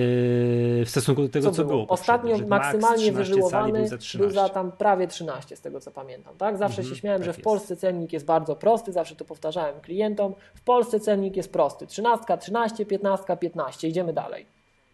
w 0.85 0.91
stosunku 0.91 1.23
do 1.23 1.29
tego, 1.29 1.51
co, 1.51 1.57
co 1.57 1.65
było. 1.65 1.77
było 1.77 1.89
Ostatnio 1.89 2.39
maksymalnie 2.39 3.13
wyżyłowany 3.13 3.79
był 3.79 3.99
za, 3.99 4.19
był 4.19 4.31
za, 4.31 4.49
tam 4.49 4.73
prawie 4.73 5.09
13, 5.09 5.57
z 5.57 5.61
tego 5.61 5.81
co 5.81 5.91
pamiętam. 5.91 6.37
Tak? 6.39 6.59
Zawsze 6.59 6.81
mhm, 6.81 6.95
się 6.95 7.01
śmiałem, 7.01 7.21
tak 7.21 7.27
że 7.27 7.33
w 7.33 7.37
jest. 7.37 7.45
Polsce 7.45 7.77
cennik 7.77 8.13
jest 8.13 8.27
bardzo 8.27 8.57
prosty, 8.57 8.93
zawsze 8.93 9.17
to 9.17 9.25
powtarzałem 9.25 9.81
klientom. 9.81 10.35
W 10.55 10.61
Polsce 10.61 11.01
cennik 11.01 11.37
jest 11.37 11.53
prosty. 11.53 11.87
13, 11.87 12.39
13, 12.39 12.87
15, 12.87 13.37
15. 13.37 13.89
Idziemy 13.89 14.13
dalej. 14.13 14.47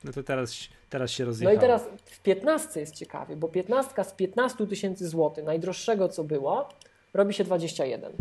No 0.04 0.12
to 0.12 0.22
teraz, 0.22 0.54
teraz 0.90 1.10
się 1.10 1.24
rozjechało. 1.24 1.54
No 1.54 1.58
i 1.58 1.60
teraz 1.60 1.88
w 2.04 2.20
15 2.20 2.80
jest 2.80 2.94
ciekawy, 2.94 3.36
bo 3.36 3.48
15 3.48 4.04
z 4.04 4.12
15 4.12 4.66
tysięcy 4.66 5.08
złotych, 5.08 5.44
najdroższego 5.44 6.08
co 6.08 6.24
było, 6.24 6.68
robi 7.14 7.34
się 7.34 7.44
21. 7.44 8.12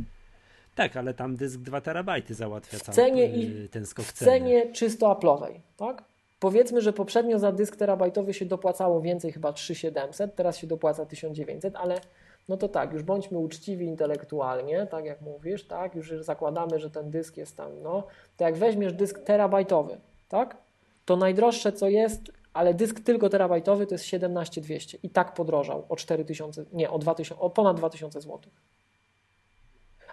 Tak, 0.77 0.97
ale 0.97 1.13
tam 1.13 1.35
dysk 1.35 1.59
2 1.59 1.81
terabajty 1.81 2.33
załatwia 2.33 2.79
cały 2.79 2.95
cenie 2.95 3.27
i, 3.27 3.69
ten 3.69 3.85
skok 3.85 4.05
w 4.05 4.13
cenie 4.13 4.71
czysto 4.71 5.13
Apple'owej, 5.13 5.59
tak? 5.77 6.03
Powiedzmy, 6.39 6.81
że 6.81 6.93
poprzednio 6.93 7.39
za 7.39 7.51
dysk 7.51 7.75
terabajtowy 7.75 8.33
się 8.33 8.45
dopłacało 8.45 9.01
więcej, 9.01 9.31
chyba 9.31 9.53
3700, 9.53 10.35
teraz 10.35 10.57
się 10.57 10.67
dopłaca 10.67 11.05
1900, 11.05 11.75
ale 11.75 12.01
no 12.49 12.57
to 12.57 12.67
tak, 12.69 12.93
już 12.93 13.03
bądźmy 13.03 13.37
uczciwi 13.37 13.85
intelektualnie, 13.85 14.87
tak 14.87 15.05
jak 15.05 15.21
mówisz, 15.21 15.67
tak, 15.67 15.95
już 15.95 16.13
zakładamy, 16.19 16.79
że 16.79 16.89
ten 16.89 17.11
dysk 17.11 17.37
jest 17.37 17.57
tam, 17.57 17.71
no, 17.83 18.07
to 18.37 18.43
jak 18.43 18.55
weźmiesz 18.55 18.93
dysk 18.93 19.19
terabajtowy, 19.19 19.97
tak, 20.29 20.57
to 21.05 21.15
najdroższe 21.15 21.71
co 21.71 21.89
jest, 21.89 22.31
ale 22.53 22.73
dysk 22.73 22.99
tylko 22.99 23.29
terabajtowy 23.29 23.87
to 23.87 23.95
jest 23.95 24.05
17200 24.05 24.97
i 25.03 25.09
tak 25.09 25.33
podrożał 25.33 25.85
o 25.89 25.95
4000, 25.95 26.65
nie, 26.73 26.91
o, 26.91 26.99
2000, 26.99 27.41
o 27.41 27.49
ponad 27.49 27.77
2000 27.77 28.21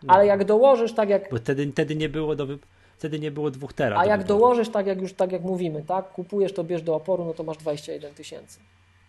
No. 0.02 0.14
Ale 0.14 0.26
jak 0.26 0.44
dołożysz 0.44 0.94
tak 0.94 1.08
jak. 1.08 1.30
Bo 1.30 1.36
wtedy, 1.36 1.72
wtedy 1.72 1.96
nie 1.96 2.08
było 2.08 2.36
do. 2.36 2.46
wtedy 2.98 3.18
nie 3.18 3.30
było 3.30 3.50
dwóch 3.50 3.72
tera. 3.72 3.98
A 3.98 4.06
jak 4.06 4.24
dołożysz, 4.24 4.68
tak 4.68 4.86
jak 4.86 5.00
już 5.00 5.12
tak 5.12 5.32
jak 5.32 5.42
mówimy, 5.42 5.82
tak, 5.82 6.12
kupujesz 6.12 6.52
to 6.52 6.64
bierz 6.64 6.82
do 6.82 6.94
oporu, 6.94 7.24
no 7.24 7.34
to 7.34 7.42
masz 7.42 7.56
21 7.56 8.14
tysięcy. 8.14 8.58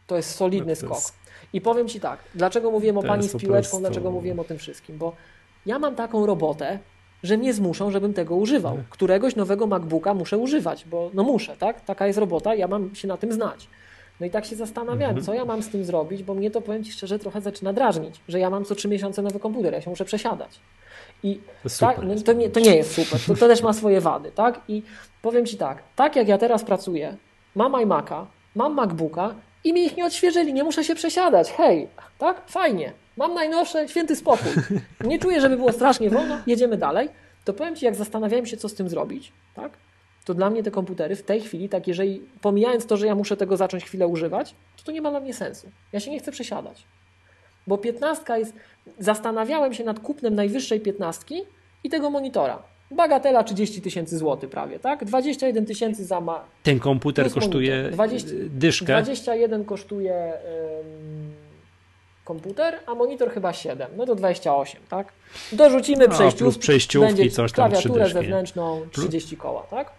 To 0.07 0.15
jest 0.15 0.35
solidny 0.35 0.73
No 0.73 0.79
to 0.79 0.85
skok. 0.85 0.97
jest- 0.97 1.13
I 1.53 1.61
powiem 1.61 1.87
Ci 1.87 1.99
tak, 1.99 2.19
dlaczego 2.35 2.71
mówiłem 2.71 2.97
o 2.97 3.01
To 3.01 3.07
pani 3.07 3.23
z 3.23 3.31
piłeczką, 3.31 3.51
prostu- 3.51 3.79
dlaczego 3.79 4.11
mówiłem 4.11 4.39
o 4.39 4.43
tym 4.43 4.57
wszystkim, 4.57 4.97
bo 4.97 5.15
ja 5.65 5.79
mam 5.79 5.95
taką 5.95 6.25
robotę, 6.25 6.79
że 7.23 7.37
mnie 7.37 7.53
zmuszą, 7.53 7.91
żebym 7.91 8.13
tego 8.13 8.35
używał. 8.35 8.71
Mhm. 8.71 8.87
Któregoś 8.89 9.35
nowego 9.35 9.67
MacBooka 9.67 10.13
muszę 10.13 10.37
używać, 10.37 10.85
bo 10.85 11.09
no 11.13 11.23
muszę, 11.23 11.57
tak? 11.57 11.81
Taka 11.85 12.07
jest 12.07 12.19
robota, 12.19 12.55
ja 12.55 12.67
mam 12.67 12.95
się 12.95 13.07
na 13.07 13.17
tym 13.17 13.31
znać. 13.33 13.67
No 14.19 14.25
i 14.25 14.29
tak 14.29 14.45
się 14.45 14.55
zastanawiałem, 14.55 15.09
Mhm. 15.17 15.25
co 15.25 15.33
ja 15.33 15.45
mam 15.45 15.63
z 15.63 15.69
tym 15.69 15.83
zrobić, 15.85 16.23
bo 16.23 16.33
mnie 16.33 16.51
to, 16.51 16.61
powiem 16.61 16.83
Ci 16.83 16.91
szczerze, 16.91 17.19
trochę 17.19 17.41
zaczyna 17.41 17.73
drażnić, 17.73 18.15
że 18.27 18.39
ja 18.39 18.49
mam 18.49 18.65
co 18.65 18.75
trzy 18.75 18.87
miesiące 18.87 19.21
nowy 19.21 19.39
komputer, 19.39 19.73
ja 19.73 19.81
się 19.81 19.89
muszę 19.89 20.05
przesiadać. 20.05 20.59
I 21.23 21.39
To 21.63 21.69
tak, 21.79 21.97
no, 22.03 22.15
to, 22.25 22.33
nie, 22.33 22.49
to 22.49 22.59
nie 22.59 22.75
jest 22.75 22.93
super, 22.95 23.19
to, 23.27 23.35
to 23.35 23.47
też 23.47 23.61
ma 23.61 23.73
swoje 23.73 24.01
wady, 24.01 24.31
tak? 24.31 24.61
I 24.67 24.83
powiem 25.21 25.45
Ci 25.45 25.57
tak, 25.57 25.83
tak 25.95 26.15
jak 26.15 26.27
ja 26.27 26.37
teraz 26.37 26.63
pracuję, 26.63 27.17
mam 27.55 27.71
iMac'a, 27.71 28.25
mam 28.55 28.73
MacBooka 28.73 29.35
i 29.63 29.73
mi 29.73 29.85
ich 29.85 29.97
nie 29.97 30.05
odświeżyli, 30.05 30.53
nie 30.53 30.63
muszę 30.63 30.83
się 30.83 30.95
przesiadać, 30.95 31.51
hej, 31.51 31.87
tak? 32.17 32.41
Fajnie, 32.47 32.91
mam 33.17 33.33
najnowsze, 33.33 33.87
święty 33.89 34.15
spokój. 34.15 34.51
Nie 35.03 35.19
czuję, 35.19 35.41
żeby 35.41 35.57
było 35.57 35.71
strasznie 35.71 36.09
wolno, 36.09 36.37
jedziemy 36.47 36.77
dalej. 36.77 37.09
To 37.45 37.53
powiem 37.53 37.75
Ci, 37.75 37.85
jak 37.85 37.95
zastanawiałem 37.95 38.45
się, 38.45 38.57
co 38.57 38.69
z 38.69 38.73
tym 38.73 38.89
zrobić, 38.89 39.31
tak? 39.55 39.71
To 40.25 40.33
dla 40.33 40.49
mnie 40.49 40.63
te 40.63 40.71
komputery 40.71 41.15
w 41.15 41.23
tej 41.23 41.41
chwili, 41.41 41.69
tak 41.69 41.87
jeżeli, 41.87 42.21
pomijając 42.41 42.85
to, 42.85 42.97
że 42.97 43.07
ja 43.07 43.15
muszę 43.15 43.37
tego 43.37 43.57
zacząć 43.57 43.83
chwilę 43.83 44.07
używać, 44.07 44.55
to 44.77 44.83
to 44.83 44.91
nie 44.91 45.01
ma 45.01 45.09
dla 45.11 45.19
mnie 45.19 45.33
sensu. 45.33 45.67
Ja 45.93 45.99
się 45.99 46.11
nie 46.11 46.19
chcę 46.19 46.31
przesiadać. 46.31 46.83
Bo 47.67 47.77
piętnastka 47.77 48.37
jest. 48.37 48.53
Zastanawiałem 48.99 49.73
się 49.73 49.83
nad 49.83 49.99
kupnem 49.99 50.35
najwyższej 50.35 50.79
piętnastki 50.79 51.41
i 51.83 51.89
tego 51.89 52.09
monitora. 52.09 52.63
Bagatela 52.91 53.43
30 53.43 53.81
tysięcy 53.81 54.17
złotych 54.17 54.49
prawie, 54.49 54.79
tak? 54.79 55.05
21 55.05 55.65
tysięcy 55.65 56.05
za 56.05 56.21
ma. 56.21 56.43
Ten 56.63 56.79
komputer 56.79 57.31
kosztuje 57.31 57.71
monitor. 57.75 57.93
20 57.93 58.29
y, 58.29 58.49
dyszkę. 58.49 58.85
21 58.85 59.65
kosztuje 59.65 60.33
ym, 60.81 61.33
komputer, 62.25 62.79
a 62.85 62.95
monitor 62.95 63.31
chyba 63.31 63.53
7. 63.53 63.87
No 63.97 64.05
to 64.05 64.15
28, 64.15 64.81
tak? 64.89 65.13
Dorzucimy 65.51 66.07
No, 66.07 66.13
przejściówki. 66.13 66.43
plus 66.43 66.57
przejściówki, 66.57 67.07
będzie 67.15 67.31
coś 67.31 67.51
tam, 67.51 67.69
klawiaturę 67.71 68.03
dyszki. 68.03 68.19
zewnętrzną 68.19 68.81
30 68.91 69.37
koła, 69.37 69.61
tak? 69.69 69.91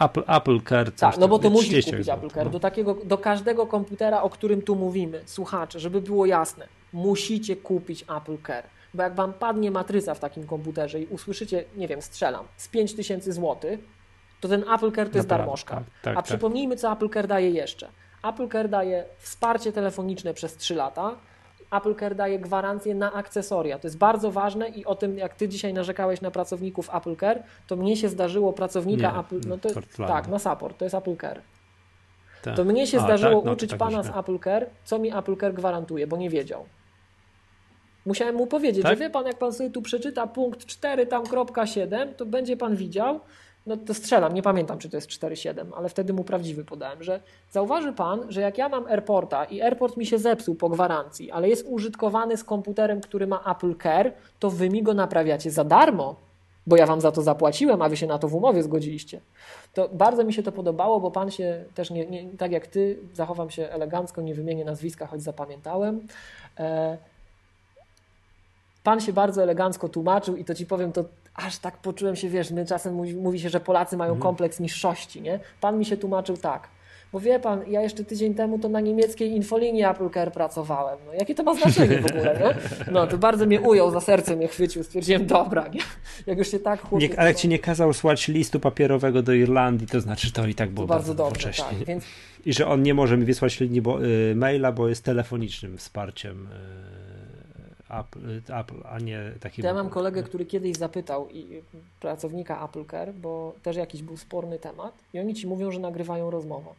Apple, 0.00 0.22
Apple 0.36 0.60
Care. 0.68 0.92
Tak, 0.92 1.18
no 1.18 1.28
bo 1.28 1.38
to 1.38 1.50
musisz 1.50 1.68
30 1.68 1.90
kupić 1.90 2.08
Apple 2.08 2.30
Care. 2.30 2.44
no. 2.44 2.50
Do, 2.50 2.60
takiego, 2.60 2.96
do 3.04 3.18
każdego 3.18 3.66
komputera, 3.66 4.22
o 4.22 4.30
którym 4.30 4.62
tu 4.62 4.76
mówimy, 4.76 5.22
słuchacze, 5.26 5.80
żeby 5.80 6.00
było 6.00 6.26
jasne, 6.26 6.66
musicie 6.92 7.56
kupić 7.56 8.02
Apple 8.02 8.36
Care. 8.46 8.64
Bo 8.94 9.02
jak 9.02 9.14
wam 9.14 9.32
padnie 9.32 9.70
matryca 9.70 10.14
w 10.14 10.20
takim 10.20 10.46
komputerze 10.46 11.00
i 11.00 11.06
usłyszycie, 11.06 11.64
nie 11.76 11.88
wiem, 11.88 12.02
strzelam, 12.02 12.44
z 12.56 12.68
5000 12.68 13.32
zł, 13.32 13.56
to 14.40 14.48
ten 14.48 14.64
Apple 14.74 14.92
Care 14.92 15.10
to 15.10 15.18
jest 15.18 15.28
darmożka. 15.28 15.74
tak, 15.74 15.84
tak, 16.02 16.12
A 16.12 16.16
tak. 16.16 16.24
przypomnijmy, 16.24 16.76
co 16.76 16.92
Apple 16.92 17.08
Care 17.08 17.26
daje 17.26 17.50
jeszcze. 17.50 17.88
Apple 18.22 18.48
Care 18.48 18.68
daje 18.68 19.04
wsparcie 19.18 19.72
telefoniczne 19.72 20.34
przez 20.34 20.56
3 20.56 20.74
lata. 20.74 21.14
Apple 21.70 21.94
Care 21.94 22.14
daje 22.14 22.38
gwarancję 22.38 22.94
na 22.94 23.12
akcesoria. 23.12 23.78
To 23.78 23.86
jest 23.86 23.98
bardzo 23.98 24.30
ważne 24.30 24.68
i 24.68 24.84
o 24.84 24.94
tym, 24.94 25.18
jak 25.18 25.34
ty 25.34 25.48
dzisiaj 25.48 25.74
narzekałeś 25.74 26.20
na 26.20 26.30
pracowników 26.30 26.94
Apple 26.94 27.16
Care, 27.16 27.42
to 27.66 27.76
mnie 27.76 27.96
się 27.96 28.08
zdarzyło 28.08 28.52
pracownika 28.52 29.12
Nie, 29.12 29.18
Apple. 29.18 29.40
No 29.48 29.58
to, 29.58 29.68
Portlandu. 29.74 30.14
tak, 30.14 30.28
na 30.28 30.38
support, 30.38 30.78
to 30.78 30.84
jest 30.84 30.94
Apple 30.94 31.16
Care. 31.16 31.40
Tak. 32.42 32.56
To 32.56 32.64
mnie 32.64 32.86
się 32.86 32.98
A, 32.98 33.00
zdarzyło 33.00 33.34
tak? 33.34 33.44
No 33.44 33.50
to 33.50 33.52
uczyć 33.52 33.70
tak 33.70 33.78
pana 33.78 34.02
z 34.02 34.16
Apple 34.16 34.38
Care, 34.38 34.66
co 34.84 34.98
mi 34.98 35.16
Apple 35.16 35.36
Care 35.36 35.54
gwarantuje, 35.54 36.06
bo 36.06 36.16
nie 36.16 36.30
wiedział. 36.30 36.64
Musiałem 38.06 38.34
mu 38.34 38.46
powiedzieć, 38.46 38.82
Tak? 38.82 38.92
że 38.92 38.96
wie 38.96 39.10
pan, 39.10 39.26
jak 39.26 39.38
pan 39.38 39.52
sobie 39.52 39.70
tu 39.70 39.82
przeczyta 39.82 40.26
punkt 40.26 40.66
4, 40.66 41.06
tam 41.06 41.26
kropka 41.26 41.66
7, 41.66 42.14
to 42.14 42.26
będzie 42.26 42.56
pan 42.56 42.76
widział, 42.76 43.20
no 43.68 43.76
to 43.76 43.94
strzelam, 43.94 44.34
nie 44.34 44.42
pamiętam, 44.42 44.78
czy 44.78 44.90
to 44.90 44.96
jest 44.96 45.08
4,7, 45.08 45.66
ale 45.76 45.88
wtedy 45.88 46.12
mu 46.12 46.24
prawdziwy 46.24 46.64
podałem, 46.64 47.02
że 47.02 47.20
zauważy 47.50 47.92
pan, 47.92 48.20
że 48.28 48.40
jak 48.40 48.58
ja 48.58 48.68
mam 48.68 48.86
AirPorta 48.86 49.44
i 49.44 49.62
AirPort 49.62 49.96
mi 49.96 50.06
się 50.06 50.18
zepsuł 50.18 50.54
po 50.54 50.68
gwarancji, 50.68 51.30
ale 51.30 51.48
jest 51.48 51.66
użytkowany 51.68 52.36
z 52.36 52.44
komputerem, 52.44 53.00
który 53.00 53.26
ma 53.26 53.44
Apple 53.50 53.74
Care, 53.82 54.12
to 54.38 54.50
wy 54.50 54.70
mi 54.70 54.82
go 54.82 54.94
naprawiacie 54.94 55.50
za 55.50 55.64
darmo, 55.64 56.16
bo 56.66 56.76
ja 56.76 56.86
wam 56.86 57.00
za 57.00 57.12
to 57.12 57.22
zapłaciłem, 57.22 57.82
a 57.82 57.88
wy 57.88 57.96
się 57.96 58.06
na 58.06 58.18
to 58.18 58.28
w 58.28 58.34
umowie 58.34 58.62
zgodziliście. 58.62 59.20
To 59.74 59.88
bardzo 59.88 60.24
mi 60.24 60.32
się 60.32 60.42
to 60.42 60.52
podobało, 60.52 61.00
bo 61.00 61.10
pan 61.10 61.30
się 61.30 61.64
też 61.74 61.90
nie, 61.90 62.06
nie 62.06 62.24
tak 62.38 62.52
jak 62.52 62.66
ty, 62.66 62.98
zachowam 63.14 63.50
się 63.50 63.68
elegancko, 63.68 64.22
nie 64.22 64.34
wymienię 64.34 64.64
nazwiska, 64.64 65.06
choć 65.06 65.22
zapamiętałem. 65.22 66.06
E, 66.58 66.98
pan 68.82 69.00
się 69.00 69.12
bardzo 69.12 69.42
elegancko 69.42 69.88
tłumaczył 69.88 70.36
i 70.36 70.44
to 70.44 70.54
ci 70.54 70.66
powiem, 70.66 70.92
to 70.92 71.04
aż 71.46 71.58
tak 71.58 71.76
poczułem 71.76 72.16
się, 72.16 72.28
wiesz, 72.28 72.50
my 72.50 72.66
czasem 72.66 72.94
mówi, 72.94 73.14
mówi 73.16 73.40
się, 73.40 73.48
że 73.48 73.60
Polacy 73.60 73.96
mają 73.96 74.12
Mhm. 74.12 74.22
kompleks 74.22 74.60
niższości, 74.60 75.22
nie? 75.22 75.40
Pan 75.60 75.78
mi 75.78 75.84
się 75.84 75.96
tłumaczył 75.96 76.36
tak. 76.36 76.68
Bo 77.12 77.20
wie 77.20 77.40
pan, 77.40 77.60
ja 77.68 77.82
jeszcze 77.82 78.04
tydzień 78.04 78.34
temu 78.34 78.58
to 78.58 78.68
na 78.68 78.80
niemieckiej 78.80 79.30
infolinii 79.30 79.84
Apple 79.84 80.10
Care 80.10 80.32
pracowałem. 80.32 80.98
No, 81.06 81.12
jakie 81.12 81.34
to 81.34 81.42
ma 81.42 81.54
znaczenie 81.54 81.98
w 81.98 82.06
ogóle, 82.06 82.40
nie? 82.40 82.54
No, 82.92 83.06
to 83.06 83.18
bardzo 83.18 83.46
mnie 83.46 83.60
ujął, 83.60 83.90
za 83.90 84.00
serce 84.00 84.36
mnie 84.36 84.48
chwycił. 84.48 84.84
Stwierdziłem, 84.84 85.26
dobra, 85.26 85.68
nie? 85.68 85.80
Jak 86.26 86.38
już 86.38 86.50
się 86.50 86.58
tak 86.58 86.80
chłopie... 86.80 87.08
Nie, 87.08 87.18
ale 87.18 87.28
jak 87.28 87.36
ci 87.36 87.48
nie 87.48 87.58
kazał 87.58 87.92
słać 87.92 88.28
listu 88.28 88.60
papierowego 88.60 89.22
do 89.22 89.32
Irlandii, 89.32 89.86
to 89.86 90.00
znaczy 90.00 90.32
to 90.32 90.46
i 90.46 90.54
tak 90.54 90.70
było 90.70 90.86
to 90.86 90.94
bardzo 90.94 91.14
bardzo 91.14 91.24
dobrze, 91.24 91.48
wcześnie. 91.52 91.78
tak. 91.78 91.86
Więc 91.86 92.04
I 92.46 92.52
że 92.52 92.66
on 92.66 92.82
nie 92.82 92.94
może 92.94 93.16
mi 93.16 93.24
wysłać 93.24 93.60
linii 93.60 93.82
bo, 93.82 94.04
y, 94.04 94.34
maila, 94.36 94.72
bo 94.72 94.88
jest 94.88 95.04
telefonicznym 95.04 95.78
wsparciem 95.78 96.46
y, 96.46 97.07
Apple, 97.90 98.30
y, 98.30 98.42
Apple, 98.60 98.82
a 98.84 98.98
nie 98.98 99.32
takim. 99.40 99.62
To 99.62 99.68
ja 99.68 99.74
mam 99.74 99.90
kolegę, 99.90 100.22
który 100.22 100.46
kiedyś 100.46 100.76
zapytał 100.76 101.28
i 101.28 101.62
pracownika 102.00 102.64
Apple 102.64 102.84
Care, 102.84 103.14
bo 103.14 103.52
też 103.62 103.76
jakiś 103.76 104.02
był 104.02 104.16
sporny 104.16 104.58
temat 104.58 104.94
i 105.14 105.20
oni 105.20 105.34
ci 105.34 105.46
mówią, 105.46 105.70
że 105.70 105.80
nagrywają 105.80 106.30
rozmowę. 106.30 106.70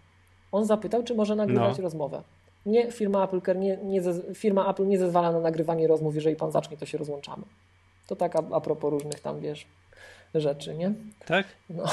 On 0.51 0.65
zapytał, 0.65 1.03
czy 1.03 1.15
może 1.15 1.35
nagrywać 1.35 1.77
No. 1.77 1.83
rozmowę. 1.83 2.23
Nie, 2.65 2.91
firma 2.91 3.23
Apple 3.23 3.41
Care 3.41 3.57
nie, 3.57 3.77
nie 3.77 4.01
firma 4.33 4.69
Apple 4.71 4.87
nie 4.87 4.97
zezwala 4.97 5.31
na 5.31 5.39
nagrywanie 5.39 5.87
rozmów, 5.87 6.15
jeżeli 6.15 6.35
pan 6.35 6.51
zacznie, 6.51 6.77
to 6.77 6.85
się 6.85 6.97
rozłączamy. 6.97 7.43
To 8.07 8.15
tak 8.15 8.35
a, 8.35 8.43
a 8.51 8.61
propos 8.61 8.91
różnych 8.91 9.19
tam, 9.19 9.39
wiesz, 9.39 9.65
rzeczy, 10.35 10.75
nie? 10.75 10.91
Tak? 11.25 11.45
No. 11.69 11.83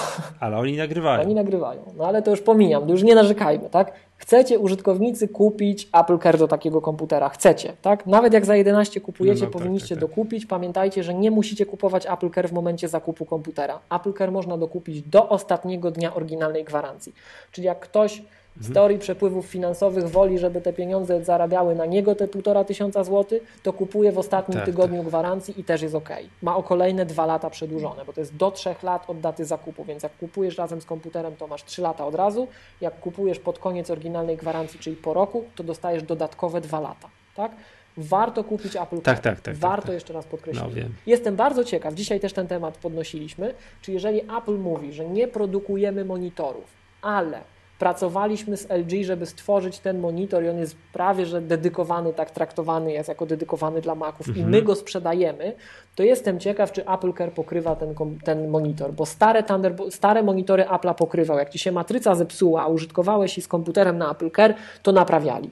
Ale 0.41 0.57
oni 0.59 0.77
nagrywają. 0.77 1.23
Oni 1.23 1.35
nagrywają. 1.35 1.81
No 1.97 2.07
ale 2.07 2.23
to 2.23 2.31
już 2.31 2.41
pomijam, 2.41 2.89
już 2.89 3.03
nie 3.03 3.15
narzekajmy, 3.15 3.71
tak? 3.71 3.93
Chcecie 4.17 4.59
użytkownicy 4.59 5.29
kupić 5.29 5.89
Apple 5.93 6.19
Care 6.19 6.39
do 6.39 6.49
takiego 6.49 6.81
komputera. 6.81 7.29
Chcecie, 7.29 7.73
tak? 7.83 8.07
Nawet 8.07 8.33
jak 8.33 8.47
za 8.47 8.57
11 8.57 9.01
kupujecie, 9.01 9.41
No, 9.41 9.47
no, 9.47 9.53
tak, 9.53 9.61
powinniście 9.63 9.95
tak, 9.95 10.01
tak. 10.01 10.09
dokupić. 10.11 10.47
Pamiętajcie, 10.47 11.03
że 11.03 11.15
nie 11.15 11.31
musicie 11.31 11.67
kupować 11.67 12.07
Apple 12.07 12.31
Care 12.31 12.49
w 12.49 12.53
momencie 12.53 12.89
zakupu 12.89 13.27
komputera. 13.27 13.81
Apple 13.91 14.13
Care 14.13 14.33
można 14.33 14.59
dokupić 14.59 15.03
do 15.03 15.29
ostatniego 15.29 15.91
dnia 15.91 16.15
oryginalnej 16.15 16.65
gwarancji. 16.65 17.15
Czyli 17.53 17.67
jak 17.67 17.81
ktoś 17.81 18.23
z 18.61 18.73
teorii 18.73 18.99
przepływów 18.99 19.47
finansowych 19.47 20.11
woli, 20.11 20.39
żeby 20.39 20.61
te 20.61 20.73
pieniądze 20.73 21.25
zarabiały 21.25 21.75
na 21.75 21.87
niego 21.87 22.15
te 22.15 22.29
półtora 22.29 22.65
tysiąca 22.65 23.05
złotych, 23.05 23.59
to 23.63 23.73
kupuje 23.73 24.13
w 24.13 24.19
ostatnim 24.19 24.57
Tak, 24.59 24.67
tygodniu 24.67 25.03
gwarancji 25.03 25.61
i 25.61 25.65
też 25.65 25.83
jest 25.83 25.95
ok. 25.95 26.09
Ma 26.43 26.57
o 26.57 26.63
kolejne 26.63 27.07
dwa 27.07 27.27
lata 27.27 27.51
przedłużone, 27.51 28.05
bo 28.05 28.13
to 28.13 28.21
jest 28.21 28.37
do 28.37 28.51
trzech 28.51 28.83
lat 28.83 29.11
od 29.11 29.21
daty 29.21 29.45
zakupu, 29.45 29.85
więc 29.85 30.03
jak 30.03 30.17
kupujesz 30.17 30.59
razem 30.59 30.81
z 30.81 30.85
komputerem, 30.85 31.37
to 31.37 31.47
masz 31.47 31.65
trzy 31.65 31.83
lata 31.83 32.07
od 32.07 32.15
razu. 32.15 32.49
Jak 32.81 33.01
kupujesz 33.01 33.39
pod 33.39 33.59
koniec 33.59 33.91
oryginalnej 33.91 34.37
gwarancji, 34.37 34.79
czyli 34.79 34.97
po 34.97 35.15
roku, 35.15 35.45
to 35.55 35.65
dostajesz 35.65 36.03
dodatkowe 36.03 36.61
dwa 36.61 36.81
lata. 36.81 37.09
Tak? 37.37 37.53
Warto 37.97 38.45
kupić 38.45 38.77
Apple 38.77 39.01
Tak, 39.01 39.17
Care. 39.17 39.23
tak, 39.23 39.41
tak, 39.41 39.57
Warto 39.57 39.77
tak, 39.77 39.87
tak. 39.87 39.95
jeszcze 39.95 40.13
raz 40.13 40.27
podkreślić. 40.27 40.65
No, 40.65 40.71
wiem. 40.71 40.95
Jestem 41.07 41.37
bardzo 41.37 41.65
ciekaw, 41.65 41.95
dzisiaj 41.95 42.21
też 42.21 42.33
ten 42.33 42.47
temat 42.47 42.79
podnosiliśmy, 42.79 43.55
czy 43.83 43.93
jeżeli 43.93 44.21
Apple 44.39 44.59
mówi, 44.59 44.93
że 44.93 45.05
nie 45.05 45.29
produkujemy 45.29 46.05
monitorów, 46.05 46.65
ale 47.03 47.41
pracowaliśmy 47.79 48.57
z 48.57 48.71
LG, 48.71 49.05
żeby 49.05 49.27
stworzyć 49.27 49.79
ten 49.79 49.99
monitor 49.99 50.45
i 50.45 50.49
on 50.49 50.59
jest 50.59 50.77
prawie, 50.93 51.27
że 51.27 51.41
dedykowany, 51.41 52.13
tak 52.13 52.31
traktowany 52.31 52.93
jest 52.93 53.09
jako 53.09 53.27
dedykowany 53.27 53.81
dla 53.81 53.95
Maców 53.95 54.37
i 54.37 54.45
my 54.45 54.63
go 54.63 54.75
sprzedajemy, 54.75 55.53
to 55.95 56.03
jestem 56.03 56.41
ciekaw, 56.41 56.73
czy 56.73 56.87
Apple 56.87 57.13
Care 57.13 57.33
pokrywa 57.33 57.77
ten, 57.77 57.95
ten 58.25 58.49
monitor, 58.49 58.93
bo 58.93 59.07
stare, 59.07 59.43
Thunderbolt, 59.43 59.95
stare 59.95 60.23
monitory 60.23 60.65
Apple'a 60.65 60.95
pokrywał. 60.95 61.39
Jak 61.39 61.51
Ci 61.51 61.59
się 61.59 61.73
matryca 61.73 62.15
zepsuła, 62.15 62.63
a 62.63 62.67
użytkowałeś 62.67 63.39
i 63.39 63.43
z 63.43 63.49
komputerem 63.49 63.99
na 63.99 64.11
Apple 64.11 64.31
Care, 64.31 64.55
to 64.83 64.93
naprawiali. 64.93 65.51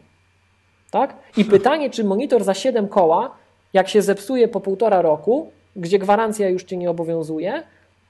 Tak? 0.90 1.16
I 1.36 1.44
pytanie, 1.54 1.90
czy 1.90 2.04
monitor 2.04 2.44
za 2.44 2.54
7 2.54 2.88
koła, 2.88 3.36
jak 3.72 3.88
się 3.88 4.02
zepsuje 4.02 4.48
po 4.48 4.60
półtora 4.60 5.02
roku, 5.02 5.50
gdzie 5.76 5.98
gwarancja 5.98 6.48
już 6.48 6.64
Cię 6.64 6.76
nie 6.76 6.90
obowiązuje, 6.90 7.62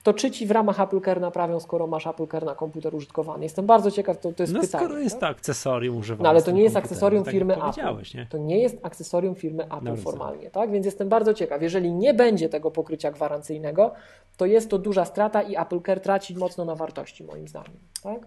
to 0.05 0.13
czy 0.15 0.31
Ci 0.31 0.47
w 0.47 0.51
ramach 0.51 0.81
Apple 0.81 1.01
Care 1.01 1.21
naprawią, 1.21 1.61
skoro 1.61 1.87
masz 1.87 2.07
Apple 2.07 2.27
Care 2.27 2.45
na 2.45 2.55
komputer 2.55 2.95
użytkowany? 2.95 3.43
Jestem 3.45 3.67
bardzo 3.67 3.91
ciekaw, 3.91 4.19
to, 4.21 4.33
to 4.33 4.43
jest 4.43 4.53
No 4.53 4.61
pytanie. 4.61 4.85
skoro 4.85 5.01
jest 5.01 5.15
tak? 5.15 5.21
to 5.21 5.27
akcesorium 5.27 5.97
używane. 5.97 6.23
No 6.23 6.29
ale 6.31 6.43
to 6.43 6.51
nie 6.51 6.63
jest 6.63 6.77
akcesorium 6.77 7.25
tak 7.25 7.33
firmy 7.33 7.57
jak 7.65 7.79
Apple. 7.79 8.03
nie? 8.15 8.27
To 8.31 8.39
nie 8.39 8.59
jest 8.59 8.77
akcesorium 8.83 9.35
firmy 9.35 9.65
Apple 9.65 9.85
Dobrze. 9.85 10.03
formalnie, 10.03 10.51
tak? 10.51 10.71
Więc 10.71 10.87
jestem 10.87 11.09
bardzo 11.09 11.35
ciekaw. 11.35 11.63
Jeżeli 11.63 11.93
nie 11.93 12.15
będzie 12.15 12.49
tego 12.49 12.71
pokrycia 12.71 13.11
gwarancyjnego, 13.11 13.93
to 14.37 14.47
jest 14.47 14.71
to 14.71 14.79
duża 14.79 15.05
strata 15.05 15.43
i 15.43 15.57
Apple 15.57 15.81
Care 15.87 16.01
traci 16.01 16.37
mocno 16.37 16.65
na 16.65 16.75
wartości, 16.75 17.25
moim 17.25 17.49
zdaniem. 17.49 17.79
Tak? 18.03 18.19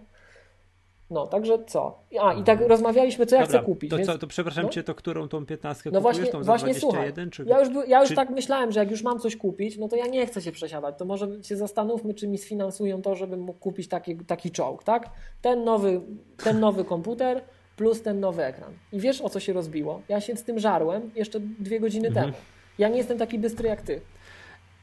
No, 1.10 1.26
także 1.26 1.58
co? 1.66 1.98
A, 2.20 2.34
i 2.34 2.44
tak 2.44 2.60
rozmawialiśmy, 2.60 3.26
co 3.26 3.36
ja 3.36 3.42
Dobra, 3.42 3.58
chcę 3.58 3.66
kupić. 3.66 3.90
To, 3.90 3.96
więc... 3.96 4.08
co, 4.08 4.18
to 4.18 4.26
przepraszam 4.26 4.64
no. 4.64 4.70
cię, 4.70 4.82
to 4.82 4.94
którą 4.94 5.28
tą 5.28 5.46
15 5.46 5.90
No 5.90 5.98
kupujesz? 6.00 6.02
właśnie, 6.18 6.40
właśnie 6.44 6.74
21, 6.74 6.80
słuchaj, 6.80 7.30
czy... 7.30 7.44
ja 7.44 7.60
już, 7.60 7.88
ja 7.88 8.00
już 8.00 8.08
czy- 8.08 8.14
tak 8.14 8.30
myślałem, 8.30 8.72
że 8.72 8.80
jak 8.80 8.90
już 8.90 9.02
mam 9.02 9.18
coś 9.20 9.36
kupić, 9.36 9.78
no 9.78 9.88
to 9.88 9.96
ja 9.96 10.06
nie 10.06 10.26
chcę 10.26 10.42
się 10.42 10.52
przesiadać, 10.52 10.98
to 10.98 11.04
może 11.04 11.28
się 11.42 11.56
zastanówmy, 11.56 12.14
czy 12.14 12.28
mi 12.28 12.38
sfinansują 12.38 13.02
to, 13.02 13.14
żebym 13.14 13.40
mógł 13.40 13.58
kupić 13.58 13.88
taki, 13.88 14.16
taki 14.16 14.50
czołg, 14.50 14.84
tak? 14.84 15.10
Ten 15.42 15.64
nowy, 15.64 16.00
ten 16.44 16.60
nowy 16.60 16.84
komputer 16.84 17.40
plus 17.76 18.02
ten 18.02 18.20
nowy 18.20 18.44
ekran. 18.44 18.72
I 18.92 19.00
wiesz, 19.00 19.20
o 19.20 19.28
co 19.28 19.40
się 19.40 19.52
rozbiło? 19.52 20.02
Ja 20.08 20.20
się 20.20 20.36
z 20.36 20.44
tym 20.44 20.58
żarłem 20.58 21.10
jeszcze 21.14 21.40
dwie 21.40 21.80
godziny 21.80 22.08
Mhm. 22.08 22.26
temu. 22.26 22.38
Ja 22.78 22.88
nie 22.88 22.96
jestem 22.98 23.18
taki 23.18 23.38
bystry 23.38 23.68
jak 23.68 23.82
ty. 23.82 24.00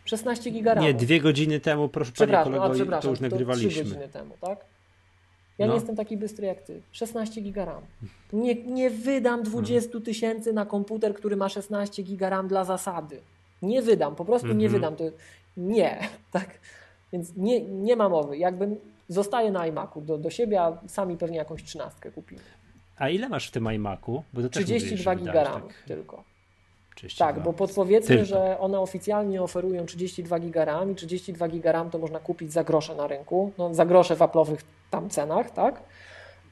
16 0.06 0.52
giga 0.52 0.74
RAMu. 0.74 0.88
Nie, 0.88 0.94
dwie 0.94 1.22
godziny 1.22 1.60
temu, 1.60 1.90
proszę 1.90 2.12
panie 2.18 2.32
kolego, 2.44 2.64
a, 2.64 3.02
to 3.02 3.10
już 3.10 3.20
to 3.20 3.24
nagrywaliśmy. 3.30 3.70
3 3.72 3.84
godziny 3.84 4.10
temu, 4.10 4.34
tak? 4.42 4.66
Ja 5.58 5.66
No. 5.68 5.74
nie 5.74 5.78
jestem 5.80 5.96
taki 5.96 6.18
bystry 6.18 6.48
jak 6.48 6.62
ty. 6.62 6.82
16 6.92 7.42
giga 7.42 7.66
RAM. 7.66 7.82
Nie, 8.34 8.56
nie 8.56 8.90
wydam 8.90 9.44
20 9.44 10.00
tysięcy 10.00 10.54
na 10.54 10.66
komputer, 10.66 11.14
który 11.14 11.36
ma 11.36 11.50
16 11.50 12.04
giga 12.04 12.30
RAM 12.30 12.48
dla 12.48 12.64
zasady. 12.64 13.20
Nie 13.62 13.82
wydam, 13.82 14.16
po 14.16 14.26
prostu 14.26 14.48
nie 14.48 14.66
Mhm. 14.66 14.72
wydam. 14.72 14.96
To 14.96 15.04
nie, 15.58 16.00
tak? 16.32 16.60
Więc 17.14 17.36
nie, 17.38 17.62
nie 17.62 17.96
ma 17.96 18.10
mowy. 18.10 18.38
Jakbym 18.38 18.76
zostaje 19.10 19.52
na 19.52 19.68
iMacu 19.68 20.02
do, 20.02 20.18
do 20.18 20.30
siebie, 20.30 20.62
a 20.62 20.78
sami 20.88 21.18
pewnie 21.18 21.38
jakąś 21.38 21.64
trzynastkę 21.64 22.12
kupimy. 22.12 22.42
A 22.98 23.10
ile 23.10 23.30
masz 23.30 23.48
w 23.48 23.52
tym 23.52 23.72
iMacu? 23.74 24.24
Bo 24.34 24.42
to 24.42 24.50
też 24.50 24.62
mówiłeś, 24.64 24.84
32 24.84 25.14
że 25.14 25.20
giga 25.20 25.44
RAM 25.44 25.62
tak 25.62 25.74
tylko. 25.88 26.24
32. 26.96 27.26
Tak, 27.34 27.44
bo 27.44 27.54
podpowiedzmy, 27.54 28.16
Tylko. 28.16 28.26
że 28.26 28.60
one 28.60 28.80
oficjalnie 28.80 29.42
oferują 29.42 29.86
32 29.86 30.40
giga 30.40 30.66
RAM 30.66 30.92
i 30.92 30.96
32 30.96 31.48
giga 31.48 31.72
RAM 31.72 31.90
to 31.90 31.98
można 31.98 32.20
kupić 32.20 32.52
za 32.54 32.64
grosze 32.64 32.96
na 32.96 33.08
rynku, 33.08 33.52
no 33.58 33.74
za 33.74 33.86
grosze 33.86 34.16
w 34.16 34.20
Apple'owych 34.20 34.58
tam 34.90 35.10
cenach, 35.10 35.52
tak? 35.52 35.84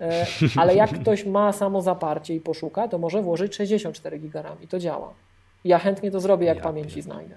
E, 0.01 0.25
Ale 0.61 0.75
jak 0.75 0.99
ktoś 0.99 1.25
ma 1.25 1.53
samo 1.53 1.81
zaparcie 1.81 2.35
i 2.35 2.39
poszuka, 2.41 2.87
to 2.87 2.97
może 2.97 3.21
włożyć 3.21 3.55
64 3.55 4.19
giga 4.19 4.41
RAM 4.41 4.61
i 4.61 4.67
to 4.67 4.79
działa. 4.79 5.13
Ja 5.63 5.79
chętnie 5.79 6.11
to 6.11 6.19
zrobię, 6.19 6.45
jak 6.47 6.57
Ja 6.57 6.63
pamięci 6.63 6.95
pierdolę. 6.95 7.15
znajdę. 7.15 7.35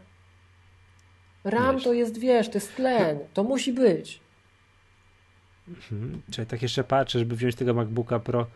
RAM 1.45 1.75
Wiesz. 1.75 1.85
to 1.85 1.93
jest, 1.93 2.19
wiesz, 2.19 2.49
to 2.49 2.55
jest 2.55 2.77
tlen, 2.77 3.19
to 3.35 3.45
musi 3.45 3.73
być. 3.73 4.21
Mhm. 5.69 6.23
Czyli 6.31 6.47
tak 6.47 6.63
jeszcze 6.63 6.85
patrzę, 6.85 7.19
żeby 7.19 7.37
wziąć 7.37 7.55
tego 7.55 7.75
MacBooka 7.75 8.19
Pro. 8.19 8.47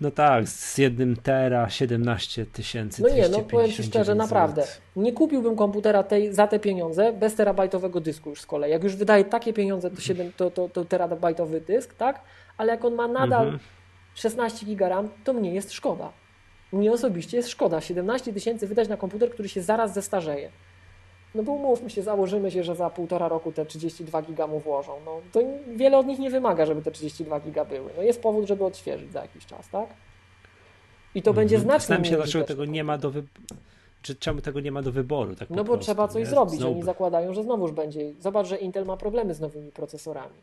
No 0.00 0.10
tak, 0.10 0.48
z 0.48 0.78
jednym 0.78 1.16
tera 1.16 1.70
17 1.70 2.46
tysięcy. 2.46 3.02
No 3.02 3.08
nie, 3.08 3.28
no 3.28 3.40
powiem 3.40 3.70
Ci 3.70 3.82
szczerze, 3.82 4.14
naprawdę. 4.14 4.64
Nie 4.96 5.12
kupiłbym 5.12 5.56
komputera 5.56 6.02
tej, 6.02 6.34
za 6.34 6.46
te 6.46 6.58
pieniądze 6.58 7.12
bez 7.12 7.34
terabajtowego 7.34 8.00
dysku 8.00 8.30
już 8.30 8.40
z 8.40 8.46
kolei. 8.46 8.70
Jak 8.70 8.84
już 8.84 8.96
wydaje 8.96 9.24
takie 9.24 9.52
pieniądze, 9.52 9.90
to, 9.90 10.00
7, 10.00 10.32
to, 10.36 10.50
to, 10.50 10.68
to 10.68 10.84
terabajtowy 10.84 11.60
dysk, 11.60 11.94
tak? 11.94 12.20
Ale 12.56 12.72
jak 12.72 12.84
on 12.84 12.94
ma 12.94 13.08
nadal 13.08 13.44
Mhm. 13.44 13.58
16 14.14 14.66
giga 14.66 14.88
RAM, 14.88 15.08
to 15.24 15.32
mnie 15.32 15.54
jest 15.54 15.72
szkoda. 15.72 16.12
Mnie 16.72 16.92
osobiście 16.92 17.36
jest 17.36 17.48
szkoda 17.48 17.80
17 17.80 18.32
tysięcy 18.32 18.66
wydać 18.66 18.88
na 18.88 18.96
komputer, 18.96 19.30
który 19.30 19.48
się 19.48 19.62
zaraz 19.62 19.94
zestarzeje. 19.94 20.50
No 21.34 21.42
bo 21.42 21.52
umówmy 21.52 21.90
się, 21.90 22.02
założymy 22.02 22.50
się, 22.50 22.64
że 22.64 22.74
za 22.74 22.90
półtora 22.90 23.28
roku 23.28 23.52
te 23.52 23.66
32 23.66 24.22
giga 24.22 24.46
mu 24.46 24.60
włożą. 24.60 24.92
No 25.04 25.20
to 25.32 25.40
wiele 25.76 25.98
od 25.98 26.06
nich 26.06 26.18
nie 26.18 26.30
wymaga, 26.30 26.66
żeby 26.66 26.82
te 26.82 26.90
32 26.90 27.40
giga 27.40 27.64
były. 27.64 27.90
No 27.96 28.02
jest 28.02 28.22
powód, 28.22 28.46
żeby 28.46 28.64
odświeżyć 28.64 29.12
za 29.12 29.22
jakiś 29.22 29.46
czas, 29.46 29.68
tak? 29.68 29.88
I 31.14 31.22
to 31.22 31.32
będzie 31.32 31.58
znacznie 31.58 31.78
Zastanawiam 31.78 32.04
się, 32.04 32.16
dlaczego 32.16 32.44
tego 32.44 32.64
nie 32.64 32.84
ma 32.84 32.98
do 32.98 33.10
wy... 33.10 33.22
Czy 34.02 34.16
czemu 34.16 34.40
tego 34.40 34.60
nie 34.60 34.72
ma 34.72 34.82
do 34.82 34.92
wyboru? 34.92 35.36
Tak 35.36 35.50
no 35.50 35.56
bo 35.56 35.64
prostu, 35.64 35.84
trzeba 35.84 36.08
coś 36.08 36.20
nie? 36.20 36.26
zrobić. 36.26 36.60
Znowu- 36.60 36.72
Oni 36.72 36.82
zakładają, 36.82 37.34
że 37.34 37.42
znowuż 37.42 37.72
będzie. 37.72 38.00
Zobacz, 38.20 38.46
że 38.46 38.56
Intel 38.56 38.84
ma 38.84 38.96
problemy 38.96 39.34
z 39.34 39.40
nowymi 39.40 39.72
procesorami. 39.72 40.34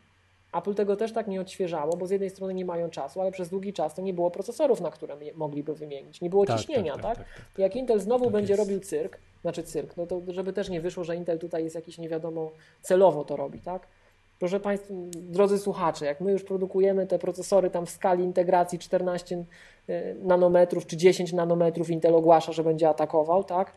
Apple 0.52 0.74
tego 0.74 0.96
też 0.96 1.12
tak 1.12 1.28
nie 1.28 1.40
odświeżało, 1.40 1.96
bo 1.96 2.06
z 2.06 2.10
jednej 2.10 2.30
strony 2.30 2.54
nie 2.54 2.64
mają 2.64 2.90
czasu, 2.90 3.20
ale 3.20 3.32
przez 3.32 3.48
długi 3.48 3.72
czas 3.72 3.94
to 3.94 4.02
nie 4.02 4.14
było 4.14 4.30
procesorów, 4.30 4.80
na 4.80 4.90
które 4.90 5.16
mogliby 5.34 5.74
wymienić. 5.74 6.20
Nie 6.20 6.30
było 6.30 6.46
Tak, 6.46 6.58
ciśnienia, 6.58 6.92
tak, 6.92 7.02
tak? 7.02 7.16
tak, 7.16 7.26
tak, 7.26 7.36
tak. 7.36 7.58
Jak 7.58 7.76
Intel 7.76 8.00
znowu 8.00 8.24
Tak 8.24 8.32
będzie 8.32 8.52
jest. 8.52 8.62
robił 8.64 8.80
cyrk, 8.80 9.18
znaczy 9.42 9.62
cyrk, 9.62 9.96
no 9.96 10.06
to 10.06 10.20
żeby 10.28 10.52
też 10.52 10.68
nie 10.68 10.80
wyszło, 10.80 11.04
że 11.04 11.16
Intel 11.16 11.38
tutaj 11.38 11.64
jest 11.64 11.74
jakiś 11.76 11.98
nie 11.98 12.08
wiadomo 12.08 12.50
celowo 12.82 13.24
to 13.24 13.36
robi, 13.36 13.60
tak? 13.60 13.86
Proszę 14.38 14.60
Państwa, 14.60 14.94
drodzy 15.14 15.58
słuchacze, 15.58 16.06
jak 16.06 16.20
my 16.20 16.32
już 16.32 16.42
produkujemy 16.44 17.06
te 17.06 17.18
procesory 17.18 17.70
tam 17.70 17.86
w 17.86 17.90
skali 17.90 18.24
integracji 18.24 18.78
14 18.78 19.44
y, 19.88 20.16
nanometrów 20.22 20.86
czy 20.86 20.96
10 20.96 21.32
nanometrów, 21.32 21.90
Intel 21.90 22.14
ogłasza, 22.14 22.52
że 22.52 22.64
będzie 22.64 22.88
atakował, 22.88 23.44
tak? 23.44 23.72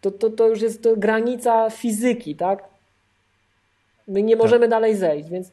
To, 0.00 0.10
to, 0.10 0.30
to 0.30 0.48
już 0.48 0.62
jest 0.62 0.82
to 0.82 0.96
granica 0.96 1.70
fizyki, 1.70 2.36
tak? 2.36 2.64
My 4.08 4.22
nie 4.22 4.36
możemy 4.36 4.68
dalej 4.68 4.96
zejść, 4.96 5.28
więc 5.28 5.50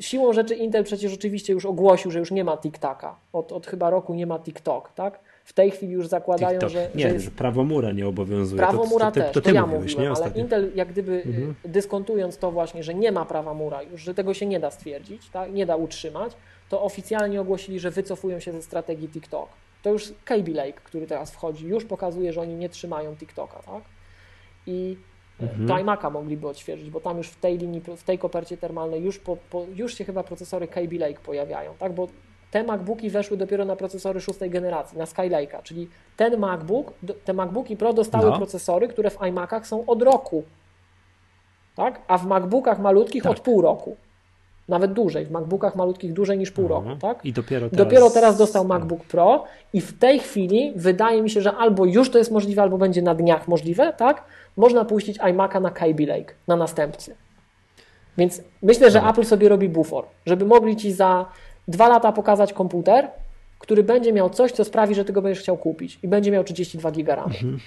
siłą 0.00 0.32
rzeczy 0.32 0.54
Intel 0.54 0.84
przecież 0.84 1.14
oczywiście 1.14 1.52
już 1.52 1.66
ogłosił, 1.66 2.10
że 2.10 2.18
już 2.18 2.30
nie 2.30 2.44
ma 2.44 2.56
TikToka. 2.56 3.16
Od, 3.32 3.52
od 3.52 3.66
chyba 3.66 3.90
roku 3.90 4.14
nie 4.14 4.26
ma 4.26 4.38
TikTok, 4.38 4.92
tak? 4.92 5.20
W 5.44 5.52
tej 5.52 5.70
chwili 5.70 5.92
już 5.92 6.06
zakładają, 6.06 6.52
TikTok. 6.52 6.70
że, 6.70 6.90
Nie, 6.94 7.02
że 7.02 7.08
że, 7.08 7.14
jest 7.14 7.30
prawo 7.30 7.64
mura 7.64 7.92
nie 7.92 8.08
obowiązuje. 8.08 8.58
prawo 8.58 8.84
to, 8.84 8.90
to, 8.90 8.98
to, 8.98 9.10
też, 9.10 9.32
to 9.34 9.40
ty 9.40 9.52
ja 9.52 9.66
mówiłeś, 9.66 9.94
mówiłem, 9.96 10.14
ale. 10.22 10.30
Intel 10.34 10.72
jak 10.74 10.88
gdyby 10.88 11.12
y, 11.12 11.22
Mhm. 11.26 11.54
dyskontując 11.64 12.38
to 12.38 12.50
właśnie, 12.50 12.82
że 12.82 12.94
nie 12.94 13.12
ma 13.12 13.24
prawa 13.24 13.54
mura, 13.54 13.82
już 13.82 14.00
że 14.02 14.14
tego 14.14 14.34
się 14.34 14.46
nie 14.46 14.60
da 14.60 14.70
stwierdzić, 14.70 15.28
tak? 15.30 15.52
nie 15.52 15.66
da 15.66 15.76
utrzymać, 15.76 16.32
to 16.68 16.82
oficjalnie 16.82 17.40
ogłosili, 17.40 17.80
że 17.80 17.90
wycofują 17.90 18.40
się 18.40 18.52
ze 18.52 18.62
strategii 18.62 19.08
TikTok. 19.08 19.48
To 19.82 19.90
już 19.90 20.12
Kaby 20.24 20.50
Lake, 20.52 20.72
który 20.84 21.06
teraz 21.06 21.30
wchodzi, 21.30 21.66
już 21.66 21.84
pokazuje, 21.84 22.32
że 22.32 22.40
oni 22.40 22.54
nie 22.54 22.68
trzymają 22.68 23.16
TikToka, 23.16 23.58
tak? 23.62 23.82
I 24.66 24.96
Mhm. 25.42 25.68
to 25.68 25.74
iMac'a 25.74 26.10
mogliby 26.10 26.48
odświeżyć, 26.48 26.90
bo 26.90 27.00
tam 27.00 27.18
już 27.18 27.28
w 27.28 27.40
tej 27.40 27.58
linii, 27.58 27.80
w 27.96 28.02
tej 28.02 28.18
kopercie 28.18 28.56
termalnej 28.56 29.02
już, 29.02 29.18
po, 29.18 29.36
po, 29.50 29.66
już 29.74 29.94
się 29.94 30.04
chyba 30.04 30.22
procesory 30.22 30.68
Kaby 30.68 30.98
Lake 30.98 31.20
pojawiają, 31.24 31.72
tak? 31.78 31.92
Bo 31.92 32.08
te 32.50 32.64
MacBooki 32.64 33.10
weszły 33.10 33.36
dopiero 33.36 33.64
na 33.64 33.76
procesory 33.76 34.20
szóstej 34.20 34.50
generacji, 34.50 34.98
na 34.98 35.04
Skylake'a, 35.04 35.62
czyli 35.62 35.88
ten 36.16 36.38
MacBook, 36.38 36.92
te 37.24 37.32
MacBooki 37.32 37.76
Pro 37.76 37.92
dostały 37.92 38.30
No. 38.30 38.36
procesory, 38.36 38.88
które 38.88 39.10
w 39.10 39.18
iMacach 39.28 39.66
są 39.66 39.86
od 39.86 40.02
roku, 40.02 40.42
tak? 41.76 42.00
A 42.08 42.18
w 42.18 42.26
MacBookach 42.26 42.78
malutkich 42.80 43.22
Tak. 43.22 43.32
od 43.32 43.40
pół 43.40 43.62
roku. 43.62 43.96
Nawet 44.68 44.92
dłużej, 44.92 45.26
w 45.26 45.30
MacBookach 45.30 45.76
malutkich 45.76 46.12
dłużej 46.12 46.38
niż 46.38 46.50
pół 46.50 46.68
roku, 46.68 46.80
Mhm. 46.82 46.98
tak? 47.00 47.24
I 47.24 47.32
dopiero 47.32 47.70
teraz... 47.70 47.86
Dopiero 47.86 48.10
teraz 48.10 48.38
dostał 48.38 48.64
MacBook 48.64 49.04
Pro 49.04 49.44
i 49.72 49.80
w 49.80 49.98
tej 49.98 50.18
chwili 50.20 50.72
wydaje 50.76 51.22
mi 51.22 51.30
się, 51.30 51.40
że 51.40 51.52
albo 51.52 51.84
już 51.84 52.10
to 52.10 52.18
jest 52.18 52.30
możliwe, 52.30 52.62
albo 52.62 52.78
będzie 52.78 53.02
na 53.02 53.14
dniach 53.14 53.48
możliwe, 53.48 53.92
tak? 53.92 54.24
Można 54.56 54.84
puścić 54.84 55.18
iMac'a 55.18 55.60
na 55.62 55.70
Kaby 55.70 56.06
Lake, 56.06 56.34
na 56.48 56.56
następcy. 56.56 57.14
Więc 58.18 58.42
myślę, 58.62 58.90
że 58.90 58.98
Dobra. 58.98 59.10
Apple 59.10 59.24
sobie 59.24 59.48
robi 59.48 59.68
bufor, 59.68 60.06
żeby 60.26 60.44
mogli 60.44 60.76
ci 60.76 60.92
za 60.92 61.26
dwa 61.68 61.88
lata 61.88 62.12
pokazać 62.12 62.52
komputer, 62.52 63.08
który 63.58 63.82
będzie 63.82 64.12
miał 64.12 64.30
coś, 64.30 64.52
co 64.52 64.64
sprawi, 64.64 64.94
że 64.94 65.04
ty 65.04 65.12
go 65.12 65.22
będziesz 65.22 65.42
chciał 65.42 65.56
kupić 65.56 65.98
i 66.02 66.08
będzie 66.08 66.30
miał 66.30 66.44
32 66.44 66.90
giga 66.90 67.14
RAM. 67.14 67.26
Mhm. 67.30 67.58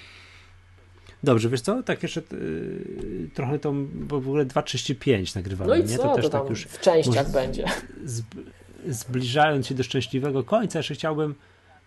Dobrze, 1.22 1.48
wiesz 1.48 1.60
co, 1.60 1.82
tak 1.82 2.02
jeszcze 2.02 2.20
yy, 2.32 3.28
trochę 3.34 3.58
to, 3.58 3.72
bo 3.94 4.20
w 4.20 4.28
ogóle 4.28 4.46
2.35 4.46 5.36
nagrywamy, 5.36 5.68
No 5.70 5.76
i 5.76 5.80
nie? 5.80 5.86
co 5.96 6.02
To 6.02 6.08
to, 6.08 6.16
też 6.16 6.28
tak 6.30 6.50
już 6.50 6.64
w 6.64 6.80
częściach 6.80 7.26
może- 7.26 7.46
będzie? 7.46 7.64
zb- 8.04 8.42
zbliżając 8.88 9.66
się 9.66 9.74
do 9.74 9.82
szczęśliwego 9.82 10.44
końca, 10.44 10.78
jeszcze 10.78 10.94
chciałbym 10.94 11.34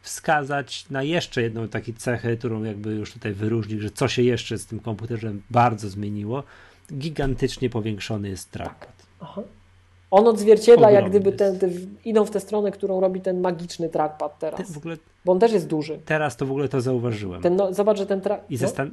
wskazać 0.01 0.89
na 0.89 1.03
jeszcze 1.03 1.41
jedną 1.41 1.67
taką 1.67 1.91
cechę, 1.97 2.37
którą 2.37 2.63
jakby 2.63 2.89
już 2.93 3.13
tutaj 3.13 3.33
wyróżnić, 3.33 3.81
że 3.81 3.89
co 3.89 4.07
się 4.07 4.21
jeszcze 4.21 4.57
z 4.57 4.65
tym 4.65 4.79
komputerem 4.79 5.41
bardzo 5.49 5.89
zmieniło. 5.89 6.43
Gigantycznie 6.93 7.69
powiększony 7.69 8.29
jest 8.29 8.51
trackpad. 8.51 9.05
Aha. 9.19 9.41
On 10.11 10.27
odzwierciedla 10.27 10.91
jak 10.91 11.05
Ogromny 11.05 11.19
gdyby 11.19 11.37
te, 11.37 11.45
jest. 11.45 11.59
te, 11.59 11.69
idą 12.05 12.25
w 12.25 12.31
tę 12.31 12.39
stronę, 12.39 12.71
którą 12.71 12.99
robi 12.99 13.21
ten 13.21 13.41
magiczny 13.41 13.89
trackpad 13.89 14.39
Te, 14.39 14.51
teraz, 14.51 14.71
w 14.71 14.77
ogóle 14.77 14.97
bo 15.25 15.31
on 15.31 15.39
też 15.39 15.51
jest 15.51 15.67
duży. 15.67 15.99
teraz 16.05 16.37
to 16.37 16.45
w 16.45 16.51
ogóle 16.51 16.69
to 16.69 16.81
zauważyłem. 16.81 17.41
Ten, 17.41 17.55
no, 17.55 17.73
zobacz, 17.73 17.97
że 17.97 18.05
ten 18.05 18.21
tra... 18.21 18.39
I 18.49 18.53
no, 18.55 18.67
zastan- 18.67 18.89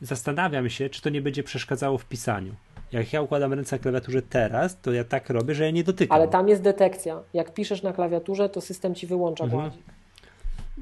zastanawiam 0.00 0.70
się, 0.70 0.90
czy 0.90 1.02
to 1.02 1.10
nie 1.10 1.22
będzie 1.22 1.42
przeszkadzało 1.42 1.98
w 1.98 2.04
pisaniu. 2.04 2.54
Jak 2.92 3.12
ja 3.12 3.22
układam 3.22 3.52
ręce 3.52 3.76
na 3.76 3.82
klawiaturze 3.82 4.22
teraz, 4.22 4.80
to 4.80 4.92
ja 4.92 5.04
tak 5.04 5.30
robię, 5.30 5.54
że 5.54 5.64
ja 5.64 5.70
nie 5.70 5.84
dotykam. 5.84 6.16
Ale 6.16 6.28
tam 6.28 6.48
jest 6.48 6.62
detekcja. 6.62 7.20
Jak 7.34 7.54
piszesz 7.54 7.82
na 7.82 7.92
klawiaturze, 7.92 8.48
to 8.48 8.60
system 8.60 8.94
ci 8.94 9.06
wyłącza 9.06 9.44
Mhm. 9.44 9.62
gładzik. 9.62 9.82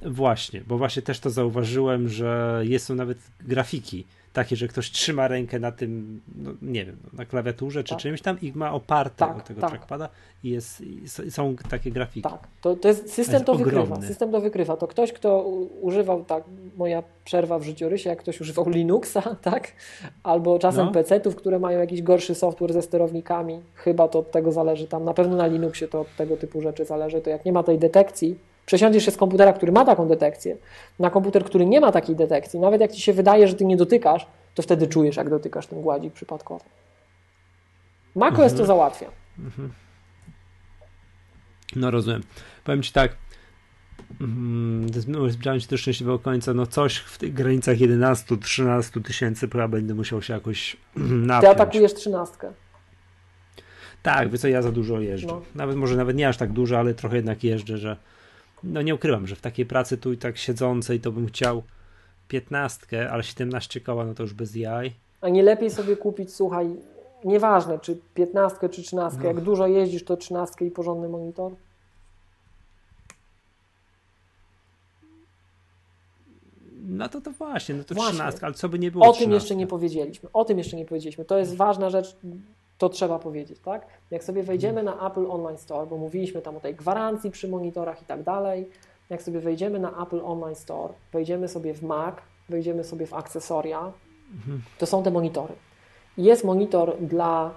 Właśnie, 0.03 0.61
bo 0.67 0.79
właśnie 0.79 1.03
też 1.03 1.21
to 1.21 1.31
zauważyłem, 1.31 2.09
że 2.09 2.61
jest 2.65 2.87
są 2.87 2.95
nawet 2.95 3.19
grafiki 3.41 4.07
takie, 4.33 4.57
że 4.57 4.69
ktoś 4.69 4.91
trzyma 4.91 5.29
rękę 5.29 5.59
na 5.59 5.73
tym, 5.73 6.21
no, 6.37 6.51
nie 6.63 6.85
wiem, 6.85 6.97
na 7.13 7.25
klawiaturze 7.25 7.85
czy 7.85 7.95
Tak. 7.95 7.99
czymś 8.03 8.23
tam 8.23 8.41
i 8.43 8.53
ma 8.55 8.73
oparte 8.73 9.17
Tak, 9.27 9.37
o 9.37 9.41
tego 9.41 9.61
tak. 9.61 9.71
trackpada 9.71 10.09
i, 10.45 10.51
jest, 10.51 10.81
i 10.81 11.31
są 11.31 11.57
takie 11.71 11.91
grafiki. 11.91 12.29
Tak, 12.31 12.49
to, 12.61 12.77
to 12.77 12.89
jest, 12.89 13.13
system 13.13 13.33
jest 13.35 13.45
to 13.47 13.55
wykrywa. 13.55 13.83
ogromny. 13.83 14.07
System 14.07 14.33
to 14.33 14.41
wykrywa. 14.41 14.77
To 14.77 14.87
ktoś, 14.87 15.13
kto 15.13 15.43
używał, 15.81 16.25
tak, 16.25 16.45
moja 16.77 17.03
przerwa 17.25 17.59
w 17.59 17.63
życiorysie, 17.63 18.11
jak 18.11 18.19
ktoś 18.19 18.41
używał 18.41 18.69
Linuxa, 18.69 19.23
tak, 19.43 19.73
albo 20.23 20.59
czasem 20.59 20.87
No. 20.87 20.93
PC-ów, 20.93 21.37
które 21.37 21.59
mają 21.59 21.79
jakiś 21.81 22.03
gorszy 22.03 22.35
software 22.35 22.73
ze 22.73 22.83
sterownikami, 22.83 23.61
chyba 23.75 24.09
to 24.09 24.19
od 24.19 24.31
tego 24.31 24.53
zależy 24.53 24.87
tam, 24.87 25.05
na 25.05 25.15
pewno 25.15 25.37
na 25.37 25.47
Linuxie 25.47 25.89
to 25.89 26.01
od 26.01 26.17
tego 26.17 26.37
typu 26.37 26.61
rzeczy 26.61 26.85
zależy, 26.85 27.21
to 27.21 27.31
jak 27.31 27.45
nie 27.45 27.53
ma 27.53 27.63
tej 27.63 27.79
detekcji, 27.79 28.39
przesiądziesz 28.73 29.05
się 29.05 29.11
z 29.11 29.17
komputera, 29.17 29.53
który 29.53 29.73
ma 29.73 29.85
taką 29.85 30.09
detekcję, 30.09 30.57
na 30.99 31.11
komputer, 31.11 31.45
który 31.45 31.67
nie 31.67 31.81
ma 31.81 31.93
takiej 31.93 32.17
detekcji, 32.17 32.61
nawet 32.61 32.81
jak 32.81 32.93
ci 32.93 33.03
się 33.03 33.13
wydaje, 33.13 33.49
że 33.49 33.55
ty 33.55 33.65
nie 33.65 33.77
dotykasz, 33.77 34.27
to 34.55 34.63
wtedy 34.63 34.87
czujesz, 34.87 35.17
jak 35.17 35.31
dotykasz 35.31 35.67
ten 35.67 35.83
gładzik 35.83 36.13
przypadkowo. 36.13 36.65
macOS 38.15 38.39
Mhm. 38.39 38.59
to 38.59 38.65
załatwia. 38.65 39.07
No 41.77 41.91
rozumiem. 41.91 42.23
Powiem 42.65 42.83
Ci 42.83 42.93
tak, 42.93 43.17
mm, 44.21 44.87
zbliżam 45.29 45.61
się 45.61 45.69
do 45.69 45.77
szczęśliwego 45.77 46.19
końca, 46.19 46.55
no 46.55 46.67
coś 46.67 46.97
w 46.97 47.19
tych 47.19 47.35
granicach 47.35 47.77
11-13 47.77 49.03
tysięcy 49.03 49.49
chyba 49.49 49.69
będę 49.69 49.95
musiał 49.95 50.23
się 50.23 50.35
jakoś 50.35 50.77
napiąć. 50.97 51.55
Ty 51.55 51.63
atakujesz 51.63 51.95
trzynastkę. 51.95 52.53
Tak, 54.03 54.29
wy 54.29 54.39
co, 54.39 54.49
ja 54.49 54.63
za 54.63 54.73
dużo 54.73 55.01
jeżdżę. 55.01 55.27
No. 55.27 55.43
Nawet 55.55 55.77
może 55.77 55.97
nawet 55.97 56.17
nie 56.17 56.29
aż 56.29 56.37
tak 56.37 56.53
dużo, 56.53 56.79
ale 56.79 56.95
trochę 56.95 57.17
jednak 57.17 57.45
jeżdżę, 57.45 57.79
że 57.79 57.97
no 58.65 58.83
nie 58.83 58.95
ukrywam, 58.95 59.27
że 59.27 59.37
w 59.37 59.41
takiej 59.41 59.67
pracy 59.67 59.99
tu 59.99 60.13
i 60.13 60.19
tak 60.19 60.39
siedzącej 60.39 61.01
to 61.01 61.13
bym 61.13 61.27
chciał 61.27 61.63
piętnastkę, 62.29 63.11
ale 63.11 63.23
17 63.23 63.81
koła 63.81 64.05
no 64.05 64.15
to 64.15 64.23
już 64.23 64.35
bez 64.35 64.57
jaj. 64.57 64.93
A 65.21 65.29
nie 65.29 65.43
lepiej 65.43 65.71
sobie 65.71 65.97
kupić, 65.97 66.35
słuchaj, 66.35 66.77
nieważne 67.25 67.79
czy 67.79 67.99
piętnastkę 68.15 68.69
czy 68.69 68.83
trzynastkę, 68.83 69.23
no. 69.23 69.29
jak 69.29 69.41
dużo 69.41 69.67
jeździsz 69.67 70.05
to 70.05 70.17
trzynastkę 70.17 70.65
i 70.65 70.71
porządny 70.71 71.09
monitor? 71.09 71.53
No 76.85 77.09
to 77.09 77.21
to 77.21 77.31
właśnie, 77.31 77.75
no 77.75 77.85
to 77.85 77.95
trzynastka, 77.95 78.47
ale 78.47 78.55
co 78.55 78.69
by 78.69 78.79
nie 78.79 78.91
było 78.91 79.07
O 79.07 79.13
tym 79.13 79.33
jeszcze 79.33 79.57
nie 79.57 79.67
powiedzieliśmy, 79.67 80.29
o 80.33 80.45
tym 80.45 80.59
jeszcze 80.59 80.77
nie 80.77 80.85
powiedzieliśmy. 80.85 81.25
To 81.25 81.39
jest 81.39 81.57
ważna 81.57 81.91
rzecz, 81.91 82.17
to 82.83 82.89
trzeba 82.89 83.19
powiedzieć, 83.19 83.59
tak? 83.59 83.87
Jak 84.11 84.25
sobie 84.25 84.43
wejdziemy 84.43 84.83
na 84.83 85.07
Apple 85.07 85.31
Online 85.31 85.59
Store, 85.59 85.87
bo 85.87 85.97
mówiliśmy 85.97 86.43
tam 86.43 86.57
o 86.57 86.61
tej 86.61 86.75
gwarancji 86.75 87.31
przy 87.31 87.49
monitorach 87.49 88.03
i 88.03 88.05
tak 88.05 88.23
dalej, 88.23 88.69
jak 89.11 89.23
sobie 89.23 89.41
wejdziemy 89.41 89.79
na 89.79 90.03
Apple 90.03 90.21
Online 90.25 90.55
Store, 90.55 90.95
wejdziemy 91.13 91.49
sobie 91.49 91.75
w 91.75 91.83
Mac, 91.83 92.15
wejdziemy 92.49 92.85
sobie 92.85 93.07
w 93.07 93.15
akcesoria, 93.15 93.93
to 94.79 94.87
są 94.87 95.03
te 95.03 95.11
monitory. 95.11 95.55
Jest 96.17 96.45
monitor 96.45 96.97
dla, 97.01 97.51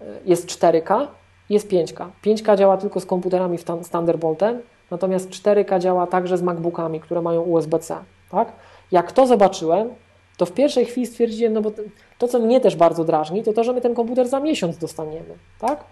e, 0.00 0.04
jest 0.24 0.46
4K, 0.46 1.08
jest 1.50 1.68
5K. 1.68 2.10
5K 2.22 2.56
działa 2.56 2.76
tylko 2.76 3.00
z 3.00 3.06
komputerami 3.06 3.58
w 3.58 3.64
Thunderboltem, 3.90 4.62
natomiast 4.90 5.30
4K 5.30 5.78
działa 5.78 6.06
także 6.06 6.38
z 6.38 6.42
MacBookami, 6.42 7.00
które 7.00 7.22
mają 7.22 7.42
USB-C, 7.42 7.96
tak? 8.30 8.52
Jak 8.92 9.12
to 9.12 9.26
zobaczyłem, 9.26 9.90
to 10.36 10.46
w 10.46 10.52
pierwszej 10.52 10.84
chwili 10.84 11.06
stwierdziłem, 11.06 11.52
no 11.52 11.62
bo 11.62 11.72
to, 12.18 12.28
co 12.28 12.38
mnie 12.38 12.60
też 12.60 12.76
bardzo 12.76 13.04
drażni, 13.04 13.42
to 13.42 13.52
to, 13.52 13.64
że 13.64 13.72
my 13.72 13.80
ten 13.80 13.94
komputer 13.94 14.28
za 14.28 14.40
miesiąc 14.40 14.78
dostaniemy, 14.78 15.34
tak? 15.60 15.84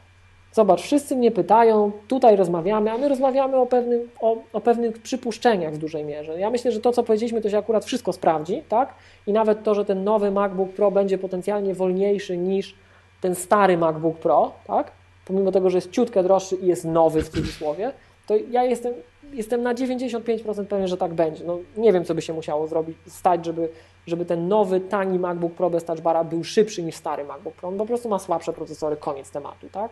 Zobacz, 0.53 0.83
wszyscy 0.83 1.17
mnie 1.17 1.31
pytają, 1.31 1.93
tutaj 2.09 2.37
rozmawiamy, 2.37 2.91
a 2.93 2.99
my 2.99 3.09
rozmawiamy 3.09 3.57
o, 3.57 3.67
pewnym, 3.67 4.11
o, 4.21 4.37
o 4.53 4.61
pewnych 4.61 4.99
przypuszczeniach 4.99 5.75
w 5.75 5.79
dużej 5.79 6.05
mierze. 6.05 6.41
Ja 6.41 6.51
myślę, 6.51 6.73
że 6.73 6.81
to, 6.81 6.93
co 6.93 7.03
powiedzieliśmy, 7.03 7.41
to 7.41 7.51
się 7.51 7.59
akurat 7.59 7.85
wszystko 7.85 8.13
sprawdzi, 8.13 8.63
tak? 8.69 8.95
I 9.27 9.33
nawet 9.33 9.63
to, 9.63 9.75
że 9.75 9.85
ten 9.85 10.05
nowy 10.05 10.31
MacBook 10.31 10.73
Pro 10.73 10.91
będzie 10.91 11.19
potencjalnie 11.19 11.75
wolniejszy 11.75 12.37
niż 12.37 12.75
ten 13.21 13.35
stary 13.35 13.79
MacBook 13.79 14.19
Pro, 14.19 14.53
tak? 14.67 14.93
Pomimo 15.25 15.53
tego, 15.53 15.71
że 15.71 15.79
jest 15.79 15.91
ciutkę 15.91 16.23
droższy 16.23 16.57
i 16.57 16.67
jest 16.67 16.85
nowy 16.85 17.23
w 17.23 17.29
cudzysłowie, 17.29 17.93
to 18.27 18.35
ja 18.51 18.65
jestem, 18.65 18.95
jestem 19.33 19.63
na 19.63 19.75
95% 19.75 20.65
pewien, 20.65 20.89
że 20.89 20.97
tak 20.97 21.15
będzie. 21.15 21.45
No, 21.45 21.59
nie 21.77 21.93
wiem, 21.93 22.05
co 22.05 22.15
by 22.15 22.23
się 22.23 22.33
musiało 22.33 22.67
zrobić, 22.67 22.97
stać, 23.07 23.47
żeby 23.47 23.69
żeby 24.07 24.25
ten 24.25 24.49
nowy, 24.49 24.81
tani 24.81 25.19
MacBook 25.19 25.53
Pro 25.53 25.71
bez 25.71 25.85
Touch 25.85 26.01
Bara 26.01 26.25
był 26.25 26.45
szybszy 26.45 26.83
niż 26.83 26.95
stary 26.95 27.25
MacBook 27.25 27.55
Pro. 27.55 27.69
On 27.69 27.79
po 27.79 27.87
prostu 27.87 28.09
ma 28.09 28.19
słabsze 28.19 28.53
procesory, 28.53 28.97
koniec 28.97 29.31
tematu, 29.31 29.69
tak? 29.73 29.91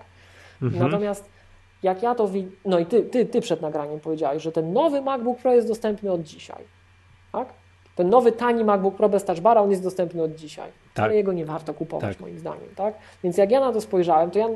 Mhm. 0.62 0.82
Natomiast 0.82 1.28
jak 1.82 2.02
ja 2.02 2.14
to 2.14 2.28
widzę, 2.28 2.50
no 2.64 2.78
i 2.78 2.86
ty, 2.86 3.02
ty, 3.02 3.26
ty 3.26 3.40
przed 3.40 3.62
nagraniem 3.62 4.00
powiedziałeś, 4.00 4.42
że 4.42 4.52
ten 4.52 4.72
nowy 4.72 5.02
MacBook 5.02 5.38
Pro 5.38 5.54
jest 5.54 5.68
dostępny 5.68 6.12
od 6.12 6.22
dzisiaj, 6.22 6.64
tak? 7.32 7.48
Ten 7.96 8.08
nowy, 8.08 8.32
tani 8.32 8.64
MacBook 8.64 8.96
Pro 8.96 9.08
bez 9.08 9.24
Touch 9.24 9.40
Bara, 9.40 9.60
on 9.60 9.70
jest 9.70 9.82
dostępny 9.82 10.22
od 10.22 10.34
dzisiaj, 10.34 10.70
tak. 10.94 11.04
ale 11.04 11.14
jego 11.14 11.32
nie 11.32 11.44
warto 11.44 11.74
kupować 11.74 12.16
tak. 12.16 12.20
moim 12.20 12.38
zdaniem, 12.38 12.68
tak? 12.76 12.94
Więc 13.24 13.36
jak 13.36 13.50
ja 13.50 13.60
na 13.60 13.72
to 13.72 13.80
spojrzałem, 13.80 14.30
to 14.30 14.38
ja, 14.38 14.48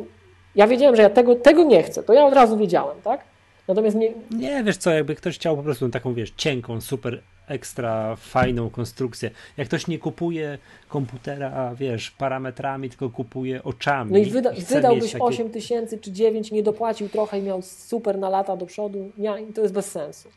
ja 0.54 0.66
wiedziałem, 0.66 0.96
że 0.96 1.02
ja 1.02 1.10
tego, 1.10 1.36
tego 1.36 1.64
nie 1.64 1.82
chcę, 1.82 2.02
to 2.02 2.12
ja 2.12 2.26
od 2.26 2.34
razu 2.34 2.56
wiedziałem, 2.56 2.96
tak? 3.02 3.24
Natomiast 3.68 3.96
nie... 3.96 4.12
Nie, 4.30 4.64
wiesz 4.64 4.76
co, 4.76 4.90
jakby 4.90 5.14
ktoś 5.14 5.34
chciał 5.34 5.56
po 5.56 5.62
prostu 5.62 5.88
taką, 5.88 6.14
wiesz, 6.14 6.30
cienką, 6.30 6.80
super 6.80 7.22
ekstra 7.48 8.16
fajną 8.16 8.70
konstrukcję. 8.70 9.30
Jak 9.56 9.68
ktoś 9.68 9.86
nie 9.86 9.98
kupuje 9.98 10.58
komputera, 10.88 11.74
wiesz, 11.74 12.10
parametrami, 12.10 12.88
tylko 12.88 13.10
kupuje 13.10 13.64
oczami. 13.64 14.12
No 14.12 14.18
i, 14.18 14.24
wyda 14.24 14.52
i 14.52 14.62
wydałbyś 14.62 15.12
takie... 15.12 15.24
8 15.24 15.50
tysięcy 15.50 15.98
czy 15.98 16.12
9, 16.12 16.52
nie 16.52 16.62
dopłacił 16.62 17.08
trochę 17.08 17.38
i 17.38 17.42
miał 17.42 17.62
super 17.62 18.18
na 18.18 18.28
lata 18.28 18.56
do 18.56 18.66
przodu, 18.66 19.10
nie, 19.18 19.34
to 19.54 19.60
jest 19.60 19.74
bez 19.74 19.90
sensu. 19.90 20.28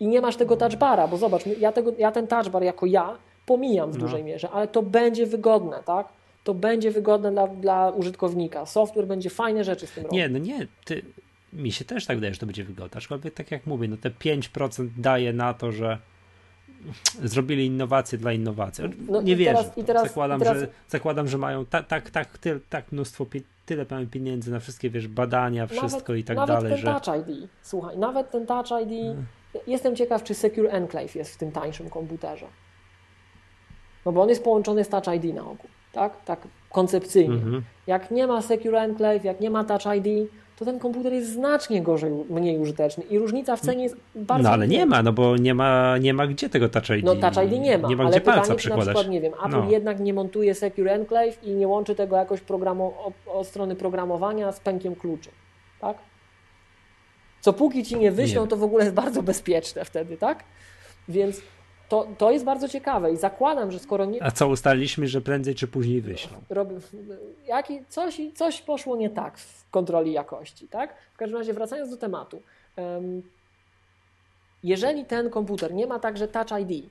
I 0.00 0.06
nie 0.06 0.20
masz 0.20 0.36
tego 0.36 0.56
touchbara, 0.56 1.08
bo 1.08 1.16
zobacz, 1.16 1.42
ja, 1.46 1.72
tego, 1.72 1.92
ja 1.98 2.12
ten 2.12 2.26
touchbar 2.26 2.62
jako 2.62 2.86
ja 2.86 3.16
pomijam 3.46 3.92
w 3.92 3.94
no. 3.94 4.00
dużej 4.00 4.24
mierze, 4.24 4.50
ale 4.50 4.68
to 4.68 4.82
będzie 4.82 5.26
wygodne, 5.26 5.82
tak? 5.86 6.08
To 6.44 6.54
będzie 6.54 6.90
wygodne 6.90 7.32
dla, 7.32 7.46
dla 7.46 7.90
użytkownika. 7.90 8.66
Software 8.66 9.06
będzie 9.06 9.30
fajne 9.30 9.64
rzeczy 9.64 9.86
z 9.86 9.92
tym 9.92 10.04
robić. 10.04 10.16
Nie, 10.16 10.28
no 10.28 10.38
nie, 10.38 10.66
ty, 10.84 11.02
mi 11.52 11.72
się 11.72 11.84
też 11.84 12.06
tak 12.06 12.16
wydaje, 12.16 12.34
że 12.34 12.40
to 12.40 12.46
będzie 12.46 12.64
wygodne, 12.64 12.98
aczkolwiek 12.98 13.34
tak 13.34 13.50
jak 13.50 13.66
mówię, 13.66 13.88
no 13.88 13.96
te 13.96 14.10
5% 14.10 14.88
daje 14.98 15.32
na 15.32 15.54
to, 15.54 15.72
że 15.72 15.98
zrobili 17.22 17.66
innowacje 17.66 18.18
dla 18.18 18.32
innowacji. 18.32 18.84
No 19.08 19.22
nie 19.22 19.36
wierzę. 19.36 19.64
Teraz, 19.64 19.86
teraz, 19.86 20.02
zakładam, 20.02 20.40
teraz... 20.40 20.58
Że, 20.58 20.68
zakładam, 20.88 21.28
że 21.28 21.38
mają 21.38 21.66
tak, 21.66 21.86
tak, 21.86 22.10
tak, 22.10 22.38
ty, 22.38 22.60
tak 22.70 22.92
mnóstwo, 22.92 23.26
tyle 23.66 23.86
mamy 23.90 24.06
pieniędzy 24.06 24.50
na 24.50 24.60
wszystkie, 24.60 24.90
wiesz, 24.90 25.08
badania, 25.08 25.66
wszystko 25.66 26.12
nawet, 26.12 26.18
i 26.18 26.24
tak 26.24 26.36
nawet 26.36 26.54
dalej. 26.54 26.70
Nawet 26.70 26.84
ten 26.84 26.94
że... 26.94 27.12
Touch 27.12 27.28
ID, 27.28 27.48
słuchaj, 27.62 27.98
nawet 27.98 28.30
ten 28.30 28.46
Touch 28.46 28.66
ID, 28.82 28.90
hmm. 28.90 29.26
jestem 29.66 29.96
ciekaw, 29.96 30.22
czy 30.22 30.34
Secure 30.34 30.70
Enclave 30.70 31.14
jest 31.14 31.34
w 31.34 31.36
tym 31.36 31.52
tańszym 31.52 31.90
komputerze. 31.90 32.46
No 34.06 34.12
bo 34.12 34.22
on 34.22 34.28
jest 34.28 34.44
połączony 34.44 34.84
z 34.84 34.88
Touch 34.88 35.14
ID 35.14 35.34
na 35.34 35.42
ogół, 35.42 35.70
tak? 35.92 36.24
Tak 36.24 36.48
koncepcyjnie. 36.70 37.34
Mm 37.34 37.52
-hmm. 37.52 37.62
Jak 37.86 38.10
nie 38.10 38.26
ma 38.26 38.42
Secure 38.42 38.80
Enclave, 38.80 39.24
jak 39.24 39.40
nie 39.40 39.50
ma 39.50 39.64
Touch 39.64 39.96
ID, 39.96 40.30
to 40.56 40.64
ten 40.64 40.78
komputer 40.78 41.12
jest 41.12 41.32
znacznie 41.32 41.82
gorzej, 41.82 42.12
mniej 42.30 42.58
użyteczny 42.58 43.04
i 43.04 43.18
różnica 43.18 43.56
w 43.56 43.60
cenie 43.60 43.82
jest 43.82 43.96
bardzo... 44.14 44.42
No 44.42 44.50
ale 44.50 44.68
nie 44.68 44.86
ma, 44.86 45.02
no 45.02 45.12
bo 45.12 45.36
nie 45.36 45.54
ma, 45.54 45.98
nie 45.98 46.14
ma 46.14 46.26
gdzie 46.26 46.48
tego 46.48 46.68
Touch 46.68 46.90
ID. 46.98 47.04
No 47.04 47.16
Touch 47.16 47.44
ID 47.44 47.60
nie 47.60 47.78
ma, 47.78 47.88
nie 47.88 47.96
ma 47.96 48.02
ale 48.02 48.10
gdzie 48.10 48.20
pytanie, 48.20 48.38
palca 48.38 48.54
czy 48.56 48.70
na 48.70 48.76
przykład, 48.76 49.08
nie 49.08 49.20
wiem, 49.20 49.32
Apple 49.46 49.50
no. 49.50 49.70
jednak 49.70 50.00
nie 50.00 50.14
montuje 50.14 50.54
Secure 50.54 50.92
Enclave 50.92 51.44
i 51.44 51.50
nie 51.50 51.68
łączy 51.68 51.94
tego 51.94 52.16
jakoś 52.16 52.40
programo, 52.40 53.12
od 53.26 53.46
strony 53.46 53.76
programowania 53.76 54.52
z 54.52 54.60
pękiem 54.60 54.94
kluczy, 54.94 55.30
tak? 55.80 55.96
Co 57.40 57.52
póki 57.52 57.84
ci 57.84 57.96
nie 57.96 58.12
wyślą, 58.12 58.48
to 58.48 58.56
w 58.56 58.62
ogóle 58.62 58.84
jest 58.84 58.94
bardzo 58.94 59.22
bezpieczne 59.22 59.84
wtedy, 59.84 60.16
tak? 60.16 60.44
Więc 61.08 61.42
to, 61.92 62.06
to 62.18 62.30
jest 62.30 62.44
bardzo 62.44 62.68
ciekawe 62.68 63.12
i 63.12 63.16
zakładam, 63.16 63.70
że 63.70 63.78
skoro 63.78 64.04
nie... 64.04 64.22
A 64.22 64.30
co 64.30 64.48
ustaliliśmy, 64.48 65.06
że 65.06 65.20
prędzej 65.20 65.54
czy 65.54 65.68
później 65.68 66.00
wyślą? 66.00 66.38
Rob... 66.50 66.68
Jaki... 67.46 67.84
Coś, 67.88 68.20
coś 68.34 68.62
poszło 68.62 68.96
nie 68.96 69.10
tak 69.10 69.38
w 69.38 69.70
kontroli 69.70 70.12
jakości, 70.12 70.68
tak? 70.68 70.94
W 71.14 71.16
każdym 71.16 71.38
razie 71.38 71.54
wracając 71.54 71.90
do 71.90 71.96
tematu. 71.96 72.42
Jeżeli 74.62 75.04
ten 75.04 75.30
komputer 75.30 75.74
nie 75.74 75.86
ma 75.86 75.98
także 75.98 76.28
Touch 76.28 76.60
ID, 76.60 76.90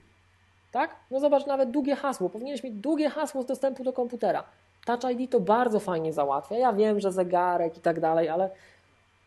tak? 0.72 0.96
No 1.12 1.20
zobacz, 1.20 1.46
nawet 1.46 1.72
długie 1.72 1.96
hasło. 1.96 2.30
Powinieneś 2.30 2.64
mieć 2.64 2.74
długie 2.74 3.10
hasło 3.10 3.42
z 3.42 3.46
dostępu 3.46 3.84
do 3.84 3.94
komputera. 3.94 4.44
Touch 4.86 5.12
ID 5.12 5.32
to 5.32 5.40
bardzo 5.40 5.80
fajnie 5.80 6.14
załatwia. 6.14 6.58
Ja 6.58 6.74
wiem, 6.74 7.00
że 7.00 7.12
zegarek 7.12 7.78
i 7.78 7.82
tak 7.82 8.00
dalej, 8.00 8.30
ale... 8.30 8.50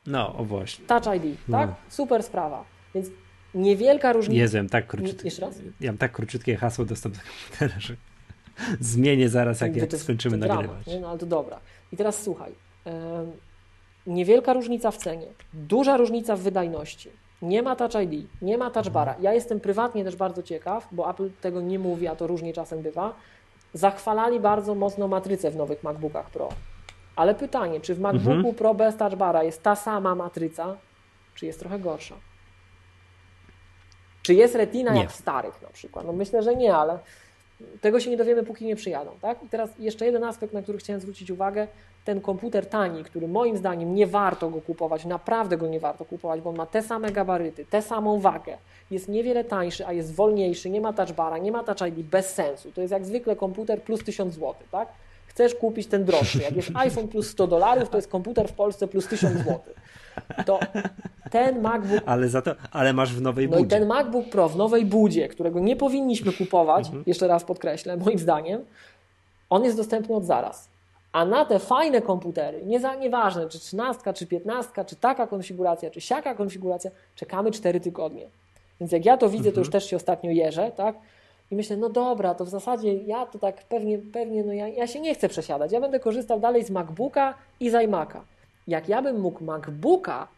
No, 0.07 0.36
o 0.36 0.44
właśnie. 0.44 0.86
Touch 0.86 1.17
ID, 1.17 1.39
tak? 1.53 1.69
No. 1.69 1.75
Super 1.89 2.23
sprawa. 2.23 2.65
Więc 2.94 3.09
niewielka 3.55 4.12
różnica. 4.12 4.41
Jezu, 4.41 4.57
ja 4.57 4.65
tak, 4.65 4.86
króciutkie, 4.86 5.24
Jeszcze 5.24 5.42
raz? 5.42 5.55
ja 5.81 5.92
mam 5.92 5.99
tak 5.99 6.12
króciutkie 6.12 6.57
hasło 6.57 6.84
dostępu 6.84 7.18
do 7.18 7.24
komputera, 7.24 7.81
że 7.81 7.97
zmienię 8.81 9.28
zaraz, 9.28 9.60
jak, 9.60 9.76
jak 9.76 9.92
skończymy 9.92 10.39
to 10.39 10.47
nagrywać. 10.47 10.86
nie? 10.86 11.00
No 11.00 11.08
ale 11.08 11.18
to 11.18 11.26
dobra. 11.26 11.60
I 11.92 11.97
teraz 11.97 12.23
słuchaj. 12.23 12.52
niewielka 14.07 14.52
różnica 14.52 14.91
w 14.91 14.97
cenie, 14.97 15.26
duża 15.55 15.97
różnica 15.97 16.36
w 16.36 16.41
wydajności. 16.41 17.10
Nie 17.42 17.62
ma 17.62 17.76
Touch 17.76 17.94
ID, 18.02 18.26
nie 18.42 18.58
ma 18.58 18.70
Touch 18.70 18.89
Bara. 18.89 19.15
Ja 19.20 19.34
jestem 19.34 19.60
prywatnie 19.60 20.05
też 20.05 20.16
bardzo 20.16 20.42
ciekaw, 20.42 20.89
bo 20.92 21.10
Apple 21.10 21.31
tego 21.41 21.60
nie 21.60 21.78
mówi, 21.78 22.08
a 22.08 22.16
to 22.16 22.26
różnie 22.26 22.52
czasem 22.52 22.83
bywa. 22.83 23.15
Zachwalali 23.74 24.41
bardzo 24.41 24.74
mocno 24.74 25.08
matrycę 25.08 25.50
w 25.50 25.57
nowych 25.57 25.83
MacBookach 25.83 26.31
Pro. 26.31 26.49
Ale 27.16 27.34
pytanie, 27.34 27.81
czy 27.81 27.94
w 27.94 28.00
MacBooku 28.00 28.36
mhm. 28.36 28.55
Pro 28.55 28.74
bez 28.74 28.97
Touch 28.97 29.15
Bara 29.15 29.42
jest 29.42 29.62
ta 29.62 29.76
sama 29.76 30.15
matryca, 30.15 30.76
czy 31.34 31.47
jest 31.47 31.60
trochę 31.60 31.78
gorsza? 31.78 32.15
Czy 34.25 34.35
jest 34.35 34.55
retina 34.55 34.93
nie. 34.93 35.01
jak 35.01 35.11
w 35.11 35.17
starych 35.17 35.62
na 35.62 35.69
przykład? 35.69 36.07
No 36.07 36.12
myślę, 36.12 36.43
że 36.43 36.57
nie, 36.57 36.77
ale 36.77 36.99
tego 37.81 38.01
się 38.01 38.11
nie 38.11 38.17
dowiemy, 38.17 38.43
póki 38.43 38.65
nie 38.65 38.77
przyjadą. 38.77 39.11
Tak? 39.20 39.43
I 39.43 39.49
teraz 39.49 39.70
jeszcze 39.78 40.07
jeden 40.07 40.25
aspekt, 40.25 40.55
na 40.55 40.62
który 40.62 40.78
chciałem 40.78 41.01
zwrócić 41.01 41.31
uwagę. 41.31 41.67
Ten 42.05 42.20
komputer 42.20 42.67
tani, 42.67 43.05
który 43.05 43.28
moim 43.28 43.57
zdaniem 43.57 43.94
nie 43.94 44.07
warto 44.07 44.51
go 44.51 44.61
kupować, 44.61 45.05
naprawdę 45.05 45.57
go 45.57 45.67
nie 45.67 45.81
warto 45.81 46.05
kupować, 46.05 46.41
bo 46.41 46.51
on 46.51 46.57
ma 46.57 46.67
te 46.67 46.83
same 46.83 47.12
gabaryty, 47.12 47.65
tę 47.65 47.83
samą 47.83 48.20
wagę, 48.20 48.59
jest 48.91 49.09
niewiele 49.09 49.44
tańszy, 49.44 49.86
a 49.86 49.93
jest 49.93 50.15
wolniejszy, 50.15 50.70
nie 50.70 50.81
ma 50.81 50.93
touchbara, 50.93 51.39
nie 51.39 51.53
ma 51.53 51.65
touch 51.65 51.89
ID, 51.89 52.07
bez 52.07 52.35
sensu. 52.35 52.73
To 52.73 52.81
jest 52.81 52.93
jak 52.93 53.05
zwykle 53.05 53.36
komputer 53.36 53.83
plus 53.83 54.05
1000 54.05 54.35
zł, 54.35 54.55
tak? 54.70 54.89
Chcesz 55.35 55.55
kupić 55.55 55.87
ten 55.87 56.05
droższy. 56.05 56.39
Jak 56.39 56.57
jest 56.57 56.71
iPhone 56.75 57.09
plus 57.09 57.31
100 57.31 57.47
dolarów, 57.47 57.89
to 57.91 57.99
jest 57.99 58.09
komputer 58.09 58.49
w 58.49 58.53
Polsce 58.53 58.89
plus 58.89 59.07
1000 59.09 59.39
zł 59.39 59.61
to 60.47 60.61
ten 61.31 61.61
MacBook... 61.61 62.03
Ale, 62.07 62.29
za 62.29 62.43
to, 62.43 62.55
ale 62.71 62.93
masz 62.93 63.15
w 63.15 63.23
nowej 63.23 63.49
budzie. 63.49 63.61
No 63.61 63.67
i 63.67 63.69
ten 63.69 63.87
MacBook 63.87 64.29
Pro 64.29 64.49
w 64.49 64.57
nowej 64.57 64.85
budzie, 64.85 65.29
którego 65.29 65.61
nie 65.61 65.77
powinniśmy 65.77 66.33
kupować, 66.33 66.87
mhm. 66.87 67.05
jeszcze 67.07 67.29
raz 67.29 67.45
podkreślę, 67.45 67.97
moim 67.97 68.19
zdaniem, 68.19 68.65
on 69.51 69.65
jest 69.65 69.77
dostępny 69.77 70.15
od 70.15 70.25
zaraz. 70.25 70.69
A 71.13 71.25
na 71.25 71.45
te 71.45 71.59
fajne 71.59 72.03
komputery, 72.03 72.63
nie 72.67 72.81
za, 72.81 72.95
nieważne 72.95 73.49
czy 73.49 73.59
13, 73.59 74.13
czy 74.13 74.27
15, 74.27 74.85
czy 74.85 74.97
taka 74.97 75.27
konfiguracja, 75.27 75.91
czy 75.91 76.01
siaka 76.01 76.35
konfiguracja, 76.35 76.91
czekamy 77.17 77.51
4 77.51 77.81
tygodnie. 77.81 78.27
Więc 78.81 78.93
jak 78.93 79.05
ja 79.05 79.17
to 79.17 79.29
widzę, 79.29 79.53
to 79.53 79.61
już 79.61 79.71
też 79.71 79.91
się 79.91 79.97
ostatnio 79.97 80.31
jeżę, 80.31 80.73
tak? 80.77 80.97
I 81.51 81.57
myślę, 81.57 81.77
no 81.77 81.89
dobra, 81.89 82.35
to 82.35 82.45
w 82.45 82.49
zasadzie 82.49 82.95
ja 82.95 83.27
to 83.27 83.39
tak 83.39 83.65
pewnie, 83.65 83.99
pewnie 83.99 84.45
no 84.45 84.53
ja, 84.53 84.69
ja 84.69 84.87
się 84.87 85.01
nie 85.01 85.15
chcę 85.15 85.29
przesiadać. 85.29 85.73
Ja 85.73 85.81
będę 85.81 86.01
korzystał 86.01 86.41
dalej 86.41 86.65
z 86.65 86.71
MacBooka 86.71 87.35
i 87.61 87.71
z 87.71 87.73
iMac'a. 87.73 88.21
Jak 88.67 88.89
ja 88.89 89.03
bym 89.03 89.21
mógł 89.21 89.45
MacBooka 89.45 90.29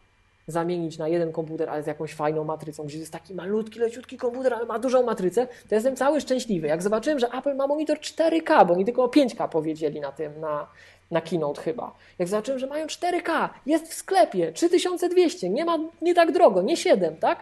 zamienić 0.47 0.97
na 0.97 1.07
jeden 1.07 1.31
komputer, 1.31 1.69
ale 1.69 1.83
z 1.83 1.87
jakąś 1.87 2.13
fajną 2.13 2.43
matrycą, 2.43 2.83
gdzie 2.83 2.97
jest 2.97 3.11
taki 3.11 3.35
malutki, 3.35 3.79
leciutki 3.79 4.17
komputer, 4.17 4.53
ale 4.53 4.65
ma 4.65 4.79
dużą 4.79 5.03
matrycę, 5.03 5.47
to 5.69 5.75
jestem 5.75 5.95
cały 5.95 6.21
szczęśliwy. 6.21 6.67
Jak 6.67 6.83
zobaczyłem, 6.83 7.19
że 7.19 7.27
Apple 7.27 7.55
ma 7.55 7.67
monitor 7.67 7.97
4K, 7.97 8.67
bo 8.67 8.73
oni 8.73 8.85
tylko 8.85 9.03
o 9.03 9.07
5K 9.07 9.49
powiedzieli 9.49 9.99
na 9.99 10.11
tym, 10.11 10.39
na, 10.39 10.67
na 11.11 11.21
keynote 11.21 11.61
chyba. 11.61 11.95
Jak 12.19 12.27
zobaczyłem, 12.27 12.59
że 12.59 12.67
mają 12.67 12.85
4K, 12.85 13.49
jest 13.65 13.87
w 13.87 13.93
sklepie, 13.93 14.51
3200, 14.51 15.49
nie 15.49 15.65
ma, 15.65 15.77
nie 16.01 16.15
tak 16.15 16.31
drogo, 16.31 16.61
nie 16.61 16.77
7, 16.77 17.17
tak? 17.17 17.39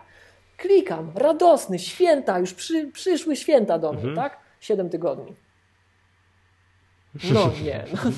Klikam, 0.58 1.12
radosny, 1.16 1.80
święta, 1.80 2.40
już 2.40 2.54
przy, 2.54 2.88
przyszły 2.88 3.36
święta 3.36 3.80
do 3.80 3.94
mnie, 3.94 4.04
mhm. 4.04 4.16
tak? 4.16 4.40
7 4.60 4.90
tygodni. 4.90 5.36
No 7.34 7.52
nie, 7.64 7.86
no. 7.94 8.12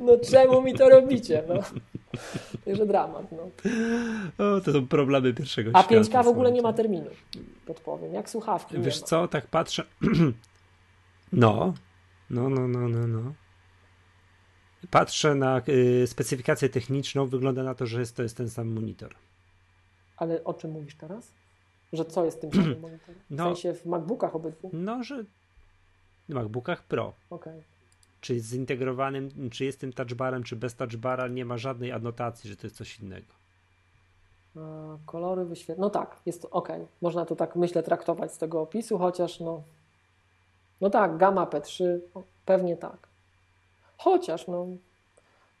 No 0.00 0.18
czemu 0.30 0.62
mi 0.62 0.74
to 0.74 0.88
robicie? 0.88 1.42
No. 1.48 1.54
Także 2.64 2.86
dramat. 2.86 3.26
No. 3.32 3.50
O, 4.46 4.60
to 4.60 4.72
są 4.72 4.86
problemy 4.86 5.34
pierwszego 5.34 5.70
A 5.74 5.82
5K 5.82 6.24
w 6.24 6.28
ogóle 6.28 6.52
nie 6.52 6.62
ma 6.62 6.72
terminu. 6.72 7.10
Podpowiem, 7.66 8.14
jak 8.14 8.30
słuchawki. 8.30 8.78
Wiesz 8.78 9.00
co, 9.00 9.28
tak 9.28 9.46
patrzę. 9.46 9.84
No, 11.32 11.74
no, 12.30 12.48
no, 12.48 12.68
no, 12.68 12.88
no, 12.88 13.06
no. 13.06 13.32
Patrzę 14.90 15.34
na 15.34 15.62
y, 15.68 16.06
specyfikację 16.06 16.68
techniczną, 16.68 17.26
wygląda 17.26 17.62
na 17.62 17.74
to, 17.74 17.86
że 17.86 18.00
jest, 18.00 18.16
to 18.16 18.22
jest 18.22 18.36
ten 18.36 18.50
sam 18.50 18.68
monitor. 18.68 19.14
Ale 20.18 20.44
o 20.44 20.54
czym 20.54 20.70
mówisz 20.70 20.94
teraz? 20.94 21.32
Że 21.92 22.04
co 22.04 22.24
jest 22.24 22.40
tym 22.40 22.50
samym 22.52 22.80
monitorem? 22.88 23.20
W 23.30 23.30
no, 23.30 23.44
sensie 23.44 23.74
w 23.74 23.86
MacBookach 23.86 24.36
obydwu? 24.36 24.70
No, 24.72 25.02
że 25.02 25.24
w 26.28 26.34
MacBookach 26.34 26.82
Pro. 26.82 27.12
Okay 27.30 27.62
czy 28.20 28.40
z 28.40 28.46
zintegrowanym, 28.46 29.50
czy 29.50 29.64
jest 29.64 29.80
tym 29.80 29.92
touchbarem, 29.92 30.42
czy 30.42 30.56
bez 30.56 30.74
touchbara, 30.74 31.28
nie 31.28 31.44
ma 31.44 31.58
żadnej 31.58 31.92
anotacji, 31.92 32.50
że 32.50 32.56
to 32.56 32.66
jest 32.66 32.76
coś 32.76 33.00
innego. 33.00 33.38
Kolory 35.06 35.44
wyświetlane. 35.44 35.86
No 35.86 35.90
tak, 35.90 36.20
jest 36.26 36.46
ok. 36.50 36.68
Można 37.00 37.24
to 37.24 37.36
tak, 37.36 37.56
myślę, 37.56 37.82
traktować 37.82 38.32
z 38.32 38.38
tego 38.38 38.60
opisu, 38.60 38.98
chociaż 38.98 39.40
no. 39.40 39.62
No 40.80 40.90
tak, 40.90 41.16
gamma 41.16 41.44
P3, 41.44 41.98
pewnie 42.44 42.76
tak. 42.76 43.08
Chociaż 43.96 44.46
no. 44.46 44.66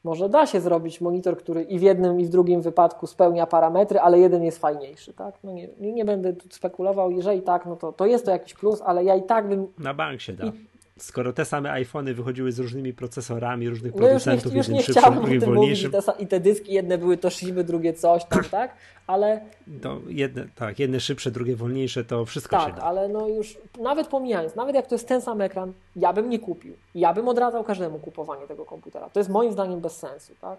Może 0.04 0.28
da 0.28 0.46
się 0.46 0.60
zrobić 0.60 1.00
monitor, 1.00 1.38
który 1.38 1.62
i 1.62 1.78
w 1.78 1.82
jednym, 1.82 2.20
i 2.20 2.24
w 2.24 2.28
drugim 2.28 2.62
wypadku 2.62 3.06
spełnia 3.06 3.46
parametry, 3.46 3.98
ale 3.98 4.18
jeden 4.18 4.44
jest 4.44 4.58
fajniejszy, 4.58 5.12
tak? 5.12 5.34
No 5.44 5.52
nie, 5.52 5.92
nie 5.92 6.04
będę 6.04 6.32
tu 6.32 6.48
spekulował. 6.50 7.10
Jeżeli 7.10 7.42
tak, 7.42 7.66
no 7.66 7.76
to, 7.76 7.92
to 7.92 8.06
jest 8.06 8.24
to 8.24 8.30
jakiś 8.30 8.54
plus, 8.54 8.82
ale 8.82 9.04
ja 9.04 9.16
i 9.16 9.22
tak 9.22 9.48
bym. 9.48 9.66
Na 9.78 9.94
bank 9.94 10.20
się 10.20 10.32
da. 10.32 10.46
I, 10.46 10.52
skoro 10.98 11.32
te 11.32 11.44
same 11.44 11.72
iPhony 11.72 12.14
wychodziły 12.14 12.52
z 12.52 12.58
różnymi 12.58 12.92
procesorami 12.92 13.68
różnych 13.68 13.94
no 13.94 13.98
producentów, 13.98 14.54
już 14.54 14.68
nie, 14.68 14.76
już 14.76 14.88
nie 14.88 14.94
szybszym, 14.94 15.14
drugim 15.14 15.40
wolniejszym. 15.40 15.92
Mówić, 15.92 16.10
I 16.18 16.26
te 16.26 16.40
dyski, 16.40 16.72
jedne 16.72 16.98
były 16.98 17.16
Toshiba, 17.16 17.62
drugie 17.62 17.92
coś 17.92 18.24
tam, 18.24 18.44
tak? 18.50 18.74
Ale... 19.06 19.40
To 19.82 20.00
jedne, 20.08 20.46
tak, 20.54 20.78
jedne 20.78 21.00
szybsze, 21.00 21.30
drugie 21.30 21.56
wolniejsze, 21.56 22.04
to 22.04 22.24
wszystko 22.24 22.56
tak, 22.56 22.68
się 22.68 22.76
da. 22.76 22.82
ale 22.82 23.08
no 23.08 23.28
już, 23.28 23.58
nawet 23.80 24.06
pomijając, 24.06 24.54
nawet 24.54 24.74
jak 24.74 24.86
to 24.86 24.94
jest 24.94 25.08
ten 25.08 25.20
sam 25.20 25.40
ekran, 25.40 25.72
ja 25.96 26.12
bym 26.12 26.30
nie 26.30 26.38
kupił. 26.38 26.74
Ja 26.94 27.14
bym 27.14 27.28
odradzał 27.28 27.64
każdemu 27.64 27.98
kupowanie 27.98 28.46
tego 28.46 28.64
komputera. 28.64 29.10
To 29.10 29.20
jest 29.20 29.30
moim 29.30 29.52
zdaniem 29.52 29.80
bez 29.80 29.96
sensu, 29.96 30.32
tak? 30.40 30.58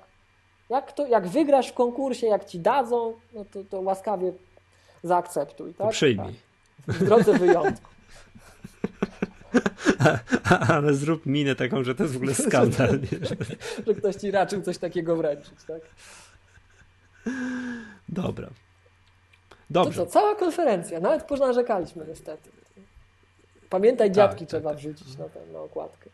Jak, 0.70 0.92
to, 0.92 1.08
jak 1.08 1.28
wygrasz 1.28 1.70
w 1.70 1.74
konkursie, 1.74 2.28
jak 2.28 2.46
ci 2.46 2.60
dadzą, 2.60 3.14
no 3.34 3.46
to, 3.54 3.60
to 3.70 3.82
łaskawie 3.82 4.34
zaakceptuj, 5.04 5.74
tak? 5.74 5.88
To 5.88 5.92
przyjmij. 5.92 6.34
Tak. 6.86 6.96
W 6.96 7.06
drodze 7.06 7.34
wyjątku. 7.34 7.90
Ale 10.74 10.94
zrób 10.94 11.26
minę 11.26 11.56
taką, 11.56 11.84
że 11.84 11.96
to 11.96 12.04
jest 12.04 12.14
w 12.14 12.18
ogóle 12.18 12.36
skandal. 12.36 13.00
że 13.88 13.94
ktoś 13.94 14.16
ci 14.16 14.32
raczył 14.32 14.62
coś 14.62 14.78
takiego 14.78 15.16
wręczyć, 15.16 15.64
tak? 15.68 15.82
Dobra. 18.10 18.50
Dobrze. 19.70 20.00
To 20.00 20.06
co, 20.06 20.12
cała 20.12 20.36
konferencja, 20.36 21.00
nawet 21.00 21.24
ponarzekaliśmy 21.24 22.06
niestety. 22.08 22.50
Pamiętaj, 23.70 24.08
tak, 24.08 24.16
dziadki 24.16 24.40
tak, 24.40 24.50
trzeba 24.50 24.70
tak. 24.70 24.80
wrzucić 24.80 25.18
na, 25.18 25.30
tę 25.30 25.40
na 25.54 25.60
okładkę. 25.60 26.10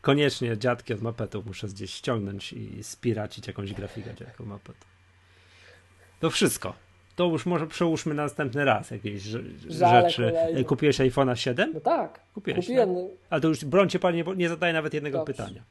Koniecznie 0.00 0.58
dziadki 0.58 0.94
od 0.94 1.02
mapetów 1.02 1.46
muszę 1.46 1.66
gdzieś 1.66 1.94
ściągnąć 1.94 2.52
i 2.52 2.84
spiracić 2.84 3.46
jakąś 3.46 3.72
grafikę 3.72 4.14
dziadku 4.14 4.46
mapetów. 4.46 4.96
To 6.20 6.30
wszystko 6.30 6.85
to 7.16 7.24
już 7.24 7.46
może 7.46 7.66
przełóżmy 7.66 8.14
na 8.14 8.22
następny 8.22 8.64
raz 8.64 8.90
jakieś 8.90 9.22
rzeczy. 9.68 10.32
Kolejny. 10.32 10.64
Kupiłeś 10.64 10.98
iPhone'a 10.98 11.34
7? 11.34 11.70
No 11.74 11.80
tak. 11.80 12.20
Kupiłeś, 12.34 12.66
kupiłem. 12.66 12.94
Tak? 12.94 13.04
Ale 13.30 13.40
to 13.40 13.48
już 13.48 13.64
broń 13.64 13.88
cię 13.88 13.98
nie, 14.12 14.24
nie 14.36 14.48
zadaje 14.48 14.72
nawet 14.72 14.94
jednego 14.94 15.18
Dobrze. 15.18 15.34
pytania. 15.34 15.62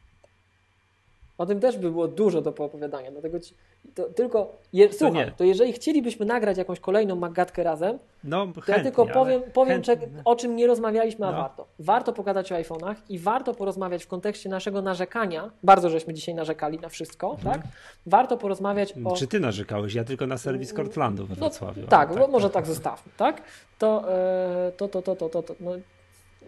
O 1.38 1.46
tym 1.46 1.60
też 1.60 1.78
by 1.78 1.92
było 1.92 2.08
dużo 2.08 2.42
do 2.42 2.52
poopowiadania, 2.52 3.12
dlatego 3.12 3.40
ci, 3.40 3.54
to, 3.96 4.04
tylko, 4.04 4.54
je, 4.74 4.90
to 4.90 4.96
słuchaj, 4.96 5.26
nie. 5.26 5.32
to 5.32 5.44
jeżeli 5.44 5.74
chcielibyśmy 5.74 6.26
nagrać 6.26 6.58
jakąś 6.58 6.80
kolejną 6.80 7.16
magatkę 7.16 7.64
razem, 7.64 8.00
no, 8.24 8.48
to 8.66 8.72
ja 8.72 8.84
tylko 8.84 9.06
powiem, 9.06 9.42
powiem 9.54 9.82
o 10.26 10.36
czym 10.36 10.56
nie 10.56 10.68
rozmawialiśmy, 10.68 11.28
a 11.28 11.32
no. 11.32 11.38
warto. 11.38 11.68
Warto 11.80 12.14
pogadać 12.14 12.52
o 12.52 12.56
iPhone'ach 12.56 12.96
i 13.10 13.20
warto 13.20 13.54
porozmawiać 13.54 14.04
w 14.04 14.08
kontekście 14.08 14.50
naszego 14.50 14.82
narzekania, 14.82 15.52
bardzo 15.64 15.90
żeśmy 15.90 16.14
dzisiaj 16.14 16.36
narzekali 16.36 16.80
na 16.80 16.90
wszystko, 16.90 17.32
mhm. 17.32 17.54
tak? 17.62 17.68
Warto 18.06 18.38
porozmawiać 18.38 18.94
o... 19.06 19.16
Czy 19.16 19.28
ty 19.28 19.40
narzekałeś? 19.40 19.94
Ja 19.94 20.04
tylko 20.04 20.28
na 20.28 20.38
serwis 20.38 20.74
Cortlandu 20.74 21.26
we 21.26 21.36
no, 21.36 21.40
Wrocławiu. 21.40 21.82
No, 21.82 21.88
tak, 21.88 22.14
tak, 22.14 22.32
może 22.32 22.48
tak, 22.48 22.54
tak 22.54 22.66
zostawmy, 22.66 23.12
tak? 23.18 23.42
To, 23.80 24.14
e, 24.14 24.72
to, 24.78 24.88
to, 24.88 25.02
to, 25.02 25.16
to, 25.16 25.30
to, 25.30 25.44
to 25.44 25.56
no, 25.60 25.72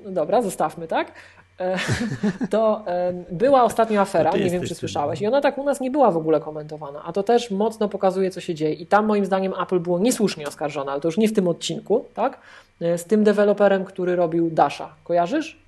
no 0.03 0.11
dobra, 0.11 0.41
zostawmy, 0.41 0.88
tak? 0.88 1.11
E, 1.60 1.77
to 2.50 2.86
była 3.32 3.64
ostatnia 3.64 4.02
afera, 4.02 4.32
nie 4.32 4.50
wiem 4.50 4.64
czy 4.64 4.76
słyszałeś, 4.76 5.22
i 5.22 5.27
ona 5.27 5.42
tak 5.42 5.58
u 5.58 5.64
nas 5.64 5.82
nie 5.82 5.92
była 5.92 6.11
w 6.11 6.18
ogóle 6.18 6.40
komentowana, 6.40 7.02
a 7.06 7.14
to 7.14 7.24
też 7.24 7.52
mocno 7.52 7.90
pokazuje, 7.90 8.32
co 8.32 8.42
się 8.42 8.56
dzieje. 8.56 8.74
I 8.74 8.86
tam 8.86 9.06
moim 9.06 9.26
zdaniem 9.26 9.53
Apple 9.61 9.80
było 9.80 10.00
niesłusznie 10.00 10.48
oskarżone, 10.48 10.92
ale 10.92 11.02
to 11.02 11.08
już 11.08 11.18
nie 11.18 11.27
w 11.27 11.34
tym 11.34 11.48
odcinku, 11.48 12.06
tak? 12.14 12.40
E, 12.82 12.98
z 12.98 13.06
tym 13.06 13.24
deweloperem, 13.24 13.86
który 13.86 14.16
robił 14.16 14.50
Dasha. 14.50 14.90
Kojarzysz? 15.03 15.68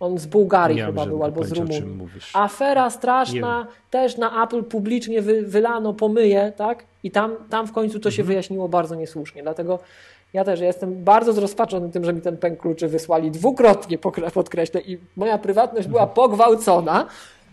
On 0.00 0.18
z 0.18 0.26
Bułgarii 0.26 0.76
nie 0.76 0.86
chyba 0.86 1.06
był, 1.06 1.24
albo 1.24 1.44
z 1.44 1.52
Rumunii. 1.52 1.82
Afera 2.34 2.90
straszna, 2.90 3.66
też 3.90 4.16
na 4.16 4.44
Apple 4.44 4.62
publicznie 4.62 5.22
wy, 5.22 5.42
wylano 5.42 5.94
pomyje, 5.94 6.52
tak? 6.56 6.84
I 7.02 7.10
tam, 7.10 7.36
tam 7.50 7.66
w 7.66 7.72
końcu 7.72 8.00
to 8.00 8.10
się 8.10 8.22
mhm. 8.22 8.26
wyjaśniło 8.26 8.68
bardzo 8.68 8.94
niesłusznie. 8.94 9.42
Dlatego 9.42 9.78
ja 10.32 10.44
też 10.44 10.60
jestem 10.60 11.04
bardzo 11.04 11.32
zrozpaczony 11.32 11.90
tym, 11.90 12.04
że 12.04 12.12
mi 12.12 12.20
ten 12.20 12.36
pęk 12.36 12.60
kluczy 12.60 12.88
wysłali 12.88 13.30
dwukrotnie, 13.30 13.98
podkreślę, 14.34 14.80
i 14.80 14.98
moja 15.16 15.38
prywatność 15.38 15.88
była 15.88 16.06
pogwałcona. 16.06 17.06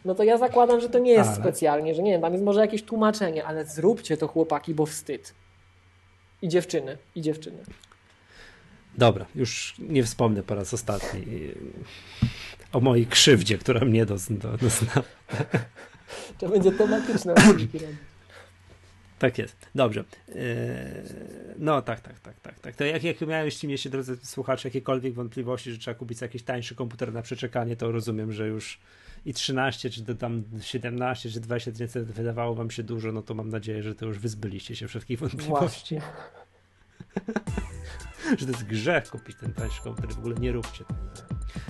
No 0.05 0.15
to 0.15 0.23
ja 0.23 0.37
zakładam, 0.37 0.81
że 0.81 0.89
to 0.89 0.99
nie 0.99 1.11
jest 1.11 1.29
ale... 1.29 1.39
specjalnie, 1.39 1.95
że 1.95 2.03
nie 2.03 2.11
wiem, 2.11 2.21
tam 2.21 2.33
jest 2.33 2.45
może 2.45 2.61
jakieś 2.61 2.83
tłumaczenie, 2.83 3.45
ale 3.45 3.65
zróbcie 3.65 4.17
to 4.17 4.27
chłopaki, 4.27 4.73
bo 4.73 4.85
wstyd. 4.85 5.33
I 6.41 6.47
dziewczyny, 6.47 6.97
i 7.15 7.21
dziewczyny. 7.21 7.57
Dobra, 8.97 9.25
już 9.35 9.75
nie 9.79 10.03
wspomnę 10.03 10.43
po 10.43 10.55
raz 10.55 10.73
ostatni 10.73 11.25
o 12.73 12.79
mojej 12.79 13.05
krzywdzie, 13.05 13.57
która 13.57 13.85
mnie 13.85 14.05
doznała. 14.05 14.57
To 16.37 16.49
będzie 16.49 16.71
tematyczne. 16.71 17.33
Tak 19.19 19.37
jest. 19.37 19.55
Dobrze. 19.75 20.03
Eee, 20.29 20.35
no 21.57 21.81
tak, 21.81 22.01
tak, 22.01 22.19
tak, 22.19 22.39
tak, 22.39 22.59
tak. 22.59 22.75
To 22.75 22.85
jak, 22.85 23.03
jak 23.03 23.21
miałeś 23.21 23.63
mnie 23.63 23.77
się, 23.77 23.89
drodzy 23.89 24.17
słuchacze, 24.23 24.67
jakiekolwiek 24.67 25.13
wątpliwości, 25.13 25.71
że 25.71 25.77
trzeba 25.77 25.95
kupić 25.95 26.21
jakiś 26.21 26.43
tańszy 26.43 26.75
komputer 26.75 27.13
na 27.13 27.21
przeczekanie, 27.21 27.75
to 27.75 27.91
rozumiem, 27.91 28.31
że 28.31 28.47
już 28.47 28.79
i 29.25 29.33
13, 29.33 29.89
czy 29.89 30.15
tam 30.15 30.43
17, 30.61 31.29
czy 31.29 31.39
20 31.39 31.71
tysięcy 31.71 32.05
wydawało 32.05 32.55
wam 32.55 32.71
się 32.71 32.83
dużo, 32.83 33.11
no 33.11 33.21
to 33.21 33.33
mam 33.33 33.49
nadzieję, 33.49 33.83
że 33.83 33.95
to 33.95 34.05
już 34.05 34.19
wyzbyliście 34.19 34.75
się 34.75 34.87
wszystkich 34.87 35.19
wątpliwości. 35.19 35.99
że 38.37 38.45
to 38.45 38.51
jest 38.51 38.63
grzech 38.63 39.09
kupić 39.09 39.37
ten 39.37 39.53
tańszy 39.53 39.81
komputer, 39.81 40.13
w 40.13 40.19
ogóle 40.19 40.35
nie 40.35 40.51
róbcie 40.51 40.85
tego. 40.85 40.99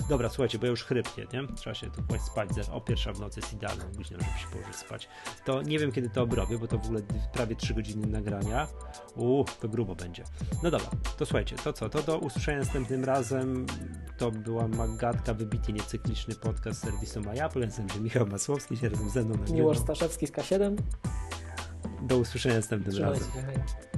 Dobra, 0.08 0.28
słuchajcie, 0.28 0.58
bo 0.58 0.66
ja 0.66 0.70
już 0.70 0.84
chrypnie, 0.84 1.26
nie? 1.32 1.46
Trzeba 1.56 1.74
się 1.74 1.90
tu 1.90 2.02
kłaść 2.02 2.24
spać, 2.24 2.48
o 2.72 2.80
pierwsza 2.80 3.12
w 3.12 3.20
nocy 3.20 3.40
jest 3.40 3.52
idealną 3.52 3.84
godziną, 3.96 4.20
żeby 4.20 4.38
się 4.38 4.46
położyć 4.52 4.76
spać. 4.76 5.08
To 5.44 5.62
nie 5.62 5.78
wiem, 5.78 5.92
kiedy 5.92 6.10
to 6.10 6.22
obrobię, 6.22 6.58
bo 6.58 6.68
to 6.68 6.78
w 6.78 6.84
ogóle 6.84 7.00
prawie 7.32 7.56
3 7.56 7.74
godziny 7.74 8.06
nagrania. 8.06 8.66
Uuu, 9.16 9.44
to 9.60 9.68
grubo 9.68 9.94
będzie. 9.94 10.24
No 10.62 10.70
dobra, 10.70 10.90
to 11.16 11.26
słuchajcie, 11.26 11.56
to 11.56 11.72
co? 11.72 11.88
To 11.88 12.02
do 12.02 12.18
usłyszenia 12.18 12.58
następnym 12.58 13.04
razem. 13.04 13.66
To 14.18 14.30
była 14.30 14.68
Magatka, 14.68 15.34
wybitnie 15.34 15.74
niecykliczny 15.74 16.34
podcast 16.34 16.80
serwisu 16.80 17.20
MyApple. 17.20 17.60
Jestem 17.60 17.88
że 17.88 18.00
Michał 18.00 18.26
Masłowski, 18.26 18.76
się 18.76 18.88
razem 18.88 19.10
ze 19.10 19.24
mną 19.24 19.36
Miłosz 19.50 19.78
Staszewski 19.78 20.26
z 20.26 20.32
K7. 20.32 20.76
Do 22.02 22.18
usłyszenia 22.18 22.54
następnym 22.54 22.94
Trzymajcie 22.94 23.24
razem. 23.24 23.42
Hej. 23.46 23.88